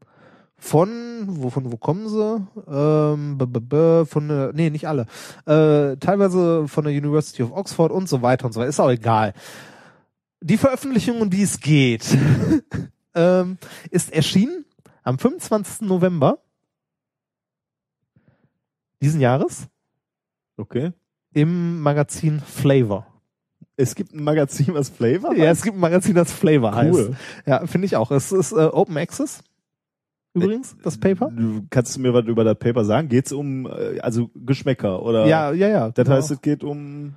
von, 0.58 1.26
wovon, 1.28 1.72
wo 1.72 1.78
kommen 1.78 2.08
sie? 2.08 2.48
Ähm, 2.68 3.38
b 3.38 3.46
-b 3.46 3.60
-b 3.60 4.06
von 4.06 4.30
der, 4.30 4.54
nee, 4.54 4.70
nicht 4.70 4.88
alle. 4.88 5.08
Äh, 5.46 5.98
teilweise 5.98 6.68
von 6.70 6.86
der 6.86 6.94
University 6.94 7.44
of 7.44 7.52
Oxford 7.52 7.92
und 7.92 8.08
so 8.08 8.22
weiter 8.22 8.46
und 8.46 8.54
so 8.54 8.62
weiter. 8.62 8.70
Ist 8.70 8.80
auch 8.80 8.90
egal. 8.90 9.34
Die 10.40 10.58
Veröffentlichung, 10.58 11.20
um 11.22 11.30
die 11.30 11.44
es 11.44 11.60
geht, 11.60 12.06
ähm, 13.16 13.58
ist 13.92 14.14
erschienen 14.14 14.66
am 15.04 15.20
25. 15.20 15.82
November 15.82 16.40
diesen 19.04 19.22
Jahres 19.22 19.68
Okay. 20.58 20.92
im 21.34 21.82
Magazin 21.82 22.40
Flavor. 22.40 23.08
Es 23.76 23.96
gibt 23.96 24.14
ein 24.14 24.24
Magazin, 24.24 24.74
was 24.74 24.90
Flavor 24.90 25.34
Ja, 25.36 25.48
heißt? 25.48 25.60
es 25.60 25.64
gibt 25.64 25.78
ein 25.78 25.80
Magazin, 25.80 26.14
das 26.16 26.32
Flavor 26.32 26.76
heißt. 26.76 26.94
Cool. 26.94 27.16
Ja, 27.46 27.66
finde 27.66 27.86
ich 27.88 27.96
auch. 27.96 28.12
Es 28.12 28.32
ist 28.32 28.52
äh, 28.52 28.56
Open 28.66 28.98
Access. 28.98 29.44
Übrigens, 30.36 30.76
das 30.84 30.98
Paper. 31.00 31.30
Du, 31.32 31.64
kannst 31.70 31.96
du 31.96 32.00
mir 32.02 32.14
was 32.14 32.26
über 32.26 32.44
das 32.44 32.58
Paper 32.58 32.86
sagen? 32.86 33.08
Geht's 33.08 33.32
um, 33.32 33.68
äh, 33.68 34.00
also 34.00 34.30
Geschmäcker 34.36 35.02
oder? 35.04 35.26
Ja, 35.28 35.52
ja, 35.54 35.68
ja. 35.68 35.90
Das 35.92 36.06
genau. 36.06 36.18
heißt, 36.18 36.32
es 36.32 36.42
geht 36.42 36.64
um, 36.64 37.14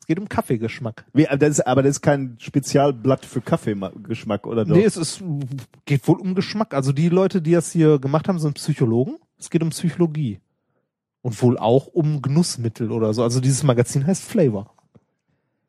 es 0.00 0.06
geht 0.06 0.18
um 0.20 0.28
Kaffeegeschmack. 0.28 1.04
wie, 1.12 1.26
aber 1.28 1.38
das 1.38 1.50
ist, 1.58 1.66
aber 1.66 1.82
das 1.82 1.90
ist 1.92 2.02
kein 2.02 2.36
Spezialblatt 2.38 3.24
für 3.24 3.40
Kaffeegeschmack, 3.40 4.46
oder 4.46 4.64
doch? 4.64 4.74
Nee, 4.76 4.84
es 4.84 4.96
ist, 4.96 5.22
geht 5.86 6.06
wohl 6.06 6.20
um 6.20 6.34
Geschmack. 6.36 6.74
Also 6.74 6.92
die 6.92 7.08
Leute, 7.08 7.42
die 7.42 7.52
das 7.52 7.72
hier 7.72 7.98
gemacht 8.00 8.28
haben, 8.28 8.38
sind 8.38 8.54
Psychologen. 8.54 9.16
Es 9.38 9.50
geht 9.50 9.62
um 9.62 9.70
Psychologie. 9.70 10.40
Und 11.22 11.40
wohl 11.40 11.56
auch 11.56 11.86
um 11.86 12.20
Genussmittel 12.20 12.90
oder 12.90 13.14
so. 13.14 13.22
Also 13.22 13.40
dieses 13.40 13.62
Magazin 13.62 14.06
heißt 14.06 14.24
Flavor. 14.24 14.74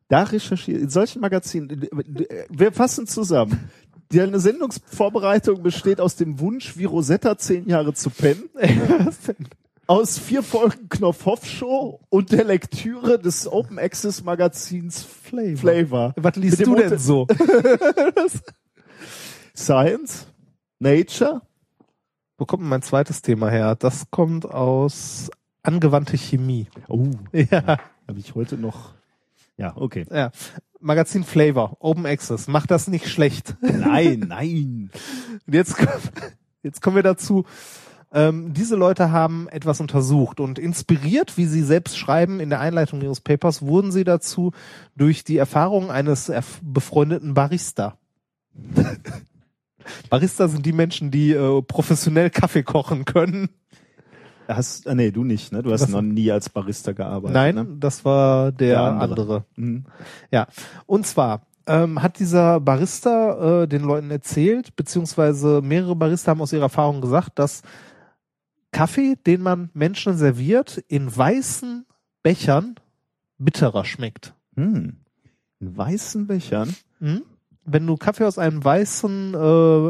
Da 0.08 0.24
recherchiert, 0.24 0.82
in 0.82 0.90
solchen 0.90 1.20
Magazinen, 1.20 1.88
wir 2.50 2.72
fassen 2.72 3.06
zusammen. 3.06 3.70
Deine 4.10 4.38
Sendungsvorbereitung 4.38 5.62
besteht 5.62 6.00
aus 6.00 6.16
dem 6.16 6.38
Wunsch, 6.40 6.76
wie 6.76 6.84
Rosetta 6.84 7.38
zehn 7.38 7.68
Jahre 7.68 7.94
zu 7.94 8.10
pennen, 8.10 8.50
aus 9.86 10.18
vier 10.18 10.42
Folgen 10.42 10.88
Knopfhoff 10.88 11.46
Show 11.46 12.00
und 12.10 12.32
der 12.32 12.44
Lektüre 12.44 13.18
des 13.18 13.50
Open 13.50 13.78
Access 13.78 14.22
Magazins 14.22 15.02
Flavor. 15.02 15.56
Flavor. 15.56 16.12
Was 16.16 16.36
liest 16.36 16.66
du 16.66 16.74
denn 16.74 16.98
so? 16.98 17.26
Science, 19.56 20.26
Nature, 20.78 21.40
Wo 22.36 22.44
kommt 22.44 22.64
mein 22.64 22.82
zweites 22.82 23.22
Thema 23.22 23.48
her? 23.48 23.74
Das 23.74 24.10
kommt 24.10 24.44
aus 24.44 25.30
angewandte 25.64 26.16
Chemie. 26.16 26.68
oh, 26.88 27.08
Ja, 27.32 27.78
habe 28.06 28.18
ich 28.18 28.34
heute 28.34 28.56
noch, 28.56 28.94
ja, 29.56 29.76
okay. 29.76 30.06
ja. 30.10 30.30
Magazin 30.80 31.24
Flavor, 31.24 31.76
Open 31.80 32.04
Access. 32.06 32.46
Macht 32.46 32.70
das 32.70 32.88
nicht 32.88 33.08
schlecht. 33.08 33.56
Nein, 33.62 34.20
nein. 34.28 34.90
Und 35.46 35.54
jetzt, 35.54 35.76
jetzt 36.62 36.82
kommen 36.82 36.96
wir 36.96 37.02
dazu. 37.02 37.44
Ähm, 38.12 38.52
diese 38.52 38.76
Leute 38.76 39.10
haben 39.10 39.48
etwas 39.48 39.80
untersucht 39.80 40.38
und 40.38 40.58
inspiriert, 40.58 41.36
wie 41.36 41.46
sie 41.46 41.62
selbst 41.62 41.96
schreiben 41.98 42.38
in 42.38 42.50
der 42.50 42.60
Einleitung 42.60 43.00
ihres 43.00 43.20
Papers, 43.20 43.62
wurden 43.62 43.90
sie 43.92 44.04
dazu 44.04 44.52
durch 44.94 45.24
die 45.24 45.36
Erfahrung 45.38 45.90
eines 45.90 46.30
erf- 46.30 46.60
befreundeten 46.62 47.34
Barista. 47.34 47.98
Barista 50.10 50.48
sind 50.48 50.64
die 50.64 50.72
Menschen, 50.72 51.10
die 51.10 51.32
äh, 51.32 51.62
professionell 51.62 52.30
Kaffee 52.30 52.62
kochen 52.62 53.04
können. 53.04 53.48
Hast, 54.48 54.86
ah, 54.88 54.94
nee, 54.94 55.10
du 55.10 55.24
nicht, 55.24 55.52
ne? 55.52 55.62
Du 55.62 55.72
hast 55.72 55.82
Was? 55.82 55.88
noch 55.88 56.02
nie 56.02 56.30
als 56.30 56.48
Barista 56.50 56.92
gearbeitet. 56.92 57.34
Nein, 57.34 57.54
Ne? 57.54 57.66
das 57.80 58.04
war 58.04 58.52
der, 58.52 58.68
Der 58.68 58.82
andere. 58.82 59.02
andere. 59.10 59.44
Mhm. 59.56 59.84
Ja, 60.30 60.46
und 60.86 61.06
zwar 61.06 61.46
ähm, 61.66 62.02
hat 62.02 62.18
dieser 62.18 62.60
Barista 62.60 63.62
äh, 63.62 63.66
den 63.68 63.82
Leuten 63.84 64.10
erzählt, 64.10 64.76
beziehungsweise 64.76 65.62
mehrere 65.62 65.96
Barista 65.96 66.30
haben 66.32 66.42
aus 66.42 66.52
ihrer 66.52 66.64
Erfahrung 66.64 67.00
gesagt, 67.00 67.38
dass 67.38 67.62
Kaffee, 68.70 69.16
den 69.26 69.40
man 69.40 69.70
Menschen 69.72 70.16
serviert, 70.16 70.78
in 70.88 71.14
weißen 71.16 71.86
Bechern 72.22 72.74
bitterer 73.38 73.84
schmeckt. 73.84 74.34
Hm. 74.56 74.96
In 75.60 75.76
weißen 75.76 76.26
Bechern. 76.26 76.74
Hm? 77.00 77.22
Wenn 77.66 77.86
du 77.86 77.96
Kaffee 77.96 78.24
aus 78.26 78.38
einem 78.38 78.62
weißen, 78.62 79.34
äh, 79.34 79.38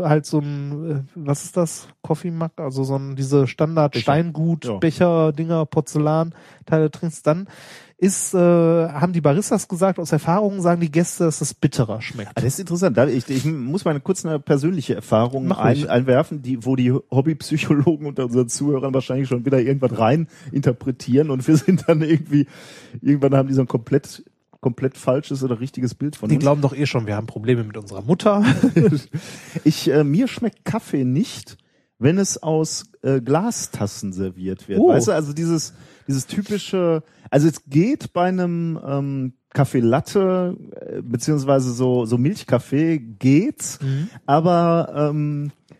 halt 0.08 0.26
so 0.26 0.38
ein, 0.38 0.90
äh, 0.90 1.02
was 1.14 1.44
ist 1.44 1.56
das? 1.56 1.88
Coffee 2.02 2.30
Mug, 2.30 2.50
also 2.56 2.84
so 2.84 2.96
ein, 2.96 3.16
diese 3.16 3.46
Standard 3.46 3.92
Becher. 3.92 4.02
Steingut, 4.02 4.64
Ja. 4.64 4.76
Becher, 4.76 5.32
Dinger, 5.32 5.66
Porzellan, 5.66 6.34
Teile 6.66 6.90
trinkst, 6.90 7.26
dann 7.26 7.48
ist, 7.96 8.34
äh, 8.34 8.38
haben 8.38 9.12
die 9.12 9.20
Baristas 9.20 9.68
gesagt, 9.68 9.98
aus 9.98 10.12
Erfahrung 10.12 10.60
sagen 10.60 10.80
die 10.80 10.90
Gäste, 10.90 11.24
dass 11.24 11.40
es 11.40 11.54
bitterer 11.54 12.02
schmeckt. 12.02 12.32
Ah, 12.34 12.40
das 12.40 12.44
ist 12.54 12.60
interessant. 12.60 12.98
Ich, 13.08 13.28
ich 13.30 13.44
muss 13.44 13.84
mal 13.84 13.98
kurz 14.00 14.26
eine 14.26 14.38
persönliche 14.38 14.94
Erfahrung 14.94 15.50
ein, 15.52 15.88
einwerfen, 15.88 16.42
die, 16.42 16.66
wo 16.66 16.76
die 16.76 16.92
Hobbypsychologen 16.92 18.06
unter 18.06 18.24
unseren 18.24 18.48
Zuhörern 18.48 18.92
wahrscheinlich 18.92 19.28
schon 19.28 19.46
wieder 19.46 19.60
irgendwas 19.60 19.98
rein 19.98 20.28
interpretieren 20.52 21.30
und 21.30 21.46
wir 21.46 21.56
sind 21.56 21.84
dann 21.88 22.02
irgendwie, 22.02 22.46
irgendwann 23.00 23.34
haben 23.36 23.48
die 23.48 23.54
so 23.54 23.62
ein 23.62 23.68
komplett, 23.68 24.24
komplett 24.64 24.96
falsches 24.96 25.44
oder 25.44 25.60
richtiges 25.60 25.94
Bild 25.94 26.16
von 26.16 26.30
Die 26.30 26.36
uns. 26.36 26.42
glauben 26.42 26.62
doch 26.62 26.74
eh 26.74 26.86
schon, 26.86 27.06
wir 27.06 27.16
haben 27.16 27.26
Probleme 27.26 27.64
mit 27.64 27.76
unserer 27.76 28.00
Mutter. 28.00 28.42
Ich, 29.64 29.90
äh, 29.90 30.04
mir 30.04 30.26
schmeckt 30.26 30.64
Kaffee 30.64 31.04
nicht, 31.04 31.58
wenn 31.98 32.16
es 32.16 32.42
aus 32.42 32.84
äh, 33.02 33.20
Glastassen 33.20 34.14
serviert 34.14 34.66
wird. 34.66 34.80
Oh. 34.80 34.88
Weißt 34.88 35.08
du, 35.08 35.12
also 35.12 35.34
dieses, 35.34 35.74
dieses 36.08 36.26
typische, 36.26 37.02
also 37.30 37.46
es 37.46 37.66
geht 37.66 38.14
bei 38.14 38.24
einem 38.24 38.80
ähm, 38.86 39.32
Kaffee 39.52 39.80
Latte, 39.80 40.56
äh, 40.80 41.02
beziehungsweise 41.02 41.72
so, 41.72 42.06
so 42.06 42.16
Milchkaffee 42.16 42.98
geht's, 42.98 43.78
aber 44.24 45.10
ähm, 45.10 45.52
äh, 45.70 45.74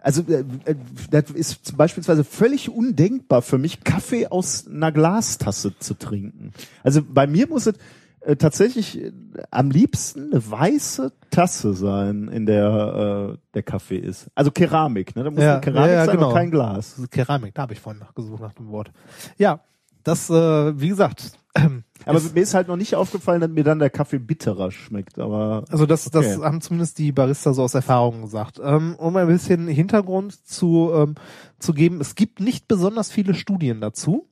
also 0.00 0.22
äh, 0.22 0.44
äh, 0.64 0.74
das 1.10 1.30
ist 1.30 1.76
beispielsweise 1.76 2.24
völlig 2.24 2.70
undenkbar 2.70 3.42
für 3.42 3.58
mich, 3.58 3.82
Kaffee 3.84 4.28
aus 4.28 4.66
einer 4.66 4.92
Glastasse 4.92 5.78
zu 5.78 5.94
trinken. 5.94 6.52
Also 6.82 7.02
bei 7.02 7.26
mir 7.26 7.48
muss 7.48 7.66
es 7.66 7.74
äh, 8.20 8.36
tatsächlich 8.36 9.02
äh, 9.02 9.12
am 9.50 9.70
liebsten 9.70 10.32
eine 10.32 10.50
weiße 10.50 11.12
Tasse 11.30 11.74
sein, 11.74 12.28
in 12.28 12.46
der 12.46 13.34
äh, 13.34 13.38
der 13.54 13.62
Kaffee 13.62 13.98
ist. 13.98 14.28
Also 14.34 14.50
Keramik, 14.50 15.16
ne? 15.16 15.24
Da 15.24 15.30
muss 15.30 15.42
Ja, 15.42 15.52
eine 15.54 15.60
Keramik 15.60 15.90
ja, 15.90 15.94
ja, 15.94 16.04
sein 16.06 16.16
genau. 16.16 16.28
und 16.28 16.34
kein 16.34 16.50
Glas. 16.50 17.02
Keramik, 17.10 17.54
da 17.54 17.62
habe 17.62 17.72
ich 17.72 17.80
vorhin 17.80 18.00
nachgesucht 18.00 18.40
nach 18.40 18.52
dem 18.54 18.68
Wort. 18.68 18.90
Ja, 19.38 19.60
das, 20.04 20.30
äh, 20.30 20.80
wie 20.80 20.88
gesagt, 20.88 21.32
ähm, 21.56 21.84
Aber 22.06 22.18
ist- 22.18 22.34
mir 22.34 22.40
ist 22.42 22.54
halt 22.54 22.68
noch 22.68 22.76
nicht 22.76 22.94
aufgefallen, 22.94 23.40
dass 23.40 23.50
mir 23.50 23.64
dann 23.64 23.78
der 23.78 23.90
Kaffee 23.90 24.18
bitterer 24.18 24.70
schmeckt. 24.70 25.18
Aber 25.18 25.64
Also 25.70 25.86
das, 25.86 26.04
das 26.10 26.24
Okay. 26.36 26.44
haben 26.44 26.60
zumindest 26.60 26.98
die 26.98 27.12
Barista 27.12 27.52
so 27.52 27.62
aus 27.62 27.74
Erfahrung 27.74 28.22
gesagt. 28.22 28.60
Ähm, 28.62 28.94
um 28.96 29.16
ein 29.16 29.26
bisschen 29.26 29.66
Hintergrund 29.68 30.46
zu, 30.46 30.90
ähm, 30.94 31.16
zu 31.58 31.72
geben, 31.74 32.00
es 32.00 32.14
gibt 32.14 32.40
nicht 32.40 32.68
besonders 32.68 33.10
viele 33.10 33.34
Studien 33.34 33.80
dazu, 33.80 34.28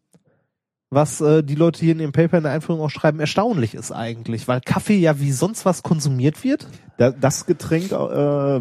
was 0.91 1.21
äh, 1.21 1.43
die 1.43 1.57
Leute 1.57 1.81
hier 1.81 1.93
in 1.93 1.99
ihrem 2.01 2.13
Paper 2.13 2.37
in 2.37 2.45
der 2.45 2.53
Einführung 2.53 2.81
auch 2.81 2.91
schreiben, 2.91 3.19
erstaunlich 3.19 3.75
ist 3.75 3.91
eigentlich, 3.91 4.47
weil 4.47 4.61
Kaffee 4.61 4.99
ja 4.99 5.19
wie 5.19 5.33
sonst 5.33 5.65
was 5.65 5.83
konsumiert 5.83 6.45
wird. 6.45 6.69
Da, 6.99 7.11
das 7.11 7.47
Getränk, 7.47 7.91
äh, 7.91 7.97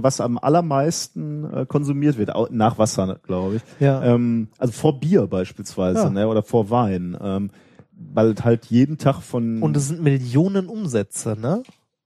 was 0.01 0.19
am 0.19 0.39
allermeisten 0.39 1.43
äh, 1.53 1.65
konsumiert 1.67 2.17
wird, 2.17 2.33
au- 2.33 2.47
nach 2.49 2.79
Wasser, 2.79 3.19
glaube 3.21 3.57
ich. 3.57 3.61
Ja. 3.79 4.01
Ähm, 4.03 4.47
also 4.57 4.73
vor 4.73 4.99
Bier 4.99 5.27
beispielsweise, 5.27 5.99
Ja. 6.05 6.09
ne? 6.09 6.27
oder 6.27 6.41
vor 6.41 6.71
Wein. 6.71 7.15
Ähm, 7.21 7.51
weil 7.97 8.35
halt 8.43 8.65
jeden 8.65 8.97
Tag 8.97 9.21
von 9.21 9.61
Und 9.61 9.77
es 9.77 9.87
sind 9.87 10.01
Millionen 10.01 10.67
Umsätze, 10.67 11.35
ne? 11.39 11.63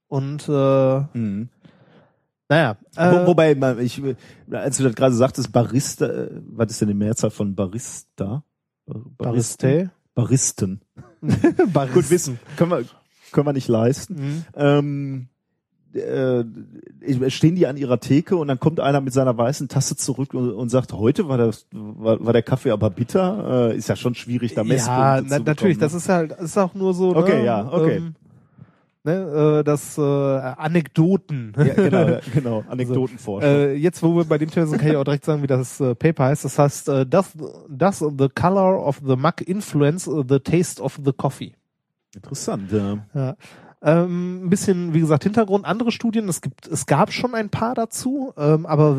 Und 0.08 0.48
äh, 0.48 1.00
Mhm. 1.18 1.50
naja, 2.50 2.78
Wo, 2.96 3.02
äh, 3.02 3.28
wobei, 3.28 3.56
man- 3.56 3.80
ich, 3.80 4.02
als 4.52 4.78
du 4.78 4.84
das 4.84 4.96
gerade 4.96 5.16
sagtest, 5.16 5.52
Barista, 5.52 6.06
äh, 6.06 6.30
was 6.52 6.72
ist 6.72 6.82
denn 6.82 6.88
die 6.88 6.94
Mehrzahl 6.94 7.30
von 7.30 7.56
Barista? 7.56 8.44
Bar- 8.86 9.02
Bariste. 9.18 9.92
Baristen. 10.16 10.82
Baristen. 11.22 11.94
Gut, 11.94 12.10
wissen. 12.10 12.40
Können 12.56 12.72
wir, 12.72 12.86
können 13.32 13.48
wir 13.48 13.54
nicht 13.54 13.68
leisten. 13.68 14.16
Mhm. 14.16 14.46
Ähm, 14.56 15.28
äh, 15.94 17.30
stehen 17.30 17.56
die 17.56 17.68
an 17.68 17.78
ihrer 17.78 18.00
Theke 18.00 18.36
und 18.38 18.48
dann 18.48 18.60
kommt 18.60 18.80
einer 18.80 19.02
mit 19.02 19.14
seiner 19.14 19.38
weißen 19.38 19.68
Tasse 19.68 19.96
zurück 19.96 20.34
und, 20.34 20.52
und 20.52 20.70
sagt, 20.70 20.94
heute 20.94 21.28
war, 21.28 21.38
das, 21.38 21.66
war, 21.72 22.24
war 22.24 22.34
der 22.34 22.44
Kaffee 22.44 22.72
aber 22.72 22.90
bitter. 22.90 23.72
Äh, 23.72 23.78
ist 23.78 23.90
ja 23.90 23.96
schon 23.96 24.16
schwierig, 24.16 24.54
da 24.54 24.62
Ja, 24.62 24.68
Messpunkte 24.68 25.24
na, 25.30 25.38
zu 25.38 25.44
natürlich, 25.44 25.78
bekommen, 25.78 25.80
das 25.80 25.94
ist 25.94 26.10
halt, 26.10 26.32
ist 26.34 26.58
auch 26.58 26.74
nur 26.74 26.94
so, 26.94 27.16
Okay, 27.16 27.40
ne, 27.40 27.46
ja, 27.46 27.68
okay. 27.72 27.98
Ähm, 27.98 28.16
ne, 29.04 29.60
äh, 29.60 29.64
das 29.64 29.98
äh, 29.98 30.02
Anekdoten. 30.02 31.54
ne? 31.58 31.68
ja, 31.68 31.74
genau, 31.74 32.08
ja, 32.08 32.20
genau. 32.34 32.64
Anekdotenforschung. 32.68 33.50
Äh, 33.50 33.74
jetzt, 33.74 34.04
wo 34.04 34.16
wir 34.16 34.26
bei 34.26 34.38
dem 34.38 34.52
Thema 34.52 34.68
sind, 34.68 34.80
kann 34.80 34.92
ich 34.92 34.98
auch 34.98 35.04
direkt 35.04 35.26
sagen, 35.26 35.42
wie 35.42 35.48
das 35.48 35.80
äh, 35.80 35.96
Paper 35.96 36.26
heißt. 36.26 36.46
Das 36.46 36.60
heißt, 36.60 36.90
äh, 36.90 37.06
does, 37.06 37.32
does 37.70 38.00
the 38.00 38.28
color 38.30 38.86
of 38.86 39.02
the 39.06 39.16
mug 39.16 39.42
influence 39.46 40.08
uh, 40.08 40.24
the 40.28 40.40
taste 40.40 40.82
of 40.82 41.00
the 41.04 41.14
coffee? 41.14 41.54
Interessant, 42.16 42.72
ja. 42.72 42.98
Ja. 43.14 43.36
Ähm, 43.88 44.44
ein 44.44 44.50
bisschen, 44.50 44.94
wie 44.94 45.00
gesagt, 45.00 45.24
Hintergrund, 45.24 45.64
andere 45.64 45.94
Studien, 45.94 46.28
es 46.28 46.42
gibt, 46.42 46.68
es 46.68 46.88
gab 46.88 47.14
schon 47.14 47.34
ein 47.34 47.50
paar 47.50 47.74
dazu, 47.74 48.34
ähm, 48.36 48.66
aber 48.66 48.98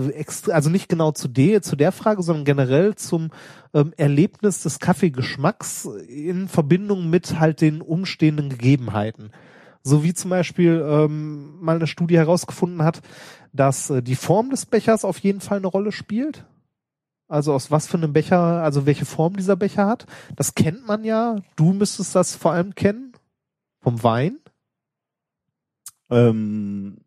also 0.51 0.70
nicht 0.70 0.89
genau 0.89 1.12
zu 1.12 1.28
der, 1.28 1.60
zu 1.60 1.77
der 1.77 1.93
Frage, 1.93 2.23
sondern 2.23 2.47
generell 2.47 2.94
zum 2.94 3.28
ähm, 3.74 3.93
Erlebnis 3.98 4.62
des 4.62 4.78
Kaffeegeschmacks 4.78 5.85
in 6.09 6.48
Verbindung 6.48 7.10
mit 7.10 7.39
halt 7.39 7.60
den 7.60 7.82
umstehenden 7.82 8.48
Gegebenheiten. 8.48 9.31
So 9.82 10.05
wie 10.05 10.15
zum 10.15 10.31
Beispiel 10.31 10.82
ähm, 10.89 11.60
mal 11.60 11.77
eine 11.77 11.86
Studie 11.86 12.16
herausgefunden 12.16 12.82
hat, 12.82 13.02
dass 13.52 13.90
äh, 13.90 14.02
die 14.02 14.16
Form 14.16 14.48
des 14.48 14.65
Bechers 14.65 15.05
auf 15.05 15.19
jeden 15.19 15.43
Fall 15.43 15.59
eine 15.59 15.66
Rolle 15.66 15.93
spielt. 15.93 16.47
Also 17.28 17.52
aus 17.52 17.70
was 17.70 17.86
für 17.86 17.98
einem 17.98 18.15
Becher, 18.15 18.40
also 18.40 18.86
welche 18.86 19.05
Form 19.05 19.36
dieser 19.36 19.56
Becher 19.56 19.86
hat. 19.86 20.06
Das 20.35 20.55
kennt 20.55 20.86
man 20.86 21.05
ja. 21.05 21.36
Du 21.56 21.74
müsstest 21.74 22.15
das 22.15 22.35
vor 22.35 22.52
allem 22.52 22.74
kennen. 22.74 23.12
Vom 23.82 24.02
Wein. 24.02 24.39
Ähm, 26.10 26.98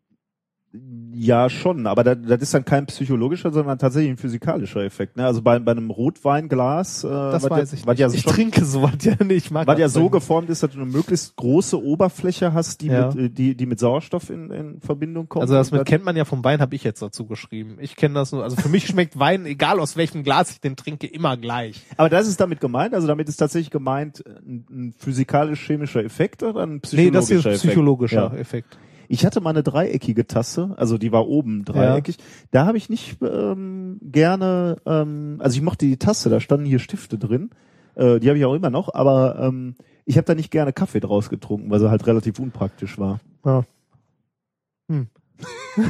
ja, 1.14 1.50
schon, 1.50 1.86
aber 1.86 2.02
das, 2.02 2.16
das 2.26 2.40
ist 2.40 2.54
dann 2.54 2.64
kein 2.64 2.86
psychologischer, 2.86 3.52
sondern 3.52 3.78
tatsächlich 3.78 4.10
ein 4.12 4.16
physikalischer 4.16 4.80
Effekt. 4.82 5.18
Ne? 5.18 5.26
Also 5.26 5.42
bei, 5.42 5.58
bei 5.58 5.72
einem 5.72 5.90
Rotweinglas, 5.90 7.04
äh, 7.04 7.08
Das 7.08 7.42
weiß 7.50 7.72
ja, 7.72 7.76
ich 7.78 7.84
nicht. 7.86 7.98
ja 7.98 8.08
ich 8.10 8.22
schon, 8.22 8.32
trinke 8.32 8.64
sowas 8.64 8.92
ja 9.02 9.22
nicht. 9.22 9.52
Was 9.52 9.66
ja 9.66 9.74
das 9.74 9.92
so 9.92 10.08
geformt 10.08 10.48
ist, 10.48 10.62
dass 10.62 10.70
du 10.70 10.80
eine 10.80 10.90
möglichst 10.90 11.36
große 11.36 11.78
Oberfläche 11.78 12.54
hast, 12.54 12.80
die, 12.80 12.86
Ja. 12.86 13.08
mit, 13.08 13.16
äh, 13.16 13.28
die, 13.28 13.54
die 13.54 13.66
mit 13.66 13.80
Sauerstoff 13.80 14.30
in, 14.30 14.50
in 14.50 14.80
Verbindung 14.80 15.28
kommt. 15.28 15.42
Also 15.42 15.52
das 15.52 15.72
mit 15.72 15.84
kennt 15.84 16.06
man 16.06 16.16
ja 16.16 16.24
vom 16.24 16.42
Wein, 16.42 16.62
habe 16.62 16.74
ich 16.74 16.84
jetzt 16.84 17.02
dazu 17.02 17.26
geschrieben. 17.26 17.76
Ich 17.78 17.94
kenne 17.94 18.14
das 18.14 18.32
nur. 18.32 18.42
Also 18.42 18.56
für 18.56 18.70
mich 18.70 18.86
schmeckt 18.86 19.18
Wein, 19.18 19.44
egal 19.44 19.78
aus 19.78 19.98
welchem 19.98 20.22
Glas 20.22 20.52
ich 20.52 20.60
den 20.62 20.76
trinke, 20.76 21.06
immer 21.06 21.36
gleich. 21.36 21.82
aber 21.98 22.08
das 22.08 22.26
ist 22.26 22.40
damit 22.40 22.60
gemeint, 22.60 22.94
also 22.94 23.06
damit 23.06 23.28
ist 23.28 23.36
tatsächlich 23.36 23.70
gemeint 23.70 24.24
ein, 24.26 24.64
ein 24.70 24.94
physikalisch-chemischer 24.98 26.02
Effekt 26.02 26.42
oder 26.42 26.62
ein 26.62 26.72
Nee, 26.76 26.78
psychologischer 26.80 27.12
das 27.18 27.28
hier 27.28 27.36
ist 27.38 27.46
Effekt? 27.46 27.62
psychologischer 27.62 28.30
Ja. 28.32 28.38
Effekt. 28.38 28.78
Ich 29.12 29.26
hatte 29.26 29.42
mal 29.42 29.50
eine 29.50 29.62
dreieckige 29.62 30.26
Tasse, 30.26 30.72
also 30.78 30.96
die 30.96 31.12
war 31.12 31.28
oben 31.28 31.66
dreieckig. 31.66 32.16
Da 32.50 32.64
habe 32.64 32.78
ich 32.78 32.88
nicht 32.88 33.18
ähm, 33.20 33.98
gerne, 34.00 34.78
ähm, 34.86 35.36
also 35.38 35.54
ich 35.54 35.62
mochte 35.62 35.84
die 35.84 35.98
Tasse, 35.98 36.30
da 36.30 36.40
standen 36.40 36.64
hier 36.64 36.78
Stifte 36.78 37.18
drin. 37.18 37.50
Äh, 37.94 38.20
die 38.20 38.28
habe 38.28 38.38
ich 38.38 38.46
auch 38.46 38.54
immer 38.54 38.70
noch, 38.70 38.94
aber 38.94 39.38
ähm, 39.38 39.74
ich 40.06 40.16
habe 40.16 40.24
da 40.24 40.34
nicht 40.34 40.50
gerne 40.50 40.72
Kaffee 40.72 41.00
draus 41.00 41.28
getrunken, 41.28 41.70
weil 41.70 41.78
sie 41.78 41.90
halt 41.90 42.06
relativ 42.06 42.38
unpraktisch 42.38 42.98
war. 42.98 43.20
Ja. 43.44 43.64
Hm. 44.88 45.08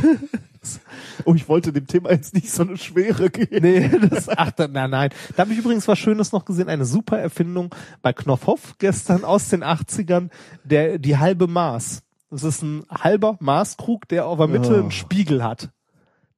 Oh, 1.24 1.34
ich 1.34 1.48
wollte 1.48 1.72
dem 1.72 1.88
Thema 1.88 2.12
jetzt 2.12 2.34
nicht 2.34 2.48
so 2.52 2.62
eine 2.62 2.76
Schwere 2.76 3.30
geben. 3.30 3.62
Nee, 3.62 3.90
das, 4.08 4.28
ach, 4.28 4.52
da, 4.52 4.68
nein, 4.68 4.90
nein. 4.90 5.10
Da 5.34 5.42
habe 5.42 5.52
ich 5.52 5.58
übrigens 5.58 5.88
was 5.88 5.98
Schönes 5.98 6.30
noch 6.30 6.44
gesehen, 6.44 6.68
eine 6.68 6.84
super 6.84 7.18
Erfindung 7.18 7.74
bei 8.00 8.12
Knopfhoff 8.12 8.76
gestern 8.78 9.24
aus 9.24 9.48
den 9.48 9.64
80ern, 9.64 10.30
der, 10.62 11.00
die 11.00 11.18
halbe 11.18 11.48
Maß. 11.48 12.04
Das 12.32 12.44
ist 12.44 12.62
ein 12.62 12.84
halber 12.90 13.36
Maßkrug, 13.40 14.08
der 14.08 14.26
auf 14.26 14.38
der 14.38 14.48
Mitte 14.48 14.74
Oh. 14.74 14.78
einen 14.80 14.90
Spiegel 14.90 15.44
hat. 15.44 15.70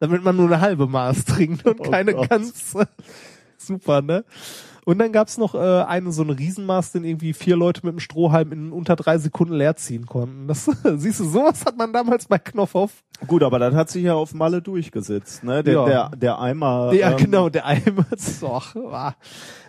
Damit 0.01 0.25
man 0.25 0.37
nur 0.37 0.47
eine 0.47 0.61
halbe 0.61 0.87
Maß 0.89 1.25
trinkt 1.25 1.65
und 1.67 1.81
Oh 1.81 1.91
keine 1.91 2.15
Gott. 2.15 2.29
ganze. 2.29 2.89
Super, 3.57 4.03
ne? 4.03 4.25
Und 4.85 4.99
dann 4.99 5.13
gab's 5.13 5.39
noch 5.39 5.55
äh, 5.55 5.59
eine 5.85 6.13
so 6.13 6.23
eine 6.23 6.39
Riesenmaß, 6.39 6.93
den 6.93 7.05
irgendwie 7.05 7.33
vier 7.33 7.57
Leute 7.57 7.81
mit 7.85 7.93
einem 7.93 8.01
Strohhalm 8.01 8.53
in 8.53 8.71
unter 8.73 8.97
drei 8.97 9.17
Sekunden 9.17 9.55
leer 9.55 9.77
ziehen 9.77 10.05
konnten. 10.05 10.47
Das 10.47 10.65
siehst 10.97 11.21
du, 11.21 11.25
sowas 11.25 11.65
hat 11.65 11.79
man 11.79 11.93
damals 11.95 12.27
bei 12.27 12.37
Knopfhoff. 12.39 12.91
Gut, 13.27 13.43
aber 13.45 13.59
das 13.61 13.73
hat 13.75 13.89
sich 13.89 14.03
ja 14.05 14.13
auf 14.15 14.35
Malle 14.35 14.61
durchgesetzt, 14.61 15.43
ne? 15.45 15.63
Der, 15.63 15.73
Ja. 15.75 15.87
der, 15.87 16.17
der 16.17 16.39
Eimer. 16.41 16.93
Ja, 16.93 17.13
ähm, 17.13 17.17
genau, 17.17 17.49
der 17.49 17.65
Eimer. 17.65 18.05
Doch, 18.43 18.75
ah. 18.77 19.15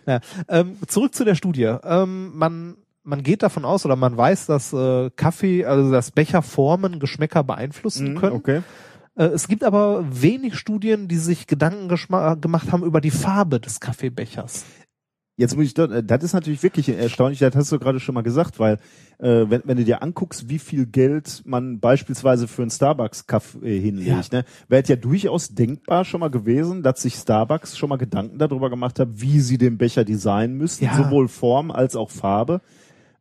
ja. 0.06 0.20
ähm, 0.50 0.78
zurück 0.88 1.16
zu 1.16 1.24
der 1.24 1.36
Studie. 1.36 1.64
Ähm, 1.84 2.36
man, 2.36 2.76
man 3.06 3.24
geht 3.24 3.44
davon 3.44 3.64
aus 3.66 3.86
oder 3.86 3.96
man 3.96 4.18
weiß, 4.18 4.48
dass 4.48 4.74
äh, 4.74 5.10
Kaffee, 5.16 5.66
also 5.66 5.92
dass 5.92 6.12
Becherformen 6.12 7.00
Geschmäcker 7.00 7.44
beeinflussen 7.44 8.14
mh, 8.16 8.20
können. 8.20 8.36
Okay. 8.36 8.62
Äh, 9.16 9.26
es 9.28 9.48
gibt 9.48 9.64
aber 9.64 10.04
wenig 10.10 10.56
Studien, 10.58 11.08
die 11.08 11.18
sich 11.18 11.48
Gedanken 11.48 11.88
gemacht 12.42 12.72
haben 12.72 12.84
über 12.84 13.02
die 13.02 13.12
Farbe 13.12 13.60
des 13.60 13.80
Kaffeebechers. 13.80 14.66
Jetzt 15.38 15.58
muss 15.58 15.66
ich, 15.66 15.74
da- 15.74 16.02
das 16.02 16.24
ist 16.24 16.32
natürlich 16.34 16.64
wirklich 16.64 16.88
erstaunlich, 16.88 17.40
das 17.40 17.54
hast 17.56 17.70
du 17.70 17.78
gerade 17.78 18.00
schon 18.00 18.16
mal 18.16 18.22
gesagt, 18.22 18.58
weil 18.58 18.76
äh, 19.20 19.46
wenn, 19.50 19.64
wenn 19.66 19.76
du 19.76 19.84
dir 19.84 20.02
anguckst, 20.02 20.48
wie 20.48 20.60
viel 20.60 20.86
Geld 20.86 21.42
man 21.46 21.82
beispielsweise 21.82 22.48
für 22.48 22.62
einen 22.62 22.72
Starbucks-Kaffee 22.72 23.80
hinlegt, 23.82 24.32
ne, 24.32 24.46
wäre 24.70 24.82
es 24.84 24.88
ja 24.88 24.96
durchaus 24.96 25.50
denkbar 25.50 26.06
schon 26.06 26.22
mal 26.22 26.30
gewesen, 26.32 26.84
dass 26.84 27.02
sich 27.02 27.16
Starbucks 27.16 27.78
schon 27.78 27.90
mal 27.90 27.98
Gedanken 27.98 28.38
darüber 28.38 28.70
gemacht 28.70 28.98
hat, 28.98 29.10
wie 29.12 29.42
sie 29.42 29.58
den 29.58 29.78
Becher 29.78 30.06
designen 30.06 30.58
müssten, 30.58 30.86
Ja. 30.86 30.96
sowohl 30.96 31.28
Form 31.28 31.70
als 31.70 31.98
auch 31.98 32.12
Farbe. 32.12 32.62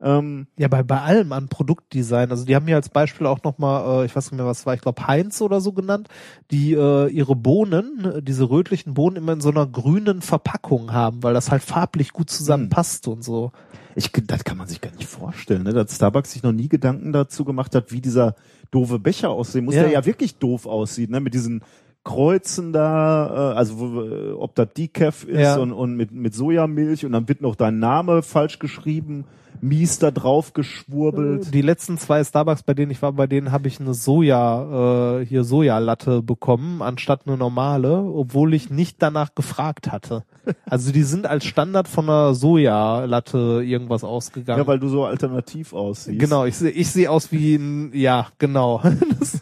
Ähm, 0.00 0.46
Ja, 0.58 0.68
bei, 0.68 0.82
bei 0.82 1.00
allem 1.00 1.32
an 1.32 1.48
Produktdesign. 1.48 2.30
Also 2.30 2.44
die 2.44 2.54
haben 2.54 2.66
hier 2.66 2.76
als 2.76 2.88
Beispiel 2.88 3.26
auch 3.26 3.42
nochmal, 3.42 4.02
äh, 4.02 4.06
ich 4.06 4.14
weiß 4.14 4.30
nicht 4.30 4.36
mehr, 4.38 4.46
was 4.46 4.66
war, 4.66 4.74
ich 4.74 4.80
glaube 4.80 5.06
Heinz 5.06 5.40
oder 5.40 5.60
so 5.60 5.72
genannt, 5.72 6.08
die 6.50 6.74
äh, 6.74 7.08
ihre 7.08 7.36
Bohnen, 7.36 8.20
diese 8.22 8.50
rötlichen 8.50 8.94
Bohnen 8.94 9.16
immer 9.16 9.32
in 9.32 9.40
so 9.40 9.50
einer 9.50 9.66
grünen 9.66 10.20
Verpackung 10.22 10.92
haben, 10.92 11.22
weil 11.22 11.34
das 11.34 11.50
halt 11.50 11.62
farblich 11.62 12.12
gut 12.12 12.30
zusammenpasst 12.30 13.08
und 13.08 13.22
so. 13.24 13.52
ich, 13.94 14.10
das 14.26 14.44
kann 14.44 14.56
man 14.58 14.66
sich 14.66 14.80
gar 14.80 14.92
nicht 14.92 15.06
vorstellen, 15.08 15.62
ne, 15.62 15.72
dass 15.72 15.94
Starbucks 15.94 16.32
sich 16.32 16.42
noch 16.42 16.52
nie 16.52 16.68
Gedanken 16.68 17.12
dazu 17.12 17.44
gemacht 17.44 17.74
hat, 17.74 17.92
wie 17.92 18.00
dieser 18.00 18.34
doofe 18.70 18.98
Becher 18.98 19.30
aussehen 19.30 19.64
muss, 19.64 19.74
Ja. 19.76 19.82
der 19.84 19.92
ja 19.92 20.04
wirklich 20.04 20.36
doof 20.38 20.66
aussieht, 20.66 21.10
ne, 21.10 21.20
mit 21.20 21.32
diesen 21.34 21.62
Kreuzen 22.02 22.72
da, 22.72 23.52
äh, 23.52 23.56
also 23.56 23.78
wo, 23.78 24.38
ob 24.42 24.54
das 24.56 24.68
Decaf 24.76 25.24
ist 25.24 25.38
Ja. 25.40 25.56
und, 25.56 25.72
und 25.72 25.96
mit, 25.96 26.12
mit 26.12 26.34
Sojamilch 26.34 27.06
und 27.06 27.12
dann 27.12 27.28
wird 27.28 27.40
noch 27.40 27.54
dein 27.56 27.78
Name 27.78 28.22
falsch 28.22 28.58
geschrieben, 28.58 29.24
mies 29.60 29.98
da 29.98 30.10
drauf 30.10 30.52
geschwurbelt. 30.52 31.52
Die 31.55 31.62
letzten 31.62 31.98
zwei 31.98 32.22
Starbucks, 32.22 32.62
bei 32.62 32.74
denen 32.74 32.90
ich 32.90 33.02
war, 33.02 33.12
bei 33.12 33.26
denen 33.26 33.52
habe 33.52 33.68
ich 33.68 33.81
eine 33.81 33.94
Soja, 33.94 35.20
äh, 35.20 35.26
hier 35.26 35.44
Sojalatte 35.44 36.22
bekommen, 36.22 36.82
anstatt 36.82 37.22
eine 37.26 37.36
normale, 37.36 37.98
obwohl 37.98 38.55
ich 38.55 38.70
nicht 38.70 38.97
danach 39.01 39.35
gefragt 39.35 39.90
hatte. 39.90 40.24
Also 40.66 40.93
die 40.93 41.02
sind 41.02 41.26
als 41.26 41.44
Standard 41.44 41.89
von 41.89 42.09
einer 42.09 42.35
Sojalatte 42.35 43.62
irgendwas 43.64 44.05
ausgegangen. 44.05 44.60
Ja, 44.60 44.66
weil 44.66 44.78
du 44.78 44.89
so 44.89 45.05
alternativ 45.05 45.72
aussiehst. 45.72 46.18
Genau, 46.18 46.44
ich 46.44 46.56
sehe 46.56 46.70
ich 46.70 46.90
seh 46.90 47.09
aus 47.09 47.32
wie 47.32 47.56
ein, 47.56 47.93
ja, 47.94 48.28
genau. 48.39 48.82
Das, 49.18 49.40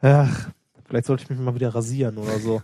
ach, 0.00 0.50
vielleicht 0.84 1.06
sollte 1.06 1.24
ich 1.24 1.30
mich 1.30 1.38
mal 1.38 1.54
wieder 1.54 1.74
rasieren 1.74 2.18
oder 2.18 2.38
so. 2.38 2.62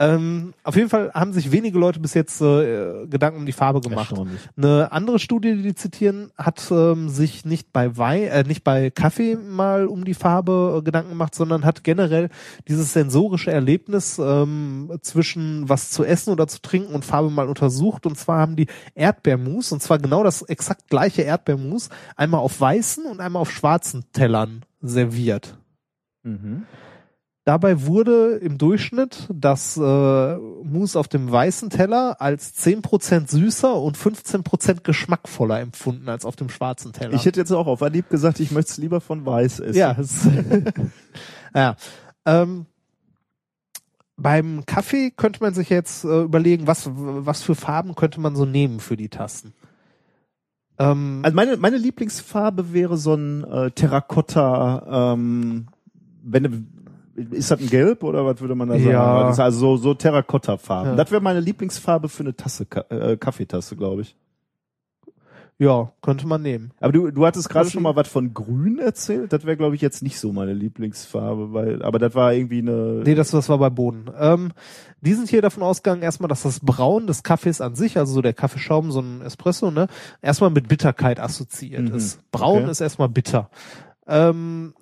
Ähm, 0.00 0.54
auf 0.64 0.74
jeden 0.74 0.88
Fall 0.88 1.12
haben 1.14 1.32
sich 1.32 1.52
wenige 1.52 1.78
Leute 1.78 2.00
bis 2.00 2.14
jetzt 2.14 2.40
äh, 2.40 3.06
Gedanken 3.06 3.38
um 3.38 3.46
die 3.46 3.52
Farbe 3.52 3.80
gemacht. 3.80 4.12
Eine 4.56 4.90
andere 4.90 5.20
Studie, 5.20 5.54
die 5.54 5.62
die 5.62 5.74
zitieren, 5.76 6.32
hat 6.36 6.68
ähm, 6.72 7.08
sich 7.08 7.44
nicht 7.44 7.72
bei 7.72 7.96
Wein, 7.96 8.24
äh, 8.24 8.42
nicht 8.42 8.64
bei 8.64 8.90
Kaffee 8.90 9.36
mal 9.36 9.86
um 9.86 10.04
die 10.04 10.14
Farbe 10.14 10.78
äh, 10.78 10.82
Gedanken 10.82 11.10
gemacht, 11.10 11.36
sondern 11.36 11.64
hat 11.64 11.84
generell 11.84 12.28
dieses 12.66 12.92
sensorische 12.92 13.52
Erlebnis 13.52 14.18
ähm, 14.18 14.90
zwischen 15.00 15.68
was 15.68 15.90
zu 15.90 16.04
essen 16.04 16.32
oder 16.32 16.48
zu 16.48 16.60
trinken 16.60 16.92
und 16.92 17.04
Farbe 17.04 17.30
mal 17.30 17.48
untersucht. 17.48 18.04
Und 18.04 18.18
zwar 18.18 18.40
haben 18.40 18.56
die 18.56 18.66
Erdbeermus, 18.96 19.70
und 19.70 19.80
zwar 19.80 19.98
genau 19.98 20.24
das 20.24 20.42
exakt 20.42 20.88
gleiche 20.88 21.22
Erdbeermus, 21.22 21.88
einmal 22.16 22.40
auf 22.40 22.60
weißen 22.60 23.06
und 23.06 23.20
einmal 23.20 23.42
auf 23.42 23.52
schwarzen 23.52 24.04
Tellern 24.12 24.64
serviert. 24.80 25.56
Mhm. 26.24 26.64
Dabei 27.44 27.84
wurde 27.84 28.36
im 28.36 28.56
Durchschnitt 28.56 29.28
das 29.30 29.76
äh, 29.76 29.80
Mousse 30.36 30.98
auf 30.98 31.08
dem 31.08 31.30
weißen 31.30 31.68
Teller 31.68 32.20
als 32.22 32.56
10% 32.64 33.30
süßer 33.30 33.76
und 33.76 33.98
15% 33.98 34.80
geschmackvoller 34.82 35.60
empfunden 35.60 36.08
als 36.08 36.24
auf 36.24 36.36
dem 36.36 36.48
schwarzen 36.48 36.94
Teller. 36.94 37.12
Ich 37.12 37.26
hätte 37.26 37.40
jetzt 37.40 37.52
auch 37.52 37.66
auf 37.66 37.82
Anhieb 37.82 38.08
gesagt, 38.08 38.40
ich 38.40 38.50
möchte 38.50 38.70
es 38.70 38.78
lieber 38.78 39.02
von 39.02 39.26
weiß 39.26 39.60
essen. 39.60 39.78
ja, 39.78 39.94
es, 39.98 40.26
ja. 41.54 41.76
Ähm, 42.24 42.64
beim 44.16 44.64
Kaffee 44.64 45.10
könnte 45.10 45.42
man 45.42 45.52
sich 45.52 45.68
jetzt 45.68 46.04
äh, 46.04 46.22
überlegen, 46.22 46.66
was, 46.66 46.88
was 46.94 47.42
für 47.42 47.54
Farben 47.54 47.94
könnte 47.94 48.20
man 48.20 48.36
so 48.36 48.46
nehmen 48.46 48.80
für 48.80 48.96
die 48.96 49.10
Tasten. 49.10 49.52
Ähm, 50.78 51.20
Also 51.22 51.34
meine, 51.34 51.58
meine 51.58 51.76
Lieblingsfarbe 51.76 52.72
wäre 52.72 52.96
so 52.96 53.14
ein 53.14 53.44
äh, 53.44 53.70
Terrakotta, 53.70 55.12
ähm, 55.12 55.66
wenn 56.22 56.73
ist 57.16 57.50
das 57.50 57.60
ein 57.60 57.68
Gelb 57.68 58.02
oder 58.02 58.24
was 58.26 58.40
würde 58.40 58.54
man 58.54 58.68
da 58.68 58.74
sagen? 58.74 58.90
Ja. 58.90 59.22
Das 59.24 59.36
ist 59.36 59.40
also 59.40 59.58
so, 59.58 59.76
so 59.76 59.94
Terrakotta-Farben. 59.94 60.90
Ja. 60.90 60.96
Das 60.96 61.10
wäre 61.10 61.20
meine 61.22 61.40
Lieblingsfarbe 61.40 62.08
für 62.08 62.22
eine 62.22 62.34
Tasse, 62.36 62.66
äh, 62.90 63.16
Kaffeetasse, 63.16 63.76
glaube 63.76 64.02
ich. 64.02 64.16
ja, 65.58 65.92
könnte 66.02 66.26
man 66.26 66.42
nehmen. 66.42 66.72
Aber 66.80 66.92
du, 66.92 67.10
du 67.12 67.24
hattest 67.24 67.48
gerade 67.48 67.70
schon 67.70 67.84
mal 67.84 67.94
was 67.94 68.08
von 68.08 68.34
Grün 68.34 68.80
erzählt. 68.80 69.32
Das 69.32 69.44
wäre, 69.46 69.56
glaube 69.56 69.76
ich, 69.76 69.80
jetzt 69.80 70.02
nicht 70.02 70.18
so 70.18 70.32
meine 70.32 70.52
Lieblingsfarbe, 70.52 71.52
weil, 71.52 71.82
aber 71.82 72.00
das 72.00 72.14
war 72.16 72.32
irgendwie 72.34 72.58
eine. 72.58 73.02
Nee, 73.04 73.14
das, 73.14 73.30
das 73.30 73.48
war 73.48 73.58
bei 73.58 73.70
Boden. 73.70 74.06
Ähm, 74.18 74.50
die 75.00 75.12
sind 75.14 75.28
hier 75.28 75.42
davon 75.42 75.62
ausgegangen, 75.62 76.02
erstmal, 76.02 76.28
dass 76.28 76.42
das 76.42 76.58
Braun 76.60 77.06
des 77.06 77.22
Kaffees 77.22 77.60
an 77.60 77.76
sich, 77.76 77.96
also 77.98 78.14
so 78.14 78.22
der 78.22 78.32
Kaffeeschaum, 78.34 78.90
so 78.90 79.00
ein 79.00 79.20
Espresso, 79.22 79.70
ne, 79.70 79.86
erstmal 80.22 80.50
mit 80.50 80.66
Bitterkeit 80.66 81.20
assoziiert 81.20 81.82
Mhm. 81.90 81.94
ist. 81.94 82.28
Braun 82.32 82.62
Okay. 82.62 82.70
ist 82.72 82.80
erstmal 82.80 83.08
bitter. 83.08 83.48
Ähm, 84.08 84.74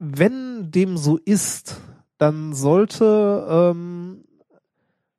wenn 0.00 0.70
dem 0.72 0.96
so 0.96 1.18
ist, 1.18 1.76
dann 2.18 2.54
sollte, 2.54 3.46
ähm, 3.48 4.24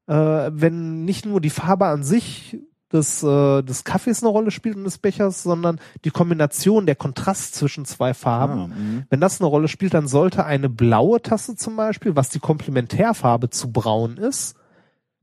äh, 0.07 0.13
wenn 0.51 1.05
nicht 1.05 1.25
nur 1.25 1.39
die 1.39 1.51
Farbe 1.51 1.85
an 1.85 2.03
sich 2.03 2.57
des, 2.91 3.23
äh, 3.23 3.61
des 3.61 3.83
Kaffees 3.83 4.21
eine 4.21 4.31
Rolle 4.31 4.51
spielt 4.51 4.75
und 4.75 4.83
des 4.83 4.97
Bechers, 4.97 5.43
sondern 5.43 5.79
die 6.03 6.09
Kombination, 6.09 6.87
der 6.87 6.95
Kontrast 6.95 7.55
zwischen 7.55 7.85
zwei 7.85 8.13
Farben, 8.13 8.59
Ah, 8.59 8.67
mhm. 8.67 9.03
wenn 9.09 9.21
das 9.21 9.39
eine 9.39 9.47
Rolle 9.47 9.67
spielt, 9.67 9.93
dann 9.93 10.07
sollte 10.07 10.45
eine 10.45 10.67
blaue 10.67 11.21
Tasse 11.21 11.55
zum 11.55 11.75
Beispiel, 11.75 12.15
was 12.15 12.29
die 12.29 12.39
Komplementärfarbe 12.39 13.49
zu 13.51 13.71
braun 13.71 14.17
ist, 14.17 14.55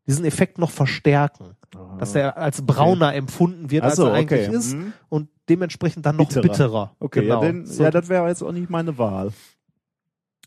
diesen 0.09 0.25
Effekt 0.25 0.59
noch 0.59 0.71
verstärken. 0.71 1.55
Dass 1.99 2.15
er 2.15 2.37
als 2.39 2.63
brauner 2.63 3.15
empfunden 3.15 3.71
wird, 3.71 3.85
so, 3.85 3.89
als 3.91 3.99
er 3.99 4.13
eigentlich 4.15 4.49
okay. 4.49 4.57
ist 4.57 4.75
Mhm. 4.75 4.93
und 5.11 5.29
dementsprechend 5.49 6.07
dann 6.07 6.17
noch 6.17 6.29
Bitterer. 6.29 6.43
bitterer. 6.43 6.97
Okay, 6.99 7.21
genau. 7.23 7.43
ja, 7.43 7.47
denn, 7.47 7.67
So, 7.67 7.83
ja, 7.85 7.91
das 7.91 8.09
wäre 8.09 8.27
jetzt 8.29 8.43
auch 8.43 8.53
nicht 8.53 8.71
meine 8.71 8.97
Wahl. 8.99 9.33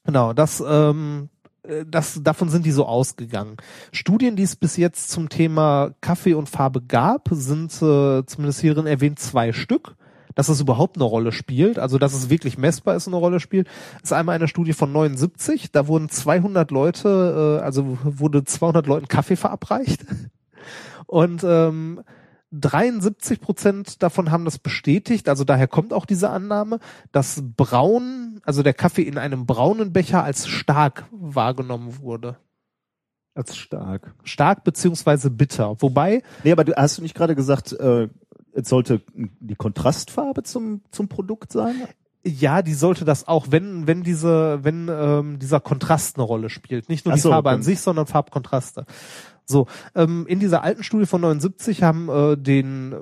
genau, 0.03 0.33
das, 0.33 0.63
ähm, 0.67 1.29
äh, 1.63 1.85
das, 1.88 2.21
davon 2.23 2.49
sind 2.49 2.65
die 2.65 2.71
so 2.71 2.85
ausgegangen. 2.85 3.57
Studien, 3.91 4.35
die 4.35 4.43
es 4.43 4.55
bis 4.55 4.77
jetzt 4.77 5.11
zum 5.11 5.29
Thema 5.29 5.91
Kaffee 6.01 6.33
und 6.33 6.49
Farbe 6.49 6.81
gab, 6.81 7.29
sind 7.31 7.71
äh, 7.81 8.25
zumindest 8.25 8.61
hierin 8.61 8.88
erwähnt 8.88 9.19
zwei 9.19 9.53
Stück. 9.53 9.95
Dass 10.35 10.49
es 10.49 10.61
überhaupt 10.61 10.97
eine 10.97 11.03
Rolle 11.03 11.31
spielt, 11.31 11.79
also 11.79 11.97
dass 11.97 12.13
es 12.13 12.29
wirklich 12.29 12.57
messbar 12.57 12.95
ist, 12.95 13.07
und 13.07 13.13
eine 13.13 13.19
Rolle 13.19 13.39
spielt, 13.39 13.67
ist 14.01 14.13
einmal 14.13 14.35
eine 14.35 14.47
Studie 14.47 14.73
von 14.73 14.91
79. 14.91 15.71
Da 15.71 15.87
wurden 15.87 16.09
200 16.09 16.71
Leute, 16.71 17.59
äh, 17.59 17.63
also 17.63 17.97
wurde 18.03 18.43
200 18.43 18.87
Leuten 18.87 19.07
Kaffee 19.07 19.35
verabreicht 19.35 20.05
und 21.07 21.43
ähm, 21.43 22.01
73 22.51 23.39
Prozent 23.39 24.03
davon 24.03 24.29
haben 24.29 24.45
das 24.45 24.59
bestätigt, 24.59 25.29
also 25.29 25.43
daher 25.43 25.67
kommt 25.67 25.93
auch 25.93 26.05
diese 26.05 26.29
Annahme, 26.29 26.79
dass 27.11 27.41
braun, 27.55 28.41
also 28.43 28.61
der 28.61 28.73
Kaffee 28.73 29.03
in 29.03 29.17
einem 29.17 29.45
braunen 29.45 29.93
Becher 29.93 30.23
als 30.23 30.47
stark 30.47 31.05
wahrgenommen 31.11 31.99
wurde. 31.99 32.37
Als 33.33 33.55
stark. 33.55 34.13
Stark 34.23 34.65
beziehungsweise 34.65 35.31
bitter. 35.31 35.81
Wobei, 35.81 36.21
Nee, 36.43 36.51
aber 36.51 36.65
du 36.65 36.75
hast 36.75 36.97
du 36.97 37.01
nicht 37.01 37.15
gerade 37.15 37.35
gesagt, 37.35 37.71
äh, 37.71 38.09
es 38.53 38.69
sollte 38.69 39.02
die 39.15 39.56
Kontrastfarbe 39.56 40.44
zum, 40.44 40.82
zum 40.91 41.07
Produkt 41.07 41.52
sein? 41.52 41.76
ja, 42.23 42.61
die 42.61 42.73
sollte 42.73 43.06
das 43.06 43.28
auch, 43.28 43.48
wenn, 43.49 43.88
wenn 43.88 44.03
diese, 44.03 44.60
wenn 44.64 44.90
ähm, 44.91 45.40
dieser 45.40 45.60
Kontrast 45.60 46.18
eine 46.18 46.23
Rolle 46.23 46.49
spielt. 46.49 46.88
Nicht 46.90 47.06
nur 47.06 47.14
Ach 47.14 47.15
die 47.15 47.22
so, 47.22 47.30
Farbe 47.30 47.49
okay. 47.49 47.56
an 47.56 47.64
sich, 47.64 47.80
sondern 47.80 48.06
Farbkontraste. 48.06 48.86
So, 49.45 49.68
ähm, 49.95 50.26
in 50.28 50.40
dieser 50.40 50.64
alten 50.64 50.84
Studie 50.84 51.07
von 51.07 51.22
79 51.22 51.84
haben 51.84 52.10
äh, 52.10 52.38
den 52.38 52.95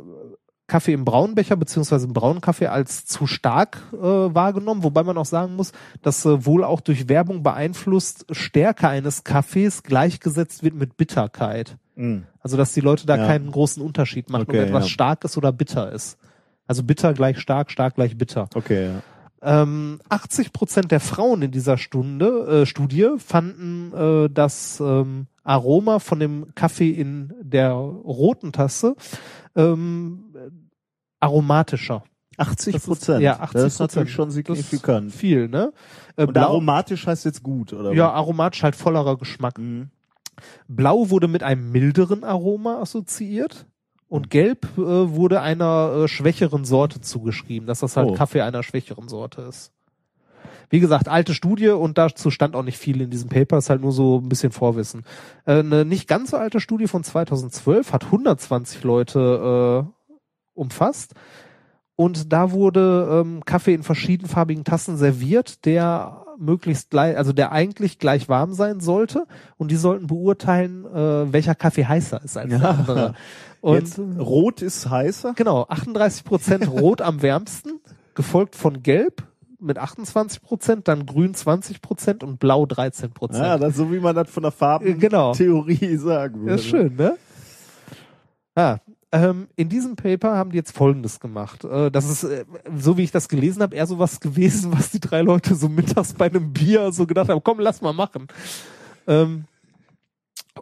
Kaffee 0.67 0.93
im 0.93 1.03
braunen 1.03 1.35
Becher 1.35 1.57
beziehungsweise 1.57 2.07
im 2.07 2.13
braunen 2.13 2.41
Kaffee 2.41 2.67
als 2.67 3.05
zu 3.05 3.27
stark 3.27 3.81
äh, 3.91 3.97
wahrgenommen, 3.97 4.83
wobei 4.83 5.03
man 5.03 5.17
auch 5.17 5.25
sagen 5.25 5.55
muss, 5.55 5.73
dass 6.01 6.25
äh, 6.25 6.45
wohl 6.45 6.63
auch 6.63 6.79
durch 6.79 7.09
Werbung 7.09 7.43
beeinflusst 7.43 8.25
Stärke 8.31 8.87
eines 8.87 9.23
Kaffees 9.23 9.83
gleichgesetzt 9.83 10.63
wird 10.63 10.75
mit 10.75 10.95
Bitterkeit. 10.95 11.77
Mhm. 11.95 12.25
Also 12.41 12.55
dass 12.57 12.73
die 12.73 12.81
Leute 12.81 13.05
da 13.05 13.17
Ja. 13.17 13.25
keinen 13.27 13.51
großen 13.51 13.81
Unterschied 13.83 14.29
machen, 14.29 14.43
Okay, 14.49 14.61
ob 14.61 14.67
etwas 14.67 14.83
ja. 14.85 14.89
stark 14.89 15.23
ist 15.25 15.37
oder 15.37 15.51
bitter 15.51 15.91
ist. 15.91 16.17
Also 16.67 16.83
bitter 16.83 17.13
gleich 17.13 17.39
stark, 17.39 17.71
stark 17.71 17.95
gleich 17.95 18.17
bitter. 18.17 18.47
Okay, 18.55 18.85
ja. 18.93 19.01
Ähm, 19.41 19.99
80 20.09 20.51
Prozent 20.51 20.91
der 20.91 20.99
Frauen 20.99 21.41
in 21.41 21.51
dieser 21.51 21.77
Stunde, 21.77 22.61
äh, 22.61 22.65
Studie 22.65 23.07
fanden 23.17 23.93
äh, 23.93 24.29
das 24.29 24.79
ähm, 24.81 25.27
Aroma 25.43 25.99
von 25.99 26.19
dem 26.19 26.53
Kaffee 26.55 26.91
in 26.91 27.33
der 27.41 27.71
roten 27.71 28.51
Tasse 28.51 28.95
ähm, 29.55 30.25
aromatischer. 31.19 32.03
80 32.37 32.73
Das 32.73 32.81
ist- 32.83 32.87
Prozent. 32.87 33.21
ja, 33.21 33.39
80% 33.41 33.53
Das 33.53 33.73
ist 33.73 33.79
natürlich 33.79 34.11
schon 34.13 34.27
Das 34.27 34.35
signifikant. 34.35 35.07
ist 35.09 35.17
viel, 35.17 35.47
ne? 35.49 35.73
Äh, 36.15 36.25
Und 36.25 36.37
aromatisch 36.37 37.05
heißt 37.07 37.25
jetzt 37.25 37.43
gut, 37.43 37.73
oder? 37.73 37.91
ja, 37.93 38.11
aromatisch 38.11 38.63
halt 38.63 38.75
vollerer 38.75 39.17
Geschmack. 39.17 39.57
Mhm. 39.57 39.89
Blau 40.67 41.09
wurde 41.09 41.27
mit 41.27 41.43
einem 41.43 41.71
milderen 41.71 42.23
Aroma 42.23 42.81
assoziiert 42.81 43.65
und 44.07 44.29
Gelb 44.29 44.67
äh, 44.77 44.81
wurde 44.81 45.41
einer 45.41 46.03
äh, 46.03 46.07
schwächeren 46.07 46.65
Sorte 46.65 47.01
zugeschrieben, 47.01 47.67
dass 47.67 47.79
das 47.79 47.95
halt 47.95 48.09
Oh. 48.09 48.13
Kaffee 48.13 48.41
einer 48.41 48.63
schwächeren 48.63 49.07
Sorte 49.07 49.43
ist. 49.43 49.71
Wie 50.71 50.79
gesagt, 50.79 51.07
alte 51.07 51.33
Studie 51.33 51.69
und 51.69 51.97
dazu 51.97 52.29
stand 52.29 52.55
auch 52.55 52.63
nicht 52.63 52.77
viel 52.77 53.01
in 53.01 53.09
diesem 53.09 53.29
Paper, 53.29 53.57
ist 53.57 53.69
halt 53.69 53.81
nur 53.81 53.91
so 53.91 54.19
ein 54.19 54.29
bisschen 54.29 54.51
Vorwissen. 54.51 55.03
Äh, 55.45 55.59
eine 55.59 55.85
nicht 55.85 56.07
ganz 56.07 56.31
so 56.31 56.37
alte 56.37 56.59
Studie 56.59 56.87
von 56.87 57.03
2012 57.03 57.91
hat 57.93 58.05
120 58.05 58.83
Leute 58.83 59.85
äh, 59.87 60.19
umfasst 60.53 61.13
und 61.95 62.31
da 62.31 62.51
wurde 62.51 63.09
ähm, 63.11 63.43
Kaffee 63.45 63.73
in 63.73 63.83
verschiedenfarbigen 63.83 64.63
Tassen 64.63 64.95
serviert, 64.95 65.65
der 65.65 66.25
möglichst 66.39 66.89
gleich, 66.89 67.17
also 67.17 67.33
der 67.33 67.51
eigentlich 67.51 67.99
gleich 67.99 68.29
warm 68.29 68.53
sein 68.53 68.79
sollte 68.79 69.25
und 69.57 69.69
die 69.71 69.75
sollten 69.75 70.07
beurteilen, 70.07 70.85
äh, 70.85 71.31
welcher 71.33 71.55
Kaffee 71.55 71.85
heißer 71.85 72.23
ist 72.23 72.37
als 72.37 72.49
der 72.49 72.59
Ja. 72.59 72.69
andere. 72.71 73.13
Und 73.61 73.75
Jetzt, 73.75 73.99
rot 74.17 74.61
ist 74.61 74.89
heißer. 74.89 75.33
genau, 75.35 75.65
38 75.67 76.23
Prozent 76.23 76.69
rot 76.71 77.01
am 77.01 77.21
wärmsten, 77.21 77.81
gefolgt 78.15 78.55
von 78.55 78.81
gelb 78.83 79.23
mit 79.59 79.77
28 79.77 80.41
Prozent, 80.41 80.87
dann 80.87 81.05
grün 81.05 81.33
20 81.33 81.81
Prozent 81.81 82.23
und 82.23 82.39
blau 82.39 82.65
13 82.65 83.11
Prozent. 83.11 83.43
Ja, 83.43 83.57
das 83.57 83.75
so 83.75 83.91
wie 83.91 83.99
man 83.99 84.15
das 84.15 84.29
von 84.29 84.43
der 84.43 84.53
Äh, 84.57 84.93
genau. 84.93 85.33
Farbentheorie 85.33 85.95
sagen 85.97 86.39
würde. 86.39 86.51
Das 86.53 86.61
ist 86.61 86.67
schön, 86.67 86.95
ne? 86.95 87.17
Ah, 88.55 88.77
ähm, 89.11 89.47
in 89.55 89.69
diesem 89.69 89.95
Paper 89.95 90.35
haben 90.35 90.51
die 90.51 90.57
jetzt 90.57 90.75
Folgendes 90.75 91.19
gemacht. 91.19 91.63
Äh, 91.63 91.89
das 91.89 92.09
ist, 92.09 92.23
äh, 92.23 92.45
so 92.75 92.97
wie 92.97 93.03
ich 93.03 93.11
das 93.11 93.27
gelesen 93.27 93.61
habe, 93.61 93.75
eher 93.75 93.87
sowas 93.87 94.19
gewesen, 94.19 94.71
was 94.71 94.91
die 94.91 94.99
drei 94.99 95.21
Leute 95.21 95.55
so 95.55 95.69
mittags 95.69 96.13
bei 96.13 96.27
einem 96.27 96.53
Bier 96.53 96.91
so 96.91 97.05
gedacht 97.05 97.29
haben, 97.29 97.43
komm, 97.43 97.59
lass 97.59 97.81
mal 97.81 97.93
machen. 97.93 98.27
Ähm, 99.07 99.45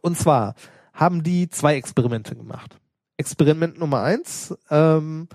und 0.02 0.18
zwar 0.18 0.56
haben 0.94 1.24
die 1.24 1.49
zwei 1.49 1.76
Experimente 1.76 2.36
gemacht. 2.36 2.78
Experiment 3.18 3.80
Nummer 3.80 4.03
eins, 4.03 4.56
ähm, 4.69 5.28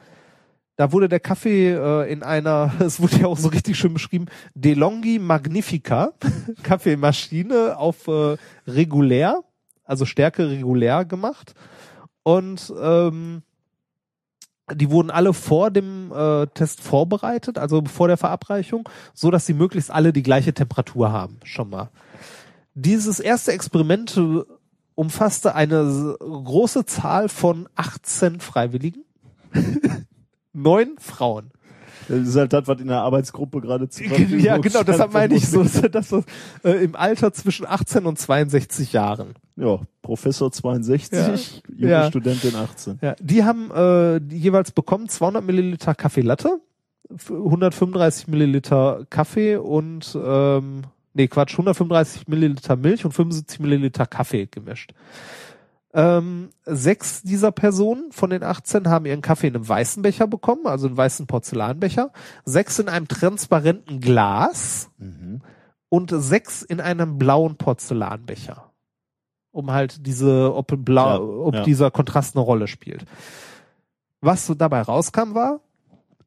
da 0.77 0.91
wurde 0.91 1.09
der 1.09 1.21
Kaffee 1.21 1.71
äh, 1.71 2.11
in 2.11 2.23
einer, 2.23 2.73
es 2.81 3.01
wurde 3.01 3.17
ja 3.19 3.27
auch 3.27 3.39
so 3.39 3.49
richtig 3.49 3.79
schön 3.79 3.93
beschrieben, 3.93 4.27
DeLonghi 4.55 5.19
Magnifica 5.19 6.13
Kaffeemaschine 6.63 7.77
auf 7.77 8.09
äh, 8.09 8.37
regulär, 8.67 9.43
also 9.85 10.07
Stärke 10.07 10.49
regulär 10.49 11.05
gemacht. 11.05 11.55
Und 12.23 12.73
ähm, 12.81 13.43
die 14.73 14.91
wurden 14.91 15.11
alle 15.11 15.35
vor 15.35 15.71
dem 15.71 16.13
äh, 16.13 16.47
Test 16.49 16.81
vorbereitet, 16.81 17.59
also 17.59 17.83
vor 17.85 18.09
der 18.09 18.17
Verabreichung, 18.17 18.89
so 19.13 19.31
dass 19.31 19.47
sie 19.47 19.55
möglichst 19.55 19.91
alle 19.91 20.13
die 20.13 20.23
gleiche 20.23 20.55
Temperatur 20.55 21.13
haben, 21.13 21.39
schon 21.45 21.71
mal. 21.71 21.91
Dieses 22.75 23.21
erste 23.21 23.53
Experiment 23.53 24.17
äh, 24.17 24.43
umfasste 24.95 25.55
eine 25.55 26.17
große 26.19 26.87
Zahl 26.87 27.29
von 27.29 27.69
18 27.75 28.41
Freiwilligen, 28.41 29.05
neun 30.53 30.97
Frauen. 30.99 31.51
Das 32.09 32.19
ist 32.29 32.37
halt 32.37 32.53
das, 32.53 32.67
was 32.67 32.81
in 32.81 32.89
der 32.89 33.01
Arbeitsgruppe 33.03 33.61
gerade 33.61 33.89
zu 33.89 34.03
Ja, 34.05 34.59
genau, 34.59 34.83
deshalb 34.83 35.13
meine 35.13 35.35
ich 35.35 35.49
so, 35.49 35.63
das 35.65 36.13
äh, 36.65 36.85
im 36.85 36.97
Alter 36.97 37.33
zwischen 37.33 37.67
18 37.67 38.07
und 38.07 38.19
62 38.19 38.93
Jahren. 38.93 39.35
Ja, 39.57 39.81
Professor 40.03 40.51
62, 40.51 41.13
Ja. 41.13 41.75
junge 41.77 41.91
Ja. 41.93 42.09
Studentin 42.09 42.55
18. 42.57 42.99
Ja, 43.03 43.15
die 43.21 43.45
haben 43.45 43.71
äh, 43.71 44.21
die 44.21 44.39
jeweils 44.39 44.73
bekommen 44.73 45.09
200 45.09 45.45
Milliliter 45.45 45.95
Kaffee 45.95 46.23
Latte, 46.23 46.61
f- 47.15 47.31
135 47.31 48.29
Milliliter 48.29 49.07
Kaffee 49.11 49.57
und 49.57 50.17
ähm, 50.21 50.83
nee, 51.15 51.29
Quatsch, 51.29 51.53
135 51.53 52.27
Milliliter 52.29 52.77
Milch 52.77 53.05
und 53.05 53.13
75 53.13 53.61
Milliliter 53.61 54.07
Kaffee 54.07 54.47
gemischt. 54.47 54.93
Ähm, 55.95 56.51
sechs 56.65 57.23
dieser 57.23 57.53
Personen 57.53 58.13
von 58.13 58.31
den 58.31 58.43
18 58.43 58.89
haben 58.89 59.05
ihren 59.05 59.21
Kaffee 59.21 59.49
in 59.49 59.57
einem 59.57 59.69
weißen 59.69 60.03
Becher 60.03 60.27
bekommen, 60.27 60.67
also 60.67 60.87
einen 60.87 60.97
weißen 60.97 61.27
Porzellanbecher. 61.27 62.13
Sechs 62.45 62.79
in 62.79 62.89
einem 62.89 63.09
transparenten 63.09 64.01
Glas 64.01 64.91
und 65.91 66.11
sechs 66.11 66.63
in 66.63 66.81
einem 66.81 67.19
blauen 67.19 67.57
Porzellanbecher. 67.57 68.71
Um 69.51 69.71
halt 69.71 70.07
diese, 70.07 70.55
ob, 70.55 70.73
blau, 70.83 71.09
Ja, 71.09 71.21
ob 71.21 71.55
ja. 71.57 71.63
dieser 71.63 71.65
dieser 71.65 71.91
Kontrast 71.91 72.37
eine 72.37 72.45
Rolle 72.45 72.69
spielt. 72.69 73.05
Was 74.23 74.47
so 74.47 74.55
dabei 74.55 74.81
rauskam 74.81 75.35
war, 75.35 75.61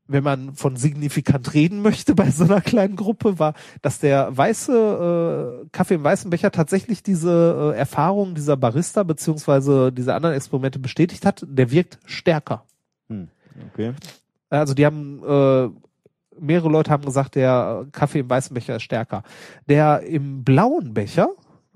wenn 0.07 0.23
man 0.23 0.53
von 0.53 0.75
signifikant 0.75 1.53
reden 1.53 1.81
möchte 1.81 2.15
bei 2.15 2.29
so 2.29 2.43
einer 2.43 2.61
kleinen 2.61 2.95
Gruppe, 2.95 3.39
war, 3.39 3.53
dass 3.81 3.99
der 3.99 4.35
weiße 4.35 5.63
äh, 5.63 5.67
Kaffee 5.71 5.95
im 5.95 6.03
weißen 6.03 6.29
Becher 6.29 6.51
tatsächlich 6.51 7.03
diese 7.03 7.73
äh, 7.73 7.77
Erfahrung 7.77 8.35
dieser 8.35 8.57
Barista 8.57 9.03
beziehungsweise 9.03 9.91
diese 9.91 10.13
anderen 10.13 10.35
Experimente 10.35 10.79
bestätigt 10.79 11.25
hat. 11.25 11.45
Der 11.47 11.71
wirkt 11.71 11.99
stärker. 12.05 12.65
Okay. 13.73 13.93
Also 14.49 14.73
die 14.73 14.85
haben 14.85 15.21
äh, 15.23 15.69
mehrere 16.39 16.69
Leute 16.69 16.91
haben 16.91 17.05
gesagt, 17.05 17.35
der 17.35 17.87
Kaffee 17.91 18.19
im 18.19 18.29
weißen 18.29 18.53
Becher 18.53 18.75
ist 18.75 18.83
stärker. 18.83 19.23
Der 19.67 20.01
im 20.01 20.43
blauen 20.43 20.93
Becher 20.93 21.29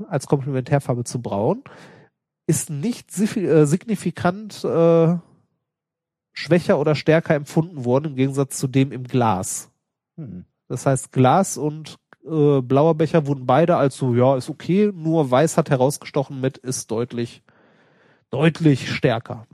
als 0.08 0.28
Komplementärfarbe 0.28 1.04
zu 1.04 1.22
braun 1.22 1.64
ist 2.48 2.70
nicht 2.70 3.18
äh, 3.20 3.66
signifikant 3.66 4.64
äh, 4.64 5.18
schwächer 6.40 6.80
oder 6.80 6.96
stärker 6.96 7.36
empfunden 7.36 7.84
worden 7.84 8.06
im 8.06 8.16
Gegensatz 8.16 8.58
zu 8.58 8.68
dem 8.68 8.92
im 8.92 9.04
Glas. 9.04 9.70
Hm. 10.16 10.46
Das 10.70 10.86
heißt, 10.86 11.12
Glas 11.12 11.58
und 11.58 11.98
äh, 12.26 12.62
blauer 12.62 12.96
Becher 12.96 13.28
wurden 13.28 13.46
beide 13.46 13.76
als 13.76 13.98
so, 13.98 14.16
ja, 14.16 14.38
ist 14.38 14.50
okay, 14.50 14.92
nur 14.94 15.30
weiß 15.30 15.58
hat 15.58 15.70
herausgestochen 15.70 16.40
mit, 16.40 16.58
ist 16.58 16.92
deutlich, 16.92 17.44
deutlich 18.30 18.90
stärker. 18.90 19.48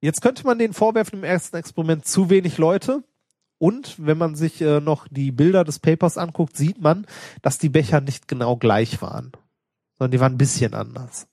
Jetzt 0.00 0.22
könnte 0.22 0.46
man 0.46 0.58
den 0.58 0.72
vorwerfen 0.72 1.18
im 1.18 1.24
ersten 1.24 1.56
Experiment 1.56 2.06
zu 2.06 2.30
wenig 2.30 2.58
Leute. 2.58 3.02
Und 3.58 3.94
wenn 3.98 4.18
man 4.18 4.34
sich 4.34 4.60
äh, 4.60 4.80
noch 4.80 5.08
die 5.08 5.32
Bilder 5.32 5.64
des 5.64 5.78
Papers 5.78 6.18
anguckt, 6.18 6.56
sieht 6.56 6.80
man, 6.80 7.06
dass 7.42 7.58
die 7.58 7.70
Becher 7.70 8.00
nicht 8.00 8.28
genau 8.28 8.56
gleich 8.56 9.00
waren, 9.02 9.32
sondern 9.98 10.10
die 10.12 10.20
waren 10.20 10.34
ein 10.34 10.38
bisschen 10.38 10.74
anders. 10.74 11.26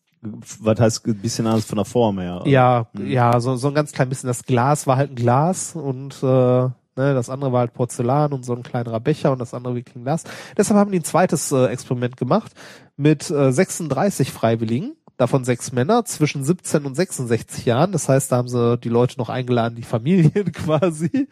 Was 0.59 0.79
heißt 0.79 1.05
ein 1.07 1.15
bisschen 1.17 1.47
anders 1.47 1.65
von 1.65 1.77
der 1.77 1.85
Form 1.85 2.19
her? 2.19 2.41
Ja, 2.45 2.87
Mhm. 2.93 3.07
ja, 3.07 3.39
so, 3.39 3.55
so 3.55 3.67
ein 3.67 3.73
ganz 3.73 3.91
klein 3.91 4.09
bisschen. 4.09 4.27
Das 4.27 4.43
Glas 4.43 4.87
war 4.87 4.97
halt 4.97 5.11
ein 5.11 5.15
Glas 5.15 5.75
und 5.75 6.15
äh, 6.23 6.25
ne, 6.25 6.71
das 6.95 7.29
andere 7.29 7.51
war 7.51 7.59
halt 7.61 7.73
Porzellan 7.73 8.33
und 8.33 8.45
so 8.45 8.53
ein 8.55 8.63
kleinerer 8.63 8.99
Becher 8.99 9.31
und 9.31 9.39
das 9.39 9.53
andere 9.53 9.75
wirklich 9.75 9.95
ein 9.95 10.03
Glas. 10.03 10.23
Deshalb 10.57 10.79
haben 10.79 10.91
die 10.91 10.99
ein 10.99 11.03
zweites 11.03 11.51
äh, 11.51 11.65
Experiment 11.67 12.17
gemacht 12.17 12.51
mit 12.97 13.29
äh, 13.29 13.51
36 13.51 14.31
Freiwilligen, 14.31 14.93
davon 15.17 15.43
sechs 15.43 15.71
Männer 15.71 16.05
zwischen 16.05 16.43
17 16.43 16.85
und 16.85 16.95
66 16.95 17.65
Jahren. 17.65 17.91
Das 17.91 18.09
heißt, 18.09 18.31
da 18.31 18.37
haben 18.37 18.47
sie 18.47 18.77
die 18.77 18.89
Leute 18.89 19.17
noch 19.17 19.29
eingeladen, 19.29 19.75
die 19.75 19.83
Familien 19.83 20.51
quasi. 20.53 21.27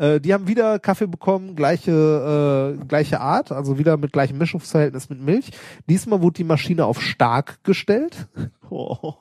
Äh, 0.00 0.18
die 0.18 0.32
haben 0.32 0.48
wieder 0.48 0.78
Kaffee 0.78 1.06
bekommen, 1.06 1.56
gleiche, 1.56 2.78
äh, 2.80 2.84
gleiche 2.86 3.20
Art, 3.20 3.52
also 3.52 3.76
wieder 3.78 3.98
mit 3.98 4.14
gleichem 4.14 4.38
Mischungsverhältnis 4.38 5.10
mit 5.10 5.20
Milch. 5.20 5.50
Diesmal 5.90 6.22
wurde 6.22 6.38
die 6.38 6.44
Maschine 6.44 6.86
auf 6.86 7.00
stark 7.00 7.62
gestellt. 7.64 8.28
Oh, 8.72 9.16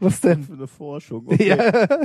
Was 0.00 0.20
denn? 0.20 0.42
für 0.42 0.54
eine 0.54 0.66
Forschung. 0.66 1.24
Okay. 1.28 1.50
Ja. 1.50 1.98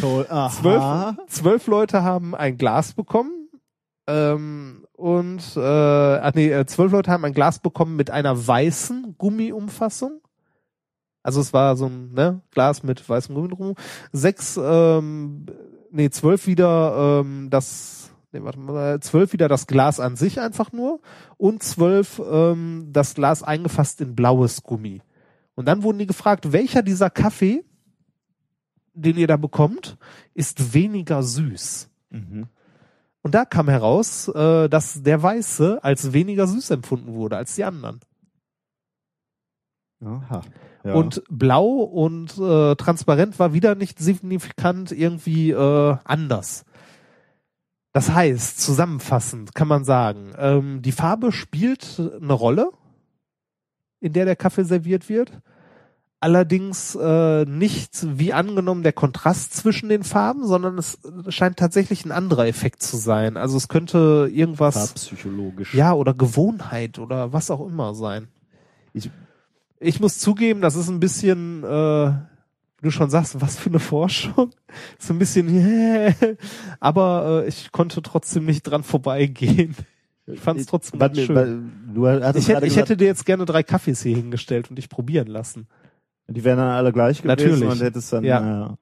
Toll. 0.00 0.26
Aha. 0.30 0.48
zwölf, 0.48 1.28
zwölf 1.28 1.66
Leute 1.66 2.02
haben 2.02 2.34
ein 2.34 2.56
Glas 2.56 2.94
bekommen. 2.94 3.50
Ähm, 4.06 4.86
und 4.94 5.42
äh, 5.54 5.60
ach 5.60 6.32
nee, 6.34 6.50
äh, 6.50 6.64
zwölf 6.64 6.90
Leute 6.90 7.10
haben 7.10 7.26
ein 7.26 7.34
Glas 7.34 7.58
bekommen 7.58 7.96
mit 7.96 8.10
einer 8.10 8.46
weißen 8.46 9.16
Gummiumfassung. 9.18 10.22
Also 11.22 11.42
es 11.42 11.52
war 11.52 11.76
so 11.76 11.84
ein 11.84 12.14
ne, 12.14 12.40
Glas 12.50 12.82
mit 12.82 13.06
weißem 13.06 13.34
Gummi 13.34 13.48
drum. 13.48 13.74
Sechs, 14.12 14.58
ähm, 14.62 15.44
nee, 15.92 16.10
zwölf 16.10 16.46
wieder 16.46 17.20
ähm, 17.20 17.48
das, 17.50 18.10
nee, 18.32 18.42
warte 18.42 18.58
mal, 18.58 19.00
zwölf 19.00 19.32
wieder 19.32 19.48
das 19.48 19.66
Glas 19.66 20.00
an 20.00 20.16
sich 20.16 20.40
einfach 20.40 20.72
nur 20.72 21.00
und 21.36 21.62
zwölf 21.62 22.20
ähm, 22.24 22.88
das 22.90 23.14
Glas 23.14 23.42
eingefasst 23.42 24.00
in 24.00 24.16
blaues 24.16 24.62
Gummi. 24.62 25.02
Und 25.54 25.66
dann 25.66 25.82
wurden 25.82 25.98
die 25.98 26.06
gefragt, 26.06 26.52
welcher 26.52 26.82
dieser 26.82 27.10
Kaffee, 27.10 27.64
den 28.94 29.16
ihr 29.16 29.26
da 29.26 29.36
bekommt, 29.36 29.98
ist 30.34 30.74
weniger 30.74 31.22
süß. 31.22 31.90
Mhm. 32.10 32.48
Und 33.22 33.34
da 33.34 33.44
kam 33.44 33.68
heraus, 33.68 34.28
äh, 34.28 34.68
dass 34.68 35.02
der 35.02 35.22
Weiße 35.22 35.82
als 35.82 36.12
weniger 36.12 36.46
süß 36.46 36.70
empfunden 36.70 37.14
wurde 37.14 37.36
als 37.36 37.54
die 37.54 37.64
anderen. 37.64 38.00
Aha. 40.04 40.42
Ja. 40.84 40.94
Und 40.94 41.22
blau 41.28 41.66
und 41.66 42.36
äh, 42.38 42.74
transparent 42.74 43.38
war 43.38 43.52
wieder 43.52 43.74
nicht 43.74 43.98
signifikant 43.98 44.90
irgendwie 44.90 45.50
äh, 45.52 45.96
anders. 46.04 46.64
Das 47.92 48.10
heißt, 48.10 48.60
zusammenfassend 48.60 49.54
kann 49.54 49.68
man 49.68 49.84
sagen, 49.84 50.32
ähm, 50.38 50.82
die 50.82 50.92
Farbe 50.92 51.30
spielt 51.30 52.00
eine 52.20 52.32
Rolle, 52.32 52.70
in 54.00 54.12
der 54.12 54.24
der 54.24 54.36
Kaffee 54.36 54.64
serviert 54.64 55.08
wird. 55.08 55.30
Allerdings 56.18 56.94
äh, 56.94 57.44
nicht 57.44 58.06
wie 58.18 58.32
angenommen 58.32 58.84
der 58.84 58.92
Kontrast 58.92 59.54
zwischen 59.54 59.88
den 59.88 60.04
Farben, 60.04 60.46
sondern 60.46 60.78
es 60.78 61.00
scheint 61.28 61.56
tatsächlich 61.56 62.04
ein 62.04 62.12
anderer 62.12 62.46
Effekt 62.46 62.80
zu 62.82 62.96
sein. 62.96 63.36
Also 63.36 63.56
es 63.56 63.66
könnte 63.66 64.30
irgendwas, 64.32 64.74
Farbpsychologisch. 64.74 65.74
ja, 65.74 65.92
oder 65.92 66.14
Gewohnheit 66.14 67.00
oder 67.00 67.32
was 67.32 67.50
auch 67.50 67.66
immer 67.66 67.94
sein. 67.94 68.28
Ich, 68.92 69.10
Ich 69.82 70.00
muss 70.00 70.18
zugeben, 70.18 70.60
das 70.60 70.76
ist 70.76 70.88
ein 70.88 71.00
bisschen, 71.00 71.64
äh, 71.64 72.06
wie 72.08 72.82
du 72.82 72.90
schon 72.90 73.10
sagst, 73.10 73.40
was 73.40 73.58
für 73.58 73.68
eine 73.70 73.78
Forschung. 73.80 74.50
So 74.98 75.12
ein 75.12 75.18
bisschen, 75.18 75.46
aber 76.80 77.42
äh, 77.44 77.48
ich 77.48 77.72
konnte 77.72 78.00
trotzdem 78.00 78.46
nicht 78.46 78.62
dran 78.62 78.82
vorbeigehen. 78.82 79.74
Ich 80.26 80.40
fand 80.40 80.60
es 80.60 80.66
trotzdem 80.66 80.98
ganz 81.00 81.18
schön. 81.20 81.34
weil 81.36 81.60
Du 81.94 82.06
hattest 82.06 82.38
Ich 82.38 82.48
hätte, 82.54 82.66
ich 82.66 82.72
gesagt, 82.72 82.88
hätte 82.88 82.96
dir 82.96 83.06
jetzt 83.06 83.26
gerne 83.26 83.44
drei 83.44 83.62
Kaffees 83.62 84.02
hier 84.02 84.16
hingestellt 84.16 84.70
und 84.70 84.76
dich 84.76 84.88
probieren 84.88 85.26
lassen. 85.26 85.66
die 86.28 86.42
wären 86.44 86.56
dann 86.58 86.68
alle 86.70 86.92
gleich 86.92 87.20
gewesen 87.22 87.28
Natürlich. 87.28 87.68
und 87.68 87.82
hättest 87.82 88.12
dann, 88.12 88.24
Ja. 88.24 88.40
ja, 88.40 88.78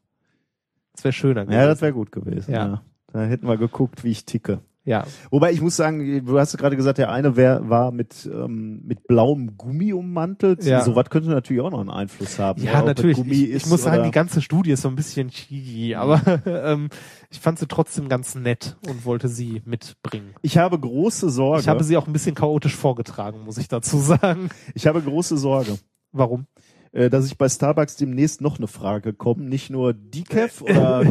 Das 0.92 1.02
wäre 1.04 1.12
schöner 1.12 1.50
ja, 1.50 1.66
das 1.66 1.80
wäre 1.80 1.92
gut 1.92 2.12
gewesen. 2.12 2.52
Ja. 2.52 2.66
Ja. 2.66 2.82
Da 3.12 3.22
hätten 3.22 3.48
wir 3.48 3.56
geguckt, 3.56 4.04
wie 4.04 4.10
ich 4.10 4.24
ticke. 4.24 4.60
Ja. 4.84 5.04
Wobei 5.30 5.52
ich 5.52 5.60
muss 5.60 5.76
sagen, 5.76 6.24
du 6.24 6.38
hast 6.38 6.56
gerade 6.56 6.74
gesagt, 6.76 6.98
der 6.98 7.10
eine 7.10 7.36
wär, 7.36 7.68
war 7.68 7.92
mit 7.92 8.28
ähm, 8.32 8.80
mit 8.84 9.06
blauem 9.06 9.56
Gummi 9.56 9.92
ummantelt. 9.92 10.64
Ja. 10.64 10.82
So 10.82 10.96
was 10.96 11.10
könnte 11.10 11.28
natürlich 11.28 11.62
auch 11.62 11.70
noch 11.70 11.80
einen 11.80 11.90
Einfluss 11.90 12.38
haben. 12.38 12.62
Ja, 12.62 12.82
natürlich. 12.82 13.16
Gummi 13.16 13.32
Ich, 13.34 13.50
ich 13.54 13.66
muss 13.66 13.82
sagen, 13.82 13.96
oder- 13.98 14.04
die 14.06 14.10
ganze 14.10 14.40
Studie 14.42 14.70
ist 14.72 14.82
so 14.82 14.88
ein 14.88 14.96
bisschen 14.96 15.28
cheesy, 15.28 15.94
aber 15.94 16.22
ähm, 16.46 16.88
ich 17.30 17.40
fand 17.40 17.58
sie 17.58 17.68
trotzdem 17.68 18.08
ganz 18.08 18.34
nett 18.34 18.76
und 18.88 19.04
wollte 19.04 19.28
sie 19.28 19.62
mitbringen. 19.64 20.34
ich 20.42 20.56
habe 20.58 20.78
große 20.78 21.30
Sorge. 21.30 21.60
Ich 21.60 21.68
habe 21.68 21.84
sie 21.84 21.96
auch 21.96 22.06
ein 22.06 22.12
bisschen 22.12 22.34
chaotisch 22.34 22.74
vorgetragen, 22.74 23.40
muss 23.44 23.58
ich 23.58 23.68
dazu 23.68 23.98
sagen. 23.98 24.48
ich 24.74 24.86
habe 24.86 25.02
große 25.02 25.36
Sorge, 25.36 25.78
Warum? 26.12 26.46
äh, 26.92 27.08
dass 27.10 27.26
ich 27.26 27.36
bei 27.38 27.48
Starbucks 27.48 27.96
demnächst 27.96 28.40
noch 28.40 28.58
eine 28.58 28.66
Frage 28.66 29.12
komme. 29.12 29.44
Nicht 29.44 29.70
nur 29.70 29.92
Decaf 29.94 30.60
oder 30.62 31.04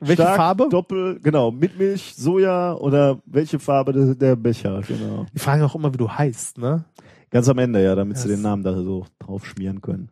Welche 0.00 0.22
stark, 0.22 0.36
Farbe? 0.36 0.68
Doppel, 0.70 1.18
genau, 1.20 1.50
mit 1.50 1.78
Milch, 1.78 2.14
Soja 2.16 2.74
oder 2.74 3.20
welche 3.26 3.58
Farbe 3.58 3.92
der, 3.92 4.14
der 4.14 4.36
Becher, 4.36 4.82
genau. 4.86 5.26
Die 5.34 5.38
fragen 5.38 5.62
auch 5.62 5.74
immer, 5.74 5.92
wie 5.92 5.98
du 5.98 6.10
heißt, 6.10 6.58
ne? 6.58 6.84
Ganz 7.30 7.48
am 7.48 7.58
Ende, 7.58 7.82
ja, 7.82 7.94
damit 7.94 8.18
sie 8.18 8.28
Das- 8.28 8.36
den 8.36 8.42
Namen 8.42 8.62
da 8.62 8.74
so 8.74 9.06
drauf 9.18 9.44
schmieren 9.46 9.80
können. 9.80 10.10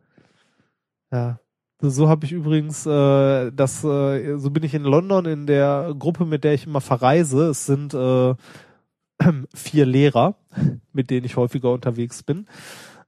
Ja. 1.12 1.38
So, 1.80 1.90
so 1.90 2.08
habe 2.08 2.24
ich 2.24 2.32
übrigens, 2.32 2.86
äh, 2.86 3.50
das, 3.52 3.84
äh, 3.84 4.36
so 4.38 4.50
bin 4.50 4.62
ich 4.62 4.74
in 4.74 4.84
London 4.84 5.26
in 5.26 5.46
der 5.46 5.94
Gruppe, 5.98 6.24
mit 6.24 6.44
der 6.44 6.54
ich 6.54 6.66
immer 6.66 6.80
verreise. 6.80 7.48
Es 7.50 7.66
sind 7.66 7.92
äh, 7.94 8.34
vier 9.54 9.84
Lehrer, 9.86 10.36
mit 10.92 11.10
denen 11.10 11.26
ich 11.26 11.36
häufiger 11.36 11.72
unterwegs 11.72 12.22
bin, 12.22 12.46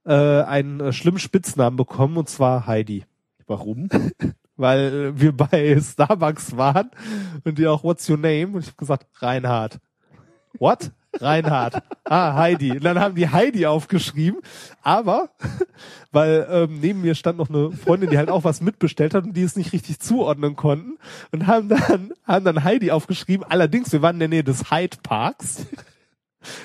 äh, 0.05 0.13
einen 0.13 0.79
äh, 0.79 0.93
schlimmen 0.93 1.19
Spitznamen 1.19 1.75
bekommen 1.75 2.17
und 2.17 2.29
zwar 2.29 2.67
Heidi. 2.67 3.05
Warum? 3.47 3.89
Weil 4.57 5.19
wir 5.19 5.31
bei 5.31 5.79
Starbucks 5.81 6.57
waren 6.57 6.91
und 7.43 7.57
die 7.57 7.67
auch 7.67 7.83
What's 7.83 8.09
your 8.09 8.17
name? 8.17 8.47
Und 8.47 8.61
ich 8.61 8.67
habe 8.67 8.77
gesagt 8.77 9.07
Reinhard. 9.21 9.79
What? 10.59 10.91
Reinhard. 11.21 11.81
Ah, 12.09 12.35
Heidi. 12.35 12.71
Und 12.71 12.85
dann 12.85 13.01
haben 13.01 13.15
die 13.15 13.27
Heidi 13.27 13.65
aufgeschrieben, 13.65 14.39
aber 14.81 15.29
weil 16.13 16.47
ähm, 16.49 16.79
neben 16.79 17.01
mir 17.01 17.15
stand 17.15 17.37
noch 17.37 17.49
eine 17.49 17.73
Freundin, 17.73 18.09
die 18.09 18.17
halt 18.17 18.29
auch 18.29 18.45
was 18.45 18.61
mitbestellt 18.61 19.13
hat 19.13 19.25
und 19.25 19.33
die 19.35 19.41
es 19.41 19.57
nicht 19.57 19.73
richtig 19.73 19.99
zuordnen 19.99 20.55
konnten 20.55 20.97
und 21.33 21.47
haben 21.47 21.67
dann 21.67 22.13
haben 22.23 22.45
dann 22.45 22.63
Heidi 22.63 22.91
aufgeschrieben. 22.91 23.45
Allerdings, 23.49 23.91
wir 23.91 24.01
waren 24.01 24.15
in 24.15 24.19
der 24.19 24.29
Nähe 24.29 24.45
des 24.45 24.71
Hyde 24.71 24.95
Parks. 25.03 25.65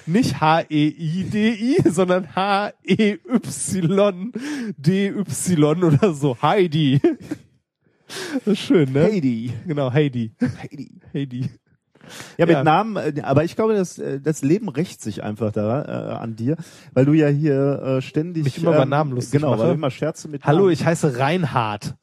Nicht 0.06 0.40
H-E-I-D-I, 0.40 1.78
sondern 1.90 2.36
H-E-Y-D-Y 2.36 3.24
oder 5.82 6.14
so. 6.14 6.36
Heidi. 6.40 7.00
Das 8.44 8.54
ist 8.54 8.58
schön, 8.60 8.92
ne? 8.92 9.04
Heidi. 9.04 9.52
Genau, 9.66 9.92
Heidi. 9.92 10.32
Heidi. 10.62 11.00
Heidi. 11.14 11.50
Ja, 12.36 12.46
mit 12.46 12.54
Ja. 12.56 12.64
Namen, 12.64 12.96
äh, 12.96 13.20
aber 13.22 13.44
ich 13.44 13.54
glaube, 13.54 13.74
das, 13.74 13.98
äh, 13.98 14.20
das 14.20 14.42
Leben 14.42 14.68
rächt 14.68 15.00
sich 15.00 15.22
einfach 15.22 15.52
da 15.52 15.82
äh, 15.82 16.14
an 16.16 16.34
dir, 16.34 16.56
weil 16.92 17.04
du 17.04 17.12
ja 17.12 17.28
hier 17.28 17.80
äh, 17.82 18.02
ständig 18.02 18.44
Mich 18.44 18.58
immer 18.58 18.72
über 18.74 18.84
Namen 18.86 19.12
lustig 19.12 19.32
genau, 19.40 19.50
mache. 19.52 19.60
weil 19.60 19.68
du 19.68 19.74
immer 19.74 19.90
Scherze 19.90 20.28
mit 20.28 20.44
Hallo, 20.44 20.60
Namen. 20.62 20.72
ich 20.72 20.84
heiße 20.84 21.18
Reinhard. 21.18 21.94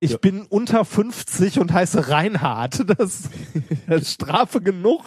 Ich 0.00 0.10
Ja. 0.12 0.18
bin 0.18 0.42
unter 0.42 0.84
50 0.84 1.60
und 1.60 1.72
heiße 1.72 2.08
Reinhard. 2.10 2.84
Das, 2.98 3.30
das 3.86 4.02
ist 4.02 4.10
Strafe 4.12 4.60
genug. 4.60 5.02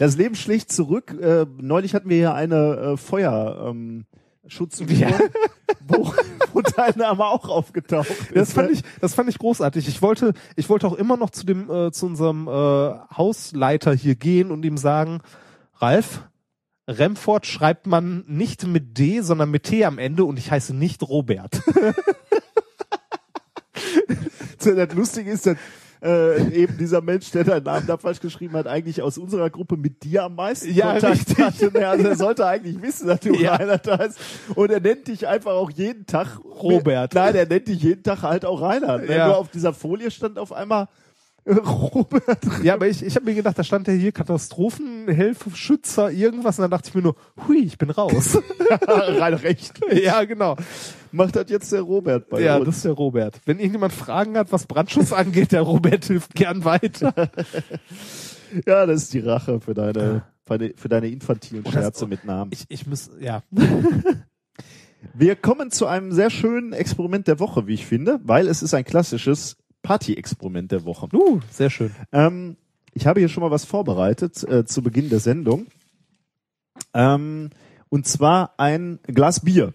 Das 0.00 0.16
Leben 0.16 0.34
schlägt 0.34 0.72
zurück. 0.72 1.16
Äh, 1.20 1.46
neulich 1.58 1.94
hatten 1.94 2.08
wir 2.08 2.16
hier 2.16 2.34
eine 2.34 2.76
äh, 2.76 2.96
Feuer 2.96 3.68
ähm, 3.70 4.04
Schutzübung, 4.46 4.96
Ja. 4.96 5.08
wo, 5.86 6.12
wo 6.52 6.60
dein 6.60 6.94
Name 6.96 7.24
auch 7.24 7.48
aufgetaucht 7.48 8.08
ist. 8.10 8.36
Das 8.36 8.52
fand 8.52 8.70
ich, 8.70 8.82
das 9.00 9.14
fand 9.14 9.28
ich 9.28 9.38
großartig. 9.38 9.86
Ich 9.88 10.02
wollte, 10.02 10.34
ich 10.56 10.68
wollte 10.68 10.86
auch 10.86 10.94
immer 10.94 11.16
noch 11.16 11.30
zu 11.30 11.46
dem, 11.46 11.70
äh, 11.70 11.92
zu 11.92 12.06
unserem 12.06 12.48
äh, 12.48 12.50
Hausleiter 13.16 13.94
hier 13.94 14.14
gehen 14.14 14.50
und 14.50 14.64
ihm 14.64 14.76
sagen, 14.76 15.20
Ralf, 15.76 16.22
Remford 16.88 17.46
schreibt 17.46 17.86
man 17.86 18.24
nicht 18.26 18.66
mit 18.66 18.98
D, 18.98 19.20
sondern 19.20 19.50
mit 19.50 19.62
T 19.64 19.84
am 19.84 19.98
Ende 19.98 20.24
und 20.24 20.38
ich 20.38 20.50
heiße 20.50 20.74
nicht 20.74 21.02
Robert. 21.02 21.62
Das 24.58 24.94
Lustige 24.94 25.30
ist, 25.30 25.46
dass 25.46 25.56
äh, 26.02 26.48
eben 26.52 26.76
dieser 26.78 27.00
Mensch, 27.00 27.30
der 27.30 27.44
deinen 27.44 27.62
Namen 27.64 27.86
da 27.86 27.96
falsch 27.96 28.20
geschrieben 28.20 28.54
hat, 28.54 28.66
eigentlich 28.66 29.02
aus 29.02 29.18
unserer 29.18 29.50
Gruppe 29.50 29.76
mit 29.76 30.02
dir 30.02 30.24
am 30.24 30.34
meisten 30.34 30.72
Ja, 30.74 30.92
Kontakt 30.92 31.28
richtig. 31.28 31.38
hatte. 31.38 31.88
Also 31.88 32.08
er 32.08 32.16
sollte 32.16 32.46
eigentlich 32.46 32.82
wissen, 32.82 33.06
dass 33.06 33.20
du 33.20 33.32
Ja. 33.34 33.54
Reinhard 33.54 33.86
heißt. 33.86 34.18
Und 34.56 34.70
er 34.70 34.80
nennt 34.80 35.06
dich 35.08 35.26
einfach 35.28 35.52
auch 35.52 35.70
jeden 35.70 36.06
Tag 36.06 36.40
Robert. 36.44 37.14
Nein, 37.14 37.34
er 37.36 37.46
nennt 37.46 37.68
dich 37.68 37.82
jeden 37.82 38.02
Tag 38.02 38.22
halt 38.22 38.44
auch. 38.44 38.60
Ne? 38.60 39.06
Ja. 39.08 39.26
Nur 39.28 39.36
auf 39.38 39.48
dieser 39.50 39.72
Folie 39.72 40.10
stand 40.10 40.38
auf 40.38 40.52
einmal 40.52 40.88
äh, 41.44 41.54
Robert. 41.54 42.38
Ja, 42.62 42.74
aber 42.74 42.88
ich, 42.88 43.04
ich 43.04 43.14
habe 43.16 43.24
mir 43.26 43.34
gedacht, 43.34 43.58
da 43.58 43.64
stand 43.64 43.86
ja 43.88 43.94
hier 43.94 44.12
Katastrophenhilfe, 44.12 45.50
Schützer, 45.54 46.10
irgendwas. 46.10 46.58
Und 46.58 46.62
dann 46.62 46.70
dachte 46.72 46.88
ich 46.88 46.94
mir 46.94 47.02
nur, 47.02 47.16
hui, 47.46 47.62
ich 47.64 47.78
bin 47.78 47.90
raus. 47.90 48.38
Rein 48.88 49.34
recht. 49.34 49.80
ja, 49.92 50.24
genau. 50.24 50.56
Macht 51.12 51.36
das 51.36 51.50
jetzt 51.50 51.70
der 51.72 51.82
Robert 51.82 52.28
bei 52.28 52.40
ja, 52.40 52.56
uns. 52.56 52.66
das 52.66 52.76
ist 52.76 52.84
der 52.86 52.92
Robert. 52.92 53.40
Wenn 53.44 53.58
irgendjemand 53.58 53.92
Fragen 53.92 54.36
hat, 54.36 54.50
was 54.50 54.66
Brandschutz 54.66 55.12
angeht, 55.12 55.52
der 55.52 55.62
Robert 55.62 56.06
hilft 56.06 56.34
gern 56.34 56.64
weiter. 56.64 57.12
ja, 58.66 58.86
das 58.86 59.04
ist 59.04 59.14
die 59.14 59.20
Rache 59.20 59.60
für 59.60 59.74
deine, 59.74 60.24
für 60.44 60.58
deine, 60.58 60.74
für 60.76 60.88
deine 60.88 61.08
infantilen 61.08 61.64
Scherze 61.66 62.06
mit 62.06 62.24
Namen. 62.24 62.50
Ich, 62.52 62.64
ich 62.68 62.86
muss, 62.86 63.10
ja. 63.20 63.42
Wir 65.14 65.36
kommen 65.36 65.70
zu 65.70 65.86
einem 65.86 66.12
sehr 66.12 66.30
schönen 66.30 66.72
Experiment 66.72 67.26
der 67.26 67.40
Woche, 67.40 67.66
wie 67.66 67.74
ich 67.74 67.86
finde, 67.86 68.20
weil 68.22 68.46
es 68.46 68.62
ist 68.62 68.72
ein 68.72 68.84
klassisches 68.84 69.56
Party-Experiment 69.82 70.70
der 70.70 70.84
Woche. 70.84 71.08
Uh, 71.12 71.40
sehr 71.50 71.70
schön. 71.70 71.90
Ähm, 72.12 72.56
ich 72.94 73.06
habe 73.06 73.20
hier 73.20 73.28
schon 73.28 73.42
mal 73.42 73.50
was 73.50 73.64
vorbereitet 73.64 74.44
äh, 74.44 74.64
zu 74.64 74.80
Beginn 74.82 75.10
der 75.10 75.18
Sendung. 75.18 75.66
Ähm, 76.94 77.50
und 77.88 78.06
zwar 78.06 78.54
ein 78.58 79.00
Glas 79.02 79.40
Bier, 79.40 79.74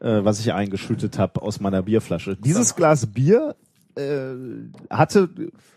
äh, 0.00 0.24
was 0.24 0.40
ich 0.40 0.52
eingeschüttet 0.52 1.18
habe 1.18 1.42
aus 1.42 1.60
meiner 1.60 1.82
Bierflasche. 1.82 2.36
Dieses 2.36 2.76
Glas 2.76 3.06
Bier 3.06 3.56
äh, 3.96 4.34
hatte 4.90 5.28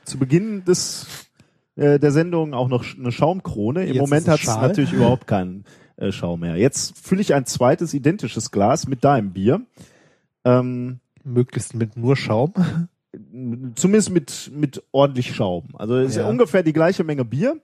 zu 0.06 0.18
Beginn 0.18 0.65
des 0.65 1.27
äh, 1.76 1.99
der 1.99 2.11
Sendung 2.11 2.53
auch 2.53 2.68
noch 2.68 2.84
eine 2.98 3.11
Schaumkrone. 3.11 3.85
Im 3.85 3.94
Jetzt 3.94 4.02
Moment 4.02 4.27
hat 4.27 4.39
es 4.39 4.48
natürlich 4.48 4.94
überhaupt 4.94 5.27
keinen 5.27 5.65
äh, 5.98 6.11
Schaum 6.11 6.41
mehr. 6.41 6.56
Jetzt 6.56 6.98
fülle 6.98 7.22
ich 7.22 7.34
ein 7.34 7.45
zweites 7.45 7.94
identisches 7.94 8.52
Glas 8.52 8.88
mit 8.88 9.03
deinem 9.03 9.34
Bier. 9.34 9.61
Ähm, 10.44 10.99
Möglichst 11.23 11.76
mit 11.76 11.98
nur 11.98 12.15
Schaum. 12.15 12.53
zumindest 13.76 14.11
mit, 14.11 14.52
mit 14.53 14.84
ordentlich 14.91 15.35
Schaum. 15.35 15.69
Also 15.73 15.98
es 15.98 16.11
ist 16.11 16.15
ja. 16.18 16.23
Ja. 16.23 16.30
ungefähr 16.30 16.64
die 16.64 16.73
gleiche 16.73 17.03
Menge 17.03 17.26
Bier, 17.26 17.60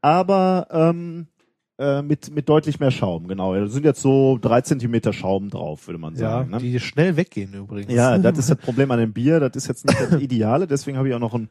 aber 0.00 0.68
ähm, 0.70 1.28
äh, 1.78 2.02
mit, 2.02 2.30
mit 2.34 2.48
deutlich 2.48 2.80
mehr 2.80 2.90
Schaum, 2.90 3.28
genau. 3.28 3.54
Da 3.54 3.66
sind 3.66 3.84
jetzt 3.84 4.00
so 4.00 4.38
drei 4.40 4.60
Zentimeter 4.62 5.12
Schaum 5.12 5.50
drauf, 5.50 5.86
würde 5.88 5.98
man 5.98 6.14
Ja, 6.14 6.20
sagen. 6.38 6.50
ne? 6.50 6.58
die 6.58 6.80
schnell 6.80 7.16
weggehen 7.16 7.52
übrigens. 7.54 7.92
ja, 7.92 8.16
das 8.18 8.38
ist 8.38 8.50
das 8.50 8.58
Problem 8.58 8.90
an 8.90 8.98
dem 8.98 9.12
Bier, 9.12 9.40
das 9.40 9.56
ist 9.56 9.68
jetzt 9.68 9.86
nicht 9.86 10.00
das 10.00 10.12
Ideale, 10.22 10.66
deswegen 10.66 10.96
habe 10.96 11.08
ich 11.08 11.14
auch 11.14 11.18
noch 11.20 11.34
ein, 11.34 11.48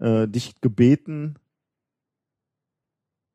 äh, 0.00 0.28
dich 0.28 0.60
gebeten, 0.60 1.34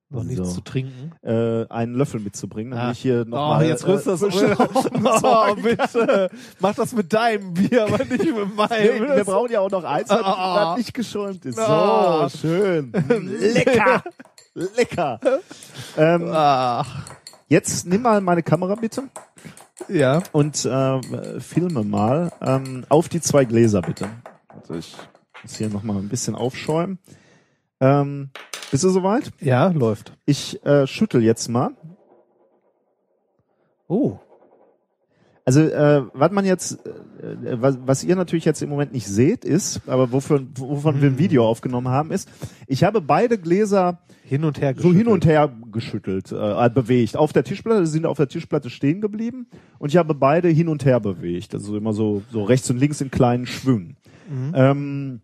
Noch 0.09 0.23
nichts 0.23 0.47
So. 0.49 0.55
zu 0.55 0.61
trinken. 0.61 1.11
äh, 1.23 1.65
einen 1.69 1.95
Löffel 1.95 2.19
mitzubringen, 2.19 2.71
damit 2.71 2.85
Ah. 2.87 2.91
ich 2.91 2.99
hier 2.99 3.25
noch 3.25 3.37
Oh, 3.37 3.49
mal, 3.55 3.65
jetzt 3.65 3.87
rührst 3.87 4.05
du 4.05 4.11
das 4.11 4.21
äh, 4.21 4.31
Schaum 4.31 4.67
Oh, 5.23 5.55
bitte. 5.55 6.29
Mach 6.59 6.75
das 6.75 6.93
mit 6.93 7.11
deinem 7.11 7.53
Bier, 7.55 7.83
aber 7.87 7.97
nicht 8.05 8.11
mit 8.23 8.35
Nee, 8.35 8.43
meinem. 8.55 9.15
wir 9.15 9.23
brauchen 9.25 9.51
ja 9.51 9.59
auch 9.59 9.71
noch 9.71 9.83
eins, 9.83 10.09
das, 10.09 10.21
Ah. 10.23 10.65
das 10.69 10.77
nicht 10.77 10.93
geschäumt 10.93 11.43
ist. 11.45 11.55
So, 11.55 11.61
Ah. 11.63 12.29
schön. 12.29 12.91
Lecker. 12.91 14.03
Lecker. 14.53 15.19
Ähm, 15.97 16.29
Ach. 16.31 17.05
Jetzt 17.47 17.85
nimm 17.85 18.01
mal 18.03 18.21
meine 18.21 18.43
Kamera 18.43 18.75
bitte 18.75 19.03
Ja. 19.87 20.21
und 20.31 20.63
äh, 20.65 21.39
filme 21.39 21.83
mal 21.83 22.31
ähm, 22.41 22.85
auf 22.89 23.09
die 23.09 23.21
zwei 23.21 23.45
Gläser 23.45 23.81
bitte. 23.81 24.09
Also 24.47 24.75
ich 24.75 24.95
muss 25.41 25.55
hier 25.55 25.69
nochmal 25.69 25.97
ein 25.97 26.09
bisschen 26.09 26.35
aufschäumen. 26.35 26.99
Ähm, 27.79 28.29
bist 28.71 28.83
du 28.83 28.89
soweit? 28.89 29.31
Ja, 29.39 29.67
läuft. 29.67 30.13
Ich 30.25 30.63
äh, 30.65 30.87
schüttel 30.87 31.21
jetzt 31.23 31.49
mal. 31.49 31.71
Oh. 33.87 34.17
Also 35.45 35.59
äh, 35.61 36.03
was 36.13 36.31
man 36.31 36.45
jetzt, 36.45 36.85
äh, 36.85 37.61
was, 37.61 37.77
was 37.85 38.03
ihr 38.03 38.15
natürlich 38.15 38.45
jetzt 38.45 38.61
im 38.61 38.69
Moment 38.69 38.93
nicht 38.93 39.07
seht, 39.07 39.43
ist, 39.43 39.81
aber 39.87 40.11
wofür, 40.13 40.41
wovon 40.55 41.01
wir 41.01 41.09
ein 41.09 41.17
Video 41.17 41.45
aufgenommen 41.45 41.89
haben, 41.89 42.11
ist, 42.11 42.29
ich 42.65 42.83
habe 42.85 43.01
beide 43.01 43.37
Gläser 43.37 43.99
Hin 44.23 44.45
und 44.45 44.61
her 44.61 44.73
so 44.77 44.93
hin 44.93 45.07
und 45.07 45.25
her 45.25 45.51
geschüttelt, 45.71 46.31
äh, 46.31 46.69
bewegt. 46.69 47.17
Auf 47.17 47.33
der 47.33 47.43
Tischplatte, 47.43 47.85
sie 47.85 47.91
sind 47.91 48.05
auf 48.05 48.15
der 48.15 48.29
Tischplatte 48.29 48.69
stehen 48.69 49.01
geblieben 49.01 49.47
und 49.79 49.89
ich 49.89 49.97
habe 49.97 50.13
beide 50.13 50.47
hin 50.47 50.69
und 50.69 50.85
her 50.85 51.01
bewegt. 51.01 51.53
Also 51.53 51.75
immer 51.75 51.91
so, 51.91 52.23
so 52.31 52.43
rechts 52.43 52.69
und 52.69 52.77
links 52.77 53.01
in 53.01 53.11
kleinen 53.11 53.45
Schwüngen. 53.45 53.97
Mhm. 54.29 54.51
Ähm, 54.55 55.21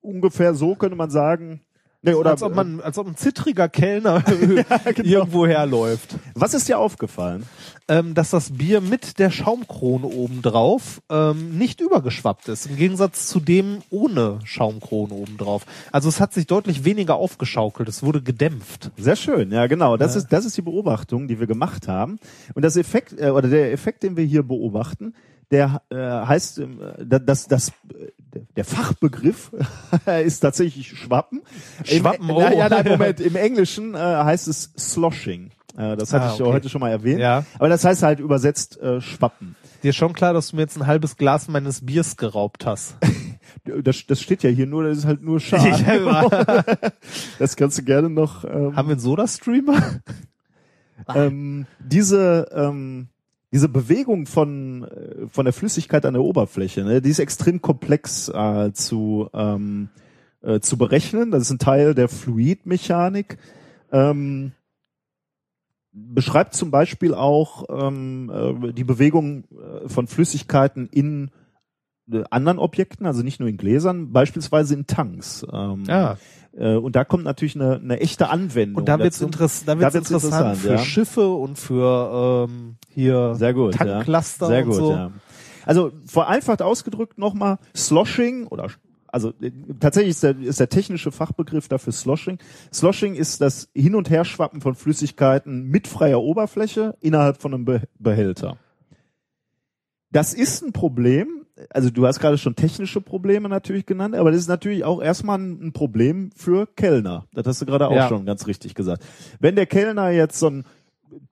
ungefähr 0.00 0.54
so 0.54 0.74
könnte 0.74 0.96
man 0.96 1.10
sagen. 1.10 1.60
Nee, 2.04 2.14
oder 2.14 2.30
als 2.30 2.42
ob 2.42 2.54
man, 2.54 2.80
als 2.80 2.98
ob 2.98 3.06
ein 3.06 3.16
zittriger 3.16 3.68
Kellner 3.68 4.20
genau. 4.94 5.02
irgendwo 5.02 5.46
herläuft. 5.46 6.16
was 6.34 6.54
ist 6.54 6.68
dir 6.68 6.78
aufgefallen? 6.78 7.44
Ähm, 7.88 8.14
dass 8.14 8.30
das 8.30 8.50
Bier 8.52 8.80
mit 8.80 9.18
der 9.18 9.30
Schaumkrone 9.30 10.06
obendrauf 10.06 11.02
ähm, 11.10 11.58
nicht 11.58 11.80
übergeschwappt 11.82 12.48
ist, 12.48 12.66
im 12.66 12.76
Gegensatz 12.76 13.26
zu 13.26 13.40
dem 13.40 13.78
ohne 13.90 14.38
Schaumkrone 14.44 15.12
obendrauf. 15.12 15.66
Also 15.92 16.08
es 16.08 16.18
hat 16.20 16.32
sich 16.32 16.46
deutlich 16.46 16.84
weniger 16.84 17.16
aufgeschaukelt, 17.16 17.88
es 17.88 18.02
wurde 18.02 18.22
gedämpft. 18.22 18.90
Sehr 18.96 19.16
schön, 19.16 19.52
ja 19.52 19.66
genau. 19.66 19.96
Das 19.98 20.14
Ja. 20.14 20.20
ist 20.20 20.28
das 20.32 20.44
ist 20.46 20.56
die 20.56 20.62
Beobachtung, 20.62 21.28
die 21.28 21.40
wir 21.40 21.46
gemacht 21.46 21.86
haben. 21.88 22.18
Und 22.54 22.62
das 22.64 22.76
Effekt 22.76 23.18
äh, 23.20 23.30
oder 23.30 23.48
der 23.48 23.72
Effekt, 23.72 24.02
den 24.02 24.16
wir 24.16 24.24
hier 24.24 24.42
beobachten, 24.42 25.14
der 25.50 25.82
äh, 25.90 25.96
heißt, 25.96 26.58
ähm, 26.60 26.80
da- 27.04 27.18
das 27.18 27.46
das 27.48 27.68
äh, 27.68 27.72
der 28.56 28.64
Fachbegriff 28.64 29.52
ist 30.24 30.40
tatsächlich 30.40 30.88
Schwappen. 30.98 31.42
Schwappen, 31.84 32.28
Im, 32.28 32.36
oh. 32.36 32.40
ja, 32.40 32.52
ja, 32.52 32.68
nein, 32.68 32.86
Moment. 32.88 33.20
Im 33.20 33.36
Englischen 33.36 33.94
äh, 33.94 33.98
heißt 33.98 34.48
es 34.48 34.72
Sloshing. 34.78 35.50
Äh, 35.76 35.96
das 35.96 36.12
hatte 36.12 36.26
Ah, 36.26 36.34
ich 36.34 36.40
okay. 36.40 36.52
heute 36.52 36.68
schon 36.68 36.80
mal 36.80 36.90
erwähnt. 36.90 37.20
Ja. 37.20 37.44
Aber 37.58 37.68
das 37.68 37.84
heißt 37.84 38.02
halt 38.02 38.20
übersetzt 38.20 38.80
äh, 38.80 39.00
Schwappen. 39.00 39.56
Dir 39.82 39.90
ist 39.90 39.96
schon 39.96 40.12
klar, 40.12 40.32
dass 40.32 40.48
du 40.48 40.56
mir 40.56 40.62
jetzt 40.62 40.76
ein 40.76 40.86
halbes 40.86 41.16
Glas 41.16 41.48
meines 41.48 41.84
Biers 41.84 42.16
geraubt 42.16 42.66
hast. 42.66 42.96
Das, 43.82 44.04
das 44.06 44.20
steht 44.20 44.42
ja 44.42 44.50
hier 44.50 44.66
nur, 44.66 44.84
das 44.84 44.98
ist 44.98 45.04
halt 45.06 45.22
nur 45.22 45.40
Schal. 45.40 45.80
Ja, 45.80 46.62
Das 47.38 47.56
kannst 47.56 47.78
du 47.78 47.82
gerne 47.82 48.10
noch. 48.10 48.44
Ähm, 48.44 48.76
Haben 48.76 48.88
wir 48.88 48.92
einen 48.92 49.00
Soda-Streamer? 49.00 50.00
ähm, 51.14 51.66
diese 51.78 52.48
ähm, 52.54 53.08
diese 53.54 53.68
Bewegung 53.68 54.26
von 54.26 54.82
äh, 54.82 55.28
von 55.28 55.44
der 55.44 55.54
Flüssigkeit 55.54 56.04
an 56.04 56.14
der 56.14 56.24
Oberfläche, 56.24 56.82
ne, 56.82 57.00
die 57.00 57.10
ist 57.10 57.20
extrem 57.20 57.62
komplex 57.62 58.28
äh, 58.28 58.72
zu 58.72 59.30
ähm, 59.32 59.90
äh, 60.42 60.58
zu 60.58 60.76
berechnen. 60.76 61.30
Das 61.30 61.42
ist 61.42 61.50
ein 61.50 61.60
Teil 61.60 61.94
der 61.94 62.08
Fluidmechanik. 62.08 63.38
Ähm, 63.92 64.52
beschreibt 65.92 66.54
zum 66.54 66.72
Beispiel 66.72 67.14
auch 67.14 67.66
ähm, 67.70 68.30
äh, 68.34 68.72
die 68.72 68.82
Bewegung 68.82 69.44
äh, 69.52 69.88
von 69.88 70.08
Flüssigkeiten 70.08 70.88
in 70.90 71.30
anderen 72.30 72.58
Objekten, 72.58 73.06
also 73.06 73.22
nicht 73.22 73.40
nur 73.40 73.48
in 73.48 73.56
Gläsern, 73.56 74.12
beispielsweise 74.12 74.74
in 74.74 74.86
Tanks. 74.86 75.46
Ähm, 75.52 75.84
Ja. 75.86 76.16
äh, 76.56 76.76
und 76.76 76.96
da 76.96 77.04
kommt 77.04 77.24
natürlich 77.24 77.54
eine, 77.56 77.76
eine 77.76 78.00
echte 78.00 78.28
Anwendung. 78.28 78.80
Und 78.82 78.88
da 78.88 78.98
wird's 78.98 79.18
dazu. 79.18 79.26
interess 79.26 79.64
da 79.64 79.78
wird's 79.78 79.92
Da 79.92 79.94
wird's 79.94 80.10
interessant, 80.10 80.32
interessant, 80.34 80.58
für 80.58 80.72
ja. 80.72 80.78
Schiffe 80.78 81.28
und 81.32 81.58
für 81.58 82.46
ähm, 82.48 82.76
hier 82.90 83.34
Sehr 83.36 83.54
gut. 83.54 83.74
Tankcluster 83.74 84.46
ja. 84.46 84.50
Sehr 84.50 84.62
und 84.64 84.68
gut, 84.70 84.76
so. 84.76 84.90
ja. 84.92 85.12
Also 85.66 85.92
vereinfacht 86.06 86.60
ausgedrückt 86.60 87.16
nochmal 87.16 87.58
Sloshing 87.74 88.46
oder 88.48 88.68
also 89.06 89.32
äh, 89.40 89.50
tatsächlich 89.80 90.10
ist 90.10 90.22
der, 90.24 90.36
ist 90.38 90.60
der 90.60 90.68
technische 90.68 91.10
Fachbegriff 91.12 91.68
dafür 91.68 91.92
Sloshing. 91.92 92.38
Sloshing 92.72 93.14
ist 93.14 93.40
das 93.40 93.68
Hin- 93.72 93.94
und 93.94 94.10
Herschwappen 94.10 94.60
von 94.60 94.74
Flüssigkeiten 94.74 95.68
mit 95.68 95.86
freier 95.86 96.20
Oberfläche 96.20 96.96
innerhalb 97.00 97.40
von 97.40 97.54
einem 97.54 97.64
Be 97.64 97.82
Behälter. 97.98 98.58
Das 100.10 100.34
ist 100.34 100.62
ein 100.62 100.72
Problem, 100.72 101.43
also 101.70 101.90
du 101.90 102.06
hast 102.06 102.20
gerade 102.20 102.38
schon 102.38 102.56
technische 102.56 103.00
Probleme 103.00 103.48
natürlich 103.48 103.86
genannt, 103.86 104.14
aber 104.14 104.30
das 104.30 104.40
ist 104.40 104.48
natürlich 104.48 104.84
auch 104.84 105.00
erstmal 105.02 105.38
ein, 105.38 105.72
Problem 105.72 106.30
für 106.36 106.66
Kellner. 106.66 107.26
Das 107.32 107.46
hast 107.46 107.62
du 107.62 107.66
gerade 107.66 107.88
auch 107.88 107.94
Ja. 107.94 108.08
schon 108.08 108.26
ganz 108.26 108.46
richtig 108.46 108.74
gesagt. 108.74 109.04
Wenn 109.40 109.56
der 109.56 109.66
Kellner 109.66 110.10
jetzt 110.10 110.38
so 110.38 110.48
ein 110.50 110.64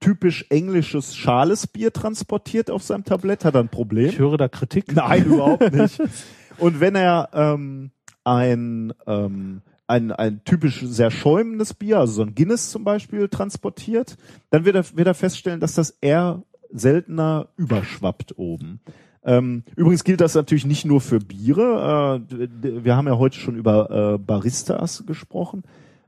typisch 0.01 0.47
englisches 0.51 1.17
schales 1.17 1.67
Bier 1.67 1.93
transportiert 1.93 2.71
auf 2.71 2.83
seinem 2.83 3.05
Tablett, 3.05 3.45
hat 3.45 3.55
er 3.55 3.61
ein 3.61 3.69
Problem. 3.69 4.09
Ich 4.11 4.19
höre 4.19 4.37
da 4.37 4.49
Kritik. 4.49 4.95
Nein, 4.95 5.25
überhaupt 5.25 5.73
nicht. 5.75 6.01
Und 6.59 6.81
wenn 6.81 6.95
er 6.95 7.31
ähm, 7.33 7.91
ein, 8.23 8.93
ähm, 9.07 9.63
ein, 9.89 10.13
ein 10.13 10.45
typisch 10.45 10.83
sehr 10.85 11.11
schäumendes 11.11 11.75
Bier, 11.75 11.99
also 11.99 12.13
so 12.15 12.23
ein 12.23 12.35
Guinness 12.37 12.71
zum 12.71 12.85
Beispiel, 12.85 13.29
transportiert, 13.29 14.17
dann 14.51 14.65
wird 14.65 14.77
er, 14.77 14.97
wird 14.97 15.09
er 15.09 15.15
feststellen, 15.15 15.59
dass 15.59 15.75
das 15.75 15.91
eher 16.01 16.43
seltener 16.71 17.49
überschwappt 17.57 18.39
oben. 18.39 18.81
Ähm, 19.25 19.63
übrigens 19.77 20.05
gilt 20.05 20.21
das 20.21 20.35
natürlich 20.35 20.67
nicht 20.67 20.85
nur 20.85 21.01
für 21.01 21.21
Biere. 21.21 22.21
Äh, 22.31 22.49
wir 22.85 22.97
haben 22.97 23.07
ja 23.07 23.19
heute 23.19 23.39
schon 23.39 23.57
über 23.57 24.15
äh, 24.15 24.19
Baristas 24.19 25.05
gesprochen. 25.07 25.63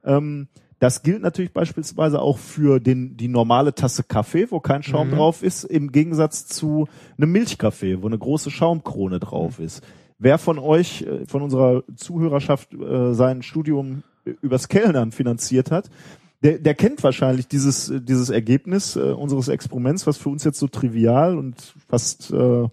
Ähm, 0.05 0.49
das 0.81 1.03
gilt 1.03 1.23
natürlich 1.23 1.53
beispielsweise 1.53 2.21
auch 2.21 2.39
für 2.39 2.81
den, 2.81 3.17
die 3.17 3.29
normale 3.29 3.75
Tasse 3.75 4.03
Kaffee, 4.03 4.51
wo 4.51 4.61
kein 4.61 4.83
Schaum 4.83 5.11
drauf 5.13 5.43
ist, 5.43 5.65
im 5.65 5.93
Gegensatz 5.93 6.47
zu 6.47 6.89
einem 7.17 7.33
Milchkaffee, 7.33 8.03
wo 8.03 8.07
eine 8.07 8.19
große 8.19 8.51
Schaumkrone 8.51 9.21
drauf 9.21 9.61
ist. 9.61 9.83
Wer 10.19 10.39
von 10.39 10.59
euch, 10.59 11.03
äh, 11.03 11.27
von 11.27 11.43
unserer 11.43 11.85
Zuhörerschaft, 11.97 12.75
äh, 12.75 13.15
sein 13.15 13.43
Studium 13.43 14.03
übers 14.43 14.69
Kellnern 14.69 15.13
finanziert 15.13 15.71
hat, 15.71 15.89
der, 16.43 16.59
der 16.59 16.75
kennt 16.75 17.03
wahrscheinlich 17.03 17.49
dieses, 17.49 17.93
dieses 18.03 18.29
Ergebnis 18.29 18.97
äh, 18.97 19.01
unseres 19.01 19.49
Experiments, 19.49 20.07
was 20.07 20.19
für 20.19 20.29
uns 20.29 20.45
jetzt 20.45 20.59
so 20.59 20.69
trivial 20.69 21.39
und 21.39 21.75
fast, 21.89 22.31
äh, 22.31 22.69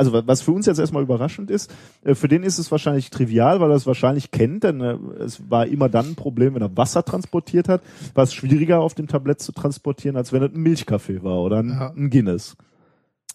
also 0.00 0.12
wa- 0.12 0.22
was 0.26 0.42
für 0.42 0.50
uns 0.52 0.66
jetzt 0.66 0.78
erstmal 0.78 1.02
überraschend 1.04 1.50
ist, 1.50 1.72
äh, 2.02 2.14
für 2.16 2.26
den 2.26 2.42
ist 2.42 2.58
es 2.58 2.70
wahrscheinlich 2.72 3.10
trivial, 3.10 3.60
weil 3.60 3.70
er 3.70 3.76
es 3.76 3.86
wahrscheinlich 3.86 4.30
kennt, 4.32 4.64
denn 4.64 4.80
äh, 4.80 4.96
es 5.20 5.48
war 5.50 5.66
immer 5.66 5.88
dann 5.88 6.06
ein 6.10 6.14
Problem, 6.16 6.54
wenn 6.54 6.62
er 6.62 6.76
Wasser 6.76 7.04
transportiert 7.04 7.68
hat, 7.68 7.82
war 8.14 8.24
es 8.24 8.32
schwieriger 8.34 8.80
auf 8.80 8.94
dem 8.94 9.06
Tablett 9.06 9.40
zu 9.40 9.52
transportieren, 9.52 10.16
als 10.16 10.32
wenn 10.32 10.42
es 10.42 10.52
ein 10.52 10.60
Milchkaffee 10.60 11.22
war 11.22 11.40
oder 11.40 11.58
ein, 11.62 11.68
Ja. 11.68 11.92
ein 11.96 12.10
Guinness. 12.10 12.56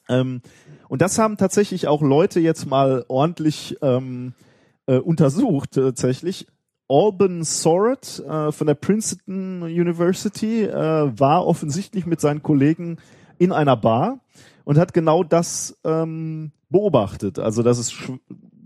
Ähm, 0.10 0.42
und 0.90 1.02
das 1.02 1.18
haben 1.18 1.38
tatsächlich 1.38 1.88
auch 1.88 2.02
Leute 2.02 2.40
jetzt 2.40 2.66
mal 2.68 3.06
ordentlich 3.08 3.78
ähm, 3.82 4.34
äh, 4.88 4.98
untersucht, 4.98 5.72
tatsächlich. 5.74 6.48
Alban 6.88 7.44
Sorrett 7.44 8.20
äh, 8.30 8.52
von 8.52 8.68
der 8.68 8.76
Princeton 8.76 9.64
University 9.64 10.62
äh, 10.66 10.72
war 11.20 11.48
offensichtlich 11.48 12.06
mit 12.06 12.22
seinen 12.22 12.44
Kollegen 12.44 12.98
in 13.40 13.52
einer 13.52 13.76
Bar 13.76 14.20
und 14.66 14.78
hat 14.78 14.94
genau 14.94 15.24
das 15.24 15.80
ähm, 15.86 16.52
beobachtet. 16.70 17.40
Also, 17.40 17.64
dass 17.64 17.78
es 17.78 17.94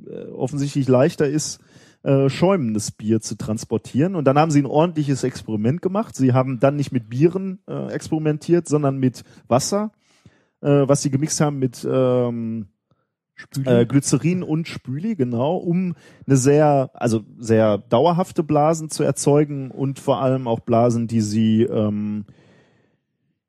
äh, 0.08 0.32
offensichtlich 0.32 0.88
leichter 0.88 1.28
ist, 1.28 1.60
äh, 2.02 2.30
schäumendes 2.30 2.92
Bier 2.92 3.22
zu 3.22 3.36
transportieren. 3.36 4.16
Und 4.16 4.26
dann 4.26 4.40
haben 4.40 4.52
sie 4.52 4.62
ein 4.62 4.66
ordentliches 4.66 5.24
Experiment 5.24 5.82
gemacht. 5.82 6.16
Sie 6.16 6.34
haben 6.34 6.60
dann 6.60 6.78
nicht 6.78 6.92
mit 6.92 7.10
Bieren 7.10 7.60
äh, 7.68 7.92
experimentiert, 7.92 8.68
sondern 8.68 8.98
mit 8.98 9.24
Wasser, 9.48 9.92
äh, 10.62 10.88
was 10.88 11.02
sie 11.02 11.12
gemixt 11.12 11.42
haben 11.42 11.60
mit 11.60 11.86
ähm, 11.90 12.70
äh, 13.66 13.86
Glycerin 13.86 14.44
und 14.44 14.68
Spüli, 14.68 15.16
genau, 15.16 15.58
um 15.58 15.96
eine 16.26 16.38
sehr, 16.38 16.92
also 16.94 17.24
sehr 17.38 17.78
dauerhafte 17.78 18.44
Blasen 18.44 18.90
zu 18.90 19.04
erzeugen 19.04 19.72
und 19.72 20.00
vor 20.00 20.22
allem 20.22 20.48
auch 20.48 20.62
Blasen, 20.62 21.08
die 21.08 21.22
sie 21.22 21.64
ähm, 21.64 22.26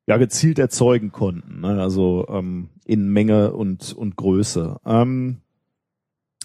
ja 0.07 0.17
gezielt 0.17 0.59
erzeugen 0.59 1.11
konnten, 1.11 1.61
ne? 1.61 1.81
also 1.81 2.27
ähm, 2.29 2.69
in 2.85 3.07
Menge 3.09 3.53
und 3.53 3.93
und 3.93 4.15
Größe. 4.15 4.77
Ähm, 4.85 5.37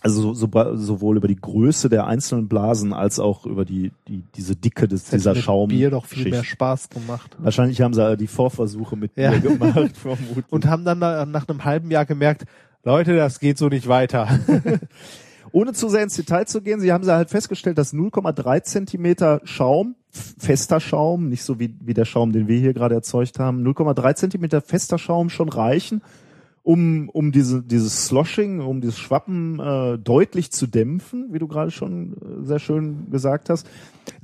also 0.03 0.35
so, 0.35 0.49
so, 0.49 0.77
sowohl 0.77 1.17
über 1.17 1.27
die 1.27 1.37
Größe 1.41 1.89
der 1.89 2.07
einzelnen 2.07 2.49
Blasen 2.49 2.93
als 2.93 3.19
auch 3.19 3.47
über 3.47 3.65
die 3.65 3.93
die 4.07 4.23
diese 4.37 4.55
Dicke 4.55 4.87
des 4.87 5.05
Das 5.05 5.11
dieser 5.11 5.35
mit 5.35 5.43
Schaum. 5.43 5.69
Bier 5.69 5.91
doch 5.91 6.05
viel 6.05 6.25
Schicht. 6.25 6.33
mehr 6.33 6.45
Spaß 6.45 6.91
gemacht. 6.91 7.35
Wahrscheinlich 7.39 7.81
haben 7.81 7.95
sie 7.95 8.17
die 8.17 8.27
Vorversuche 8.29 8.95
mit 8.97 9.13
Ja. 9.17 9.31
Bier 9.31 9.41
gemacht, 9.41 9.97
vermutlich. 10.01 10.45
Und 10.51 10.67
haben 10.67 10.85
dann 10.85 11.01
da 11.01 11.25
nach 11.27 11.49
einem 11.49 11.65
halben 11.65 11.91
Jahr 11.91 12.05
gemerkt, 12.05 12.45
Leute, 12.85 13.17
das 13.17 13.41
geht 13.41 13.59
so 13.59 13.69
nicht 13.69 13.89
weiter. 13.89 14.29
Ohne 15.53 15.73
zu 15.73 15.89
sehr 15.89 16.03
ins 16.03 16.15
Detail 16.15 16.45
zu 16.47 16.61
gehen, 16.61 16.79
sie 16.81 16.93
haben 16.93 17.03
sie 17.03 17.13
halt 17.15 17.31
festgestellt, 17.31 17.79
dass 17.79 17.95
0,3 17.95 18.63
Zentimeter 18.63 19.41
Schaum, 19.45 19.97
fester 20.17 20.81
Schaum, 20.81 21.29
nicht 21.29 21.43
so 21.43 21.59
wie, 21.59 21.75
wie 21.81 21.95
der 21.95 22.05
Schaum, 22.05 22.33
den 22.33 22.49
wir 22.49 22.59
hier 22.59 22.75
gerade 22.75 22.95
erzeugt 22.95 23.39
haben, 23.39 23.67
0,3 23.67 24.15
Zentimeter 24.15 24.61
fester 24.61 24.99
Schaum 24.99 25.29
schon 25.29 25.49
reichen, 25.49 26.03
um, 26.63 27.09
um 27.11 27.31
diese, 27.31 27.63
dieses 27.63 28.07
Sloshing, 28.07 28.61
um 28.61 28.81
dieses 28.81 28.99
Schwappen 28.99 29.61
äh, 29.61 29.99
deutlich 29.99 30.51
zu 30.51 30.67
dämpfen, 30.67 31.33
wie 31.33 31.39
du 31.39 31.47
gerade 31.47 31.71
schon 31.71 32.15
äh, 32.15 32.45
sehr 32.45 32.59
schön 32.59 33.11
gesagt 33.11 33.51
hast. 33.51 33.69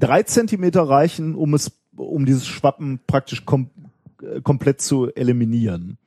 Drei 0.01 0.25
Zentimeter 0.25 0.83
reichen, 0.83 1.35
um 1.35 1.55
es, 1.55 1.71
um 1.95 2.27
dieses 2.27 2.47
Schwappen 2.47 3.01
praktisch 3.07 3.45
kom 3.45 3.71
äh, 4.23 4.41
komplett 4.41 4.81
zu 4.81 5.13
eliminieren. 5.15 5.99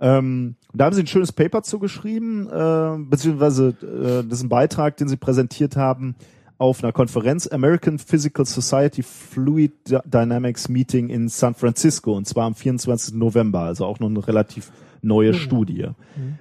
Ähm, 0.00 0.56
da 0.74 0.86
haben 0.86 0.94
sie 0.94 1.02
ein 1.02 1.08
schönes 1.08 1.32
Paper 1.32 1.62
zugeschrieben, 1.62 2.48
äh, 2.48 2.98
beziehungsweise 2.98 3.68
äh, 3.82 4.28
das 4.28 4.38
ist 4.38 4.44
ein 4.44 4.48
Beitrag, 4.48 4.96
den 4.96 5.08
sie 5.08 5.16
präsentiert 5.16 5.76
haben 5.76 6.16
auf 6.58 6.82
einer 6.82 6.92
Konferenz 6.92 7.46
American 7.46 7.98
Physical 7.98 8.44
Society 8.44 9.02
Fluid 9.02 9.72
Dy- 9.88 9.98
Dynamics 10.04 10.68
Meeting 10.68 11.08
in 11.08 11.28
San 11.28 11.54
Francisco 11.54 12.16
und 12.16 12.26
zwar 12.26 12.46
am 12.46 12.54
24. 12.54 13.14
November, 13.14 13.60
also 13.60 13.86
auch 13.86 14.00
noch 14.00 14.08
eine 14.10 14.26
relativ 14.26 14.70
neue 15.00 15.34
Studie. 15.34 15.88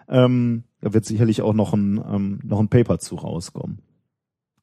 Ähm, 0.10 0.64
da 0.82 0.94
wird 0.94 1.06
sicherlich 1.06 1.42
auch 1.44 1.54
noch 1.54 1.74
ein, 1.74 2.04
ähm, 2.12 2.40
noch 2.44 2.60
ein 2.60 2.68
Paper 2.70 2.98
zu 3.00 3.16
rauskommen. 3.16 3.80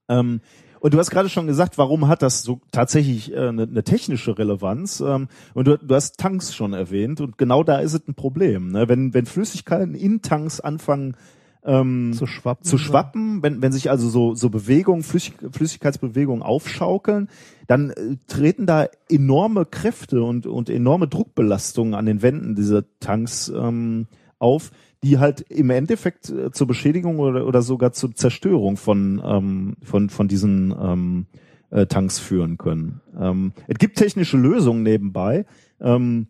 Ähm, 0.08 0.40
und 0.80 0.92
du 0.92 0.98
hast 0.98 1.10
gerade 1.10 1.30
schon 1.30 1.46
gesagt, 1.46 1.78
warum 1.78 2.08
hat 2.08 2.20
das 2.20 2.42
so 2.42 2.60
tatsächlich 2.70 3.32
äh, 3.32 3.48
eine, 3.48 3.62
eine 3.62 3.84
technische 3.84 4.36
Relevanz? 4.36 5.00
Ähm, 5.00 5.28
und 5.54 5.66
du, 5.66 5.78
du 5.78 5.94
hast 5.94 6.18
Tanks 6.18 6.54
schon 6.54 6.72
erwähnt 6.74 7.20
und 7.20 7.38
genau 7.38 7.62
da 7.62 7.78
ist 7.78 7.94
es 7.94 8.06
ein 8.06 8.14
Problem. 8.14 8.68
Ne? 8.72 8.88
Wenn, 8.88 9.14
wenn 9.14 9.24
Flüssigkeiten 9.24 9.94
in 9.94 10.20
Tanks 10.20 10.60
anfangen 10.60 11.16
ähm, 11.64 12.12
zu 12.14 12.26
schwappen. 12.26 12.64
zu 12.64 12.78
schwappen, 12.78 13.42
wenn, 13.42 13.62
wenn 13.62 13.72
sich 13.72 13.90
also 13.90 14.08
so, 14.08 14.34
so 14.34 14.50
Bewegungen, 14.50 15.02
Flüssig, 15.02 15.34
Flüssigkeitsbewegungen 15.50 16.42
aufschaukeln, 16.42 17.28
dann 17.66 17.90
äh, 17.90 18.16
treten 18.26 18.66
da 18.66 18.86
enorme 19.08 19.64
Kräfte 19.64 20.22
und, 20.22 20.46
und 20.46 20.68
enorme 20.68 21.08
Druckbelastungen 21.08 21.94
an 21.94 22.06
den 22.06 22.22
Wänden 22.22 22.54
dieser 22.54 22.84
Tanks 23.00 23.52
ähm, 23.54 24.06
auf, 24.38 24.70
die 25.02 25.18
halt 25.18 25.40
im 25.42 25.70
Endeffekt 25.70 26.30
äh, 26.30 26.50
zur 26.50 26.66
Beschädigung 26.66 27.18
oder, 27.18 27.46
oder 27.46 27.62
sogar 27.62 27.92
zur 27.92 28.14
Zerstörung 28.14 28.76
von, 28.76 29.22
ähm, 29.24 29.76
von, 29.82 30.10
von 30.10 30.28
diesen 30.28 30.74
ähm, 30.78 31.26
äh, 31.70 31.86
Tanks 31.86 32.18
führen 32.18 32.58
können. 32.58 33.00
Ähm, 33.18 33.52
es 33.66 33.78
gibt 33.78 33.96
technische 33.96 34.36
Lösungen 34.36 34.82
nebenbei. 34.82 35.46
Ähm, 35.80 36.28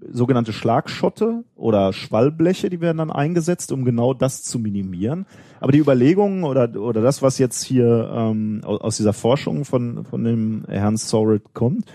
sogenannte 0.00 0.52
Schlagschotte 0.52 1.44
oder 1.54 1.92
Schwallbleche, 1.92 2.70
die 2.70 2.80
werden 2.80 2.98
dann 2.98 3.10
eingesetzt, 3.10 3.72
um 3.72 3.84
genau 3.84 4.14
das 4.14 4.42
zu 4.42 4.58
minimieren. 4.58 5.26
Aber 5.60 5.72
die 5.72 5.78
Überlegungen 5.78 6.44
oder, 6.44 6.80
oder 6.80 7.00
das, 7.00 7.22
was 7.22 7.38
jetzt 7.38 7.62
hier 7.64 8.10
ähm, 8.12 8.60
aus, 8.64 8.96
dieser 8.96 9.12
Forschung 9.12 9.64
von, 9.64 10.04
von 10.04 10.24
dem 10.24 10.64
Herrn 10.68 10.96
Soret 10.96 11.54
kommt, 11.54 11.86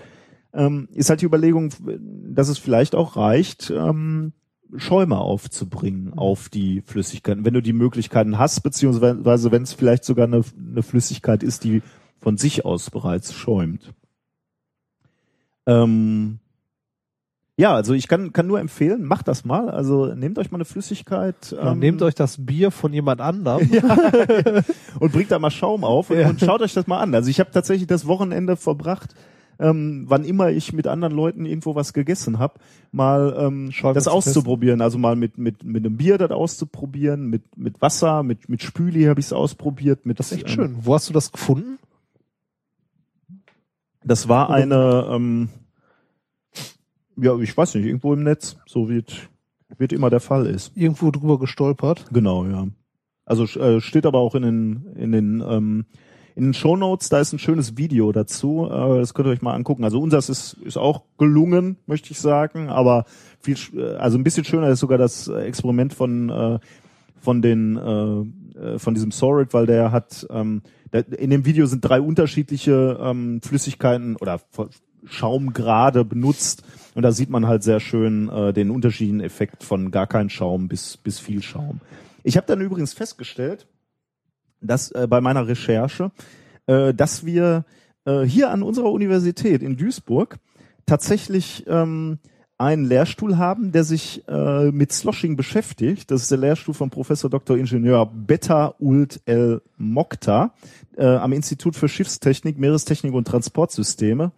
ähm, 0.52 0.88
ist 0.92 1.10
halt 1.10 1.20
die 1.22 1.26
Überlegung, 1.26 1.70
dass 2.28 2.48
es 2.48 2.58
vielleicht 2.58 2.94
auch 2.94 3.16
reicht, 3.16 3.70
ähm, 3.70 4.32
Schäume 4.76 5.18
aufzubringen 5.18 6.14
auf 6.14 6.48
die 6.48 6.80
Flüssigkeiten, 6.80 7.44
wenn 7.44 7.54
du 7.54 7.62
die 7.62 7.74
Möglichkeiten 7.74 8.38
hast, 8.38 8.62
beziehungsweise 8.62 9.52
wenn 9.52 9.62
es 9.62 9.74
vielleicht 9.74 10.04
sogar 10.04 10.26
eine, 10.26 10.42
eine 10.58 10.82
Flüssigkeit 10.82 11.42
ist, 11.42 11.64
die 11.64 11.82
von 12.20 12.36
sich 12.38 12.64
aus 12.64 12.90
bereits 12.90 13.34
schäumt. 13.34 13.92
Ähm, 15.66 16.38
ja, 17.56 17.74
also 17.74 17.92
ich 17.92 18.08
kann, 18.08 18.32
kann 18.32 18.46
nur 18.46 18.60
empfehlen, 18.60 19.04
macht 19.04 19.28
das 19.28 19.44
mal. 19.44 19.68
Also 19.68 20.14
nehmt 20.14 20.38
euch 20.38 20.50
mal 20.50 20.56
eine 20.56 20.64
Flüssigkeit. 20.64 21.52
Ja, 21.52 21.72
ähm, 21.72 21.78
nehmt 21.78 22.00
euch 22.02 22.14
das 22.14 22.44
Bier 22.44 22.70
von 22.70 22.92
jemand 22.92 23.20
anderem. 23.20 23.70
und 25.00 25.12
bringt 25.12 25.30
da 25.30 25.38
mal 25.38 25.50
Schaum 25.50 25.84
auf 25.84 26.10
und, 26.10 26.18
Ja. 26.18 26.28
und 26.28 26.40
schaut 26.40 26.62
euch 26.62 26.72
das 26.72 26.86
mal 26.86 27.00
an. 27.00 27.14
Also 27.14 27.28
ich 27.28 27.40
habe 27.40 27.50
tatsächlich 27.50 27.86
das 27.86 28.06
Wochenende 28.06 28.56
verbracht, 28.56 29.14
ähm, 29.58 30.04
wann 30.08 30.24
immer 30.24 30.50
ich 30.50 30.72
mit 30.72 30.86
anderen 30.86 31.14
Leuten 31.14 31.44
irgendwo 31.44 31.74
was 31.74 31.92
gegessen 31.92 32.38
habe, 32.38 32.54
mal 32.90 33.36
ähm, 33.38 33.70
das 33.94 34.04
zu 34.04 34.10
auszuprobieren. 34.10 34.80
Also 34.80 34.96
mal 34.98 35.14
mit 35.14 35.36
mit 35.36 35.62
mit 35.62 35.84
einem 35.84 35.98
Bier 35.98 36.16
das 36.18 36.30
auszuprobieren, 36.30 37.28
mit 37.28 37.42
mit 37.56 37.80
Wasser, 37.82 38.22
mit 38.22 38.48
mit 38.48 38.62
Spüli 38.62 39.04
habe 39.04 39.20
ich 39.20 39.26
es 39.26 39.32
ausprobiert. 39.32 40.06
Mit, 40.06 40.18
Das 40.18 40.32
ist 40.32 40.38
echt 40.38 40.48
ähm, 40.48 40.54
schön. 40.54 40.76
Wo 40.80 40.94
hast 40.94 41.08
du 41.10 41.12
das 41.12 41.30
gefunden? 41.30 41.78
Das 44.04 44.28
war 44.28 44.50
eine, 44.50 45.06
ähm, 45.10 45.48
ja, 47.22 47.36
ich 47.38 47.56
weiß 47.56 47.74
nicht, 47.74 47.86
irgendwo 47.86 48.12
im 48.12 48.22
Netz, 48.22 48.56
so 48.66 48.90
wie 48.90 48.98
es 48.98 49.14
wird 49.78 49.92
immer 49.92 50.10
der 50.10 50.20
Fall 50.20 50.46
ist. 50.46 50.76
Irgendwo 50.76 51.10
drüber 51.10 51.38
gestolpert. 51.38 52.06
Genau, 52.12 52.44
ja. 52.44 52.66
Also 53.24 53.44
äh, 53.58 53.80
steht 53.80 54.06
aber 54.06 54.18
auch 54.18 54.34
in 54.34 54.42
den 54.42 54.86
in 54.96 55.12
den 55.12 55.44
ähm, 55.46 55.86
in 56.34 56.44
den 56.44 56.54
Shownotes, 56.54 57.08
da 57.10 57.20
ist 57.20 57.32
ein 57.32 57.38
schönes 57.38 57.76
Video 57.76 58.10
dazu. 58.12 58.68
Äh, 58.70 58.98
das 58.98 59.14
könnt 59.14 59.28
ihr 59.28 59.32
euch 59.32 59.42
mal 59.42 59.54
angucken. 59.54 59.84
Also 59.84 60.00
unseres 60.00 60.28
ist 60.28 60.54
ist 60.64 60.76
auch 60.76 61.04
gelungen, 61.18 61.76
möchte 61.86 62.10
ich 62.10 62.18
sagen, 62.18 62.68
aber 62.68 63.04
viel 63.40 63.56
äh, 63.74 63.94
also 63.96 64.18
ein 64.18 64.24
bisschen 64.24 64.44
schöner 64.44 64.68
ist 64.68 64.80
sogar 64.80 64.98
das 64.98 65.28
Experiment 65.28 65.94
von 65.94 66.28
äh, 66.30 66.58
von 67.20 67.40
den 67.40 67.76
äh, 67.76 68.58
äh, 68.58 68.78
von 68.78 68.94
diesem 68.94 69.12
Sorit, 69.12 69.54
weil 69.54 69.66
der 69.66 69.92
hat 69.92 70.26
ähm, 70.30 70.62
in 70.92 71.30
dem 71.30 71.46
Video 71.46 71.64
sind 71.66 71.80
drei 71.80 72.00
unterschiedliche 72.00 72.98
ähm, 73.00 73.40
Flüssigkeiten 73.42 74.16
oder 74.16 74.40
Schaumgrade 75.04 76.04
benutzt 76.04 76.64
und 76.94 77.02
da 77.02 77.12
sieht 77.12 77.30
man 77.30 77.46
halt 77.46 77.62
sehr 77.62 77.80
schön 77.80 78.28
äh, 78.28 78.52
den 78.52 78.70
unterschiedlichen 78.70 79.20
Effekt 79.20 79.64
von 79.64 79.90
gar 79.90 80.06
kein 80.06 80.30
Schaum 80.30 80.68
bis 80.68 80.96
bis 80.96 81.18
viel 81.18 81.42
Schaum. 81.42 81.80
Ich 82.22 82.36
habe 82.36 82.46
dann 82.46 82.60
übrigens 82.60 82.92
festgestellt, 82.92 83.66
dass 84.60 84.90
äh, 84.92 85.06
bei 85.08 85.20
meiner 85.20 85.46
Recherche, 85.48 86.10
äh, 86.66 86.94
dass 86.94 87.26
wir 87.26 87.64
äh, 88.04 88.22
hier 88.22 88.50
an 88.50 88.62
unserer 88.62 88.92
Universität 88.92 89.62
in 89.62 89.76
Duisburg 89.76 90.38
tatsächlich 90.86 91.64
ähm, 91.66 92.18
einen 92.58 92.84
Lehrstuhl 92.84 93.38
haben, 93.38 93.72
der 93.72 93.82
sich 93.82 94.22
äh, 94.28 94.70
mit 94.70 94.92
Sloshing 94.92 95.36
beschäftigt. 95.36 96.10
Das 96.10 96.22
ist 96.22 96.30
der 96.30 96.38
Lehrstuhl 96.38 96.74
von 96.74 96.90
Professor 96.90 97.28
Dr. 97.28 97.56
Ingenieur 97.56 98.06
Betta 98.06 98.74
Ult 98.78 99.20
El 99.24 99.62
Mokta 99.78 100.54
äh, 100.96 101.04
am 101.04 101.32
Institut 101.32 101.74
für 101.74 101.88
Schiffstechnik, 101.88 102.58
Meerestechnik 102.58 103.14
und 103.14 103.26
Transportsysteme. 103.26 104.30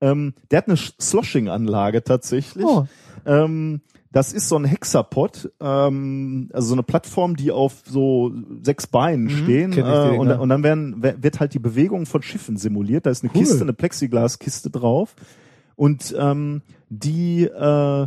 Ähm, 0.00 0.34
der 0.50 0.58
hat 0.58 0.68
eine 0.68 0.76
Sloshing-Anlage 0.76 2.04
tatsächlich. 2.04 2.64
Oh. 2.66 2.86
Ähm, 3.26 3.80
das 4.12 4.32
ist 4.32 4.48
so 4.48 4.56
ein 4.56 4.64
Hexapod, 4.64 5.50
ähm, 5.60 6.48
also 6.52 6.68
so 6.68 6.74
eine 6.74 6.84
Plattform, 6.84 7.34
die 7.34 7.50
auf 7.50 7.82
so 7.84 8.32
sechs 8.62 8.86
Beinen 8.86 9.28
stehen. 9.28 9.72
kenn 9.72 9.84
ich 9.86 9.92
Äh, 9.92 10.10
die 10.12 10.18
und, 10.18 10.28
Dinger. 10.28 10.40
und 10.40 10.48
dann 10.50 10.62
werden, 10.62 11.02
wird 11.02 11.40
halt 11.40 11.52
die 11.54 11.58
Bewegung 11.58 12.06
von 12.06 12.22
Schiffen 12.22 12.56
simuliert. 12.56 13.06
Da 13.06 13.10
ist 13.10 13.24
eine 13.24 13.32
Cool. 13.34 13.40
Kiste, 13.40 13.62
eine 13.62 13.72
Plexiglaskiste 13.72 14.70
drauf. 14.70 15.16
Und 15.74 16.14
ähm, 16.16 16.62
die 16.90 17.42
äh, 17.44 18.06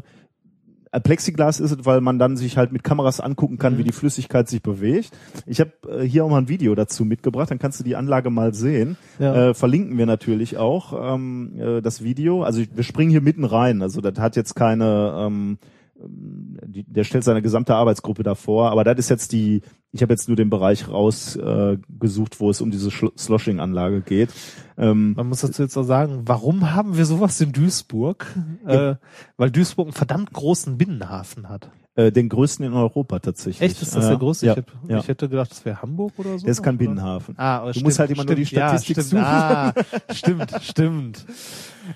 Plexiglas 0.92 1.60
ist 1.60 1.72
es, 1.72 1.86
weil 1.86 2.02
man 2.02 2.20
dann 2.20 2.38
sich 2.38 2.58
halt 2.58 2.72
mit 2.72 2.84
Kameras 2.84 3.20
angucken 3.20 3.58
kann, 3.58 3.78
wie 3.78 3.84
die 3.84 3.92
Flüssigkeit 3.92 4.48
sich 4.48 4.62
bewegt. 4.62 5.12
Ich 5.46 5.60
habe 5.60 5.72
äh, 5.90 6.04
hier 6.04 6.26
auch 6.26 6.30
mal 6.30 6.40
ein 6.40 6.50
Video 6.50 6.76
dazu 6.76 7.06
mitgebracht, 7.06 7.52
dann 7.52 7.60
kannst 7.60 7.80
du 7.80 7.84
die 7.84 7.96
Anlage 7.96 8.30
mal 8.30 8.54
sehen. 8.54 8.98
Ja. 9.20 9.50
Äh, 9.50 9.54
verlinken 9.54 9.98
wir 9.98 10.06
natürlich 10.06 10.58
auch 10.58 11.16
ähm, 11.16 11.54
äh, 11.60 11.82
das 11.82 12.04
Video. 12.04 12.44
Also 12.44 12.62
wir 12.74 12.84
springen 12.84 13.12
hier 13.12 13.22
mitten 13.22 13.44
rein. 13.44 13.82
Also 13.82 14.02
das 14.02 14.20
hat 14.20 14.36
jetzt 14.36 14.56
keine, 14.56 15.14
ähm, 15.18 15.58
die, 16.00 16.84
der 16.84 17.04
stellt 17.04 17.24
seine 17.24 17.42
gesamte 17.42 17.76
Arbeitsgruppe 17.76 18.24
davor, 18.24 18.72
aber 18.72 18.84
das 18.84 18.98
ist 19.00 19.10
jetzt 19.10 19.32
die, 19.32 19.62
ich 19.98 20.02
habe 20.04 20.14
jetzt 20.14 20.28
nur 20.28 20.38
den 20.38 20.50
Bereich 20.50 20.88
rausgesucht, 20.88 22.36
äh, 22.36 22.40
wo 22.40 22.50
es 22.50 22.62
um 22.62 22.72
diese 22.72 22.90
Sloshing-Anlage 22.92 24.02
geht. 24.02 24.30
Ähm, 24.78 25.14
Man 25.16 25.28
muss 25.28 25.42
dazu 25.42 25.64
jetzt 25.64 25.76
auch 25.76 25.84
sagen, 25.84 26.22
warum 26.26 26.74
haben 26.74 26.98
wir 26.98 27.06
sowas 27.06 27.42
in 27.42 27.52
Duisburg? 27.52 28.28
Äh, 28.66 28.96
weil 29.38 29.50
Duisburg 29.52 29.88
einen 29.88 29.94
verdammt 29.94 30.32
großen 30.34 30.78
Binnenhafen 30.78 31.50
hat. 31.50 31.70
äh, 31.96 32.12
den 32.12 32.30
größten 32.30 32.64
in 32.64 32.74
Europa 32.74 33.18
tatsächlich. 33.18 33.72
Echt, 33.72 33.82
ist 33.82 33.96
das 33.96 34.04
Ja, 34.04 34.10
der 34.12 34.20
größte? 34.20 34.46
Ja, 34.46 34.52
ich, 34.54 34.58
hätte, 34.60 34.72
ja. 34.88 35.00
ich 35.00 35.08
hätte 35.08 35.30
gedacht, 35.30 35.50
das 35.50 35.66
wäre 35.66 35.82
Hamburg 35.82 36.14
oder 36.18 36.38
so. 36.38 36.46
Der 36.46 36.52
ist 36.52 36.62
kein 36.62 36.76
Oder? 36.76 36.86
Binnenhafen. 36.86 37.34
Ah, 37.40 37.58
aber 37.58 37.68
Du 37.68 37.74
stimmt, 37.74 37.86
musst 37.86 37.98
halt 38.00 38.12
immer 38.12 38.24
nur 38.24 38.36
die 38.36 38.46
stimmt, 38.46 38.62
Statistik 38.62 38.98
ja, 38.98 39.04
stimmt. 39.04 39.24
suchen. 39.24 39.24
Ah, 39.26 39.74
stimmt, 40.14 40.52
stimmt. 40.62 41.26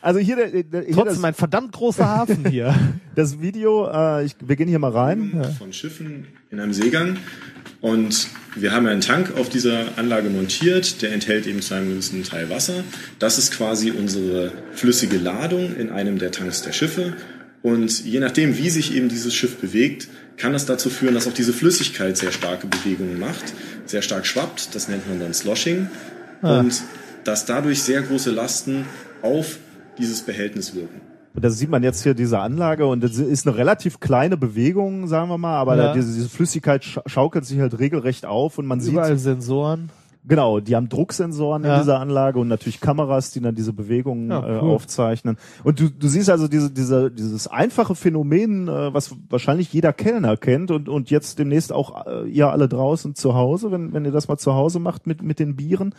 Also 0.01 0.19
hier, 0.19 0.35
der, 0.37 0.63
der, 0.63 0.81
hier 0.85 0.93
Trotzdem 0.95 1.15
das, 1.17 1.23
ein 1.23 1.33
verdammt 1.35 1.71
großer 1.73 2.07
Hafen 2.07 2.47
hier. 2.49 2.73
das 3.15 3.41
Video, 3.41 3.87
äh, 3.91 4.25
ich, 4.25 4.35
wir 4.43 4.55
gehen 4.55 4.69
hier 4.69 4.79
mal 4.79 4.91
rein. 4.91 5.45
von 5.59 5.71
Schiffen 5.71 6.25
in 6.49 6.59
einem 6.59 6.73
Seegang. 6.73 7.17
Und 7.81 8.27
wir 8.55 8.71
haben 8.71 8.85
einen 8.85 9.01
Tank 9.01 9.35
auf 9.35 9.49
dieser 9.49 9.97
Anlage 9.97 10.29
montiert, 10.29 11.01
der 11.01 11.11
enthält 11.13 11.47
eben 11.47 11.61
zu 11.61 11.73
einem 11.73 11.89
gewissen 11.89 12.23
Teil 12.23 12.49
Wasser. 12.49 12.83
Das 13.17 13.39
ist 13.39 13.51
quasi 13.51 13.91
unsere 13.91 14.51
flüssige 14.71 15.17
Ladung 15.17 15.75
in 15.75 15.89
einem 15.89 16.19
der 16.19 16.31
Tanks 16.31 16.61
der 16.61 16.73
Schiffe. 16.73 17.13
Und 17.63 18.05
je 18.05 18.19
nachdem, 18.19 18.57
wie 18.57 18.69
sich 18.69 18.95
eben 18.95 19.09
dieses 19.09 19.33
Schiff 19.33 19.57
bewegt, 19.57 20.07
kann 20.37 20.53
das 20.53 20.65
dazu 20.65 20.89
führen, 20.89 21.15
dass 21.15 21.27
auch 21.27 21.33
diese 21.33 21.53
Flüssigkeit 21.53 22.17
sehr 22.17 22.31
starke 22.31 22.67
Bewegungen 22.67 23.19
macht, 23.19 23.53
sehr 23.85 24.01
stark 24.01 24.25
schwappt. 24.25 24.75
Das 24.75 24.87
nennt 24.87 25.07
man 25.07 25.19
dann 25.19 25.33
Sloshing. 25.33 25.89
Und 26.41 26.81
dass 27.23 27.45
dadurch 27.45 27.81
sehr 27.81 28.01
große 28.01 28.31
Lasten 28.31 28.85
auf 29.21 29.57
dieses 29.97 30.21
Behältnis 30.21 30.73
wirken. 30.73 31.01
Und 31.33 31.45
da 31.45 31.49
sieht 31.49 31.69
man 31.69 31.81
jetzt 31.81 32.03
hier 32.03 32.13
diese 32.13 32.39
Anlage 32.39 32.85
und 32.85 33.01
das 33.03 33.17
ist 33.17 33.47
eine 33.47 33.55
relativ 33.57 33.99
kleine 34.01 34.35
Bewegung, 34.35 35.07
sagen 35.07 35.29
wir 35.29 35.37
mal, 35.37 35.55
aber 35.57 35.77
Ja. 35.77 35.83
da, 35.87 35.93
diese, 35.93 36.13
diese 36.13 36.29
Flüssigkeit 36.29 36.83
scha 36.83 37.01
schaukelt 37.05 37.45
sich 37.45 37.59
halt 37.59 37.79
regelrecht 37.79 38.25
auf 38.25 38.57
und 38.57 38.65
man 38.65 38.81
Überall 38.81 39.15
sieht, 39.15 39.19
Sensoren. 39.23 39.89
genau, 40.27 40.59
die 40.59 40.75
haben 40.75 40.89
Drucksensoren 40.89 41.63
Ja. 41.63 41.75
in 41.75 41.79
dieser 41.81 41.99
Anlage 42.01 42.37
und 42.37 42.49
natürlich 42.49 42.81
Kameras, 42.81 43.31
die 43.31 43.39
dann 43.39 43.55
diese 43.55 43.71
Bewegungen 43.71 44.29
Ja, 44.29 44.39
äh, 44.45 44.59
cool. 44.61 44.71
aufzeichnen. 44.71 45.37
Und 45.63 45.79
du, 45.79 45.89
du 45.89 46.07
siehst 46.09 46.29
also 46.29 46.49
diese, 46.49 46.69
diese, 46.69 47.09
dieses 47.09 47.47
einfache 47.47 47.95
Phänomen, 47.95 48.67
äh, 48.67 48.93
was 48.93 49.15
wahrscheinlich 49.29 49.71
jeder 49.71 49.93
Kellner 49.93 50.35
kennt 50.35 50.69
und, 50.69 50.89
und 50.89 51.09
jetzt 51.11 51.39
demnächst 51.39 51.71
auch 51.71 52.07
äh, 52.07 52.27
ihr 52.29 52.51
alle 52.51 52.67
draußen 52.67 53.15
zu 53.15 53.35
Hause, 53.35 53.71
wenn, 53.71 53.93
wenn 53.93 54.03
ihr 54.03 54.11
das 54.11 54.27
mal 54.27 54.37
zu 54.37 54.53
Hause 54.53 54.79
macht 54.79 55.07
mit, 55.07 55.21
mit 55.23 55.39
den 55.39 55.55
Bieren. 55.55 55.95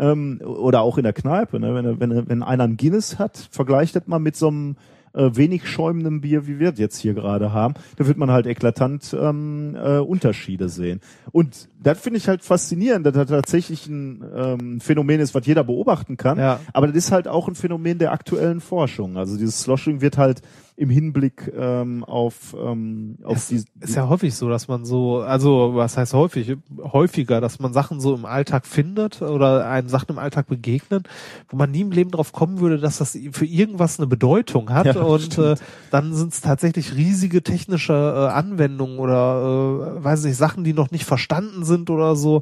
Ähm, 0.00 0.40
oder 0.42 0.80
auch 0.80 0.98
in 0.98 1.04
der 1.04 1.12
Kneipe, 1.12 1.60
ne? 1.60 1.74
wenn, 1.74 2.00
wenn, 2.00 2.28
wenn 2.28 2.42
einer 2.42 2.64
ein 2.64 2.76
Guinness 2.76 3.18
hat, 3.18 3.48
vergleicht 3.50 3.94
das 3.94 4.06
mal 4.06 4.18
mit 4.18 4.34
so 4.34 4.48
einem 4.48 4.76
äh, 5.12 5.30
wenig 5.34 5.68
schäumendem 5.68 6.20
Bier, 6.20 6.46
wie 6.46 6.58
wir 6.58 6.72
jetzt 6.76 6.98
hier 6.98 7.14
gerade 7.14 7.52
haben, 7.52 7.74
da 7.96 8.06
wird 8.06 8.16
man 8.16 8.30
halt 8.30 8.46
eklatant 8.46 9.14
ähm, 9.18 9.76
äh, 9.76 9.98
Unterschiede 9.98 10.68
sehen. 10.68 11.00
Und 11.32 11.68
das 11.82 12.00
finde 12.00 12.18
ich 12.18 12.28
halt 12.28 12.42
faszinierend, 12.42 13.06
dass 13.06 13.14
das 13.14 13.28
tatsächlich 13.28 13.86
ein 13.88 14.24
ähm, 14.34 14.80
Phänomen 14.80 15.20
ist, 15.20 15.34
was 15.34 15.46
jeder 15.46 15.64
beobachten 15.64 16.16
kann. 16.16 16.38
Ja. 16.38 16.60
Aber 16.72 16.86
das 16.86 16.96
ist 16.96 17.12
halt 17.12 17.28
auch 17.28 17.48
ein 17.48 17.54
Phänomen 17.54 17.98
der 17.98 18.12
aktuellen 18.12 18.60
Forschung. 18.60 19.16
Also 19.16 19.36
dieses 19.36 19.60
Sloshing 19.60 20.00
wird 20.00 20.16
halt 20.16 20.42
im 20.80 20.88
Hinblick 20.88 21.52
ähm, 21.54 22.04
auf, 22.04 22.56
ähm, 22.58 23.18
auf 23.22 23.48
die, 23.48 23.56
Ist 23.80 23.94
ja 23.96 24.08
häufig 24.08 24.34
so, 24.34 24.48
dass 24.48 24.66
man 24.66 24.86
so, 24.86 25.18
also 25.18 25.72
was 25.74 25.98
heißt 25.98 26.14
häufig, 26.14 26.56
häufiger, 26.82 27.42
dass 27.42 27.58
man 27.58 27.74
Sachen 27.74 28.00
so 28.00 28.14
im 28.14 28.24
Alltag 28.24 28.66
findet 28.66 29.20
oder 29.20 29.68
einem 29.68 29.90
Sachen 29.90 30.12
im 30.12 30.18
Alltag 30.18 30.46
begegnen, 30.46 31.02
wo 31.50 31.58
man 31.58 31.70
nie 31.70 31.82
im 31.82 31.90
Leben 31.92 32.10
drauf 32.10 32.32
kommen 32.32 32.60
würde, 32.60 32.78
dass 32.78 32.96
das 32.96 33.18
für 33.32 33.44
irgendwas 33.44 33.98
eine 33.98 34.06
Bedeutung 34.06 34.70
hat. 34.70 34.86
Ja, 34.86 35.02
und 35.02 35.36
äh, 35.36 35.54
dann 35.90 36.14
sind 36.14 36.32
es 36.32 36.40
tatsächlich 36.40 36.94
riesige 36.96 37.42
technische 37.42 37.92
äh, 37.92 38.32
Anwendungen 38.32 38.98
oder 39.00 39.96
äh, 39.98 40.02
weiß 40.02 40.24
nicht, 40.24 40.36
Sachen, 40.36 40.64
die 40.64 40.72
noch 40.72 40.90
nicht 40.90 41.04
verstanden 41.04 41.62
sind 41.66 41.90
oder 41.90 42.16
so. 42.16 42.40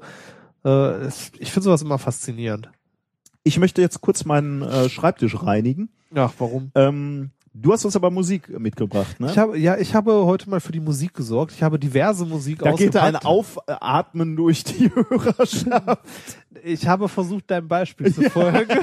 Äh, 0.65 0.69
es- 1.07 1.33
ich 1.41 1.51
finde 1.51 1.65
sowas 1.65 1.83
immer 1.83 1.99
faszinierend. 1.99 2.71
Ich 3.43 3.59
möchte 3.59 3.81
jetzt 3.83 4.01
kurz 4.01 4.25
meinen 4.25 4.63
äh, 4.63 4.89
Schreibtisch 4.89 5.43
reinigen. 5.43 5.89
Ja, 6.15 6.33
warum? 6.39 6.71
Ähm, 6.75 7.31
du 7.61 7.73
hast 7.73 7.85
uns 7.85 7.97
aber 7.97 8.11
Musik 8.11 8.49
mitgebracht, 8.59 9.19
ne? 9.21 9.31
Ich 9.31 9.39
habe, 9.39 9.59
ja, 9.59 9.77
ich 9.77 9.95
habe 9.95 10.25
heute 10.25 10.49
mal 10.49 10.61
für 10.61 10.73
die 10.73 10.81
Musik 10.81 11.15
gesorgt. 11.15 11.53
Ich 11.53 11.63
habe 11.63 11.79
diverse 11.79 12.25
Musik 12.25 12.61
da 12.61 12.73
geht 12.73 12.97
ein. 12.97 13.17
Aufatmen 13.17 14.37
durch 14.37 14.65
die 14.65 14.91
Hörerschaft. 14.95 16.03
Ich 16.65 16.87
habe 16.87 17.09
versucht, 17.09 17.51
deinem 17.51 17.69
Beispiel 17.69 18.13
zu 18.13 18.23
folgen. 18.31 18.79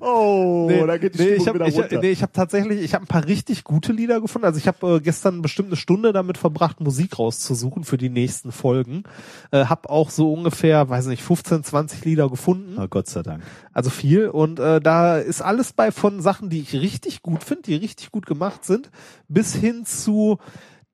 Oh, 0.00 0.70
da 0.86 0.98
geht 0.98 1.14
die 1.14 1.18
nee, 1.18 1.24
Stimmung 1.24 1.40
ich 1.40 1.48
habe 1.48 1.58
wieder 1.58 1.68
ich, 1.68 1.76
runter. 1.76 2.00
nee, 2.00 2.10
ich 2.10 2.22
hab 2.22 2.32
tatsächlich, 2.32 2.80
ich 2.82 2.94
habe 2.94 3.04
ein 3.04 3.08
paar 3.08 3.26
richtig 3.26 3.64
gute 3.64 3.92
Lieder 3.92 4.20
gefunden. 4.20 4.46
Also 4.46 4.58
ich 4.58 4.66
habe 4.66 4.96
äh, 4.96 5.00
gestern 5.00 5.42
bestimmt 5.42 5.68
eine 5.68 5.76
Stunde 5.76 6.12
damit 6.12 6.38
verbracht, 6.38 6.80
Musik 6.80 7.18
rauszusuchen 7.18 7.84
für 7.84 7.98
die 7.98 8.08
nächsten 8.08 8.52
Folgen. 8.52 9.04
Äh, 9.50 9.66
hab 9.66 9.88
auch 9.88 10.10
so 10.10 10.32
ungefähr, 10.32 10.88
weiß 10.88 11.06
nicht, 11.06 11.22
15, 11.22 11.64
20 11.64 12.04
Lieder 12.04 12.28
gefunden. 12.28 12.76
Oh, 12.78 12.88
Gott 12.88 13.08
sei 13.08 13.22
Dank. 13.22 13.42
Also 13.72 13.90
viel. 13.90 14.28
Und 14.28 14.58
äh, 14.58 14.80
da 14.80 15.18
ist 15.18 15.42
alles 15.42 15.72
bei 15.72 15.92
von 15.92 16.20
Sachen, 16.20 16.50
die 16.50 16.60
ich 16.60 16.74
richtig 16.74 17.22
gut 17.22 17.44
finde, 17.44 17.62
die 17.62 17.74
richtig 17.76 18.10
gut 18.10 18.26
gemacht 18.26 18.64
sind, 18.64 18.90
bis 19.28 19.54
hin 19.54 19.84
zu 19.84 20.38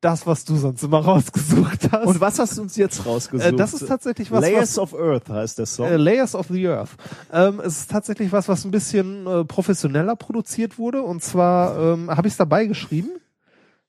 das, 0.00 0.26
was 0.26 0.44
du 0.44 0.56
sonst 0.56 0.82
immer 0.82 0.98
rausgesucht 0.98 1.90
hast. 1.90 2.06
Und 2.06 2.20
was 2.20 2.38
hast 2.38 2.58
du 2.58 2.62
uns 2.62 2.76
jetzt 2.76 3.06
rausgesucht? 3.06 3.52
äh, 3.52 3.56
das 3.56 3.74
ist 3.74 3.86
tatsächlich 3.86 4.30
was, 4.30 4.42
was 4.42 4.50
Layers 4.50 4.78
of 4.78 4.94
Earth 4.94 5.28
heißt 5.28 5.58
der 5.58 5.66
Song. 5.66 5.86
äh, 5.86 5.96
Layers 5.96 6.34
of 6.34 6.46
the 6.48 6.68
Earth. 6.68 6.90
Ähm, 7.32 7.60
es 7.60 7.80
ist 7.80 7.90
tatsächlich 7.90 8.30
was, 8.32 8.48
was 8.48 8.64
ein 8.64 8.70
bisschen 8.70 9.26
äh, 9.26 9.44
professioneller 9.44 10.16
produziert 10.16 10.78
wurde. 10.78 11.02
Und 11.02 11.22
zwar 11.22 11.78
ähm, 11.78 12.10
habe 12.10 12.28
ich 12.28 12.34
es 12.34 12.38
dabei 12.38 12.66
geschrieben. 12.66 13.10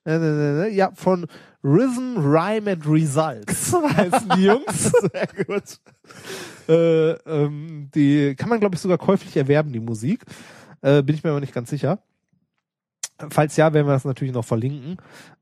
Äh, 0.06 0.16
äh, 0.16 0.68
äh, 0.68 0.74
ja, 0.74 0.92
von 0.96 1.28
Rhythm, 1.64 2.18
Rhyme 2.18 2.72
and 2.72 2.88
Results 2.88 3.74
heißen 3.98 4.30
die 4.38 4.44
Jungs. 4.44 4.92
Sehr 5.12 5.28
gut. 5.46 5.80
äh, 6.70 7.12
ähm, 7.12 7.90
die 7.94 8.34
kann 8.36 8.48
man, 8.48 8.62
glaube 8.62 8.76
ich, 8.76 8.82
sogar 8.82 8.98
käuflich 8.98 9.36
erwerben, 9.36 9.74
die 9.74 9.82
Musik. 9.82 10.24
Äh, 10.82 11.04
bin 11.04 11.16
ich 11.16 11.24
mir 11.24 11.32
aber 11.32 11.42
nicht 11.42 11.54
ganz 11.54 11.70
sicher. 11.70 12.00
Falls 13.30 13.58
ja, 13.58 13.74
werden 13.74 13.88
wir 13.88 13.94
das 13.94 14.06
natürlich 14.06 14.34
noch 14.34 14.46
verlinken. 14.46 14.98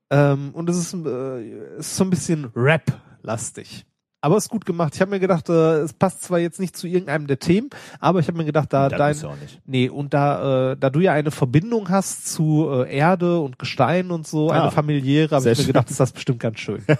Ähm, 0.10 0.52
und 0.54 0.70
es 0.70 0.78
ist, 0.78 0.94
äh, 0.94 1.78
ist 1.80 1.96
so 1.96 2.04
ein 2.04 2.10
bisschen 2.10 2.52
Rap-lastig. 2.56 3.86
Aber 4.22 4.38
ist 4.38 4.50
gut 4.50 4.66
gemacht. 4.66 4.96
Ich 4.96 5.02
habe 5.02 5.12
mir 5.12 5.20
gedacht, 5.20 5.50
äh, 5.50 5.82
es 5.82 5.94
passt 5.94 6.24
zwar 6.24 6.40
jetzt 6.40 6.60
nicht 6.60 6.76
zu 6.76 6.88
irgendeinem 6.88 7.28
der 7.28 7.38
Themen, 7.38 7.70
aber 8.00 8.20
ich 8.20 8.28
habe 8.28 8.40
mir 8.40 8.46
gedacht, 8.46 8.74
da 8.74 8.90
Das 8.90 9.20
dein, 9.22 9.30
auch 9.30 9.36
nicht. 9.38 9.62
nee, 9.66 9.88
und 9.88 10.16
da, 10.16 10.72
äh, 10.72 10.78
da 10.78 10.90
du 10.90 11.00
ja 11.00 11.14
eine 11.14 11.30
Verbindung 11.30 11.90
hast 11.90 12.28
zu 12.34 12.68
äh, 12.72 12.92
Erde 12.98 13.40
und 13.40 13.60
Gestein 13.60 14.10
und 14.10 14.26
so, 14.26 14.50
Ah, 14.50 14.64
eine 14.64 14.72
familiäre, 14.72 15.36
habe 15.36 15.52
ich 15.52 15.60
mir 15.60 15.66
gedacht, 15.66 15.92
ist 15.92 16.00
das 16.00 16.12
bestimmt 16.12 16.40
ganz 16.40 16.60
schön. 16.60 16.82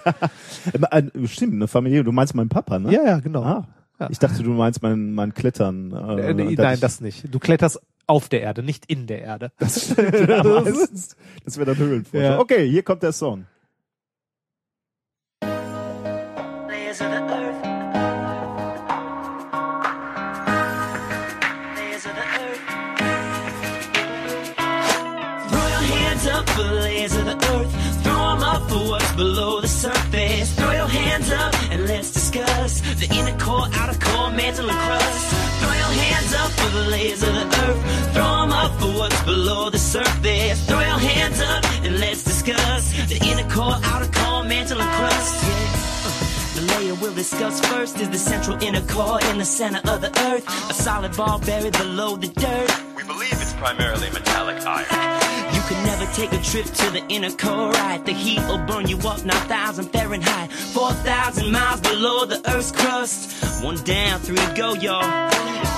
Äh, 0.90 1.02
Stimmt, 1.26 1.54
eine 1.54 1.66
Familie. 1.66 2.04
Du 2.04 2.12
meinst 2.12 2.34
meinen 2.36 2.48
Papa, 2.48 2.78
ne? 2.78 2.92
ja, 2.92 3.04
ja, 3.04 3.18
genau. 3.18 3.42
Ah. 3.42 3.66
Ich 4.10 4.18
dachte, 4.18 4.42
du 4.42 4.50
meinst 4.50 4.82
mein, 4.82 5.14
mein 5.14 5.32
Klettern. 5.32 5.92
Äh, 5.92 6.30
äh 6.30 6.34
nee, 6.34 6.54
nein, 6.54 6.74
ich, 6.74 6.80
das 6.80 7.00
nicht. 7.00 7.32
Du 7.32 7.38
kletterst 7.38 7.80
auf 8.06 8.28
der 8.28 8.42
Erde, 8.42 8.62
nicht 8.62 8.86
in 8.86 9.06
der 9.06 9.22
Erde. 9.22 9.52
Das, 9.58 9.88
das, 9.96 11.16
das 11.44 11.56
wäre 11.56 11.66
dann 11.66 11.78
Höhlenforscher. 11.78 12.24
Ja. 12.24 12.38
Okay, 12.38 12.68
hier 12.68 12.82
kommt 12.82 13.02
der 13.02 13.12
Song. 13.12 13.46
below 29.16 29.55
the 33.00 33.08
inner 33.14 33.36
core, 33.38 33.66
outer 33.74 33.98
core, 33.98 34.30
mantle 34.30 34.70
and 34.70 34.78
crust. 34.78 35.24
Throw 35.60 35.72
your 35.72 35.94
hands 36.04 36.34
up 36.34 36.50
for 36.52 36.70
the 36.78 36.84
layers 36.90 37.22
of 37.22 37.34
the 37.34 37.46
earth. 37.64 37.80
Throw 38.14 38.42
'em 38.42 38.52
up 38.52 38.72
for 38.80 38.90
what's 38.98 39.20
below 39.22 39.70
the 39.70 39.78
surface. 39.78 40.60
Throw 40.68 40.80
your 40.80 41.02
hands 41.10 41.40
up 41.40 41.64
and 41.84 41.98
let's 42.00 42.22
discuss 42.22 42.82
the 43.08 43.18
inner 43.30 43.48
core, 43.54 43.78
outer 43.84 44.10
core, 44.18 44.44
mantle 44.44 44.80
and 44.80 44.92
crust. 44.98 45.34
Yeah. 45.42 45.76
The 46.56 46.62
layer 46.72 46.94
we'll 46.94 47.14
discuss 47.14 47.60
first 47.66 48.00
is 48.00 48.08
the 48.08 48.18
central 48.18 48.56
inner 48.62 48.80
core 48.86 49.20
in 49.30 49.36
the 49.38 49.44
center 49.44 49.80
of 49.92 50.00
the 50.00 50.12
earth. 50.30 50.44
A 50.70 50.74
solid 50.74 51.14
ball 51.16 51.38
buried 51.38 51.76
below 51.76 52.16
the 52.16 52.28
dirt. 52.28 52.70
We 52.96 53.02
believe 53.02 53.36
it's 53.44 53.52
primarily 53.54 54.08
metallic 54.10 54.64
iron. 54.64 55.55
Take 56.14 56.32
a 56.32 56.42
trip 56.42 56.66
to 56.66 56.90
the 56.90 57.04
inner 57.08 57.30
core, 57.30 57.70
right? 57.70 58.02
The 58.04 58.12
heat 58.12 58.40
will 58.48 58.64
burn 58.66 58.88
you 58.88 58.96
up 58.98 59.24
9,000 59.24 59.90
Fahrenheit, 59.90 60.50
4,000 60.50 61.52
miles 61.52 61.80
below 61.80 62.24
the 62.24 62.40
Earth's 62.50 62.72
crust. 62.72 63.62
One 63.62 63.76
down, 63.84 64.20
three 64.20 64.36
to 64.36 64.54
go, 64.56 64.74
y'all. 64.74 65.02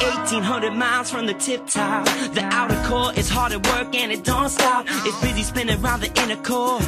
1,800 0.01 0.73
miles 0.75 1.11
from 1.11 1.27
the 1.27 1.35
tip 1.35 1.67
top. 1.67 2.05
The 2.35 2.45
outer 2.53 2.81
core 2.89 3.13
is 3.15 3.29
hard 3.29 3.53
at 3.53 3.67
work 3.67 3.95
and 3.95 4.13
it 4.13 4.25
don't 4.25 4.49
stop. 4.49 4.87
It's 4.89 5.21
busy 5.21 5.43
spinning 5.43 5.83
around 5.83 6.01
the 6.01 6.23
inner 6.23 6.37
core. 6.37 6.81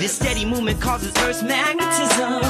This 0.00 0.16
steady 0.16 0.44
movement 0.44 0.80
causes 0.80 1.12
Earth's 1.18 1.42
magnetism. 1.42 2.42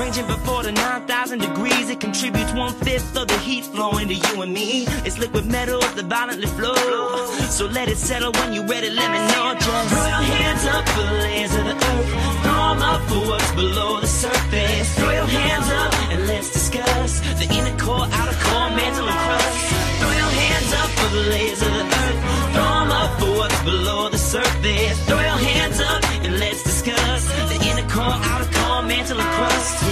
Ranging 0.00 0.26
before 0.26 0.62
the 0.62 0.72
9,000 0.72 1.40
degrees, 1.40 1.90
it 1.90 2.00
contributes 2.00 2.52
one 2.52 2.72
fifth 2.74 3.16
of 3.16 3.28
the 3.28 3.38
heat 3.38 3.64
flowing 3.64 4.08
to 4.08 4.14
you 4.14 4.42
and 4.42 4.54
me. 4.54 4.84
It's 5.04 5.18
liquid 5.18 5.46
metals 5.46 5.92
that 5.94 6.06
violently 6.06 6.46
flow. 6.46 7.26
So 7.50 7.66
let 7.66 7.88
it 7.88 7.98
settle 7.98 8.32
when 8.32 8.52
you're 8.52 8.66
ready, 8.66 8.88
let 8.88 9.10
me 9.10 9.18
know. 9.34 9.54
Just 9.72 9.88
throw 9.88 10.06
your 10.06 10.26
hands 10.36 10.64
up 10.66 10.86
for 10.90 11.00
the 11.00 11.18
layers 11.24 11.54
of 11.56 11.64
the 11.64 11.76
earth. 11.92 12.08
Throw 12.44 12.62
'em 12.72 12.82
up 12.92 13.00
for 13.08 13.20
what's 13.30 13.52
below 13.52 14.00
the 14.00 14.06
surface. 14.06 14.88
Throw 14.98 15.10
your 15.20 15.30
hands 15.40 15.68
up 15.82 15.92
and 16.12 16.26
let's 16.26 16.50
discuss 16.58 17.20
the 17.40 17.46
inner 17.56 17.76
core, 17.78 18.06
outer 18.18 18.38
core, 18.44 18.70
mantle 18.78 19.08
and 19.08 19.20
crust. 19.26 19.60
Throw 20.00 20.12
your 20.22 20.32
hands 20.42 20.70
up 20.80 20.90
for 20.98 21.08
the 21.16 21.22
layers 21.32 21.62
of 21.62 21.72
the 21.78 21.86
earth. 22.04 22.20
Throw 22.54 22.70
'em 22.82 22.92
up 23.02 23.10
for 23.18 23.30
what's 23.38 23.60
below 23.70 24.10
the 24.10 24.22
surface. 24.34 24.98
Throw 25.06 25.20
your 25.30 25.40
hands 25.50 25.78
up 25.80 26.00
and 26.24 26.38
let's 26.38 26.62
discuss 26.62 27.22
the 27.50 27.58
inner 27.68 27.88
core, 27.94 28.18
outer 28.30 28.50
core, 28.56 28.82
mantle 28.82 29.20
and 29.24 29.30
crust. 29.36 29.91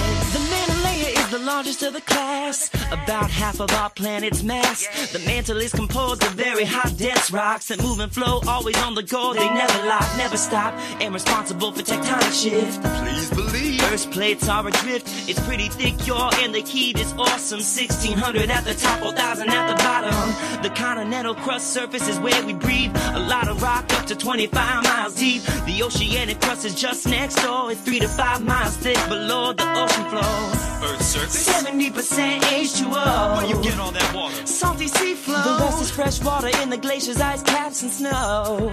Largest 1.54 1.82
of 1.82 1.92
the 1.92 2.00
class, 2.02 2.70
about 2.92 3.28
half 3.28 3.58
of 3.60 3.70
our 3.72 3.90
planet's 3.90 4.42
mass. 4.42 4.86
The 5.12 5.18
mantle 5.20 5.56
is 5.56 5.72
composed 5.72 6.22
of 6.22 6.30
very 6.30 6.64
hot, 6.64 6.96
dense 6.96 7.32
rocks 7.32 7.68
that 7.68 7.82
move 7.82 7.98
and 7.98 8.12
flow, 8.12 8.40
always 8.46 8.78
on 8.78 8.94
the 8.94 9.02
go. 9.02 9.34
They 9.34 9.48
never 9.48 9.78
lock, 9.88 10.08
never 10.16 10.36
stop, 10.36 10.72
and 11.00 11.12
responsible 11.12 11.72
for 11.72 11.82
tectonic 11.82 12.34
shift. 12.42 12.80
Please 13.02 13.30
believe. 13.30 13.82
Earth's 13.90 14.06
plates 14.06 14.48
are 14.48 14.64
adrift. 14.66 15.06
It's 15.28 15.40
pretty 15.40 15.68
thick, 15.68 16.06
y'all, 16.06 16.32
and 16.36 16.54
the 16.54 16.60
heat 16.60 17.00
is 17.00 17.12
awesome. 17.14 17.58
1600 17.58 18.48
at 18.48 18.64
the 18.64 18.74
top, 18.74 19.00
4000 19.00 19.48
at 19.48 19.66
the 19.70 19.76
bottom. 19.82 20.62
The 20.62 20.70
continental 20.70 21.34
crust 21.34 21.72
surface 21.72 22.06
is 22.08 22.20
where 22.20 22.44
we 22.46 22.52
breathe. 22.52 22.92
A 23.14 23.18
lot 23.18 23.48
of 23.48 23.60
rock 23.60 23.92
up 23.94 24.06
to 24.06 24.14
25 24.14 24.84
miles 24.84 25.16
deep. 25.16 25.42
The 25.66 25.82
oceanic 25.82 26.40
crust 26.40 26.64
is 26.64 26.74
just 26.74 27.08
next 27.08 27.42
door. 27.42 27.72
It's 27.72 27.80
three 27.80 27.98
to 27.98 28.08
five 28.08 28.44
miles 28.44 28.76
thick 28.76 29.00
below 29.08 29.52
the 29.52 29.66
ocean 29.82 30.04
floor. 30.10 30.70
Earth's 30.82 31.06
surface. 31.06 31.39
70% 31.40 32.40
H2O. 32.40 33.36
Where 33.36 33.46
you 33.46 33.62
get 33.62 33.78
all 33.78 33.92
that 33.92 34.14
water? 34.14 34.46
Salty 34.46 34.88
sea 34.88 35.14
flow. 35.14 35.42
The 35.42 35.64
rest 35.64 35.82
is 35.82 35.90
fresh 35.90 36.20
water 36.22 36.50
in 36.62 36.68
the 36.68 36.76
glaciers, 36.76 37.20
ice 37.20 37.42
caps, 37.42 37.82
and 37.82 37.90
snow. 37.90 38.72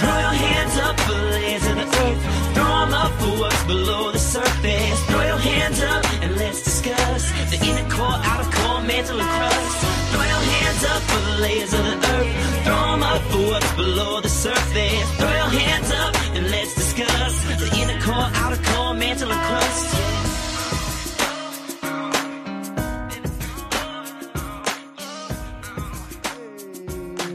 Throw 0.00 0.18
your 0.26 0.36
hands 0.46 0.76
up 0.78 0.98
for 1.00 1.12
the 1.12 1.30
layers 1.36 1.66
of 1.66 1.76
the 1.76 1.86
earth. 2.04 2.20
Throw 2.54 2.82
'em 2.82 2.94
up 2.94 3.12
for 3.20 3.32
what's 3.40 3.62
below 3.64 4.10
the 4.12 4.18
surface. 4.18 5.00
Throw 5.08 5.22
your 5.32 5.42
hands 5.52 5.82
up 5.82 6.04
and 6.22 6.36
let's 6.36 6.62
discuss 6.62 7.22
the 7.50 7.58
inner 7.68 7.88
core, 7.90 8.18
outer 8.30 8.50
core, 8.56 8.80
mantle 8.80 9.20
and 9.20 9.30
crust. 9.36 9.76
Throw 10.12 10.22
your 10.34 10.44
hands 10.54 10.82
up 10.84 11.02
for 11.10 11.20
the 11.28 11.36
layers 11.44 11.72
of 11.74 11.84
the 11.84 11.96
earth. 12.14 12.30
Throw 12.64 12.92
'em 12.94 13.02
up 13.02 13.22
for 13.30 13.42
what's 13.50 13.72
below 13.72 14.20
the 14.20 14.28
surface. 14.28 15.19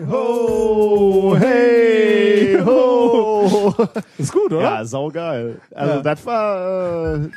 Ho, 0.08 1.36
hey, 1.40 2.58
ho. 2.64 3.74
Ist 4.18 4.32
gut, 4.32 4.52
oder? 4.54 4.62
Ja, 4.62 4.86
saugeil. 4.86 5.60
Also 5.74 5.94
Ja. 5.96 6.02
das 6.02 6.26
war, 6.26 7.16
äh, 7.16 7.30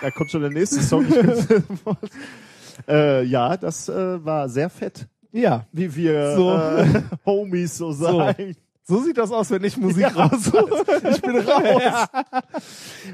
da 0.00 0.10
kommt 0.10 0.30
schon 0.30 0.40
der 0.42 0.50
nächste 0.50 0.80
Song. 0.82 1.04
äh, 2.88 3.22
ja, 3.24 3.56
das 3.56 3.88
äh, 3.88 4.24
war 4.24 4.48
sehr 4.48 4.70
fett, 4.70 5.06
Ja. 5.32 5.66
wie 5.72 5.94
wir 5.94 6.34
So. 6.36 6.50
äh, 6.56 7.02
Homies 7.26 7.76
so 7.76 7.92
sagen. 7.92 8.56
So 8.86 9.00
sieht 9.02 9.16
das 9.16 9.30
aus, 9.30 9.50
wenn 9.50 9.64
ich 9.64 9.76
Musik 9.78 10.02
Ja. 10.02 10.08
raushole. 10.08 10.84
Ich 11.10 11.22
bin 11.22 11.36
raus. 11.38 12.08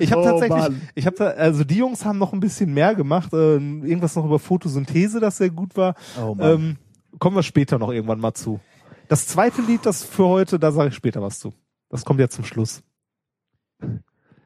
Ich 0.01 0.11
habe 0.13 0.23
Oh, 0.23 0.25
tatsächlich, 0.25 0.59
Mann. 0.63 0.83
ich 0.95 1.07
habe 1.07 1.37
also 1.37 1.63
die 1.65 1.77
Jungs 1.77 2.05
haben 2.05 2.19
noch 2.19 2.33
ein 2.33 2.41
bisschen 2.41 2.73
mehr 2.75 2.95
gemacht, 2.95 3.33
äh, 3.33 3.55
irgendwas 3.55 4.17
noch 4.17 4.25
über 4.25 4.39
Photosynthese, 4.39 5.21
das 5.21 5.37
sehr 5.37 5.51
gut 5.51 5.77
war. 5.77 5.95
Oh, 6.21 6.35
Mann. 6.35 6.51
ähm, 6.53 6.77
kommen 7.21 7.37
wir 7.37 7.43
später 7.45 7.79
noch 7.79 7.93
irgendwann 7.93 8.19
mal 8.21 8.35
zu. 8.35 8.59
Das 9.11 9.27
zweite 9.27 9.61
Lied, 9.61 9.85
das 9.87 10.05
für 10.05 10.29
heute, 10.29 10.61
da 10.61 10.71
sage 10.71 10.91
ich 10.91 10.95
später 10.95 11.21
was 11.21 11.41
zu. 11.41 11.53
Das 11.89 12.05
kommt 12.05 12.21
ja 12.21 12.29
zum 12.29 12.45
Schluss. 12.45 12.81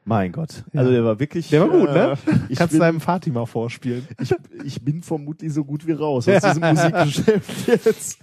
Mein 0.05 0.31
Gott. 0.31 0.63
Ja. 0.73 0.79
Also 0.79 0.91
der 0.91 1.03
war 1.05 1.19
wirklich. 1.19 1.49
Der 1.49 1.61
war 1.61 1.69
gut, 1.69 1.89
ne? 1.91 2.17
äh, 2.25 2.39
Ich 2.49 2.57
Kannst 2.57 2.71
bin, 2.71 2.79
deinem 2.79 2.99
Vati 2.99 3.29
mal 3.29 3.45
vorspielen. 3.45 4.07
ich, 4.19 4.33
ich 4.63 4.83
bin 4.83 5.03
vermutlich 5.03 5.53
so 5.53 5.63
gut 5.63 5.85
wie 5.85 5.91
raus 5.91 6.27
aus 6.27 6.41
diesem 6.41 6.63
Musikgeschäft 6.67 7.67
jetzt. 7.67 8.19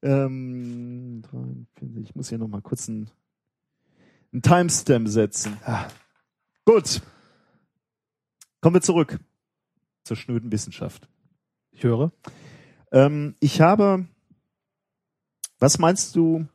Ähm, 0.00 1.22
43, 1.30 2.08
ich 2.08 2.14
muss 2.16 2.30
hier 2.30 2.38
noch 2.38 2.48
mal 2.48 2.62
kurz 2.62 2.88
einen, 2.88 3.10
einen 4.32 4.40
Timestamp 4.40 5.08
setzen. 5.08 5.58
Ah. 5.62 5.88
Gut. 6.64 7.02
Kommen 8.62 8.76
wir 8.76 8.80
zurück 8.82 9.18
zur 10.04 10.16
schnöden 10.16 10.50
Wissenschaft. 10.50 11.06
Ich 11.72 11.82
höre. 11.84 12.12
Ähm, 12.92 13.34
ich 13.40 13.60
habe, 13.60 14.06
was 15.58 15.78
meinst 15.78 16.16
du, 16.16 16.46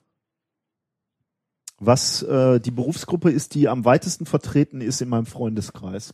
was 1.80 2.22
äh, 2.23 2.60
die 2.60 2.72
Berufsgruppe 2.72 3.32
ist, 3.32 3.56
die 3.56 3.68
am 3.68 3.86
weitesten 3.86 4.26
vertreten 4.26 4.82
ist 4.82 5.02
in 5.02 5.10
meinem 5.10 5.26
Freundeskreis? 5.26 6.14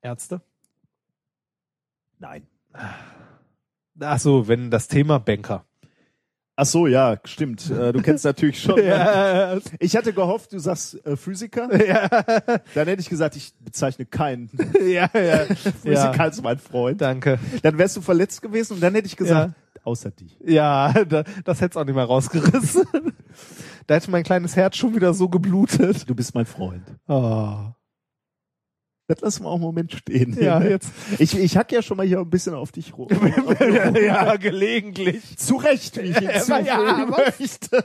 Ärzte? 0.00 0.42
Nein. 2.18 2.46
Ach 4.00 4.18
so, 4.20 4.48
wenn 4.48 4.70
das 4.70 4.88
Thema 4.88 5.18
Banker. 5.18 5.64
Ach 6.62 6.66
so, 6.66 6.86
ja, 6.86 7.16
stimmt. 7.24 7.68
Äh, 7.72 7.92
du 7.92 8.00
kennst 8.02 8.24
natürlich 8.24 8.60
schon. 8.62 8.80
Ja, 8.84 9.58
Ich 9.80 9.96
hatte 9.96 10.12
gehofft, 10.12 10.52
du 10.52 10.60
sagst 10.60 11.04
äh, 11.04 11.16
Physiker. 11.16 11.68
ja, 11.86 12.08
Dann 12.74 12.86
hätte 12.86 13.00
ich 13.00 13.08
gesagt, 13.08 13.34
ich 13.34 13.52
bezeichne 13.58 14.06
keinen 14.06 14.48
ja, 14.80 15.10
ja. 15.12 15.38
Physiker 15.46 15.92
ja. 15.92 16.10
als 16.12 16.40
mein 16.40 16.58
Freund. 16.58 17.00
Danke. 17.00 17.40
Dann 17.62 17.78
wärst 17.78 17.96
du 17.96 18.00
verletzt 18.00 18.42
gewesen 18.42 18.74
und 18.74 18.80
dann 18.80 18.94
hätte 18.94 19.08
ich 19.08 19.16
gesagt, 19.16 19.54
außer 19.82 20.12
die. 20.12 20.30
Ja, 20.44 20.92
da, 21.04 21.24
das 21.44 21.60
hätte 21.60 21.72
es 21.72 21.76
auch 21.76 21.84
nicht 21.84 21.96
mehr 21.96 22.04
rausgerissen. 22.04 22.84
da 23.88 23.94
hätte 23.96 24.12
mein 24.12 24.22
kleines 24.22 24.54
Herz 24.54 24.76
schon 24.76 24.94
wieder 24.94 25.14
so 25.14 25.28
geblutet. 25.28 26.08
Du 26.08 26.14
bist 26.14 26.32
mein 26.32 26.46
Freund. 26.46 26.84
Oh. 27.08 27.72
Das 29.14 29.20
lassen 29.20 29.44
wir 29.44 29.48
auch 29.48 29.54
einen 29.54 29.62
Moment 29.62 29.92
stehen. 29.92 30.36
Ja, 30.40 30.62
jetzt. 30.64 30.90
Ich, 31.18 31.36
ich 31.38 31.56
hack 31.56 31.70
ja 31.72 31.82
schon 31.82 31.96
mal 31.96 32.06
hier 32.06 32.20
ein 32.20 32.30
bisschen 32.30 32.54
auf 32.54 32.72
dich 32.72 32.96
rum. 32.96 33.08
ja, 34.02 34.36
gelegentlich. 34.36 35.36
Zu 35.36 35.56
Recht, 35.56 35.96
wie 36.02 36.06
ich 36.10 36.18
hinzufügen 36.18 36.64
Ja, 36.66 37.06
möchte. 37.06 37.84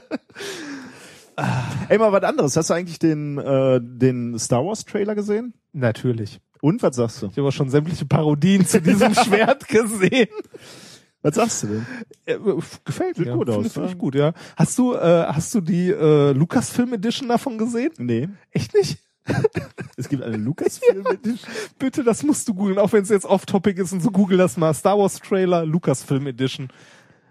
Ey, 1.88 1.98
mal 1.98 2.10
was 2.12 2.22
anderes. 2.24 2.56
Hast 2.56 2.70
du 2.70 2.74
eigentlich 2.74 2.98
den, 2.98 3.38
äh, 3.38 3.80
den 3.82 4.38
Star 4.38 4.64
Wars 4.64 4.84
Trailer 4.84 5.14
gesehen? 5.14 5.54
Natürlich. 5.72 6.40
Und 6.60 6.82
was 6.82 6.96
sagst 6.96 7.22
du? 7.22 7.26
Ich 7.28 7.36
habe 7.38 7.48
auch 7.48 7.52
schon 7.52 7.70
sämtliche 7.70 8.04
Parodien 8.06 8.66
zu 8.66 8.80
diesem 8.80 9.14
Schwert 9.14 9.68
gesehen. 9.68 10.28
Was 11.22 11.34
sagst 11.36 11.62
du 11.62 11.66
denn? 11.68 11.86
Äh, 12.26 12.38
gefällt 12.84 13.16
Sieht 13.16 13.26
mir. 13.26 13.32
gut 13.34 13.48
Finde 13.48 13.66
aus, 13.66 13.72
find 13.72 13.86
ne? 13.86 13.92
ich 13.92 13.98
gut, 13.98 14.14
ja. 14.14 14.32
Hast 14.56 14.78
du, 14.78 14.94
äh, 14.94 15.26
hast 15.28 15.54
du 15.54 15.60
die 15.60 15.90
äh, 15.90 16.32
Lucasfilm 16.32 16.92
Edition 16.94 17.28
davon 17.28 17.58
gesehen? 17.58 17.92
Nee. 17.98 18.28
Echt 18.50 18.74
nicht? 18.74 18.98
Es 19.96 20.08
gibt 20.08 20.22
eine 20.22 20.36
Lucasfilm 20.36 21.04
Edition. 21.06 21.50
Bitte, 21.78 22.04
das 22.04 22.22
musst 22.22 22.48
du 22.48 22.54
googeln, 22.54 22.78
auch 22.78 22.92
wenn 22.92 23.02
es 23.02 23.08
jetzt 23.08 23.26
off-topic 23.26 23.80
ist 23.80 23.92
und 23.92 24.00
so 24.00 24.10
google 24.10 24.38
das 24.38 24.56
mal. 24.56 24.72
Star 24.72 24.96
Wars 24.96 25.18
Trailer 25.18 25.66
Lucasfilm 25.66 26.26
Edition. 26.28 26.68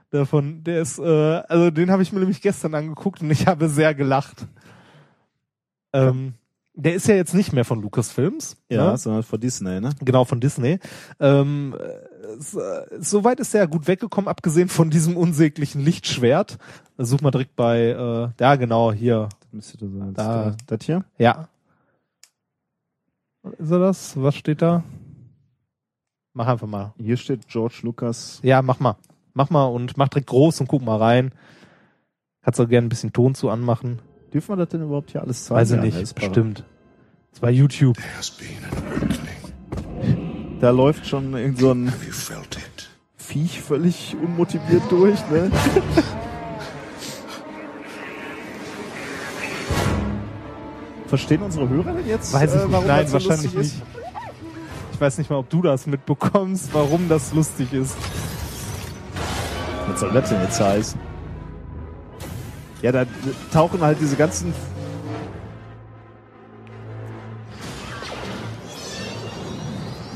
Davon, 0.10 0.64
der 0.64 0.82
ist, 0.82 0.99
äh, 0.99 1.03
also 1.03 1.72
den 1.72 1.91
habe 1.91 2.03
ich 2.03 2.11
mir 2.11 2.19
nämlich 2.19 2.41
gestern 2.41 2.76
angeguckt 2.76 3.22
und 3.22 3.32
ich 3.32 3.48
habe 3.48 3.69
sehr 3.69 3.94
gelacht. 3.94 4.48
Ähm, 5.94 6.34
der 6.74 6.94
ist 6.94 7.07
ja 7.07 7.15
jetzt 7.15 7.34
nicht 7.34 7.53
mehr 7.53 7.65
von 7.65 7.82
Lucasfilms. 7.82 8.56
Ja, 8.69 8.91
ne? 8.91 8.98
sondern 8.98 9.24
von 9.24 9.40
Disney, 9.40 9.82
ne? 9.82 9.90
Genau, 10.03 10.26
von 10.26 10.40
Disney. 10.40 10.80
Ähm, 11.19 11.76
äh, 11.78 12.40
so, 12.40 12.61
soweit 12.99 13.40
ist 13.40 13.53
er 13.56 13.61
ja 13.61 13.65
gut 13.65 13.88
weggekommen, 13.88 14.28
abgesehen 14.28 14.69
von 14.69 14.90
diesem 14.90 15.18
unsäglichen 15.18 15.82
Lichtschwert. 15.82 16.57
Such 16.98 17.22
mal 17.22 17.32
direkt 17.32 17.56
bei, 17.56 17.80
äh, 17.90 18.30
ja 18.40 18.56
genau, 18.56 18.91
hier. 18.91 19.30
Müsste 19.52 19.78
das 19.78 19.90
sein. 19.90 20.14
Da. 20.14 20.45
Das, 20.45 20.56
das 20.68 20.86
hier? 20.86 21.03
Ja. 21.18 21.48
Ist 23.57 23.72
er 23.72 23.80
das? 23.80 24.22
Was 24.22 24.36
steht 24.36 24.61
da? 24.61 24.84
Mach 26.34 26.48
einfach 26.48 26.68
mal. 26.68 26.94
Hier 26.98 27.18
steht 27.18 27.48
George 27.48 27.80
Lucas. 27.82 28.40
Ja, 28.44 28.61
mach 28.61 28.80
mal. 28.80 28.95
Mach 29.34 29.49
mal 29.49 29.65
und 29.65 29.98
mach 29.98 30.07
direkt 30.07 30.28
groß 30.28 30.61
und 30.61 30.68
guck 30.68 30.84
mal 30.84 30.98
rein. 30.98 31.32
Kannst 32.44 32.60
du 32.60 32.68
gerne 32.68 32.88
ein 32.88 32.90
bisschen 32.90 33.14
Ton 33.14 33.36
zu 33.36 33.49
anmachen. 33.49 33.99
Dürfen 34.34 34.49
wir 34.49 34.56
das 34.57 34.69
denn 34.69 34.84
überhaupt 34.84 35.11
hier 35.11 35.22
alles 35.22 35.45
zeigen? 35.45 35.60
Weiß 35.60 35.72
ich 35.72 35.82
nicht. 35.82 36.15
Bestimmt. 36.15 36.64
Das 37.32 37.41
war 37.41 37.49
YouTube. 37.49 37.98
Da 40.60 40.69
läuft 40.72 41.06
schon 41.06 41.34
irgend 41.36 41.60
so 41.60 41.72
ein? 41.72 41.94
Viech 43.15 43.61
völlig 43.61 44.15
unmotiviert 44.24 44.84
durch, 44.90 45.19
ne? 45.30 45.52
Verstehen 51.07 51.41
unsere 51.41 51.69
Hörer 51.69 51.93
denn 51.93 52.07
jetzt? 52.07 52.34
Weiß 52.34 52.53
ich 52.53 52.61
äh, 52.61 52.67
nicht. 52.67 52.88
Nein, 52.88 53.07
so 53.07 53.13
wahrscheinlich 53.13 53.53
nicht. 53.53 53.75
Ich 54.93 55.01
weiß 55.01 55.17
nicht 55.19 55.29
mal, 55.29 55.38
ob 55.38 55.49
du 55.49 55.61
das 55.61 55.88
mitbekommst, 55.88 56.69
warum 56.73 57.07
das 57.07 57.34
lustig. 57.34 57.71
Ist? 57.71 57.95
Was 59.88 59.99
soll 59.99 60.11
das 60.11 60.29
denn 60.29 60.41
jetzt 60.41 60.59
heißen? 60.59 60.99
Ja, 62.81 62.91
da 62.91 63.05
tauchen 63.51 63.81
halt 63.81 63.99
diese 64.01 64.15
ganzen 64.15 64.53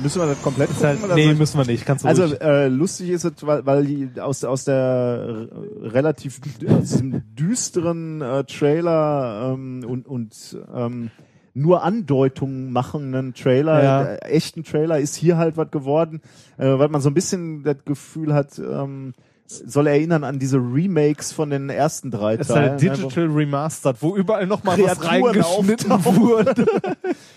Müssen 0.01 0.21
wir 0.21 0.27
das 0.27 0.41
komplett 0.41 0.69
gucken? 0.69 0.83
halt, 0.87 1.03
oder 1.03 1.15
nee, 1.15 1.33
müssen 1.33 1.57
wir 1.57 1.65
nicht. 1.65 1.85
Kannst 1.85 2.03
du 2.03 2.07
Also 2.09 2.23
ruhig. 2.23 2.41
äh, 2.41 2.67
lustig 2.67 3.09
ist 3.09 3.23
es, 3.23 3.33
weil, 3.45 3.65
weil 3.65 3.85
die 3.85 4.09
aus, 4.19 4.43
aus 4.43 4.63
der 4.65 5.47
relativ 5.81 6.39
aus 6.67 6.79
diesem 6.89 7.23
düsteren 7.35 8.21
äh, 8.21 8.43
Trailer 8.45 9.51
ähm, 9.53 9.83
und, 9.87 10.07
und 10.07 10.57
ähm, 10.73 11.11
nur 11.53 11.83
Andeutungen 11.83 12.71
machenden 12.71 13.33
Trailer, 13.33 13.83
Ja. 13.83 14.03
äh, 14.03 14.17
echten 14.29 14.63
Trailer 14.63 14.99
ist 14.99 15.15
hier 15.15 15.37
halt 15.37 15.57
was 15.57 15.69
geworden, 15.69 16.21
äh, 16.57 16.65
weil 16.79 16.87
man 16.89 17.01
so 17.01 17.09
ein 17.09 17.13
bisschen 17.13 17.63
das 17.63 17.77
Gefühl 17.85 18.33
hat, 18.33 18.57
ähm, 18.59 19.13
soll 19.51 19.87
erinnern 19.87 20.23
an 20.23 20.39
diese 20.39 20.57
Remakes 20.57 21.31
von 21.31 21.49
den 21.49 21.69
ersten 21.69 22.11
drei 22.11 22.35
Es 22.35 22.41
ist 22.41 22.47
Teilen. 22.47 22.71
halt 22.71 22.81
ne, 22.83 22.89
Digital 22.91 23.25
Remastered, 23.27 23.97
wo 24.01 24.15
überall 24.15 24.47
nochmal 24.47 24.77
was 24.81 25.03
reingeschnitten 25.05 25.91
auftauchen. 25.91 26.21
wurde. 26.21 26.65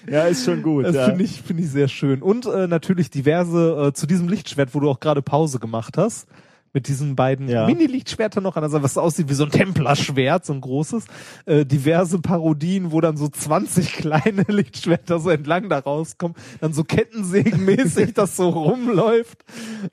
Ja, 0.07 0.25
ist 0.25 0.45
schon 0.45 0.63
gut. 0.63 0.85
Das 0.85 0.95
ja. 0.95 1.07
finde 1.07 1.25
ich, 1.25 1.41
finde 1.41 1.63
ich 1.63 1.71
sehr 1.71 1.89
schön. 1.89 2.21
Und 2.21 2.45
äh, 2.45 2.67
natürlich 2.67 3.09
diverse, 3.11 3.89
äh, 3.89 3.93
zu 3.95 4.07
diesem 4.07 4.29
Lichtschwert, 4.29 4.75
wo 4.75 4.81
du 4.81 4.91
auch 4.91 5.01
gerade 5.01 5.23
Pause 5.23 5.59
gemacht 5.59 5.97
hast, 5.97 6.29
mit 6.75 6.89
diesen 6.89 7.15
beiden 7.15 7.49
Ja. 7.49 7.67
Mini-Lichtschwertern 7.67 8.43
noch 8.43 8.57
an 8.57 8.69
Seite, 8.69 8.83
was 8.83 8.99
aussieht 8.99 9.29
wie 9.31 9.35
so 9.35 9.45
ein 9.45 9.51
Templerschwert, 9.51 10.45
so 10.45 10.53
ein 10.53 10.61
großes. 10.61 11.05
Äh, 11.47 11.65
diverse 11.65 12.19
Parodien, 12.19 12.91
wo 12.91 13.01
dann 13.01 13.17
so 13.17 13.29
20 13.29 13.93
kleine 13.95 14.43
Lichtschwerter 14.49 15.21
so 15.21 15.31
entlang 15.31 15.69
da 15.69 15.79
rauskommen, 15.79 16.37
dann 16.61 16.73
so 16.73 16.83
kettensägenmäßig 16.85 18.13
das 18.15 18.37
so 18.37 18.49
rumläuft. 18.49 19.45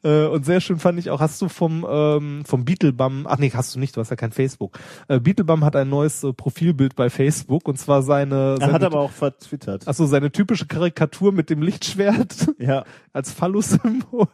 Äh, 0.03 0.25
und 0.25 0.45
sehr 0.45 0.59
schön 0.59 0.79
fand 0.79 0.97
ich 0.99 1.11
auch, 1.11 1.19
hast 1.21 1.41
du 1.41 1.49
vom, 1.49 1.85
ähm, 1.87 2.43
vom 2.45 2.65
Beetlebum, 2.65 3.27
ach 3.27 3.37
nee, 3.37 3.51
hast 3.53 3.75
du 3.75 3.79
nicht, 3.79 3.95
du 3.95 4.01
hast 4.01 4.09
ja 4.09 4.15
kein 4.15 4.31
Facebook. 4.31 4.79
Äh, 5.07 5.19
Beetlebum 5.19 5.63
hat 5.63 5.75
ein 5.75 5.89
neues 5.89 6.23
äh, 6.23 6.33
Profilbild 6.33 6.95
bei 6.95 7.09
Facebook 7.11 7.67
und 7.67 7.77
zwar 7.77 8.01
seine, 8.01 8.55
Er 8.55 8.57
seine 8.57 8.73
hat 8.73 8.83
aber 8.83 8.99
auch 9.01 9.11
vertwittert. 9.11 9.87
Achso, 9.87 10.07
seine 10.07 10.31
typische 10.31 10.65
Karikatur 10.65 11.31
mit 11.31 11.51
dem 11.51 11.61
Lichtschwert 11.61 12.47
Ja. 12.57 12.85
als 13.13 13.31
Phallus-Symbol. 13.31 14.27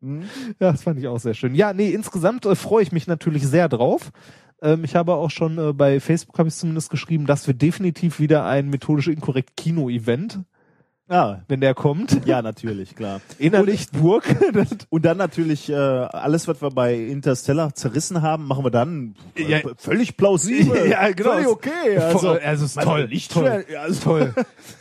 Hm? 0.00 0.22
Ja, 0.60 0.72
das 0.72 0.82
fand 0.82 0.98
ich 0.98 1.08
auch 1.08 1.18
sehr 1.18 1.34
schön. 1.34 1.54
Ja, 1.54 1.72
nee, 1.72 1.90
insgesamt 1.90 2.46
äh, 2.46 2.54
freue 2.54 2.82
ich 2.82 2.92
mich 2.92 3.06
natürlich 3.06 3.46
sehr 3.46 3.68
drauf. 3.68 4.10
Ähm, 4.62 4.84
ich 4.84 4.94
habe 4.94 5.14
auch 5.14 5.30
schon 5.30 5.58
äh, 5.58 5.72
bei 5.72 6.00
Facebook 6.00 6.38
habe 6.38 6.48
ich 6.48 6.54
zumindest 6.54 6.90
geschrieben, 6.90 7.26
dass 7.26 7.46
wir 7.46 7.54
definitiv 7.54 8.20
wieder 8.20 8.44
ein 8.44 8.68
methodisch 8.68 9.08
inkorrekt 9.08 9.56
Kino-Event, 9.56 10.40
Ah, 11.10 11.38
wenn 11.48 11.60
der 11.62 11.74
kommt. 11.74 12.26
ja, 12.26 12.42
natürlich, 12.42 12.94
klar. 12.94 13.20
Innerlichtburg. 13.38 14.24
Das- 14.52 14.68
Und 14.90 15.04
dann 15.04 15.16
natürlich 15.16 15.70
äh, 15.70 15.74
alles, 15.74 16.46
was 16.48 16.60
wir 16.60 16.70
bei 16.70 16.94
Interstellar 16.94 17.74
zerrissen 17.74 18.20
haben, 18.22 18.46
machen 18.46 18.64
wir 18.64 18.70
dann 18.70 19.14
äh, 19.36 19.42
Ja. 19.50 19.58
völlig 19.76 20.16
plausibel. 20.16 20.86
Ja, 20.90 21.10
genau. 21.10 21.30
Völlig 21.32 21.46
okay. 21.48 21.96
Also, 21.98 22.30
also 22.32 22.64
ist 22.66 22.80
toll, 22.80 23.08
nicht 23.08 23.32
toll, 23.32 23.64
ja, 23.72 23.80
also- 23.82 24.00
toll. 24.02 24.34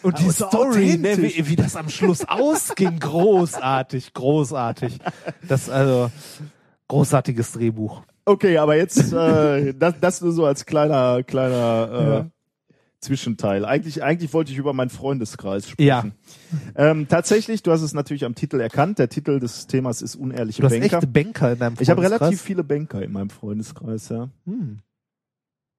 Und 0.03 0.19
die 0.19 0.29
Story, 0.29 0.97
ne, 0.97 1.17
wie, 1.17 1.47
wie 1.47 1.55
das 1.55 1.75
am 1.75 1.89
Schluss 1.89 2.25
ausging, 2.27 2.99
großartig, 2.99 4.13
großartig. 4.13 4.97
Das 5.47 5.69
also 5.69 6.11
großartiges 6.87 7.53
Drehbuch. 7.53 8.01
Okay, 8.25 8.57
aber 8.57 8.75
jetzt 8.75 9.13
äh, 9.13 9.73
das, 9.73 9.95
das 10.01 10.21
nur 10.21 10.31
so 10.33 10.45
als 10.45 10.65
kleiner 10.65 11.23
kleiner 11.23 11.89
äh, 11.91 12.09
Ja. 12.09 12.25
Zwischenteil. 12.99 13.63
Eigentlich 13.65 14.03
eigentlich 14.03 14.33
wollte 14.33 14.51
ich 14.51 14.57
über 14.57 14.73
meinen 14.73 14.89
Freundeskreis 14.89 15.69
sprechen. 15.69 15.87
Ja. 15.87 16.05
Ähm, 16.75 17.07
tatsächlich, 17.07 17.61
du 17.61 17.71
hast 17.71 17.81
es 17.83 17.93
natürlich 17.93 18.25
am 18.25 18.33
Titel 18.33 18.59
erkannt. 18.59 18.97
Der 18.97 19.07
Titel 19.09 19.39
des 19.39 19.67
Themas 19.67 20.01
ist 20.01 20.15
unehrliche 20.15 20.61
Du 20.61 20.65
hast 20.67 20.73
Banker. 20.79 20.95
echte 20.97 21.07
Banker 21.07 21.53
in 21.53 21.59
deinem 21.59 21.75
ich 21.79 21.89
habe 21.89 22.01
Freundeskreis? 22.01 22.21
relativ 22.29 22.41
viele 22.41 22.63
Banker 22.63 23.01
in 23.03 23.11
meinem 23.11 23.29
Freundeskreis, 23.29 24.09
ja. 24.09 24.29
Hm. 24.45 24.79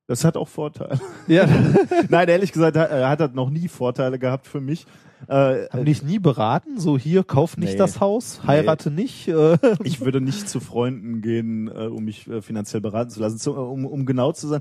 Das 0.06 0.24
hat 0.24 0.36
auch 0.38 0.48
Vorteile. 0.48 0.98
Ja, 1.26 1.46
Nein, 2.08 2.28
ehrlich 2.28 2.52
gesagt, 2.52 2.76
hat, 2.78 2.90
äh, 2.90 3.04
hat 3.04 3.20
das 3.20 3.32
noch 3.34 3.50
nie 3.50 3.68
Vorteile 3.68 4.18
gehabt 4.18 4.46
für 4.46 4.60
mich. 4.60 4.86
Äh, 5.26 5.66
haben 5.68 5.84
dich 5.84 6.02
nie 6.04 6.18
beraten? 6.20 6.78
So 6.78 6.96
hier, 6.96 7.24
kauf 7.24 7.56
nicht 7.58 7.72
Nee. 7.72 7.78
das 7.78 8.00
Haus, 8.00 8.40
heirate 8.46 8.90
nicht. 8.90 9.28
Äh. 9.28 9.58
ich 9.82 10.00
würde 10.00 10.20
nicht 10.22 10.48
zu 10.48 10.60
Freunden 10.60 11.20
gehen, 11.20 11.68
äh, 11.68 11.88
um 11.88 12.04
mich 12.04 12.26
äh, 12.28 12.40
finanziell 12.40 12.80
beraten 12.80 13.10
zu 13.10 13.20
lassen. 13.20 13.38
Zu, 13.38 13.54
um, 13.54 13.84
um 13.84 14.06
genau 14.06 14.32
zu 14.32 14.46
sein. 14.46 14.60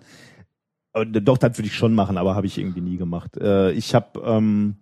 Doch, 0.93 1.37
das 1.37 1.57
würde 1.57 1.67
ich 1.67 1.75
schon 1.75 1.93
machen, 1.93 2.17
aber 2.17 2.35
habe 2.35 2.47
ich 2.47 2.57
irgendwie 2.57 2.81
nie 2.81 2.97
gemacht. 2.97 3.37
Äh, 3.37 3.71
ich 3.71 3.93
habe 3.93 4.19
ähm, 4.25 4.77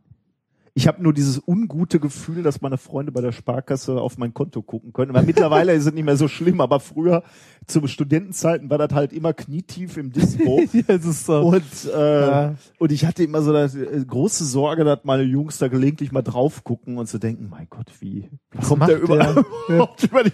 ich 0.77 0.89
habe 0.89 1.01
nur 1.01 1.13
dieses 1.13 1.41
ungute 1.47 2.01
Gefühl, 2.01 2.43
dass 2.43 2.59
meine 2.59 2.77
Freunde 2.77 3.13
bei 3.13 3.21
der 3.21 3.31
Sparkasse 3.31 4.01
auf 4.01 4.17
mein 4.17 4.33
Konto 4.33 4.61
gucken 4.61 4.91
können. 4.91 5.13
Weil 5.13 5.23
mittlerweile 5.23 5.71
ist 5.73 5.85
es 5.85 5.93
nicht 5.93 6.03
mehr 6.03 6.17
so 6.17 6.27
schlimm, 6.27 6.59
aber 6.59 6.81
früher 6.81 7.23
zu 7.65 7.87
Studentenzeiten 7.87 8.69
war 8.69 8.77
das 8.77 8.91
halt 8.93 9.13
immer 9.13 9.31
knietief 9.33 9.95
im 9.95 10.11
Dispo. 10.11 10.61
ja, 10.87 10.99
so. 10.99 11.39
Und, 11.47 11.63
äh, 11.93 12.21
Ja. 12.27 12.55
und 12.77 12.91
ich 12.91 13.05
hatte 13.05 13.23
immer 13.23 13.41
so 13.41 13.51
eine 13.55 13.63
äh, 13.71 14.03
große 14.03 14.43
Sorge, 14.43 14.83
dass 14.83 14.99
meine 15.05 15.23
Jungs 15.23 15.59
da 15.59 15.69
gelegentlich 15.69 16.11
mal 16.11 16.23
drauf 16.23 16.65
gucken 16.65 16.97
und 16.97 17.07
zu 17.07 17.19
denken, 17.19 17.47
mein 17.49 17.67
Gott, 17.69 17.89
wie 18.01 18.29
Was 18.53 18.67
kommt 18.67 18.85
der 18.85 18.99
über, 19.01 19.17
der? 19.17 19.45
überhaupt 19.69 20.03
über 20.11 20.23
die, 20.25 20.33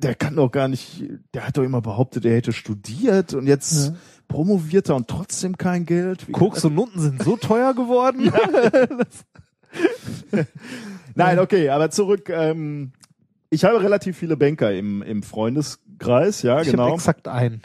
der 0.00 0.14
kann 0.14 0.36
doch 0.36 0.52
gar 0.52 0.68
nicht, 0.68 1.02
der 1.34 1.44
hat 1.44 1.56
doch 1.58 1.64
immer 1.64 1.80
behauptet, 1.80 2.24
er 2.24 2.36
hätte 2.36 2.52
studiert 2.52 3.34
und 3.34 3.48
jetzt 3.48 3.88
Ja. 3.88 3.94
Promoviert 4.28 4.88
er 4.88 4.96
und 4.96 5.08
trotzdem 5.08 5.56
kein 5.56 5.86
Geld. 5.86 6.28
Wie 6.28 6.32
Koks 6.32 6.64
und 6.64 6.74
Nutten 6.74 7.00
sind 7.00 7.22
so 7.22 7.36
teuer 7.36 7.74
geworden. 7.74 8.32
Nein, 11.14 11.38
okay, 11.38 11.70
aber 11.70 11.90
zurück. 11.90 12.28
Ähm, 12.28 12.92
ich 13.50 13.64
habe 13.64 13.82
relativ 13.82 14.16
viele 14.16 14.36
Banker 14.36 14.72
im, 14.72 15.02
im 15.02 15.22
Freundeskreis, 15.22 16.42
ja, 16.42 16.60
Ich 16.60 16.70
genau. 16.70 16.94
exakt 16.94 17.28
einen. 17.28 17.62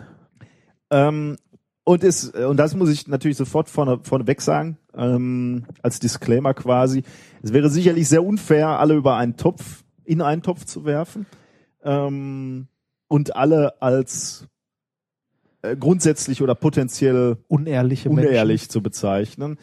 Ähm, 0.90 1.38
und 1.84 2.04
ist, 2.04 2.36
und 2.36 2.58
das 2.58 2.76
muss 2.76 2.90
ich 2.90 3.08
natürlich 3.08 3.38
sofort 3.38 3.68
vorne, 3.68 4.00
vorneweg 4.04 4.42
sagen, 4.42 4.78
ähm, 4.96 5.66
als 5.82 6.00
Disclaimer 6.00 6.54
quasi. 6.54 7.04
Es 7.42 7.54
wäre 7.54 7.70
sicherlich 7.70 8.08
sehr 8.08 8.24
unfair, 8.24 8.80
alle 8.80 8.94
über 8.94 9.18
einen 9.18 9.36
Topf, 9.36 9.84
in 10.06 10.22
einen 10.22 10.44
Topf 10.44 10.66
zu 10.66 10.86
werfen. 10.86 11.26
Ähm, 11.84 12.68
und 13.08 13.36
alle 13.36 13.82
als 13.82 14.48
äh, 15.62 15.76
grundsätzlich 15.76 16.42
oder 16.42 16.56
potenziell 16.56 17.38
Unehrliche 17.48 18.10
unehrlich 18.10 18.70
zu 18.70 18.82
bezeichnen. 18.82 19.58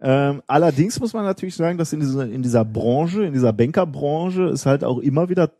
Ähm, 0.00 0.42
allerdings 0.46 1.00
muss 1.00 1.12
man 1.14 1.24
natürlich 1.24 1.54
sagen, 1.54 1.78
dass 1.78 1.92
in 1.92 2.00
dieser, 2.00 2.26
in 2.26 2.42
dieser 2.42 2.64
Branche, 2.64 3.24
in 3.24 3.32
dieser 3.32 3.52
Bankerbranche 3.52 4.44
es 4.44 4.66
halt 4.66 4.84
auch 4.84 4.98
immer 4.98 5.28
wieder 5.28 5.52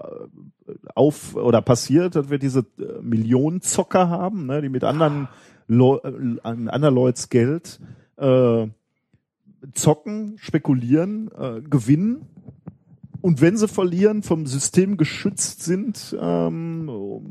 äh, 0.00 0.74
auf 0.94 1.36
oder 1.36 1.62
passiert, 1.62 2.16
dass 2.16 2.30
wir 2.30 2.38
diese 2.38 2.66
äh, 2.78 3.00
Millionenzocker 3.00 4.08
haben, 4.08 4.46
ne, 4.46 4.60
die 4.60 4.68
mit 4.68 4.84
anderen, 4.84 5.28
Leu 5.68 5.96
äh, 6.02 6.38
an 6.42 6.68
anderen 6.68 6.94
Leuts 6.94 7.28
Geld 7.28 7.80
äh, 8.16 8.66
zocken, 9.74 10.34
spekulieren, 10.38 11.30
äh, 11.38 11.60
gewinnen 11.62 12.26
und 13.22 13.40
wenn 13.40 13.56
sie 13.56 13.68
verlieren, 13.68 14.22
vom 14.22 14.46
System 14.46 14.96
geschützt 14.96 15.62
sind 15.62 16.14
ähm, 16.20 16.88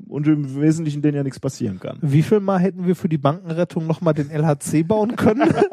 und 0.08 0.28
im 0.28 0.60
Wesentlichen 0.60 1.02
denen 1.02 1.18
ja 1.18 1.24
nichts 1.24 1.40
passieren 1.40 1.80
kann. 1.80 2.00
Wie 2.02 2.24
viel 2.24 2.40
Mal 2.40 2.60
hätten 2.60 2.88
wir 2.88 2.96
für 2.96 3.10
die 3.10 3.18
Bankenrettung 3.20 3.86
nochmal 3.86 4.14
den 4.14 4.30
LHC 4.30 4.84
bauen 4.84 5.16
können? 5.16 5.54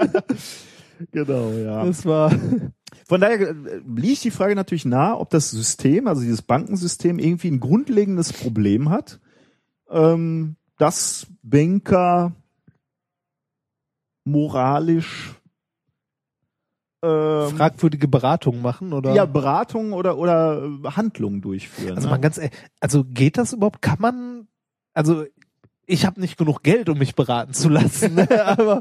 Genau, 1.12 1.52
ja. 1.52 1.84
Das 1.84 2.04
war 2.06 2.32
Von 3.06 3.22
daher 3.22 3.40
äh, 3.40 3.80
liegt 3.86 4.24
die 4.24 4.30
Frage 4.30 4.54
natürlich 4.54 4.84
nahe, 4.84 5.16
ob 5.16 5.30
das 5.30 5.50
System, 5.50 6.06
also 6.06 6.20
dieses 6.20 6.42
Bankensystem, 6.42 7.18
irgendwie 7.18 7.50
ein 7.50 7.60
grundlegendes 7.60 8.32
Problem 8.34 8.90
hat, 8.90 9.18
ähm, 9.90 10.56
dass 10.76 11.26
Banker 11.42 12.32
moralisch 14.24 15.37
ähm, 17.02 17.56
Fragwürdige 17.56 18.08
Beratung 18.08 18.60
machen 18.60 18.92
oder? 18.92 19.14
ja, 19.14 19.24
Beratungen 19.24 19.92
oder, 19.92 20.18
oder 20.18 20.62
äh, 20.62 20.88
Handlungen 20.90 21.40
durchführen. 21.40 21.96
Also 21.96 22.08
ne? 22.08 22.12
man 22.12 22.20
ganz, 22.20 22.38
ehrlich, 22.38 22.52
also 22.80 23.04
geht 23.04 23.38
das 23.38 23.52
überhaupt? 23.52 23.82
Kann 23.82 23.98
man, 24.00 24.48
also 24.94 25.24
ich 25.86 26.04
habe 26.04 26.20
nicht 26.20 26.36
genug 26.36 26.62
Geld, 26.62 26.88
um 26.88 26.98
mich 26.98 27.14
beraten 27.14 27.54
zu 27.54 27.68
lassen, 27.68 28.14
ne? 28.14 28.28
aber 28.46 28.80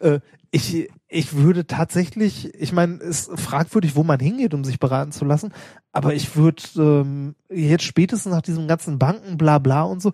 äh, 0.00 0.20
ich, 0.50 0.88
ich 1.08 1.34
würde 1.34 1.66
tatsächlich, 1.66 2.54
ich 2.54 2.72
meine, 2.72 2.98
es 2.98 3.26
ist 3.26 3.40
fragwürdig, 3.40 3.96
wo 3.96 4.04
man 4.04 4.20
hingeht, 4.20 4.54
um 4.54 4.62
sich 4.62 4.78
beraten 4.78 5.10
zu 5.10 5.24
lassen, 5.24 5.52
aber 5.90 6.14
ich 6.14 6.36
würde 6.36 6.62
ähm, 6.76 7.34
jetzt 7.50 7.82
spätestens 7.84 8.32
nach 8.32 8.42
diesem 8.42 8.68
ganzen 8.68 8.98
Banken, 8.98 9.36
bla 9.36 9.58
bla 9.58 9.82
und 9.82 10.00
so, 10.00 10.12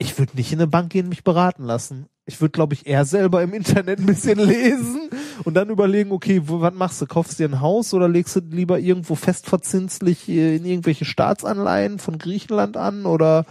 ich 0.00 0.18
würde 0.18 0.34
nicht 0.34 0.50
in 0.52 0.58
eine 0.58 0.66
Bank 0.66 0.90
gehen, 0.90 1.08
mich 1.08 1.22
beraten 1.22 1.64
lassen. 1.64 2.06
Ich 2.24 2.40
würde, 2.40 2.52
glaube 2.52 2.74
ich, 2.74 2.86
eher 2.86 3.04
selber 3.04 3.42
im 3.42 3.52
Internet 3.52 3.98
ein 4.00 4.06
bisschen 4.06 4.38
lesen 4.44 5.10
und 5.44 5.54
dann 5.54 5.68
überlegen, 5.68 6.10
okay, 6.10 6.42
wo, 6.46 6.60
was 6.60 6.74
machst 6.74 7.00
du? 7.02 7.06
Kaufst 7.06 7.38
du 7.38 7.46
dir 7.46 7.54
ein 7.54 7.60
Haus 7.60 7.92
oder 7.92 8.08
legst 8.08 8.34
du 8.34 8.40
lieber 8.40 8.78
irgendwo 8.78 9.14
festverzinslich 9.14 10.28
äh, 10.28 10.56
in 10.56 10.64
irgendwelche 10.64 11.04
Staatsanleihen 11.04 11.98
von 11.98 12.16
Griechenland 12.18 12.78
an 12.78 13.04
oder 13.04 13.44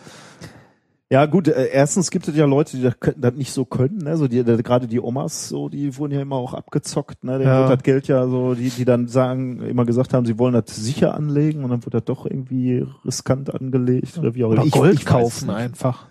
Ja, 1.11 1.27
gut, 1.27 1.47
äh, 1.49 1.67
erstens 1.71 2.09
gibt 2.09 2.27
es 2.27 2.35
ja 2.35 2.45
Leute, 2.45 2.77
die 2.77 2.83
das, 2.83 2.95
das 3.15 3.33
nicht 3.35 3.51
so 3.51 3.65
können, 3.65 3.97
ne? 3.99 4.17
So 4.17 4.27
die, 4.27 4.43
die, 4.43 4.63
gerade 4.63 4.87
die 4.87 4.99
Omas, 4.99 5.49
so, 5.49 5.69
die 5.69 5.95
wurden 5.97 6.13
ja 6.13 6.21
immer 6.21 6.37
auch 6.37 6.55
abgezockt, 6.55 7.23
ne? 7.23 7.37
Denen 7.37 7.49
Ja. 7.49 7.59
wird 7.67 7.79
das 7.79 7.83
Geld 7.83 8.07
ja 8.07 8.27
so, 8.27 8.55
die, 8.55 8.71
die 8.71 8.85
dann 8.85 9.07
sagen, 9.07 9.61
immer 9.61 9.85
gesagt 9.85 10.15
haben, 10.15 10.25
sie 10.25 10.39
wollen 10.39 10.53
das 10.53 10.75
sicher 10.75 11.13
anlegen 11.13 11.63
und 11.63 11.69
dann 11.69 11.85
wird 11.85 11.93
das 11.93 12.05
doch 12.05 12.25
irgendwie 12.25 12.87
riskant 13.05 13.53
angelegt 13.53 14.17
oder 14.17 14.33
wie 14.33 14.43
auch 14.45 14.51
immer. 14.51 14.65
Gold 14.65 14.93
weiß 14.95 14.99
es 14.99 15.05
kaufen 15.05 15.49
einfach. 15.51 16.08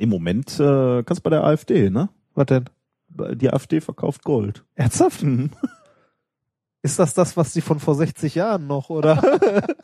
Im 0.00 0.08
Moment 0.08 0.58
äh, 0.58 1.02
kannst 1.02 1.18
du 1.18 1.22
bei 1.24 1.30
der 1.30 1.44
AfD, 1.44 1.90
ne? 1.90 2.08
Was 2.34 2.46
denn? 2.46 2.64
Die 3.34 3.52
AfD 3.52 3.82
verkauft 3.82 4.24
Gold. 4.24 4.64
Ernsthaft? 4.74 5.22
Mhm. 5.22 5.50
Ist 6.82 6.98
das 6.98 7.12
das, 7.12 7.36
was 7.36 7.52
die 7.52 7.60
von 7.60 7.80
vor 7.80 7.94
60 7.94 8.34
Jahren 8.34 8.66
noch, 8.66 8.90
oder? 8.90 9.22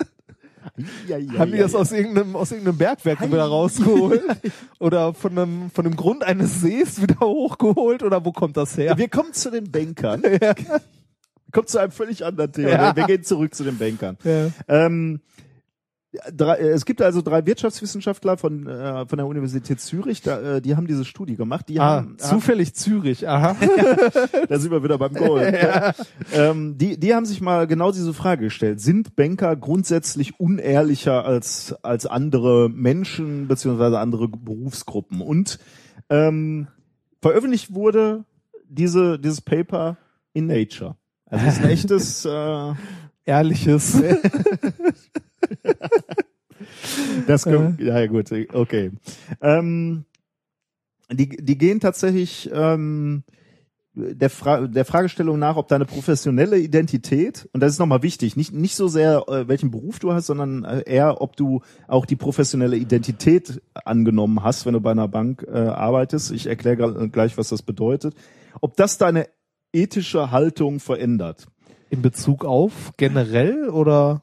Ja, 1.09 1.16
ja, 1.16 1.38
Haben 1.38 1.52
die 1.52 1.59
ja, 1.59 1.62
das 1.62 1.74
aus 1.74 1.90
irgendeinem, 1.90 2.36
aus 2.36 2.51
irgendeinem 2.51 2.76
Bergwerk 2.76 3.22
wieder 3.22 3.47
rausgeholt? 3.47 4.22
oder 4.78 5.14
von 5.14 5.30
einem, 5.38 5.70
von 5.70 5.84
dem 5.84 5.97
Grund 5.97 6.22
eines 6.22 6.60
Sees 6.60 7.01
wieder 7.01 7.20
hochgeholt? 7.20 8.02
Oder 8.02 8.22
wo 8.26 8.32
kommt 8.32 8.59
das 8.59 8.76
her? 8.76 8.98
Wir 8.98 9.09
kommen 9.09 9.32
zu 9.32 9.51
den 9.51 9.70
Bankern. 9.70 10.22
Kommt 11.51 11.70
zu 11.70 11.78
einem 11.78 11.93
völlig 11.93 12.26
anderen 12.26 12.52
Thema. 12.52 12.94
Wir 12.94 13.05
gehen 13.05 13.22
zurück 13.22 13.55
zu 13.55 13.64
den 13.64 13.78
Bankern. 13.78 14.18
Ja. 14.24 14.51
Ähm, 14.68 15.20
drei, 16.34 16.56
äh, 16.56 16.68
es 16.68 16.84
gibt 16.84 17.02
also 17.02 17.22
drei 17.22 17.44
Wirtschaftswissenschaftler 17.47 18.36
von, 18.36 18.66
äh, 18.66 19.06
von 19.06 19.16
der 19.16 19.26
Universität 19.26 19.80
Zürich, 19.80 20.22
da, 20.22 20.56
äh, 20.56 20.62
die 20.62 20.76
haben 20.76 20.86
diese 20.86 21.05
Studie 21.05 21.36
gemacht. 21.36 21.68
Die 21.68 21.80
Ah, 21.80 21.97
haben, 21.97 22.18
zufällig 22.18 22.74
Zürich, 22.74 23.28
aha. 23.28 23.56
da 24.48 24.59
sind 24.59 24.70
wir 24.70 24.82
wieder 24.82 24.98
beim 24.98 25.14
Gold. 25.14 25.55
ähm, 26.32 26.78
die, 26.78 26.98
die 26.98 27.14
haben 27.14 27.26
sich 27.26 27.40
mal 27.40 27.66
genau 27.66 27.93
diese 27.93 28.14
Frage 28.14 28.44
gestellt. 28.44 28.80
Sind 28.80 29.16
Banker 29.16 29.56
grundsätzlich 29.56 30.40
unehrlicher 30.40 31.24
als, 31.24 31.74
als 31.82 32.06
andere 32.06 32.68
Menschen 32.68 33.48
beziehungsweise 33.48 33.98
andere 33.98 34.28
Berufsgruppen? 34.28 35.20
Und 35.20 35.59
ähm, 36.10 36.68
veröffentlicht 37.20 37.74
wurde 37.74 38.24
diese, 38.68 39.18
dieses 39.18 39.40
Paper 39.40 39.97
in 40.32 40.47
Nature. 40.47 40.97
Also 41.28 41.47
es 41.47 41.56
ist 41.56 41.64
ein 41.64 41.70
echtes 41.70 42.24
äh, 42.24 42.74
Ehrliches. 43.24 44.01
Das 47.26 47.44
kommt, 47.44 47.80
ja, 47.80 48.00
ja 48.00 48.06
gut, 48.06 48.30
okay. 48.52 48.92
Ähm, 49.40 50.04
die, 51.10 51.28
die 51.28 51.58
gehen 51.58 51.80
tatsächlich 51.80 52.50
ähm, 52.52 53.22
der, 53.94 54.30
Fra 54.30 54.66
der 54.66 54.84
Fragestellung 54.84 55.38
nach, 55.38 55.56
ob 55.56 55.68
deine 55.68 55.84
professionelle 55.84 56.58
Identität, 56.58 57.48
und 57.52 57.60
das 57.62 57.72
ist 57.72 57.78
nochmal 57.78 58.02
wichtig, 58.02 58.36
nicht, 58.36 58.52
nicht 58.52 58.74
so 58.74 58.88
sehr, 58.88 59.24
äh, 59.28 59.48
welchen 59.48 59.70
Beruf 59.70 59.98
du 59.98 60.12
hast, 60.12 60.26
sondern 60.26 60.64
äh, 60.64 60.82
eher, 60.86 61.20
ob 61.20 61.36
du 61.36 61.62
auch 61.88 62.06
die 62.06 62.16
professionelle 62.16 62.76
Identität 62.76 63.62
angenommen 63.74 64.42
hast, 64.42 64.66
wenn 64.66 64.74
du 64.74 64.80
bei 64.80 64.90
einer 64.90 65.08
Bank 65.08 65.46
äh, 65.48 65.56
arbeitest. 65.56 66.32
Ich 66.32 66.46
erkläre 66.46 67.08
gleich, 67.08 67.38
was 67.38 67.48
das 67.48 67.62
bedeutet. 67.62 68.14
Ob 68.60 68.76
das 68.76 68.98
deine 68.98 69.28
ethische 69.72 70.30
Haltung 70.30 70.80
verändert. 70.80 71.46
In 71.90 72.02
Bezug 72.02 72.44
auf 72.44 72.92
generell 72.96 73.68
oder? 73.68 74.22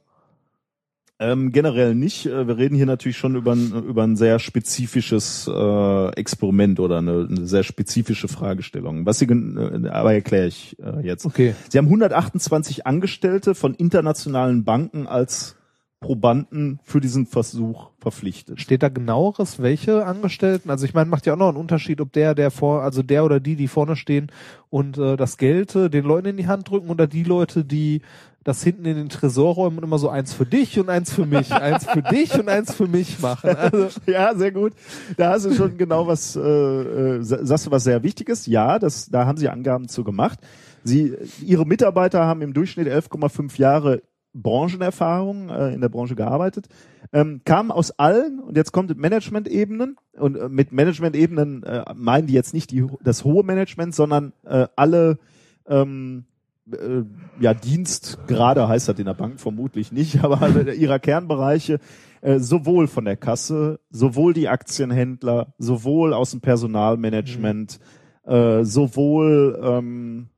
Ähm, 1.24 1.52
generell 1.54 1.95
nicht. 1.95 2.26
Äh, 2.26 2.48
Wir 2.48 2.58
reden 2.58 2.76
hier 2.76 2.86
natürlich 2.86 3.18
schon 3.18 3.36
über 3.36 3.54
ein, 3.54 3.72
über 3.88 4.04
ein 4.04 4.18
sehr 4.18 4.40
spezifisches 4.40 5.48
äh, 5.48 6.10
Experiment 6.16 6.80
oder 6.82 6.98
eine, 6.98 7.28
eine 7.30 7.45
sehr 7.45 7.64
spezifische 7.64 8.28
Fragestellung. 8.28 9.06
Was 9.06 9.20
sie, 9.20 9.26
äh, 9.26 9.88
aber 9.88 10.14
erkläre 10.14 10.48
ich 10.48 10.78
äh, 10.80 11.06
jetzt. 11.06 11.26
Okay. 11.26 11.56
Sie 11.70 11.78
haben 11.78 11.86
128 11.86 12.86
Angestellte 12.86 13.56
von 13.56 13.74
internationalen 13.74 14.66
Banken 14.66 15.08
als 15.08 15.56
Probanden 16.04 16.80
für 16.84 17.00
diesen 17.00 17.26
Versuch 17.26 17.91
verpflichtet. 17.98 18.60
Steht 18.60 18.84
da 18.84 18.90
genaueres, 18.90 19.62
welche 19.62 20.06
Angestellten? 20.06 20.70
Also 20.70 20.86
ich 20.86 20.94
meine, 20.94 21.10
macht 21.10 21.26
ja 21.26 21.34
auch 21.34 21.38
noch 21.38 21.48
einen 21.48 21.58
Unterschied, 21.58 22.02
ob 22.02 22.12
der, 22.12 22.36
der 22.36 22.52
vor, 22.52 22.84
also 22.84 23.02
der 23.02 23.24
oder 23.24 23.40
die, 23.40 23.56
die 23.56 23.70
vorne 23.70 23.95
stehen 23.95 24.30
und 24.70 24.98
äh, 24.98 25.16
das 25.16 25.38
Geld 25.38 25.74
äh, 25.76 25.90
den 25.90 26.04
Leuten 26.04 26.28
in 26.28 26.38
die 26.38 26.48
Hand 26.48 26.70
drücken 26.70 26.90
oder 26.90 27.08
die 27.08 27.24
Leute, 27.24 27.64
die 27.64 28.02
das 28.44 28.64
hinten 28.64 28.86
in 28.86 28.95
den 28.98 29.10
Tresor 29.10 29.53
räumen 29.56 29.78
und 29.78 29.84
immer 29.84 29.98
so 29.99 30.10
eins 30.10 30.34
für 30.34 30.45
dich 30.45 30.80
und 30.80 30.90
eins 30.90 31.14
für 31.14 31.26
mich, 31.26 31.52
eins 31.53 31.86
für 31.86 32.02
dich 32.02 32.38
und 32.38 32.49
eins 32.49 32.74
für 32.74 32.88
mich 32.88 33.20
machen. 33.22 33.56
Also, 33.56 33.88
Ja, 34.06 34.36
sehr 34.36 34.52
gut. 34.52 34.74
Da 35.18 35.32
hast 35.32 35.45
du 35.45 35.53
schon 35.53 35.78
genau 35.78 36.07
was, 36.07 36.36
äh, 36.36 36.40
äh, 36.41 37.22
sa- 37.24 37.45
sagst 37.45 37.68
du 37.68 37.72
was 37.72 37.84
sehr 37.86 38.03
Wichtiges. 38.03 38.45
Ja, 38.45 38.80
das, 38.80 39.10
da 39.10 39.26
haben 39.26 39.38
sie 39.38 39.49
Angaben 39.49 39.88
zu 39.88 40.03
gemacht. 40.03 40.40
Sie, 40.84 41.14
ihre 41.41 41.65
Mitarbeiter 41.65 42.26
haben 42.26 42.41
im 42.41 42.53
Durchschnitt 42.53 42.88
11,5 42.88 43.57
Jahre 43.60 44.02
Branchenerfahrung 44.34 45.49
äh, 45.49 45.74
in 45.74 45.82
der 45.82 45.90
Branche 45.90 46.15
gearbeitet, 46.15 46.68
ähm, 47.11 47.41
kamen 47.45 47.72
aus 47.72 47.91
allen, 47.99 48.40
und 48.40 48.57
jetzt 48.57 48.72
kommt 48.72 48.98
Management-Ebenen, 48.98 49.95
und 50.18 50.36
äh, 50.38 50.49
mit 50.49 50.72
Management-Ebenen 50.72 51.64
äh, 51.64 51.84
meinen 51.95 52.28
die 52.28 52.34
jetzt 52.34 52.53
nicht 52.53 52.72
die, 52.72 52.86
das 53.03 53.24
hohe 53.24 53.44
Management, 53.44 53.94
sondern 53.94 54.34
äh, 54.44 54.68
alle 54.76 55.20
ähm, 55.68 56.26
äh, 56.72 57.03
ja, 57.40 57.53
Dienstgrade 57.53 58.68
heißt 58.68 58.88
das 58.88 58.99
in 58.99 59.06
der 59.06 59.14
Bank 59.14 59.40
vermutlich 59.40 59.91
nicht, 59.91 60.19
aber 60.23 60.41
alle 60.41 60.73
ihrer 60.73 60.99
Kernbereiche, 60.99 61.80
äh, 62.22 62.40
sowohl 62.40 62.88
von 62.88 63.06
der 63.06 63.18
Kasse, 63.18 63.80
sowohl 63.90 64.34
die 64.34 64.48
Aktienhändler, 64.48 65.53
sowohl 65.57 66.14
aus 66.14 66.31
dem 66.31 66.41
Personalmanagement, 66.41 67.80
äh, 68.23 68.64
sowohl 68.64 69.60
ähm, 69.61 70.30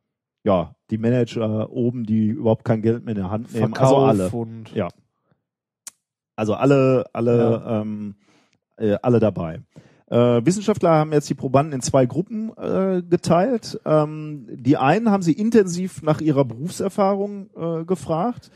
ja, 0.44 0.76
die 0.92 0.98
Manager 0.98 1.72
oben, 1.72 2.06
die 2.06 2.28
überhaupt 2.28 2.66
kein 2.66 2.82
Geld 2.82 3.04
mehr 3.04 3.16
in 3.16 3.22
der 3.22 3.32
Hand 3.32 3.54
nehmen, 3.54 3.74
Verkauf 3.74 4.08
also 4.08 4.24
alle. 4.24 4.30
und 4.30 4.72
Ja. 4.74 4.88
Also 6.36 6.54
alle, 6.54 7.06
alle, 7.14 7.64
ähm, 7.68 8.16
äh, 8.78 8.98
alle 9.02 9.20
dabei. 9.20 9.62
Äh, 10.08 10.46
Wissenschaftler 10.46 10.92
haben 10.92 11.14
jetzt 11.14 11.30
die 11.30 11.36
Probanden 11.36 11.74
in 11.74 11.82
zwei 11.82 12.06
Gruppen 12.06 12.52
äh, 12.58 13.02
geteilt. 13.02 13.80
Ähm, 13.86 14.48
die 14.50 14.78
einen 14.78 15.10
haben 15.10 15.24
sie 15.24 15.34
intensiv 15.34 16.04
nach 16.04 16.22
ihrer 16.22 16.46
Berufserfahrung 16.46 17.50
äh, 17.56 17.86
gefragt. 17.86 18.52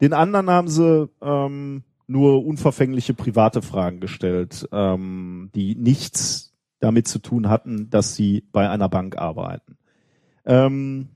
Den 0.00 0.12
anderen 0.12 0.48
haben 0.48 0.68
sie 0.68 1.08
ähm, 1.20 1.82
nur 2.06 2.44
unverfängliche 2.44 3.14
private 3.14 3.62
Fragen 3.62 4.00
gestellt, 4.00 4.68
ähm, 4.72 5.50
die 5.54 5.74
nichts 5.74 6.52
damit 6.78 7.08
zu 7.08 7.18
tun 7.18 7.48
hatten, 7.48 7.90
dass 7.90 8.14
sie 8.14 8.44
bei 8.52 8.68
einer 8.68 8.88
Bank 8.88 9.16
arbeiten. 9.16 9.76
Ähm, 10.44 11.08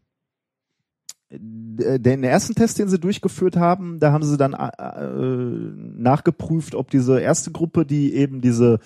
den 1.28 2.22
ersten 2.22 2.54
Test, 2.54 2.78
den 2.78 2.88
sie 2.88 3.00
durchgeführt 3.00 3.56
haben, 3.56 3.98
da 3.98 4.12
haben 4.12 4.22
sie 4.22 4.36
dann 4.36 4.54
äh, 4.54 6.00
nachgeprüft, 6.00 6.76
ob 6.76 6.90
diese 6.90 7.20
erste 7.20 7.50
Gruppe, 7.50 7.84
die 7.84 8.14
eben 8.14 8.40
diese 8.40 8.78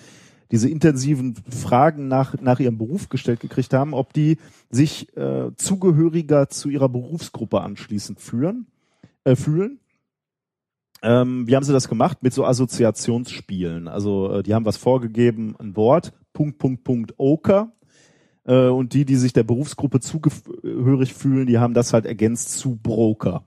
diese 0.51 0.69
intensiven 0.69 1.35
Fragen 1.49 2.07
nach 2.07 2.39
nach 2.41 2.59
ihrem 2.59 2.77
Beruf 2.77 3.09
gestellt 3.09 3.39
gekriegt 3.39 3.73
haben, 3.73 3.93
ob 3.93 4.13
die 4.13 4.37
sich 4.69 5.15
äh, 5.17 5.51
zugehöriger 5.55 6.49
zu 6.49 6.69
ihrer 6.69 6.89
Berufsgruppe 6.89 7.61
anschließend 7.61 8.19
führen 8.19 8.67
äh, 9.23 9.35
fühlen. 9.35 9.79
Ähm, 11.03 11.47
wie 11.47 11.55
haben 11.55 11.63
sie 11.63 11.73
das 11.73 11.87
gemacht? 11.89 12.21
Mit 12.21 12.33
so 12.33 12.45
Assoziationsspielen. 12.45 13.87
Also 13.87 14.33
äh, 14.33 14.43
die 14.43 14.53
haben 14.53 14.65
was 14.65 14.77
vorgegeben, 14.77 15.55
ein 15.57 15.75
Wort, 15.75 16.13
Punkt, 16.33 16.59
Punkt, 16.59 16.83
Punkt, 16.83 17.13
Oker. 17.17 17.71
Äh, 18.45 18.67
und 18.67 18.93
die, 18.93 19.05
die 19.05 19.15
sich 19.15 19.33
der 19.33 19.43
Berufsgruppe 19.43 19.99
zugehörig 19.99 21.13
fühlen, 21.13 21.47
die 21.47 21.57
haben 21.57 21.73
das 21.73 21.93
halt 21.93 22.05
ergänzt 22.05 22.51
zu 22.51 22.75
Broker. 22.75 23.45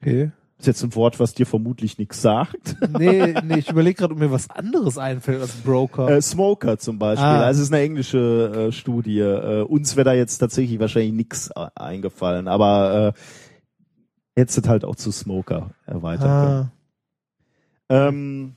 okay. 0.00 0.30
Ist 0.58 0.66
jetzt 0.66 0.82
ein 0.82 0.94
Wort, 0.94 1.20
was 1.20 1.34
dir 1.34 1.44
vermutlich 1.44 1.98
nichts 1.98 2.22
sagt. 2.22 2.76
Nee, 2.98 3.34
nee, 3.44 3.58
ich 3.58 3.70
überlege 3.70 3.98
gerade, 3.98 4.14
ob 4.14 4.18
mir 4.20 4.30
was 4.32 4.48
anderes 4.48 4.96
einfällt 4.96 5.42
als 5.42 5.52
Broker. 5.56 6.08
Äh, 6.08 6.22
Smoker 6.22 6.78
zum 6.78 6.98
Beispiel. 6.98 7.26
Ah. 7.26 7.42
Also 7.44 7.60
es 7.60 7.68
ist 7.68 7.74
eine 7.74 7.82
englische 7.82 8.68
äh, 8.68 8.72
Studie. 8.72 9.18
Äh, 9.20 9.62
uns 9.62 9.96
wäre 9.96 10.06
da 10.06 10.12
jetzt 10.14 10.38
tatsächlich 10.38 10.78
wahrscheinlich 10.80 11.12
nichts 11.12 11.50
eingefallen, 11.52 12.48
aber 12.48 13.14
äh, 13.14 14.40
hättest 14.40 14.66
halt 14.66 14.84
auch 14.84 14.96
zu 14.96 15.10
Smoker 15.12 15.70
erweitern 15.84 16.70
können. 17.88 17.98
ah, 18.02 18.08
Ähm, 18.08 18.54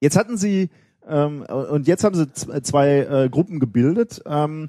jetzt 0.00 0.16
hatten 0.16 0.36
sie 0.36 0.70
ähm, 1.08 1.42
und 1.42 1.86
jetzt 1.88 2.04
haben 2.04 2.14
sie 2.14 2.32
z- 2.32 2.64
zwei 2.66 2.98
äh, 3.00 3.28
Gruppen 3.30 3.58
gebildet. 3.60 4.22
Ähm, 4.26 4.68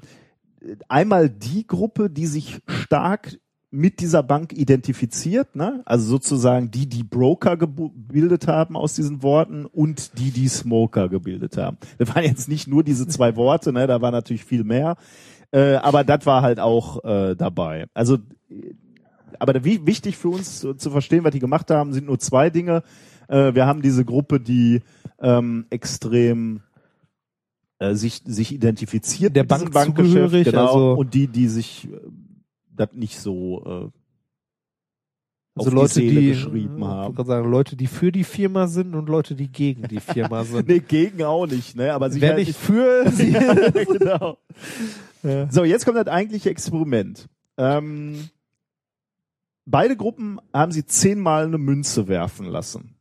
einmal 0.88 1.30
die 1.30 1.66
Gruppe, 1.66 2.10
die 2.10 2.26
sich 2.26 2.60
stark 2.66 3.38
mit 3.70 4.00
dieser 4.00 4.22
Bank 4.22 4.52
identifiziert, 4.54 5.54
ne? 5.54 5.82
also 5.84 6.06
sozusagen 6.06 6.70
die, 6.70 6.88
die 6.88 7.02
Broker 7.02 7.56
gebildet 7.56 8.46
haben 8.46 8.76
aus 8.76 8.94
diesen 8.94 9.22
Worten 9.22 9.66
und 9.66 10.18
die, 10.18 10.30
die 10.30 10.48
Smoker 10.48 11.08
gebildet 11.08 11.58
haben. 11.58 11.76
Das 11.98 12.14
waren 12.14 12.24
jetzt 12.24 12.48
nicht 12.48 12.66
nur 12.66 12.82
diese 12.82 13.06
zwei 13.06 13.36
Worte, 13.36 13.72
ne? 13.72 13.86
da 13.86 14.00
war 14.00 14.10
natürlich 14.10 14.44
viel 14.44 14.64
mehr, 14.64 14.96
äh, 15.50 15.74
aber 15.74 16.02
das 16.02 16.24
war 16.24 16.42
halt 16.42 16.60
auch 16.60 17.04
äh, 17.04 17.34
dabei. 17.36 17.86
Also, 17.92 18.16
äh, 18.50 18.74
aber 19.38 19.62
wie, 19.64 19.86
wichtig 19.86 20.16
für 20.16 20.30
uns 20.30 20.60
zu, 20.60 20.74
zu 20.74 20.90
verstehen, 20.90 21.24
was 21.24 21.32
die 21.32 21.38
gemacht 21.38 21.70
haben, 21.70 21.92
sind 21.92 22.06
nur 22.06 22.18
zwei 22.18 22.48
Dinge. 22.48 22.82
Äh, 23.28 23.54
wir 23.54 23.66
haben 23.66 23.82
diese 23.82 24.04
Gruppe, 24.04 24.40
die 24.40 24.80
ähm, 25.20 25.66
extrem 25.68 26.62
äh, 27.78 27.94
sich, 27.94 28.22
sich 28.24 28.52
identifiziert 28.52 29.36
Der 29.36 29.44
Bank 29.44 29.70
Bankgeschäft, 29.72 30.44
genau, 30.44 30.66
also- 30.66 30.92
und 30.94 31.12
die, 31.12 31.28
die 31.28 31.48
sich 31.48 31.88
äh, 31.92 31.98
das 32.78 32.92
nicht 32.92 33.18
so 33.18 33.62
äh, 33.64 33.90
Also 35.58 35.70
Leute, 35.70 36.00
die 36.00 36.10
die, 36.10 36.28
geschrieben 36.28 36.84
haben. 36.84 37.24
sagen, 37.24 37.50
Leute, 37.50 37.76
die 37.76 37.86
für 37.86 38.12
die 38.12 38.24
Firma 38.24 38.66
sind 38.68 38.94
und 38.94 39.08
Leute, 39.08 39.34
die 39.34 39.48
gegen 39.48 39.88
die 39.88 40.00
Firma 40.00 40.44
sind. 40.44 40.68
Nee, 40.68 40.80
gegen 40.80 41.22
auch 41.24 41.46
nicht, 41.46 41.76
ne? 41.76 41.92
Aber 41.92 42.10
sie 42.10 42.20
Wer 42.20 42.34
nicht 42.36 42.56
für 42.56 43.10
sie 43.12 43.32
ja, 43.32 43.54
genau. 43.70 44.38
Ja. 45.22 45.50
So, 45.50 45.64
jetzt 45.64 45.84
kommt 45.84 45.96
das 45.98 46.06
eigentliche 46.06 46.50
Experiment. 46.50 47.28
Ähm, 47.56 48.28
beide 49.66 49.96
Gruppen 49.96 50.38
haben 50.54 50.70
sie 50.72 50.86
zehnmal 50.86 51.46
eine 51.46 51.58
Münze 51.58 52.06
werfen 52.06 52.46
lassen. 52.46 52.94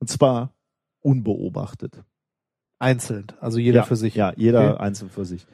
Und 0.00 0.08
zwar 0.08 0.54
unbeobachtet. 1.00 2.02
einzeln, 2.78 3.26
also 3.40 3.58
jeder 3.58 3.80
ja, 3.80 3.82
für 3.84 3.96
sich. 3.96 4.14
Ja, 4.14 4.32
jeder 4.36 4.74
Okay. 4.74 4.82
einzeln 4.82 5.10
für 5.10 5.24
sich. 5.24 5.46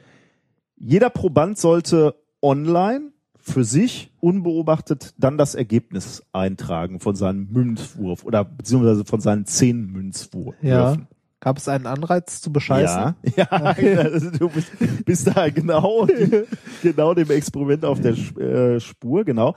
Jeder 0.77 1.09
Proband 1.09 1.57
sollte 1.57 2.15
online 2.41 3.11
für 3.47 3.63
sich 3.63 4.11
unbeobachtet 4.19 5.13
dann 5.19 5.37
das 5.37 5.53
Ergebnis 5.53 6.23
eintragen 6.33 6.99
von 6.99 7.15
seinem 7.15 7.47
Münzwurf 7.51 8.25
oder 8.25 8.43
beziehungsweise 8.43 9.05
von 9.05 9.21
seinen 9.21 9.45
zehn 9.45 9.85
Münzwürfen. 9.85 10.67
Ja. 10.67 10.97
Gab 11.41 11.57
es 11.57 11.67
einen 11.67 11.85
Anreiz 11.85 12.41
zu 12.41 12.51
bescheißen? 12.51 13.15
Ja, 13.35 13.35
ja 13.37 13.45
also 13.51 14.31
du 14.31 14.49
bist, 14.49 14.71
bist 15.05 15.27
da 15.27 15.49
genau, 15.49 16.07
genau 16.81 17.13
dem 17.13 17.29
Experiment 17.29 17.85
auf 17.85 18.01
der 18.01 18.13
äh, 18.13 18.79
Spur, 18.79 19.23
genau. 19.23 19.55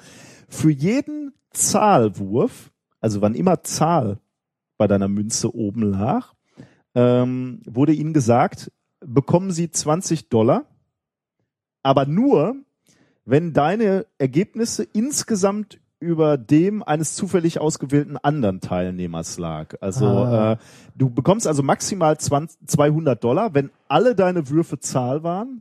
Für 0.51 0.71
jeden 0.71 1.33
Zahlwurf, 1.53 2.71
also 3.01 3.23
wann 3.23 3.35
immer 3.35 3.63
Zahl 3.63 4.21
bei 4.77 4.87
deiner 4.87 5.09
Münze 5.09 5.55
oben 5.55 5.83
lag, 5.83 6.35
ähm, 6.95 7.63
wurde 7.65 7.95
ihnen 7.95 8.13
gesagt, 8.13 8.71
bekommen 9.01 9.51
sie 9.51 9.71
20 9.71 10.29
Dollar, 10.29 10.67
aber 11.83 12.05
nur, 12.05 12.55
wenn 13.29 13.53
deine 13.53 14.07
Ergebnisse 14.17 14.85
insgesamt 14.85 15.79
über 16.01 16.39
dem 16.39 16.83
eines 16.83 17.15
zufällig 17.15 17.61
ausgewählten 17.61 18.17
anderen 18.17 18.61
Teilnehmers 18.61 19.37
lag. 19.39 19.75
Also 19.81 20.07
Ah. 20.07 20.53
äh, 20.53 20.57
du 20.97 21.11
bekommst 21.11 21.47
also 21.47 21.63
maximal 21.63 22.17
20, 22.17 22.67
200 22.67 23.23
Dollar, 23.23 23.53
wenn 23.53 23.71
alle 23.89 24.15
deine 24.15 24.49
Würfe 24.49 24.79
Zahl 24.79 25.25
waren 25.25 25.61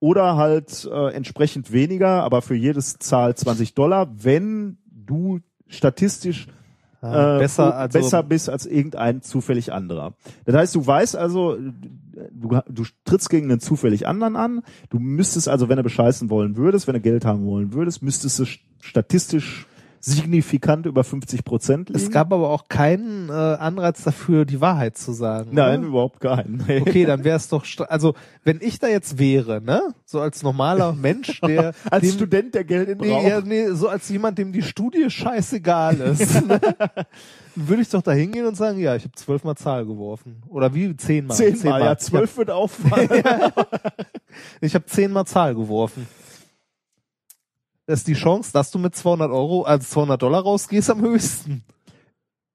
oder 0.00 0.36
halt 0.36 0.88
äh, 0.90 1.12
entsprechend 1.12 1.72
weniger, 1.72 2.22
aber 2.24 2.42
für 2.42 2.56
jedes 2.56 2.98
Zahl 2.98 3.36
20 3.36 3.74
Dollar, 3.74 4.08
wenn 4.24 4.78
du 4.86 5.40
statistisch 5.68 6.48
Ah, 7.02 7.36
äh, 7.36 7.38
besser, 7.38 7.76
also, 7.76 7.98
besser 7.98 8.22
bist 8.22 8.48
als 8.48 8.64
irgendein 8.64 9.20
zufällig 9.20 9.74
anderer. 9.74 10.14
Das 10.46 10.56
heißt, 10.56 10.74
du 10.74 10.86
weißt 10.86 11.16
also, 11.16 11.58
du, 12.32 12.60
du 12.68 12.84
trittst 13.04 13.30
gegen 13.30 13.50
einen 13.50 13.60
zufällig 13.60 14.06
anderen 14.06 14.36
an. 14.36 14.62
Du 14.90 14.98
müsstest 14.98 15.48
also, 15.48 15.68
wenn 15.68 15.76
du 15.76 15.82
bescheißen 15.82 16.30
wollen 16.30 16.56
würdest, 16.56 16.86
wenn 16.86 16.94
du 16.94 17.00
Geld 17.00 17.24
haben 17.24 17.46
wollen 17.46 17.72
würdest, 17.72 18.02
müsstest 18.02 18.38
du 18.38 18.46
statistisch 18.80 19.66
signifikant 20.04 20.84
über 20.86 21.02
50 21.02 21.44
Prozent 21.44 21.88
liegen. 21.88 21.98
es 21.98 22.10
gab 22.10 22.32
aber 22.32 22.50
auch 22.50 22.68
keinen 22.68 23.30
äh, 23.30 23.32
Anreiz 23.32 24.04
dafür, 24.04 24.44
die 24.44 24.60
Wahrheit 24.60 24.98
zu 24.98 25.12
sagen. 25.12 25.50
Nein, 25.52 25.80
oder? 25.80 25.88
überhaupt 25.88 26.20
keinen. 26.20 26.62
Nee. 26.66 26.80
Okay, 26.80 27.06
dann 27.06 27.24
wäre 27.24 27.36
es 27.36 27.48
doch, 27.48 27.64
also 27.88 28.14
wenn 28.44 28.60
ich 28.60 28.78
da 28.78 28.88
jetzt 28.88 29.18
wäre, 29.18 29.62
ne, 29.62 29.94
so 30.04 30.20
als 30.20 30.42
normaler 30.42 30.92
Mensch, 31.00 31.40
der 31.40 31.72
Als 31.90 32.02
dem, 32.02 32.12
Student, 32.12 32.54
der 32.54 32.64
Geld 32.64 33.00
nee, 33.00 33.08
braucht. 33.08 33.26
ja, 33.26 33.40
nee, 33.40 33.68
so 33.70 33.88
als 33.88 34.08
jemand, 34.10 34.36
dem 34.38 34.52
die 34.52 34.62
Studie 34.62 35.08
scheißegal 35.08 36.00
ist, 36.00 36.34
ne, 36.46 36.60
dann 36.60 37.06
würde 37.54 37.82
ich 37.82 37.88
doch 37.88 38.02
da 38.02 38.12
hingehen 38.12 38.46
und 38.46 38.56
sagen, 38.56 38.78
ja, 38.78 38.94
ich 38.96 39.04
habe 39.04 39.14
zwölfmal 39.14 39.56
Zahl 39.56 39.86
geworfen 39.86 40.42
oder 40.48 40.74
wie 40.74 40.94
zehnmal, 40.96 41.36
Zehnmal, 41.36 41.80
ja, 41.80 41.96
zwölf 41.96 42.36
wird 42.36 42.50
auffallen. 42.50 43.08
Ich 44.60 44.74
habe 44.74 44.84
zehnmal 44.86 45.26
Zahl 45.26 45.54
geworfen. 45.54 46.08
Das 47.86 48.00
ist 48.00 48.08
die 48.08 48.14
Chance, 48.14 48.50
dass 48.52 48.70
du 48.70 48.78
mit 48.78 48.96
200 48.96 49.30
Euro, 49.30 49.62
also 49.62 49.86
200 49.86 50.20
Dollar 50.22 50.42
rausgehst 50.42 50.90
am 50.90 51.00
höchsten. 51.00 51.64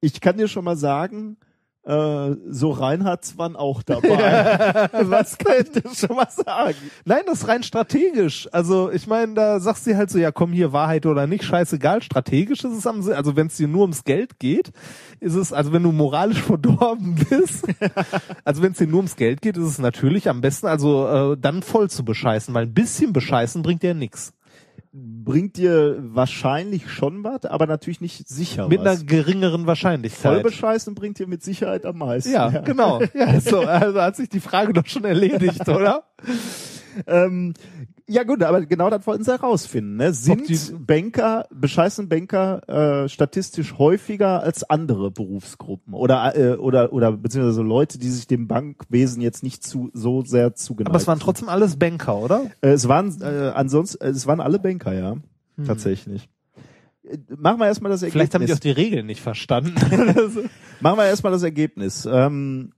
Ich 0.02 0.22
kann 0.22 0.38
dir 0.38 0.48
schon 0.48 0.64
mal 0.64 0.78
sagen, 0.78 1.38
äh, 1.84 2.36
so 2.48 2.72
Reinhards 2.72 3.38
waren 3.38 3.56
auch 3.56 3.84
dabei. 3.84 4.90
Was 5.10 5.38
kann 5.38 5.56
ich 5.62 5.72
dir 5.72 5.90
schon 5.94 6.16
mal 6.16 6.30
sagen? 6.30 6.76
Nein, 7.06 7.22
das 7.26 7.42
ist 7.42 7.48
rein 7.48 7.64
strategisch. 7.64 8.50
Also 8.52 8.92
ich 8.92 9.08
meine, 9.08 9.34
da 9.34 9.60
sagst 9.60 9.88
du 9.88 9.96
halt 9.96 10.10
so, 10.10 10.20
ja 10.20 10.32
komm 10.32 10.52
hier, 10.52 10.74
Wahrheit 10.74 11.06
oder 11.06 11.26
nicht, 11.26 11.44
scheißegal. 11.44 12.02
Strategisch 12.02 12.64
ist 12.64 12.78
es 12.78 12.86
am 12.86 13.02
Sinn. 13.02 13.14
Also 13.14 13.36
wenn 13.36 13.48
es 13.48 13.58
dir 13.58 13.68
nur 13.68 13.82
ums 13.82 14.04
Geld 14.04 14.40
geht, 14.40 14.72
ist 15.20 15.36
es, 15.36 15.54
also 15.54 15.72
wenn 15.74 15.84
du 15.84 15.92
moralisch 15.92 16.42
verdorben 16.44 17.16
bist, 17.30 17.66
also 18.44 18.62
wenn 18.62 18.74
es 18.74 18.78
dir 18.78 18.88
nur 18.88 18.98
ums 18.98 19.16
Geld 19.16 19.42
geht, 19.42 19.58
ist 19.58 19.66
es 19.66 19.80
natürlich 19.80 20.28
am 20.28 20.42
besten, 20.42 20.68
also 20.68 21.08
äh, 21.34 21.38
dann 21.40 21.64
voll 21.64 21.90
zu 21.90 22.04
bescheißen, 22.04 22.54
weil 22.54 22.66
ein 22.66 22.74
bisschen 22.74 23.14
bescheißen 23.14 23.62
bringt 23.62 23.84
dir 23.84 23.94
nix. 23.94 24.34
Bringt 24.92 25.58
dir 25.58 25.98
wahrscheinlich 26.00 26.90
schon 26.90 27.24
was, 27.24 27.46
aber 27.46 27.68
natürlich 27.68 28.02
nicht 28.02 28.28
sicher 28.28 28.68
Mit 28.68 28.80
einer 28.80 28.94
was. 28.94 29.06
geringeren 29.06 29.68
Wahrscheinlichkeit. 29.68 30.34
Voll 30.34 30.42
bescheißen 30.42 30.96
bringt 30.96 31.20
dir 31.20 31.28
mit 31.28 31.44
Sicherheit 31.44 31.86
am 31.86 32.00
meisten. 32.00 32.32
ja, 32.32 32.50
genau. 32.62 33.00
Ja, 33.14 33.40
so, 33.42 33.60
also 33.62 34.02
hat 34.02 34.16
sich 34.16 34.30
die 34.30 34.40
Frage 34.40 34.74
doch 34.74 34.88
schon 34.88 35.06
erledigt, 35.06 35.60
oder? 35.70 36.06
Ähm, 37.06 37.54
ja 38.10 38.24
gut, 38.24 38.44
aber 38.44 38.66
genau 38.66 38.90
das 38.90 39.06
wollten 39.06 39.24
sie 39.24 39.32
herausfinden. 39.32 39.98
Ne? 39.98 40.14
Sind 40.14 40.88
Banker, 40.88 41.48
bescheißen 41.52 42.10
Banker 42.10 43.04
äh, 43.04 43.10
statistisch 43.10 43.78
häufiger 43.78 44.42
als 44.42 44.70
andere 44.70 45.12
Berufsgruppen 45.12 45.94
oder 45.94 46.36
äh, 46.36 46.56
oder 46.56 46.92
oder 46.92 47.12
beziehungsweise 47.12 47.62
Leute, 47.62 48.00
die 48.00 48.10
sich 48.10 48.28
dem 48.28 48.48
Bankwesen 48.48 49.22
jetzt 49.22 49.44
nicht 49.44 49.64
zu 49.64 49.92
so 49.94 50.24
sehr 50.24 50.56
zugeneigt 50.56 50.90
Aber 50.90 50.98
es 50.98 51.08
waren 51.08 51.20
trotzdem 51.20 51.50
alles 51.50 51.78
Banker, 51.78 52.18
oder? 52.18 52.52
Äh, 52.62 52.70
es 52.70 52.88
waren 52.88 53.16
äh, 53.22 53.52
ansonsten, 53.54 54.04
äh, 54.04 54.10
es 54.10 54.26
waren 54.26 54.42
alle 54.42 54.60
Banker, 54.60 54.94
ja, 54.94 55.18
tatsächlich. 55.66 56.28
Äh, 57.04 57.18
Machen 57.38 57.60
wir 57.60 57.68
erstmal 57.68 57.92
das 57.92 58.02
Ergebnis. 58.02 58.14
Vielleicht 58.14 58.36
haben 58.36 58.46
die 58.46 58.54
auch 58.54 58.60
die 58.60 58.72
Regeln 58.72 59.06
nicht 59.06 59.22
verstanden. 59.22 59.76
Machen 60.82 60.98
wir 60.98 61.06
erstmal 61.06 61.32
das 61.32 61.44
Ergebnis. 61.44 62.08
Ähm, 62.12 62.72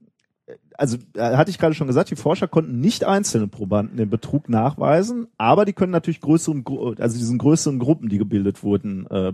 also 0.78 0.96
äh, 1.14 1.36
hatte 1.36 1.50
ich 1.50 1.58
gerade 1.58 1.74
schon 1.74 1.86
gesagt, 1.86 2.10
die 2.10 2.16
Forscher 2.16 2.48
konnten 2.48 2.80
nicht 2.80 3.04
einzelne 3.04 3.48
Probanden 3.48 3.96
den 3.96 4.10
Betrug 4.10 4.48
nachweisen, 4.48 5.26
aber 5.38 5.64
die 5.64 5.72
können 5.72 5.92
natürlich 5.92 6.20
größeren, 6.20 6.64
also 6.98 7.18
diesen 7.18 7.38
größeren 7.38 7.78
Gruppen, 7.78 8.08
die 8.08 8.18
gebildet 8.18 8.62
wurden, 8.62 9.06
äh, 9.08 9.28
äh, 9.28 9.32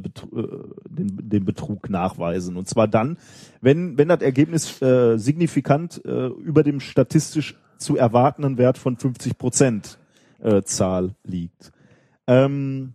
den, 0.89 1.29
den 1.29 1.45
Betrug 1.45 1.91
nachweisen. 1.91 2.57
Und 2.57 2.69
zwar 2.69 2.89
dann, 2.89 3.19
wenn 3.61 3.99
wenn 3.99 4.09
das 4.09 4.21
Ergebnis 4.21 4.81
äh, 4.83 5.17
signifikant 5.19 6.05
äh, 6.05 6.27
über 6.27 6.63
dem 6.63 6.81
statistisch 6.81 7.57
zu 7.79 7.97
erwartenden 7.97 8.59
Wert 8.59 8.79
von 8.79 8.97
50 8.97 9.39
Prozent 9.39 9.99
äh, 10.41 10.63
Zahl 10.63 11.15
liegt. 11.25 11.73
Ähm, 12.27 12.95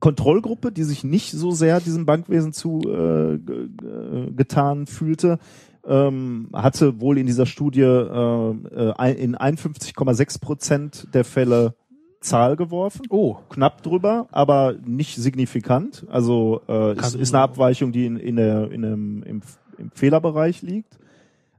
Kontrollgruppe, 0.00 0.70
die 0.70 0.84
sich 0.84 1.02
nicht 1.02 1.30
so 1.32 1.50
sehr 1.52 1.80
diesem 1.80 2.04
Bankwesen 2.04 2.52
zu 2.52 2.80
ge- 2.80 3.38
ge- 3.38 4.32
getan 4.34 4.86
fühlte, 4.86 5.38
ähm, 5.86 6.48
hatte 6.52 7.00
wohl 7.00 7.18
in 7.18 7.26
dieser 7.26 7.46
Studie 7.46 7.82
äh, 7.82 8.50
äh, 8.96 9.22
in 9.22 9.36
51,6 9.36 10.40
Prozent 10.40 11.08
der 11.12 11.24
Fälle 11.24 11.74
Zahl 12.20 12.56
geworfen. 12.56 13.02
Oh. 13.10 13.36
Knapp 13.50 13.82
drüber, 13.82 14.26
aber 14.32 14.74
nicht 14.84 15.16
signifikant. 15.16 16.06
Also 16.08 16.62
äh, 16.68 16.98
ist, 16.98 17.14
ist 17.14 17.34
eine 17.34 17.42
Abweichung, 17.42 17.92
die 17.92 18.06
in, 18.06 18.16
in 18.16 18.36
der, 18.36 18.70
in 18.70 18.82
dem, 18.82 19.22
im, 19.22 19.42
im 19.78 19.90
Fehlerbereich 19.90 20.62
liegt. 20.62 20.98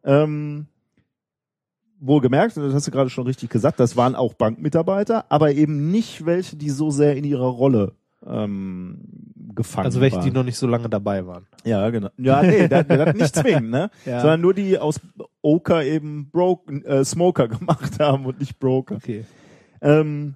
Ähm, 0.04 0.66
wohlgemerkt, 2.00 2.58
das 2.58 2.74
hast 2.74 2.88
du 2.88 2.92
gerade 2.92 3.10
schon 3.10 3.26
richtig 3.26 3.50
gesagt, 3.50 3.80
das 3.80 3.96
waren 3.96 4.16
auch 4.16 4.34
Bankmitarbeiter, 4.34 5.26
aber 5.30 5.54
eben 5.54 5.92
nicht 5.92 6.26
welche, 6.26 6.56
die 6.56 6.70
so 6.70 6.92
sehr 6.92 7.16
in 7.16 7.24
ihrer 7.24 7.48
Rolle 7.48 7.94
ähm, 8.28 9.02
gefangen 9.56 9.86
Also 9.86 10.02
welche, 10.02 10.18
waren. 10.18 10.26
die 10.26 10.32
noch 10.32 10.44
nicht 10.44 10.58
so 10.58 10.68
lange 10.68 10.90
dabei 10.90 11.26
waren. 11.26 11.48
Ja, 11.64 11.90
genau. 11.90 12.10
Ja, 12.18 12.42
nee, 12.42 12.68
das, 12.68 12.88
das 12.88 13.16
nicht 13.16 13.36
zwingen, 13.36 13.70
ne? 13.70 13.90
Ja. 14.06 14.22
Sondern 14.22 14.42
nur 14.42 14.54
die 14.54 14.78
aus 14.78 15.00
Oker 15.42 15.84
eben 15.84 16.30
Broken, 16.30 16.84
äh, 16.86 17.06
Smoker 17.06 17.48
gemacht 17.48 18.00
haben 18.00 18.26
und 18.26 18.40
nicht 18.40 18.60
Broker. 18.60 18.96
Okay. 18.96 19.26
Ähm, 19.82 20.36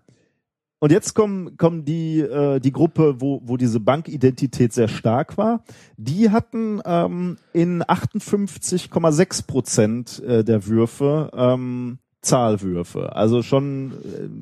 und 0.81 0.93
jetzt 0.93 1.13
kommen, 1.13 1.57
kommen 1.57 1.83
die, 1.83 2.21
äh, 2.21 2.59
die 2.61 2.71
Gruppe, 2.71 3.19
wo, 3.19 3.41
wo 3.43 3.57
diese 3.57 3.81
Bankidentität 3.81 4.71
sehr 4.71 4.87
stark 4.87 5.37
war. 5.37 5.63
Die 5.97 6.29
hatten 6.29 6.81
ähm, 6.85 7.37
in 7.51 7.83
58,6 7.83 9.45
Prozent 9.45 10.23
äh, 10.23 10.43
der 10.45 10.65
Würfe 10.67 11.31
ähm, 11.33 11.99
Zahlwürfe. 12.21 13.15
Also 13.15 13.43
schon, 13.43 13.93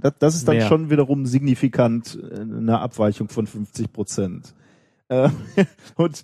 äh, 0.02 0.12
das, 0.20 0.36
ist 0.36 0.48
dann 0.48 0.58
Mehr. 0.58 0.68
schon 0.68 0.90
wiederum 0.90 1.26
signifikant 1.26 2.18
äh, 2.22 2.40
eine 2.40 2.80
Abweichung 2.80 3.30
von 3.30 3.48
50 3.48 3.92
Prozent. 3.94 4.54
Äh, 5.10 5.30
Und 5.96 6.24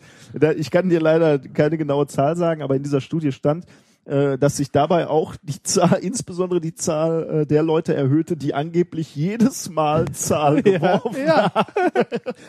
ich 0.58 0.72
kann 0.72 0.90
dir 0.90 1.00
leider 1.00 1.40
keine 1.40 1.78
genaue 1.78 2.08
Zahl 2.08 2.36
sagen, 2.36 2.62
aber 2.62 2.76
in 2.76 2.84
dieser 2.84 3.02
Studie 3.02 3.32
stand, 3.32 3.66
äh, 4.06 4.38
dass 4.38 4.58
sich 4.58 4.72
dabei 4.72 5.08
auch 5.08 5.36
die 5.42 5.62
Zahl, 5.64 6.00
insbesondere 6.02 6.60
die 6.62 6.76
Zahl 6.76 7.42
äh, 7.42 7.46
der 7.46 7.64
Leute 7.64 7.94
erhöhte, 7.96 8.36
die 8.36 8.54
angeblich 8.54 9.16
jedes 9.16 9.70
Mal 9.70 10.06
Zahl 10.14 10.62
geworfen 10.62 11.26
ja. 11.26 11.54
haben. 11.54 11.64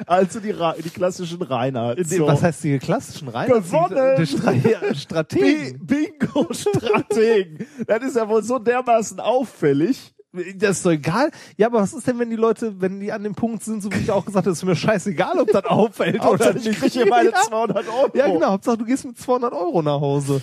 Also 0.06 0.40
die, 0.40 0.54
die 0.82 0.90
klassischen 0.90 1.42
Reinhardt. 1.42 1.98
Die- 1.98 2.20
Was 2.20 2.42
heißt 2.42 2.64
die 2.64 2.78
klassischen 2.78 3.28
Reiner? 3.28 3.54
Gewonnen! 3.60 4.16
Die, 4.16 4.22
die 4.24 4.26
Stra 4.26 4.52
ja, 4.52 4.94
Strategen. 4.94 5.86
Bingo-Strategen. 5.86 7.66
das 7.86 8.02
ist 8.02 8.16
ja 8.16 8.28
wohl 8.28 8.42
so 8.42 8.58
dermaßen 8.58 9.20
auffällig. 9.20 10.13
Das 10.56 10.78
ist 10.78 10.86
doch 10.86 10.90
egal. 10.90 11.30
Ja, 11.56 11.68
aber 11.68 11.80
was 11.80 11.92
ist 11.92 12.06
denn, 12.06 12.18
wenn 12.18 12.30
die 12.30 12.36
Leute, 12.36 12.80
wenn 12.80 12.98
die 12.98 13.12
an 13.12 13.22
dem 13.22 13.34
Punkt 13.34 13.62
sind, 13.62 13.82
so 13.82 13.92
wie 13.92 13.98
ich 13.98 14.10
auch 14.10 14.24
gesagt 14.24 14.46
habe, 14.46 14.52
ist 14.52 14.64
mir 14.64 14.74
scheißegal, 14.74 15.38
ob 15.38 15.48
das 15.48 15.64
auffällt 15.64 16.24
oder 16.24 16.54
nicht. 16.54 16.66
ich 16.66 16.78
kriege 16.78 16.92
hier 16.92 17.06
meine 17.06 17.30
ja. 17.32 17.42
200 17.48 17.86
Euro. 17.88 18.10
Ja, 18.14 18.26
genau. 18.26 18.50
Hauptsache, 18.50 18.78
du 18.78 18.84
gehst 18.84 19.04
mit 19.04 19.16
200 19.16 19.52
Euro 19.52 19.82
nach 19.82 20.00
Hause. 20.00 20.40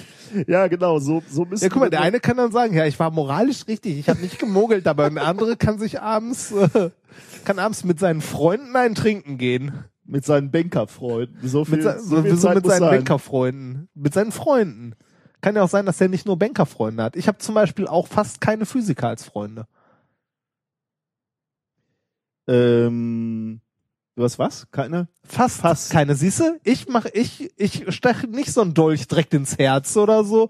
Ja, 0.47 0.67
genau. 0.67 0.99
So, 0.99 1.21
so 1.29 1.43
müssen 1.43 1.63
Ja, 1.63 1.69
guck 1.69 1.81
mal, 1.81 1.89
der 1.89 2.01
eine 2.01 2.21
kann 2.21 2.37
dann 2.37 2.51
sagen, 2.53 2.73
ja, 2.73 2.85
ich 2.85 2.97
war 2.99 3.11
moralisch 3.11 3.67
richtig, 3.67 3.99
ich 3.99 4.07
habe 4.07 4.21
nicht 4.21 4.39
gemogelt, 4.39 4.87
aber 4.87 5.09
der 5.09 5.25
andere 5.27 5.57
kann 5.57 5.77
sich 5.77 5.99
abends, 5.99 6.53
äh, 6.53 6.89
kann 7.43 7.59
abends 7.59 7.83
mit 7.83 7.99
seinen 7.99 8.21
Freunden 8.21 8.73
ein 8.77 8.95
Trinken 8.95 9.37
gehen. 9.37 9.83
mit 10.05 10.23
seinen 10.25 10.51
Bankerfreunden. 10.51 11.47
So 11.47 11.65
viel, 11.65 11.75
Mit, 11.75 11.83
se 11.83 11.99
so 11.99 12.21
viel 12.21 12.37
Zeit 12.37 12.55
mit 12.55 12.65
seinen 12.65 12.79
sein. 12.79 12.95
Bankerfreunden. 12.97 13.89
Mit 13.93 14.13
seinen 14.13 14.31
Freunden. 14.31 14.93
Kann 15.41 15.55
ja 15.55 15.63
auch 15.63 15.69
sein, 15.69 15.85
dass 15.85 15.99
er 15.99 16.07
nicht 16.07 16.25
nur 16.27 16.37
Bankerfreunde 16.37 17.01
hat. 17.03 17.15
Ich 17.15 17.27
habe 17.27 17.39
zum 17.39 17.55
Beispiel 17.55 17.87
auch 17.87 18.07
fast 18.07 18.41
keine 18.41 18.65
Physiker 18.65 19.07
als 19.07 19.25
Freunde. 19.25 19.65
Ähm, 22.51 23.61
du 24.15 24.23
hast 24.23 24.37
was? 24.39 24.67
Keine? 24.71 25.07
Fast, 25.23 25.61
Fast. 25.61 25.91
keine. 25.91 26.15
Siehste, 26.15 26.59
ich 26.63 26.87
mach, 26.89 27.05
ich, 27.13 27.51
ich 27.57 27.85
steche 27.95 28.27
nicht 28.27 28.51
so 28.51 28.61
einen 28.61 28.73
Dolch 28.73 29.07
direkt 29.07 29.33
ins 29.33 29.57
Herz 29.57 29.95
oder 29.97 30.23
so. 30.23 30.49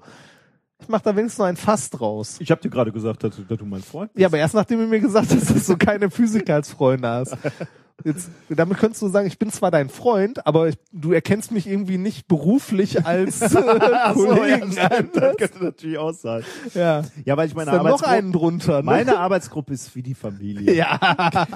Ich 0.80 0.88
mach 0.88 1.02
da 1.02 1.16
wenigstens 1.16 1.38
noch 1.40 1.46
ein 1.46 1.58
Fass 1.58 1.92
draus. 1.92 2.38
Ich 2.40 2.50
habe 2.50 2.60
dir 2.60 2.70
gerade 2.72 2.92
gesagt, 2.92 3.24
dass, 3.24 3.36
du- 3.36 3.44
dass 3.44 3.58
du 3.60 3.66
mein 3.66 3.84
Freund 3.84 4.12
bist. 4.14 4.22
Ja, 4.22 4.28
aber 4.28 4.40
erst 4.40 4.56
nachdem 4.56 4.80
du 4.80 4.88
mir 4.88 5.00
gesagt 5.00 5.30
hast, 5.32 5.52
dass 5.56 5.68
du 5.68 5.78
keine 5.78 6.10
Physiker 6.10 6.56
als 6.56 6.72
Freunde 6.72 7.08
hast. 7.08 7.38
Jetzt, 8.04 8.30
damit 8.50 8.78
könntest 8.78 9.02
du 9.02 9.08
sagen, 9.08 9.28
ich 9.28 9.38
bin 9.40 9.52
zwar 9.52 9.72
dein 9.72 9.90
Freund, 9.90 10.46
aber 10.46 10.70
ich, 10.70 10.76
du 10.92 11.12
erkennst 11.12 11.52
mich 11.52 11.68
irgendwie 11.68 11.98
nicht 11.98 12.28
beruflich 12.28 13.06
als 13.06 13.42
äh, 13.42 13.48
Ach 13.94 14.16
so, 14.16 14.26
ja, 14.34 14.38
Kollegen 14.38 14.78
an. 14.80 15.10
das 15.14 15.38
könnte 15.38 15.64
natürlich 15.64 15.98
auch 15.98 16.14
sein. 16.14 16.44
Ja. 16.74 17.04
Ja, 17.26 17.38
weil 17.38 17.48
ich 17.48 17.56
meine 17.56 17.72
dann 17.72 17.80
noch 17.80 17.86
Arbeitsgruppe, 17.86 18.12
einen 18.16 18.32
drunter. 18.32 18.78
Ne? 18.78 18.84
meine 18.84 19.18
Arbeitsgruppe 19.20 19.74
ist 19.74 19.96
wie 19.96 20.04
die 20.04 20.16
Familie. 20.16 20.74
ja. 20.74 21.00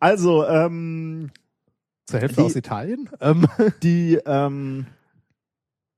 Also, 0.00 0.46
ähm, 0.46 1.30
Zur 2.06 2.20
Hälfte 2.20 2.40
Die- 2.40 2.46
aus 2.46 2.56
Italien. 2.56 3.08
Ähm, 3.20 3.46
die, 3.82 4.18
ähm, 4.26 4.86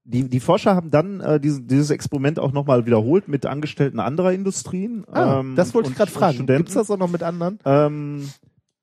die, 0.05 0.29
die 0.29 0.41
Forscher 0.41 0.75
haben 0.75 0.91
dann 0.91 1.21
äh, 1.21 1.39
dieses, 1.39 1.67
dieses 1.67 1.91
Experiment 1.91 2.39
auch 2.39 2.53
nochmal 2.53 2.87
wiederholt 2.87 3.29
mit 3.29 3.47
Angestellten 3.47 4.01
anderer 4.01 4.33
Industrien. 4.33 5.05
ah, 5.09 5.41
ähm, 5.41 5.55
das 5.55 5.75
wollte 5.75 5.91
ich 5.91 5.97
gerade 5.97 6.11
fragen. 6.11 6.35
Studenten. 6.35 6.59
Gibt's 6.65 6.75
das 6.75 6.91
auch 6.91 6.99
noch 6.99 7.11
mit 7.11 7.23
anderen? 7.23 7.59
Ähm, 7.65 8.29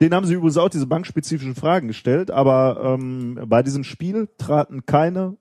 den 0.02 0.14
haben 0.14 0.26
sie 0.26 0.34
übrigens 0.36 0.58
auch 0.58 0.70
diese 0.70 0.88
bankspezifischen 0.88 1.56
Fragen 1.56 1.90
gestellt, 1.90 2.32
aber 2.32 2.98
ähm, 2.98 3.38
bei 3.48 3.64
diesem 3.64 3.84
Spiel 3.84 4.30
traten 4.38 4.86
keine 4.86 5.36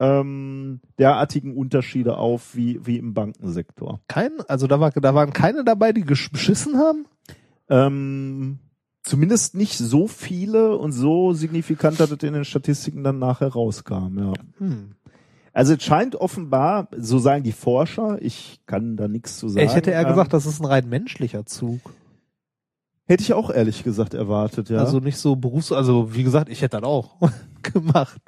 ähm, 0.00 0.80
derartigen 0.98 1.56
Unterschiede 1.56 2.16
auf 2.18 2.56
wie, 2.56 2.84
wie 2.84 2.98
im 2.98 3.14
Bankensektor. 3.14 4.00
Kein, 4.08 4.32
also 4.48 4.66
da, 4.66 4.80
war, 4.80 4.90
da 4.90 5.14
waren 5.14 5.32
keine 5.32 5.62
dabei, 5.62 5.92
die 5.92 6.04
gesch- 6.04 6.32
beschissen 6.32 6.76
haben? 6.76 7.06
Ähm, 7.68 8.58
zumindest 9.02 9.54
nicht 9.54 9.76
so 9.76 10.06
viele 10.06 10.76
und 10.76 10.92
so 10.92 11.32
signifikant, 11.32 11.98
dass 12.00 12.10
es 12.10 12.22
in 12.22 12.34
den 12.34 12.44
Statistiken 12.44 13.02
dann 13.04 13.18
nachher 13.18 13.48
rauskam, 13.48 14.18
ja. 14.18 14.32
Hm. 14.58 14.94
Also 15.54 15.74
es 15.74 15.82
scheint 15.82 16.16
offenbar, 16.16 16.88
so 16.96 17.18
sagen 17.18 17.42
die 17.42 17.52
Forscher, 17.52 18.16
ich 18.22 18.60
kann 18.64 18.96
da 18.96 19.06
nichts 19.06 19.36
zu 19.36 19.48
sagen. 19.48 19.66
ich 19.66 19.74
hätte 19.74 19.90
eher 19.90 20.02
ähm, 20.02 20.08
gesagt, 20.08 20.32
das 20.32 20.46
ist 20.46 20.60
ein 20.60 20.66
rein 20.66 20.88
menschlicher 20.88 21.44
Zug. 21.44 21.80
hätte 23.04 23.22
ich 23.22 23.34
auch 23.34 23.50
ehrlich 23.50 23.84
gesagt 23.84 24.14
erwartet, 24.14 24.70
ja. 24.70 24.78
Also 24.78 24.98
nicht 25.00 25.18
so 25.18 25.36
berufs-, 25.36 25.72
also 25.72 26.14
wie 26.14 26.22
gesagt, 26.22 26.48
ich 26.48 26.62
hätte 26.62 26.80
das 26.80 26.88
auch 26.88 27.16
gemacht. 27.62 28.20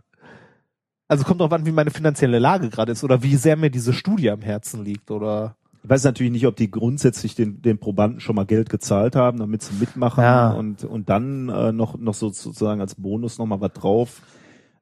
Also 1.09 1.25
kommt 1.25 1.41
drauf 1.41 1.53
an, 1.53 1.65
wie 1.67 1.73
meine 1.73 1.91
finanzielle 1.91 2.39
Lage 2.39 2.69
gerade 2.71 2.93
ist 2.93 3.05
oder 3.05 3.23
wie 3.23 3.37
sehr 3.37 3.57
mir 3.57 3.71
diese 3.71 3.93
Studie 3.93 4.31
am 4.31 4.43
Herzen 4.43 4.85
liegt 4.85 5.11
oder. 5.11 5.57
Ich 5.85 5.91
weiß 5.91 6.05
natürlich 6.05 6.33
nicht, 6.33 6.47
ob 6.47 6.57
die 6.57 6.71
grundsätzlich 6.71 7.35
den, 7.35 7.61
den 7.61 7.79
Probanden 7.79 8.19
schon 8.19 8.37
mal 8.37 8.47
Geld 8.47 8.71
gezahlt 8.71 9.17
haben, 9.17 9.39
damit 9.39 9.63
sie 9.63 9.75
mitmachen 9.75 10.25
Ja. 10.25 10.51
und, 10.53 10.83
und 10.83 11.11
dann 11.11 11.51
äh, 11.51 11.73
noch, 11.73 11.99
noch 11.99 12.15
so, 12.15 12.31
sozusagen 12.31 12.81
als 12.81 12.95
Bonus 12.95 13.37
noch 13.37 13.45
mal 13.45 13.61
was 13.61 13.75
drauf. 13.75 14.23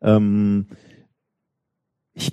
Ähm, 0.00 0.68
ich 2.14 2.32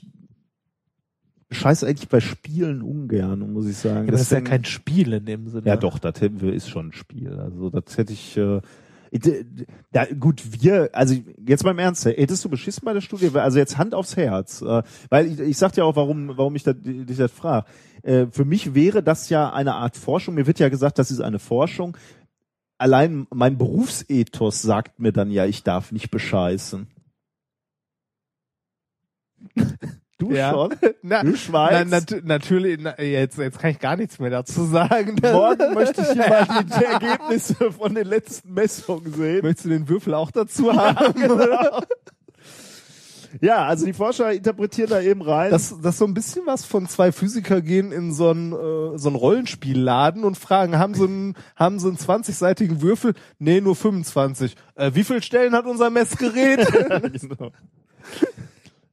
scheiße 1.49 1.87
eigentlich 1.87 2.09
bei 2.09 2.19
Spielen 2.19 2.83
ungern, 2.83 3.51
muss 3.51 3.65
ich 3.67 3.77
sagen. 3.77 4.05
Ja, 4.05 4.11
das 4.11 4.21
ist 4.21 4.31
ja 4.31 4.41
kein 4.41 4.65
Spiel 4.65 5.13
in 5.13 5.25
dem 5.25 5.47
Sinne. 5.47 5.65
Ja, 5.65 5.75
doch, 5.75 5.97
das 5.97 6.21
ist 6.21 6.69
schon 6.69 6.89
ein 6.89 6.93
Spiel. 6.93 7.39
Also 7.39 7.71
das 7.71 7.97
hätte 7.97 8.13
ich. 8.13 8.37
Äh, 8.37 8.61
da, 9.91 10.05
gut, 10.05 10.43
wir, 10.61 10.89
also 10.93 11.15
jetzt 11.45 11.63
mal 11.63 11.71
im 11.71 11.79
Ernst, 11.79 12.05
hättest 12.05 12.45
du 12.45 12.49
beschissen 12.49 12.85
bei 12.85 12.93
der 12.93 13.01
Studie? 13.01 13.31
Also 13.33 13.57
jetzt 13.57 13.77
Hand 13.77 13.95
aufs 13.95 14.15
Herz, 14.15 14.61
äh, 14.61 14.83
weil 15.09 15.27
ich, 15.27 15.39
ich 15.39 15.57
sag 15.57 15.73
dir 15.73 15.85
auch, 15.85 15.95
warum, 15.95 16.37
warum 16.37 16.55
ich 16.55 16.63
das, 16.63 16.75
dich 16.79 17.17
das 17.17 17.31
frage. 17.31 17.65
Äh, 18.03 18.27
für 18.27 18.45
mich 18.45 18.75
wäre 18.75 19.01
das 19.01 19.29
ja 19.29 19.51
eine 19.51 19.75
Art 19.75 19.97
Forschung. 19.97 20.35
Mir 20.35 20.47
wird 20.47 20.59
ja 20.59 20.69
gesagt, 20.69 20.99
das 20.99 21.11
ist 21.11 21.21
eine 21.21 21.39
Forschung. 21.39 21.97
Allein 22.77 23.27
mein 23.33 23.57
Berufsethos 23.57 24.61
sagt 24.61 24.99
mir 24.99 25.11
dann 25.11 25.31
ja, 25.31 25.45
ich 25.45 25.63
darf 25.63 25.91
nicht 25.91 26.11
bescheißen. 26.11 26.87
Du 30.19 30.31
Ja. 30.31 30.51
schon? 30.51 30.75
Na, 31.01 31.23
Du 31.23 31.35
schweigst? 31.35 31.89
na, 31.89 31.99
nat 31.99 32.23
natürlich, 32.25 32.77
na, 32.79 33.01
jetzt, 33.01 33.37
jetzt 33.39 33.57
kann 33.57 33.71
ich 33.71 33.79
gar 33.79 33.95
nichts 33.95 34.19
mehr 34.19 34.29
dazu 34.29 34.65
sagen. 34.65 35.15
Morgen 35.21 35.73
möchte 35.73 36.01
ich 36.01 36.09
hier 36.09 36.27
mal 36.29 36.45
die 36.63 36.83
Ergebnisse 36.85 37.71
von 37.71 37.95
den 37.95 38.05
letzten 38.05 38.53
Messungen 38.53 39.13
sehen. 39.13 39.39
Möchtest 39.43 39.65
du 39.65 39.69
den 39.69 39.87
Würfel 39.89 40.13
auch 40.13 40.29
dazu 40.31 40.75
haben? 40.75 41.13
genau. 41.19 41.81
Ja, 43.41 43.65
also 43.67 43.85
die 43.85 43.93
Forscher 43.93 44.33
interpretieren 44.33 44.89
da 44.89 45.01
eben 45.01 45.21
rein. 45.21 45.51
Das, 45.51 45.75
das 45.83 45.99
so 45.99 46.05
ein 46.05 46.15
bisschen 46.15 46.41
was 46.47 46.65
von 46.65 46.87
zwei 46.87 47.11
Physiker 47.11 47.61
gehen 47.61 47.91
in 47.91 48.11
so 48.11 48.29
einen, 48.31 48.51
äh, 48.53 48.97
so 48.97 49.07
einen 49.07 49.15
Rollenspielladen 49.15 50.23
und 50.23 50.35
fragen, 50.35 50.79
haben 50.79 50.95
sie 50.95 51.03
einen, 51.05 51.35
haben 51.55 51.79
sie 51.79 51.87
einen 51.89 51.97
20-seitigen 51.97 52.81
Würfel? 52.81 53.13
Nee, 53.37 53.61
nur 53.61 53.75
25. 53.75 54.55
Äh, 54.75 54.91
wie 54.95 55.03
viele 55.03 55.21
Stellen 55.21 55.53
hat 55.53 55.65
unser 55.67 55.91
Messgerät? 55.91 56.67
genau. 57.21 57.51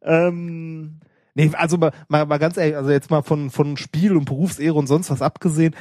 ähm, 0.02 1.00
nee, 1.36 1.50
also 1.54 1.78
mal, 1.78 1.92
mal, 2.08 2.38
ganz 2.38 2.56
ehrlich, 2.56 2.76
also 2.76 2.90
jetzt 2.90 3.10
mal 3.10 3.22
von, 3.22 3.50
von 3.50 3.76
Spiel 3.76 4.16
und 4.16 4.24
Berufsehre 4.24 4.74
und 4.74 4.88
sonst 4.88 5.10
was 5.10 5.22
abgesehen. 5.22 5.74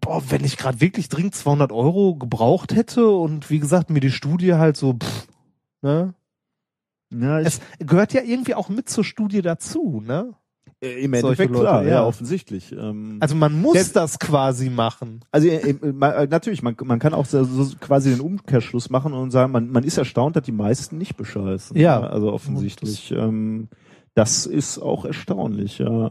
Boah, 0.00 0.20
wenn 0.30 0.44
ich 0.44 0.56
gerade 0.56 0.80
wirklich 0.80 1.08
dringend 1.08 1.36
200 1.36 1.70
Euro 1.70 2.16
gebraucht 2.16 2.74
hätte 2.74 3.06
und 3.08 3.50
wie 3.50 3.60
gesagt, 3.60 3.88
mir 3.88 4.00
die 4.00 4.10
Studie 4.10 4.54
halt 4.54 4.76
so, 4.76 4.94
pff, 4.94 5.28
ne? 5.82 6.14
ja, 7.12 7.38
Es 7.38 7.60
gehört 7.78 8.12
ja 8.12 8.22
irgendwie 8.22 8.56
auch 8.56 8.68
mit 8.68 8.88
zur 8.88 9.04
Studie 9.04 9.42
dazu, 9.42 10.02
ne? 10.04 10.32
äh, 10.82 11.04
im 11.04 11.12
Endeffekt 11.14 11.52
Leute, 11.52 11.62
klar, 11.64 11.82
ja, 11.84 11.88
ja. 11.90 12.04
offensichtlich. 12.04 12.72
Ähm, 12.72 13.18
Also 13.20 13.36
man 13.36 13.60
muss 13.60 13.74
Der- 13.74 13.84
das 14.02 14.18
quasi 14.18 14.70
machen. 14.70 15.20
also 15.30 15.46
äh, 15.46 15.70
äh, 15.70 15.92
ma- 15.92 16.10
äh, 16.14 16.26
natürlich, 16.26 16.62
man, 16.64 16.74
man 16.82 16.98
kann 16.98 17.14
auch 17.14 17.26
so, 17.26 17.44
so 17.44 17.76
quasi 17.78 18.10
den 18.10 18.20
Umkehrschluss 18.20 18.90
machen 18.90 19.12
und 19.12 19.30
sagen, 19.30 19.52
man, 19.52 19.70
man 19.70 19.84
ist 19.84 19.96
erstaunt, 19.98 20.34
dass 20.34 20.42
die 20.42 20.50
meisten 20.52 20.98
nicht 20.98 21.16
bescheißen. 21.16 21.76
Ja. 21.78 22.00
Also 22.00 22.32
offensichtlich. 22.32 23.12
Ähm, 23.12 23.68
das 24.14 24.46
ist 24.46 24.78
auch 24.78 25.04
erstaunlich, 25.04 25.78
ja. 25.78 26.10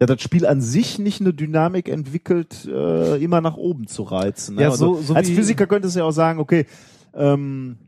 Ja, 0.00 0.06
das 0.06 0.20
Spiel 0.20 0.46
an 0.46 0.60
sich 0.60 0.98
nicht 0.98 1.20
eine 1.20 1.32
Dynamik 1.32 1.88
entwickelt, 1.88 2.64
äh, 2.66 3.22
immer 3.22 3.40
nach 3.40 3.56
oben 3.56 3.86
zu 3.86 4.02
reizen. 4.02 4.56
Ne? 4.56 4.62
Ja, 4.62 4.70
also, 4.70 4.96
so- 4.96 5.02
so 5.02 5.14
als 5.14 5.28
Physiker 5.36 5.66
könntest 5.68 5.94
du 5.94 6.00
ja 6.00 6.04
auch 6.06 6.10
sagen, 6.12 6.40
okay, 6.40 6.66
ähm, 7.14 7.78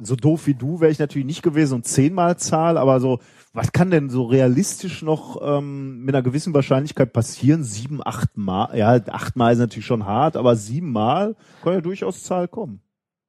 so 0.00 0.14
doof 0.14 0.46
wie 0.46 0.54
du 0.54 0.78
wäre 0.80 0.92
ich 0.92 1.00
natürlich 1.00 1.26
nicht 1.26 1.42
gewesen 1.42 1.74
und 1.74 1.84
zehnmal 1.84 2.36
Zahl, 2.36 2.78
aber 2.78 3.00
so, 3.00 3.18
was 3.52 3.72
kann 3.72 3.90
denn 3.90 4.08
so 4.08 4.22
realistisch 4.22 5.02
noch 5.02 5.40
ähm, 5.42 6.04
mit 6.04 6.14
einer 6.14 6.22
gewissen 6.22 6.54
Wahrscheinlichkeit 6.54 7.12
passieren? 7.12 7.64
Sieben, 7.64 8.00
acht 8.06 8.36
Mal, 8.36 8.78
ja, 8.78 9.00
achtmal 9.08 9.52
ist 9.52 9.58
natürlich 9.58 9.86
schon 9.86 10.06
hart, 10.06 10.36
aber 10.36 10.54
siebenmal 10.54 11.34
kann 11.64 11.72
ja 11.72 11.80
durchaus 11.80 12.22
Zahl 12.22 12.46
kommen. 12.46 12.82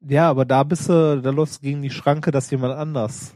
Ja, 0.08 0.30
aber 0.30 0.46
da 0.46 0.62
bist 0.62 0.88
du, 0.88 1.20
da 1.20 1.32
läufst 1.32 1.58
du 1.58 1.62
gegen 1.66 1.82
die 1.82 1.90
Schranke, 1.90 2.30
dass 2.30 2.52
jemand 2.52 2.76
anders. 2.76 3.34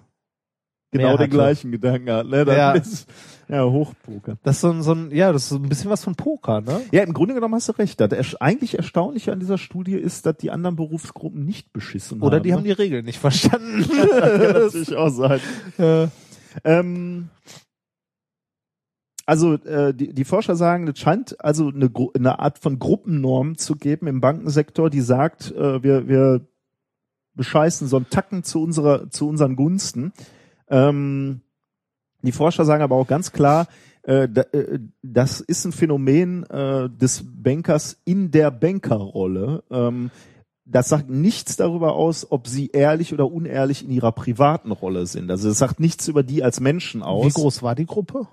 Genau 0.91 1.09
den 1.11 1.19
hatte. 1.19 1.29
gleichen 1.29 1.71
Gedanken 1.71 2.09
hat, 2.11 2.25
ne? 2.27 2.45
Dann 2.45 2.57
Ja. 2.57 2.71
Ist, 2.73 3.07
ja, 3.47 3.63
Hochpoker. 3.63 4.37
Das 4.43 4.55
ist 4.57 4.61
so 4.61 4.71
ein, 4.71 4.81
so 4.83 4.93
ein, 4.93 5.11
ja, 5.11 5.31
das 5.31 5.43
ist 5.43 5.49
so 5.49 5.55
ein 5.55 5.69
bisschen 5.69 5.89
was 5.89 6.03
von 6.03 6.15
Poker, 6.15 6.61
ne? 6.61 6.81
Ja, 6.91 7.03
im 7.03 7.13
Grunde 7.13 7.33
genommen 7.33 7.55
hast 7.55 7.69
du 7.69 7.73
recht. 7.73 7.99
Das 7.99 8.35
eigentlich 8.35 8.75
Erstaunliche 8.75 9.31
an 9.31 9.39
dieser 9.39 9.57
Studie 9.57 9.95
ist, 9.95 10.25
dass 10.25 10.37
die 10.37 10.51
anderen 10.51 10.75
Berufsgruppen 10.75 11.45
nicht 11.45 11.73
beschissen 11.73 12.21
Oder 12.21 12.37
haben. 12.37 12.43
die 12.43 12.53
haben 12.53 12.63
die 12.63 12.71
Regeln 12.71 13.05
nicht 13.05 13.19
verstanden. 13.19 13.85
das 13.87 14.09
kann 14.09 14.41
natürlich 14.53 14.95
auch 14.95 15.09
sein. 15.09 15.39
Äh, 15.77 16.07
Ähm, 16.63 17.29
Also 19.27 19.53
äh, 19.53 19.93
die, 19.93 20.13
die 20.13 20.25
Forscher 20.25 20.55
sagen, 20.55 20.87
es 20.87 20.97
scheint 20.97 21.39
also 21.43 21.69
eine, 21.69 21.91
eine 22.15 22.39
Art 22.39 22.57
von 22.57 22.79
Gruppennorm 22.79 23.57
zu 23.57 23.75
geben 23.75 24.07
im 24.07 24.21
Bankensektor, 24.21 24.89
die 24.89 25.01
sagt, 25.01 25.51
äh, 25.51 25.83
wir, 25.83 26.07
wir 26.07 26.47
bescheißen 27.35 27.87
so 27.87 27.97
einen 27.97 28.09
Tacken 28.09 28.43
zu 28.43 28.61
unserer 28.63 29.09
zu 29.11 29.27
unseren 29.29 29.55
Gunsten. 29.55 30.13
Ähm, 30.69 31.41
die 32.21 32.31
Forscher 32.31 32.65
sagen 32.65 32.83
aber 32.83 32.95
auch 32.95 33.07
ganz 33.07 33.31
klar, 33.31 33.67
äh, 34.03 34.27
da, 34.29 34.41
äh, 34.53 34.79
das 35.01 35.41
ist 35.41 35.65
ein 35.65 35.71
Phänomen 35.71 36.43
äh, 36.49 36.89
des 36.89 37.23
Bankers 37.25 37.99
in 38.05 38.31
der 38.31 38.51
Bankerrolle. 38.51 39.63
Ähm, 39.69 40.11
das 40.65 40.89
sagt 40.89 41.09
nichts 41.09 41.55
darüber 41.55 41.95
aus, 41.95 42.31
ob 42.31 42.47
sie 42.47 42.67
ehrlich 42.67 43.13
oder 43.13 43.31
unehrlich 43.31 43.83
in 43.83 43.89
ihrer 43.91 44.11
privaten 44.11 44.71
Rolle 44.71 45.07
sind. 45.07 45.31
Also 45.31 45.49
das 45.49 45.57
sagt 45.57 45.79
nichts 45.79 46.07
über 46.07 46.21
die 46.23 46.43
als 46.43 46.59
Menschen 46.59 47.01
aus. 47.01 47.25
Wie 47.25 47.41
groß 47.41 47.63
war 47.63 47.73
die 47.73 47.87
Gruppe? 47.87 48.27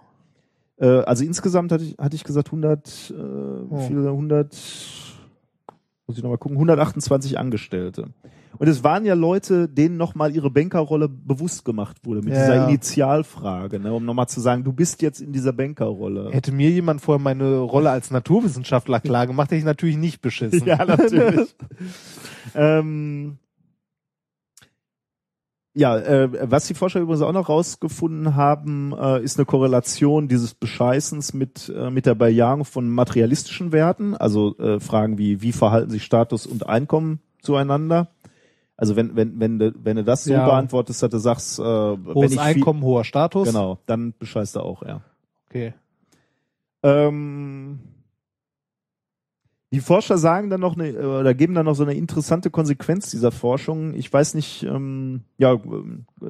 Äh, 0.78 0.86
also 0.86 1.24
insgesamt 1.24 1.72
hatte 1.72 1.84
ich, 1.84 1.96
hatte 1.98 2.16
ich 2.16 2.24
gesagt 2.24 2.48
100, 2.48 3.10
äh, 3.10 3.14
Oh. 3.14 3.78
wie 3.78 3.86
viele, 3.86 4.10
100, 4.10 4.54
muss 6.06 6.16
ich 6.16 6.22
nochmal 6.22 6.38
gucken, 6.38 6.56
128 6.58 7.38
Angestellte. 7.38 8.10
Und 8.58 8.68
es 8.68 8.84
waren 8.84 9.04
ja 9.04 9.14
Leute, 9.14 9.68
denen 9.68 9.96
nochmal 9.96 10.34
ihre 10.34 10.50
Bankerrolle 10.50 11.08
bewusst 11.08 11.64
gemacht 11.64 11.98
wurde, 12.04 12.22
mit 12.22 12.34
Ja, 12.34 12.40
dieser 12.40 12.54
ja. 12.56 12.68
Initialfrage, 12.68 13.80
ne, 13.80 13.92
um 13.92 14.04
nochmal 14.04 14.28
zu 14.28 14.40
sagen, 14.40 14.64
du 14.64 14.72
bist 14.72 15.02
jetzt 15.02 15.20
in 15.20 15.32
dieser 15.32 15.52
Bankerrolle. 15.52 16.30
Hätte 16.30 16.52
mir 16.52 16.70
jemand 16.70 17.00
vorher 17.00 17.22
meine 17.22 17.58
Rolle 17.58 17.90
als 17.90 18.10
Naturwissenschaftler 18.10 19.00
klar 19.00 19.26
gemacht, 19.26 19.50
hätte 19.50 19.58
ich 19.58 19.64
natürlich 19.64 19.96
nicht 19.96 20.20
beschissen. 20.20 20.56
Ja, 20.66 20.84
natürlich. 20.84 21.54
ähm, 22.54 23.38
ja, 25.78 25.98
äh, 25.98 26.50
was 26.50 26.66
die 26.66 26.72
Forscher 26.72 27.00
übrigens 27.00 27.20
auch 27.20 27.32
noch 27.32 27.50
rausgefunden 27.50 28.34
haben, 28.34 28.94
äh, 28.98 29.22
ist 29.22 29.38
eine 29.38 29.44
Korrelation 29.44 30.26
dieses 30.26 30.54
Bescheißens 30.54 31.34
mit, 31.34 31.68
äh, 31.68 31.90
mit 31.90 32.06
der 32.06 32.14
Bejahung 32.14 32.64
von 32.64 32.88
materialistischen 32.88 33.72
Werten, 33.72 34.16
also 34.16 34.56
äh, 34.56 34.80
Fragen 34.80 35.18
wie, 35.18 35.42
wie 35.42 35.52
verhalten 35.52 35.90
sich 35.90 36.02
Status 36.02 36.46
und 36.46 36.66
Einkommen 36.66 37.20
zueinander. 37.42 38.08
Also 38.76 38.94
wenn, 38.96 39.16
wenn, 39.16 39.40
wenn, 39.40 39.58
du, 39.58 39.72
wenn 39.82 39.96
du 39.96 40.04
das 40.04 40.24
so 40.24 40.32
Ja. 40.32 40.44
beantwortest, 40.44 41.02
dass 41.02 41.10
du 41.10 41.18
sagst, 41.18 41.58
äh, 41.58 41.62
Hohes 41.62 42.36
Einkommen, 42.36 42.82
hoher 42.82 43.04
Status. 43.04 43.44
Viel, 43.44 43.52
genau, 43.52 43.78
dann 43.86 44.12
bescheißt 44.18 44.56
du 44.56 44.60
auch, 44.60 44.82
ja. 44.82 45.00
Okay. 45.48 45.72
Ähm, 46.82 47.80
die 49.76 49.82
Forscher 49.82 50.16
sagen 50.16 50.48
dann 50.48 50.62
noch 50.62 50.74
eine, 50.74 50.94
oder 51.06 51.34
geben 51.34 51.54
dann 51.54 51.66
noch 51.66 51.74
so 51.74 51.82
eine 51.82 51.92
interessante 51.92 52.48
Konsequenz 52.48 53.10
dieser 53.10 53.30
Forschung. 53.30 53.92
Ich 53.92 54.10
weiß 54.10 54.32
nicht, 54.32 54.62
ähm, 54.62 55.20
ja, 55.36 55.60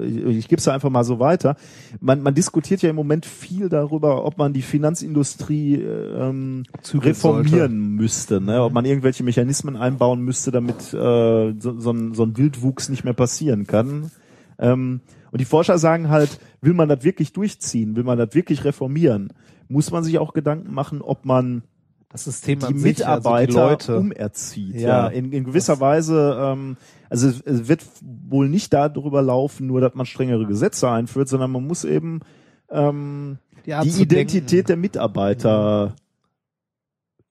ich, 0.01 0.17
ich 0.17 0.47
gebe 0.49 0.59
es 0.59 0.67
einfach 0.67 0.89
mal 0.89 1.05
so 1.05 1.19
weiter. 1.19 1.55
Man, 2.01 2.21
man 2.23 2.35
diskutiert 2.35 2.81
ja 2.81 2.89
im 2.89 2.97
Moment 2.97 3.25
viel 3.25 3.69
darüber, 3.69 4.25
ob 4.25 4.37
man 4.37 4.51
die 4.51 4.61
Finanzindustrie 4.61 5.75
äh, 5.75 6.27
ähm, 6.27 6.63
Zügeln 6.81 7.13
reformieren 7.13 7.91
müsste, 7.91 8.41
ne? 8.41 8.61
ob 8.61 8.73
man 8.73 8.83
irgendwelche 8.83 9.23
Mechanismen 9.23 9.77
einbauen 9.77 10.19
müsste, 10.25 10.51
damit 10.51 10.93
äh, 10.93 11.53
so, 11.57 11.79
so, 11.79 11.91
ein, 11.91 12.13
so 12.15 12.23
ein 12.23 12.35
Wildwuchs 12.35 12.89
nicht 12.89 13.05
mehr 13.05 13.13
passieren 13.13 13.65
kann. 13.65 14.11
Ähm, 14.59 14.99
und 15.31 15.39
die 15.39 15.45
Forscher 15.45 15.77
sagen 15.77 16.09
halt, 16.09 16.37
will 16.59 16.73
man 16.73 16.89
das 16.89 17.05
wirklich 17.05 17.31
durchziehen, 17.31 17.95
will 17.95 18.03
man 18.03 18.17
das 18.17 18.35
wirklich 18.35 18.65
reformieren, 18.65 19.31
muss 19.69 19.89
man 19.89 20.03
sich 20.03 20.19
auch 20.19 20.33
Gedanken 20.33 20.73
machen, 20.73 21.01
ob 21.01 21.23
man 21.23 21.63
Das 22.09 22.23
System 22.23 22.59
die 22.59 22.65
sich, 22.77 22.99
Mitarbeiter 22.99 23.67
also 23.67 23.93
die 23.93 23.99
umerzieht. 23.99 24.75
Ja, 24.75 24.87
Ja. 24.87 25.07
in, 25.07 25.31
in 25.33 25.43
gewisser 25.43 25.79
Weise, 25.79 26.37
ähm, 26.39 26.77
also 27.09 27.27
es, 27.27 27.67
wird 27.67 27.85
wohl 28.01 28.47
nicht 28.47 28.73
darüber 28.73 29.21
laufen, 29.21 29.67
nur 29.67 29.81
dass 29.81 29.93
man 29.93 30.05
strengere 30.05 30.45
Gesetze 30.45 30.89
einführt, 30.89 31.27
sondern 31.27 31.51
man 31.51 31.67
muss 31.67 31.83
eben 31.83 32.21
ähm, 32.69 33.39
die, 33.65 33.71
die 33.89 34.01
Identität 34.01 34.51
denken. 34.51 34.67
der 34.67 34.77
Mitarbeiter 34.77 35.95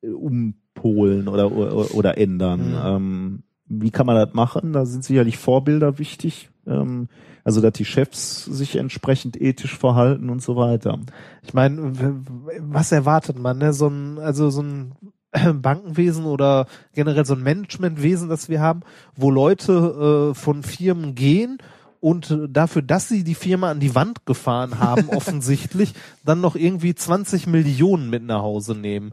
äh, 0.02 0.08
umpolen 0.10 1.28
oder, 1.28 1.50
oder, 1.52 1.94
oder 1.94 2.18
ändern. 2.18 2.70
Mhm. 2.70 2.80
Ähm, 2.84 3.42
wie 3.68 3.90
kann 3.90 4.06
man 4.06 4.16
das 4.16 4.34
machen? 4.34 4.72
Da 4.72 4.84
sind 4.84 5.04
sicherlich 5.04 5.38
Vorbilder 5.38 5.98
wichtig. 5.98 6.50
Ähm, 6.66 7.08
also, 7.46 7.60
dass 7.60 7.74
die 7.74 7.84
Chefs 7.84 8.44
sich 8.44 8.74
entsprechend 8.74 9.40
ethisch 9.40 9.78
verhalten 9.78 10.30
und 10.30 10.42
so 10.42 10.56
weiter. 10.56 10.98
Ich 11.44 11.54
meine, 11.54 11.92
was 12.58 12.90
erwartet 12.90 13.38
man? 13.38 13.58
Ne? 13.58 13.72
So 13.72 13.86
ein, 13.86 14.18
also 14.18 14.50
so 14.50 14.62
ein 14.62 14.96
Bankenwesen 15.62 16.24
oder 16.24 16.66
generell 16.92 17.24
so 17.24 17.34
ein 17.34 17.44
Managementwesen, 17.44 18.28
das 18.28 18.48
wir 18.48 18.60
haben, 18.60 18.80
wo 19.14 19.30
Leute 19.30 20.32
äh, 20.32 20.34
von 20.34 20.64
Firmen 20.64 21.14
gehen 21.14 21.58
und 22.00 22.36
dafür, 22.48 22.82
dass 22.82 23.06
sie 23.08 23.22
die 23.22 23.36
Firma 23.36 23.70
an 23.70 23.78
die 23.78 23.94
Wand 23.94 24.26
gefahren 24.26 24.80
haben, 24.80 25.08
offensichtlich, 25.10 25.94
dann 26.24 26.40
noch 26.40 26.56
irgendwie 26.56 26.96
20 26.96 27.46
Millionen 27.46 28.10
mit 28.10 28.24
nach 28.24 28.42
Hause 28.42 28.74
nehmen. 28.74 29.12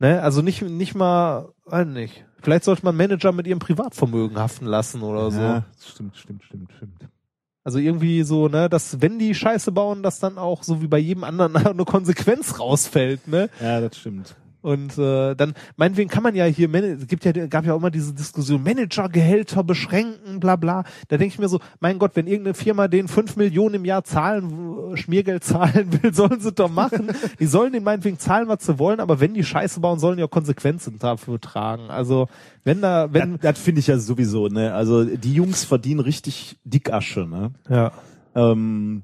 Ne? 0.00 0.20
Also 0.20 0.42
nicht, 0.42 0.62
nicht 0.62 0.96
mal, 0.96 1.50
weiß 1.66 1.86
nicht. 1.86 2.24
Vielleicht 2.42 2.64
sollte 2.64 2.84
man 2.84 2.96
Manager 2.96 3.30
mit 3.30 3.46
ihrem 3.46 3.60
Privatvermögen 3.60 4.38
haften 4.40 4.66
lassen 4.66 5.02
oder 5.02 5.30
so. 5.30 5.40
Ja, 5.40 5.64
stimmt, 5.80 6.16
stimmt, 6.16 6.42
stimmt, 6.42 6.72
stimmt. 6.72 7.08
Also 7.62 7.78
irgendwie 7.78 8.22
so, 8.22 8.48
ne, 8.48 8.70
dass 8.70 9.02
wenn 9.02 9.18
die 9.18 9.34
Scheiße 9.34 9.70
bauen, 9.72 10.02
dass 10.02 10.18
dann 10.18 10.38
auch 10.38 10.62
so 10.62 10.80
wie 10.80 10.86
bei 10.86 10.98
jedem 10.98 11.24
anderen 11.24 11.56
eine 11.66 11.84
Konsequenz 11.84 12.58
rausfällt, 12.58 13.28
ne? 13.28 13.50
Ja, 13.60 13.80
das 13.80 13.98
stimmt. 13.98 14.34
Und 14.62 14.98
äh, 14.98 15.34
dann, 15.34 15.54
meinetwegen 15.76 16.10
kann 16.10 16.22
man 16.22 16.34
ja 16.34 16.44
hier, 16.44 16.68
Man- 16.68 16.84
es 16.84 17.06
gibt 17.06 17.24
ja, 17.24 17.32
gab 17.46 17.64
ja 17.64 17.74
auch 17.74 17.78
immer 17.78 17.90
diese 17.90 18.12
Diskussion, 18.14 18.62
Managergehälter 18.62 19.62
beschränken, 19.64 20.40
bla 20.40 20.56
bla. 20.56 20.84
Da 21.08 21.16
denke 21.16 21.34
ich 21.34 21.38
mir 21.38 21.48
so, 21.48 21.60
mein 21.80 21.98
Gott, 21.98 22.12
wenn 22.14 22.26
irgendeine 22.26 22.54
Firma 22.54 22.88
den 22.88 23.08
fünf 23.08 23.36
Millionen 23.36 23.76
im 23.76 23.84
Jahr 23.84 24.04
zahlen, 24.04 24.92
äh, 24.92 24.96
Schmiergeld 24.96 25.44
zahlen 25.44 25.90
will, 26.02 26.12
sollen 26.14 26.40
sie 26.40 26.52
doch 26.52 26.70
machen. 26.70 27.10
die 27.38 27.46
sollen 27.46 27.72
den 27.72 27.84
meinetwegen 27.84 28.18
zahlen, 28.18 28.48
was 28.48 28.64
sie 28.66 28.78
wollen, 28.78 29.00
aber 29.00 29.20
wenn 29.20 29.34
die 29.34 29.44
Scheiße 29.44 29.80
bauen, 29.80 29.98
sollen 29.98 30.16
die 30.16 30.24
auch 30.24 30.30
Konsequenzen 30.30 30.98
dafür 30.98 31.40
tragen. 31.40 31.90
Also 31.90 32.28
wenn 32.64 32.80
da, 32.80 33.12
wenn 33.12 33.38
das 33.38 33.50
das 33.50 33.58
finde 33.58 33.80
ich 33.80 33.86
ja 33.86 33.98
sowieso, 33.98 34.48
ne? 34.48 34.74
Also 34.74 35.04
die 35.04 35.34
Jungs 35.34 35.64
verdienen 35.64 36.00
richtig 36.00 36.56
Dickasche, 36.64 37.26
ne? 37.26 37.50
ja. 37.68 37.92
ähm, 38.34 39.02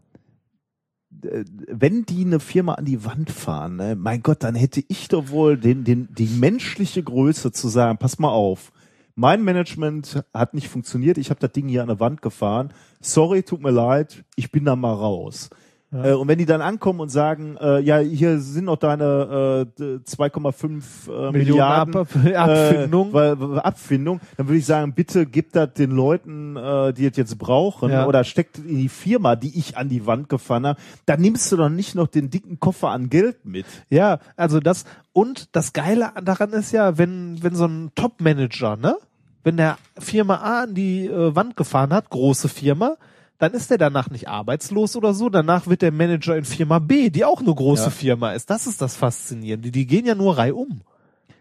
wenn 1.23 2.05
die 2.05 2.25
eine 2.25 2.41
Firma 2.41 2.75
an 2.75 2.85
die 2.85 3.05
Wand 3.05 3.31
fahren, 3.31 3.77
ne, 3.77 3.97
mein 3.97 4.23
Gott, 4.23 4.43
dann 4.43 4.55
hätte 4.55 4.83
ich 4.89 5.09
doch 5.09 5.31
wohl 5.31 5.57
den, 5.57 5.85
den, 5.85 6.09
die 6.15 6.27
menschliche 6.27 7.03
Größe 7.03 7.53
zu 7.53 7.69
sagen, 7.69 7.99
pass 7.99 8.19
mal 8.19 8.31
auf, 8.31 8.73
mein 9.15 9.43
Management 9.43 10.23
hat 10.35 10.55
nicht 10.55 10.69
funktioniert, 10.69 11.19
ich 11.19 11.31
habe 11.31 11.41
das 11.41 11.53
Ding 11.53 11.69
hier 11.69 11.83
an 11.83 11.89
der 11.89 12.01
Wand 12.01 12.21
gefahren, 12.23 12.73
sorry, 13.01 13.43
tut 13.43 13.63
mir 13.63 13.71
leid, 13.71 14.25
ich 14.37 14.51
bin 14.51 14.65
da 14.65 14.77
mal 14.77 14.93
raus. 14.93 15.49
Äh, 16.05 16.13
und 16.13 16.29
wenn 16.29 16.39
die 16.39 16.47
dann 16.47 16.61
ankommen 16.61 17.01
und 17.01 17.09
sagen, 17.09 17.57
äh, 17.61 17.81
ja, 17.81 17.99
hier 17.99 18.39
sind 18.41 18.65
noch 18.67 18.77
deine 18.77 19.67
äh, 19.79 19.83
2,5 20.07 21.29
äh, 21.29 21.33
Milliarden 21.33 21.97
Ab 21.97 22.09
Abfindung. 22.35 23.15
äh, 23.15 23.59
Abfindung, 23.61 24.21
dann 24.37 24.49
würde 24.49 24.59
ich 24.59 24.67
sagen, 24.67 24.93
bitte 24.95 25.27
gib 25.27 25.53
das 25.53 25.73
den 25.75 25.91
Leuten, 25.91 26.57
äh, 26.57 26.93
die 26.93 27.07
es 27.07 27.17
jetzt 27.17 27.39
brauchen, 27.39 27.91
Ja. 27.91 28.07
oder 28.07 28.25
steckt 28.25 28.59
in 28.59 28.79
die 28.79 28.89
Firma, 28.89 29.37
die 29.37 29.59
ich 29.59 29.77
an 29.77 29.89
die 29.89 30.07
Wand 30.07 30.29
gefahren 30.29 30.67
habe. 30.67 30.81
Da 31.07 31.17
nimmst 31.17 31.51
du 31.53 31.57
doch 31.57 31.69
nicht 31.69 31.95
noch 31.95 32.07
den 32.09 32.31
dicken 32.31 32.61
Koffer 32.61 32.91
an 32.91 33.11
Geld 33.11 33.45
mit. 33.45 33.67
Ja, 33.91 34.19
also 34.37 34.61
das 34.61 34.85
und 35.13 35.55
das 35.57 35.73
Geile 35.73 36.11
daran 36.23 36.53
ist 36.53 36.73
ja, 36.73 36.99
wenn 36.99 37.43
wenn 37.43 37.55
so 37.55 37.67
ein 37.67 37.91
Top-Manager, 37.95 38.77
ne, 38.77 38.97
wenn 39.45 39.57
der 39.57 39.79
Firma 39.99 40.37
A 40.37 40.63
an 40.65 40.75
die 40.75 41.07
äh, 41.07 41.35
Wand 41.35 41.57
gefahren 41.57 41.93
hat, 41.93 42.11
große 42.11 42.49
Firma, 42.49 42.97
dann 43.39 43.53
ist 43.53 43.71
der 43.71 43.79
danach 43.79 44.11
nicht 44.11 44.29
arbeitslos 44.29 44.97
oder 44.97 45.13
so. 45.15 45.29
Danach 45.29 45.67
wird 45.67 45.83
der 45.83 45.93
Manager 45.93 46.37
in 46.37 46.45
Firma 46.45 46.79
B, 46.79 47.11
die 47.11 47.25
auch 47.25 47.41
eine 47.41 47.55
große 47.55 47.85
Ja. 47.85 47.91
Firma 47.91 48.33
ist. 48.33 48.49
Das 48.51 48.67
ist 48.67 48.81
das 48.81 48.97
Faszinierende. 48.97 49.71
Die 49.71 49.87
gehen 49.87 50.07
ja 50.07 50.15
nur 50.15 50.39
reihum. 50.39 50.81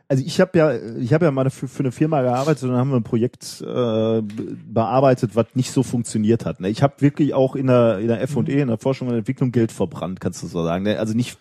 Also 0.08 0.24
ich 0.24 0.40
habe 0.40 0.58
ja, 0.58 0.72
ich 1.00 1.14
habe 1.14 1.26
ja 1.26 1.32
mal 1.32 1.50
für, 1.50 1.68
für 1.68 1.80
eine 1.82 1.92
Firma 1.92 2.22
gearbeitet 2.22 2.62
und 2.64 2.70
dann 2.70 2.78
haben 2.78 2.92
wir 2.92 2.98
ein 2.98 3.04
Projekt 3.04 3.60
äh, 3.62 3.66
be- 3.66 4.24
bearbeitet, 4.68 5.36
was 5.36 5.48
nicht 5.56 5.72
so 5.72 5.82
funktioniert 5.82 6.46
hat. 6.46 6.60
Ne? 6.60 6.70
Ich 6.70 6.84
habe 6.84 6.94
wirklich 7.00 7.34
auch 7.34 7.56
in 7.56 7.68
der 7.68 7.98
in 8.00 8.08
der 8.10 8.22
F&E, 8.22 8.62
in 8.62 8.68
der 8.68 8.78
Forschung 8.78 9.08
und 9.08 9.16
Entwicklung 9.16 9.52
Geld 9.52 9.72
verbrannt, 9.72 10.20
kannst 10.20 10.44
du 10.44 10.48
so 10.48 10.64
sagen. 10.64 10.84
Ne? 10.84 11.00
Also 11.00 11.16
nicht 11.16 11.38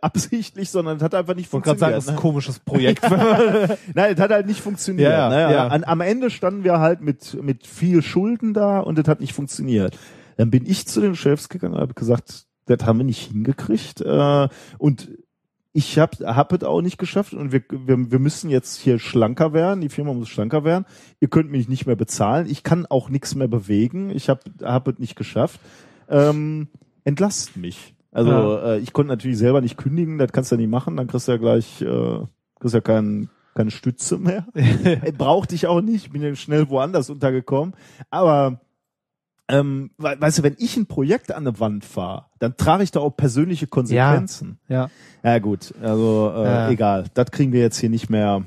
absichtlich, 0.00 0.70
sondern 0.70 0.96
es 0.96 1.02
hat 1.02 1.14
einfach 1.14 1.34
nicht 1.34 1.46
Ich 1.46 1.52
wollte 1.52 1.66
gerade 1.66 1.78
sagen, 1.78 1.94
das 1.94 2.06
funktioniert. 2.06 2.16
ist 2.16 2.18
ein 2.18 2.20
komisches 2.20 2.58
Projekt. 2.58 3.10
ne? 3.10 3.78
Nein, 3.94 4.14
es 4.14 4.20
hat 4.20 4.30
halt 4.30 4.46
nicht 4.46 4.60
funktioniert. 4.60 5.10
Ja, 5.12 5.28
ne? 5.28 5.52
ja. 5.52 5.68
An, 5.68 5.84
am 5.84 6.00
Ende 6.00 6.30
standen 6.30 6.64
wir 6.64 6.80
halt 6.80 7.00
mit 7.02 7.40
mit 7.42 7.66
viel 7.66 8.02
Schulden 8.02 8.54
da 8.54 8.80
und 8.80 8.98
es 8.98 9.06
hat 9.08 9.20
nicht 9.20 9.32
funktioniert. 9.34 9.96
Dann 10.36 10.50
bin 10.50 10.66
ich 10.66 10.86
zu 10.86 11.00
den 11.00 11.14
Chefs 11.14 11.48
gegangen 11.48 11.74
und 11.74 11.80
habe 11.80 11.94
gesagt, 11.94 12.46
das 12.66 12.84
haben 12.86 12.98
wir 12.98 13.04
nicht 13.04 13.30
hingekriegt 13.30 14.00
äh, 14.00 14.48
und 14.78 15.10
ich 15.72 15.98
habe 15.98 16.26
hab 16.34 16.52
es 16.52 16.64
auch 16.64 16.80
nicht 16.82 16.98
geschafft 16.98 17.32
und 17.32 17.52
wir, 17.52 17.62
wir, 17.70 18.10
wir 18.10 18.18
müssen 18.18 18.50
jetzt 18.50 18.78
hier 18.80 18.98
schlanker 18.98 19.52
werden. 19.52 19.80
Die 19.80 19.88
Firma 19.88 20.12
muss 20.12 20.28
schlanker 20.28 20.64
werden. 20.64 20.84
Ihr 21.20 21.28
könnt 21.28 21.50
mich 21.50 21.68
nicht 21.68 21.86
mehr 21.86 21.96
bezahlen. 21.96 22.48
Ich 22.50 22.62
kann 22.64 22.86
auch 22.86 23.08
nichts 23.08 23.34
mehr 23.36 23.46
bewegen. 23.48 24.10
Ich 24.10 24.28
habe 24.28 24.40
hab 24.62 24.88
es 24.88 24.98
nicht 24.98 25.14
geschafft. 25.16 25.60
Ähm, 26.08 26.68
entlasst 27.04 27.56
mich. 27.56 27.94
Also 28.10 28.30
Ja. 28.32 28.72
äh, 28.74 28.78
ich 28.78 28.92
konnte 28.92 29.10
natürlich 29.10 29.38
selber 29.38 29.60
nicht 29.60 29.76
kündigen. 29.76 30.18
Das 30.18 30.32
kannst 30.32 30.50
du 30.50 30.56
ja 30.56 30.60
nicht 30.60 30.70
machen. 30.70 30.96
Dann 30.96 31.06
kriegst 31.06 31.28
du 31.28 31.32
ja 31.32 31.38
gleich 31.38 31.80
äh, 31.82 32.18
kriegst 32.58 32.74
ja 32.74 32.80
kein, 32.80 33.30
keine 33.54 33.70
Stütze 33.70 34.18
mehr. 34.18 34.46
Äh, 34.54 35.12
Brauchte 35.12 35.54
ich 35.54 35.68
auch 35.68 35.80
nicht. 35.80 36.06
Ich 36.06 36.10
bin 36.10 36.20
ja 36.22 36.34
schnell 36.34 36.68
woanders 36.68 37.10
untergekommen. 37.10 37.74
Aber 38.10 38.60
ähm, 39.50 39.90
we- 39.98 40.16
weißt 40.18 40.38
du, 40.38 40.42
wenn 40.42 40.56
ich 40.58 40.76
ein 40.76 40.86
Projekt 40.86 41.32
an 41.32 41.46
eine 41.46 41.58
Wand 41.60 41.84
fahre, 41.84 42.26
dann 42.38 42.56
trage 42.56 42.82
ich 42.82 42.90
da 42.90 43.00
auch 43.00 43.16
persönliche 43.16 43.66
Konsequenzen. 43.66 44.58
Ja. 44.68 44.88
Ja, 45.22 45.38
gut, 45.38 45.74
also 45.82 46.32
äh, 46.34 46.44
Ja. 46.44 46.70
egal. 46.70 47.04
Das 47.14 47.30
kriegen 47.30 47.52
wir 47.52 47.60
jetzt 47.60 47.78
hier 47.78 47.90
nicht 47.90 48.08
mehr. 48.10 48.42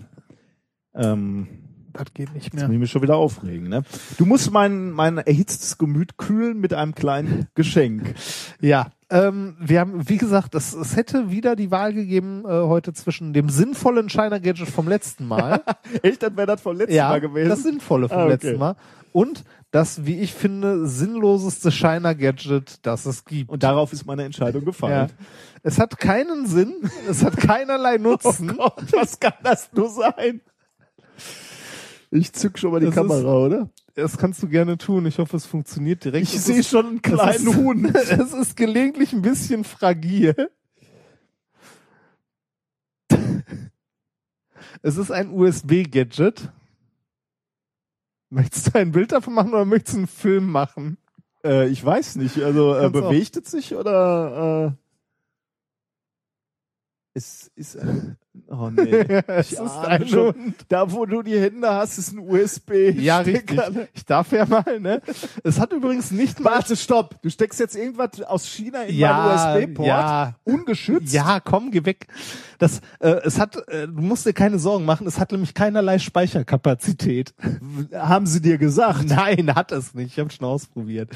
Ähm, 0.95 1.47
Das 1.93 2.05
geht 2.13 2.33
nicht 2.33 2.45
Jetzt 2.45 2.53
mehr. 2.55 2.65
muss 2.65 2.73
ich 2.73 2.79
mich 2.79 2.91
schon 2.91 3.03
wieder 3.03 3.17
aufregen, 3.17 3.69
ne? 3.69 3.83
Du 4.17 4.25
musst 4.25 4.51
mein, 4.51 4.89
mein 4.91 5.17
erhitztes 5.19 5.77
Gemüt 5.77 6.17
kühlen 6.17 6.59
mit 6.59 6.73
einem 6.73 6.95
kleinen 6.95 7.47
Geschenk. 7.55 8.15
Ja, 8.61 8.87
ähm, 9.11 9.55
wir 9.59 9.79
haben, 9.79 10.09
wie 10.09 10.17
gesagt, 10.17 10.55
es, 10.55 10.73
es 10.73 10.95
hätte 10.95 11.29
wieder 11.29 11.55
die 11.55 11.69
Wahl 11.69 11.93
gegeben 11.93 12.45
äh, 12.45 12.49
heute 12.49 12.93
zwischen 12.93 13.31
dem 13.33 13.49
sinnvollen 13.49 14.09
China 14.09 14.39
Gadget 14.39 14.67
vom 14.69 14.87
letzten 14.87 15.27
Mal, 15.27 15.61
Echt, 16.01 16.23
dann 16.23 16.35
wäre 16.35 16.47
das 16.47 16.61
vom 16.61 16.75
letzten 16.77 16.95
ja, 16.95 17.09
Mal 17.09 17.21
gewesen. 17.21 17.49
das 17.49 17.61
sinnvolle 17.61 18.09
vom 18.09 18.17
Ah, 18.17 18.21
okay. 18.23 18.31
letzten 18.31 18.57
Mal 18.57 18.75
und 19.11 19.43
das, 19.73 20.05
wie 20.05 20.19
ich 20.19 20.33
finde, 20.35 20.85
sinnloseste 20.87 21.71
China 21.71 22.13
Gadget, 22.13 22.85
das 22.85 23.07
es 23.07 23.25
gibt. 23.25 23.49
Und 23.49 23.63
darauf 23.63 23.91
ist 23.91 24.05
meine 24.05 24.23
Entscheidung 24.23 24.61
ja. 24.61 24.65
gefallen. 24.67 25.09
Es 25.63 25.79
hat 25.79 25.97
keinen 25.97 26.45
Sinn, 26.45 26.75
es 27.09 27.23
hat 27.23 27.35
keinerlei 27.37 27.97
Nutzen. 27.97 28.51
Oh 28.51 28.69
Gott, 28.69 28.93
was 28.93 29.19
kann 29.19 29.33
das 29.41 29.73
nur 29.73 29.89
sein? 29.89 30.41
Ich 32.11 32.31
zück 32.33 32.59
schon 32.59 32.71
mal 32.71 32.81
die 32.81 32.85
Das 32.85 32.93
Kamera, 32.95 33.35
oder? 33.35 33.69
Das 33.95 34.15
kannst 34.19 34.43
du 34.43 34.47
gerne 34.47 34.77
tun. 34.77 35.07
Ich 35.07 35.17
hoffe, 35.17 35.37
es 35.37 35.47
funktioniert 35.47 36.03
direkt. 36.03 36.31
Ich 36.31 36.39
sehe 36.39 36.59
ist- 36.59 36.69
schon 36.69 36.85
einen 36.85 37.01
kleinen 37.01 37.47
ist- 37.47 37.55
Huhn. 37.55 37.85
Es 37.95 38.31
ist 38.31 38.55
gelegentlich 38.55 39.11
ein 39.11 39.23
bisschen 39.23 39.63
fragil. 39.63 40.51
Es 44.83 44.97
ist 44.97 45.11
ein 45.11 45.31
USB-Gadget. 45.31 46.51
Möchtest 48.33 48.73
du 48.73 48.79
ein 48.79 48.91
Bild 48.91 49.11
davon 49.11 49.35
machen 49.35 49.53
oder 49.53 49.63
möchtest 49.63 49.93
du 49.93 49.99
einen 49.99 50.07
Film 50.07 50.47
machen? 50.47 50.97
Äh, 51.43 51.67
ich 51.67 51.85
weiß 51.85 52.15
nicht. 52.15 52.41
Also 52.41 52.75
äh, 52.75 52.89
bewegt 52.89 53.37
es 53.37 53.51
sich 53.51 53.75
oder? 53.75 54.73
Äh, 54.73 54.77
es 57.13 57.51
ist 57.53 57.77
ein. 57.77 58.17
Oh 58.55 58.69
nee. 58.69 59.03
Ich 59.39 59.53
ist 59.53 59.59
ahne 59.59 60.07
schon. 60.07 60.53
Da, 60.69 60.91
wo 60.91 61.05
du 61.07 61.23
die 61.23 61.39
Hände 61.39 61.67
hast, 61.73 61.97
ist 61.97 62.11
ein 62.13 62.19
USB. 62.19 62.71
Ja, 62.97 63.17
richtig. 63.19 63.59
Ich 63.93 64.05
darf 64.05 64.31
ja 64.31 64.45
mal, 64.45 64.79
ne? 64.79 65.01
Es 65.43 65.59
hat 65.59 65.73
übrigens 65.73 66.11
nicht 66.11 66.39
mal. 66.39 66.51
Warte, 66.51 66.75
stopp. 66.75 67.19
Du 67.23 67.29
steckst 67.31 67.59
jetzt 67.59 67.75
irgendwas 67.75 68.21
aus 68.21 68.45
China 68.45 68.83
in 68.83 68.95
Ja, 68.95 69.45
meinen 69.45 69.63
USB-Port. 69.65 69.87
ja. 69.87 70.35
Ungeschützt. 70.43 71.11
Ja, 71.13 71.39
komm, 71.39 71.71
geh 71.71 71.83
weg. 71.85 72.05
Das, 72.59 72.79
äh, 72.99 73.09
es 73.23 73.39
hat, 73.39 73.55
äh, 73.69 73.87
du 73.87 74.01
musst 74.01 74.25
dir 74.27 74.33
keine 74.33 74.59
Sorgen 74.59 74.85
machen, 74.85 75.07
es 75.07 75.19
hat 75.19 75.31
nämlich 75.31 75.53
keinerlei 75.55 75.97
Speicherkapazität. 75.97 77.33
Haben 77.93 78.27
sie 78.27 78.39
dir 78.41 78.57
gesagt? 78.59 79.05
Nein, 79.07 79.55
hat 79.55 79.71
es 79.71 79.93
nicht. 79.95 80.13
Ich 80.13 80.19
habe 80.19 80.29
schon 80.29 80.45
ausprobiert. 80.47 81.09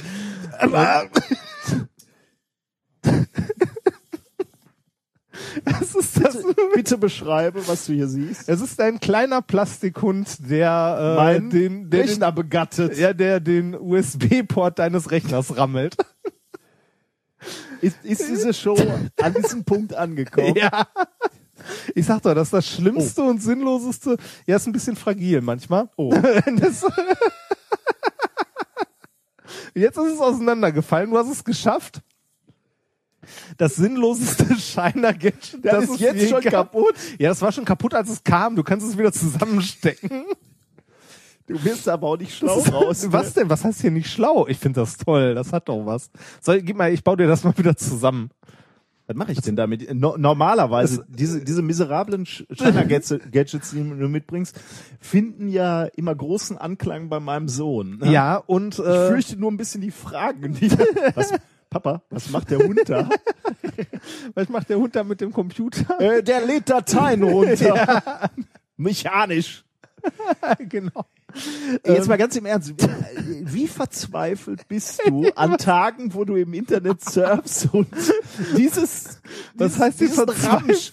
Es 5.66 5.96
ist 5.96 6.24
das. 6.24 6.38
Bitte 6.74 6.98
beschreibe, 6.98 7.68
was 7.68 7.86
du 7.86 7.94
hier 7.94 8.08
siehst. 8.08 8.48
Es 8.48 8.62
ist 8.62 8.80
ein 8.80 9.00
kleiner 9.00 9.42
Plastikhund, 9.42 10.50
der 10.50 11.38
äh, 11.38 11.50
den, 11.50 11.90
der 11.90 12.04
Rechner 12.04 12.32
begattet. 12.32 12.94
den, 12.94 13.00
ja, 13.00 13.14
der 13.14 13.40
den 13.40 13.76
USB-Port 13.76 14.80
deines 14.80 15.12
Rechners 15.12 15.58
rammelt. 15.58 15.96
Ist, 17.80 17.98
ist 18.04 18.28
diese 18.28 18.52
Show 18.52 18.76
an 19.22 19.34
diesem 19.36 19.64
Punkt 19.64 19.94
angekommen? 19.94 20.56
Ja. 20.56 20.88
Ich 21.94 22.06
sag 22.06 22.22
doch, 22.22 22.34
das 22.34 22.48
ist 22.48 22.54
das 22.54 22.68
Schlimmste 22.68 23.22
und 23.22 23.42
Sinnloseste. 23.42 24.18
Ja, 24.46 24.56
ist 24.56 24.66
ein 24.68 24.72
bisschen 24.74 24.96
fragil 24.96 25.42
manchmal. 25.42 25.90
Oh. 25.96 26.12
Das 26.60 26.84
Jetzt 29.74 29.98
ist 29.98 30.14
es 30.14 30.20
auseinandergefallen. 30.20 31.10
Du 31.12 31.18
hast 31.18 31.32
es 31.32 31.44
geschafft. 31.44 32.02
Das 33.58 33.76
sinnloseste 33.76 34.56
Shiner 34.60 35.14
Gadget. 35.14 35.64
Das, 35.64 35.82
das 35.82 35.90
ist 35.90 36.00
jetzt 36.00 36.22
je 36.22 36.28
schon 36.30 36.42
gab. 36.42 36.52
kaputt. 36.74 36.96
Ja, 37.20 37.30
das 37.30 37.42
war 37.42 37.52
schon 37.52 37.66
kaputt, 37.66 37.94
als 37.94 38.10
es 38.10 38.24
kam. 38.24 38.56
Du 38.56 38.64
kannst 38.64 38.88
es 38.88 38.98
wieder 38.98 39.12
zusammenstecken. 39.12 40.26
Du 41.48 41.64
wirst 41.64 41.88
aber 41.88 42.08
auch 42.08 42.18
nicht 42.18 42.36
schlau 42.36 42.60
raus. 42.60 43.04
ne? 43.04 43.14
Was 43.14 43.34
denn? 43.34 43.50
Was 43.50 43.64
heißt 43.64 43.80
hier 43.82 43.92
nicht 43.92 44.10
schlau? 44.12 44.48
Ich 44.48 44.58
finde 44.58 44.82
das 44.82 44.98
toll. 44.98 45.34
Das 45.34 45.54
hat 45.54 45.70
doch 45.70 45.86
was. 45.86 46.12
Soll, 46.42 46.62
gib 46.62 46.76
mal, 46.78 46.92
ich 46.92 47.04
baue 47.04 47.16
dir 47.18 47.28
das 47.28 47.44
mal 47.46 47.58
wieder 47.58 47.78
zusammen. 47.78 48.30
Was 49.08 49.16
mache 49.16 49.32
ich 49.32 49.40
denn 49.40 49.56
damit? 49.56 49.94
No 49.96 50.18
normalerweise, 50.18 51.06
diese, 51.08 51.42
diese 51.42 51.62
miserablen 51.62 52.26
China-Gadgets, 52.26 53.70
die 53.72 53.78
du 53.78 54.10
mitbringst, 54.10 54.60
finden 55.00 55.48
ja 55.48 55.86
immer 55.96 56.14
großen 56.14 56.58
Anklang 56.58 57.08
bei 57.08 57.22
meinem 57.22 57.48
Sohn. 57.48 58.00
ne? 58.00 58.12
Ja, 58.12 58.36
und 58.36 58.78
Ich 58.78 58.86
äh, 58.86 59.08
fürchte 59.08 59.38
nur 59.38 59.50
ein 59.50 59.56
bisschen 59.56 59.80
die 59.80 59.92
Fragen. 59.92 60.52
Die 60.56 60.70
was, 61.16 61.32
Papa, 61.70 62.02
was 62.10 62.30
macht 62.30 62.50
der 62.52 62.60
Hund 62.60 62.80
da? 62.86 63.10
was 64.34 64.50
macht 64.50 64.70
der 64.70 64.78
Hund 64.78 64.96
da 64.96 65.04
mit 65.04 65.22
dem 65.22 65.34
Computer? 65.34 66.00
äh, 66.00 66.24
der 66.24 66.46
lädt 66.46 66.70
Dateien 66.70 67.24
runter. 67.24 68.32
Mechanisch. 68.78 69.66
genau. 70.70 71.06
Jetzt 71.86 72.08
mal 72.08 72.18
ganz 72.18 72.36
im 72.38 72.46
Ernst, 72.46 72.74
wie, 72.78 73.54
wie 73.54 73.68
verzweifelt 73.68 74.68
bist 74.68 75.02
du 75.06 75.30
an 75.36 75.58
Tagen, 75.58 76.14
wo 76.14 76.24
du 76.24 76.36
im 76.36 76.54
Internet 76.54 77.02
surfst 77.04 77.74
und 77.74 77.88
dieses, 78.56 79.20
Was 79.56 79.78
heißt 79.78 80.00
die 80.00 80.08
diesen 80.08 80.26
verzweifelt? 80.26 80.92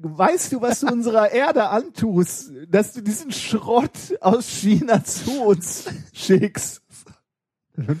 Weißt 0.00 0.52
du, 0.52 0.60
was 0.60 0.80
du 0.80 0.86
unserer 0.86 1.32
Erde 1.32 1.68
antust, 1.68 2.52
dass 2.68 2.92
du 2.92 3.02
diesen 3.02 3.32
Schrott 3.32 4.16
aus 4.20 4.48
China 4.48 5.04
zu 5.04 5.42
uns 5.42 5.86
schickst? 6.12 6.82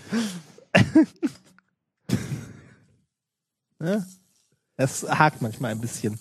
Es 4.76 5.08
hakt 5.08 5.42
manchmal 5.42 5.72
ein 5.72 5.80
bisschen. 5.80 6.18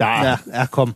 Ja, 0.00 0.40
ja 0.52 0.66
komm. 0.66 0.94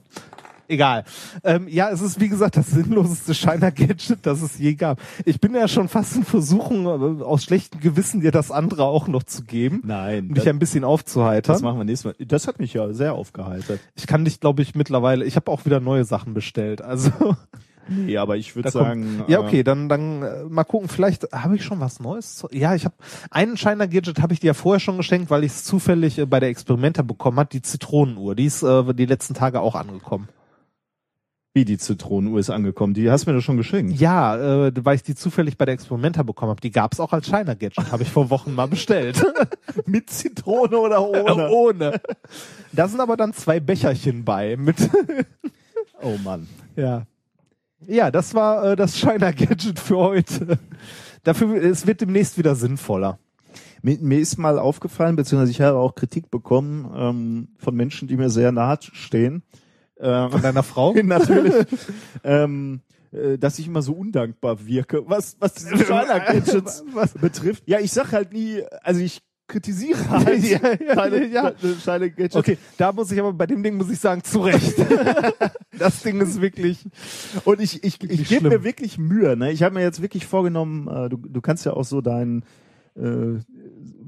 Egal. 0.69 1.05
Ähm, 1.45 1.69
ja, 1.69 1.91
es 1.91 2.01
ist 2.01 2.21
wie 2.21 2.29
gesagt 2.29 2.57
das 2.57 2.69
sinnloseste 2.69 3.35
Shiner-Gadget, 3.35 4.19
das 4.23 4.43
es 4.43 4.59
je 4.59 4.75
gab. 4.75 5.01
Ich 5.25 5.41
bin 5.41 5.55
ja 5.55 5.69
schon 5.69 5.89
fast 5.89 6.17
in 6.17 6.25
Versuchung, 6.25 6.87
äh, 6.87 7.23
aus 7.23 7.45
schlechtem 7.45 7.81
Gewissen 7.81 8.21
dir 8.21 8.33
das 8.33 8.51
andere 8.51 8.85
auch 8.85 9.07
noch 9.07 9.23
zu 9.23 9.45
geben. 9.45 9.83
Nein, 9.85 10.29
Um 10.29 10.35
dich 10.35 10.49
ein 10.49 10.59
bisschen 10.59 10.83
aufzuheitern. 10.83 11.55
das 11.55 11.63
machen 11.63 11.79
wir 11.79 11.85
nächstes 11.85 12.19
Mal. 12.19 12.27
Das 12.27 12.49
hat 12.49 12.59
mich 12.59 12.75
ja 12.75 12.93
sehr 12.93 13.15
aufgeheitert. 13.15 13.81
Ich 13.95 14.07
kann 14.07 14.25
dich, 14.25 14.41
glaube 14.41 14.63
ich, 14.63 14.75
mittlerweile, 14.75 15.25
ich 15.25 15.37
habe 15.37 15.51
auch 15.51 15.65
wieder 15.65 15.81
neue 15.81 16.05
Sachen 16.05 16.35
bestellt. 16.35 16.83
Also 16.83 17.37
Nee, 17.89 18.17
aber 18.19 18.37
ich 18.37 18.55
würde 18.57 18.71
Da 18.71 18.79
kommt- 18.79 18.85
sagen, 18.87 19.25
ja, 19.29 19.39
äh, 19.39 19.43
okay, 19.43 19.63
dann 19.63 19.89
dann 19.89 20.23
äh, 20.23 20.45
mal 20.49 20.65
gucken. 20.65 20.89
Vielleicht 20.89 21.31
habe 21.33 21.57
ich 21.57 21.65
schon 21.65 21.81
was 21.81 22.01
Neues. 22.01 22.37
Zu, 22.37 22.49
ja, 22.53 22.75
ich 22.75 22.85
habe 22.85 22.95
einen 23.31 23.57
Shiner 23.57 23.87
Gadget 23.89 24.21
habe 24.21 24.33
ich 24.33 24.41
dir 24.41 24.49
ja 24.49 24.55
vorher 24.55 24.81
schon 24.81 24.97
geschenkt, 24.97 25.31
weil 25.31 25.45
ich 25.45 25.53
es 25.53 25.65
zufällig 25.65 26.19
äh, 26.19 26.27
bei 26.27 26.41
der 26.41 26.49
Experimenter 26.49 27.03
bekommen 27.03 27.39
hat. 27.39 27.53
Die 27.53 27.63
Zitronenuhr, 27.63 28.35
die 28.35 28.47
ist 28.47 28.63
äh, 28.63 28.93
die 28.95 29.07
letzten 29.07 29.35
Tage 29.35 29.61
auch 29.61 29.75
angekommen. 29.75 30.29
wie 31.55 31.65
die 31.65 31.79
Zitronenuhr 31.79 32.39
ist 32.39 32.51
angekommen. 32.51 32.93
Die 32.93 33.11
hast 33.11 33.25
du 33.27 33.31
mir 33.31 33.37
doch 33.39 33.43
schon 33.43 33.57
geschenkt. 33.57 33.99
Ja, 33.99 34.67
äh, 34.67 34.73
weil 34.85 34.97
ich 34.97 35.03
die 35.03 35.15
zufällig 35.15 35.57
bei 35.57 35.65
der 35.65 35.73
Experimenter 35.75 36.23
bekommen 36.23 36.51
habe. 36.51 36.61
Die 36.61 36.71
gab's 36.71 37.01
auch 37.01 37.13
als 37.15 37.27
Shiner 37.27 37.55
Gadget, 37.57 37.91
habe 37.93 38.03
ich 38.03 38.11
vor 38.11 38.29
Wochen 38.29 38.53
mal 38.55 38.67
bestellt. 38.69 39.25
Mit 39.87 40.11
Zitrone 40.11 40.77
oder 40.77 41.03
ohne? 41.03 41.49
Ohne. 41.51 42.01
Da 42.73 42.89
sind 42.89 43.01
aber 43.01 43.17
dann 43.17 43.33
zwei 43.33 43.59
Becherchen 43.61 44.25
bei 44.25 44.57
mit. 44.59 44.77
Oh 46.03 46.17
Mann. 46.23 46.47
Ja. 46.77 47.07
Ja, 47.81 48.11
das 48.11 48.35
war 48.35 48.73
äh, 48.73 48.77
das 48.77 48.99
Shiner 48.99 49.33
Gadget 49.33 49.79
für 49.79 49.97
heute. 49.97 50.59
Dafür, 51.25 51.63
es 51.63 51.87
wird 51.87 52.01
demnächst 52.01 52.39
wieder 52.39 52.55
sinnvoller. 52.55 53.19
Mir, 53.83 53.99
mir 54.01 54.19
ist 54.19 54.39
mal 54.39 54.59
aufgefallen, 54.59 55.17
beziehungsweise 55.17 55.51
ich 55.51 55.61
habe 55.61 55.79
auch 55.79 55.95
Kritik 55.95 56.31
bekommen 56.31 56.91
ähm, 56.97 57.49
von 57.59 57.75
Menschen, 57.75 58.09
die 58.09 58.17
mir 58.17 58.31
sehr 58.31 58.53
nahe 58.53 58.79
stehen. 58.81 59.43
Ähm, 59.99 60.31
Von 60.31 60.43
deiner 60.43 60.63
Frau? 60.63 60.93
natürlich. 61.03 61.67
ähm, 62.25 62.81
äh, 63.13 63.39
dass 63.39 63.59
ich 63.59 63.67
immer 63.67 63.83
so 63.83 63.93
undankbar 63.93 64.67
wirke, 64.67 65.09
was, 65.09 65.37
was 65.41 65.55
diese 65.55 65.79
Shiner-Gadgets 65.79 66.85
betrifft. 67.21 67.63
Ja, 67.67 67.81
ich 67.81 67.93
sag 67.93 68.13
halt 68.13 68.33
nie, 68.33 68.63
also 68.83 69.01
ich 69.01 69.23
kritisiere 69.49 70.09
halt 70.11 70.43
Ja, 70.45 70.59
ja, 70.87 70.95
deine, 70.95 71.27
ja. 71.29 71.51
deine 71.51 71.75
Shiner-Gadgets. 71.75 72.37
Okay, 72.37 72.59
da 72.77 72.93
muss 72.93 73.11
ich 73.13 73.19
aber 73.21 73.33
bei 73.33 73.47
dem 73.47 73.63
Ding 73.63 73.77
muss 73.77 73.91
ich 73.91 73.99
sagen, 73.99 74.23
zu 74.25 74.41
Recht. 74.41 74.75
das 75.79 76.03
Ding 76.03 76.21
ist 76.21 76.41
wirklich. 76.41 76.85
Und 77.45 77.61
ich, 77.61 77.83
ich, 77.85 78.03
ich 78.03 78.29
gebe 78.29 78.49
mir 78.49 78.65
wirklich 78.65 78.99
Mühe. 78.99 79.37
Ne? 79.37 79.53
Ich 79.53 79.63
habe 79.63 79.75
mir 79.75 79.83
jetzt 79.83 80.03
wirklich 80.03 80.27
vorgenommen, 80.27 80.89
äh, 80.89 81.09
du, 81.09 81.17
du 81.17 81.41
kannst 81.41 81.65
ja 81.65 81.73
auch 81.73 81.85
so 81.85 82.01
dein 82.01 82.45
äh, 82.97 83.39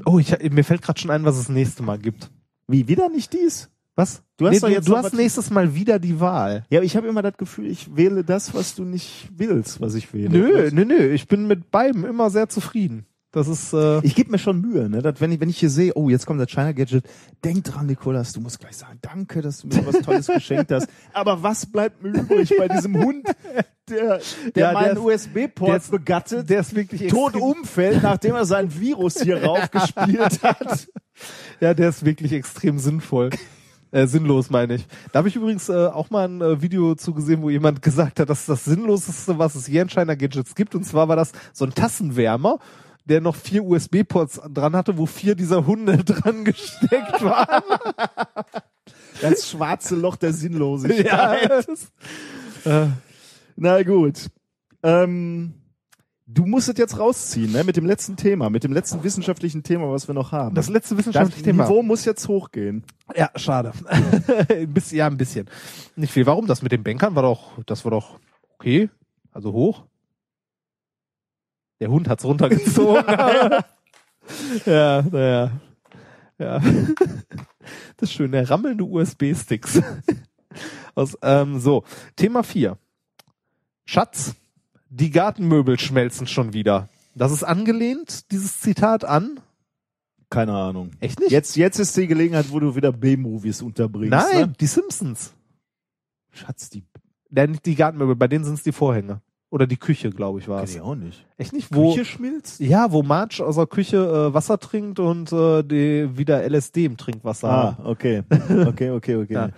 Oh, 0.07 0.19
ich, 0.19 0.35
mir 0.51 0.65
fällt 0.65 0.83
gerade 0.83 0.99
schon 1.01 1.11
ein, 1.11 1.25
was 1.25 1.37
es 1.37 1.49
nächste 1.49 1.83
Mal 1.83 1.99
gibt. 1.99 2.31
wie 2.69 2.87
wieder 2.89 3.09
nicht 3.09 3.33
dies? 3.33 3.69
Was? 3.97 4.23
Du 4.37 4.47
hast 4.47 4.53
nee, 4.55 4.61
doch 4.61 4.69
du, 4.69 4.75
jetzt 4.75 4.87
du 4.87 4.93
noch 4.93 4.99
hast 4.99 5.07
was- 5.07 5.13
nächstes 5.15 5.51
Mal 5.51 5.75
wieder 5.75 5.99
die 5.99 6.21
Wahl. 6.21 6.65
Ja, 6.71 6.83
ich 6.83 6.97
habe 6.97 7.09
immer 7.09 7.21
das 7.21 7.37
Gefühl, 7.37 7.67
ich 7.67 7.97
wähle 7.97 8.23
das, 8.23 8.55
was 8.55 8.77
du 8.77 8.85
nicht 8.85 9.29
willst, 9.35 9.81
was 9.81 9.95
ich 9.95 10.15
wähle. 10.15 10.31
Nö, 10.31 10.71
nö, 10.73 10.85
nö. 10.85 11.09
Ich 11.13 11.27
bin 11.27 11.49
mit 11.49 11.73
beidem 11.73 12.05
immer 12.05 12.31
sehr 12.31 12.49
zufrieden. 12.49 13.07
Das 13.31 13.47
ist 13.47 13.75
äh, 13.75 13.99
Ich 14.05 14.15
gebe 14.15 14.31
mir 14.31 14.39
schon 14.39 14.61
Mühe, 14.61 14.89
ne? 14.89 15.03
dass 15.03 15.21
wenn 15.21 15.31
ich, 15.33 15.41
wenn 15.41 15.51
ich 15.51 15.59
hier 15.59 15.69
sehe, 15.69 15.93
oh, 15.95 16.09
jetzt 16.09 16.25
kommt 16.25 16.41
das 16.41 16.51
China 16.51 16.73
Gadget, 16.73 17.05
denk 17.45 17.65
dran, 17.65 17.87
Nikolas, 17.87 18.33
du 18.33 18.41
musst 18.41 18.59
gleich 18.59 18.77
sagen, 18.77 18.99
danke, 19.03 19.43
dass 19.43 19.59
du 19.61 19.69
mir 19.69 19.87
was 19.87 20.01
Tolles 20.01 20.27
geschenkt 20.35 20.73
hast. 20.73 20.89
Aber 21.13 21.43
was 21.43 21.67
bleibt 21.67 22.03
mir 22.03 22.11
übrig 22.11 22.55
bei 22.57 22.69
diesem 22.69 22.97
Hund, 22.97 23.27
der, 23.91 24.21
der 24.55 24.73
Ja, 24.73 24.73
meinen 24.73 24.99
USB-Port 24.99 25.91
begattet, 25.91 26.49
der 26.49 26.61
ist 26.61 26.75
wirklich 26.75 27.11
tot 27.11 27.37
umfällt, 27.37 28.03
nachdem 28.03 28.35
er 28.35 28.47
sein 28.47 28.75
Virus 28.75 29.21
hier 29.21 29.43
raufgespielt 29.45 30.43
hat. 30.43 30.89
Ja, 31.61 31.75
der 31.75 31.91
ist 31.91 32.05
wirklich 32.07 32.33
extrem 32.33 32.79
sinnvoll. 32.79 33.31
Äh, 33.91 34.07
sinnlos 34.07 34.51
meine 34.51 34.75
ich. 34.75 34.87
Da 35.13 35.19
habe 35.19 35.29
ich 35.29 35.37
übrigens 35.37 35.69
äh, 35.69 35.87
auch 35.87 36.11
mal 36.11 36.29
ein 36.29 36.41
äh, 36.43 36.61
Video 36.61 36.95
zu 36.95 37.15
gesehen, 37.15 37.41
wo 37.41 37.49
jemand 37.49 37.81
gesagt 37.81 38.21
hat, 38.21 38.29
dass 38.29 38.45
das 38.45 38.65
Sinnloseste, 38.65 39.39
was 39.39 39.55
es 39.55 39.67
je 39.67 39.81
an 39.81 39.89
China 39.89 40.15
Gadgets 40.15 40.55
gibt. 40.55 40.75
Und 40.75 40.85
zwar 40.85 41.09
war 41.09 41.17
das 41.17 41.33
so 41.55 41.65
ein 41.65 41.75
Tassenwärmer, 41.75 42.59
der 43.09 43.21
noch 43.21 43.37
vier 43.37 43.65
USB-Ports 43.65 44.41
dran 44.53 44.77
hatte, 44.77 44.99
wo 44.99 45.07
vier 45.07 45.35
dieser 45.35 45.67
Hunde 45.67 45.97
dran 46.05 46.45
gesteckt 46.45 47.23
waren. 47.23 47.63
Das 49.21 49.51
schwarze 49.51 49.97
Loch 49.97 50.15
der 50.15 50.31
ja, 50.31 50.37
Sinnlosigkeit. 50.37 51.69
das, 52.65 52.93
Na 53.57 53.83
gut. 53.83 54.31
Ähm, 54.85 55.55
du 56.29 56.47
musst 56.47 56.69
es 56.69 56.79
jetzt 56.79 56.99
rausziehen, 56.99 57.51
ne? 57.51 57.65
Mit 57.65 57.77
dem 57.77 57.85
letzten 57.85 58.17
Thema, 58.17 58.49
mit 58.49 58.63
dem 58.63 58.73
letzten 58.73 59.03
wissenschaftlichen 59.03 59.65
Thema, 59.65 59.91
was 59.91 60.07
wir 60.07 60.15
noch 60.15 60.31
haben. 60.31 60.55
das 60.55 60.69
letzte 60.69 60.95
das 60.95 60.99
wissenschaftliche 61.01 61.43
Thema. 61.43 61.65
Niveau 61.65 61.83
muss 61.83 62.05
jetzt 62.05 62.29
hochgehen. 62.29 62.85
Ja, 63.17 63.31
schade. 63.35 63.73
ein 64.49 64.73
bisschen, 64.73 64.99
ja, 64.99 65.07
ein 65.07 65.17
bisschen. 65.17 65.51
Nicht 65.97 66.13
viel. 66.13 66.27
Warum? 66.27 66.47
Das 66.47 66.63
mit 66.63 66.71
den 66.71 66.85
Bankern 66.85 67.17
war 67.17 67.23
doch, 67.23 67.59
das 67.67 67.85
war 67.85 67.91
doch 67.91 68.21
okay. 68.55 68.89
Also 69.33 69.53
hoch. 69.53 69.88
Der 71.81 71.91
Hund 71.91 72.09
hat's 72.09 72.25
runtergezogen. 72.25 73.05
ja, 74.67 75.03
naja. 75.03 75.51
Ja. 76.39 76.61
Das 77.97 78.11
ist 78.11 78.13
schön, 78.13 78.33
der 78.33 78.49
rammelnde 78.49 78.85
USB-Sticks. 78.85 79.83
Aus, 80.95 81.17
ähm, 81.23 81.61
so, 81.61 81.85
Thema 82.17 82.43
4. 82.43 82.79
Schatz, 83.85 84.35
die 84.89 85.11
Gartenmöbel 85.11 85.79
schmelzen 85.79 86.27
schon 86.27 86.53
wieder. 86.53 86.89
Das 87.15 87.33
ist 87.33 87.43
angelehnt, 87.43 88.31
dieses 88.31 88.61
Zitat 88.61 89.05
an. 89.05 89.41
Keine 90.31 90.53
Ahnung. 90.53 90.91
Echt 91.01 91.21
nicht? 91.21 91.31
Jetzt, 91.31 91.57
jetzt 91.57 91.79
ist 91.79 91.97
die 91.97 92.07
Gelegenheit, 92.07 92.51
wo 92.51 92.61
du 92.61 92.77
wieder 92.77 92.93
B-Movies 92.93 93.63
unterbringst. 93.63 94.11
Nein, 94.11 94.41
Ne? 94.49 94.55
die 94.61 94.67
Simpsons. 94.67 95.33
Schatz, 96.33 96.71
die 96.71 96.85
nicht 97.31 97.67
die 97.67 97.75
Gartenmöbel, 97.75 98.17
bei 98.17 98.29
denen 98.29 98.45
sind 98.45 98.55
es 98.55 98.63
die 98.63 98.73
Vorhänge. 98.73 99.21
Oder 99.51 99.67
die 99.67 99.79
Küche, 99.79 100.11
glaube 100.11 100.41
ich, 100.41 100.49
war 100.49 100.59
kenn 100.59 100.65
es. 100.69 100.75
ich 100.75 100.81
auch 100.83 100.95
nicht. 100.95 101.27
Echt 101.39 101.53
nicht? 101.55 101.75
Wo, 101.75 101.93
Küche 101.95 102.05
schmilzt? 102.05 102.61
ja, 102.61 102.93
wo 102.93 103.03
Marge 103.03 103.43
aus 103.45 103.57
der 103.57 103.67
Küche 103.67 103.97
äh, 103.97 104.35
Wasser 104.35 104.59
trinkt 104.59 104.99
und 105.01 105.33
äh, 105.33 105.63
die 105.63 106.19
wieder 106.19 106.43
LSD 106.49 106.85
im 106.85 106.97
Trinkwasser 106.99 107.49
Ah, 107.49 107.77
haben. 107.79 107.87
okay. 107.87 108.23
Okay, 108.67 108.91
okay, 108.91 109.17
okay. 109.17 109.33
Ja. 109.33 109.49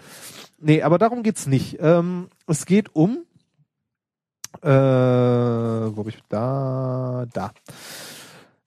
Nee, 0.60 0.82
aber 0.82 0.98
darum 0.98 1.22
geht's 1.24 1.46
nicht. 1.46 1.78
Ähm, 1.80 2.28
es 2.46 2.66
geht 2.66 2.94
um 2.94 3.24
äh, 4.62 4.68
wo 4.68 6.04
ich 6.08 6.18
da 6.28 7.24
da. 7.32 7.52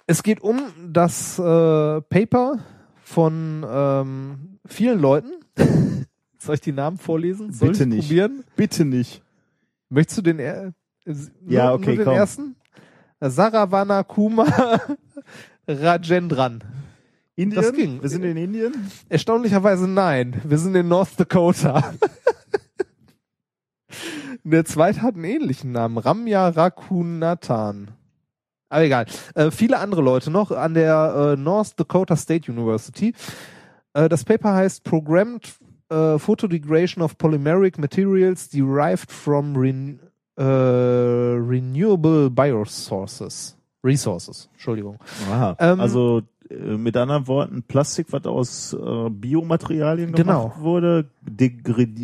Es 0.08 0.24
geht 0.24 0.42
um 0.42 0.60
das 0.92 1.38
äh, 1.40 2.02
Paper 2.02 2.60
von 3.04 3.66
ähm, 3.70 4.60
vielen 4.66 5.00
Leuten. 5.00 5.32
Soll 6.38 6.56
ich 6.56 6.62
die 6.62 6.72
Namen 6.74 6.98
vorlesen? 6.98 7.54
Soll 7.54 7.70
Bitte 7.70 7.86
nicht. 7.86 8.08
probieren? 8.08 8.44
Bitte 8.56 8.86
nicht. 8.86 9.22
Möchtest 9.90 10.18
du 10.18 10.22
den, 10.24 10.40
äh, 10.40 10.72
Ja, 11.06 11.66
nur, 11.68 11.74
okay, 11.76 11.86
nur 11.88 11.96
den 11.96 12.06
komm. 12.06 12.14
ersten? 12.16 12.56
Saravana 13.20 14.04
Kumar 14.04 14.82
Rajendran. 15.68 16.64
Indien? 17.36 17.62
Das 17.62 17.74
ging. 17.74 18.02
Wir 18.02 18.10
sind 18.10 18.24
in 18.24 18.38
Indien? 18.38 18.92
Erstaunlicherweise 19.10 19.88
nein. 19.88 20.40
Wir 20.44 20.58
sind 20.58 20.76
in 20.76 20.88
North 20.88 21.20
Dakota. 21.20 21.94
Der 24.44 24.66
zweite 24.66 25.02
hat 25.02 25.16
einen 25.16 25.24
ähnlichen 25.24 25.72
Namen. 25.72 25.98
Ramya 25.98 26.50
Rakunathan. 26.50 27.92
Aber 28.70 28.84
egal. 28.84 29.06
Äh, 29.36 29.52
viele 29.52 29.80
andere 29.80 30.02
Leute 30.02 30.32
noch 30.32 30.52
an 30.52 30.74
der 30.74 31.36
äh, 31.38 31.40
North 31.40 31.80
Dakota 31.80 32.16
State 32.18 32.52
University. 32.52 33.14
Äh, 33.94 34.10
das 34.10 34.26
Paper 34.26 34.54
heißt 34.54 34.84
Programmed 34.84 35.56
äh, 35.90 36.20
Photodegradation 36.20 37.04
of 37.04 37.18
Polymeric 37.18 37.78
Materials 37.78 38.50
Derived 38.50 39.12
from 39.12 39.56
ren 39.56 40.00
äh, 40.36 40.44
Renewable 40.44 42.30
Biosources. 42.30 43.58
Resources, 43.84 44.50
Entschuldigung. 44.54 44.98
Aha. 45.30 45.56
Ähm, 45.60 45.80
also 45.82 46.22
äh, 46.50 46.56
mit 46.56 46.96
anderen 46.96 47.28
Worten, 47.28 47.64
Plastik, 47.64 48.08
was 48.12 48.26
aus 48.26 48.74
äh, 48.74 49.10
Biomaterialien 49.10 50.14
gemacht 50.14 50.54
Genau. 50.54 50.64
wurde, 50.64 51.10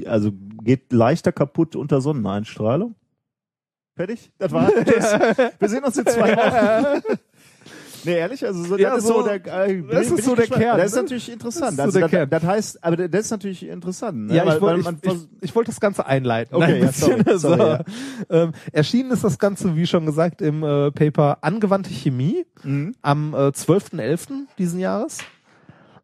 also 0.05 0.31
geht 0.63 0.91
leichter 0.91 1.31
kaputt 1.31 1.75
unter 1.75 2.01
Sonneneinstrahlung. 2.01 2.95
Fertig? 3.95 4.31
Das 4.37 4.51
war 4.51 4.69
das. 4.71 5.13
Wir 5.59 5.69
sehen 5.69 5.83
uns 5.83 5.97
in 5.97 6.05
zwei 6.05 6.35
Wochen. 6.35 7.17
Nee, 8.05 8.17
ehrlich, 8.17 8.45
also 8.45 8.63
so, 8.63 8.77
Ja, 8.77 8.91
das 8.95 8.99
ist 9.03 9.07
so- 9.07 9.23
der, 9.23 9.35
äh, 9.67 9.83
das 9.91 10.11
ist 10.11 10.23
so 10.25 10.35
der. 10.35 10.47
Kern, 10.47 10.77
Das 10.77 10.87
ist 10.87 10.95
ne? 10.95 11.01
natürlich 11.03 11.31
interessant. 11.31 11.77
Das 11.79 11.93
so 11.93 11.99
also 11.99 12.07
der 12.07 12.25
das, 12.27 12.41
das 12.41 12.49
heißt, 12.49 12.83
aber 12.83 13.07
das 13.09 13.25
ist 13.25 13.31
natürlich 13.31 13.67
interessant. 13.67 14.27
Ne? 14.27 14.35
Ja, 14.35 14.45
weil, 14.45 14.55
ich 14.55 14.61
wollte 14.61 14.97
ich, 15.03 15.11
ich, 15.13 15.19
ich 15.41 15.55
wollte 15.55 15.71
das 15.71 15.79
Ganze 15.79 16.05
einleiten. 16.05 16.55
Okay, 16.55 16.65
Ein 16.75 16.79
ja, 16.81 16.87
bisschen. 16.87 17.23
sorry, 17.25 17.39
sorry, 17.39 17.57
so. 17.57 17.63
ja. 17.65 17.83
ähm, 18.43 18.51
erschienen 18.71 19.11
ist 19.11 19.23
das 19.23 19.37
Ganze, 19.37 19.75
wie 19.75 19.85
schon 19.87 20.05
gesagt, 20.05 20.41
im 20.41 20.63
äh, 20.63 20.91
Paper 20.91 21.37
Angewandte 21.41 21.89
Chemie 21.89 22.45
Mhm. 22.63 22.93
am 23.01 23.33
äh, 23.33 23.37
12.11. 23.51 24.45
diesen 24.57 24.79
Jahres. 24.79 25.19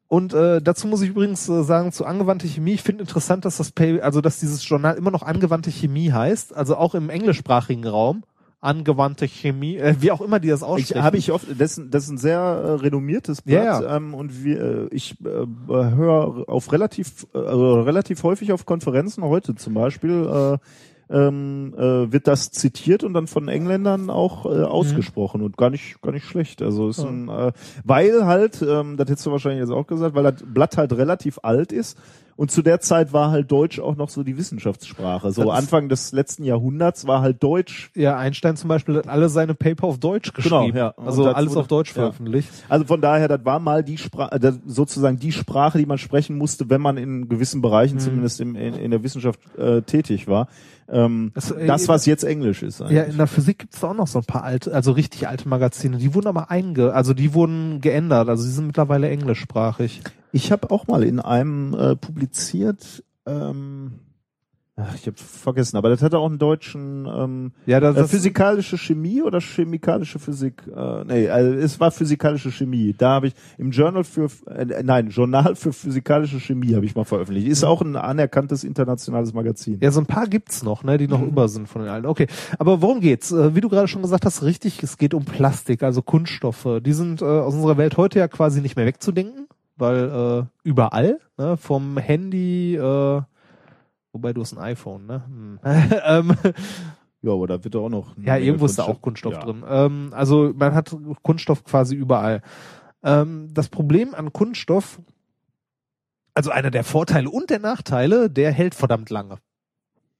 Und 0.08 0.34
äh, 0.34 0.62
dazu 0.62 0.88
muss 0.88 1.02
ich 1.02 1.10
übrigens 1.10 1.50
äh, 1.50 1.64
sagen, 1.64 1.92
zu 1.92 2.06
angewandte 2.06 2.48
Chemie, 2.48 2.74
ich 2.74 2.84
finde 2.84 3.02
interessant, 3.02 3.44
dass 3.44 3.58
das 3.58 3.72
Paper, 3.72 4.04
also 4.04 4.22
dass 4.22 4.40
dieses 4.40 4.68
Journal 4.68 4.96
immer 4.96 5.12
noch 5.12 5.24
angewandte 5.24 5.72
Chemie 5.72 6.12
heißt, 6.12 6.56
also 6.56 6.78
auch 6.78 6.94
im 6.96 7.10
englischsprachigen 7.10 7.86
Raum. 7.88 8.24
Angewandte 8.66 9.28
Chemie, 9.28 9.78
äh, 9.78 9.96
wie 10.00 10.12
auch 10.12 10.22
immer 10.22 10.40
die 10.40 10.50
das 10.50 10.62
Ich 10.62 10.66
aussprechen. 10.66 11.04
habe 11.04 11.18
ich 11.18 11.32
oft, 11.32 11.46
das, 11.58 11.78
ist- 11.78 11.88
das 11.94 12.04
ist 12.06 12.10
ein 12.10 12.18
sehr 12.18 12.40
äh, 12.40 12.72
renommiertes 12.82 13.42
Blatt 13.44 13.64
ja. 13.84 13.96
Ähm, 13.98 14.14
und 14.14 14.44
wir, 14.44 14.60
äh, 14.62 14.88
ich 14.92 15.16
äh, 15.22 15.26
höre 15.70 16.50
auf 16.50 16.72
relativ, 16.72 17.28
äh, 17.34 17.38
also 17.38 17.82
relativ 17.82 18.24
häufig 18.24 18.52
auf 18.52 18.66
Konferenzen, 18.66 19.24
heute 19.24 19.56
zum 19.56 19.74
Beispiel, 19.76 20.58
äh, 20.58 20.58
ähm, 21.08 21.76
äh, 21.78 22.12
wird 22.12 22.28
das 22.28 22.50
zitiert 22.50 23.04
und 23.04 23.14
dann 23.14 23.28
von 23.28 23.48
Engländern 23.48 24.10
auch 24.10 24.48
äh, 24.48 24.64
ausgesprochen 24.64 25.44
und 25.44 25.56
gar 25.56 25.70
nicht, 25.70 26.02
gar 26.02 26.12
nicht 26.12 26.26
schlecht. 26.26 26.64
Also 26.64 26.90
ist 26.90 27.00
ein, 27.00 27.30
äh, 27.30 27.52
weil 27.84 28.26
halt, 28.26 28.64
ähm, 28.68 28.98
das 28.98 29.08
hättest 29.10 29.28
du 29.28 29.32
wahrscheinlich 29.32 29.62
jetzt 29.62 29.70
auch 29.72 29.86
gesagt, 29.86 30.16
weil 30.16 30.24
das 30.24 30.44
Blatt 30.44 30.78
halt 30.78 30.94
relativ 30.94 31.38
alt 31.44 31.72
ist. 31.72 31.96
Und 32.38 32.52
zu 32.52 32.62
der 32.62 32.82
Zeit 32.82 33.14
war 33.14 33.32
halt 33.32 33.50
Deutsch 33.50 33.80
auch 33.80 33.96
noch 33.96 34.10
so 34.10 34.22
die 34.24 34.38
Wissenschaftssprache. 34.38 35.32
So 35.32 35.44
Das 35.46 35.52
Anfang 35.58 35.88
des 35.88 36.12
letzten 36.12 36.44
Jahrhunderts 36.44 37.08
war 37.08 37.22
halt 37.22 37.42
Deutsch 37.42 37.92
ja, 37.96 38.18
Einstein 38.18 38.58
zum 38.58 38.68
Beispiel 38.68 38.98
hat 38.98 39.08
alle 39.08 39.30
seine 39.30 39.54
Paper 39.54 39.88
auf 39.88 40.00
Deutsch 40.00 40.34
Genau, 40.34 40.60
geschrieben. 40.60 40.78
ja. 40.78 40.88
Und 40.90 41.06
Also 41.08 41.26
alles 41.30 41.52
wurde- 41.52 41.60
auf 41.62 41.68
Deutsch 41.68 41.90
ja. 41.92 41.94
veröffentlicht. 41.94 42.50
Also 42.68 42.84
von 42.86 43.00
daher, 43.00 43.30
das 43.30 43.46
war 43.46 43.60
mal 43.60 43.84
die 43.86 43.98
Sprache, 43.98 44.38
das 44.40 44.60
sozusagen 44.66 45.18
die 45.18 45.32
Sprache, 45.32 45.78
die 45.78 45.86
man 45.86 45.98
sprechen 45.98 46.38
musste, 46.38 46.70
wenn 46.70 46.82
man 46.82 46.98
in 46.98 47.30
gewissen 47.30 47.62
Bereichen, 47.62 48.00
zumindest 48.00 48.42
im, 48.42 48.56
in, 48.56 48.74
in 48.74 48.92
der 48.92 49.02
Wissenschaft 49.02 49.40
äh, 49.58 49.82
tätig 49.84 50.28
war. 50.28 50.50
Ähm, 50.88 51.32
Das, 51.34 51.52
äh, 51.52 51.66
das, 51.66 51.88
was 51.88 52.06
jetzt 52.06 52.24
Englisch 52.24 52.62
ist. 52.64 52.80
Ja, 52.80 52.86
Eigentlich. 52.86 53.08
in 53.10 53.18
der 53.18 53.28
Physik 53.28 53.60
gibt's 53.60 53.80
da 53.80 53.90
auch 53.90 53.96
noch 53.96 54.08
so 54.08 54.20
ein 54.20 54.26
paar 54.26 54.44
alte, 54.44 54.74
also 54.74 54.92
richtig 54.92 55.28
alte 55.28 55.48
Magazine. 55.48 55.98
Die 55.98 56.14
wurden 56.14 56.28
aber 56.28 56.52
einge, 56.52 56.94
also 56.94 57.14
die 57.14 57.34
wurden 57.34 57.82
geändert. 57.82 58.30
Also 58.30 58.44
die 58.44 58.52
sind 58.52 58.68
mittlerweile 58.68 59.10
englischsprachig. 59.10 60.02
Ich 60.32 60.52
habe 60.52 60.70
auch 60.72 60.88
mal 60.88 61.04
in 61.04 61.20
einem 61.20 61.74
äh, 61.74 61.96
publiziert, 61.96 63.04
ähm, 63.26 64.00
ach, 64.78 64.96
ich 64.96 65.08
habe 65.08 65.16
vergessen, 65.18 65.78
aber 65.78 65.90
das 65.90 66.02
hatte 66.02 66.18
auch 66.20 66.28
einen 66.28 66.38
deutschen 66.38 67.06
ähm, 67.06 67.52
Ja, 67.66 67.80
das, 67.80 67.96
äh, 67.96 68.00
das 68.02 68.12
physikalische 68.12 68.78
Chemie 68.78 69.22
oder 69.22 69.40
chemikalische 69.40 70.20
Physik? 70.20 70.64
Äh, 70.68 71.04
nee, 71.06 71.30
also 71.30 71.52
es 71.54 71.80
war 71.80 71.92
physikalische 71.92 72.52
Chemie. 72.52 72.94
Da 72.98 73.12
habe 73.12 73.28
ich 73.28 73.34
im 73.58 73.72
Journal 73.72 74.04
für 74.04 74.30
äh, 74.48 74.84
nein, 74.84 75.10
Journal 75.10 75.56
für 75.56 75.72
physikalische 75.74 76.40
Chemie 76.40 76.76
habe 76.76 76.86
ich 76.86 76.96
mal 76.96 77.06
veröffentlicht. 77.06 77.48
Ist 77.48 77.64
auch 77.64 77.82
ein 77.82 77.96
anerkanntes 77.96 78.64
internationales 78.64 79.34
Magazin. 79.34 79.78
ja, 79.82 79.92
so 79.92 80.02
ein 80.02 80.06
paar 80.08 80.28
gibt's 80.28 80.64
noch, 80.64 80.84
ne, 80.84 80.98
die 80.98 81.08
noch 81.08 81.22
Mhm. 81.22 81.28
über 81.28 81.48
sind 81.48 81.68
von 81.70 81.82
den 81.82 81.90
alten. 81.92 82.08
Okay, 82.08 82.28
aber 82.60 82.82
worum 82.82 83.00
geht's? 83.00 83.32
Äh, 83.32 83.56
wie 83.56 83.62
du 83.62 83.70
gerade 83.70 83.88
schon 83.88 84.02
gesagt 84.02 84.26
hast, 84.26 84.44
richtig, 84.44 84.84
es 84.84 84.98
geht 84.98 85.14
um 85.14 85.24
Plastik, 85.26 85.84
also 85.84 86.02
Kunststoffe. 86.02 86.68
Die 86.86 86.94
sind 86.94 87.22
äh, 87.22 87.26
aus 87.26 87.54
unserer 87.56 87.78
Welt 87.78 87.98
heute 87.98 88.20
ja 88.20 88.28
quasi 88.28 88.62
nicht 88.62 88.76
mehr 88.76 88.86
wegzudenken, 88.86 89.48
weil 89.78 90.48
äh, 90.66 90.68
überall, 90.68 91.20
ne, 91.38 91.56
vom 91.58 91.98
Handy, 91.98 92.76
äh, 92.76 93.22
wobei 94.16 94.32
du 94.34 94.42
hast 94.42 94.54
ein 94.54 94.60
iPhone, 94.60 95.06
ne? 95.06 95.24
Hm. 95.28 95.60
ähm, 96.06 96.34
Ja, 97.22 97.32
aber 97.34 97.48
da 97.48 97.64
wird 97.64 97.76
auch 97.76 97.90
noch. 97.90 98.16
Ja, 98.18 98.38
irgendwo 98.38 98.66
ist 98.66 98.80
da 98.80 98.84
auch 98.84 99.02
Kunststoff 99.02 99.34
Ja. 99.34 99.40
drin. 99.42 99.64
Ähm, 99.68 100.10
also 100.14 100.54
man 100.56 100.74
hat 100.74 100.96
Kunststoff 101.22 101.64
quasi 101.64 101.96
überall. 101.96 102.42
Ähm, 103.04 103.50
das 103.54 103.68
Problem 103.70 104.16
an 104.16 104.32
Kunststoff, 104.32 105.00
also 106.34 106.50
einer 106.52 106.72
der 106.72 106.84
Vorteile 106.84 107.30
und 107.30 107.50
der 107.50 107.60
Nachteile, 107.60 108.30
der 108.30 108.52
hält 108.52 108.74
verdammt 108.76 109.10
lange. 109.10 109.38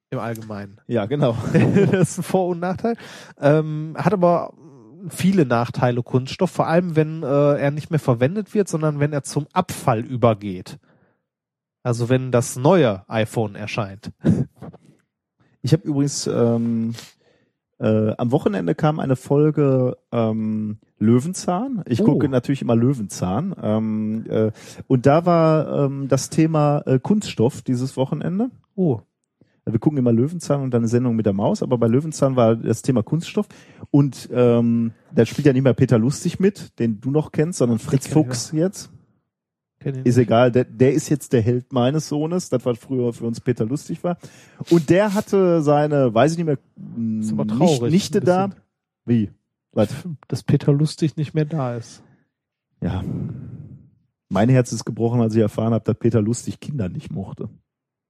Im 0.10 0.20
Allgemeinen. 0.20 0.82
Ja, 0.88 1.06
genau. 1.06 1.38
das 1.54 2.12
ist 2.12 2.18
ein 2.20 2.24
Vor- 2.24 2.48
und 2.48 2.60
Nachteil. 2.60 2.96
Ähm, 3.40 3.96
hat 3.98 4.14
aber 4.14 4.54
viele 5.10 5.46
Nachteile 5.46 6.04
Kunststoff, 6.04 6.52
vor 6.52 6.68
allem 6.68 6.96
wenn 6.96 7.24
äh, 7.24 7.58
er 7.58 7.72
nicht 7.72 7.92
mehr 7.92 8.00
verwendet 8.00 8.54
wird, 8.54 8.68
sondern 8.68 9.00
wenn 9.00 9.14
er 9.14 9.24
zum 9.24 9.48
Abfall 9.54 10.00
übergeht. 10.00 10.80
Also 11.86 12.10
wenn 12.10 12.32
das 12.32 12.56
neue 12.56 13.08
iPhone 13.08 13.54
erscheint. 13.54 14.12
Ich 15.62 15.72
habe 15.72 15.84
übrigens 15.88 16.26
ähm, 16.26 16.96
äh, 17.80 18.12
am 18.18 18.32
Wochenende 18.32 18.74
kam 18.74 19.00
eine 19.00 19.16
Folge 19.16 19.96
ähm, 20.12 20.80
Löwenzahn. 20.98 21.84
Ich 21.88 22.02
Oh. 22.02 22.06
gucke 22.06 22.28
natürlich 22.28 22.64
immer 22.64 22.76
Löwenzahn. 22.76 23.56
Ähm, 23.62 24.26
äh, 24.28 24.52
und 24.88 25.06
da 25.06 25.28
war 25.28 25.86
ähm, 25.86 26.08
das 26.08 26.32
Thema 26.32 26.82
äh, 26.88 26.98
Kunststoff 26.98 27.62
dieses 27.62 27.96
Wochenende. 27.98 28.50
Oh, 28.74 29.02
Wir 29.68 29.78
gucken 29.78 30.00
immer 30.00 30.12
Löwenzahn 30.12 30.62
und 30.62 30.72
dann 30.72 30.82
eine 30.82 30.88
Sendung 30.88 31.16
mit 31.16 31.28
der 31.28 31.34
Maus, 31.34 31.62
aber 31.62 31.78
bei 31.78 31.88
Löwenzahn 31.88 32.36
war 32.36 32.56
das 32.56 32.82
Thema 32.82 33.04
Kunststoff. 33.04 33.48
Und 33.92 34.28
ähm, 34.34 34.92
da 35.14 35.24
spielt 35.26 35.46
ja 35.46 35.54
nicht 35.54 35.64
mehr 35.64 35.74
Peter 35.76 36.00
Lustig 36.00 36.40
mit, 36.40 36.80
den 36.80 37.00
du 37.00 37.12
noch 37.12 37.32
kennst, 37.32 37.60
sondern 37.60 37.78
Fritz 37.78 38.08
Fuchs 38.08 38.52
jetzt. 38.54 38.92
Ist 39.94 40.18
nicht. 40.18 40.18
egal, 40.18 40.52
der, 40.52 40.66
der 40.66 40.94
ist 40.94 41.10
jetzt 41.10 41.34
der 41.34 41.42
Held 41.42 41.72
meines 41.72 42.08
Sohnes, 42.08 42.50
das 42.50 42.66
was 42.66 42.80
früher 42.80 43.14
für 43.14 43.26
uns 43.26 43.40
Peter 43.40 43.66
lustig 43.66 44.04
war. 44.04 44.18
Und 44.70 44.90
der 44.90 45.14
hatte 45.14 45.62
seine, 45.62 46.14
weiß 46.14 46.32
ich 46.32 46.38
nicht 46.38 46.48
mehr, 46.48 47.20
Ist 47.20 47.32
aber 47.32 47.46
nicht, 47.46 47.58
traurig, 47.58 47.92
Nichte 47.92 48.20
ein 48.20 48.26
da. 48.26 48.50
Wie? 49.06 49.32
Was? 49.72 49.90
Dass 50.28 50.44
Peter 50.44 50.72
Lustig 50.72 51.18
nicht 51.18 51.34
mehr 51.34 51.46
da 51.46 51.76
ist. 51.76 52.02
Ja. 52.82 53.04
Mein 54.30 54.50
Herz 54.50 54.72
ist 54.72 54.86
gebrochen, 54.86 55.22
als 55.22 55.36
ich 55.36 55.42
erfahren 55.42 55.74
habe, 55.74 55.84
dass 55.84 55.96
Peter 55.98 56.22
Lustig 56.22 56.60
Kinder 56.60 56.90
nicht 56.90 57.12
mochte. 57.12 57.50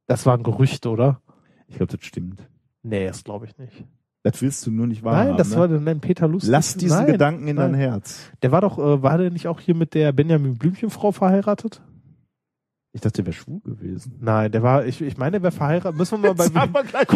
Das 0.08 0.26
war 0.26 0.38
ein 0.38 0.44
Gerücht, 0.44 0.86
oder? 0.86 1.22
Ich 1.68 1.78
glaube, 1.78 1.98
das 1.98 2.06
stimmt. 2.06 2.48
Nee, 2.84 3.08
das 3.08 3.24
glaube 3.24 3.48
ich 3.48 3.58
nicht. 3.58 3.84
Das 4.26 4.42
willst 4.42 4.66
du 4.66 4.72
nur 4.72 4.88
nicht 4.88 5.04
wahrhaben. 5.04 5.28
Nein, 5.28 5.38
das 5.38 5.52
ne? 5.52 5.58
war 5.58 5.68
nein, 5.68 6.00
Peter 6.00 6.28
Lustig. 6.28 6.50
Lass 6.50 6.76
diesen 6.76 6.98
nein, 6.98 7.06
Gedanken 7.12 7.48
in 7.48 7.58
dein 7.58 7.74
nein. 7.74 7.80
Herz. 7.80 8.32
Der 8.42 8.52
war 8.52 8.60
doch, 8.60 8.80
äh, 8.80 9.04
war 9.04 9.20
der 9.20 9.30
nicht 9.30 9.48
auch 9.48 9.60
hier 9.60 9.76
mit 9.76 9.94
der 9.94 10.14
Benjamin 10.14 10.58
Blümchenfrau 10.58 11.12
verheiratet? 11.12 11.80
Ich 12.96 13.02
dachte, 13.02 13.24
der 13.24 13.26
wäre 13.26 13.36
schwul 13.36 13.60
gewesen. 13.60 14.18
Nein, 14.22 14.50
der 14.54 14.64
war, 14.64 14.86
ich, 14.86 15.02
ich 15.02 15.18
meine, 15.18 15.32
der 15.32 15.44
wäre 15.44 15.52
verheiratet. 15.52 15.98
Müssen 15.98 16.24
wir 16.24 16.34
mal 16.34 16.50
bei 16.50 16.50
wir 16.50 16.84
gleich 16.84 17.10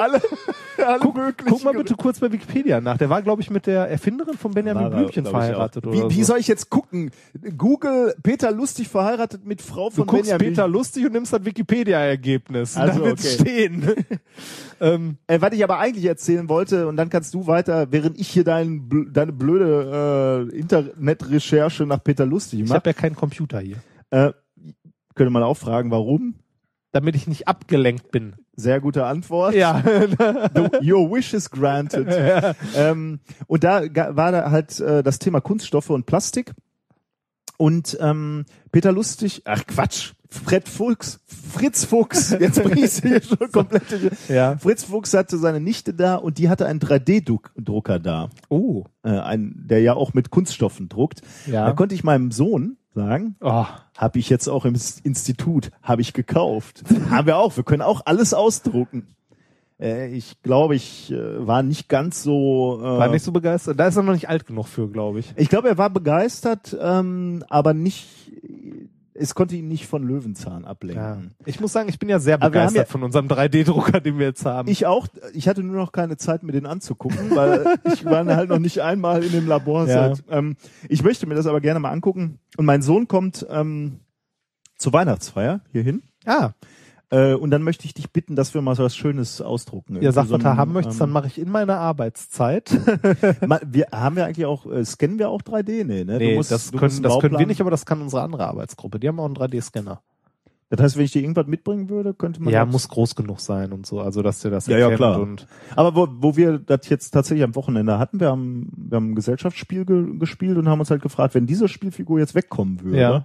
alle, 0.00 0.22
alle 0.86 0.98
guck, 1.00 1.18
guck 1.46 1.64
mal 1.64 1.74
bitte 1.74 1.94
kurz 1.96 2.18
bei 2.18 2.32
Wikipedia 2.32 2.80
nach. 2.80 2.96
Der 2.96 3.10
war, 3.10 3.20
glaube 3.20 3.42
ich, 3.42 3.50
mit 3.50 3.66
der 3.66 3.90
Erfinderin 3.90 4.38
von 4.38 4.52
Benjamin 4.52 4.88
Blümchen 4.88 5.26
ich, 5.26 5.30
verheiratet 5.30 5.86
oder 5.86 6.08
Wie, 6.08 6.16
wie 6.16 6.22
so. 6.22 6.28
soll 6.28 6.38
ich 6.38 6.48
jetzt 6.48 6.70
gucken? 6.70 7.10
Google 7.58 8.14
Peter 8.22 8.50
Lustig 8.50 8.88
verheiratet 8.88 9.44
mit 9.44 9.60
Frau 9.60 9.90
Du 9.90 9.96
von 9.96 10.06
guckst 10.06 10.30
Benjamin. 10.30 10.54
Peter 10.54 10.66
lustig 10.66 11.04
und 11.04 11.12
nimmst 11.12 11.30
das 11.30 11.44
Wikipedia-Ergebnis. 11.44 12.78
Also, 12.78 13.00
da 13.00 13.04
wird's 13.04 13.38
okay. 13.38 13.68
stehen. 13.68 13.94
ähm, 14.80 15.18
Äh, 15.26 15.40
was 15.42 15.52
ich 15.52 15.62
aber 15.62 15.78
eigentlich 15.78 16.06
erzählen 16.06 16.48
wollte, 16.48 16.86
und 16.88 16.96
dann 16.96 17.10
kannst 17.10 17.34
du 17.34 17.46
weiter, 17.46 17.88
während 17.90 18.18
ich 18.18 18.28
hier 18.28 18.44
dein, 18.44 19.10
deine 19.12 19.32
blöde 19.32 20.48
äh, 20.52 20.56
Internetrecherche 20.56 21.84
nach 21.84 22.02
Peter 22.02 22.24
Lustig 22.24 22.60
ich 22.60 22.68
mache, 22.68 22.76
habe 22.76 22.90
ja 22.90 22.94
keinen 22.94 23.16
Computer 23.16 23.60
hier. 23.60 23.76
äh, 24.10 24.32
könnte 25.16 25.30
man 25.30 25.42
auch 25.42 25.56
fragen, 25.56 25.90
warum? 25.90 26.36
Damit 26.92 27.16
ich 27.16 27.26
nicht 27.26 27.48
abgelenkt 27.48 28.10
bin. 28.12 28.36
Sehr 28.54 28.80
gute 28.80 29.04
Antwort. 29.04 29.54
Ja. 29.54 29.82
The, 29.84 30.90
your 30.92 31.10
wish 31.10 31.34
is 31.34 31.50
granted. 31.50 32.06
ähm, 32.76 33.18
und 33.48 33.64
da 33.64 33.82
war 34.16 34.32
da 34.32 34.50
halt 34.50 34.78
äh, 34.80 35.02
das 35.02 35.18
Thema 35.18 35.40
Kunststoffe 35.40 35.90
und 35.90 36.06
Plastik. 36.06 36.52
Und 37.58 37.96
ähm, 38.00 38.44
Peter 38.70 38.92
Lustig, 38.92 39.42
ach 39.46 39.66
Quatsch, 39.66 40.12
Fred 40.28 40.68
Fuchs, 40.68 41.20
Fritz 41.26 41.84
Fuchs, 41.84 42.30
jetzt 42.38 42.62
bringst 42.62 43.02
du 43.04 43.08
hier 43.08 43.22
schon 43.22 43.50
komplett. 43.50 43.84
ja. 44.28 44.58
Fritz 44.58 44.84
Fuchs 44.84 45.14
hatte 45.14 45.38
seine 45.38 45.60
Nichte 45.60 45.94
da 45.94 46.16
und 46.16 46.36
die 46.38 46.50
hatte 46.50 46.66
einen 46.66 46.80
3D-Drucker 46.80 47.98
da, 47.98 48.28
Oh. 48.50 48.84
äh, 49.04 49.08
ein, 49.10 49.54
der 49.66 49.80
ja 49.80 49.94
auch 49.94 50.12
mit 50.12 50.30
Kunststoffen 50.30 50.88
druckt. 50.90 51.22
Da 51.46 51.52
Ja. 51.52 51.72
konnte 51.72 51.94
ich 51.94 52.04
meinem 52.04 52.30
Sohn 52.30 52.76
sagen, 52.96 53.36
Oh. 53.40 53.66
habe 53.96 54.18
ich 54.18 54.28
jetzt 54.28 54.48
auch 54.48 54.64
im 54.64 54.74
Institut, 55.04 55.70
habe 55.82 56.00
ich 56.02 56.12
gekauft. 56.14 56.82
Haben 57.10 57.26
wir 57.28 57.36
auch, 57.36 57.56
wir 57.56 57.62
können 57.64 57.82
auch 57.82 58.00
alles 58.06 58.34
ausdrucken. 58.34 59.06
Äh, 59.78 60.08
ich 60.08 60.40
glaube, 60.42 60.74
ich 60.74 61.12
äh, 61.12 61.46
war 61.46 61.62
nicht 61.62 61.88
ganz 61.88 62.22
so. 62.22 62.80
Äh, 62.80 62.98
War 62.98 63.08
nicht 63.08 63.22
so 63.22 63.30
begeistert. 63.32 63.78
Da 63.78 63.86
ist 63.86 63.96
er 63.96 64.02
noch 64.02 64.14
nicht 64.14 64.28
alt 64.30 64.46
genug 64.46 64.66
für, 64.66 64.88
glaube 64.88 65.20
ich. 65.20 65.32
ich 65.36 65.48
glaube, 65.50 65.68
er 65.68 65.76
war 65.78 65.90
begeistert, 65.90 66.74
ähm, 66.80 67.44
aber 67.50 67.74
nicht. 67.74 68.08
Es 69.18 69.34
konnte 69.34 69.56
ihn 69.56 69.68
nicht 69.68 69.86
von 69.86 70.02
Löwenzahn 70.02 70.62
Ja. 70.62 70.68
ablenken. 70.68 71.34
Ich 71.44 71.60
muss 71.60 71.72
sagen, 71.72 71.88
ich 71.88 71.98
bin 71.98 72.08
ja 72.08 72.18
sehr 72.18 72.38
begeistert 72.38 72.86
ja- 72.88 72.90
von 72.92 73.02
unserem 73.02 73.28
3D-Drucker, 73.28 74.00
den 74.00 74.18
wir 74.18 74.26
jetzt 74.26 74.44
haben. 74.44 74.68
Ich 74.68 74.86
auch. 74.86 75.06
Ich 75.32 75.48
hatte 75.48 75.62
nur 75.62 75.76
noch 75.76 75.92
keine 75.92 76.16
Zeit, 76.16 76.42
mir 76.42 76.52
den 76.52 76.66
anzugucken, 76.66 77.34
weil 77.34 77.64
ich 77.92 78.04
war 78.04 78.24
halt 78.26 78.48
noch 78.50 78.58
nicht 78.58 78.80
einmal 78.82 79.24
in 79.24 79.32
dem 79.32 79.46
Labor. 79.46 79.86
Ja. 79.86 80.14
Seit, 80.14 80.24
ähm, 80.30 80.56
ich 80.88 81.02
möchte 81.02 81.26
mir 81.26 81.34
das 81.34 81.46
aber 81.46 81.60
gerne 81.60 81.80
mal 81.80 81.90
angucken. 81.90 82.38
Und 82.56 82.64
mein 82.66 82.82
Sohn 82.82 83.08
kommt 83.08 83.46
ähm, 83.50 84.00
zur 84.78 84.92
Weihnachtsfeier 84.92 85.60
hierhin. 85.72 86.02
ah, 86.26 86.50
Äh, 87.10 87.34
und 87.34 87.50
dann 87.50 87.62
möchte 87.62 87.84
ich 87.84 87.94
dich 87.94 88.10
bitten, 88.10 88.34
dass 88.34 88.52
wir 88.54 88.62
mal 88.62 88.74
so 88.74 88.82
was 88.82 88.96
Schönes 88.96 89.40
ausdrucken. 89.40 90.02
ja, 90.02 90.10
sag, 90.10 90.26
so 90.26 90.34
was 90.34 90.42
du 90.42 90.56
haben 90.56 90.72
möchtest, 90.72 91.00
dann 91.00 91.10
ähm, 91.10 91.12
mache 91.12 91.28
ich 91.28 91.38
in 91.38 91.50
meiner 91.50 91.78
Arbeitszeit. 91.78 92.70
wir 93.66 93.86
haben 93.92 94.16
wir 94.16 94.26
eigentlich 94.26 94.46
auch, 94.46 94.66
äh, 94.66 94.84
scannen 94.84 95.18
wir 95.18 95.30
auch 95.30 95.42
3D? 95.42 95.84
Nee, 95.84 96.04
ne? 96.04 96.18
nee, 96.18 96.34
musst, 96.34 96.50
das, 96.50 96.72
können, 96.72 97.02
das 97.02 97.18
können 97.20 97.38
wir 97.38 97.46
nicht, 97.46 97.60
aber 97.60 97.70
das 97.70 97.86
kann 97.86 98.00
unsere 98.00 98.22
andere 98.22 98.48
Arbeitsgruppe. 98.48 98.98
Die 98.98 99.06
haben 99.06 99.20
auch 99.20 99.26
einen 99.26 99.36
3D-Scanner. 99.36 100.00
Das 100.68 100.80
heißt, 100.80 100.96
wenn 100.96 101.04
ich 101.04 101.12
dir 101.12 101.22
irgendwas 101.22 101.46
mitbringen 101.46 101.88
würde, 101.88 102.12
könnte 102.12 102.42
man 102.42 102.52
Ja, 102.52 102.64
muss 102.64 102.88
groß 102.88 103.14
genug 103.14 103.38
sein 103.38 103.72
und 103.72 103.86
so, 103.86 104.00
also 104.00 104.22
dass 104.22 104.40
der 104.40 104.50
das 104.50 104.66
Ja, 104.66 104.78
ja, 104.78 104.96
klar. 104.96 105.20
Und 105.20 105.46
Aber 105.76 105.94
wo, 105.94 106.08
wo 106.10 106.36
wir 106.36 106.58
das 106.58 106.88
jetzt 106.88 107.10
tatsächlich 107.10 107.44
am 107.44 107.54
Wochenende 107.54 108.00
hatten, 108.00 108.18
wir 108.18 108.30
haben, 108.30 108.72
wir 108.76 108.96
haben 108.96 109.12
ein 109.12 109.14
Gesellschaftsspiel 109.14 109.84
ge 109.84 110.18
gespielt 110.18 110.58
und 110.58 110.68
haben 110.68 110.80
uns 110.80 110.90
halt 110.90 111.02
gefragt, 111.02 111.36
wenn 111.36 111.46
diese 111.46 111.68
Spielfigur 111.68 112.18
jetzt 112.18 112.34
wegkommen 112.34 112.82
würde, 112.82 112.98
Ja. 112.98 113.24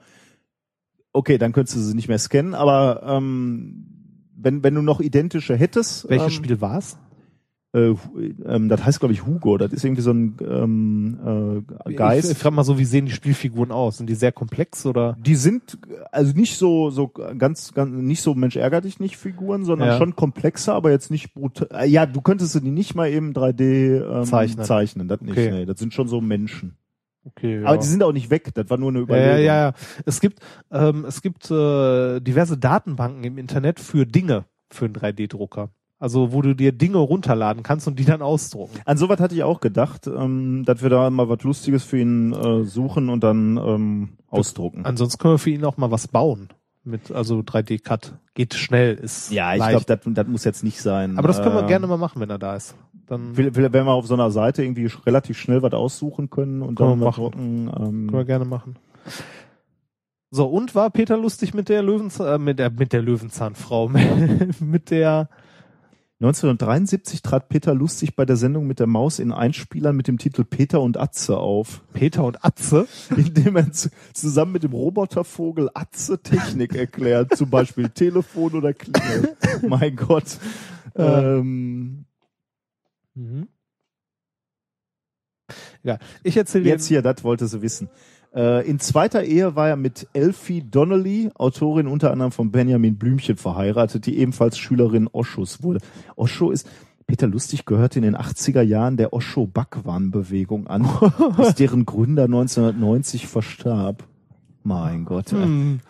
Okay, 1.13 1.37
dann 1.37 1.51
könntest 1.51 1.77
du 1.77 1.81
sie 1.81 1.95
nicht 1.95 2.07
mehr 2.07 2.19
scannen, 2.19 2.53
aber 2.53 3.03
ähm, 3.05 3.85
wenn, 4.35 4.63
wenn 4.63 4.75
du 4.75 4.81
noch 4.81 4.99
identische 4.99 5.55
hättest, 5.55 6.09
welches 6.09 6.27
ähm, 6.27 6.43
Spiel 6.43 6.61
war's? 6.61 6.97
Äh, 7.73 7.93
ähm, 8.45 8.67
das 8.67 8.83
heißt, 8.83 8.99
glaube 8.99 9.13
ich, 9.13 9.25
Hugo. 9.25 9.57
Das 9.57 9.71
ist 9.71 9.85
irgendwie 9.85 10.01
so 10.01 10.11
ein 10.11 10.35
ähm, 10.41 11.63
äh, 11.85 11.93
Geist. 11.93 12.25
Ich, 12.25 12.31
ich 12.31 12.37
frage 12.37 12.55
mal 12.55 12.65
so, 12.65 12.77
wie 12.77 12.85
sehen 12.85 13.05
die 13.05 13.13
Spielfiguren 13.13 13.71
aus? 13.71 13.97
Sind 13.97 14.09
die 14.09 14.15
sehr 14.15 14.33
komplex 14.33 14.85
oder? 14.85 15.15
die 15.21 15.35
sind 15.35 15.77
also 16.11 16.33
nicht 16.33 16.57
so 16.57 16.89
so 16.89 17.07
ganz 17.07 17.73
ganz 17.73 17.91
nicht 17.93 18.21
so 18.21 18.35
Mensch 18.35 18.57
ärger 18.57 18.81
dich 18.81 18.99
nicht 18.99 19.15
Figuren, 19.15 19.63
sondern 19.63 19.89
Ja. 19.89 19.97
schon 19.97 20.15
komplexer, 20.17 20.73
aber 20.73 20.91
jetzt 20.91 21.11
nicht 21.11 21.33
brutal. 21.33 21.87
Ja, 21.87 22.05
du 22.05 22.19
könntest 22.19 22.51
sie 22.53 22.61
nicht 22.61 22.93
mal 22.93 23.09
eben 23.09 23.31
3D 23.31 24.19
ähm, 24.19 24.25
Zeichnen. 24.25 24.65
zeichnen, 24.65 25.07
das 25.07 25.21
nicht. 25.21 25.31
Okay. 25.31 25.51
Nee, 25.51 25.65
das 25.65 25.79
sind 25.79 25.93
schon 25.93 26.09
so 26.09 26.19
Menschen. 26.19 26.75
Okay, 27.23 27.63
Aber 27.63 27.77
die 27.77 27.87
sind 27.87 28.01
auch 28.03 28.13
nicht 28.13 28.29
weg. 28.29 28.51
Das 28.53 28.69
war 28.69 28.77
nur 28.77 28.89
eine 28.89 28.99
ja, 28.99 29.03
Überlegung. 29.03 29.37
ja, 29.37 29.39
ja, 29.39 29.61
ja. 29.67 29.73
Es 30.05 30.21
gibt, 30.21 30.39
ähm, 30.71 31.05
es 31.05 31.21
gibt 31.21 31.51
äh, 31.51 32.19
diverse 32.19 32.57
Datenbanken 32.57 33.23
im 33.23 33.37
Internet 33.37 33.79
für 33.79 34.05
Dinge 34.05 34.45
für 34.69 34.85
einen 34.85 34.95
3D-Drucker. 34.95 35.69
Also 35.99 36.33
wo 36.33 36.41
du 36.41 36.55
dir 36.55 36.71
Dinge 36.71 36.97
runterladen 36.97 37.61
kannst 37.61 37.87
und 37.87 37.99
die 37.99 38.05
dann 38.05 38.23
ausdrucken. 38.23 38.79
An 38.85 38.97
sowas 38.97 39.19
hatte 39.19 39.35
ich 39.35 39.43
auch 39.43 39.59
gedacht, 39.61 40.07
ähm, 40.07 40.63
dass 40.65 40.81
wir 40.81 40.89
da 40.89 41.11
mal 41.11 41.29
was 41.29 41.43
Lustiges 41.43 41.83
für 41.83 41.99
ihn 41.99 42.33
äh, 42.33 42.63
suchen 42.63 43.09
und 43.09 43.23
dann 43.23 43.57
ähm, 43.57 44.09
ausdrucken. 44.27 44.83
Ansonsten 44.83 45.19
können 45.19 45.35
wir 45.35 45.39
für 45.39 45.51
ihn 45.51 45.63
auch 45.63 45.77
mal 45.77 45.91
was 45.91 46.07
bauen. 46.07 46.49
Mit, 46.83 47.11
also 47.11 47.41
3D-Cut. 47.41 48.15
Geht 48.33 48.55
schnell, 48.55 48.95
ist 48.95 49.31
Ja, 49.31 49.53
ich 49.53 49.61
glaube, 49.61 49.85
das, 49.85 50.27
muss 50.27 50.43
jetzt 50.43 50.63
nicht 50.63 50.81
sein. 50.81 51.19
Aber 51.19 51.27
das 51.27 51.43
können 51.43 51.53
wir 51.53 51.61
Ähm, 51.61 51.67
gerne 51.67 51.85
mal 51.85 51.97
machen, 51.97 52.19
wenn 52.19 52.31
er 52.31 52.39
da 52.39 52.55
ist. 52.55 52.73
Dann 53.11 53.35
Will, 53.35 53.53
will, 53.57 53.73
wenn 53.73 53.85
wir 53.85 53.91
auf 53.91 54.07
so 54.07 54.13
einer 54.13 54.31
Seite 54.31 54.63
irgendwie 54.63 54.89
relativ 55.05 55.37
schnell 55.37 55.61
was 55.61 55.73
aussuchen 55.73 56.29
können 56.29 56.61
und 56.61 56.79
dann 56.79 56.97
mal 56.97 57.07
machen. 57.07 57.21
drucken. 57.21 57.69
können 57.69 58.11
wir 58.13 58.19
Ähm, 58.21 58.25
gerne 58.25 58.45
machen. 58.45 58.77
So, 60.29 60.45
und 60.47 60.75
war 60.75 60.89
Peter 60.91 61.17
lustig 61.17 61.53
mit 61.53 61.67
der 61.67 61.83
Löwenzahn, 61.83 62.35
äh, 62.35 62.37
mit 62.41 62.57
der, 62.57 62.69
mit 62.71 62.93
der 62.93 63.01
Löwenzahnfrau, 63.01 63.89
mit 64.61 64.91
der, 64.91 65.27
1973 66.21 67.21
trat 67.21 67.49
Peter 67.49 67.73
Lustig 67.73 68.15
bei 68.15 68.25
der 68.25 68.37
Sendung 68.37 68.65
mit 68.65 68.79
der 68.79 68.87
Maus 68.87 69.19
in 69.19 69.33
Einspielern 69.33 69.93
mit 69.93 70.07
dem 70.07 70.17
Titel 70.17 70.45
Peter 70.45 70.79
und 70.79 70.97
Atze 70.97 71.37
auf, 71.37 71.81
Peter 71.91 72.23
und 72.23 72.45
Atze. 72.45 72.87
indem 73.17 73.57
er 73.57 73.73
zu, 73.73 73.89
zusammen 74.13 74.53
mit 74.53 74.63
dem 74.63 74.71
Robotervogel 74.71 75.69
Atze 75.73 76.21
Technik 76.21 76.75
erklärt, 76.75 77.35
zum 77.35 77.49
Beispiel 77.49 77.89
Telefon 77.93 78.53
oder 78.53 78.73
Klingel. 78.73 79.35
mein 79.67 79.97
Gott. 79.97 80.37
Ähm, 80.95 82.05
Mhm. 83.15 83.47
Ja, 85.83 85.97
ich 86.23 86.37
erzähle 86.37 86.65
jetzt 86.69 86.85
hier, 86.87 87.01
das 87.01 87.23
wollte 87.23 87.47
sie 87.47 87.61
wissen. 87.61 87.89
Äh, 88.33 88.65
in 88.69 88.79
zweiter 88.79 89.23
Ehe 89.23 89.55
war 89.55 89.67
er 89.69 89.75
mit 89.75 90.07
Elfie 90.13 90.61
Donnelly, 90.61 91.29
Autorin 91.35 91.87
unter 91.87 92.11
anderem 92.11 92.31
von 92.31 92.51
Benjamin 92.51 92.97
Blümchen, 92.97 93.35
verheiratet, 93.35 94.05
die 94.05 94.17
ebenfalls 94.19 94.57
Schülerin 94.57 95.09
Oschos 95.11 95.63
wurde. 95.63 95.79
Osho 96.15 96.51
ist, 96.51 96.69
Peter 97.07 97.27
Lustig 97.27 97.65
gehörte 97.65 97.99
in 97.99 98.03
den 98.03 98.15
80er 98.15 98.61
Jahren 98.61 98.95
der 98.95 99.11
Osho-Bhagwan-Bewegung 99.11 100.67
an, 100.67 100.85
aus 101.37 101.55
deren 101.55 101.85
Gründer 101.85 102.25
1990 102.25 103.27
verstarb. 103.27 104.03
Mein 104.63 105.03
Gott. 105.03 105.31
Hm. 105.31 105.81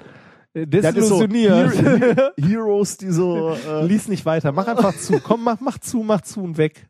So 0.55 0.65
Desillusioniert. 0.65 1.75
Hero- 1.75 2.31
Heroes, 2.37 2.97
die 2.97 3.11
so... 3.11 3.51
Äh, 3.51 3.85
Lies 3.85 4.07
nicht 4.07 4.25
weiter. 4.25 4.51
Mach 4.51 4.67
einfach 4.67 4.97
zu. 4.97 5.19
Komm, 5.19 5.43
mach, 5.43 5.59
mach 5.59 5.77
zu, 5.77 5.99
mach 6.03 6.21
zu 6.21 6.41
und 6.41 6.57
weg. 6.57 6.87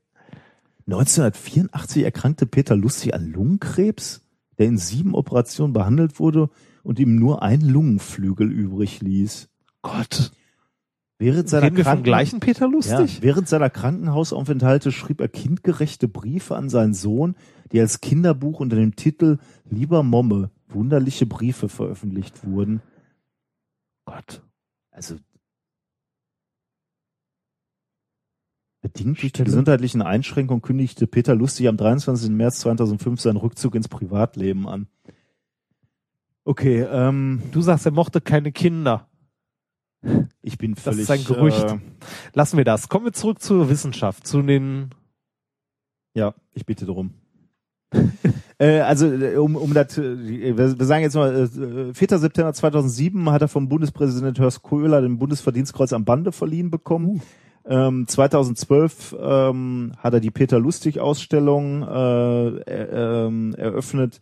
1984 0.92 2.04
erkrankte 2.04 2.46
Peter 2.46 2.76
Lustig 2.76 3.14
an 3.14 3.32
Lungenkrebs, 3.32 4.22
der 4.58 4.68
in 4.68 4.78
sieben 4.78 5.16
Operationen 5.16 5.74
behandelt 5.74 6.20
wurde 6.20 6.50
und 6.84 7.00
ihm 7.00 7.16
nur 7.16 7.42
ein 7.42 7.62
Lungenflügel 7.62 8.52
übrig 8.52 9.02
ließ. 9.02 9.50
Gott. 9.82 10.32
Während 11.18 11.50
seiner, 11.50 11.68
Reden 11.68 11.78
wir 11.78 11.86
vom 11.86 12.04
gleichen 12.04 12.40
Peter 12.40 12.66
ja, 12.66 12.72
Lustig? 12.72 13.22
während 13.22 13.48
seiner 13.48 13.70
Krankenhausaufenthalte 13.70 14.92
schrieb 14.92 15.22
er 15.22 15.30
kindgerechte 15.30 16.08
Briefe 16.08 16.56
an 16.56 16.68
seinen 16.68 16.94
Sohn, 16.94 17.36
die 17.72 17.80
als 17.80 18.02
Kinderbuch 18.02 18.60
unter 18.60 18.76
dem 18.76 18.96
Titel 18.96 19.38
Lieber 19.70 20.04
Momme, 20.04 20.50
wunderliche 20.68 21.26
Briefe 21.26 21.70
veröffentlicht 21.70 22.46
wurden. 22.46 22.82
Gott. 24.06 24.42
Also 24.90 25.16
bedingt 28.82 29.22
durch 29.22 29.32
die 29.32 29.44
gesundheitlichen 29.44 30.02
Einschränkungen 30.02 30.62
kündigte 30.62 31.08
Peter 31.08 31.36
Lustig 31.36 31.68
am 31.68 31.78
23. 31.78 32.30
März 32.32 32.60
2005 32.60 33.22
seinen 33.22 33.38
Rückzug 33.38 33.76
ins 33.76 33.88
Privatleben 33.88 34.68
an. 34.68 34.88
Okay, 36.44 36.82
ähm, 36.82 37.42
Du 37.52 37.62
sagst, 37.62 37.86
er 37.86 37.92
mochte 37.92 38.22
keine 38.22 38.52
Kinder. 38.52 39.08
ich 40.42 40.58
bin 40.58 40.74
Das 40.74 40.84
völlig. 40.84 41.02
ist 41.02 41.12
ein 41.12 41.24
Gerücht. 41.24 41.64
Äh, 41.64 41.78
Lassen 42.34 42.58
wir 42.58 42.66
das. 42.66 42.90
Kommen 42.90 43.06
wir 43.06 43.14
zurück 43.14 43.42
zur 43.42 43.70
Wissenschaft, 43.70 44.26
zu 44.26 44.42
den 44.42 44.90
ja, 46.14 46.34
ich 46.54 46.66
bitte 46.66 46.86
drum. 46.86 47.14
äh, 48.58 48.80
also 48.80 49.12
äh, 49.12 49.36
um, 49.38 49.56
um 49.56 49.74
das, 49.74 49.98
äh, 49.98 50.58
wir, 50.58 50.78
wir 50.80 50.86
sagen 50.86 51.04
jetzt 51.04 51.16
mal, 51.16 51.50
äh, 51.90 51.94
4. 51.94 52.20
September 52.20 52.54
2007 52.54 53.30
hat 53.30 53.42
er 53.42 53.48
vom 53.48 53.70
Bundespräsident 53.70 54.40
Horst 54.40 54.64
Köhler 54.64 55.02
den 55.02 55.20
Bundesverdienstkreuz 55.20 55.94
am 55.94 56.06
Bande 56.06 56.32
verliehen 56.32 56.70
bekommen. 56.72 57.22
Ähm, 57.66 58.08
2012 58.08 59.16
ähm, 59.20 59.92
hat 59.98 60.14
er 60.14 60.20
die 60.20 60.32
Peter 60.32 60.60
Lustig 60.60 61.00
Ausstellung 61.00 61.84
äh, 61.84 62.48
ähm, 62.48 63.54
eröffnet 63.56 64.20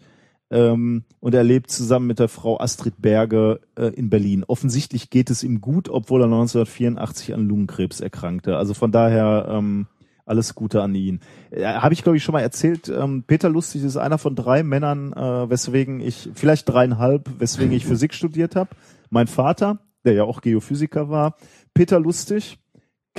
ähm, 0.52 1.04
und 1.20 1.34
er 1.34 1.44
lebt 1.44 1.70
zusammen 1.72 2.08
mit 2.08 2.20
der 2.20 2.28
Frau 2.28 2.60
Astrid 2.60 2.96
Berge 3.02 3.62
äh, 3.78 3.88
in 3.88 4.10
Berlin. 4.10 4.44
Offensichtlich 4.48 5.10
geht 5.10 5.30
es 5.30 5.44
ihm 5.44 5.62
gut, 5.62 5.90
obwohl 5.90 6.22
er 6.22 6.26
1984 6.26 7.34
an 7.34 7.48
Lungenkrebs 7.48 8.02
erkrankte. 8.02 8.58
Also 8.58 8.74
von 8.74 8.92
daher 8.92 9.48
ähm, 9.50 9.88
alles 10.26 10.56
Gute 10.56 10.82
an 10.82 10.96
ihn. 10.96 11.20
Äh, 11.52 11.66
Habe 11.66 11.94
ich 11.94 12.04
glaube 12.04 12.18
ich 12.18 12.24
schon 12.24 12.34
mal 12.34 12.42
erzählt. 12.42 12.90
Ähm, 12.90 13.24
Peter 13.26 13.50
Lustig 13.50 13.84
ist 13.84 13.98
einer 13.98 14.18
von 14.18 14.36
drei 14.36 14.64
Männern, 14.64 15.14
äh, 15.14 15.50
weswegen 15.50 16.02
ich 16.02 16.30
vielleicht 16.34 16.68
dreieinhalb, 16.68 17.30
weswegen 17.40 17.72
ich 17.72 17.86
Physik 17.88 18.14
studiert 18.14 18.56
habe. 18.56 18.72
Mein 19.10 19.28
Vater, 19.28 19.80
der 20.04 20.14
ja 20.14 20.24
auch 20.24 20.42
Geophysiker 20.42 21.10
war, 21.10 21.36
Peter 21.74 22.00
Lustig, 22.00 22.58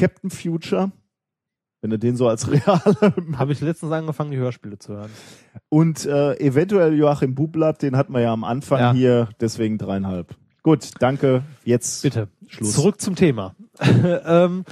Captain 0.00 0.30
Future, 0.30 0.92
wenn 1.82 1.90
du 1.90 1.98
den 1.98 2.16
so 2.16 2.28
als 2.28 2.50
reale 2.50 3.14
habe 3.36 3.52
ich 3.52 3.60
letztens 3.60 3.92
angefangen, 3.92 4.30
die 4.30 4.38
Hörspiele 4.38 4.78
zu 4.78 4.94
hören. 4.94 5.10
und 5.68 6.06
äh, 6.06 6.34
eventuell 6.40 6.94
Joachim 6.94 7.34
Bublatt, 7.34 7.82
den 7.82 7.96
hatten 7.96 8.12
wir 8.12 8.20
ja 8.20 8.32
am 8.32 8.44
Anfang 8.44 8.78
Ja. 8.80 8.92
hier, 8.92 9.28
deswegen 9.40 9.78
dreieinhalb. 9.78 10.34
Gut, 10.62 10.90
danke. 10.98 11.42
Jetzt 11.64 12.02
Bitte. 12.02 12.28
Schluss. 12.46 12.72
Zurück 12.74 13.00
zum 13.00 13.14
Thema. 13.14 13.54
ähm, 14.26 14.64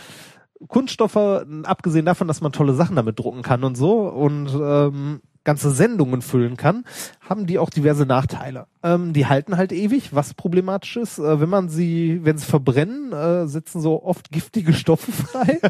Kunststoffe, 0.66 1.16
abgesehen 1.62 2.05
davon, 2.05 2.26
dass 2.28 2.40
man 2.40 2.52
tolle 2.52 2.74
Sachen 2.74 2.97
damit 2.97 3.18
drucken 3.18 3.42
kann 3.42 3.65
und 3.65 3.76
so 3.76 4.08
und 4.08 4.48
ähm, 4.60 5.20
ganze 5.44 5.70
Sendungen 5.70 6.23
füllen 6.23 6.57
kann, 6.57 6.84
haben 7.20 7.47
die 7.47 7.58
auch 7.58 7.70
diverse 7.70 8.07
Nachteile. 8.07 8.67
Ähm, 8.83 9.12
die 9.12 9.26
halten 9.26 9.57
halt 9.57 9.73
ewig, 9.73 10.15
was 10.15 10.34
problematisch 10.34 10.97
ist. 10.97 11.18
Äh, 11.18 11.41
wenn 11.41 11.49
man 11.49 11.68
sie, 11.68 12.20
wenn 12.23 12.39
sie 12.39 12.47
verbrennen, 12.47 13.12
äh, 13.12 13.47
setzen 13.47 13.81
so 13.81 14.02
oft 14.02 14.31
giftige 14.31 14.73
Stoffe 14.73 15.12
frei, 15.12 15.60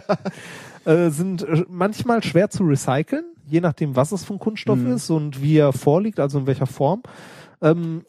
äh, 0.85 1.11
sind 1.11 1.43
äh, 1.43 1.65
manchmal 1.69 2.23
schwer 2.23 2.51
zu 2.51 2.65
recyceln, 2.65 3.25
je 3.47 3.61
nachdem, 3.61 3.97
was 3.97 4.13
es 4.13 4.25
für 4.25 4.35
ein 4.35 4.39
Kunststoff 4.39 4.85
ist 4.85 5.11
und 5.11 5.43
wie 5.43 5.57
er 5.57 5.73
vorliegt, 5.73 6.21
also 6.21 6.39
in 6.39 6.47
welcher 6.47 6.67
Form. 6.67 7.03
Ähm, 7.63 8.03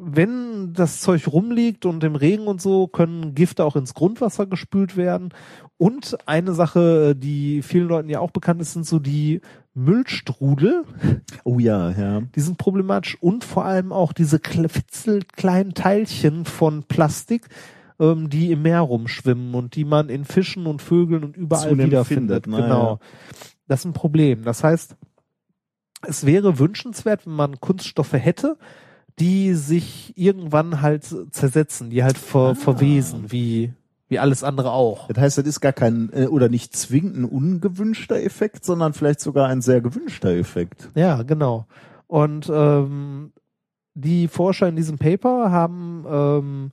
wenn 0.00 0.72
das 0.72 1.00
Zeug 1.00 1.28
rumliegt 1.28 1.86
und 1.86 2.02
im 2.02 2.16
Regen 2.16 2.46
und 2.46 2.60
so, 2.60 2.86
können 2.86 3.34
Gifte 3.34 3.64
auch 3.64 3.76
ins 3.76 3.94
Grundwasser 3.94 4.46
gespült 4.46 4.96
werden. 4.96 5.30
Und 5.78 6.16
eine 6.26 6.54
Sache, 6.54 7.14
die 7.14 7.62
vielen 7.62 7.88
Leuten 7.88 8.08
ja 8.08 8.20
auch 8.20 8.30
bekannt 8.30 8.60
ist, 8.60 8.72
sind 8.72 8.86
so 8.86 8.98
die 8.98 9.40
Müllstrudel. 9.76 10.84
Oh 11.44 11.58
ja, 11.58 11.90
ja. 11.90 12.22
Die 12.34 12.40
sind 12.40 12.56
problematisch 12.58 13.16
und 13.20 13.44
vor 13.44 13.64
allem 13.66 13.92
auch 13.92 14.12
diese 14.12 14.38
kle- 14.38 14.68
fitzelkleinen 14.68 15.74
Teilchen 15.74 16.44
von 16.46 16.82
Plastik, 16.84 17.46
ähm, 18.00 18.28
die 18.30 18.50
im 18.52 18.62
Meer 18.62 18.80
rumschwimmen 18.80 19.54
und 19.54 19.76
die 19.76 19.84
man 19.84 20.08
in 20.08 20.24
Fischen 20.24 20.66
und 20.66 20.80
Vögeln 20.82 21.24
und 21.24 21.36
überall 21.36 21.68
Zunehmend 21.68 21.92
wiederfindet. 21.92 22.44
findet, 22.44 22.62
genau. 22.62 23.00
Das 23.68 23.80
ist 23.80 23.84
ein 23.84 23.92
Problem. 23.92 24.44
Das 24.44 24.64
heißt, 24.64 24.96
es 26.06 26.24
wäre 26.26 26.58
wünschenswert, 26.58 27.26
wenn 27.26 27.34
man 27.34 27.60
Kunststoffe 27.60 28.12
hätte, 28.14 28.56
die 29.18 29.54
sich 29.54 30.12
irgendwann 30.16 30.82
halt 30.82 31.04
zersetzen, 31.30 31.90
die 31.90 32.02
halt 32.04 32.18
ver 32.18 32.50
Ah. 32.50 32.54
verwesen, 32.54 33.30
wie, 33.32 33.72
wie 34.08 34.18
alles 34.18 34.44
andere 34.44 34.72
auch. 34.72 35.08
Das 35.08 35.18
heißt, 35.18 35.38
das 35.38 35.46
ist 35.46 35.60
gar 35.60 35.72
kein 35.72 36.10
äh, 36.12 36.26
oder 36.26 36.48
nicht 36.48 36.76
zwingend 36.76 37.16
ein 37.16 37.24
ungewünschter 37.24 38.22
Effekt, 38.22 38.64
sondern 38.64 38.92
vielleicht 38.92 39.20
sogar 39.20 39.48
ein 39.48 39.62
sehr 39.62 39.80
gewünschter 39.80 40.30
Effekt. 40.30 40.90
Ja, 40.94 41.22
genau. 41.22 41.66
Und 42.06 42.50
ähm, 42.52 43.32
die 43.94 44.28
Forscher 44.28 44.68
in 44.68 44.76
diesem 44.76 44.98
Paper 44.98 45.50
haben 45.50 46.04
ähm, 46.08 46.72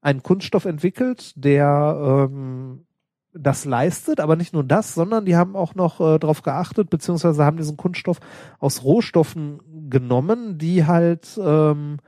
einen 0.00 0.22
Kunststoff 0.22 0.64
entwickelt, 0.64 1.32
der 1.36 2.28
ähm, 2.30 2.84
das 3.34 3.64
leistet, 3.64 4.20
aber 4.20 4.36
nicht 4.36 4.52
nur 4.52 4.64
das, 4.64 4.94
sondern 4.94 5.24
die 5.24 5.36
haben 5.36 5.56
auch 5.56 5.74
noch 5.74 6.00
äh, 6.00 6.18
darauf 6.18 6.42
geachtet, 6.42 6.90
beziehungsweise 6.90 7.44
haben 7.44 7.56
diesen 7.56 7.76
Kunststoff 7.76 8.18
aus 8.58 8.82
Rohstoffen 8.82 9.60
genommen, 9.88 10.58
die 10.58 10.84
halt 10.84 11.38
ähm, 11.42 11.98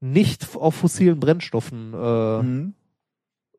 nicht 0.00 0.56
auf 0.56 0.74
fossilen 0.74 1.20
Brennstoffen 1.20 1.94
äh, 1.94 2.42
Mhm. 2.42 2.74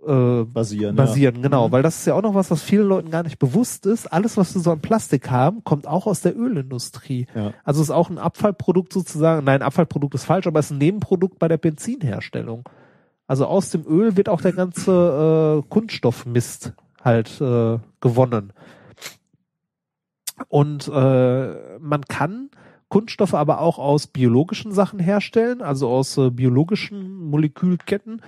Äh, 0.06 0.44
Basieren. 0.46 0.96
basieren, 0.96 1.42
genau, 1.42 1.68
Mhm. 1.68 1.72
weil 1.74 1.84
das 1.84 2.00
ist 2.00 2.06
ja 2.06 2.14
auch 2.16 2.22
noch 2.22 2.34
was, 2.34 2.50
was 2.52 2.64
vielen 2.64 2.88
Leuten 2.88 3.12
gar 3.12 3.24
nicht 3.24 3.38
bewusst 3.40 3.86
ist. 3.86 4.08
Alles, 4.12 4.38
was 4.38 4.56
wir 4.56 4.62
so 4.62 4.72
an 4.72 4.80
Plastik 4.80 5.30
haben, 5.30 5.64
kommt 5.64 5.88
auch 5.88 6.08
aus 6.08 6.22
der 6.22 6.38
Ölindustrie. 6.38 7.28
Ja. 7.36 7.54
Also 7.64 7.82
ist 7.82 7.92
auch 7.92 8.10
ein 8.10 8.18
Abfallprodukt 8.18 8.94
sozusagen, 8.94 9.46
nein, 9.46 9.62
Abfallprodukt 9.62 10.16
ist 10.16 10.24
falsch, 10.26 10.48
aber 10.48 10.60
es 10.60 10.68
ist 10.68 10.72
ein 10.72 10.78
Nebenprodukt 10.78 11.38
bei 11.40 11.48
der 11.48 11.58
Benzinherstellung. 11.58 12.68
Also 13.28 13.46
aus 13.46 13.70
dem 13.70 13.86
Öl 13.86 14.16
wird 14.18 14.30
auch 14.30 14.42
der 14.42 14.54
ganze 14.54 15.62
äh, 15.64 15.68
Kunststoffmist 15.70 16.74
halt 17.04 17.40
äh, 17.42 17.78
gewonnen. 18.02 18.54
Und 20.48 20.88
äh, 20.88 21.80
man 21.80 22.06
kann 22.08 22.50
Kunststoffe 22.88 23.34
aber 23.36 23.60
auch 23.62 23.78
aus 23.78 24.08
biologischen 24.08 24.72
Sachen 24.72 25.00
herstellen, 25.00 25.62
also 25.62 25.90
aus 25.90 26.18
äh, 26.18 26.30
biologischen 26.32 27.30
Molekülketten. 27.30 28.22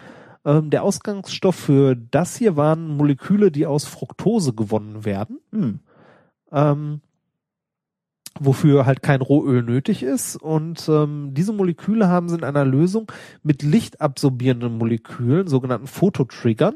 Ähm, 0.46 0.70
der 0.70 0.84
Ausgangsstoff 0.84 1.56
für 1.56 1.96
das 1.96 2.36
hier 2.36 2.56
waren 2.56 2.98
Moleküle, 2.98 3.52
die 3.52 3.66
aus 3.66 3.86
Fructose 3.86 4.54
gewonnen 4.54 5.06
werden 5.06 5.40
Hm. 5.52 5.80
ähm, 6.52 7.02
wofür 8.40 8.86
halt 8.86 9.04
kein 9.04 9.22
Rohöl 9.22 9.62
nötig 9.62 10.04
ist. 10.04 10.36
Und 10.36 10.88
ähm, 10.90 11.34
diese 11.34 11.54
Moleküle 11.54 12.08
haben 12.08 12.30
sie 12.30 12.36
in 12.36 12.44
einer 12.44 12.66
Lösung 12.66 13.12
mit 13.44 13.62
lichtabsorbierenden 13.62 14.78
Molekülen, 14.78 15.48
sogenannten 15.48 15.88
Phototriggern, 15.88 16.76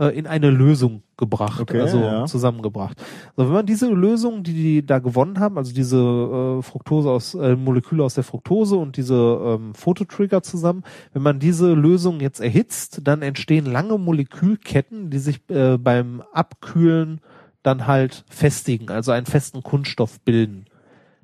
äh, 0.00 0.08
in 0.18 0.26
eine 0.26 0.50
Lösung 0.50 1.02
gebracht, 1.16 1.60
Okay, 1.60 1.80
also 1.80 1.98
ja. 1.98 2.26
zusammengebracht. 2.26 2.98
So, 3.36 3.44
wenn 3.44 3.52
man 3.52 3.66
diese 3.66 3.88
Lösung, 3.88 4.42
die 4.42 4.54
die 4.54 4.86
da 4.86 4.98
gewonnen 4.98 5.38
haben, 5.38 5.58
also 5.58 5.72
diese 5.72 5.98
äh, 5.98 6.62
Fructose 6.62 7.10
aus 7.10 7.34
äh, 7.34 7.54
Moleküle 7.54 8.02
aus 8.02 8.14
der 8.14 8.24
Fructose 8.24 8.76
und 8.76 8.96
diese 8.96 9.14
ähm, 9.14 9.74
Phototrigger 9.74 10.42
zusammen, 10.42 10.82
wenn 11.12 11.22
man 11.22 11.38
diese 11.38 11.74
Lösung 11.74 12.20
jetzt 12.20 12.40
erhitzt, 12.40 13.02
dann 13.04 13.20
entstehen 13.22 13.66
lange 13.66 13.98
Molekülketten, 13.98 15.10
die 15.10 15.18
sich 15.18 15.40
äh, 15.50 15.76
beim 15.76 16.22
Abkühlen 16.32 17.20
dann 17.62 17.86
halt 17.86 18.24
festigen, 18.30 18.90
also 18.90 19.12
einen 19.12 19.26
festen 19.26 19.62
Kunststoff 19.62 20.20
bilden. 20.20 20.64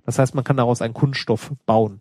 Das 0.05 0.19
heißt, 0.19 0.35
man 0.35 0.45
kann 0.45 0.59
daraus 0.59 0.83
einen 0.83 0.95
Kunststoff 0.95 1.53
bauen. 1.65 2.01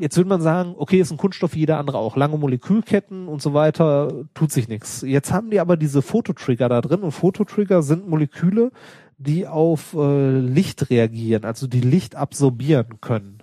Jetzt 0.00 0.16
würde 0.16 0.30
man 0.30 0.40
sagen, 0.40 0.74
okay, 0.78 0.98
ist 0.98 1.10
ein 1.10 1.18
Kunststoff 1.18 1.54
wie 1.54 1.60
jeder 1.60 1.76
andere 1.76 1.98
auch. 1.98 2.16
Lange 2.16 2.38
Molekülketten 2.38 3.28
und 3.28 3.42
so 3.42 3.52
weiter, 3.52 4.24
tut 4.32 4.50
sich 4.50 4.66
nichts. 4.66 5.02
Jetzt 5.02 5.30
haben 5.30 5.50
die 5.50 5.60
aber 5.60 5.76
diese 5.76 6.00
Phototrigger 6.00 6.70
da 6.70 6.80
drin 6.80 7.02
und 7.02 7.12
Phototrigger 7.12 7.82
sind 7.82 8.08
Moleküle, 8.08 8.72
die 9.18 9.46
auf 9.46 9.92
äh, 9.92 10.38
Licht 10.38 10.88
reagieren, 10.88 11.44
also 11.44 11.66
die 11.66 11.82
Licht 11.82 12.16
absorbieren 12.16 13.02
können. 13.02 13.42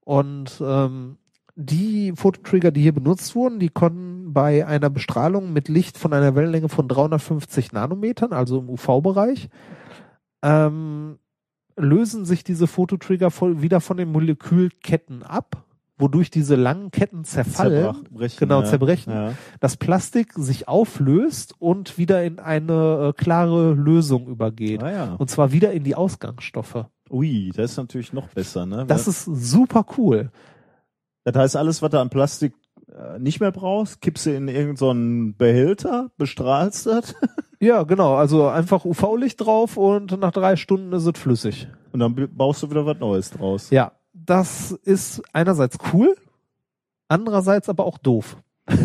Und 0.00 0.62
ähm, 0.64 1.18
die 1.56 2.14
Fototrigger, 2.16 2.70
die 2.70 2.80
hier 2.80 2.94
benutzt 2.94 3.34
wurden, 3.34 3.58
die 3.58 3.68
konnten 3.68 4.32
bei 4.32 4.66
einer 4.66 4.88
Bestrahlung 4.88 5.52
mit 5.52 5.68
Licht 5.68 5.98
von 5.98 6.14
einer 6.14 6.34
Wellenlänge 6.34 6.70
von 6.70 6.88
350 6.88 7.72
Nanometern, 7.72 8.32
also 8.32 8.60
im 8.60 8.70
UV-Bereich, 8.70 9.50
ähm, 10.40 11.18
lösen 11.76 12.24
sich 12.24 12.44
diese 12.44 12.66
Fototrigger 12.66 13.30
wieder 13.60 13.82
von 13.82 13.98
den 13.98 14.10
Molekülketten 14.10 15.22
ab 15.22 15.66
wodurch 15.98 16.30
diese 16.30 16.56
langen 16.56 16.90
Ketten 16.90 17.24
zerfallen, 17.24 17.94
Zerbrechen, 17.94 18.38
genau, 18.38 18.60
ja. 18.62 18.66
zerbrechen, 18.66 19.12
Ja. 19.12 19.32
das 19.60 19.76
Plastik 19.76 20.32
sich 20.34 20.66
auflöst 20.68 21.54
und 21.58 21.98
wieder 21.98 22.24
in 22.24 22.38
eine 22.40 23.08
äh, 23.10 23.12
klare 23.12 23.72
Lösung 23.74 24.26
übergeht. 24.26 24.82
Ah, 24.82 24.90
ja. 24.90 25.14
Und 25.14 25.30
zwar 25.30 25.52
wieder 25.52 25.72
in 25.72 25.84
die 25.84 25.94
Ausgangsstoffe. 25.94 26.86
Ui, 27.10 27.52
das 27.54 27.72
ist 27.72 27.76
natürlich 27.76 28.12
noch 28.12 28.28
besser, 28.28 28.64
ne? 28.66 28.84
Das 28.86 29.06
ist 29.06 29.24
super 29.24 29.84
cool. 29.98 30.30
Das 31.24 31.36
heißt, 31.36 31.56
alles, 31.56 31.82
was 31.82 31.90
du 31.90 32.00
an 32.00 32.10
Plastik 32.10 32.54
äh, 32.90 33.18
nicht 33.18 33.38
mehr 33.40 33.52
brauchst, 33.52 34.00
kippst 34.00 34.26
du 34.26 34.34
in 34.34 34.48
irgendeinen 34.48 35.28
so 35.32 35.34
Behälter, 35.38 36.10
bestrahlst 36.16 36.86
das 36.86 37.14
Ja, 37.60 37.84
genau. 37.84 38.16
Also 38.16 38.48
einfach 38.48 38.84
UV-Licht 38.84 39.40
drauf 39.40 39.76
und 39.76 40.18
nach 40.18 40.32
drei 40.32 40.56
Stunden 40.56 40.92
ist 40.94 41.06
es 41.06 41.16
flüssig. 41.20 41.68
und 41.92 42.00
dann 42.00 42.16
baust 42.34 42.62
du 42.64 42.70
wieder 42.70 42.84
was 42.86 42.98
Neues 42.98 43.30
draus. 43.30 43.70
Ja, 43.70 43.92
das 44.24 44.72
ist 44.72 45.22
einerseits 45.32 45.78
cool, 45.92 46.16
andererseits 47.08 47.68
aber 47.68 47.84
auch 47.84 47.98
doof. 47.98 48.36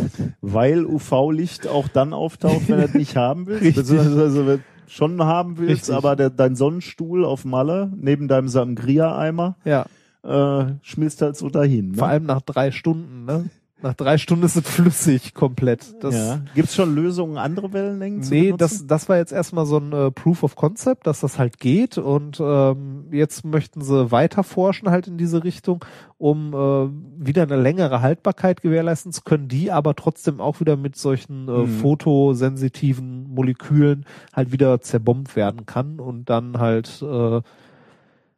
Weil 0.41 0.85
UV-Licht 0.85 1.67
auch 1.67 1.87
dann 1.87 2.13
auftaucht, 2.13 2.67
wenn 2.67 2.77
du 2.77 2.85
es 2.85 2.93
nicht 2.95 3.15
haben 3.15 3.45
willst. 3.45 3.63
Richtig. 3.63 3.83
Beziehungsweise 3.83 4.41
also, 4.41 4.59
schon 4.87 5.23
haben 5.23 5.57
willst, 5.57 5.83
Richtig. 5.83 5.95
aber 5.95 6.15
der, 6.15 6.29
dein 6.29 6.55
Sonnenstuhl 6.55 7.25
auf 7.25 7.45
Malle 7.45 7.91
neben 7.95 8.27
deinem 8.27 8.47
Sangria-Eimer 8.47 9.57
Ja, 9.65 9.85
äh, 10.23 10.73
schmilzt 10.81 11.21
halt 11.21 11.37
so 11.37 11.49
dahin. 11.49 11.91
Ne? 11.91 11.97
vor 11.97 12.07
allem 12.07 12.25
nach 12.25 12.41
drei 12.41 12.71
Stunden. 12.71 13.25
Ne? 13.25 13.49
Nach 13.79 13.93
drei 13.93 14.17
Stunden 14.17 14.43
ist 14.43 14.55
es 14.55 14.67
flüssig 14.67 15.35
komplett. 15.35 16.03
Das, 16.03 16.15
ja. 16.15 16.41
Gibt's 16.55 16.73
schon 16.73 16.95
Lösungen, 16.95 17.37
andere 17.37 17.73
Wellenlängen 17.73 18.23
zu 18.23 18.33
Nee, 18.33 18.45
benutzen? 18.51 18.57
das, 18.57 18.87
das 18.87 19.09
war 19.09 19.17
jetzt 19.17 19.31
erstmal 19.31 19.67
so 19.67 19.77
ein 19.77 19.93
äh, 19.93 20.09
Proof 20.09 20.41
of 20.41 20.55
Concept, 20.55 21.05
dass 21.05 21.19
das 21.19 21.37
halt 21.37 21.59
geht 21.59 21.99
und 21.99 22.39
ähm, 22.39 23.05
jetzt 23.11 23.45
möchten 23.45 23.81
sie 23.81 24.11
weiter 24.11 24.43
forschen 24.43 24.89
halt 24.89 25.07
in 25.07 25.19
diese 25.19 25.43
Richtung, 25.43 25.85
um 26.17 26.53
äh, 26.55 27.23
wieder 27.23 27.43
eine 27.43 27.55
längere 27.61 28.01
Haltbarkeit 28.01 28.61
gewährleisten 28.61 29.11
zu 29.11 29.21
können, 29.21 29.47
die 29.47 29.71
aber 29.71 29.95
trotzdem 29.95 30.41
auch 30.41 30.59
wieder 30.59 30.75
mit 30.75 30.95
solchen 30.95 31.47
äh, 31.47 31.51
Mhm. 31.51 31.67
fotosensitiven 31.67 33.27
Molekülen 33.31 34.05
halt 34.33 34.51
wieder 34.51 34.81
zerbombt 34.81 35.35
werden 35.35 35.67
kann 35.67 35.99
und 35.99 36.31
dann 36.31 36.57
halt 36.59 37.01
äh, 37.03 37.41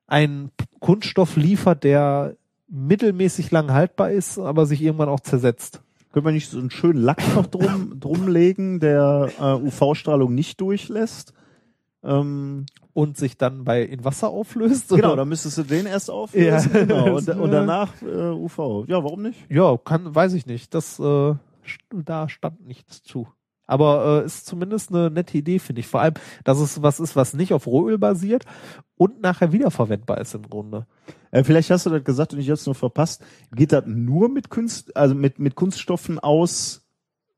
ein 0.08 0.50
Kunststoff 0.80 1.36
liefert, 1.36 1.84
der 1.84 2.36
mittelmäßig 2.70 3.52
lang 3.52 3.72
haltbar 3.72 4.12
ist, 4.12 4.38
aber 4.38 4.66
sich 4.66 4.82
irgendwann 4.82 5.10
auch 5.10 5.20
zersetzt. 5.20 5.82
Können 6.12 6.26
wir 6.26 6.32
nicht 6.32 6.50
so 6.50 6.60
einen 6.60 6.72
schönen 6.72 7.02
Lack 7.02 7.22
noch 7.36 7.48
drum, 7.48 7.96
drumlegen, 8.00 8.80
der 8.80 9.30
äh, 9.40 9.54
UV-Strahlung 9.56 10.34
nicht 10.34 10.60
durchlässt? 10.62 11.34
Ähm, 12.04 12.66
Und 12.94 13.18
sich 13.18 13.38
dann 13.38 13.64
bei 13.66 13.84
in 13.84 14.04
Wasser 14.06 14.30
auflöst? 14.30 14.90
genau, 14.90 15.10
oder? 15.10 15.18
dann 15.18 15.30
müsstest 15.30 15.58
du 15.58 15.64
den 15.64 15.86
erst 15.86 16.10
auflösen. 16.10 16.72
Ja. 16.74 16.80
Genau, 16.86 17.18
und, 17.18 17.30
und 17.30 17.52
danach 17.52 18.02
äh, 18.02 18.32
UV. 18.32 18.86
Ja, 18.88 19.04
warum 19.04 19.22
nicht? 19.22 19.40
Ja, 19.50 19.78
kann, 19.78 20.16
weiß 20.16 20.34
ich 20.34 20.46
nicht. 20.46 20.74
Das, 20.74 21.00
äh, 21.00 21.36
da 21.92 22.30
stand 22.30 22.66
nichts 22.66 23.04
zu. 23.04 23.28
Aber 23.70 24.22
äh, 24.24 24.26
ist 24.26 24.46
zumindest 24.48 24.90
eine 24.94 25.12
nette 25.12 25.38
Idee, 25.38 25.60
finde 25.60 25.82
ich. 25.82 25.88
Vor 25.88 26.02
allem, 26.02 26.16
dass 26.44 26.60
es 26.60 26.82
was 26.82 27.00
ist, 27.00 27.16
was 27.16 27.34
nicht 27.34 27.54
auf 27.54 27.68
Rohöl 27.68 27.98
basiert 27.98 28.46
und 28.98 29.22
nachher 29.22 29.52
wiederverwendbar 29.52 30.20
ist 30.20 30.34
im 30.34 30.50
Grunde. 30.50 30.88
Äh, 31.32 31.44
vielleicht 31.44 31.70
hast 31.70 31.86
du 31.86 31.90
das 31.92 32.04
gesagt 32.04 32.34
und 32.34 32.40
ich 32.40 32.50
hab's 32.50 32.66
nur 32.66 32.76
verpasst. 32.76 33.24
Geht 33.54 33.72
das 33.72 33.84
nur 33.86 34.28
mit 34.30 34.50
Kunst, 34.50 34.98
also 34.98 35.14
mit, 35.14 35.38
mit 35.40 35.56
Kunststoffen 35.56 36.18
aus 36.20 36.86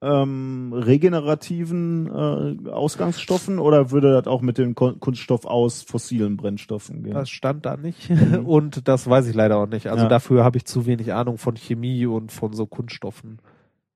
ähm, 0.03 0.73
regenerativen 0.73 2.07
äh, 2.07 2.69
Ausgangsstoffen 2.69 3.59
oder 3.59 3.91
würde 3.91 4.13
das 4.13 4.25
auch 4.25 4.41
mit 4.41 4.57
dem 4.57 4.73
Kunststoff 4.73 5.45
aus 5.45 5.83
fossilen 5.83 6.37
Brennstoffen 6.37 7.03
gehen? 7.03 7.13
Das 7.13 7.29
stand 7.29 7.65
da 7.65 7.77
nicht. 7.77 8.09
Und 8.43 8.87
das 8.87 9.07
weiß 9.07 9.27
ich 9.27 9.35
leider 9.35 9.57
auch 9.57 9.67
nicht. 9.67 9.87
Also 9.87 10.03
Ja. 10.05 10.09
dafür 10.09 10.43
habe 10.43 10.57
ich 10.57 10.65
zu 10.65 10.85
wenig 10.87 11.13
Ahnung 11.13 11.37
von 11.37 11.55
Chemie 11.55 12.05
und 12.07 12.31
von 12.31 12.53
so 12.53 12.65
Kunststoffen. 12.65 13.39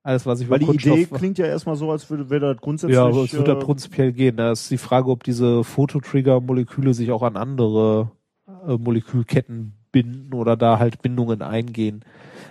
Alles, 0.06 0.24
was 0.28 0.40
ich 0.40 0.50
Weil 0.52 0.60
die 0.60 0.68
Kunststoff 0.68 1.00
Idee 1.00 1.08
klingt 1.08 1.40
ja 1.40 1.48
erstmal 1.48 1.76
so, 1.76 1.90
als 1.90 2.08
würde, 2.12 2.30
wäre 2.30 2.54
das 2.54 2.62
grundsätzlich. 2.62 2.96
Ja, 2.96 3.08
aber 3.08 3.24
es 3.24 3.34
wird 3.34 3.48
äh, 3.48 3.54
da 3.54 3.56
prinzipiell 3.56 4.12
gehen. 4.14 4.38
Da 4.38 4.52
ist 4.52 4.70
die 4.70 4.78
Frage, 4.78 5.10
ob 5.10 5.24
diese 5.24 5.64
Fototrigger-Moleküle 5.64 6.94
sich 6.94 7.12
auch 7.12 7.24
an 7.24 7.36
andere 7.36 8.12
äh, 8.68 8.74
Molekülketten 8.74 9.74
binden 9.92 10.36
oder 10.36 10.56
da 10.58 10.78
halt 10.78 11.02
Bindungen 11.02 11.42
eingehen. 11.42 12.06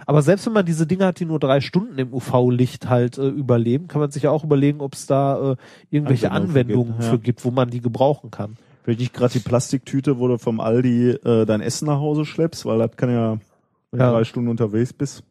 Aber 0.04 0.20
selbst 0.22 0.46
wenn 0.46 0.52
man 0.52 0.66
diese 0.66 0.88
Dinge 0.88 1.06
hat, 1.06 1.20
die 1.20 1.26
nur 1.26 1.38
drei 1.38 1.60
Stunden 1.60 1.96
im 1.96 2.12
UV-Licht 2.12 2.88
halt 2.88 3.18
äh, 3.18 3.28
überleben, 3.28 3.86
kann 3.86 4.00
man 4.00 4.10
sich 4.10 4.24
ja 4.24 4.30
auch 4.32 4.42
überlegen, 4.42 4.80
ob 4.80 4.94
es 4.94 5.06
da 5.06 5.52
äh, 5.52 5.56
irgendwelche 5.90 6.32
Anwendungen 6.32 6.94
Anwendungen 6.94 6.94
für 6.94 6.98
gibt, 6.98 7.04
ja. 7.04 7.10
für 7.10 7.18
gibt, 7.18 7.44
wo 7.44 7.50
man 7.52 7.70
die 7.70 7.80
gebrauchen 7.80 8.32
kann. 8.32 8.56
Vielleicht 8.82 8.98
nicht 8.98 9.14
gerade 9.14 9.32
die 9.32 9.38
Plastiktüte, 9.38 10.18
wo 10.18 10.26
du 10.26 10.38
vom 10.38 10.58
Aldi 10.58 11.10
äh, 11.10 11.46
dein 11.46 11.60
Essen 11.60 11.86
nach 11.86 12.00
Hause 12.00 12.24
schleppst, 12.24 12.66
weil 12.66 12.80
das 12.80 12.96
kann 12.96 13.10
ja, 13.10 13.38
wenn 13.92 14.00
Ja. 14.00 14.08
du 14.10 14.16
drei 14.16 14.24
Stunden 14.24 14.48
unterwegs 14.50 14.92
bist. 14.92 15.22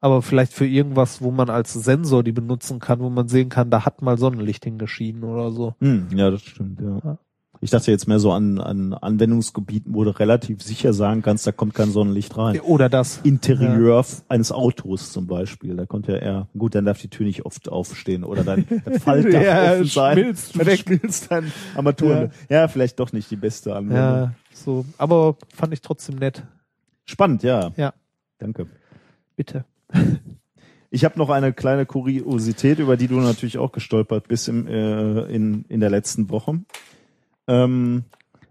Aber 0.00 0.22
vielleicht 0.22 0.52
für 0.52 0.66
irgendwas, 0.66 1.20
wo 1.22 1.30
man 1.30 1.50
als 1.50 1.72
Sensor 1.72 2.22
die 2.22 2.32
benutzen 2.32 2.78
kann, 2.78 3.00
wo 3.00 3.10
man 3.10 3.28
sehen 3.28 3.48
kann, 3.48 3.70
da 3.70 3.84
hat 3.84 4.00
mal 4.02 4.16
Sonnenlicht 4.18 4.64
hingeschieden 4.64 5.24
oder 5.24 5.50
so. 5.50 5.74
Hm, 5.80 6.06
ja, 6.14 6.30
das 6.30 6.42
stimmt, 6.42 6.80
ja. 6.80 7.00
Ja. 7.04 7.18
Ich 7.60 7.70
dachte 7.70 7.90
jetzt 7.90 8.06
mehr 8.06 8.20
so 8.20 8.30
an, 8.30 8.60
an 8.60 8.94
Anwendungsgebieten, 8.94 9.92
wo 9.92 10.04
du 10.04 10.10
relativ 10.10 10.62
sicher 10.62 10.92
sagen 10.92 11.22
kannst, 11.22 11.44
da 11.44 11.50
kommt 11.50 11.74
kein 11.74 11.90
Sonnenlicht 11.90 12.36
rein. 12.36 12.60
Oder 12.60 12.88
das. 12.88 13.18
Interieur 13.24 14.04
eines 14.28 14.52
Autos 14.52 15.10
zum 15.10 15.26
Beispiel, 15.26 15.74
da 15.74 15.84
kommt 15.84 16.06
ja 16.06 16.14
eher, 16.14 16.46
gut, 16.56 16.76
dann 16.76 16.84
darf 16.84 17.00
die 17.00 17.08
Tür 17.08 17.26
nicht 17.26 17.44
oft 17.44 17.68
aufstehen 17.68 18.22
oder 18.22 18.44
dann 18.44 18.64
das 18.84 19.02
Faltdach 19.02 19.42
Ja, 19.42 19.72
offen 19.72 19.84
sein. 19.86 20.18
schmilzt 20.18 20.56
Dann 20.60 20.66
weg. 20.66 20.78
schmilzt 20.78 21.30
dein 21.32 21.52
Armaturen. 21.74 22.30
Ja. 22.48 22.68
vielleicht 22.68 23.00
doch 23.00 23.12
nicht 23.12 23.28
die 23.32 23.36
beste 23.36 23.74
Anwendung. 23.74 23.96
Ja, 24.04 24.32
so. 24.52 24.84
Aber 24.96 25.36
fand 25.52 25.72
ich 25.72 25.80
trotzdem 25.80 26.14
nett. 26.16 26.44
Spannend, 27.06 27.42
ja. 27.42 27.72
Ja. 27.76 27.92
Danke. 28.38 28.66
Bitte. 29.34 29.64
Ich 30.90 31.04
habe 31.04 31.18
noch 31.18 31.28
eine 31.28 31.52
kleine 31.52 31.84
Kuriosität, 31.84 32.78
über 32.78 32.96
die 32.96 33.08
du 33.08 33.20
natürlich 33.20 33.58
auch 33.58 33.72
gestolpert 33.72 34.26
bist 34.28 34.48
im, 34.48 34.66
äh, 34.66 35.22
in, 35.24 35.64
in 35.68 35.80
der 35.80 35.90
letzten 35.90 36.30
Woche. 36.30 36.60
Ähm, 37.46 38.04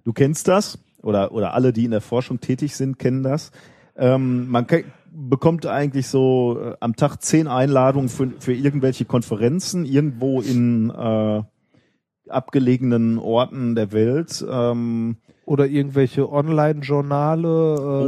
du 0.03 0.14
kennst 0.14 0.48
das 0.48 0.77
oder, 1.01 1.32
oder 1.32 1.53
alle, 1.53 1.74
die 1.74 1.85
in 1.85 1.91
der 1.91 2.01
Forschung 2.01 2.40
tätig 2.40 2.75
sind, 2.75 2.99
kennen 2.99 3.24
das. 3.24 3.51
Ähm, 3.95 4.48
man 4.49 4.67
ke- 4.67 4.85
bekommt 5.11 5.66
eigentlich 5.66 6.07
so 6.07 6.59
äh, 6.61 6.75
am 6.80 6.95
Tag 6.95 7.17
zehn 7.24 7.48
Einladungen 7.48 8.09
für, 8.09 8.32
für 8.40 8.53
irgendwelche 8.53 9.06
Konferenzen 9.06 9.85
irgendwo 9.85 10.41
in 10.41 10.91
äh, 10.91 11.41
abgelegenen 12.30 13.17
Orten 13.17 13.74
der 13.74 13.91
Welt. 13.91 14.45
Ähm, 14.48 15.17
Oder 15.48 15.66
irgendwelche 15.67 16.30
Online-Journale. 16.32 17.48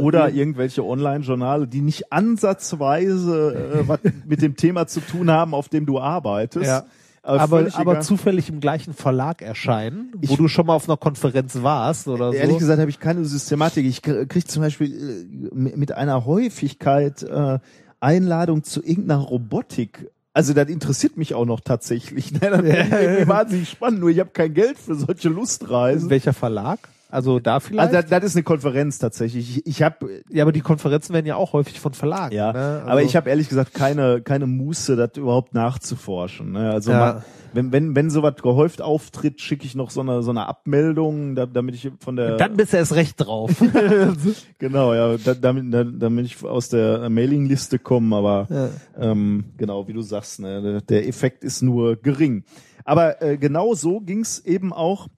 oder 0.02 0.26
ir- 0.28 0.34
irgendwelche 0.34 0.84
Online-Journale, 0.84 1.66
die 1.66 1.80
nicht 1.80 2.12
ansatzweise 2.12 3.80
äh, 3.82 3.84
was 3.88 4.00
mit 4.26 4.42
dem 4.42 4.56
Thema 4.56 4.86
zu 4.86 5.00
tun 5.00 5.30
haben, 5.30 5.54
auf 5.54 5.68
dem 5.68 5.86
du 5.86 5.98
arbeitest. 5.98 6.66
Ja. 6.66 6.84
aber, 7.22 7.48
völlig 7.58 7.74
aber 7.76 7.92
egal. 7.92 8.02
zufällig 8.02 8.48
im 8.48 8.60
gleichen 8.60 8.94
Verlag 8.94 9.42
erscheinen, 9.42 10.12
wo 10.16 10.20
Ich- 10.32 10.36
du 10.36 10.48
schon 10.48 10.66
mal 10.66 10.74
auf 10.74 10.88
einer 10.88 10.96
Konferenz 10.96 11.62
warst 11.62 12.08
oder 12.08 12.32
Ehrlich 12.32 12.54
so. 12.54 12.58
gesagt 12.58 12.80
habe 12.80 12.90
ich 12.90 13.00
keine 13.00 13.24
Systematik. 13.24 13.86
Ich 13.86 14.02
k- 14.02 14.26
krieg 14.26 14.48
zum 14.50 14.62
Beispiel 14.62 14.92
äh, 14.92 15.54
mit 15.76 15.92
einer 15.92 16.24
Häufigkeit 16.26 17.22
äh, 17.22 17.58
Einladung 18.00 18.62
zu 18.64 18.82
irgendeiner 18.82 19.20
Robotik. 19.22 20.10
Also 20.32 20.54
das 20.54 20.68
interessiert 20.68 21.16
mich 21.16 21.34
auch 21.34 21.44
noch 21.46 21.60
tatsächlich. 21.60 22.32
Ne? 22.40 22.40
Das 22.40 22.60
irgendwie 23.02 23.28
wahnsinnig 23.28 23.68
spannend. 23.68 24.00
Nur 24.00 24.10
ich 24.10 24.20
habe 24.20 24.30
kein 24.30 24.52
Geld 24.54 24.78
für 24.78 24.94
solche 24.94 25.28
Lustreisen. 25.28 26.08
Welcher 26.10 26.32
Verlag? 26.32 26.78
Also 27.10 27.40
da 27.40 27.60
vielleicht? 27.60 27.88
Also 27.94 28.00
das, 28.02 28.10
das 28.10 28.24
ist 28.30 28.36
eine 28.36 28.42
Konferenz 28.44 28.98
tatsächlich. 28.98 29.58
Ich, 29.58 29.66
ich 29.66 29.82
habe 29.82 30.22
ja, 30.30 30.44
aber 30.44 30.52
die 30.52 30.60
Konferenzen 30.60 31.12
werden 31.12 31.26
ja 31.26 31.36
auch 31.36 31.52
häufig 31.52 31.80
von 31.80 31.92
Verlagen. 31.92 32.34
Ja, 32.34 32.52
ne? 32.52 32.58
also, 32.58 32.88
aber 32.90 33.02
ich 33.02 33.16
habe 33.16 33.28
ehrlich 33.30 33.48
gesagt 33.48 33.74
keine 33.74 34.22
keine 34.22 34.46
Muße, 34.46 34.96
das 34.96 35.16
überhaupt 35.16 35.52
nachzuforschen. 35.54 36.52
Ne? 36.52 36.70
Also 36.70 36.92
Ja. 36.92 36.98
mal, 36.98 37.24
wenn 37.52 37.72
wenn 37.72 37.96
wenn 37.96 38.10
sowas 38.10 38.36
gehäuft 38.40 38.80
auftritt, 38.80 39.40
schicke 39.40 39.66
ich 39.66 39.74
noch 39.74 39.90
so 39.90 40.00
eine 40.02 40.22
so 40.22 40.30
eine 40.30 40.46
Abmeldung, 40.46 41.34
da, 41.34 41.46
damit 41.46 41.74
ich 41.74 41.90
von 41.98 42.14
der 42.16 42.36
Dann 42.36 42.56
bist 42.56 42.72
du 42.72 42.76
erst 42.76 42.94
recht 42.94 43.14
drauf. 43.20 43.50
genau 44.58 44.94
ja, 44.94 45.16
da, 45.16 45.34
damit 45.34 45.72
da, 45.72 45.84
damit 45.84 46.26
ich 46.26 46.44
aus 46.44 46.68
der 46.68 47.08
Mailingliste 47.10 47.78
komme. 47.78 48.16
Aber 48.16 48.46
Ja. 48.50 48.68
ähm, 48.98 49.44
genau 49.56 49.86
wie 49.88 49.92
du 49.92 50.02
sagst, 50.02 50.40
ne, 50.40 50.62
der- 50.62 50.80
der 50.80 51.08
Effekt 51.08 51.44
ist 51.44 51.62
nur 51.62 51.96
gering. 51.96 52.44
Aber 52.84 53.20
äh, 53.22 53.36
genau 53.36 53.74
so 53.74 54.00
ging's 54.00 54.38
eben 54.40 54.72
auch 54.72 55.08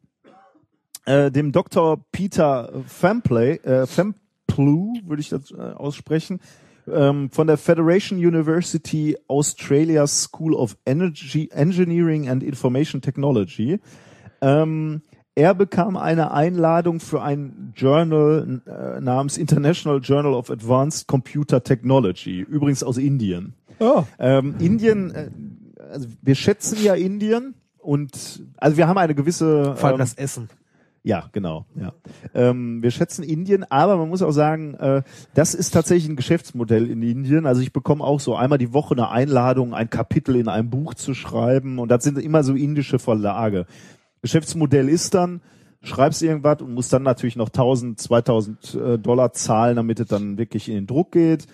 äh, 1.05 1.31
dem 1.31 1.53
Dr. 1.53 2.05
Peter 2.13 2.73
Famplay, 2.87 3.57
äh, 3.57 3.87
Famplew, 3.87 4.95
würde 5.05 5.21
ich 5.21 5.29
das 5.29 5.51
äh, 5.51 5.57
aussprechen, 5.57 6.41
ähm, 6.91 7.31
von 7.31 7.47
der 7.47 7.59
Federation 7.59 8.19
University 8.19 9.17
Australia 9.29 10.07
School 10.07 10.55
of 10.55 10.77
Energy, 10.87 11.49
Engineering 11.53 12.29
and 12.29 12.43
Information 12.43 13.01
Technology. 13.01 13.81
Ähm, 14.41 15.03
er 15.35 15.55
bekam 15.55 15.97
eine 15.97 16.33
Einladung 16.33 17.01
für 17.01 17.23
ein 17.23 17.73
Journal 17.75 18.61
äh, 18.67 19.01
namens 19.01 19.39
International 19.39 20.01
Journal 20.01 20.35
of 20.35 20.51
Advanced 20.51 21.07
Computer 21.07 21.63
Technology, 21.63 22.41
übrigens 22.41 22.83
aus 22.83 22.99
Indien. 22.99 23.55
oh. 23.79 24.03
Ähm, 24.19 24.57
Indien, 24.59 25.11
äh, 25.11 25.31
also 25.91 26.09
wir 26.21 26.35
schätzen 26.35 26.79
ja 26.83 26.95
Indien 26.95 27.55
und 27.79 28.45
also 28.59 28.77
wir 28.77 28.89
haben 28.89 28.99
eine 28.99 29.15
gewisse 29.15 29.75
Vor 29.77 29.89
allem 29.89 29.95
ähm, 29.95 30.01
das 30.01 30.15
Essen. 30.15 30.51
Ja, 31.05 31.29
genau. 31.33 31.67
Ja. 31.75 31.93
Ähm, 32.33 32.81
wir 32.83 32.93
schätzen 32.93 33.25
Indien, 33.25 33.65
aber 33.69 33.97
man 33.97 34.09
muss 34.09 34.23
auch 34.23 34.31
sagen, 34.31 34.75
äh, 34.75 35.03
das 35.35 35.55
ist 35.55 35.73
tatsächlich 35.73 36.09
ein 36.09 36.17
Geschäftsmodell 36.17 36.89
in 36.89 37.03
Indien. 37.03 37.45
Also 37.45 37.61
ich 37.61 37.73
bekomme 37.73 38.05
auch 38.05 38.21
so 38.21 38.37
einmal 38.37 38.59
die 38.59 38.73
Woche 38.73 38.95
eine 38.95 39.11
Einladung, 39.11 39.75
ein 39.75 39.91
Kapitel 39.91 40.37
in 40.37 40.47
einem 40.47 40.71
Buch 40.71 40.95
zu 40.95 41.15
schreiben 41.15 41.81
und 41.81 41.91
das 41.91 42.05
sind 42.05 42.19
immer 42.19 42.45
so 42.45 42.55
indische 42.55 43.01
Verlage. 43.01 43.67
Geschäftsmodell 44.23 44.89
ist 44.89 45.15
dann, 45.15 45.41
schreibst 45.83 46.23
irgendwas 46.23 46.63
und 46.63 46.73
musst 46.73 46.93
dann 46.93 47.03
natürlich 47.03 47.35
noch 47.35 47.49
1000, 47.49 48.01
2000 48.01 48.75
äh, 48.75 48.99
Dollar 48.99 49.33
zahlen, 49.33 49.75
damit 49.75 49.99
es 49.99 50.07
dann 50.07 50.39
wirklich 50.39 50.69
in 50.69 50.77
den 50.77 50.87
Druck 50.87 51.11
geht. 51.11 51.49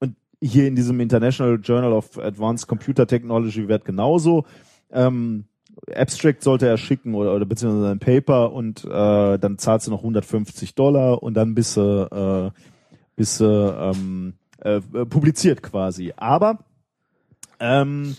Und 0.00 0.16
hier 0.40 0.66
in 0.66 0.76
diesem 0.76 0.98
International 1.00 1.60
Journal 1.62 1.92
of 1.92 2.18
Advanced 2.18 2.66
Computer 2.66 3.06
Technology 3.06 3.68
wird 3.68 3.84
genauso. 3.84 4.46
Ähm, 4.90 5.44
Abstract 5.94 6.42
sollte 6.42 6.66
er 6.66 6.78
schicken 6.78 7.14
oder, 7.14 7.34
oder 7.34 7.44
beziehungsweise 7.44 7.90
ein 7.90 7.98
Paper 7.98 8.52
und 8.52 8.84
äh, 8.84 9.38
dann 9.38 9.58
zahlst 9.58 9.86
du 9.86 9.90
noch 9.90 10.00
150 10.00 10.74
Dollar 10.74 11.22
und 11.22 11.34
dann 11.34 11.54
bist 11.54 11.76
du, 11.76 12.52
äh, 12.52 12.60
bist 13.16 13.40
du 13.40 13.44
ähm, 13.44 14.34
äh, 14.60 14.80
publiziert 14.80 15.62
quasi. 15.62 16.12
Aber 16.16 16.58
ähm, 17.60 18.16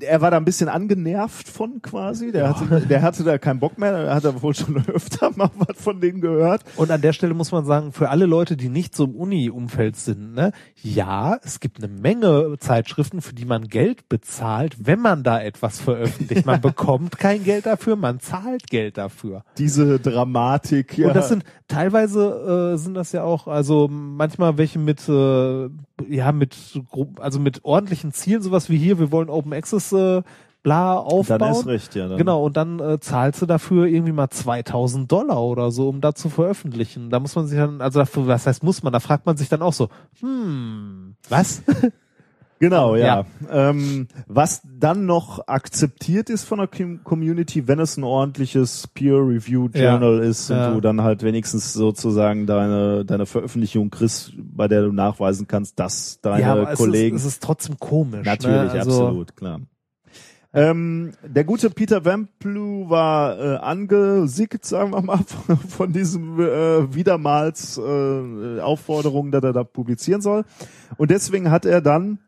er 0.00 0.20
war 0.22 0.30
da 0.30 0.38
ein 0.38 0.44
bisschen 0.44 0.68
angenervt 0.68 1.48
von 1.48 1.82
quasi. 1.82 2.32
Der, 2.32 2.48
hatte, 2.48 2.86
der 2.86 3.02
hatte 3.02 3.22
da 3.22 3.36
keinen 3.36 3.60
Bock 3.60 3.76
mehr. 3.78 3.92
Er 3.92 4.14
hat 4.14 4.24
er 4.24 4.40
wohl 4.42 4.54
schon 4.54 4.76
öfter 4.86 5.30
mal 5.36 5.50
was 5.56 5.76
von 5.76 6.00
denen 6.00 6.20
gehört. 6.20 6.62
Und 6.76 6.90
an 6.90 7.02
der 7.02 7.12
Stelle 7.12 7.34
muss 7.34 7.52
man 7.52 7.66
sagen, 7.66 7.92
für 7.92 8.08
alle 8.08 8.24
Leute, 8.24 8.56
die 8.56 8.70
nicht 8.70 8.96
so 8.96 9.04
im 9.04 9.14
Uni-Umfeld 9.14 9.96
sind, 9.96 10.34
ne, 10.34 10.52
ja, 10.82 11.38
es 11.42 11.60
gibt 11.60 11.82
eine 11.82 11.92
Menge 11.92 12.56
Zeitschriften, 12.58 13.20
für 13.20 13.34
die 13.34 13.44
man 13.44 13.68
Geld 13.68 14.08
bezahlt, 14.08 14.76
wenn 14.86 15.00
man 15.00 15.22
da 15.22 15.40
etwas 15.40 15.80
veröffentlicht. 15.80 16.46
Man 16.46 16.60
bekommt 16.62 17.18
kein 17.18 17.44
Geld 17.44 17.66
dafür, 17.66 17.96
man 17.96 18.20
zahlt 18.20 18.68
Geld 18.68 18.96
dafür. 18.96 19.44
Diese 19.58 20.00
Dramatik. 20.00 20.96
Ja. 20.96 21.08
Und 21.08 21.16
das 21.16 21.28
sind 21.28 21.44
teilweise 21.68 22.72
äh, 22.74 22.78
sind 22.78 22.94
das 22.94 23.12
ja 23.12 23.22
auch, 23.22 23.48
also 23.48 23.88
manchmal 23.88 24.56
welche 24.56 24.78
mit 24.78 25.08
äh, 25.08 25.68
ja 26.08 26.32
mit 26.32 26.56
also 27.20 27.38
mit 27.38 27.64
ordentlichen 27.64 28.12
Zielen, 28.12 28.42
sowas 28.42 28.70
wie 28.70 28.78
hier, 28.78 28.98
wir 28.98 29.12
wollen 29.12 29.28
Open 29.28 29.52
Access 29.52 29.73
äh, 29.92 30.22
bla 30.62 30.96
aufbauen. 30.96 31.38
dann 31.38 31.52
ist 31.52 31.66
recht, 31.66 31.94
ja. 31.94 32.08
Dann. 32.08 32.18
Genau, 32.18 32.44
und 32.44 32.56
dann 32.56 32.80
äh, 32.80 32.98
zahlst 32.98 33.42
du 33.42 33.46
dafür 33.46 33.86
irgendwie 33.86 34.12
mal 34.12 34.30
2000 34.30 35.10
Dollar 35.10 35.42
oder 35.42 35.70
so, 35.70 35.88
um 35.88 36.00
da 36.00 36.14
zu 36.14 36.28
veröffentlichen. 36.28 37.10
Da 37.10 37.20
muss 37.20 37.36
man 37.36 37.46
sich 37.46 37.58
dann, 37.58 37.80
also 37.80 38.00
dafür, 38.00 38.26
was 38.26 38.46
heißt 38.46 38.64
muss 38.64 38.82
man, 38.82 38.92
da 38.92 39.00
fragt 39.00 39.26
man 39.26 39.36
sich 39.36 39.48
dann 39.48 39.62
auch 39.62 39.74
so, 39.74 39.88
hm, 40.20 41.14
was? 41.28 41.62
Genau, 42.60 42.96
ja. 42.96 43.24
Ja. 43.50 43.70
Ähm, 43.70 44.08
was 44.26 44.62
dann 44.64 45.06
noch 45.06 45.48
akzeptiert 45.48 46.30
ist 46.30 46.44
von 46.44 46.58
der 46.58 46.68
Com- 46.68 47.02
Community, 47.04 47.66
wenn 47.68 47.78
es 47.80 47.96
ein 47.96 48.04
ordentliches 48.04 48.86
Peer-Review-Journal 48.94 50.20
ist 50.20 50.50
und 50.50 50.56
Ja. 50.56 50.72
du 50.72 50.80
dann 50.80 51.02
halt 51.02 51.22
wenigstens 51.22 51.72
sozusagen 51.72 52.46
deine, 52.46 53.04
deine 53.04 53.26
Veröffentlichung 53.26 53.90
kriegst, 53.90 54.32
bei 54.38 54.68
der 54.68 54.82
du 54.82 54.92
nachweisen 54.92 55.46
kannst, 55.48 55.78
dass 55.78 56.20
deine 56.22 56.42
ja, 56.42 56.52
aber 56.52 56.74
Kollegen... 56.74 57.16
Es 57.16 57.22
ist, 57.22 57.28
es 57.28 57.34
ist 57.34 57.42
trotzdem 57.42 57.78
komisch. 57.78 58.24
Natürlich, 58.24 58.72
ne? 58.72 58.80
also, 58.80 59.06
absolut, 59.06 59.36
klar. 59.36 59.60
Ähm, 60.56 61.14
der 61.26 61.42
gute 61.42 61.68
Peter 61.68 62.04
Wamplu 62.04 62.88
war 62.88 63.38
äh, 63.40 63.56
angesickt, 63.56 64.64
sagen 64.64 64.92
wir 64.92 65.02
mal, 65.02 65.18
von, 65.26 65.56
von 65.58 65.92
diesem 65.92 66.38
äh, 66.40 66.94
wiedermals 66.94 67.76
äh, 67.76 68.60
Aufforderung, 68.60 69.32
dass 69.32 69.42
er 69.42 69.52
da 69.52 69.64
publizieren 69.64 70.20
soll. 70.20 70.44
Und 70.96 71.10
deswegen 71.10 71.50
hat 71.50 71.66
er 71.66 71.80
dann 71.80 72.20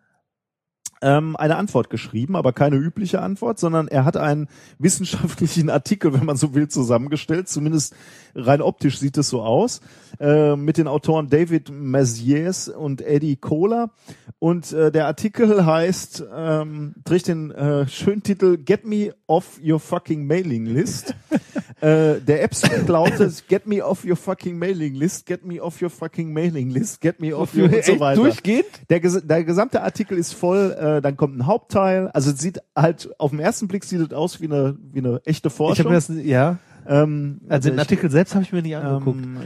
ähm, 1.07 1.37
eine 1.37 1.55
Antwort 1.55 1.89
geschrieben, 1.89 2.35
aber 2.35 2.53
keine 2.53 2.77
übliche 2.77 3.23
Antwort, 3.23 3.61
sondern 3.61 3.87
er 3.87 4.05
hat 4.05 4.17
einen 4.17 4.49
wissenschaftlichen 4.79 5.71
Artikel, 5.71 6.13
wenn 6.13 6.25
man 6.25 6.37
so 6.37 6.53
will, 6.55 6.67
zusammengestellt. 6.67 7.49
Zumindest 7.49 7.95
rein 8.35 8.61
optisch 8.61 8.99
sieht 8.99 9.17
es 9.17 9.29
so 9.29 9.43
aus. 9.43 9.81
Äh, 10.19 10.57
mit 10.57 10.79
den 10.79 10.89
Autoren 10.89 11.29
David 11.29 11.71
Maziers 11.71 12.69
und 12.69 13.03
Eddie 13.03 13.37
Kohler. 13.37 13.91
Und 14.39 14.73
äh, 14.73 14.91
der 14.91 15.07
Artikel 15.07 15.65
heißt, 15.65 16.25
ähm, 16.35 16.95
trägt 17.05 17.29
den 17.29 17.51
äh, 17.51 17.87
schönen 17.89 18.23
Titel 18.23 18.57
Get 18.57 18.85
Me 18.85 19.15
Off 19.27 19.61
Your 19.65 19.79
Fucking 19.79 20.27
Mailing 20.27 20.67
List. 20.67 21.15
äh, 21.81 22.21
der 22.21 22.45
Abstract 22.45 22.89
lautet 22.89 23.47
Get 23.49 23.67
Me 23.67 23.85
Off 23.85 24.05
Your 24.05 24.17
Fucking 24.17 24.59
Mailing 24.59 24.95
List, 24.95 25.27
Get 25.27 25.45
Me 25.45 25.63
Off 25.63 25.81
Your 25.83 25.91
Fucking 25.91 26.33
Mailing 26.33 26.71
List, 26.71 27.01
Get 27.01 27.21
Me 27.21 27.37
Off 27.37 27.55
Your 27.55 27.65
und 27.65 27.85
so 27.85 28.01
weiter. 28.01 28.21
durchgehend? 28.21 28.67
Der, 28.89 29.01
der 29.01 29.45
gesamte 29.45 29.83
Artikel 29.83 30.19
ist 30.19 30.35
voll, 30.35 30.77
äh, 30.79 30.96
dann 31.01 31.17
kommt 31.17 31.37
ein 31.39 31.47
Hauptteil. 31.47 32.09
Also 32.09 32.31
es 32.31 32.39
sieht 32.39 32.61
halt, 32.75 33.09
auf 33.19 33.31
den 33.31 33.41
ersten 33.41 33.69
Blick 33.69 33.85
sieht 33.85 34.01
es 34.01 34.13
aus 34.13 34.41
wie 34.41 34.47
eine, 34.47 34.77
wie 34.93 34.99
eine 35.01 35.21
echte 35.25 35.49
Ich 35.49 35.55
Forschung. 35.55 35.85
habe 35.87 35.91
mir 35.91 35.95
das, 35.97 36.11
ja, 36.25 36.59
ähm, 36.89 37.41
also 37.49 37.69
den 37.69 37.75
ich- 37.75 37.81
Artikel 37.81 38.11
selbst 38.11 38.35
habe 38.35 38.45
ich 38.45 38.53
mir 38.53 38.63
nicht 38.63 38.77
angeguckt. 38.77 39.19
ähm, 39.19 39.39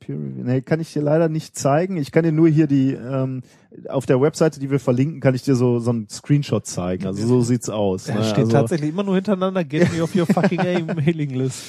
peer 0.00 0.16
review. 0.16 0.42
Nee, 0.44 0.62
kann 0.62 0.80
ich 0.80 0.92
dir 0.92 1.02
leider 1.02 1.28
nicht 1.28 1.56
zeigen. 1.56 1.96
Ich 1.98 2.12
kann 2.12 2.22
dir 2.24 2.32
nur 2.32 2.48
hier 2.48 2.66
die, 2.66 2.92
ähm, 2.92 3.42
auf 3.90 4.06
der 4.06 4.20
Webseite, 4.22 4.58
die 4.58 4.70
wir 4.70 4.80
verlinken, 4.80 5.20
kann 5.20 5.34
ich 5.34 5.42
dir 5.42 5.54
so, 5.54 5.78
so 5.80 5.90
einen 5.90 6.08
Screenshot 6.08 6.64
zeigen. 6.66 7.06
Also 7.06 7.26
so 7.26 7.42
sieht's 7.42 7.68
aus. 7.68 8.06
Ja, 8.06 8.14
ne? 8.14 8.24
steht 8.24 8.38
also, 8.38 8.52
tatsächlich 8.52 8.88
immer 8.90 9.02
nur 9.02 9.16
hintereinander, 9.16 9.64
get 9.64 9.92
me 9.92 10.02
off 10.02 10.14
your 10.16 10.24
fucking 10.26 10.60
mailing 10.96 11.30
list. 11.34 11.62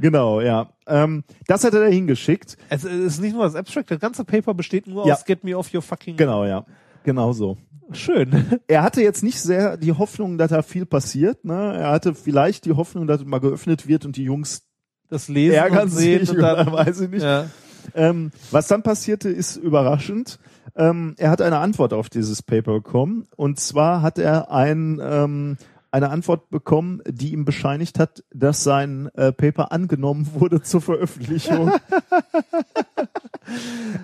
Genau, 0.00 0.40
ja. 0.40 0.70
Ähm, 0.88 1.22
das 1.46 1.62
hat 1.62 1.74
er 1.74 1.80
da 1.80 1.86
hingeschickt. 1.86 2.56
Es 2.68 2.82
ist 2.82 3.20
nicht 3.20 3.34
nur 3.34 3.44
das 3.44 3.54
Abstract, 3.54 3.92
das 3.92 4.00
ganze 4.00 4.24
Paper 4.24 4.54
besteht 4.54 4.88
nur 4.88 5.06
Ja. 5.06 5.14
aus 5.14 5.24
get 5.24 5.44
me 5.44 5.56
off 5.56 5.72
your 5.72 5.82
fucking 5.82 6.16
Genau, 6.16 6.44
ja. 6.44 6.64
Genau 7.04 7.32
so. 7.32 7.56
Schön. 7.92 8.60
Er 8.66 8.82
hatte 8.82 9.02
jetzt 9.02 9.22
nicht 9.22 9.40
sehr 9.40 9.76
die 9.76 9.92
Hoffnung, 9.92 10.38
dass 10.38 10.50
da 10.50 10.62
viel 10.62 10.86
passiert. 10.86 11.44
Ne? 11.44 11.74
Er 11.74 11.90
hatte 11.90 12.14
vielleicht 12.14 12.64
die 12.64 12.72
Hoffnung, 12.72 13.06
dass 13.06 13.24
mal 13.24 13.40
geöffnet 13.40 13.86
wird 13.86 14.04
und 14.04 14.16
die 14.16 14.24
Jungs 14.24 14.62
Das 15.08 15.28
Lesen 15.28 15.56
ärgern 15.56 15.84
und 15.84 15.90
sehen 15.90 16.20
sich 16.20 16.30
und 16.30 16.38
oder 16.38 16.56
dann, 16.56 16.72
weiß 16.72 17.00
ich 17.00 17.10
nicht. 17.10 17.22
Ja. 17.22 17.46
Ähm, 17.94 18.30
was 18.50 18.68
dann 18.68 18.82
passierte, 18.82 19.28
ist 19.28 19.56
überraschend. 19.56 20.38
Ähm, 20.76 21.14
er 21.18 21.30
hat 21.30 21.42
eine 21.42 21.58
Antwort 21.58 21.92
auf 21.92 22.08
dieses 22.08 22.42
Paper 22.42 22.74
bekommen. 22.74 23.26
Und 23.36 23.60
zwar 23.60 24.02
hat 24.02 24.18
er 24.18 24.50
ein, 24.50 25.00
ähm, 25.02 25.56
eine 25.92 26.10
Antwort 26.10 26.50
bekommen, 26.50 27.02
die 27.06 27.32
ihm 27.32 27.44
bescheinigt 27.44 27.98
hat, 27.98 28.24
dass 28.32 28.64
sein 28.64 29.08
äh, 29.14 29.30
Paper 29.30 29.72
angenommen 29.72 30.26
wurde 30.34 30.62
zur 30.62 30.80
Veröffentlichung. 30.80 31.70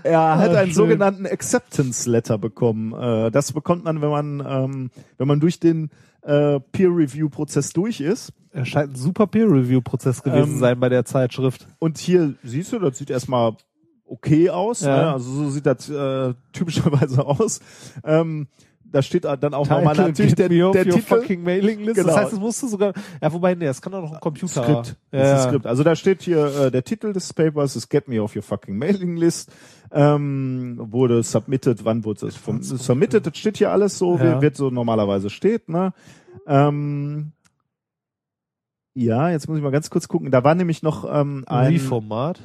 er 0.03 0.39
hat 0.39 0.51
Ah, 0.51 0.59
einen 0.59 0.73
sogenannten 0.73 1.27
Acceptance 1.27 2.09
Letter 2.09 2.39
bekommen. 2.39 2.93
Äh, 2.93 3.31
das 3.31 3.53
bekommt 3.53 3.85
man, 3.85 4.03
wenn 4.03 4.11
man, 4.11 4.45
ähm, 4.47 4.91
wenn 5.17 5.29
man 5.29 5.41
durch 5.41 5.61
den 5.61 5.91
äh, 6.23 6.61
Peer-Review-Prozess 6.61 7.73
durch 7.73 8.01
ist. 8.01 8.33
Er 8.53 8.67
scheint 8.67 8.93
ein 8.93 8.97
super 8.97 9.27
Peer-Review-Prozess 9.27 10.23
gewesen 10.23 10.55
Ähm, 10.55 10.59
sein 10.59 10.79
bei 10.79 10.91
der 10.91 11.07
Zeitschrift. 11.07 11.67
Und 11.79 11.97
hier 11.97 12.35
siehst 12.43 12.73
du, 12.73 12.79
das 12.81 12.99
sieht 12.99 13.09
erstmal 13.09 13.57
okay 14.05 14.51
aus. 14.51 14.83
Ja. 14.83 14.97
Ne? 14.97 15.13
Also 15.15 15.31
so 15.31 15.51
sieht 15.51 15.65
das 15.65 15.89
äh, 15.89 16.35
typischerweise 16.53 17.25
aus. 17.27 17.61
Ähm, 18.05 18.49
da 18.91 19.03
steht 19.03 19.25
dann 19.25 19.55
auch 19.55 19.69
nochmal 19.69 19.95
natürlich 19.97 20.35
der, 20.35 20.49
der 20.49 20.67
your 20.67 20.73
Titel. 20.73 21.01
fucking 21.01 21.43
mailing 21.43 21.81
list. 21.81 21.97
Genau. 21.97 22.09
Das 22.09 22.17
heißt, 22.17 22.33
es 22.33 22.39
musste 22.41 22.69
sogar, 22.69 22.93
ja, 23.21 23.33
wobei, 23.33 23.55
nee, 23.55 23.67
das 23.67 23.83
kann 23.83 23.93
doch 23.93 24.03
noch 24.03 24.13
ein 24.15 24.21
Computer. 24.21 24.63
Skript. 24.63 24.97
Ja, 25.13 25.19
Das 25.19 25.23
ist 25.39 25.45
ja. 25.45 25.49
Skript. 25.49 25.67
Also 25.67 25.83
da 25.85 25.95
steht 25.97 26.23
hier 26.23 26.47
äh, 26.47 26.71
der 26.71 26.85
Titel 26.85 27.13
des 27.13 27.33
Papers 27.33 27.77
ist 27.77 27.89
Get 27.89 28.09
Me 28.09 28.23
Off 28.23 28.35
Your 28.35 28.43
Fucking 28.43 28.77
Mailing 28.79 29.17
List. 29.17 29.51
Ähm, 29.91 30.77
wurde 30.79 31.23
submitted, 31.23 31.85
wann 31.85 32.05
wurde 32.05 32.27
es 32.27 32.37
vom, 32.37 32.63
submitted? 32.63 33.27
Das 33.27 33.37
steht 33.39 33.57
hier 33.59 33.73
alles 33.73 33.99
so, 33.99 34.17
Ja. 34.19 34.39
wie 34.39 34.43
wird 34.43 34.57
so 34.57 34.71
normalerweise 34.71 35.31
steht. 35.31 35.69
Ne? 35.69 35.93
Ähm, 36.47 37.33
ja, 38.95 39.31
jetzt 39.31 39.49
muss 39.49 39.57
ich 39.59 39.63
mal 39.65 39.71
ganz 39.71 39.91
kurz 39.91 40.09
gucken. 40.09 40.31
Da 40.31 40.45
war 40.45 40.55
nämlich 40.55 40.83
noch 40.83 41.05
ähm, 41.09 41.45
ein, 41.47 41.73
Wie-Format. 41.73 42.41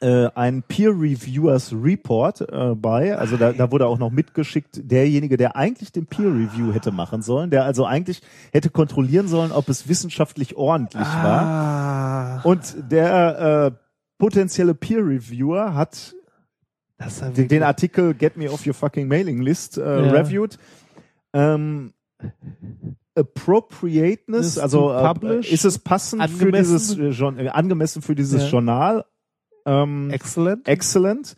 Äh, 0.00 0.28
ein 0.34 0.62
Peer 0.62 0.90
Reviewers 0.90 1.72
Report 1.72 2.40
äh, 2.40 2.74
bei. 2.74 3.16
Also 3.16 3.36
da, 3.36 3.52
da 3.52 3.70
wurde 3.72 3.86
auch 3.86 3.98
noch 3.98 4.10
mitgeschickt, 4.10 4.80
derjenige, 4.90 5.36
der 5.36 5.56
eigentlich 5.56 5.92
den 5.92 6.06
Peer 6.06 6.28
Review 6.28 6.72
hätte 6.72 6.92
machen 6.92 7.22
sollen, 7.22 7.50
der 7.50 7.64
also 7.64 7.84
eigentlich 7.86 8.20
hätte 8.52 8.70
kontrollieren 8.70 9.28
sollen, 9.28 9.52
ob 9.52 9.68
es 9.68 9.88
wissenschaftlich 9.88 10.56
ordentlich 10.56 11.02
war. 11.06 11.42
Ah, 11.42 12.40
Und 12.44 12.76
der 12.90 13.72
äh, 13.74 13.78
potenzielle 14.18 14.74
Peer 14.74 14.98
Reviewer 14.98 15.74
hat 15.74 16.14
den, 17.36 17.48
den 17.48 17.62
Artikel 17.62 18.14
Get 18.14 18.36
Me 18.36 18.50
Off 18.50 18.66
Your 18.66 18.74
Fucking 18.74 19.06
Mailing 19.08 19.40
List 19.42 19.76
äh, 19.78 19.82
Ja. 20.06 20.12
reviewed. 20.12 20.58
Ähm, 21.34 21.92
Appropriateness, 23.14 24.46
Ist 24.46 24.58
also 24.58 24.92
äh, 24.92 25.40
ist 25.40 25.64
es 25.64 25.78
passend 25.78 26.22
für 26.22 26.28
Angemessen? 26.46 26.72
dieses 26.78 26.98
äh, 26.98 27.08
Jour- 27.10 27.38
äh, 27.38 27.48
angemessen 27.48 28.02
für 28.02 28.14
dieses 28.14 28.42
Ja. 28.44 28.48
Journal? 28.48 29.04
Ähm, 29.66 30.10
Excellent. 30.10 30.66
excellent. 30.68 31.34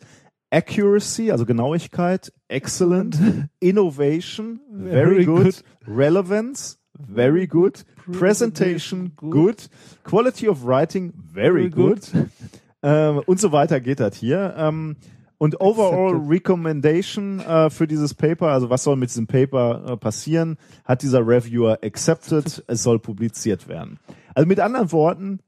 Accuracy, 0.51 1.31
also 1.31 1.45
Genauigkeit, 1.45 2.31
excellent. 2.47 3.17
Innovation, 3.59 4.59
very, 4.71 4.91
Very 4.91 5.25
good. 5.25 5.43
good. 5.43 5.63
Relevance, 5.87 6.77
very 6.97 7.45
good. 7.47 7.83
Presentation, 8.11 9.11
good. 9.15 9.67
Quality 10.03 10.47
of 10.47 10.65
writing, 10.65 11.13
very, 11.15 11.69
Very 11.69 11.69
good. 11.69 12.01
good. 12.11 12.29
Ähm, 12.81 13.21
und 13.25 13.41
so 13.41 13.51
weiter 13.51 13.81
geht 13.81 13.99
das 13.99 14.15
hier. 14.15 14.53
Ähm, 14.57 14.95
und 15.37 15.59
overall 15.59 16.11
Accepted. 16.15 16.29
recommendation 16.31 17.41
äh, 17.41 17.69
für 17.69 17.87
dieses 17.87 18.13
Paper, 18.13 18.47
also 18.47 18.69
was 18.69 18.85
soll 18.85 18.95
mit 18.95 19.09
diesem 19.09 19.27
Paper 19.27 19.83
äh, 19.85 19.97
passieren, 19.97 20.55
hat 20.85 21.01
dieser 21.01 21.27
Reviewer 21.27 21.79
accepted, 21.83 22.63
es 22.67 22.81
soll 22.83 22.99
publiziert 22.99 23.67
werden. 23.67 23.99
Also 24.33 24.47
mit 24.47 24.61
anderen 24.61 24.93
Worten, 24.93 25.39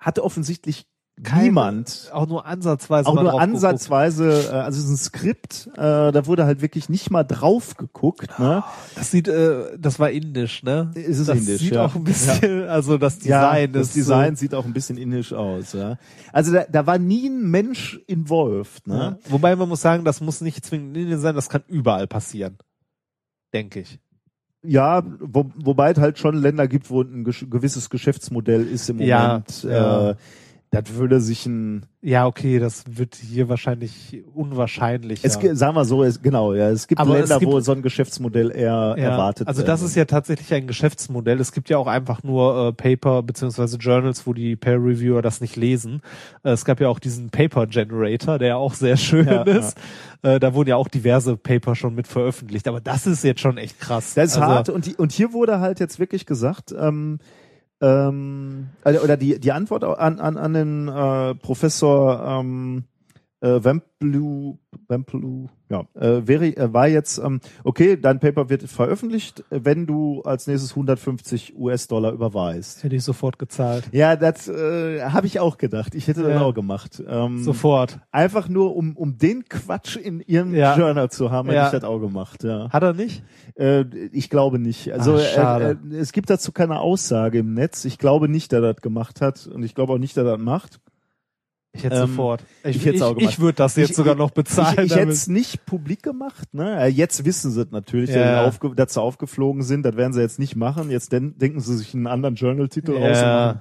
hatte 0.00 0.24
offensichtlich 0.24 0.86
Keine- 1.22 1.42
niemand 1.44 2.08
Auch 2.12 2.26
nur 2.26 2.46
ansatzweise 2.46 3.06
auch 3.08 3.14
nur 3.14 3.24
drauf 3.24 3.32
geguckt. 3.34 3.52
ansatzweise, 3.54 4.48
äh, 4.50 4.54
also 4.54 4.78
es 4.78 4.86
ist 4.86 4.90
ein 4.90 4.96
Skript, 4.96 5.68
äh, 5.74 6.10
da 6.10 6.26
wurde 6.26 6.46
halt 6.46 6.62
wirklich 6.62 6.88
nicht 6.88 7.10
mal 7.10 7.22
drauf 7.22 7.76
geguckt. 7.76 8.38
Ne? 8.38 8.64
Das 8.94 9.10
sieht, 9.10 9.28
äh, 9.28 9.78
das 9.78 10.00
war 10.00 10.10
indisch, 10.10 10.62
ne? 10.62 10.90
Es 10.94 11.18
ist 11.18 11.28
das 11.28 11.38
indisch, 11.38 11.60
sieht 11.60 11.74
ja. 11.74 11.84
auch 11.84 11.94
ein 11.94 12.04
bisschen, 12.04 12.66
also 12.66 12.96
das 12.98 13.18
Design 13.18 13.72
das 13.72 13.88
ist 13.88 13.96
Design 13.96 14.36
So, 14.36 14.40
sieht 14.40 14.54
auch 14.54 14.64
ein 14.64 14.72
bisschen 14.72 14.96
indisch 14.96 15.32
aus. 15.34 15.74
Ja? 15.74 15.98
Also 16.32 16.52
da, 16.52 16.64
da 16.70 16.86
war 16.86 16.98
nie 16.98 17.28
ein 17.28 17.42
Mensch 17.50 18.00
involved. 18.06 18.86
Ne? 18.86 19.18
ja. 19.22 19.30
Wobei 19.30 19.54
man 19.54 19.68
muss 19.68 19.82
sagen, 19.82 20.04
das 20.04 20.22
muss 20.22 20.40
nicht 20.40 20.64
zwingend 20.64 20.96
in 20.96 21.02
Indien 21.02 21.20
sein, 21.20 21.34
das 21.34 21.50
kann 21.50 21.62
überall 21.68 22.06
passieren. 22.06 22.56
Denke 23.52 23.80
ich. 23.80 24.00
Ja, 24.64 25.02
wo, 25.20 25.50
wobei 25.56 25.90
es 25.90 25.98
halt 25.98 26.18
schon 26.18 26.36
Länder 26.36 26.68
gibt, 26.68 26.88
wo 26.88 27.02
ein 27.02 27.24
gewisses 27.24 27.90
Geschäftsmodell 27.90 28.66
ist 28.66 28.88
im 28.88 29.00
Ja, 29.00 29.26
Moment. 29.28 29.62
ja. 29.64 30.10
Äh, 30.10 30.14
das 30.72 30.94
würde 30.94 31.20
sich 31.20 31.44
ein, 31.44 31.84
Ja, 32.00 32.26
okay, 32.26 32.58
das 32.58 32.84
wird 32.88 33.14
hier 33.14 33.50
wahrscheinlich 33.50 34.24
unwahrscheinlich. 34.34 35.20
es, 35.22 35.38
ge- 35.38 35.54
sagen 35.54 35.76
wir 35.76 35.84
so, 35.84 36.02
es, 36.02 36.22
genau, 36.22 36.54
ja, 36.54 36.70
es 36.70 36.88
gibt 36.88 36.98
Aber 36.98 37.12
es 37.14 37.20
Länder, 37.28 37.38
gibt- 37.40 37.52
wo 37.52 37.60
so 37.60 37.72
ein 37.72 37.82
Geschäftsmodell 37.82 38.50
eher 38.50 38.94
Ja, 38.96 39.10
erwartet 39.10 39.46
also 39.48 39.62
das 39.62 39.80
wird. 39.82 39.90
ist 39.90 39.96
ja 39.96 40.06
tatsächlich 40.06 40.52
ein 40.54 40.66
Geschäftsmodell. 40.66 41.38
Es 41.40 41.52
gibt 41.52 41.68
ja 41.68 41.76
auch 41.76 41.86
einfach 41.86 42.22
nur 42.22 42.68
äh, 42.68 42.72
Paper 42.72 43.22
beziehungsweise 43.22 43.76
Journals, 43.76 44.26
wo 44.26 44.32
die 44.32 44.56
Peer 44.56 44.76
Reviewer 44.82 45.20
das 45.20 45.42
nicht 45.42 45.56
lesen. 45.56 46.00
Äh, 46.42 46.52
es 46.52 46.64
gab 46.64 46.80
ja 46.80 46.88
auch 46.88 46.98
diesen 46.98 47.28
Paper 47.28 47.66
Generator, 47.66 48.38
der 48.38 48.56
auch 48.56 48.72
sehr 48.72 48.96
schön 48.96 49.26
Ja, 49.26 49.42
ist. 49.42 49.76
Äh, 50.22 50.40
da 50.40 50.54
wurden 50.54 50.70
ja 50.70 50.76
auch 50.76 50.88
diverse 50.88 51.36
Paper 51.36 51.74
schon 51.76 51.94
mit 51.94 52.06
veröffentlicht. 52.08 52.66
Aber 52.66 52.80
das 52.80 53.06
ist 53.06 53.22
jetzt 53.24 53.40
schon 53.42 53.58
echt 53.58 53.78
krass. 53.78 54.14
Das 54.14 54.30
ist 54.30 54.38
also, 54.38 54.46
hart 54.54 54.68
und, 54.70 54.86
die, 54.86 54.94
und 54.96 55.12
hier 55.12 55.34
wurde 55.34 55.60
halt 55.60 55.80
jetzt 55.80 55.98
wirklich 55.98 56.24
gesagt, 56.24 56.74
ähm, 56.76 57.18
ähm, 57.82 58.70
also- 58.84 59.00
oder 59.00 59.16
die, 59.16 59.38
die 59.38 59.52
Antwort 59.52 59.84
an, 59.84 60.20
an, 60.20 60.38
an 60.38 60.54
den 60.54 60.88
äh, 60.88 61.34
Professor 61.34 62.40
ähm, 62.40 62.84
äh, 63.42 63.62
Wemplu, 63.64 64.56
Wemplu, 64.88 65.48
ja, 65.68 65.80
äh, 65.94 66.26
wäre, 66.26 66.46
äh, 66.56 66.72
war 66.72 66.86
jetzt, 66.86 67.18
ähm, 67.18 67.40
okay, 67.64 67.96
dein 68.00 68.20
Paper 68.20 68.48
wird 68.48 68.62
veröffentlicht, 68.62 69.44
wenn 69.50 69.86
du 69.86 70.22
als 70.22 70.46
nächstes 70.46 70.70
150 70.72 71.58
US-Dollar 71.58 72.12
überweist. 72.12 72.84
Hätte 72.84 72.94
ich 72.96 73.02
sofort 73.04 73.38
gezahlt. 73.38 73.88
Ja, 73.90 74.14
das 74.16 74.48
äh, 74.48 75.02
habe 75.02 75.26
ich 75.26 75.40
auch 75.40 75.58
gedacht. 75.58 75.94
Ich 75.94 76.06
hätte 76.06 76.22
das 76.22 76.30
Ja. 76.34 76.40
auch 76.42 76.54
gemacht. 76.54 77.02
Ähm, 77.06 77.42
Sofort. 77.42 77.98
Einfach 78.12 78.48
nur, 78.48 78.76
um, 78.76 78.96
um 78.96 79.18
den 79.18 79.44
Quatsch 79.48 79.96
in 79.96 80.20
ihrem 80.20 80.54
Ja. 80.54 80.76
Journal 80.78 81.10
zu 81.10 81.30
haben, 81.30 81.48
hätte 81.48 81.56
Ja. 81.58 81.66
ich 81.66 81.72
das 81.72 81.84
auch 81.84 81.98
gemacht. 81.98 82.44
Ja. 82.44 82.70
Hat 82.70 82.82
er 82.82 82.92
nicht? 82.92 83.24
Äh, 83.56 83.84
ich 84.12 84.30
glaube 84.30 84.58
nicht. 84.60 84.92
Also 84.92 85.16
Ach. 85.16 85.60
Äh, 85.60 85.72
äh, 85.72 85.76
es 85.96 86.12
gibt 86.12 86.30
dazu 86.30 86.52
keine 86.52 86.78
Aussage 86.78 87.38
im 87.38 87.54
Netz. 87.54 87.84
Ich 87.84 87.98
glaube 87.98 88.28
nicht, 88.28 88.52
dass 88.52 88.62
er 88.62 88.74
das 88.74 88.82
gemacht 88.82 89.20
hat 89.20 89.46
und 89.48 89.64
ich 89.64 89.74
glaube 89.74 89.94
auch 89.94 89.98
nicht, 89.98 90.16
dass 90.16 90.24
er 90.24 90.36
das 90.36 90.40
macht. 90.44 90.80
Ich 91.74 91.84
hätte 91.84 91.96
Ähm, 91.96 92.08
sofort. 92.08 92.44
Ich, 92.64 92.76
ich 92.76 92.86
ich, 92.86 93.02
ich 93.18 93.40
würde 93.40 93.56
das 93.56 93.76
jetzt 93.76 93.90
Ich- 93.90 93.96
sogar 93.96 94.14
noch 94.14 94.30
bezahlen. 94.30 94.76
ich 94.84 94.92
ich 94.92 94.96
hätte 94.96 95.10
es 95.10 95.26
nicht 95.26 95.64
publik 95.64 96.02
gemacht. 96.02 96.52
Ne? 96.52 96.78
Äh, 96.82 96.88
Jetzt 96.88 97.24
wissen 97.24 97.50
sie 97.50 97.62
es 97.62 97.70
natürlich, 97.70 98.10
Ja. 98.10 98.44
dass, 98.50 98.58
sie 98.60 98.94
sie 98.94 99.00
aufgeflogen 99.00 99.62
sind. 99.62 99.82
Das 99.84 99.96
werden 99.96 100.12
sie 100.12 100.20
jetzt 100.20 100.38
nicht 100.38 100.54
machen. 100.54 100.90
Jetzt 100.90 101.12
den 101.12 101.38
denken 101.38 101.60
sie 101.60 101.76
sich 101.78 101.94
einen 101.94 102.06
anderen 102.06 102.34
Journal-Titel 102.34 102.92
Ja. 102.92 103.50
aus 103.52 103.54
und 103.54 103.60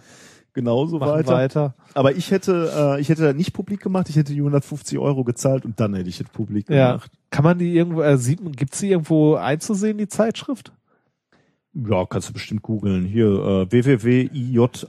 genauso 0.53 0.99
Machen 0.99 1.11
weiter. 1.13 1.31
weiter. 1.33 1.75
Aber 1.93 2.13
ich 2.13 2.31
hätte, 2.31 2.95
äh, 2.97 2.99
ich 3.01 3.07
hätte 3.07 3.23
das 3.23 3.35
nicht 3.35 3.53
publik 3.53 3.79
gemacht. 3.81 4.09
Ich 4.09 4.17
hätte 4.17 4.33
die 4.33 4.41
150 4.41 4.99
Euro 4.99 5.23
gezahlt 5.23 5.63
und 5.63 5.79
dann 5.79 5.93
hätte 5.93 6.09
ich 6.09 6.19
es 6.19 6.27
publik 6.27 6.69
Ja. 6.69 6.91
gemacht. 6.91 7.11
Kann 7.29 7.45
man 7.45 7.59
die 7.59 7.73
irgendwo, 7.73 8.01
äh, 8.01 8.17
sieht 8.17 8.43
man, 8.43 8.51
gibt's 8.51 8.79
die 8.79 8.89
irgendwo 8.89 9.35
einzusehen, 9.35 9.97
die 9.97 10.09
Zeitschrift? 10.09 10.73
Ja, 11.73 12.05
kannst 12.05 12.27
du 12.27 12.33
bestimmt 12.33 12.61
googeln. 12.63 13.05
Hier 13.05 13.27
äh, 13.27 13.71
www.ijact 13.71 14.87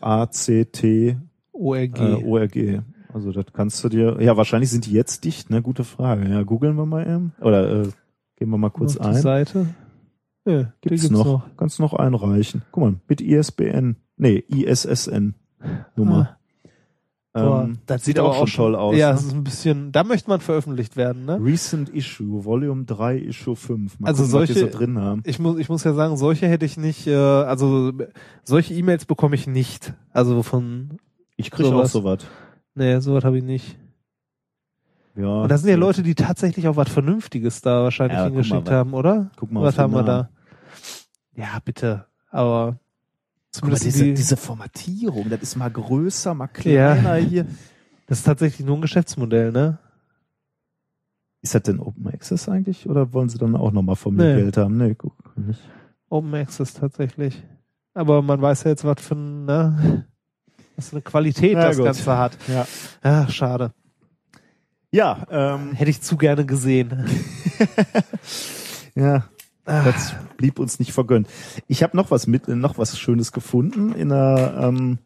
ORG. 1.52 2.00
äh, 2.00 2.24
ORG. 2.24 2.80
Also 3.14 3.32
das 3.32 3.46
kannst 3.52 3.82
du 3.84 3.88
dir. 3.88 4.16
Ja, 4.20 4.36
wahrscheinlich 4.36 4.70
sind 4.70 4.86
die 4.86 4.92
jetzt 4.92 5.24
dicht, 5.24 5.50
ne? 5.50 5.60
Gute 5.62 5.84
Frage. 5.84 6.28
Ja, 6.28 6.42
googeln 6.42 6.76
wir 6.76 6.86
mal 6.86 7.06
eben. 7.06 7.32
Oder 7.40 7.82
äh, 7.82 7.88
gehen 8.36 8.48
wir 8.50 8.58
mal 8.58 8.70
kurz 8.70 8.96
Auf 8.96 9.06
die 9.06 9.16
ein. 9.16 9.22
Seite. 9.22 9.66
Ja, 10.44 10.72
die 10.82 10.88
Gibt's, 10.88 11.10
noch. 11.10 11.42
Kannst 11.56 11.78
noch 11.78 11.92
einreichen. 11.94 12.62
Guck 12.72 12.82
mal, 12.82 12.94
mit 13.08 13.20
ISBN. 13.20 13.96
Nee, 14.16 14.38
ISSN 14.48 15.34
Nummer. 15.96 16.36
Boah, 17.34 17.64
Ähm, 17.64 17.78
das 17.86 18.04
sieht 18.04 18.18
auch 18.18 18.46
schon 18.46 18.64
toll 18.64 18.76
aus. 18.76 18.94
Ja, 18.94 19.10
ne? 19.10 19.14
es 19.18 19.24
ist 19.24 19.32
ein 19.32 19.42
bisschen, 19.44 19.90
da 19.92 20.04
möchte 20.04 20.28
man 20.28 20.40
veröffentlicht 20.40 20.96
werden, 20.98 21.24
ne? 21.24 21.38
Recent 21.42 21.88
Issue, 21.88 22.44
Volume 22.44 22.84
3, 22.84 23.16
Issue 23.18 23.56
5. 23.56 24.00
Mal 24.00 24.08
Also 24.08 24.24
gucken, 24.24 24.30
solche- 24.46 24.54
so 24.58 24.66
drin 24.78 24.98
haben. 24.98 25.22
Ich 25.24 25.38
muss, 25.38 25.58
ich 25.58 25.70
muss 25.70 25.82
ja 25.84 25.94
sagen, 25.94 26.16
solche 26.18 26.46
hätte 26.46 26.66
ich 26.66 26.76
nicht, 26.76 27.06
äh, 27.06 27.14
also 27.14 27.92
solche 28.44 28.74
E-Mails 28.74 29.06
bekomme 29.06 29.34
ich 29.34 29.46
nicht. 29.46 29.94
Also 30.12 30.42
von, 30.42 30.98
Ich 31.36 31.50
krieg 31.50 31.64
auch 31.66 31.86
sowas. 31.86 32.26
Nee, 32.74 32.98
sowas 33.00 33.24
habe 33.24 33.38
ich 33.38 33.44
nicht. 33.44 33.78
Ja. 35.14 35.42
Und 35.42 35.50
das 35.50 35.60
sind 35.60 35.70
ja 35.70 35.76
Leute, 35.76 36.02
die 36.02 36.14
tatsächlich 36.14 36.66
auch 36.68 36.76
was 36.76 36.88
Vernünftiges 36.90 37.60
da 37.60 37.82
wahrscheinlich 37.82 38.16
Ja, 38.16 38.24
mal, 38.24 38.28
hingeschickt 38.30 38.66
was- 38.66 38.72
haben, 38.72 38.94
oder? 38.94 39.30
Guck 39.36 39.52
mal, 39.52 39.62
was 39.62 39.78
haben 39.78 39.92
wir 39.92 40.02
da? 40.02 40.30
Ja, 41.34 41.58
bitte. 41.64 42.06
Aber 42.30 42.72
mal, 42.72 42.78
zumindest 43.50 43.84
diese, 43.84 44.04
die, 44.04 44.14
diese 44.14 44.36
Formatierung, 44.38 45.28
das 45.28 45.42
ist 45.42 45.56
mal 45.56 45.70
größer, 45.70 46.32
mal 46.34 46.46
kleiner 46.48 47.14
hier. 47.16 47.46
das 48.06 48.18
ist 48.20 48.24
tatsächlich 48.24 48.66
nur 48.66 48.76
ein 48.76 48.82
Geschäftsmodell, 48.82 49.52
ne? 49.52 49.78
Ist 51.42 51.54
das 51.54 51.62
denn 51.64 51.80
Open 51.80 52.06
Access 52.08 52.48
eigentlich 52.48 52.88
oder 52.88 53.12
wollen 53.12 53.28
sie 53.28 53.36
dann 53.38 53.56
auch 53.56 53.72
nochmal 53.72 53.96
von 53.96 54.14
mir 54.14 54.34
Nee. 54.34 54.40
Geld 54.42 54.56
haben? 54.56 54.76
Nee, 54.78 54.94
guck 54.94 55.14
nicht. 55.36 55.60
Open 56.08 56.34
Access 56.34 56.72
tatsächlich. 56.74 57.42
Aber 57.94 58.22
man 58.22 58.40
weiß 58.40 58.64
ja 58.64 58.70
jetzt, 58.70 58.84
was 58.84 59.00
für 59.04 59.14
ein, 59.16 59.44
ne? 59.44 60.06
Was 60.82 60.92
eine 60.92 61.02
Qualität 61.02 61.54
Na 61.54 61.68
das 61.68 61.76
gut. 61.76 61.84
Ganze 61.86 62.16
hat. 62.18 62.36
Ja. 62.48 62.66
Ach, 63.02 63.30
schade. 63.30 63.72
Ja, 64.90 65.26
ähm, 65.30 65.72
Hätte 65.74 65.90
ich 65.90 66.02
zu 66.02 66.16
gerne 66.16 66.44
gesehen. 66.44 67.06
ja, 68.96 69.24
Ah. 69.64 69.84
das 69.84 70.12
blieb 70.38 70.58
uns 70.58 70.80
nicht 70.80 70.92
vergönnt. 70.92 71.28
Ich 71.68 71.84
habe 71.84 71.96
noch 71.96 72.10
was 72.10 72.26
mit, 72.26 72.48
noch 72.48 72.78
was 72.78 72.98
Schönes 72.98 73.30
gefunden 73.30 73.92
in 73.92 74.08
der, 74.08 74.58
ähm, 74.60 74.98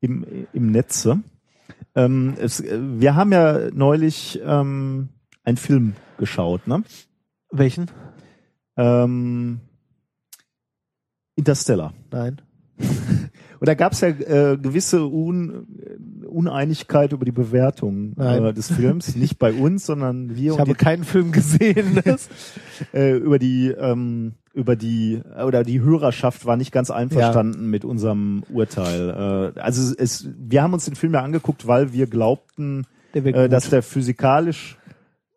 im, 0.00 0.24
im 0.52 0.70
Netze. 0.70 1.18
Ähm, 1.96 2.34
es, 2.38 2.60
äh, 2.60 2.78
wir 2.80 3.16
haben 3.16 3.32
ja 3.32 3.70
neulich 3.72 4.40
ähm, 4.44 5.08
einen 5.42 5.56
Film 5.56 5.94
geschaut, 6.16 6.68
ne? 6.68 6.84
Welchen? 7.50 7.90
Ähm, 8.76 9.62
Interstellar. 11.34 11.92
Nein. 12.12 12.40
Und 13.60 13.68
da 13.68 13.74
gab 13.74 13.92
es 13.92 14.00
ja 14.00 14.08
äh, 14.08 14.56
gewisse 14.56 15.02
Un 15.02 15.66
Uneinigkeit 16.28 17.12
über 17.12 17.24
die 17.24 17.32
Bewertung 17.32 18.14
äh, 18.18 18.52
des 18.52 18.70
Films. 18.70 19.16
Nicht 19.16 19.38
bei 19.38 19.52
uns, 19.52 19.86
sondern 19.86 20.36
wir 20.36 20.52
Ich 20.52 20.58
habe 20.58 20.74
keinen 20.74 21.04
Film 21.04 21.32
gesehen. 21.32 22.02
Äh, 22.92 23.16
über 23.16 23.40
die 23.40 23.70
ähm, 23.70 24.34
über 24.54 24.76
die 24.76 25.20
oder 25.44 25.64
die 25.64 25.80
Hörerschaft 25.80 26.46
war 26.46 26.56
nicht 26.56 26.70
ganz 26.70 26.90
einverstanden 26.90 27.70
mit 27.70 27.84
unserem 27.84 28.44
Urteil. 28.50 29.54
Äh, 29.56 29.60
also 29.60 29.94
es, 29.98 30.28
wir 30.36 30.62
haben 30.62 30.74
uns 30.74 30.84
den 30.84 30.94
Film 30.94 31.14
ja 31.14 31.22
angeguckt, 31.22 31.66
weil 31.66 31.92
wir 31.92 32.06
glaubten, 32.06 32.86
Der 33.14 33.24
äh, 33.26 33.48
dass 33.48 33.68
der 33.68 33.82
physikalisch 33.82 34.78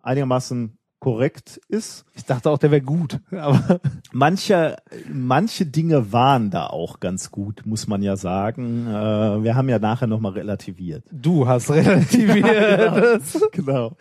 einigermaßen 0.03 0.77
korrekt 1.01 1.59
ist. 1.67 2.05
ich 2.13 2.25
dachte 2.25 2.49
auch, 2.51 2.59
der 2.59 2.69
wäre 2.69 2.81
gut. 2.81 3.19
Aber 3.31 3.81
Manche, 4.13 4.77
manche 5.11 5.65
Dinge 5.65 6.13
waren 6.13 6.51
da 6.51 6.67
auch 6.67 6.99
ganz 6.99 7.31
gut, 7.31 7.63
muss 7.65 7.87
man 7.87 8.03
ja 8.03 8.15
sagen. 8.15 8.85
Äh, 8.87 9.43
wir 9.43 9.55
haben 9.55 9.67
ja 9.67 9.79
nachher 9.79 10.05
nochmal 10.05 10.33
relativiert. 10.33 11.03
du 11.11 11.47
hast 11.47 11.71
relativiert. 11.71 13.21
genau. 13.51 13.97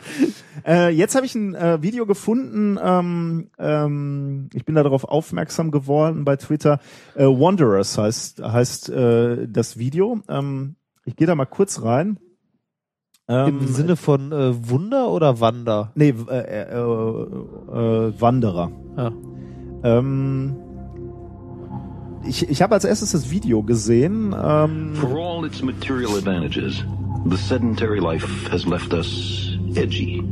Äh, 0.67 0.91
jetzt 0.91 1.15
habe 1.15 1.25
ich 1.25 1.35
ein 1.35 1.55
äh, 1.55 1.81
Video 1.81 2.05
gefunden. 2.05 2.79
Ähm, 2.83 3.49
ähm, 3.59 4.51
ich 4.53 4.67
bin 4.67 4.75
darauf 4.75 5.05
aufmerksam 5.05 5.71
geworden 5.71 6.27
bei 6.27 6.37
Twitter. 6.37 6.81
Äh, 7.15 7.25
Wanderers 7.25 7.97
heißt 7.97 8.43
heißt 8.43 8.91
äh, 8.91 9.49
das 9.49 9.79
Video. 9.79 10.21
Ähm, 10.29 10.77
ich 11.07 11.17
gehe 11.17 11.27
da 11.27 11.35
mal 11.35 11.47
kurz 11.47 11.83
rein. 11.83 12.19
Ähm, 13.31 13.61
Im 13.61 13.67
Sinne 13.69 13.95
von 13.95 14.33
äh, 14.33 14.69
Wunder 14.69 15.09
oder 15.11 15.39
Wander? 15.39 15.93
nee, 15.95 16.13
äh, 16.29 16.39
äh, 16.39 16.73
äh, 16.73 18.13
Wanderer. 18.21 18.73
Ja. 18.97 19.13
Ähm, 19.85 20.57
ich 22.27 22.49
ich 22.49 22.61
habe 22.61 22.75
als 22.75 22.85
erstes 22.85 23.13
das 23.13 23.31
Video 23.31 23.63
gesehen. 23.63 24.35
Ähm, 24.37 24.95
For 24.95 25.17
all 25.17 25.47
its 25.47 25.63
material 25.63 26.17
advantages, 26.17 26.85
the 27.29 27.37
sedentary 27.37 28.01
life 28.01 28.27
has 28.51 28.67
left 28.67 28.93
us 28.93 29.57
edgy, 29.77 30.23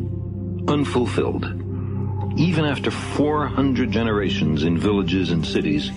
unfulfilled. 0.67 1.47
Even 2.37 2.65
after 2.65 2.91
400 2.91 3.91
generations 3.91 4.63
in 4.65 4.77
villages 4.77 5.31
and 5.31 5.45
cities, 5.47 5.91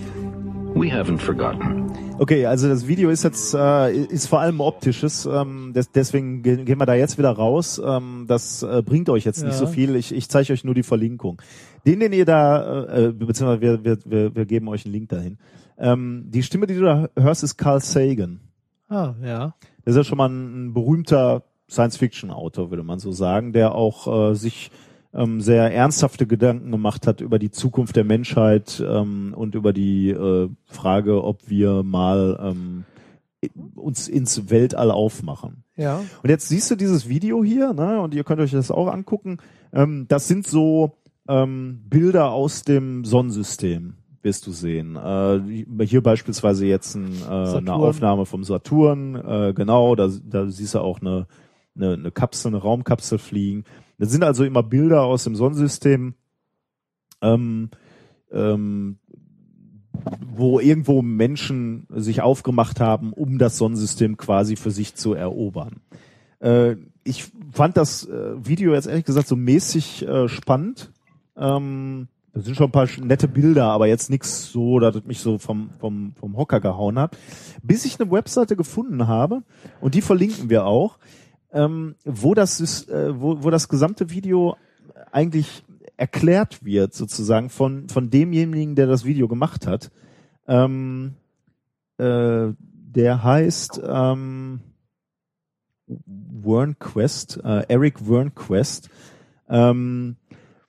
we 0.74 0.90
haven't 0.90 1.18
forgotten. 1.18 1.90
Okay, 2.18 2.46
also 2.46 2.68
das 2.68 2.86
Video 2.86 3.10
ist 3.10 3.22
jetzt 3.24 3.54
äh, 3.54 3.92
ist 3.92 4.26
vor 4.28 4.40
allem 4.40 4.60
optisches, 4.60 5.26
ähm, 5.26 5.72
des, 5.74 5.90
deswegen 5.90 6.42
ge- 6.42 6.64
gehen 6.64 6.78
wir 6.78 6.86
da 6.86 6.94
jetzt 6.94 7.18
wieder 7.18 7.30
raus. 7.30 7.80
Ähm, 7.84 8.26
das 8.28 8.62
äh, 8.62 8.82
bringt 8.84 9.08
euch 9.08 9.24
jetzt 9.24 9.42
nicht 9.42 9.52
Ja. 9.52 9.58
so 9.58 9.66
viel. 9.66 9.96
Ich, 9.96 10.14
ich 10.14 10.28
zeige 10.28 10.52
euch 10.52 10.64
nur 10.64 10.74
die 10.74 10.82
Verlinkung. 10.82 11.40
Den, 11.86 12.00
den 12.00 12.12
ihr 12.12 12.24
da, 12.24 12.84
äh, 12.84 13.04
äh, 13.06 13.12
beziehungsweise 13.12 13.60
wir, 13.60 13.84
wir, 13.84 13.98
wir, 14.04 14.34
wir 14.36 14.46
geben 14.46 14.68
euch 14.68 14.84
einen 14.84 14.92
Link 14.94 15.08
dahin. 15.08 15.38
Ähm, 15.78 16.26
die 16.28 16.42
Stimme, 16.42 16.66
die 16.66 16.74
du 16.74 16.82
da 16.82 17.08
hörst, 17.18 17.42
ist 17.42 17.56
Carl 17.56 17.80
Sagan. 17.80 18.40
Ah, 18.88 19.14
ja. 19.24 19.54
Das 19.84 19.92
ist 19.94 19.96
ja 19.96 20.04
schon 20.04 20.18
mal 20.18 20.28
ein, 20.28 20.68
ein 20.68 20.74
berühmter 20.74 21.42
Science-Fiction-Autor, 21.68 22.70
würde 22.70 22.82
man 22.84 22.98
so 22.98 23.10
sagen, 23.10 23.52
der 23.52 23.74
auch 23.74 24.30
äh, 24.30 24.34
sich 24.34 24.70
ähm, 25.14 25.40
sehr 25.40 25.72
ernsthafte 25.72 26.26
Gedanken 26.26 26.70
gemacht 26.70 27.06
hat 27.06 27.20
über 27.20 27.38
die 27.38 27.50
Zukunft 27.50 27.96
der 27.96 28.04
Menschheit 28.04 28.82
ähm, 28.86 29.34
und 29.36 29.54
über 29.54 29.72
die 29.72 30.10
äh, 30.10 30.48
Frage, 30.66 31.22
ob 31.24 31.48
wir 31.48 31.82
mal 31.82 32.38
ähm, 32.42 32.84
uns 33.74 34.08
ins 34.08 34.50
Weltall 34.50 34.90
aufmachen. 34.90 35.64
Ja. 35.76 36.02
Und 36.22 36.30
jetzt 36.30 36.48
siehst 36.48 36.70
du 36.70 36.76
dieses 36.76 37.08
Video 37.08 37.42
hier, 37.42 37.72
ne, 37.72 38.00
und 38.00 38.14
ihr 38.14 38.24
könnt 38.24 38.40
euch 38.40 38.52
das 38.52 38.70
auch 38.70 38.88
angucken. 38.88 39.38
Ähm, 39.72 40.06
das 40.08 40.28
sind 40.28 40.46
so 40.46 40.96
ähm, 41.28 41.82
Bilder 41.88 42.30
aus 42.30 42.62
dem 42.62 43.04
Sonnensystem, 43.04 43.94
wirst 44.22 44.46
du 44.46 44.52
sehen. 44.52 44.96
Äh, 44.96 45.84
hier 45.86 46.02
beispielsweise 46.02 46.66
jetzt 46.66 46.94
ein, 46.94 47.16
äh, 47.28 47.56
eine. 47.56 47.74
Aufnahme 47.74 48.26
vom 48.26 48.44
Saturn, 48.44 49.16
äh, 49.16 49.52
genau, 49.54 49.94
da, 49.94 50.08
da 50.24 50.48
siehst 50.48 50.74
du 50.74 50.80
auch 50.80 51.00
eine, 51.00 51.26
eine, 51.74 51.94
eine 51.94 52.10
Kapsel, 52.10 52.48
eine 52.48 52.62
Raumkapsel 52.62 53.18
fliegen. 53.18 53.64
Das 53.98 54.10
sind 54.10 54.24
also 54.24 54.44
immer 54.44 54.62
Bilder 54.62 55.02
aus 55.02 55.24
dem 55.24 55.36
Sonnensystem, 55.36 56.14
ähm, 57.20 57.70
ähm, 58.32 58.98
wo 60.34 60.58
irgendwo 60.60 61.02
Menschen 61.02 61.86
sich 61.90 62.22
aufgemacht 62.22 62.80
haben, 62.80 63.12
um 63.12 63.38
das 63.38 63.58
Sonnensystem 63.58 64.16
quasi 64.16 64.56
für 64.56 64.70
sich 64.70 64.94
zu 64.94 65.14
erobern. 65.14 65.80
Äh, 66.40 66.76
ich 67.04 67.30
fand 67.52 67.76
das 67.76 68.06
äh, 68.08 68.32
Video 68.36 68.74
jetzt 68.74 68.86
ehrlich 68.86 69.04
gesagt 69.04 69.28
so 69.28 69.36
mäßig 69.36 70.06
äh, 70.06 70.28
spannend. 70.28 70.92
Ähm, 71.36 72.08
da 72.32 72.40
sind 72.40 72.56
schon 72.56 72.68
ein 72.68 72.72
paar 72.72 72.88
nette 73.02 73.28
Bilder, 73.28 73.66
aber 73.66 73.86
jetzt 73.88 74.08
nichts 74.08 74.50
so, 74.50 74.78
dass 74.78 74.96
es 74.96 75.04
mich 75.04 75.20
so 75.20 75.36
vom, 75.36 75.70
vom, 75.78 76.14
vom 76.18 76.36
Hocker 76.36 76.60
gehauen 76.60 76.98
hat. 76.98 77.16
Bis 77.62 77.84
ich 77.84 78.00
eine 78.00 78.10
Webseite 78.10 78.56
gefunden 78.56 79.06
habe, 79.06 79.42
und 79.80 79.94
die 79.94 80.00
verlinken 80.00 80.48
wir 80.48 80.64
auch, 80.64 80.96
ähm, 81.52 81.94
wo 82.04 82.34
das 82.34 82.60
ist, 82.60 82.88
äh, 82.88 83.20
wo, 83.20 83.42
wo 83.42 83.50
das 83.50 83.68
gesamte 83.68 84.10
Video 84.10 84.56
eigentlich 85.10 85.64
erklärt 85.96 86.64
wird, 86.64 86.94
sozusagen 86.94 87.48
von, 87.50 87.88
von 87.88 88.10
demjenigen, 88.10 88.74
der 88.74 88.86
das 88.86 89.04
Video 89.04 89.28
gemacht 89.28 89.66
hat. 89.66 89.90
Ähm, 90.48 91.14
äh, 91.98 92.48
der 92.58 93.22
heißt 93.22 93.80
ähm, 93.86 94.60
Wernquest, 95.86 97.40
äh, 97.44 97.66
Eric 97.68 98.08
Wernquest. 98.08 98.90
Ähm, 99.48 100.16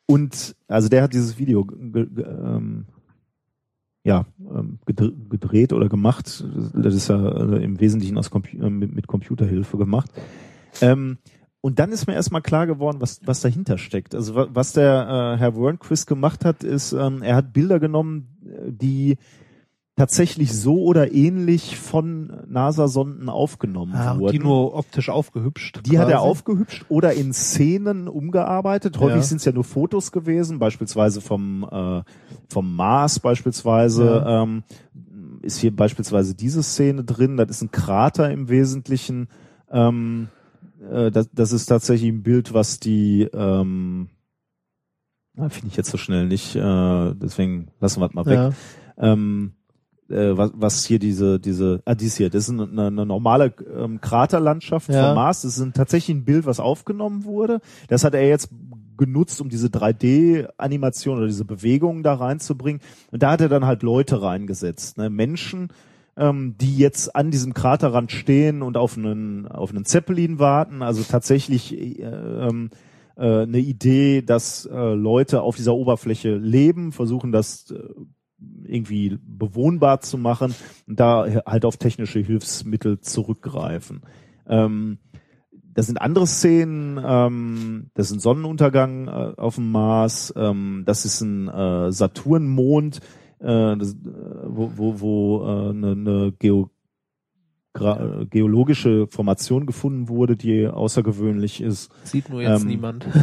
und 0.06 0.56
also 0.68 0.90
der 0.90 1.04
hat 1.04 1.14
dieses 1.14 1.40
Video 1.40 1.66
ähm, 1.82 2.86
ja, 4.04 4.26
ähm, 4.40 4.80
gedr- 4.86 5.30
gedreht 5.30 5.72
oder 5.72 5.88
gemacht. 5.88 6.44
Das 6.74 6.94
ist 6.94 7.08
ja 7.08 7.26
äh, 7.26 7.64
im 7.64 7.80
Wesentlichen 7.80 8.18
aus 8.18 8.30
Compu 8.30 8.58
äh, 8.58 8.70
mit, 8.70 8.94
mit 8.94 9.08
Computerhilfe 9.08 9.78
gemacht. 9.78 10.12
Ähm, 10.82 11.18
und 11.62 11.80
dann 11.80 11.92
ist 11.92 12.08
mir 12.08 12.14
erstmal 12.14 12.42
klar 12.42 12.68
geworden, 12.68 12.98
was, 13.00 13.22
was 13.26 13.40
dahinter 13.42 13.78
steckt. 13.78 14.16
Also 14.16 14.36
wa- 14.36 14.48
was 14.54 14.74
der 14.74 15.36
äh, 15.36 15.40
Herr 15.40 15.56
Wernquist 15.56 16.08
gemacht 16.08 16.44
hat, 16.44 16.64
ist, 16.64 16.92
ähm, 16.94 17.22
er 17.22 17.36
hat 17.38 17.54
Bilder 17.54 17.80
genommen, 17.80 18.28
äh, 18.46 18.72
die 18.72 19.18
tatsächlich 19.96 20.52
so 20.52 20.82
oder 20.82 21.14
ähnlich 21.14 21.78
von 21.78 22.34
NASA-Sonden 22.48 23.30
aufgenommen 23.30 23.94
Ah, 23.96 24.18
wurden. 24.18 24.32
die 24.32 24.40
nur 24.40 24.74
optisch 24.76 25.10
aufgehübscht. 25.10 25.82
Die 25.86 26.00
hat 26.00 26.08
er 26.10 26.16
quasi. 26.18 26.28
aufgehübscht 26.30 26.86
oder 26.90 27.14
in 27.14 27.32
Szenen 27.32 28.08
umgearbeitet. 28.08 29.00
Häufig 29.00 29.18
Ja. 29.18 29.22
sind 29.22 29.38
es 29.38 29.46
ja 29.46 29.52
nur 29.52 29.64
Fotos 29.64 30.12
gewesen, 30.12 30.58
beispielsweise 30.58 31.22
vom, 31.22 31.64
äh, 31.72 32.02
vom 32.50 32.76
Mars 32.76 33.20
beispielsweise. 33.20 34.04
Ja. 34.06 34.42
Ähm, 34.44 34.64
ist 35.44 35.60
hier 35.60 35.76
beispielsweise 35.76 36.34
diese 36.36 36.64
Szene 36.64 37.04
drin. 37.04 37.38
Das 37.38 37.50
ist 37.52 37.62
ein 37.62 37.72
Krater 37.72 38.32
im 38.32 38.50
Wesentlichen. 38.50 39.28
Ähm, 39.72 40.28
äh, 40.92 41.12
das, 41.12 41.30
das 41.32 41.52
ist 41.52 41.66
tatsächlich 41.68 42.10
ein 42.12 42.24
Bild, 42.24 42.54
was 42.54 42.80
die 42.80 43.24
ähm, 43.34 44.10
ah, 45.38 45.50
finde 45.50 45.68
ich 45.70 45.76
jetzt 45.78 45.90
so 45.92 45.98
schnell 45.98 46.28
nicht. 46.28 46.56
Äh, 46.56 47.14
deswegen 47.16 47.70
lassen 47.80 48.02
wir 48.02 48.08
es 48.08 48.14
mal 48.14 48.26
weg 48.26 48.40
Ja. 48.40 48.52
ähm, 48.98 49.54
äh, 50.10 50.36
was, 50.38 50.52
was 50.56 50.86
hier 50.86 51.00
diese, 51.00 51.40
diese, 51.40 51.82
ah, 51.86 51.96
dies 51.96 52.18
hier, 52.18 52.30
das 52.30 52.50
ist 52.50 52.60
eine, 52.60 52.88
eine 52.88 53.06
normale 53.06 53.54
ähm, 53.76 54.02
Kraterlandschaft 54.02 54.90
Ja. 54.90 55.08
vom 55.08 55.16
Mars. 55.16 55.42
Das 55.44 55.58
ist 55.58 55.74
tatsächlich 55.76 56.16
ein 56.18 56.26
Bild, 56.26 56.46
was 56.46 56.60
aufgenommen 56.60 57.24
wurde. 57.24 57.62
Das 57.88 58.04
hat 58.04 58.14
er 58.14 58.28
jetzt 58.28 58.50
genutzt, 58.98 59.42
um 59.42 59.50
diese 59.50 59.68
3D-Animation 59.70 61.18
oder 61.18 61.26
diese 61.28 61.46
Bewegungen 61.46 62.04
da 62.04 62.14
reinzubringen. 62.14 62.82
Und 63.12 63.24
da 63.24 63.32
hat 63.32 63.42
er 63.42 63.50
dann 63.50 63.66
halt 63.66 63.82
Leute 63.82 64.22
reingesetzt, 64.22 64.98
ne? 64.98 65.10
Menschen, 65.10 65.70
ähm, 66.18 66.56
die 66.60 66.78
jetzt 66.78 67.16
an 67.16 67.32
diesem 67.32 67.54
Kraterrand 67.54 68.12
stehen 68.12 68.62
und 68.62 68.78
auf 68.78 68.98
einen, 68.98 69.48
auf 69.48 69.72
einen 69.72 69.86
Zeppelin 69.86 70.40
warten. 70.40 70.82
Also 70.82 71.04
tatsächlich 71.04 71.78
äh, 71.78 72.04
ähm, 72.04 72.70
äh, 73.16 73.44
eine 73.44 73.60
Idee, 73.60 74.22
dass 74.22 74.66
äh, 74.66 74.94
Leute 74.94 75.42
auf 75.42 75.56
dieser 75.56 75.74
Oberfläche 75.74 76.36
leben, 76.36 76.92
versuchen 76.92 77.32
das 77.32 77.72
äh, 77.72 77.80
irgendwie 78.66 79.18
bewohnbar 79.26 80.02
zu 80.02 80.18
machen 80.18 80.54
und 80.88 81.00
da 81.00 81.26
halt 81.46 81.66
auf 81.66 81.78
technische 81.78 82.20
Hilfsmittel 82.20 83.00
zurückgreifen. 83.00 84.02
Ähm, 84.48 84.98
das 85.74 85.88
sind 85.88 85.98
andere 85.98 86.28
Szenen, 86.28 87.02
ähm, 87.04 87.90
das 87.94 88.08
ist 88.08 88.18
ein 88.18 88.20
Sonnenuntergang 88.20 89.08
äh, 89.08 89.34
auf 89.38 89.56
dem 89.56 89.72
Mars, 89.72 90.34
ähm, 90.36 90.84
das 90.86 91.06
ist 91.06 91.22
ein 91.22 91.48
äh, 91.48 91.92
Saturnmond, 91.92 93.00
äh, 93.44 93.78
das, 93.78 93.92
äh, 93.94 93.96
wo, 94.48 94.72
wo, 94.76 95.00
wo 95.00 95.44
äh, 95.46 95.70
eine, 95.70 95.92
eine 95.92 96.34
Geo 96.40 96.70
gra- 97.76 98.22
äh, 98.22 98.26
geologische 98.26 99.08
Formation 99.08 99.66
gefunden 99.66 100.08
wurde, 100.10 100.36
die 100.36 100.68
außergewöhnlich 100.68 101.62
ist. 101.62 101.92
Sieht 102.04 102.30
nur 102.30 102.42
jetzt 102.42 102.62
Ähm, 102.62 102.68
niemand. 102.68 103.06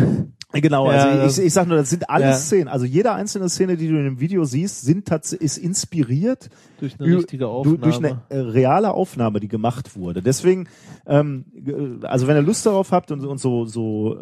Genau, 0.53 0.91
Ja, 0.91 1.11
also 1.11 1.41
ich, 1.43 1.47
ich 1.47 1.53
sag 1.53 1.69
nur, 1.69 1.77
das 1.77 1.91
sind 1.91 2.11
alles 2.11 2.27
Ja. 2.27 2.33
Szenen. 2.35 2.67
Also 2.67 2.85
jede 2.85 3.13
einzelne 3.13 3.49
Szene, 3.49 3.77
die 3.77 3.87
du 3.87 3.97
in 3.97 4.03
dem 4.03 4.19
Video 4.19 4.43
siehst, 4.43 4.83
sind 4.83 5.09
ist 5.09 5.59
inspiriert 5.59 6.49
Durch 6.81 6.99
eine 6.99 7.19
richtige 7.19 7.47
Aufnahme. 7.47 7.79
durch 7.79 7.99
eine 7.99 8.21
reale 8.53 8.93
Aufnahme, 8.93 9.39
die 9.39 9.47
gemacht 9.47 9.95
wurde. 9.95 10.23
Deswegen, 10.23 10.67
ähm, 11.07 11.45
äh, 11.55 12.05
also 12.05 12.27
wenn 12.27 12.35
ihr 12.35 12.43
Lust 12.43 12.67
darauf 12.67 12.91
habt 12.91 13.13
und, 13.13 13.25
und 13.25 13.39
so 13.39 13.65
so 13.65 14.19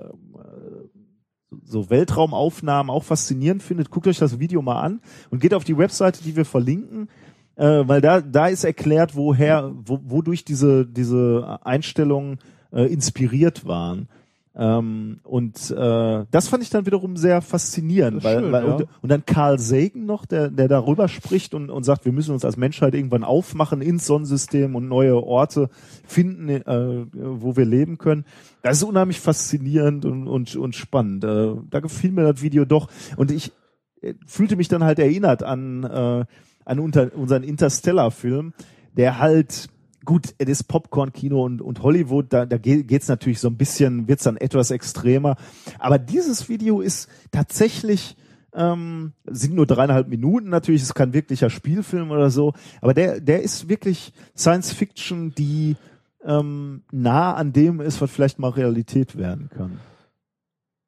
so 1.65 1.91
Weltraumaufnahmen 1.91 2.91
auch 2.91 3.05
faszinierend 3.05 3.63
findet, 3.63 3.91
guckt 3.91 4.07
euch 4.07 4.19
das 4.19 4.39
Video 4.39 4.63
mal 4.63 4.81
an 4.81 5.01
und 5.31 5.41
geht 5.41 5.55
auf 5.55 5.65
die 5.65 5.79
Webseite, 5.79 6.23
die 6.23 6.37
wir 6.37 6.45
verlinken, 6.45 7.09
äh, 7.57 7.83
weil 7.87 8.01
da 8.01 8.21
da 8.21 8.47
ist 8.49 8.65
erklärt, 8.65 9.17
woher 9.17 9.73
wo, 9.85 10.01
wodurch 10.05 10.45
diese 10.45 10.87
diese 10.87 11.59
Einstellungen 11.63 12.39
äh, 12.73 12.93
inspiriert 12.93 13.67
waren. 13.67 14.09
Ähm, 14.61 15.21
und 15.23 15.71
äh, 15.71 16.25
das 16.33 16.49
fand 16.49 16.65
ich 16.65 16.71
dann 16.71 16.85
wiederum 16.85 17.17
sehr 17.17 17.43
faszinierend, 17.43 18.25
weil, 18.25 18.41
schön, 18.41 18.53
weil 18.53 18.67
ja. 18.67 18.75
und, 18.75 18.89
und 19.03 19.09
dann 19.09 19.25
Carl 19.25 19.61
Sagan 19.61 20.05
noch, 20.05 20.27
der, 20.27 20.51
der 20.51 20.67
darüber 20.67 21.07
spricht 21.07 21.55
und, 21.55 21.71
und 21.71 21.85
sagt, 21.85 22.05
wir 22.05 22.13
müssen 22.13 22.33
uns 22.33 22.45
als 22.45 22.57
Menschheit 22.57 22.97
irgendwann 22.97 23.23
aufmachen 23.23 23.81
ins 23.81 24.07
Sonnensystem 24.07 24.75
und 24.75 24.89
neue 24.89 25.23
Orte 25.23 25.71
finden, 26.05 26.49
äh, 26.49 27.07
wo 27.13 27.57
wir 27.57 27.67
leben 27.67 27.99
können. 27.99 28.25
Das 28.63 28.79
ist 28.79 28.83
unheimlich 28.83 29.21
faszinierend 29.21 30.05
und, 30.05 30.27
und, 30.27 30.57
und 30.57 30.75
spannend. 30.75 31.23
Äh, 31.23 31.55
da 31.71 31.79
gefiel 31.79 32.11
mir 32.11 32.33
das 32.33 32.43
Video 32.43 32.65
doch. 32.65 32.89
Und 33.17 33.31
ich 33.31 33.53
äh, 34.03 34.15
fühlte 34.27 34.57
mich 34.57 34.67
dann 34.67 34.83
halt 34.83 34.99
erinnert 34.99 35.45
an, 35.45 35.85
äh, 35.85 36.25
an 36.65 36.79
unter, 36.81 37.15
unseren 37.15 37.45
Interstellar-Film, 37.45 38.55
der 38.97 39.21
halt 39.21 39.69
gut, 40.09 40.35
es 40.39 40.49
ist 40.49 40.63
Popcorn-Kino 40.65 41.45
und, 41.45 41.61
und 41.61 41.83
Hollywood, 41.83 42.33
da, 42.33 42.47
da 42.47 42.57
geht's 42.57 43.09
natürlich 43.09 43.41
so 43.41 43.49
ein 43.49 43.59
bisschen, 43.59 44.09
wird's 44.09 44.25
dann 44.25 44.39
etwas 44.39 44.71
extremer. 44.71 45.37
Aber 45.79 45.99
dieses 45.99 46.49
Video 46.49 46.81
ist 46.81 47.11
tatsächlich, 47.31 48.17
ähm, 48.55 49.13
sind 49.27 49.55
nur 49.55 49.67
dreieinhalb 49.67 50.09
Minuten 50.09 50.49
natürlich, 50.49 50.81
ist 50.81 50.95
kein 50.95 51.13
wirklicher 51.13 51.51
Spielfilm 51.51 52.11
oder 52.11 52.31
so, 52.31 52.55
aber 52.81 52.95
der, 52.95 53.21
der 53.21 53.43
ist 53.43 53.69
wirklich 53.69 54.15
Science 54.35 54.73
Fiction, 54.73 55.35
die 55.35 55.77
ähm, 56.25 56.85
nah 56.91 57.35
an 57.35 57.53
dem 57.53 57.83
ist, 57.83 58.01
was 58.01 58.11
vielleicht 58.11 58.39
mal 58.39 58.49
Realität 58.49 59.19
werden 59.19 59.51
kann. 59.55 59.79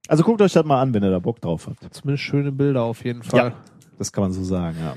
Also 0.08 0.22
guckt 0.24 0.40
euch 0.40 0.54
das 0.54 0.64
mal 0.64 0.80
an, 0.80 0.94
wenn 0.94 1.04
ihr 1.04 1.10
da 1.10 1.18
Bock 1.18 1.42
drauf 1.42 1.66
habt. 1.66 1.92
Zumindest 1.92 2.24
schöne 2.24 2.52
Bilder 2.52 2.84
auf 2.84 3.04
jeden 3.04 3.22
Fall. 3.22 3.50
Ja. 3.50 3.52
Das 3.98 4.12
kann 4.12 4.24
man 4.24 4.32
so 4.32 4.42
sagen, 4.44 4.78
ja. 4.80 4.96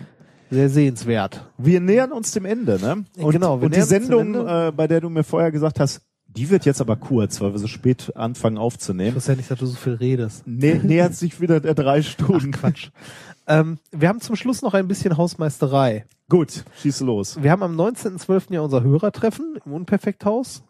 Sehr 0.53 0.69
sehenswert. 0.69 1.45
Wir 1.57 1.79
nähern 1.81 2.11
uns 2.11 2.31
dem 2.31 2.45
Ende, 2.45 2.79
ne? 2.79 3.05
Und, 3.17 3.31
Genau, 3.31 3.55
und 3.57 3.75
die 3.75 3.81
Sendung, 3.81 4.35
äh, 4.35 4.71
bei 4.75 4.87
der 4.87 5.01
du 5.01 5.09
mir 5.09 5.23
vorher 5.23 5.51
gesagt 5.51 5.79
hast, 5.79 6.01
die 6.27 6.49
wird 6.49 6.65
jetzt 6.65 6.81
aber 6.81 6.95
kurz, 6.95 7.41
weil 7.41 7.53
wir 7.53 7.59
so 7.59 7.67
spät 7.67 8.11
anfangen 8.15 8.57
Ich 8.57 8.61
aufzunehmen. 8.61 9.15
wusste 9.15 9.33
ja 9.33 9.35
nicht, 9.35 9.49
dass 9.51 9.59
du 9.59 9.65
so 9.65 9.75
viel 9.75 9.93
redest. 9.93 10.43
Nä 10.47 10.75
nähert 10.83 11.15
sich 11.15 11.41
wieder 11.41 11.59
der 11.59 11.73
drei 11.75 12.01
Stunden. 12.01 12.51
Quatsch. 12.51 12.89
Ähm, 13.47 13.77
wir 13.91 14.09
haben 14.09 14.21
zum 14.21 14.35
Schluss 14.35 14.61
noch 14.61 14.73
ein 14.73 14.87
bisschen 14.87 15.17
Hausmeisterei. 15.17 16.05
Gut, 16.29 16.63
schieß 16.81 17.01
los. 17.01 17.37
Wir 17.41 17.51
haben 17.51 17.61
am 17.63 17.75
19.12. 17.79 18.53
ja 18.53 18.61
unser 18.61 18.81
Hörertreffen 18.83 19.57
im 19.65 19.73
Unperfekthaus. 19.73 20.63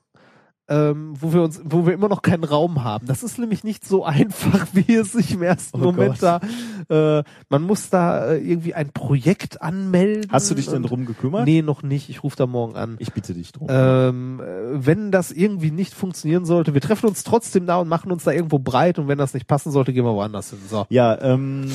Ähm, 0.70 1.14
wo 1.20 1.34
wir 1.34 1.42
uns, 1.42 1.62
wo 1.66 1.86
wir 1.86 1.94
immer 1.94 2.08
noch 2.08 2.22
keinen 2.22 2.46
Raum 2.46 2.84
haben. 2.84 3.06
Das 3.06 3.22
ist 3.22 3.38
nämlich 3.38 3.64
nicht 3.64 3.86
so 3.86 4.06
einfach, 4.06 4.68
wie 4.74 4.96
es 4.96 5.12
sich 5.12 5.34
im 5.34 5.44
ersten 5.44 5.82
Oh 5.82 5.86
Moment 5.86 6.20
Gott. 6.20 6.42
da. 6.90 7.20
Äh, 7.20 7.24
man 7.50 7.64
muss 7.64 7.90
da 7.90 8.28
äh, 8.28 8.38
irgendwie 8.38 8.74
ein 8.74 8.92
Projekt 8.92 9.62
anmelden. 9.62 10.32
Hast 10.32 10.50
du 10.50 10.56
dich 10.56 10.68
denn 10.68 10.84
drum 10.84 11.06
gekümmert? 11.06 11.46
Nee, 11.46 11.62
noch 11.62 11.84
nicht. 11.84 12.10
Ich 12.10 12.24
rufe 12.24 12.38
da 12.38 12.48
morgen 12.48 12.76
an. 12.76 12.96
Ich 13.00 13.14
bitte 13.14 13.34
dich 13.34 13.52
drum. 13.52 13.68
Ähm, 13.70 14.40
äh, 14.40 14.86
wenn 14.86 15.12
das 15.12 15.32
irgendwie 15.32 15.72
nicht 15.72 15.94
funktionieren 15.94 16.46
sollte, 16.46 16.74
wir 16.74 16.82
treffen 16.82 17.08
uns 17.08 17.24
trotzdem 17.24 17.66
da 17.66 17.78
und 17.78 17.90
machen 17.90 18.12
uns 18.12 18.24
da 18.24 18.32
irgendwo 18.32 18.60
breit 18.60 19.00
und 19.00 19.08
wenn 19.08 19.18
das 19.18 19.34
nicht 19.34 19.48
passen 19.48 19.72
sollte, 19.72 19.92
gehen 19.92 20.06
wir 20.06 20.14
woanders 20.16 20.50
hin. 20.52 20.60
So. 20.70 20.86
Ja, 20.90 21.22
ähm, 21.22 21.70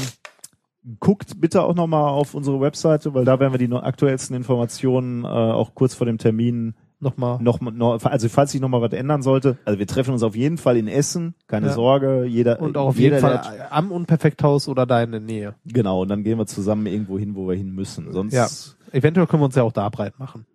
guckt 0.99 1.41
bitte 1.41 1.63
auch 1.63 1.75
nochmal 1.75 2.09
auf 2.09 2.35
unsere 2.35 2.61
Webseite, 2.61 3.13
weil 3.13 3.27
da 3.27 3.39
werden 3.39 3.53
wir 3.53 3.59
die 3.59 3.73
aktuellsten 3.73 4.35
Informationen 4.35 5.25
äh, 5.25 5.29
auch 5.29 5.75
kurz 5.75 5.95
vor 5.95 6.07
dem 6.07 6.19
Termin 6.19 6.75
Nochmal. 7.01 7.39
noch, 7.41 7.61
noch 7.61 8.05
also 8.05 8.29
falls 8.29 8.51
sich 8.53 8.61
nochmal 8.61 8.81
was 8.81 8.93
ändern 8.93 9.23
sollte. 9.23 9.57
Also 9.65 9.79
wir 9.79 9.87
treffen 9.87 10.13
uns 10.13 10.23
auf 10.25 10.35
jeden 10.35 10.59
Fall 10.59 10.77
in 10.77 10.89
Essen, 10.89 11.35
keine 11.47 11.69
Ja. 11.69 11.73
Sorge. 11.73 12.25
Jeder 12.25 12.61
Und 12.61 12.77
auch 12.77 12.89
auf 12.89 12.99
jeder, 12.99 13.17
jeden 13.19 13.29
der- 13.29 13.43
Fall 13.45 13.67
am 13.71 13.93
Unperfekthaus 13.93 14.67
oder 14.69 14.85
da 14.85 15.01
in 15.03 15.13
der 15.13 15.21
Nähe. 15.21 15.55
Genau, 15.65 16.03
und 16.03 16.09
dann 16.09 16.25
gehen 16.25 16.39
wir 16.39 16.47
zusammen 16.47 16.87
irgendwo 16.87 17.19
hin, 17.19 17.37
wo 17.37 17.49
wir 17.49 17.55
hin 17.57 17.73
müssen. 17.73 18.13
Sonst 18.13 18.33
Ja. 18.35 18.49
Eventuell 18.91 19.27
können 19.29 19.43
wir 19.43 19.47
uns 19.47 19.55
ja 19.55 19.63
auch 19.63 19.73
da 19.73 19.89
breit 19.91 20.19
machen. 20.19 20.47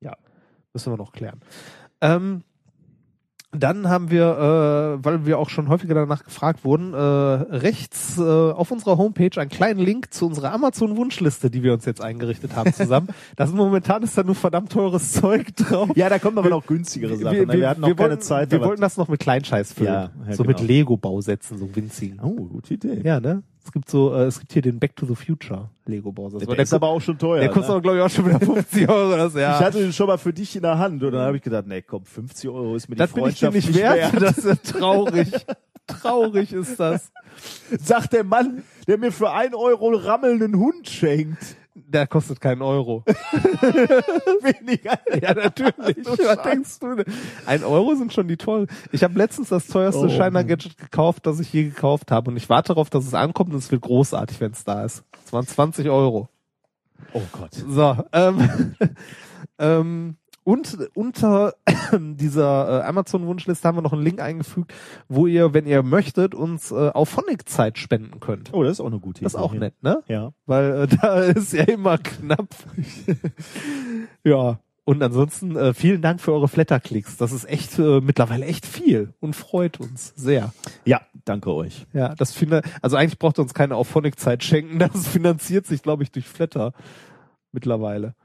Ja. 0.00 0.16
Müssen 0.72 0.92
wir 0.92 0.96
noch 0.96 1.12
klären. 1.12 1.40
Ähm, 2.00 2.42
dann 3.52 3.88
haben 3.88 4.10
wir, 4.10 4.98
äh, 5.00 5.04
weil 5.04 5.26
wir 5.26 5.38
auch 5.38 5.50
schon 5.50 5.68
häufiger 5.68 5.94
danach 5.94 6.24
gefragt 6.24 6.64
wurden, 6.64 6.94
äh, 6.94 6.96
rechts 6.96 8.18
äh, 8.18 8.22
auf 8.22 8.70
unserer 8.70 8.96
Homepage 8.96 9.38
einen 9.38 9.50
kleinen 9.50 9.78
Link 9.78 10.12
zu 10.12 10.26
unserer 10.26 10.52
Amazon-Wunschliste, 10.52 11.50
die 11.50 11.62
wir 11.62 11.74
uns 11.74 11.84
jetzt 11.84 12.00
eingerichtet 12.00 12.56
haben 12.56 12.72
zusammen. 12.72 13.08
da 13.36 13.46
sind 13.46 13.56
momentan 13.56 14.02
ist 14.02 14.16
da 14.16 14.22
nur 14.22 14.34
verdammt 14.34 14.72
teures 14.72 15.12
Zeug 15.12 15.54
drauf. 15.54 15.90
Ja, 15.96 16.08
da 16.08 16.18
kommen 16.18 16.38
aber 16.38 16.48
noch 16.48 16.66
günstigere 16.66 17.16
Sachen. 17.16 17.46
ne? 17.46 17.52
Wir, 17.52 17.68
hatten 17.68 17.82
noch 17.82 17.88
keine 17.88 18.10
wollten, 18.10 18.22
Zeit. 18.22 18.50
Wir 18.50 18.60
wollten 18.62 18.80
das 18.80 18.96
noch 18.96 19.08
mit 19.08 19.20
Kleinscheiß 19.20 19.74
füllen. 19.74 19.92
Ja, 19.92 20.10
ja, 20.26 20.32
so 20.32 20.44
genau. 20.44 20.58
mit 20.58 20.66
Lego-Bausätzen, 20.66 21.58
so 21.58 21.76
winzigen. 21.76 22.20
oh, 22.22 22.46
gute 22.46 22.74
Idee. 22.74 23.02
Ja, 23.04 23.20
ne? 23.20 23.42
Es 23.64 23.70
gibt 23.70 23.88
so, 23.88 24.14
äh, 24.14 24.24
es 24.24 24.40
gibt 24.40 24.52
hier 24.52 24.62
den 24.62 24.78
Back 24.78 24.96
to 24.96 25.06
the 25.06 25.14
Future 25.14 25.70
Lego-Bausatz. 25.86 26.44
der, 26.44 26.58
ist 26.58 26.74
aber 26.74 26.88
auch 26.88 27.00
schon 27.00 27.18
teuer. 27.18 27.40
der 27.40 27.48
kostet 27.48 27.68
ne? 27.68 27.72
aber, 27.74 27.82
glaube 27.82 27.98
ich, 27.98 28.02
auch 28.02 28.10
schon 28.10 28.26
wieder 28.26 28.40
50 28.54 28.88
Euro. 28.88 29.16
Das, 29.16 29.34
ja. 29.34 29.58
Ich 29.58 29.64
hatte 29.64 29.78
den 29.78 29.92
schon 29.92 30.06
mal 30.08 30.18
für 30.18 30.32
dich 30.32 30.56
in 30.56 30.62
der 30.62 30.78
Hand 30.78 31.02
und 31.02 31.12
dann 31.12 31.22
habe 31.22 31.36
ich 31.36 31.42
gedacht, 31.42 31.66
nee, 31.66 31.82
komm, 31.82 32.04
50 32.04 32.50
Euro 32.50 32.74
ist 32.74 32.88
mir 32.88 32.96
die 32.96 32.98
das 32.98 33.12
dir 33.12 33.20
Freundschaft 33.20 33.54
nicht 33.54 33.74
wert. 33.74 34.20
Das 34.20 34.38
ist 34.38 34.44
ja 34.44 34.56
traurig. 34.56 35.30
traurig 35.86 36.52
ist 36.52 36.78
das. 36.78 37.12
Sagt 37.80 38.12
der 38.12 38.24
Mann, 38.24 38.62
der 38.86 38.98
mir 38.98 39.12
für 39.12 39.30
ein 39.30 39.54
Euro 39.54 39.90
rammelnden 39.90 40.56
Hund 40.56 40.88
schenkt. 40.88 41.56
Der 41.92 42.06
kostet 42.06 42.40
keinen 42.40 42.62
Euro. 42.62 43.04
Weniger. 43.06 44.98
ja, 45.20 45.34
natürlich. 45.34 46.06
Was 46.06 46.42
denkst 46.42 46.78
du 46.80 46.94
denn? 46.96 47.14
Ein 47.44 47.64
Euro 47.64 47.94
sind 47.94 48.12
schon 48.14 48.28
die 48.28 48.38
tollen. 48.38 48.66
Ich 48.92 49.04
habe 49.04 49.18
letztens 49.18 49.50
das 49.50 49.66
teuerste 49.66 50.06
Oh. 50.06 50.08
Shiner 50.08 50.42
Gadget 50.42 50.78
gekauft, 50.78 51.26
das 51.26 51.38
ich 51.38 51.52
je 51.52 51.64
gekauft 51.64 52.10
habe. 52.10 52.30
Und 52.30 52.38
ich 52.38 52.48
warte 52.48 52.68
darauf, 52.68 52.88
dass 52.88 53.04
es 53.04 53.12
ankommt 53.12 53.52
und 53.52 53.58
es 53.58 53.70
wird 53.70 53.82
großartig, 53.82 54.40
wenn 54.40 54.52
es 54.52 54.64
da 54.64 54.84
ist. 54.84 55.04
Es 55.26 55.32
waren 55.34 55.46
20 55.46 55.90
Euro. 55.90 56.28
Oh 57.12 57.20
Gott. 57.32 57.52
So, 57.52 57.96
ähm, 58.12 58.74
ähm, 59.58 60.16
und 60.44 60.76
unter 60.94 61.54
dieser 61.92 62.80
äh, 62.80 62.84
Amazon-Wunschliste 62.84 63.66
haben 63.66 63.78
wir 63.78 63.82
noch 63.82 63.92
einen 63.92 64.02
Link 64.02 64.20
eingefügt, 64.20 64.72
wo 65.08 65.26
ihr, 65.26 65.54
wenn 65.54 65.66
ihr 65.66 65.82
möchtet, 65.82 66.34
uns 66.34 66.70
äh, 66.72 66.90
auf 66.90 67.08
Phonic-Zeit 67.10 67.78
spenden 67.78 68.20
könnt. 68.20 68.52
Oh, 68.52 68.62
das 68.62 68.72
ist 68.72 68.80
auch 68.80 68.86
eine 68.86 68.98
gute 68.98 69.20
Idee. 69.20 69.24
Das 69.24 69.34
ist 69.34 69.40
auch 69.40 69.54
nett, 69.54 69.82
ne? 69.82 70.02
Ja. 70.08 70.32
Weil 70.46 70.82
äh, 70.82 70.86
da 71.00 71.20
ist 71.20 71.52
ja 71.52 71.64
immer 71.64 71.98
knapp. 71.98 72.48
ja. 74.24 74.58
Und 74.84 75.00
ansonsten 75.00 75.54
äh, 75.54 75.74
vielen 75.74 76.02
Dank 76.02 76.20
für 76.20 76.32
eure 76.32 76.48
Flatterklicks. 76.48 77.16
Das 77.16 77.30
ist 77.30 77.48
echt 77.48 77.78
äh, 77.78 78.00
mittlerweile 78.00 78.46
echt 78.46 78.66
viel 78.66 79.14
und 79.20 79.36
freut 79.36 79.78
uns 79.78 80.12
sehr. 80.16 80.52
Ja, 80.84 81.02
danke 81.24 81.52
euch. 81.52 81.86
Ja, 81.92 82.16
das 82.16 82.32
finde 82.32 82.62
also 82.80 82.96
eigentlich 82.96 83.20
braucht 83.20 83.38
ihr 83.38 83.42
uns 83.42 83.54
keine 83.54 83.76
auf 83.76 83.86
Phonic-Zeit 83.86 84.42
schenken. 84.42 84.80
Das 84.80 85.06
finanziert 85.06 85.66
sich, 85.66 85.82
glaube 85.82 86.02
ich, 86.02 86.10
durch 86.10 86.26
Flatter 86.26 86.72
mittlerweile. 87.52 88.16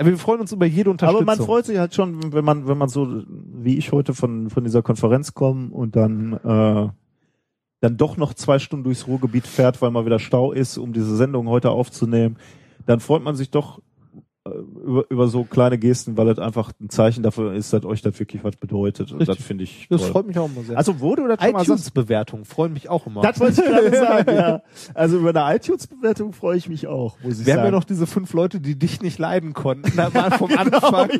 Aber 0.00 0.08
wir 0.08 0.18
freuen 0.18 0.40
uns 0.40 0.50
über 0.50 0.64
jede 0.64 0.88
Unterstützung. 0.88 1.28
Aber 1.28 1.36
man 1.36 1.46
freut 1.46 1.66
sich 1.66 1.76
halt 1.76 1.94
schon, 1.94 2.32
wenn 2.32 2.42
man, 2.42 2.66
wenn 2.66 2.78
man 2.78 2.88
so 2.88 3.22
wie 3.28 3.76
ich 3.76 3.92
heute 3.92 4.14
von, 4.14 4.48
von 4.48 4.64
dieser 4.64 4.80
Konferenz 4.80 5.34
komme 5.34 5.68
und 5.70 5.94
dann, 5.94 6.32
äh, 6.32 6.88
dann 7.80 7.96
doch 7.98 8.16
noch 8.16 8.32
zwei 8.32 8.58
Stunden 8.58 8.84
durchs 8.84 9.06
Ruhrgebiet 9.06 9.46
fährt, 9.46 9.82
weil 9.82 9.90
mal 9.90 10.06
wieder 10.06 10.18
Stau 10.18 10.52
ist, 10.52 10.78
um 10.78 10.94
diese 10.94 11.14
Sendung 11.16 11.48
heute 11.48 11.68
aufzunehmen, 11.68 12.38
dann 12.86 13.00
freut 13.00 13.22
man 13.22 13.36
sich 13.36 13.50
doch 13.50 13.82
über, 14.54 15.04
über 15.10 15.28
so 15.28 15.44
kleine 15.44 15.78
Gesten, 15.78 16.16
weil 16.16 16.26
das 16.26 16.38
einfach 16.38 16.72
ein 16.80 16.88
Zeichen 16.90 17.22
dafür 17.22 17.54
ist, 17.54 17.72
dass 17.72 17.84
euch 17.84 18.02
das 18.02 18.18
wirklich 18.18 18.42
was 18.44 18.56
bedeutet. 18.56 19.12
Und 19.12 19.20
Richtig. 19.20 19.36
das 19.38 19.46
finde 19.46 19.64
ich 19.64 19.86
Das 19.90 20.00
toll. 20.02 20.10
freut 20.10 20.26
mich 20.26 20.38
auch 20.38 20.48
immer 20.50 20.62
sehr. 20.64 20.76
Also 20.76 21.00
wurde 21.00 21.22
oder 21.22 21.36
sagst, 21.38 21.62
iTunes-Bewertungen 21.64 22.44
freuen 22.44 22.72
mich 22.72 22.88
auch 22.88 23.06
immer. 23.06 23.22
das 23.22 23.38
wollte 23.40 23.62
ich 23.62 23.66
gerade 23.68 23.90
sagen, 23.96 24.34
ja. 24.36 24.62
Also 24.94 25.18
über 25.18 25.30
eine 25.30 25.56
iTunes-Bewertung 25.56 26.32
freue 26.32 26.56
ich 26.56 26.68
mich 26.68 26.86
auch, 26.86 27.16
muss 27.22 27.40
ich 27.40 27.46
Wir 27.46 27.54
haben 27.54 27.60
sagen. 27.60 27.72
ja 27.72 27.78
noch 27.78 27.84
diese 27.84 28.06
fünf 28.06 28.32
Leute, 28.32 28.60
die 28.60 28.78
dich 28.78 29.00
nicht 29.02 29.18
leiden 29.18 29.52
konnten. 29.52 29.92
Da 29.96 30.10
mal 30.14 30.30
vom 30.32 30.48
Genau, 30.48 30.60
Anfang. 30.78 31.10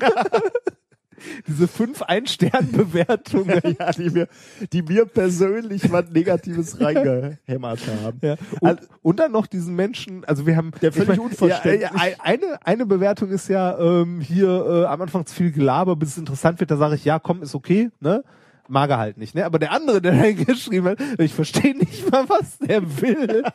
Diese 1.46 1.68
fünf 1.68 2.02
Ein-Stern-Bewertungen. 2.02 3.60
ja, 3.78 3.92
die 3.92 4.10
mir, 4.10 4.28
die 4.72 4.82
mir 4.82 5.06
persönlich 5.06 5.90
was 5.90 6.10
Negatives 6.10 6.80
reingehämmert 6.80 7.80
haben. 8.02 8.18
Ja. 8.22 8.36
Und, 8.60 8.80
und 9.02 9.20
dann 9.20 9.32
noch 9.32 9.46
diesen 9.46 9.74
Menschen, 9.74 10.24
also 10.24 10.46
wir 10.46 10.56
haben 10.56 10.72
Der 10.82 10.92
völlig 10.92 11.14
ich 11.14 11.20
unverständlich. 11.20 11.90
Ja, 11.90 12.06
ja, 12.06 12.14
eine, 12.20 12.58
eine 12.64 12.86
Bewertung 12.86 13.30
ist 13.30 13.48
ja 13.48 13.78
ähm, 13.78 14.20
hier 14.20 14.48
äh, 14.48 14.84
am 14.86 15.02
Anfang 15.02 15.26
zu 15.26 15.34
viel 15.34 15.52
Gelaber, 15.52 15.96
bis 15.96 16.10
es 16.10 16.18
interessant 16.18 16.60
wird, 16.60 16.70
da 16.70 16.76
sage 16.76 16.94
ich, 16.94 17.04
ja, 17.04 17.18
komm, 17.18 17.42
ist 17.42 17.54
okay, 17.54 17.90
ne? 18.00 18.24
Mag 18.68 18.88
er 18.90 18.98
halt 18.98 19.18
nicht, 19.18 19.34
ne? 19.34 19.44
Aber 19.44 19.58
der 19.58 19.72
andere, 19.72 20.00
der 20.00 20.12
da 20.12 20.30
geschrieben 20.44 20.88
hat, 20.88 20.98
ich 21.18 21.34
verstehe 21.34 21.76
nicht 21.76 22.10
mal, 22.10 22.28
was 22.28 22.58
der 22.58 22.82
will. 23.00 23.42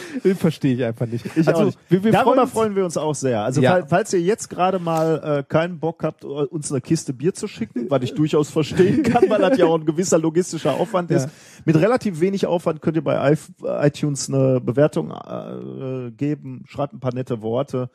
Verstehe 0.36 0.74
ich 0.74 0.84
einfach 0.84 1.06
nicht. 1.06 1.24
Ich 1.36 1.46
also, 1.48 1.64
nicht. 1.64 1.78
Wir, 1.88 2.04
wir 2.04 2.12
Darüber 2.12 2.34
freuen 2.46 2.48
freuen 2.48 2.76
wir 2.76 2.84
uns 2.84 2.96
auch 2.96 3.14
sehr. 3.14 3.42
Also 3.42 3.60
Ja. 3.60 3.72
fall- 3.72 3.86
falls 3.88 4.12
ihr 4.12 4.20
jetzt 4.20 4.48
gerade 4.50 4.78
mal 4.78 5.38
äh, 5.40 5.42
keinen 5.42 5.78
Bock 5.80 6.02
habt, 6.04 6.24
uns 6.24 6.70
eine 6.70 6.80
Kiste 6.80 7.12
Bier 7.12 7.34
zu 7.34 7.48
schicken, 7.48 7.86
was 7.90 8.02
ich 8.02 8.14
durchaus 8.14 8.50
verstehen 8.50 9.02
kann, 9.04 9.28
weil 9.28 9.40
das 9.40 9.58
ja 9.58 9.66
auch 9.66 9.78
ein 9.78 9.84
gewisser 9.86 10.18
logistischer 10.18 10.74
Aufwand 10.74 11.10
Ja. 11.10 11.18
ist. 11.18 11.28
Mit 11.64 11.76
relativ 11.76 12.20
wenig 12.20 12.46
Aufwand 12.46 12.82
könnt 12.82 12.96
ihr 12.96 13.04
bei 13.04 13.32
i- 13.32 13.86
iTunes 13.86 14.28
eine 14.28 14.60
Bewertung 14.60 15.10
äh, 15.12 16.10
geben, 16.12 16.64
schreibt 16.66 16.92
ein 16.94 17.00
paar 17.00 17.14
nette 17.14 17.42
Worte. 17.42 17.90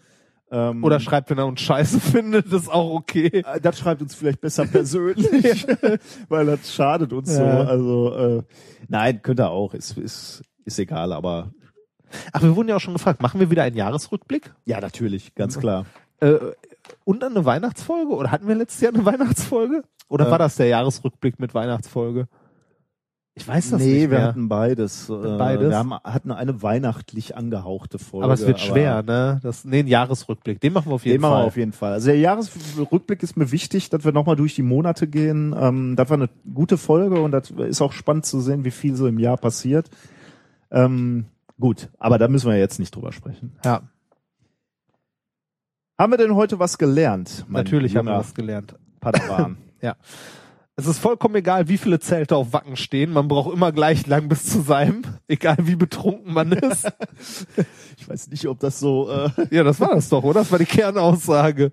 Ähm, 0.49 0.81
Oder 0.85 1.01
schreibt, 1.01 1.29
wenn 1.29 1.37
er 1.39 1.45
uns 1.45 1.59
scheiße 1.59 1.99
findet, 1.99 2.53
ist 2.53 2.71
auch 2.71 2.93
okay. 2.93 3.43
äh, 3.45 3.59
das 3.59 3.77
schreibt 3.79 4.01
uns 4.01 4.15
vielleicht 4.15 4.39
besser 4.39 4.65
persönlich, 4.65 5.67
weil 6.29 6.45
das 6.45 6.73
schadet 6.73 7.11
uns 7.11 7.29
Ja. 7.37 7.63
so. 7.65 7.69
Also 7.69 8.15
äh, 8.15 8.43
nein, 8.87 9.21
könnt 9.21 9.41
ihr 9.41 9.49
auch, 9.49 9.73
ist, 9.73 9.97
ist, 9.97 10.43
ist 10.63 10.79
egal, 10.79 11.11
aber 11.11 11.51
Ach, 12.33 12.41
wir 12.41 12.55
wurden 12.55 12.69
ja 12.69 12.75
auch 12.75 12.81
schon 12.81 12.93
gefragt, 12.93 13.21
machen 13.21 13.39
wir 13.39 13.49
wieder 13.51 13.63
einen 13.63 13.75
Jahresrückblick? 13.75 14.53
ja, 14.65 14.79
natürlich, 14.81 15.35
ganz 15.35 15.59
klar. 15.59 15.85
Äh, 16.19 16.35
und 17.03 17.21
dann 17.21 17.35
eine 17.35 17.45
Weihnachtsfolge? 17.45 18.13
Oder 18.13 18.31
hatten 18.31 18.47
wir 18.47 18.55
letztes 18.55 18.81
Jahr 18.81 18.93
eine 18.93 19.05
Weihnachtsfolge? 19.05 19.83
Oder 20.09 20.27
Äh. 20.27 20.31
war 20.31 20.39
das 20.39 20.55
der 20.55 20.67
Jahresrückblick 20.67 21.39
mit 21.39 21.53
Weihnachtsfolge? 21.53 22.27
Ich 23.35 23.47
weiß 23.47 23.69
das 23.69 23.81
nee, 23.81 23.93
nicht 23.93 24.01
wir 24.09 24.17
mehr. 24.17 24.23
hatten 24.29 24.49
beides. 24.49 25.09
Äh, 25.09 25.37
Beides? 25.37 25.69
Wir 25.69 25.77
haben, 25.77 25.93
hatten 25.93 26.31
eine 26.31 26.63
weihnachtlich 26.63 27.37
angehauchte 27.37 27.99
Folge. 27.99 28.23
aber 28.25 28.33
es 28.33 28.47
wird 28.47 28.59
schwer, 28.59 29.03
ne? 29.03 29.39
Das, 29.43 29.63
nee, 29.63 29.77
ein 29.81 29.87
Jahresrückblick. 29.87 30.59
Den 30.59 30.73
machen 30.73 30.89
wir 30.89 30.95
auf 30.95 31.05
jeden 31.05 31.17
Den 31.17 31.21
machen 31.21 31.33
Fall. 31.33 31.43
wir 31.43 31.47
auf 31.47 31.57
jeden 31.57 31.71
Fall. 31.71 31.91
Also 31.93 32.07
der 32.07 32.17
Jahresrückblick 32.17 33.21
ist 33.21 33.37
mir 33.37 33.51
wichtig, 33.51 33.91
dass 33.91 34.03
wir 34.03 34.11
nochmal 34.11 34.37
durch 34.37 34.55
die 34.55 34.63
Monate 34.63 35.07
gehen. 35.07 35.53
Ähm, 35.55 35.95
das 35.95 36.09
war 36.09 36.17
eine 36.17 36.29
gute 36.51 36.77
Folge 36.79 37.21
und 37.21 37.31
das 37.31 37.51
ist 37.51 37.79
auch 37.79 37.91
spannend 37.91 38.25
zu 38.25 38.39
sehen, 38.41 38.65
wie 38.65 38.71
viel 38.71 38.95
so 38.95 39.05
im 39.05 39.19
Jahr 39.19 39.37
passiert. 39.37 39.87
Ähm, 40.71 41.25
gut, 41.59 41.89
aber 41.97 42.17
da 42.17 42.27
müssen 42.27 42.49
wir 42.49 42.57
jetzt 42.57 42.79
nicht 42.79 42.95
drüber 42.95 43.11
sprechen. 43.11 43.57
ja, 43.63 43.81
Haben 45.99 46.13
wir 46.13 46.17
denn 46.17 46.35
heute 46.35 46.59
was 46.59 46.77
gelernt? 46.77 47.45
natürlich 47.49 47.95
haben 47.95 48.05
wir 48.07 48.17
was 48.17 48.33
gelernt. 48.33 48.75
Padawan. 48.99 49.57
Es 50.79 50.85
ist 50.85 50.99
vollkommen 50.99 51.33
egal, 51.33 51.69
wie 51.69 51.79
viele 51.79 51.99
Zelte 51.99 52.35
auf 52.35 52.53
Wacken 52.53 52.75
stehen. 52.75 53.11
Man 53.11 53.27
braucht 53.27 53.51
immer 53.51 53.71
gleich 53.71 54.05
lang 54.05 54.29
bis 54.29 54.45
zu 54.45 54.61
seinem, 54.61 55.01
egal 55.27 55.57
wie 55.61 55.75
betrunken 55.75 56.31
man 56.31 56.51
ist. 56.51 56.85
ich 57.97 58.07
weiß 58.07 58.27
nicht, 58.27 58.47
ob 58.47 58.59
das 58.59 58.79
so. 58.79 59.09
Äh, 59.09 59.29
ja, 59.49 59.63
das 59.63 59.79
war 59.79 59.95
das 59.95 60.07
doch, 60.09 60.23
oder? 60.23 60.41
Das 60.41 60.51
war 60.51 60.59
die 60.59 60.65
Kernaussage. 60.65 61.71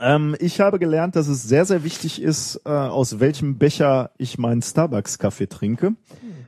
Ähm, 0.00 0.36
ich 0.38 0.60
habe 0.60 0.78
gelernt, 0.78 1.16
dass 1.16 1.28
es 1.28 1.42
sehr, 1.42 1.64
sehr 1.64 1.84
wichtig 1.84 2.22
ist, 2.22 2.60
äh, 2.64 2.70
aus 2.70 3.20
welchem 3.20 3.58
Becher 3.58 4.10
ich 4.18 4.38
meinen 4.38 4.62
Starbucks-Kaffee 4.62 5.48
trinke. 5.48 5.94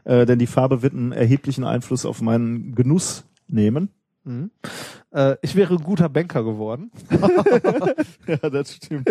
Äh, 0.04 0.26
denn 0.26 0.38
die 0.38 0.46
Farbe 0.46 0.82
wird 0.82 0.94
einen 0.94 1.12
erheblichen 1.12 1.64
Einfluss 1.64 2.06
auf 2.06 2.20
meinen 2.20 2.74
Genuss 2.74 3.24
nehmen. 3.48 3.90
Äh, 5.12 5.36
ich 5.42 5.56
wäre 5.56 5.74
ein 5.74 5.82
guter 5.82 6.08
Banker 6.08 6.44
geworden. 6.44 6.90
Ja, 8.26 8.50
das 8.50 8.74
stimmt. 8.74 9.10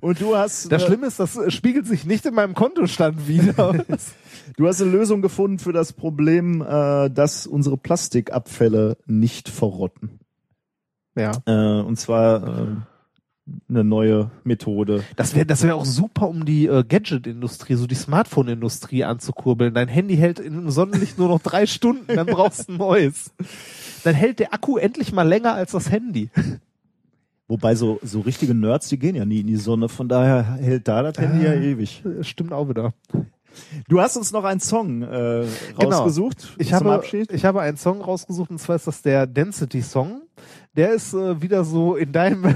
Und 0.00 0.20
du 0.20 0.36
hast, 0.36 0.70
Das 0.70 0.82
äh, 0.82 0.86
Schlimme 0.86 1.06
ist, 1.06 1.18
das 1.18 1.36
äh, 1.36 1.50
spiegelt 1.50 1.86
sich 1.86 2.04
nicht 2.04 2.26
in 2.26 2.34
meinem 2.34 2.54
Kontostand 2.54 3.26
wieder. 3.28 3.84
du 4.56 4.66
hast 4.66 4.82
eine 4.82 4.90
Lösung 4.90 5.22
gefunden 5.22 5.58
für 5.58 5.72
das 5.72 5.92
Problem, 5.94 6.60
äh, 6.60 7.08
dass 7.08 7.46
unsere 7.46 7.78
Plastikabfälle 7.78 8.98
nicht 9.06 9.48
verrotten. 9.48 10.20
ja. 11.14 11.32
Äh, 11.46 11.82
und 11.82 11.98
zwar 11.98 12.46
äh, 12.46 12.66
eine 13.68 13.82
neue 13.82 14.30
Methode. 14.44 15.02
Das 15.16 15.34
wäre 15.34 15.46
das 15.46 15.62
wäre 15.62 15.74
auch 15.74 15.84
super, 15.84 16.28
um 16.28 16.44
die 16.44 16.66
äh, 16.66 16.84
Gadget-Industrie, 16.84 17.74
so 17.74 17.86
die 17.86 17.94
Smartphone-Industrie 17.96 19.04
anzukurbeln. 19.04 19.74
Dein 19.74 19.88
Handy 19.88 20.16
hält 20.16 20.38
im 20.38 20.70
Sonnenlicht 20.70 21.18
nur 21.18 21.28
noch 21.28 21.40
drei 21.40 21.66
Stunden, 21.66 22.14
dann 22.14 22.26
brauchst 22.26 22.68
du 22.68 22.72
ein 22.72 22.78
neues. 22.78 23.32
Dann 24.04 24.14
hält 24.14 24.38
der 24.38 24.54
Akku 24.54 24.76
endlich 24.76 25.12
mal 25.12 25.26
länger 25.26 25.54
als 25.54 25.72
das 25.72 25.90
Handy. 25.90 26.30
Wobei 27.48 27.74
so, 27.74 27.98
so 28.02 28.20
richtige 28.20 28.54
Nerds, 28.54 28.88
die 28.88 28.98
gehen 28.98 29.14
ja 29.16 29.24
nie 29.24 29.40
in 29.40 29.46
die 29.46 29.56
Sonne, 29.56 29.88
von 29.88 30.08
daher 30.08 30.42
hält 30.54 30.88
da 30.88 31.02
das 31.02 31.18
Handy 31.18 31.44
ja 31.44 31.52
ewig. 31.54 32.02
Stimmt 32.22 32.52
auch 32.52 32.68
wieder. 32.68 32.94
Du 33.88 34.00
hast 34.00 34.16
uns 34.16 34.32
noch 34.32 34.44
einen 34.44 34.60
Song 34.60 35.02
äh, 35.02 35.44
rausgesucht 35.82 36.38
Genau. 36.38 36.54
Ich 36.58 36.68
zum 36.68 36.76
habe, 36.76 36.94
Abschied. 36.94 37.30
ich 37.32 37.44
habe 37.44 37.60
einen 37.60 37.76
Song 37.76 38.00
rausgesucht 38.00 38.50
und 38.50 38.58
zwar 38.58 38.76
ist 38.76 38.86
das 38.86 39.02
der 39.02 39.26
Density 39.26 39.82
Song. 39.82 40.21
Der 40.74 40.92
ist 40.92 41.12
äh, 41.12 41.42
wieder 41.42 41.64
so 41.64 41.96
in 41.96 42.12
deinem, 42.12 42.44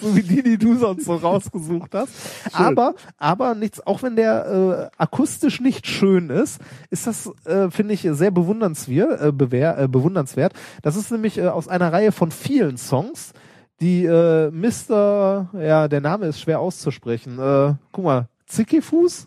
so 0.00 0.14
wie 0.14 0.22
die, 0.22 0.42
die 0.42 0.56
du 0.56 0.76
sonst 0.76 1.04
so 1.04 1.16
rausgesucht 1.16 1.94
hast. 1.94 2.12
Aber, 2.52 2.94
aber 3.18 3.54
nichts, 3.56 3.84
auch 3.84 4.02
wenn 4.04 4.14
der 4.14 4.90
äh, 4.92 5.02
akustisch 5.02 5.60
nicht 5.60 5.86
schön 5.86 6.30
ist, 6.30 6.60
ist 6.90 7.08
das, 7.08 7.32
äh, 7.44 7.70
finde 7.70 7.94
ich, 7.94 8.08
sehr 8.12 8.30
bewundernswert, 8.30 9.20
äh, 9.20 9.32
bewehr, 9.32 9.78
äh, 9.78 9.88
bewundernswert. 9.88 10.52
Das 10.82 10.94
ist 10.94 11.10
nämlich 11.10 11.38
äh, 11.38 11.48
aus 11.48 11.66
einer 11.66 11.92
Reihe 11.92 12.12
von 12.12 12.30
vielen 12.30 12.76
Songs, 12.76 13.32
die 13.80 14.04
äh, 14.04 14.50
Mr., 14.52 15.48
ja, 15.60 15.88
der 15.88 16.00
Name 16.00 16.26
ist 16.26 16.40
schwer 16.40 16.60
auszusprechen. 16.60 17.38
Äh, 17.38 17.74
guck 17.90 18.04
mal, 18.04 18.28
Zickifuß? 18.46 19.26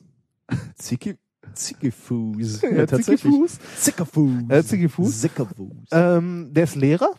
Zicki, 0.76 1.18
Zickifuß. 1.58 2.62
Ja, 2.62 2.88
Zickifuß. 2.88 3.60
Zickifuß. 3.80 4.50
Äh, 4.50 4.64
Zickifuß. 4.64 5.22
Zickifuß. 5.22 5.88
Ähm, 5.92 6.50
der 6.54 6.64
ist 6.64 6.76
Lehrer 6.76 7.12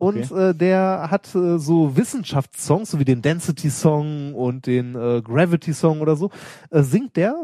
und 0.00 0.32
äh, 0.32 0.54
der 0.54 1.08
hat 1.10 1.34
äh, 1.34 1.58
so 1.58 1.94
Wissenschaftssongs, 1.94 2.90
so 2.90 2.98
wie 2.98 3.04
den 3.04 3.20
Density-Song 3.20 4.34
und 4.34 4.66
den 4.66 4.94
äh, 4.94 5.20
Gravity-Song 5.20 6.00
oder 6.00 6.16
so, 6.16 6.30
äh, 6.70 6.82
singt 6.82 7.16
der, 7.16 7.34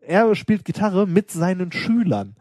er 0.00 0.34
spielt 0.34 0.64
Gitarre 0.64 1.06
mit 1.06 1.30
seinen 1.30 1.70
Schülern. 1.70 2.34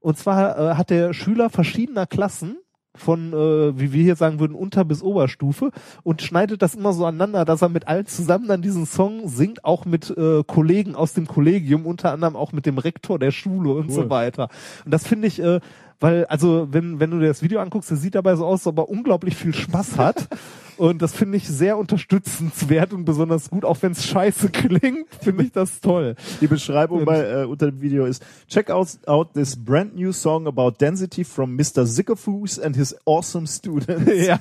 Und 0.00 0.16
zwar 0.16 0.58
äh, 0.58 0.74
hat 0.76 0.88
der 0.88 1.12
Schüler 1.12 1.50
verschiedener 1.50 2.06
Klassen 2.06 2.56
von, 2.94 3.32
äh, 3.32 3.78
wie 3.78 3.92
wir 3.92 4.02
hier 4.02 4.16
sagen 4.16 4.38
würden, 4.38 4.54
Unter- 4.54 4.84
bis 4.84 5.02
Oberstufe 5.02 5.70
und 6.02 6.20
schneidet 6.22 6.60
das 6.62 6.74
immer 6.74 6.92
so 6.92 7.06
aneinander, 7.06 7.44
dass 7.44 7.62
er 7.62 7.68
mit 7.68 7.88
allen 7.88 8.06
zusammen 8.06 8.48
dann 8.48 8.62
diesen 8.62 8.84
Song 8.86 9.28
singt, 9.28 9.64
auch 9.64 9.84
mit 9.84 10.10
äh, 10.10 10.42
Kollegen 10.46 10.94
aus 10.94 11.14
dem 11.14 11.26
Kollegium, 11.26 11.86
unter 11.86 12.12
anderem 12.12 12.36
auch 12.36 12.52
mit 12.52 12.66
dem 12.66 12.78
Rektor 12.78 13.18
der 13.18 13.30
Schule 13.30 13.72
und 13.72 13.90
so 13.90 14.10
weiter. 14.10 14.48
Und 14.84 14.92
das 14.92 15.06
finde 15.06 15.28
ich, 15.28 15.40
äh, 15.40 15.60
weil, 16.02 16.24
also, 16.24 16.66
wenn, 16.72 16.98
wenn 16.98 17.12
du 17.12 17.20
dir 17.20 17.28
das 17.28 17.42
Video 17.42 17.60
anguckst, 17.60 17.88
der 17.88 17.96
sieht 17.96 18.16
dabei 18.16 18.34
so 18.34 18.44
aus, 18.44 18.62
als 18.62 18.66
ob 18.66 18.78
er 18.78 18.90
unglaublich 18.90 19.36
viel 19.36 19.54
Spaß 19.54 19.98
hat. 19.98 20.28
Und 20.78 21.00
das 21.00 21.14
finde 21.14 21.36
ich 21.36 21.46
sehr 21.46 21.76
unterstützenswert 21.78 22.92
und 22.92 23.04
besonders 23.04 23.50
gut, 23.50 23.64
auch 23.64 23.76
wenn 23.82 23.92
es 23.92 24.04
scheiße 24.06 24.48
klingt, 24.48 25.06
finde 25.20 25.44
ich 25.44 25.52
das 25.52 25.80
toll. 25.80 26.16
Die 26.40 26.46
Beschreibung 26.48 27.04
bei, 27.04 27.20
äh, 27.20 27.44
unter 27.44 27.70
dem 27.70 27.82
Video 27.82 28.06
ist, 28.06 28.24
check 28.48 28.70
out, 28.70 28.88
out 29.06 29.34
this 29.34 29.54
brand 29.54 29.94
new 29.94 30.12
song 30.12 30.48
about 30.48 30.72
density 30.80 31.24
from 31.24 31.54
Mr. 31.54 31.84
Zickifuß 31.84 32.58
and 32.58 32.74
his 32.74 32.96
awesome 33.04 33.46
students. 33.46 34.10
ja, 34.26 34.40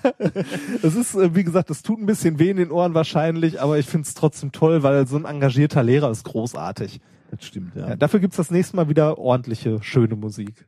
es 0.82 0.96
ist, 0.96 1.14
äh, 1.16 1.36
wie 1.36 1.44
gesagt, 1.44 1.70
das 1.70 1.84
tut 1.84 2.00
ein 2.00 2.06
bisschen 2.08 2.40
weh 2.40 2.50
in 2.50 2.58
den 2.58 2.72
Ohren 2.72 2.96
wahrscheinlich, 2.96 3.62
aber 3.62 3.78
ich 3.78 3.86
finde 3.86 4.08
es 4.08 4.16
trotzdem 4.16 4.52
toll, 4.52 4.82
weil 4.82 5.06
so 5.06 5.18
ein 5.18 5.26
engagierter 5.26 5.84
Lehrer 5.84 6.10
ist 6.10 6.24
großartig. 6.24 7.02
Das 7.30 7.46
stimmt, 7.46 7.76
ja. 7.76 7.90
Ja, 7.90 7.96
dafür 7.98 8.20
gibt's 8.20 8.38
das 8.38 8.50
nächste 8.50 8.78
Mal 8.78 8.90
wieder 8.90 9.20
ordentliche, 9.20 9.84
schöne 9.84 10.16
Musik. 10.16 10.66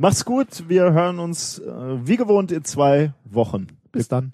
Mach's 0.00 0.24
gut, 0.24 0.68
wir 0.68 0.92
hören 0.92 1.18
uns 1.18 1.58
äh, 1.58 2.06
wie 2.06 2.16
gewohnt 2.16 2.52
in 2.52 2.62
zwei 2.62 3.14
Wochen. 3.24 3.66
Bis 3.90 4.06
dann. 4.06 4.30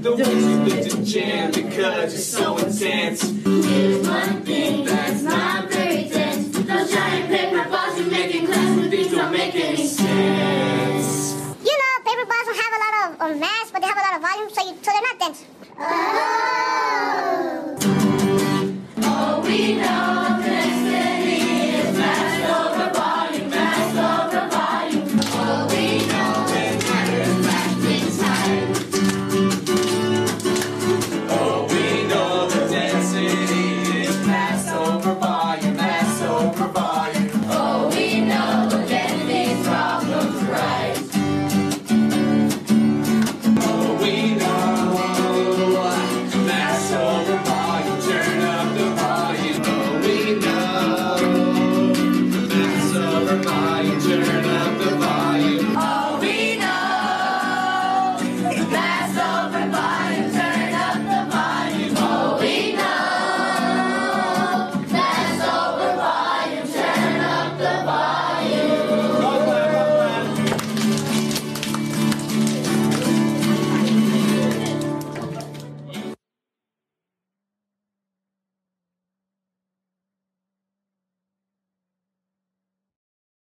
The 0.00 0.16
way 0.16 0.32
you 0.32 0.56
lift 0.64 0.94
a 0.94 1.02
jam 1.04 1.52
because 1.52 2.14
you're 2.14 2.22
so 2.22 2.56
intense. 2.56 3.20
Here's 3.20 4.08
one 4.08 4.42
thing 4.46 4.86
that's 4.86 5.20
not 5.20 5.70
very 5.70 6.08
dense. 6.08 6.48
Those 6.56 6.90
giant 6.90 7.28
paper 7.28 7.68
balls 7.68 7.98
you're 8.00 8.10
making 8.10 8.46
class 8.46 8.76
with 8.78 8.90
these 8.90 9.10
don't 9.10 9.30
make 9.30 9.54
any 9.54 9.86
sense. 9.86 11.34
You 11.62 11.76
know, 11.80 11.92
paper 12.06 12.24
balls 12.24 12.46
don't 12.46 12.56
have 12.56 12.72
a 12.72 12.80
lot 12.80 12.94
of, 13.04 13.20
of 13.30 13.38
mass, 13.40 13.70
but 13.70 13.82
they 13.82 13.88
have 13.88 13.98
a 13.98 14.00
lot 14.00 14.16
of 14.16 14.22
volume, 14.22 14.48
so, 14.48 14.62
you, 14.66 14.74
so 14.80 14.90
they're 14.90 15.02
not 15.02 15.18
dense. 15.18 15.44
Oh, 15.78 17.59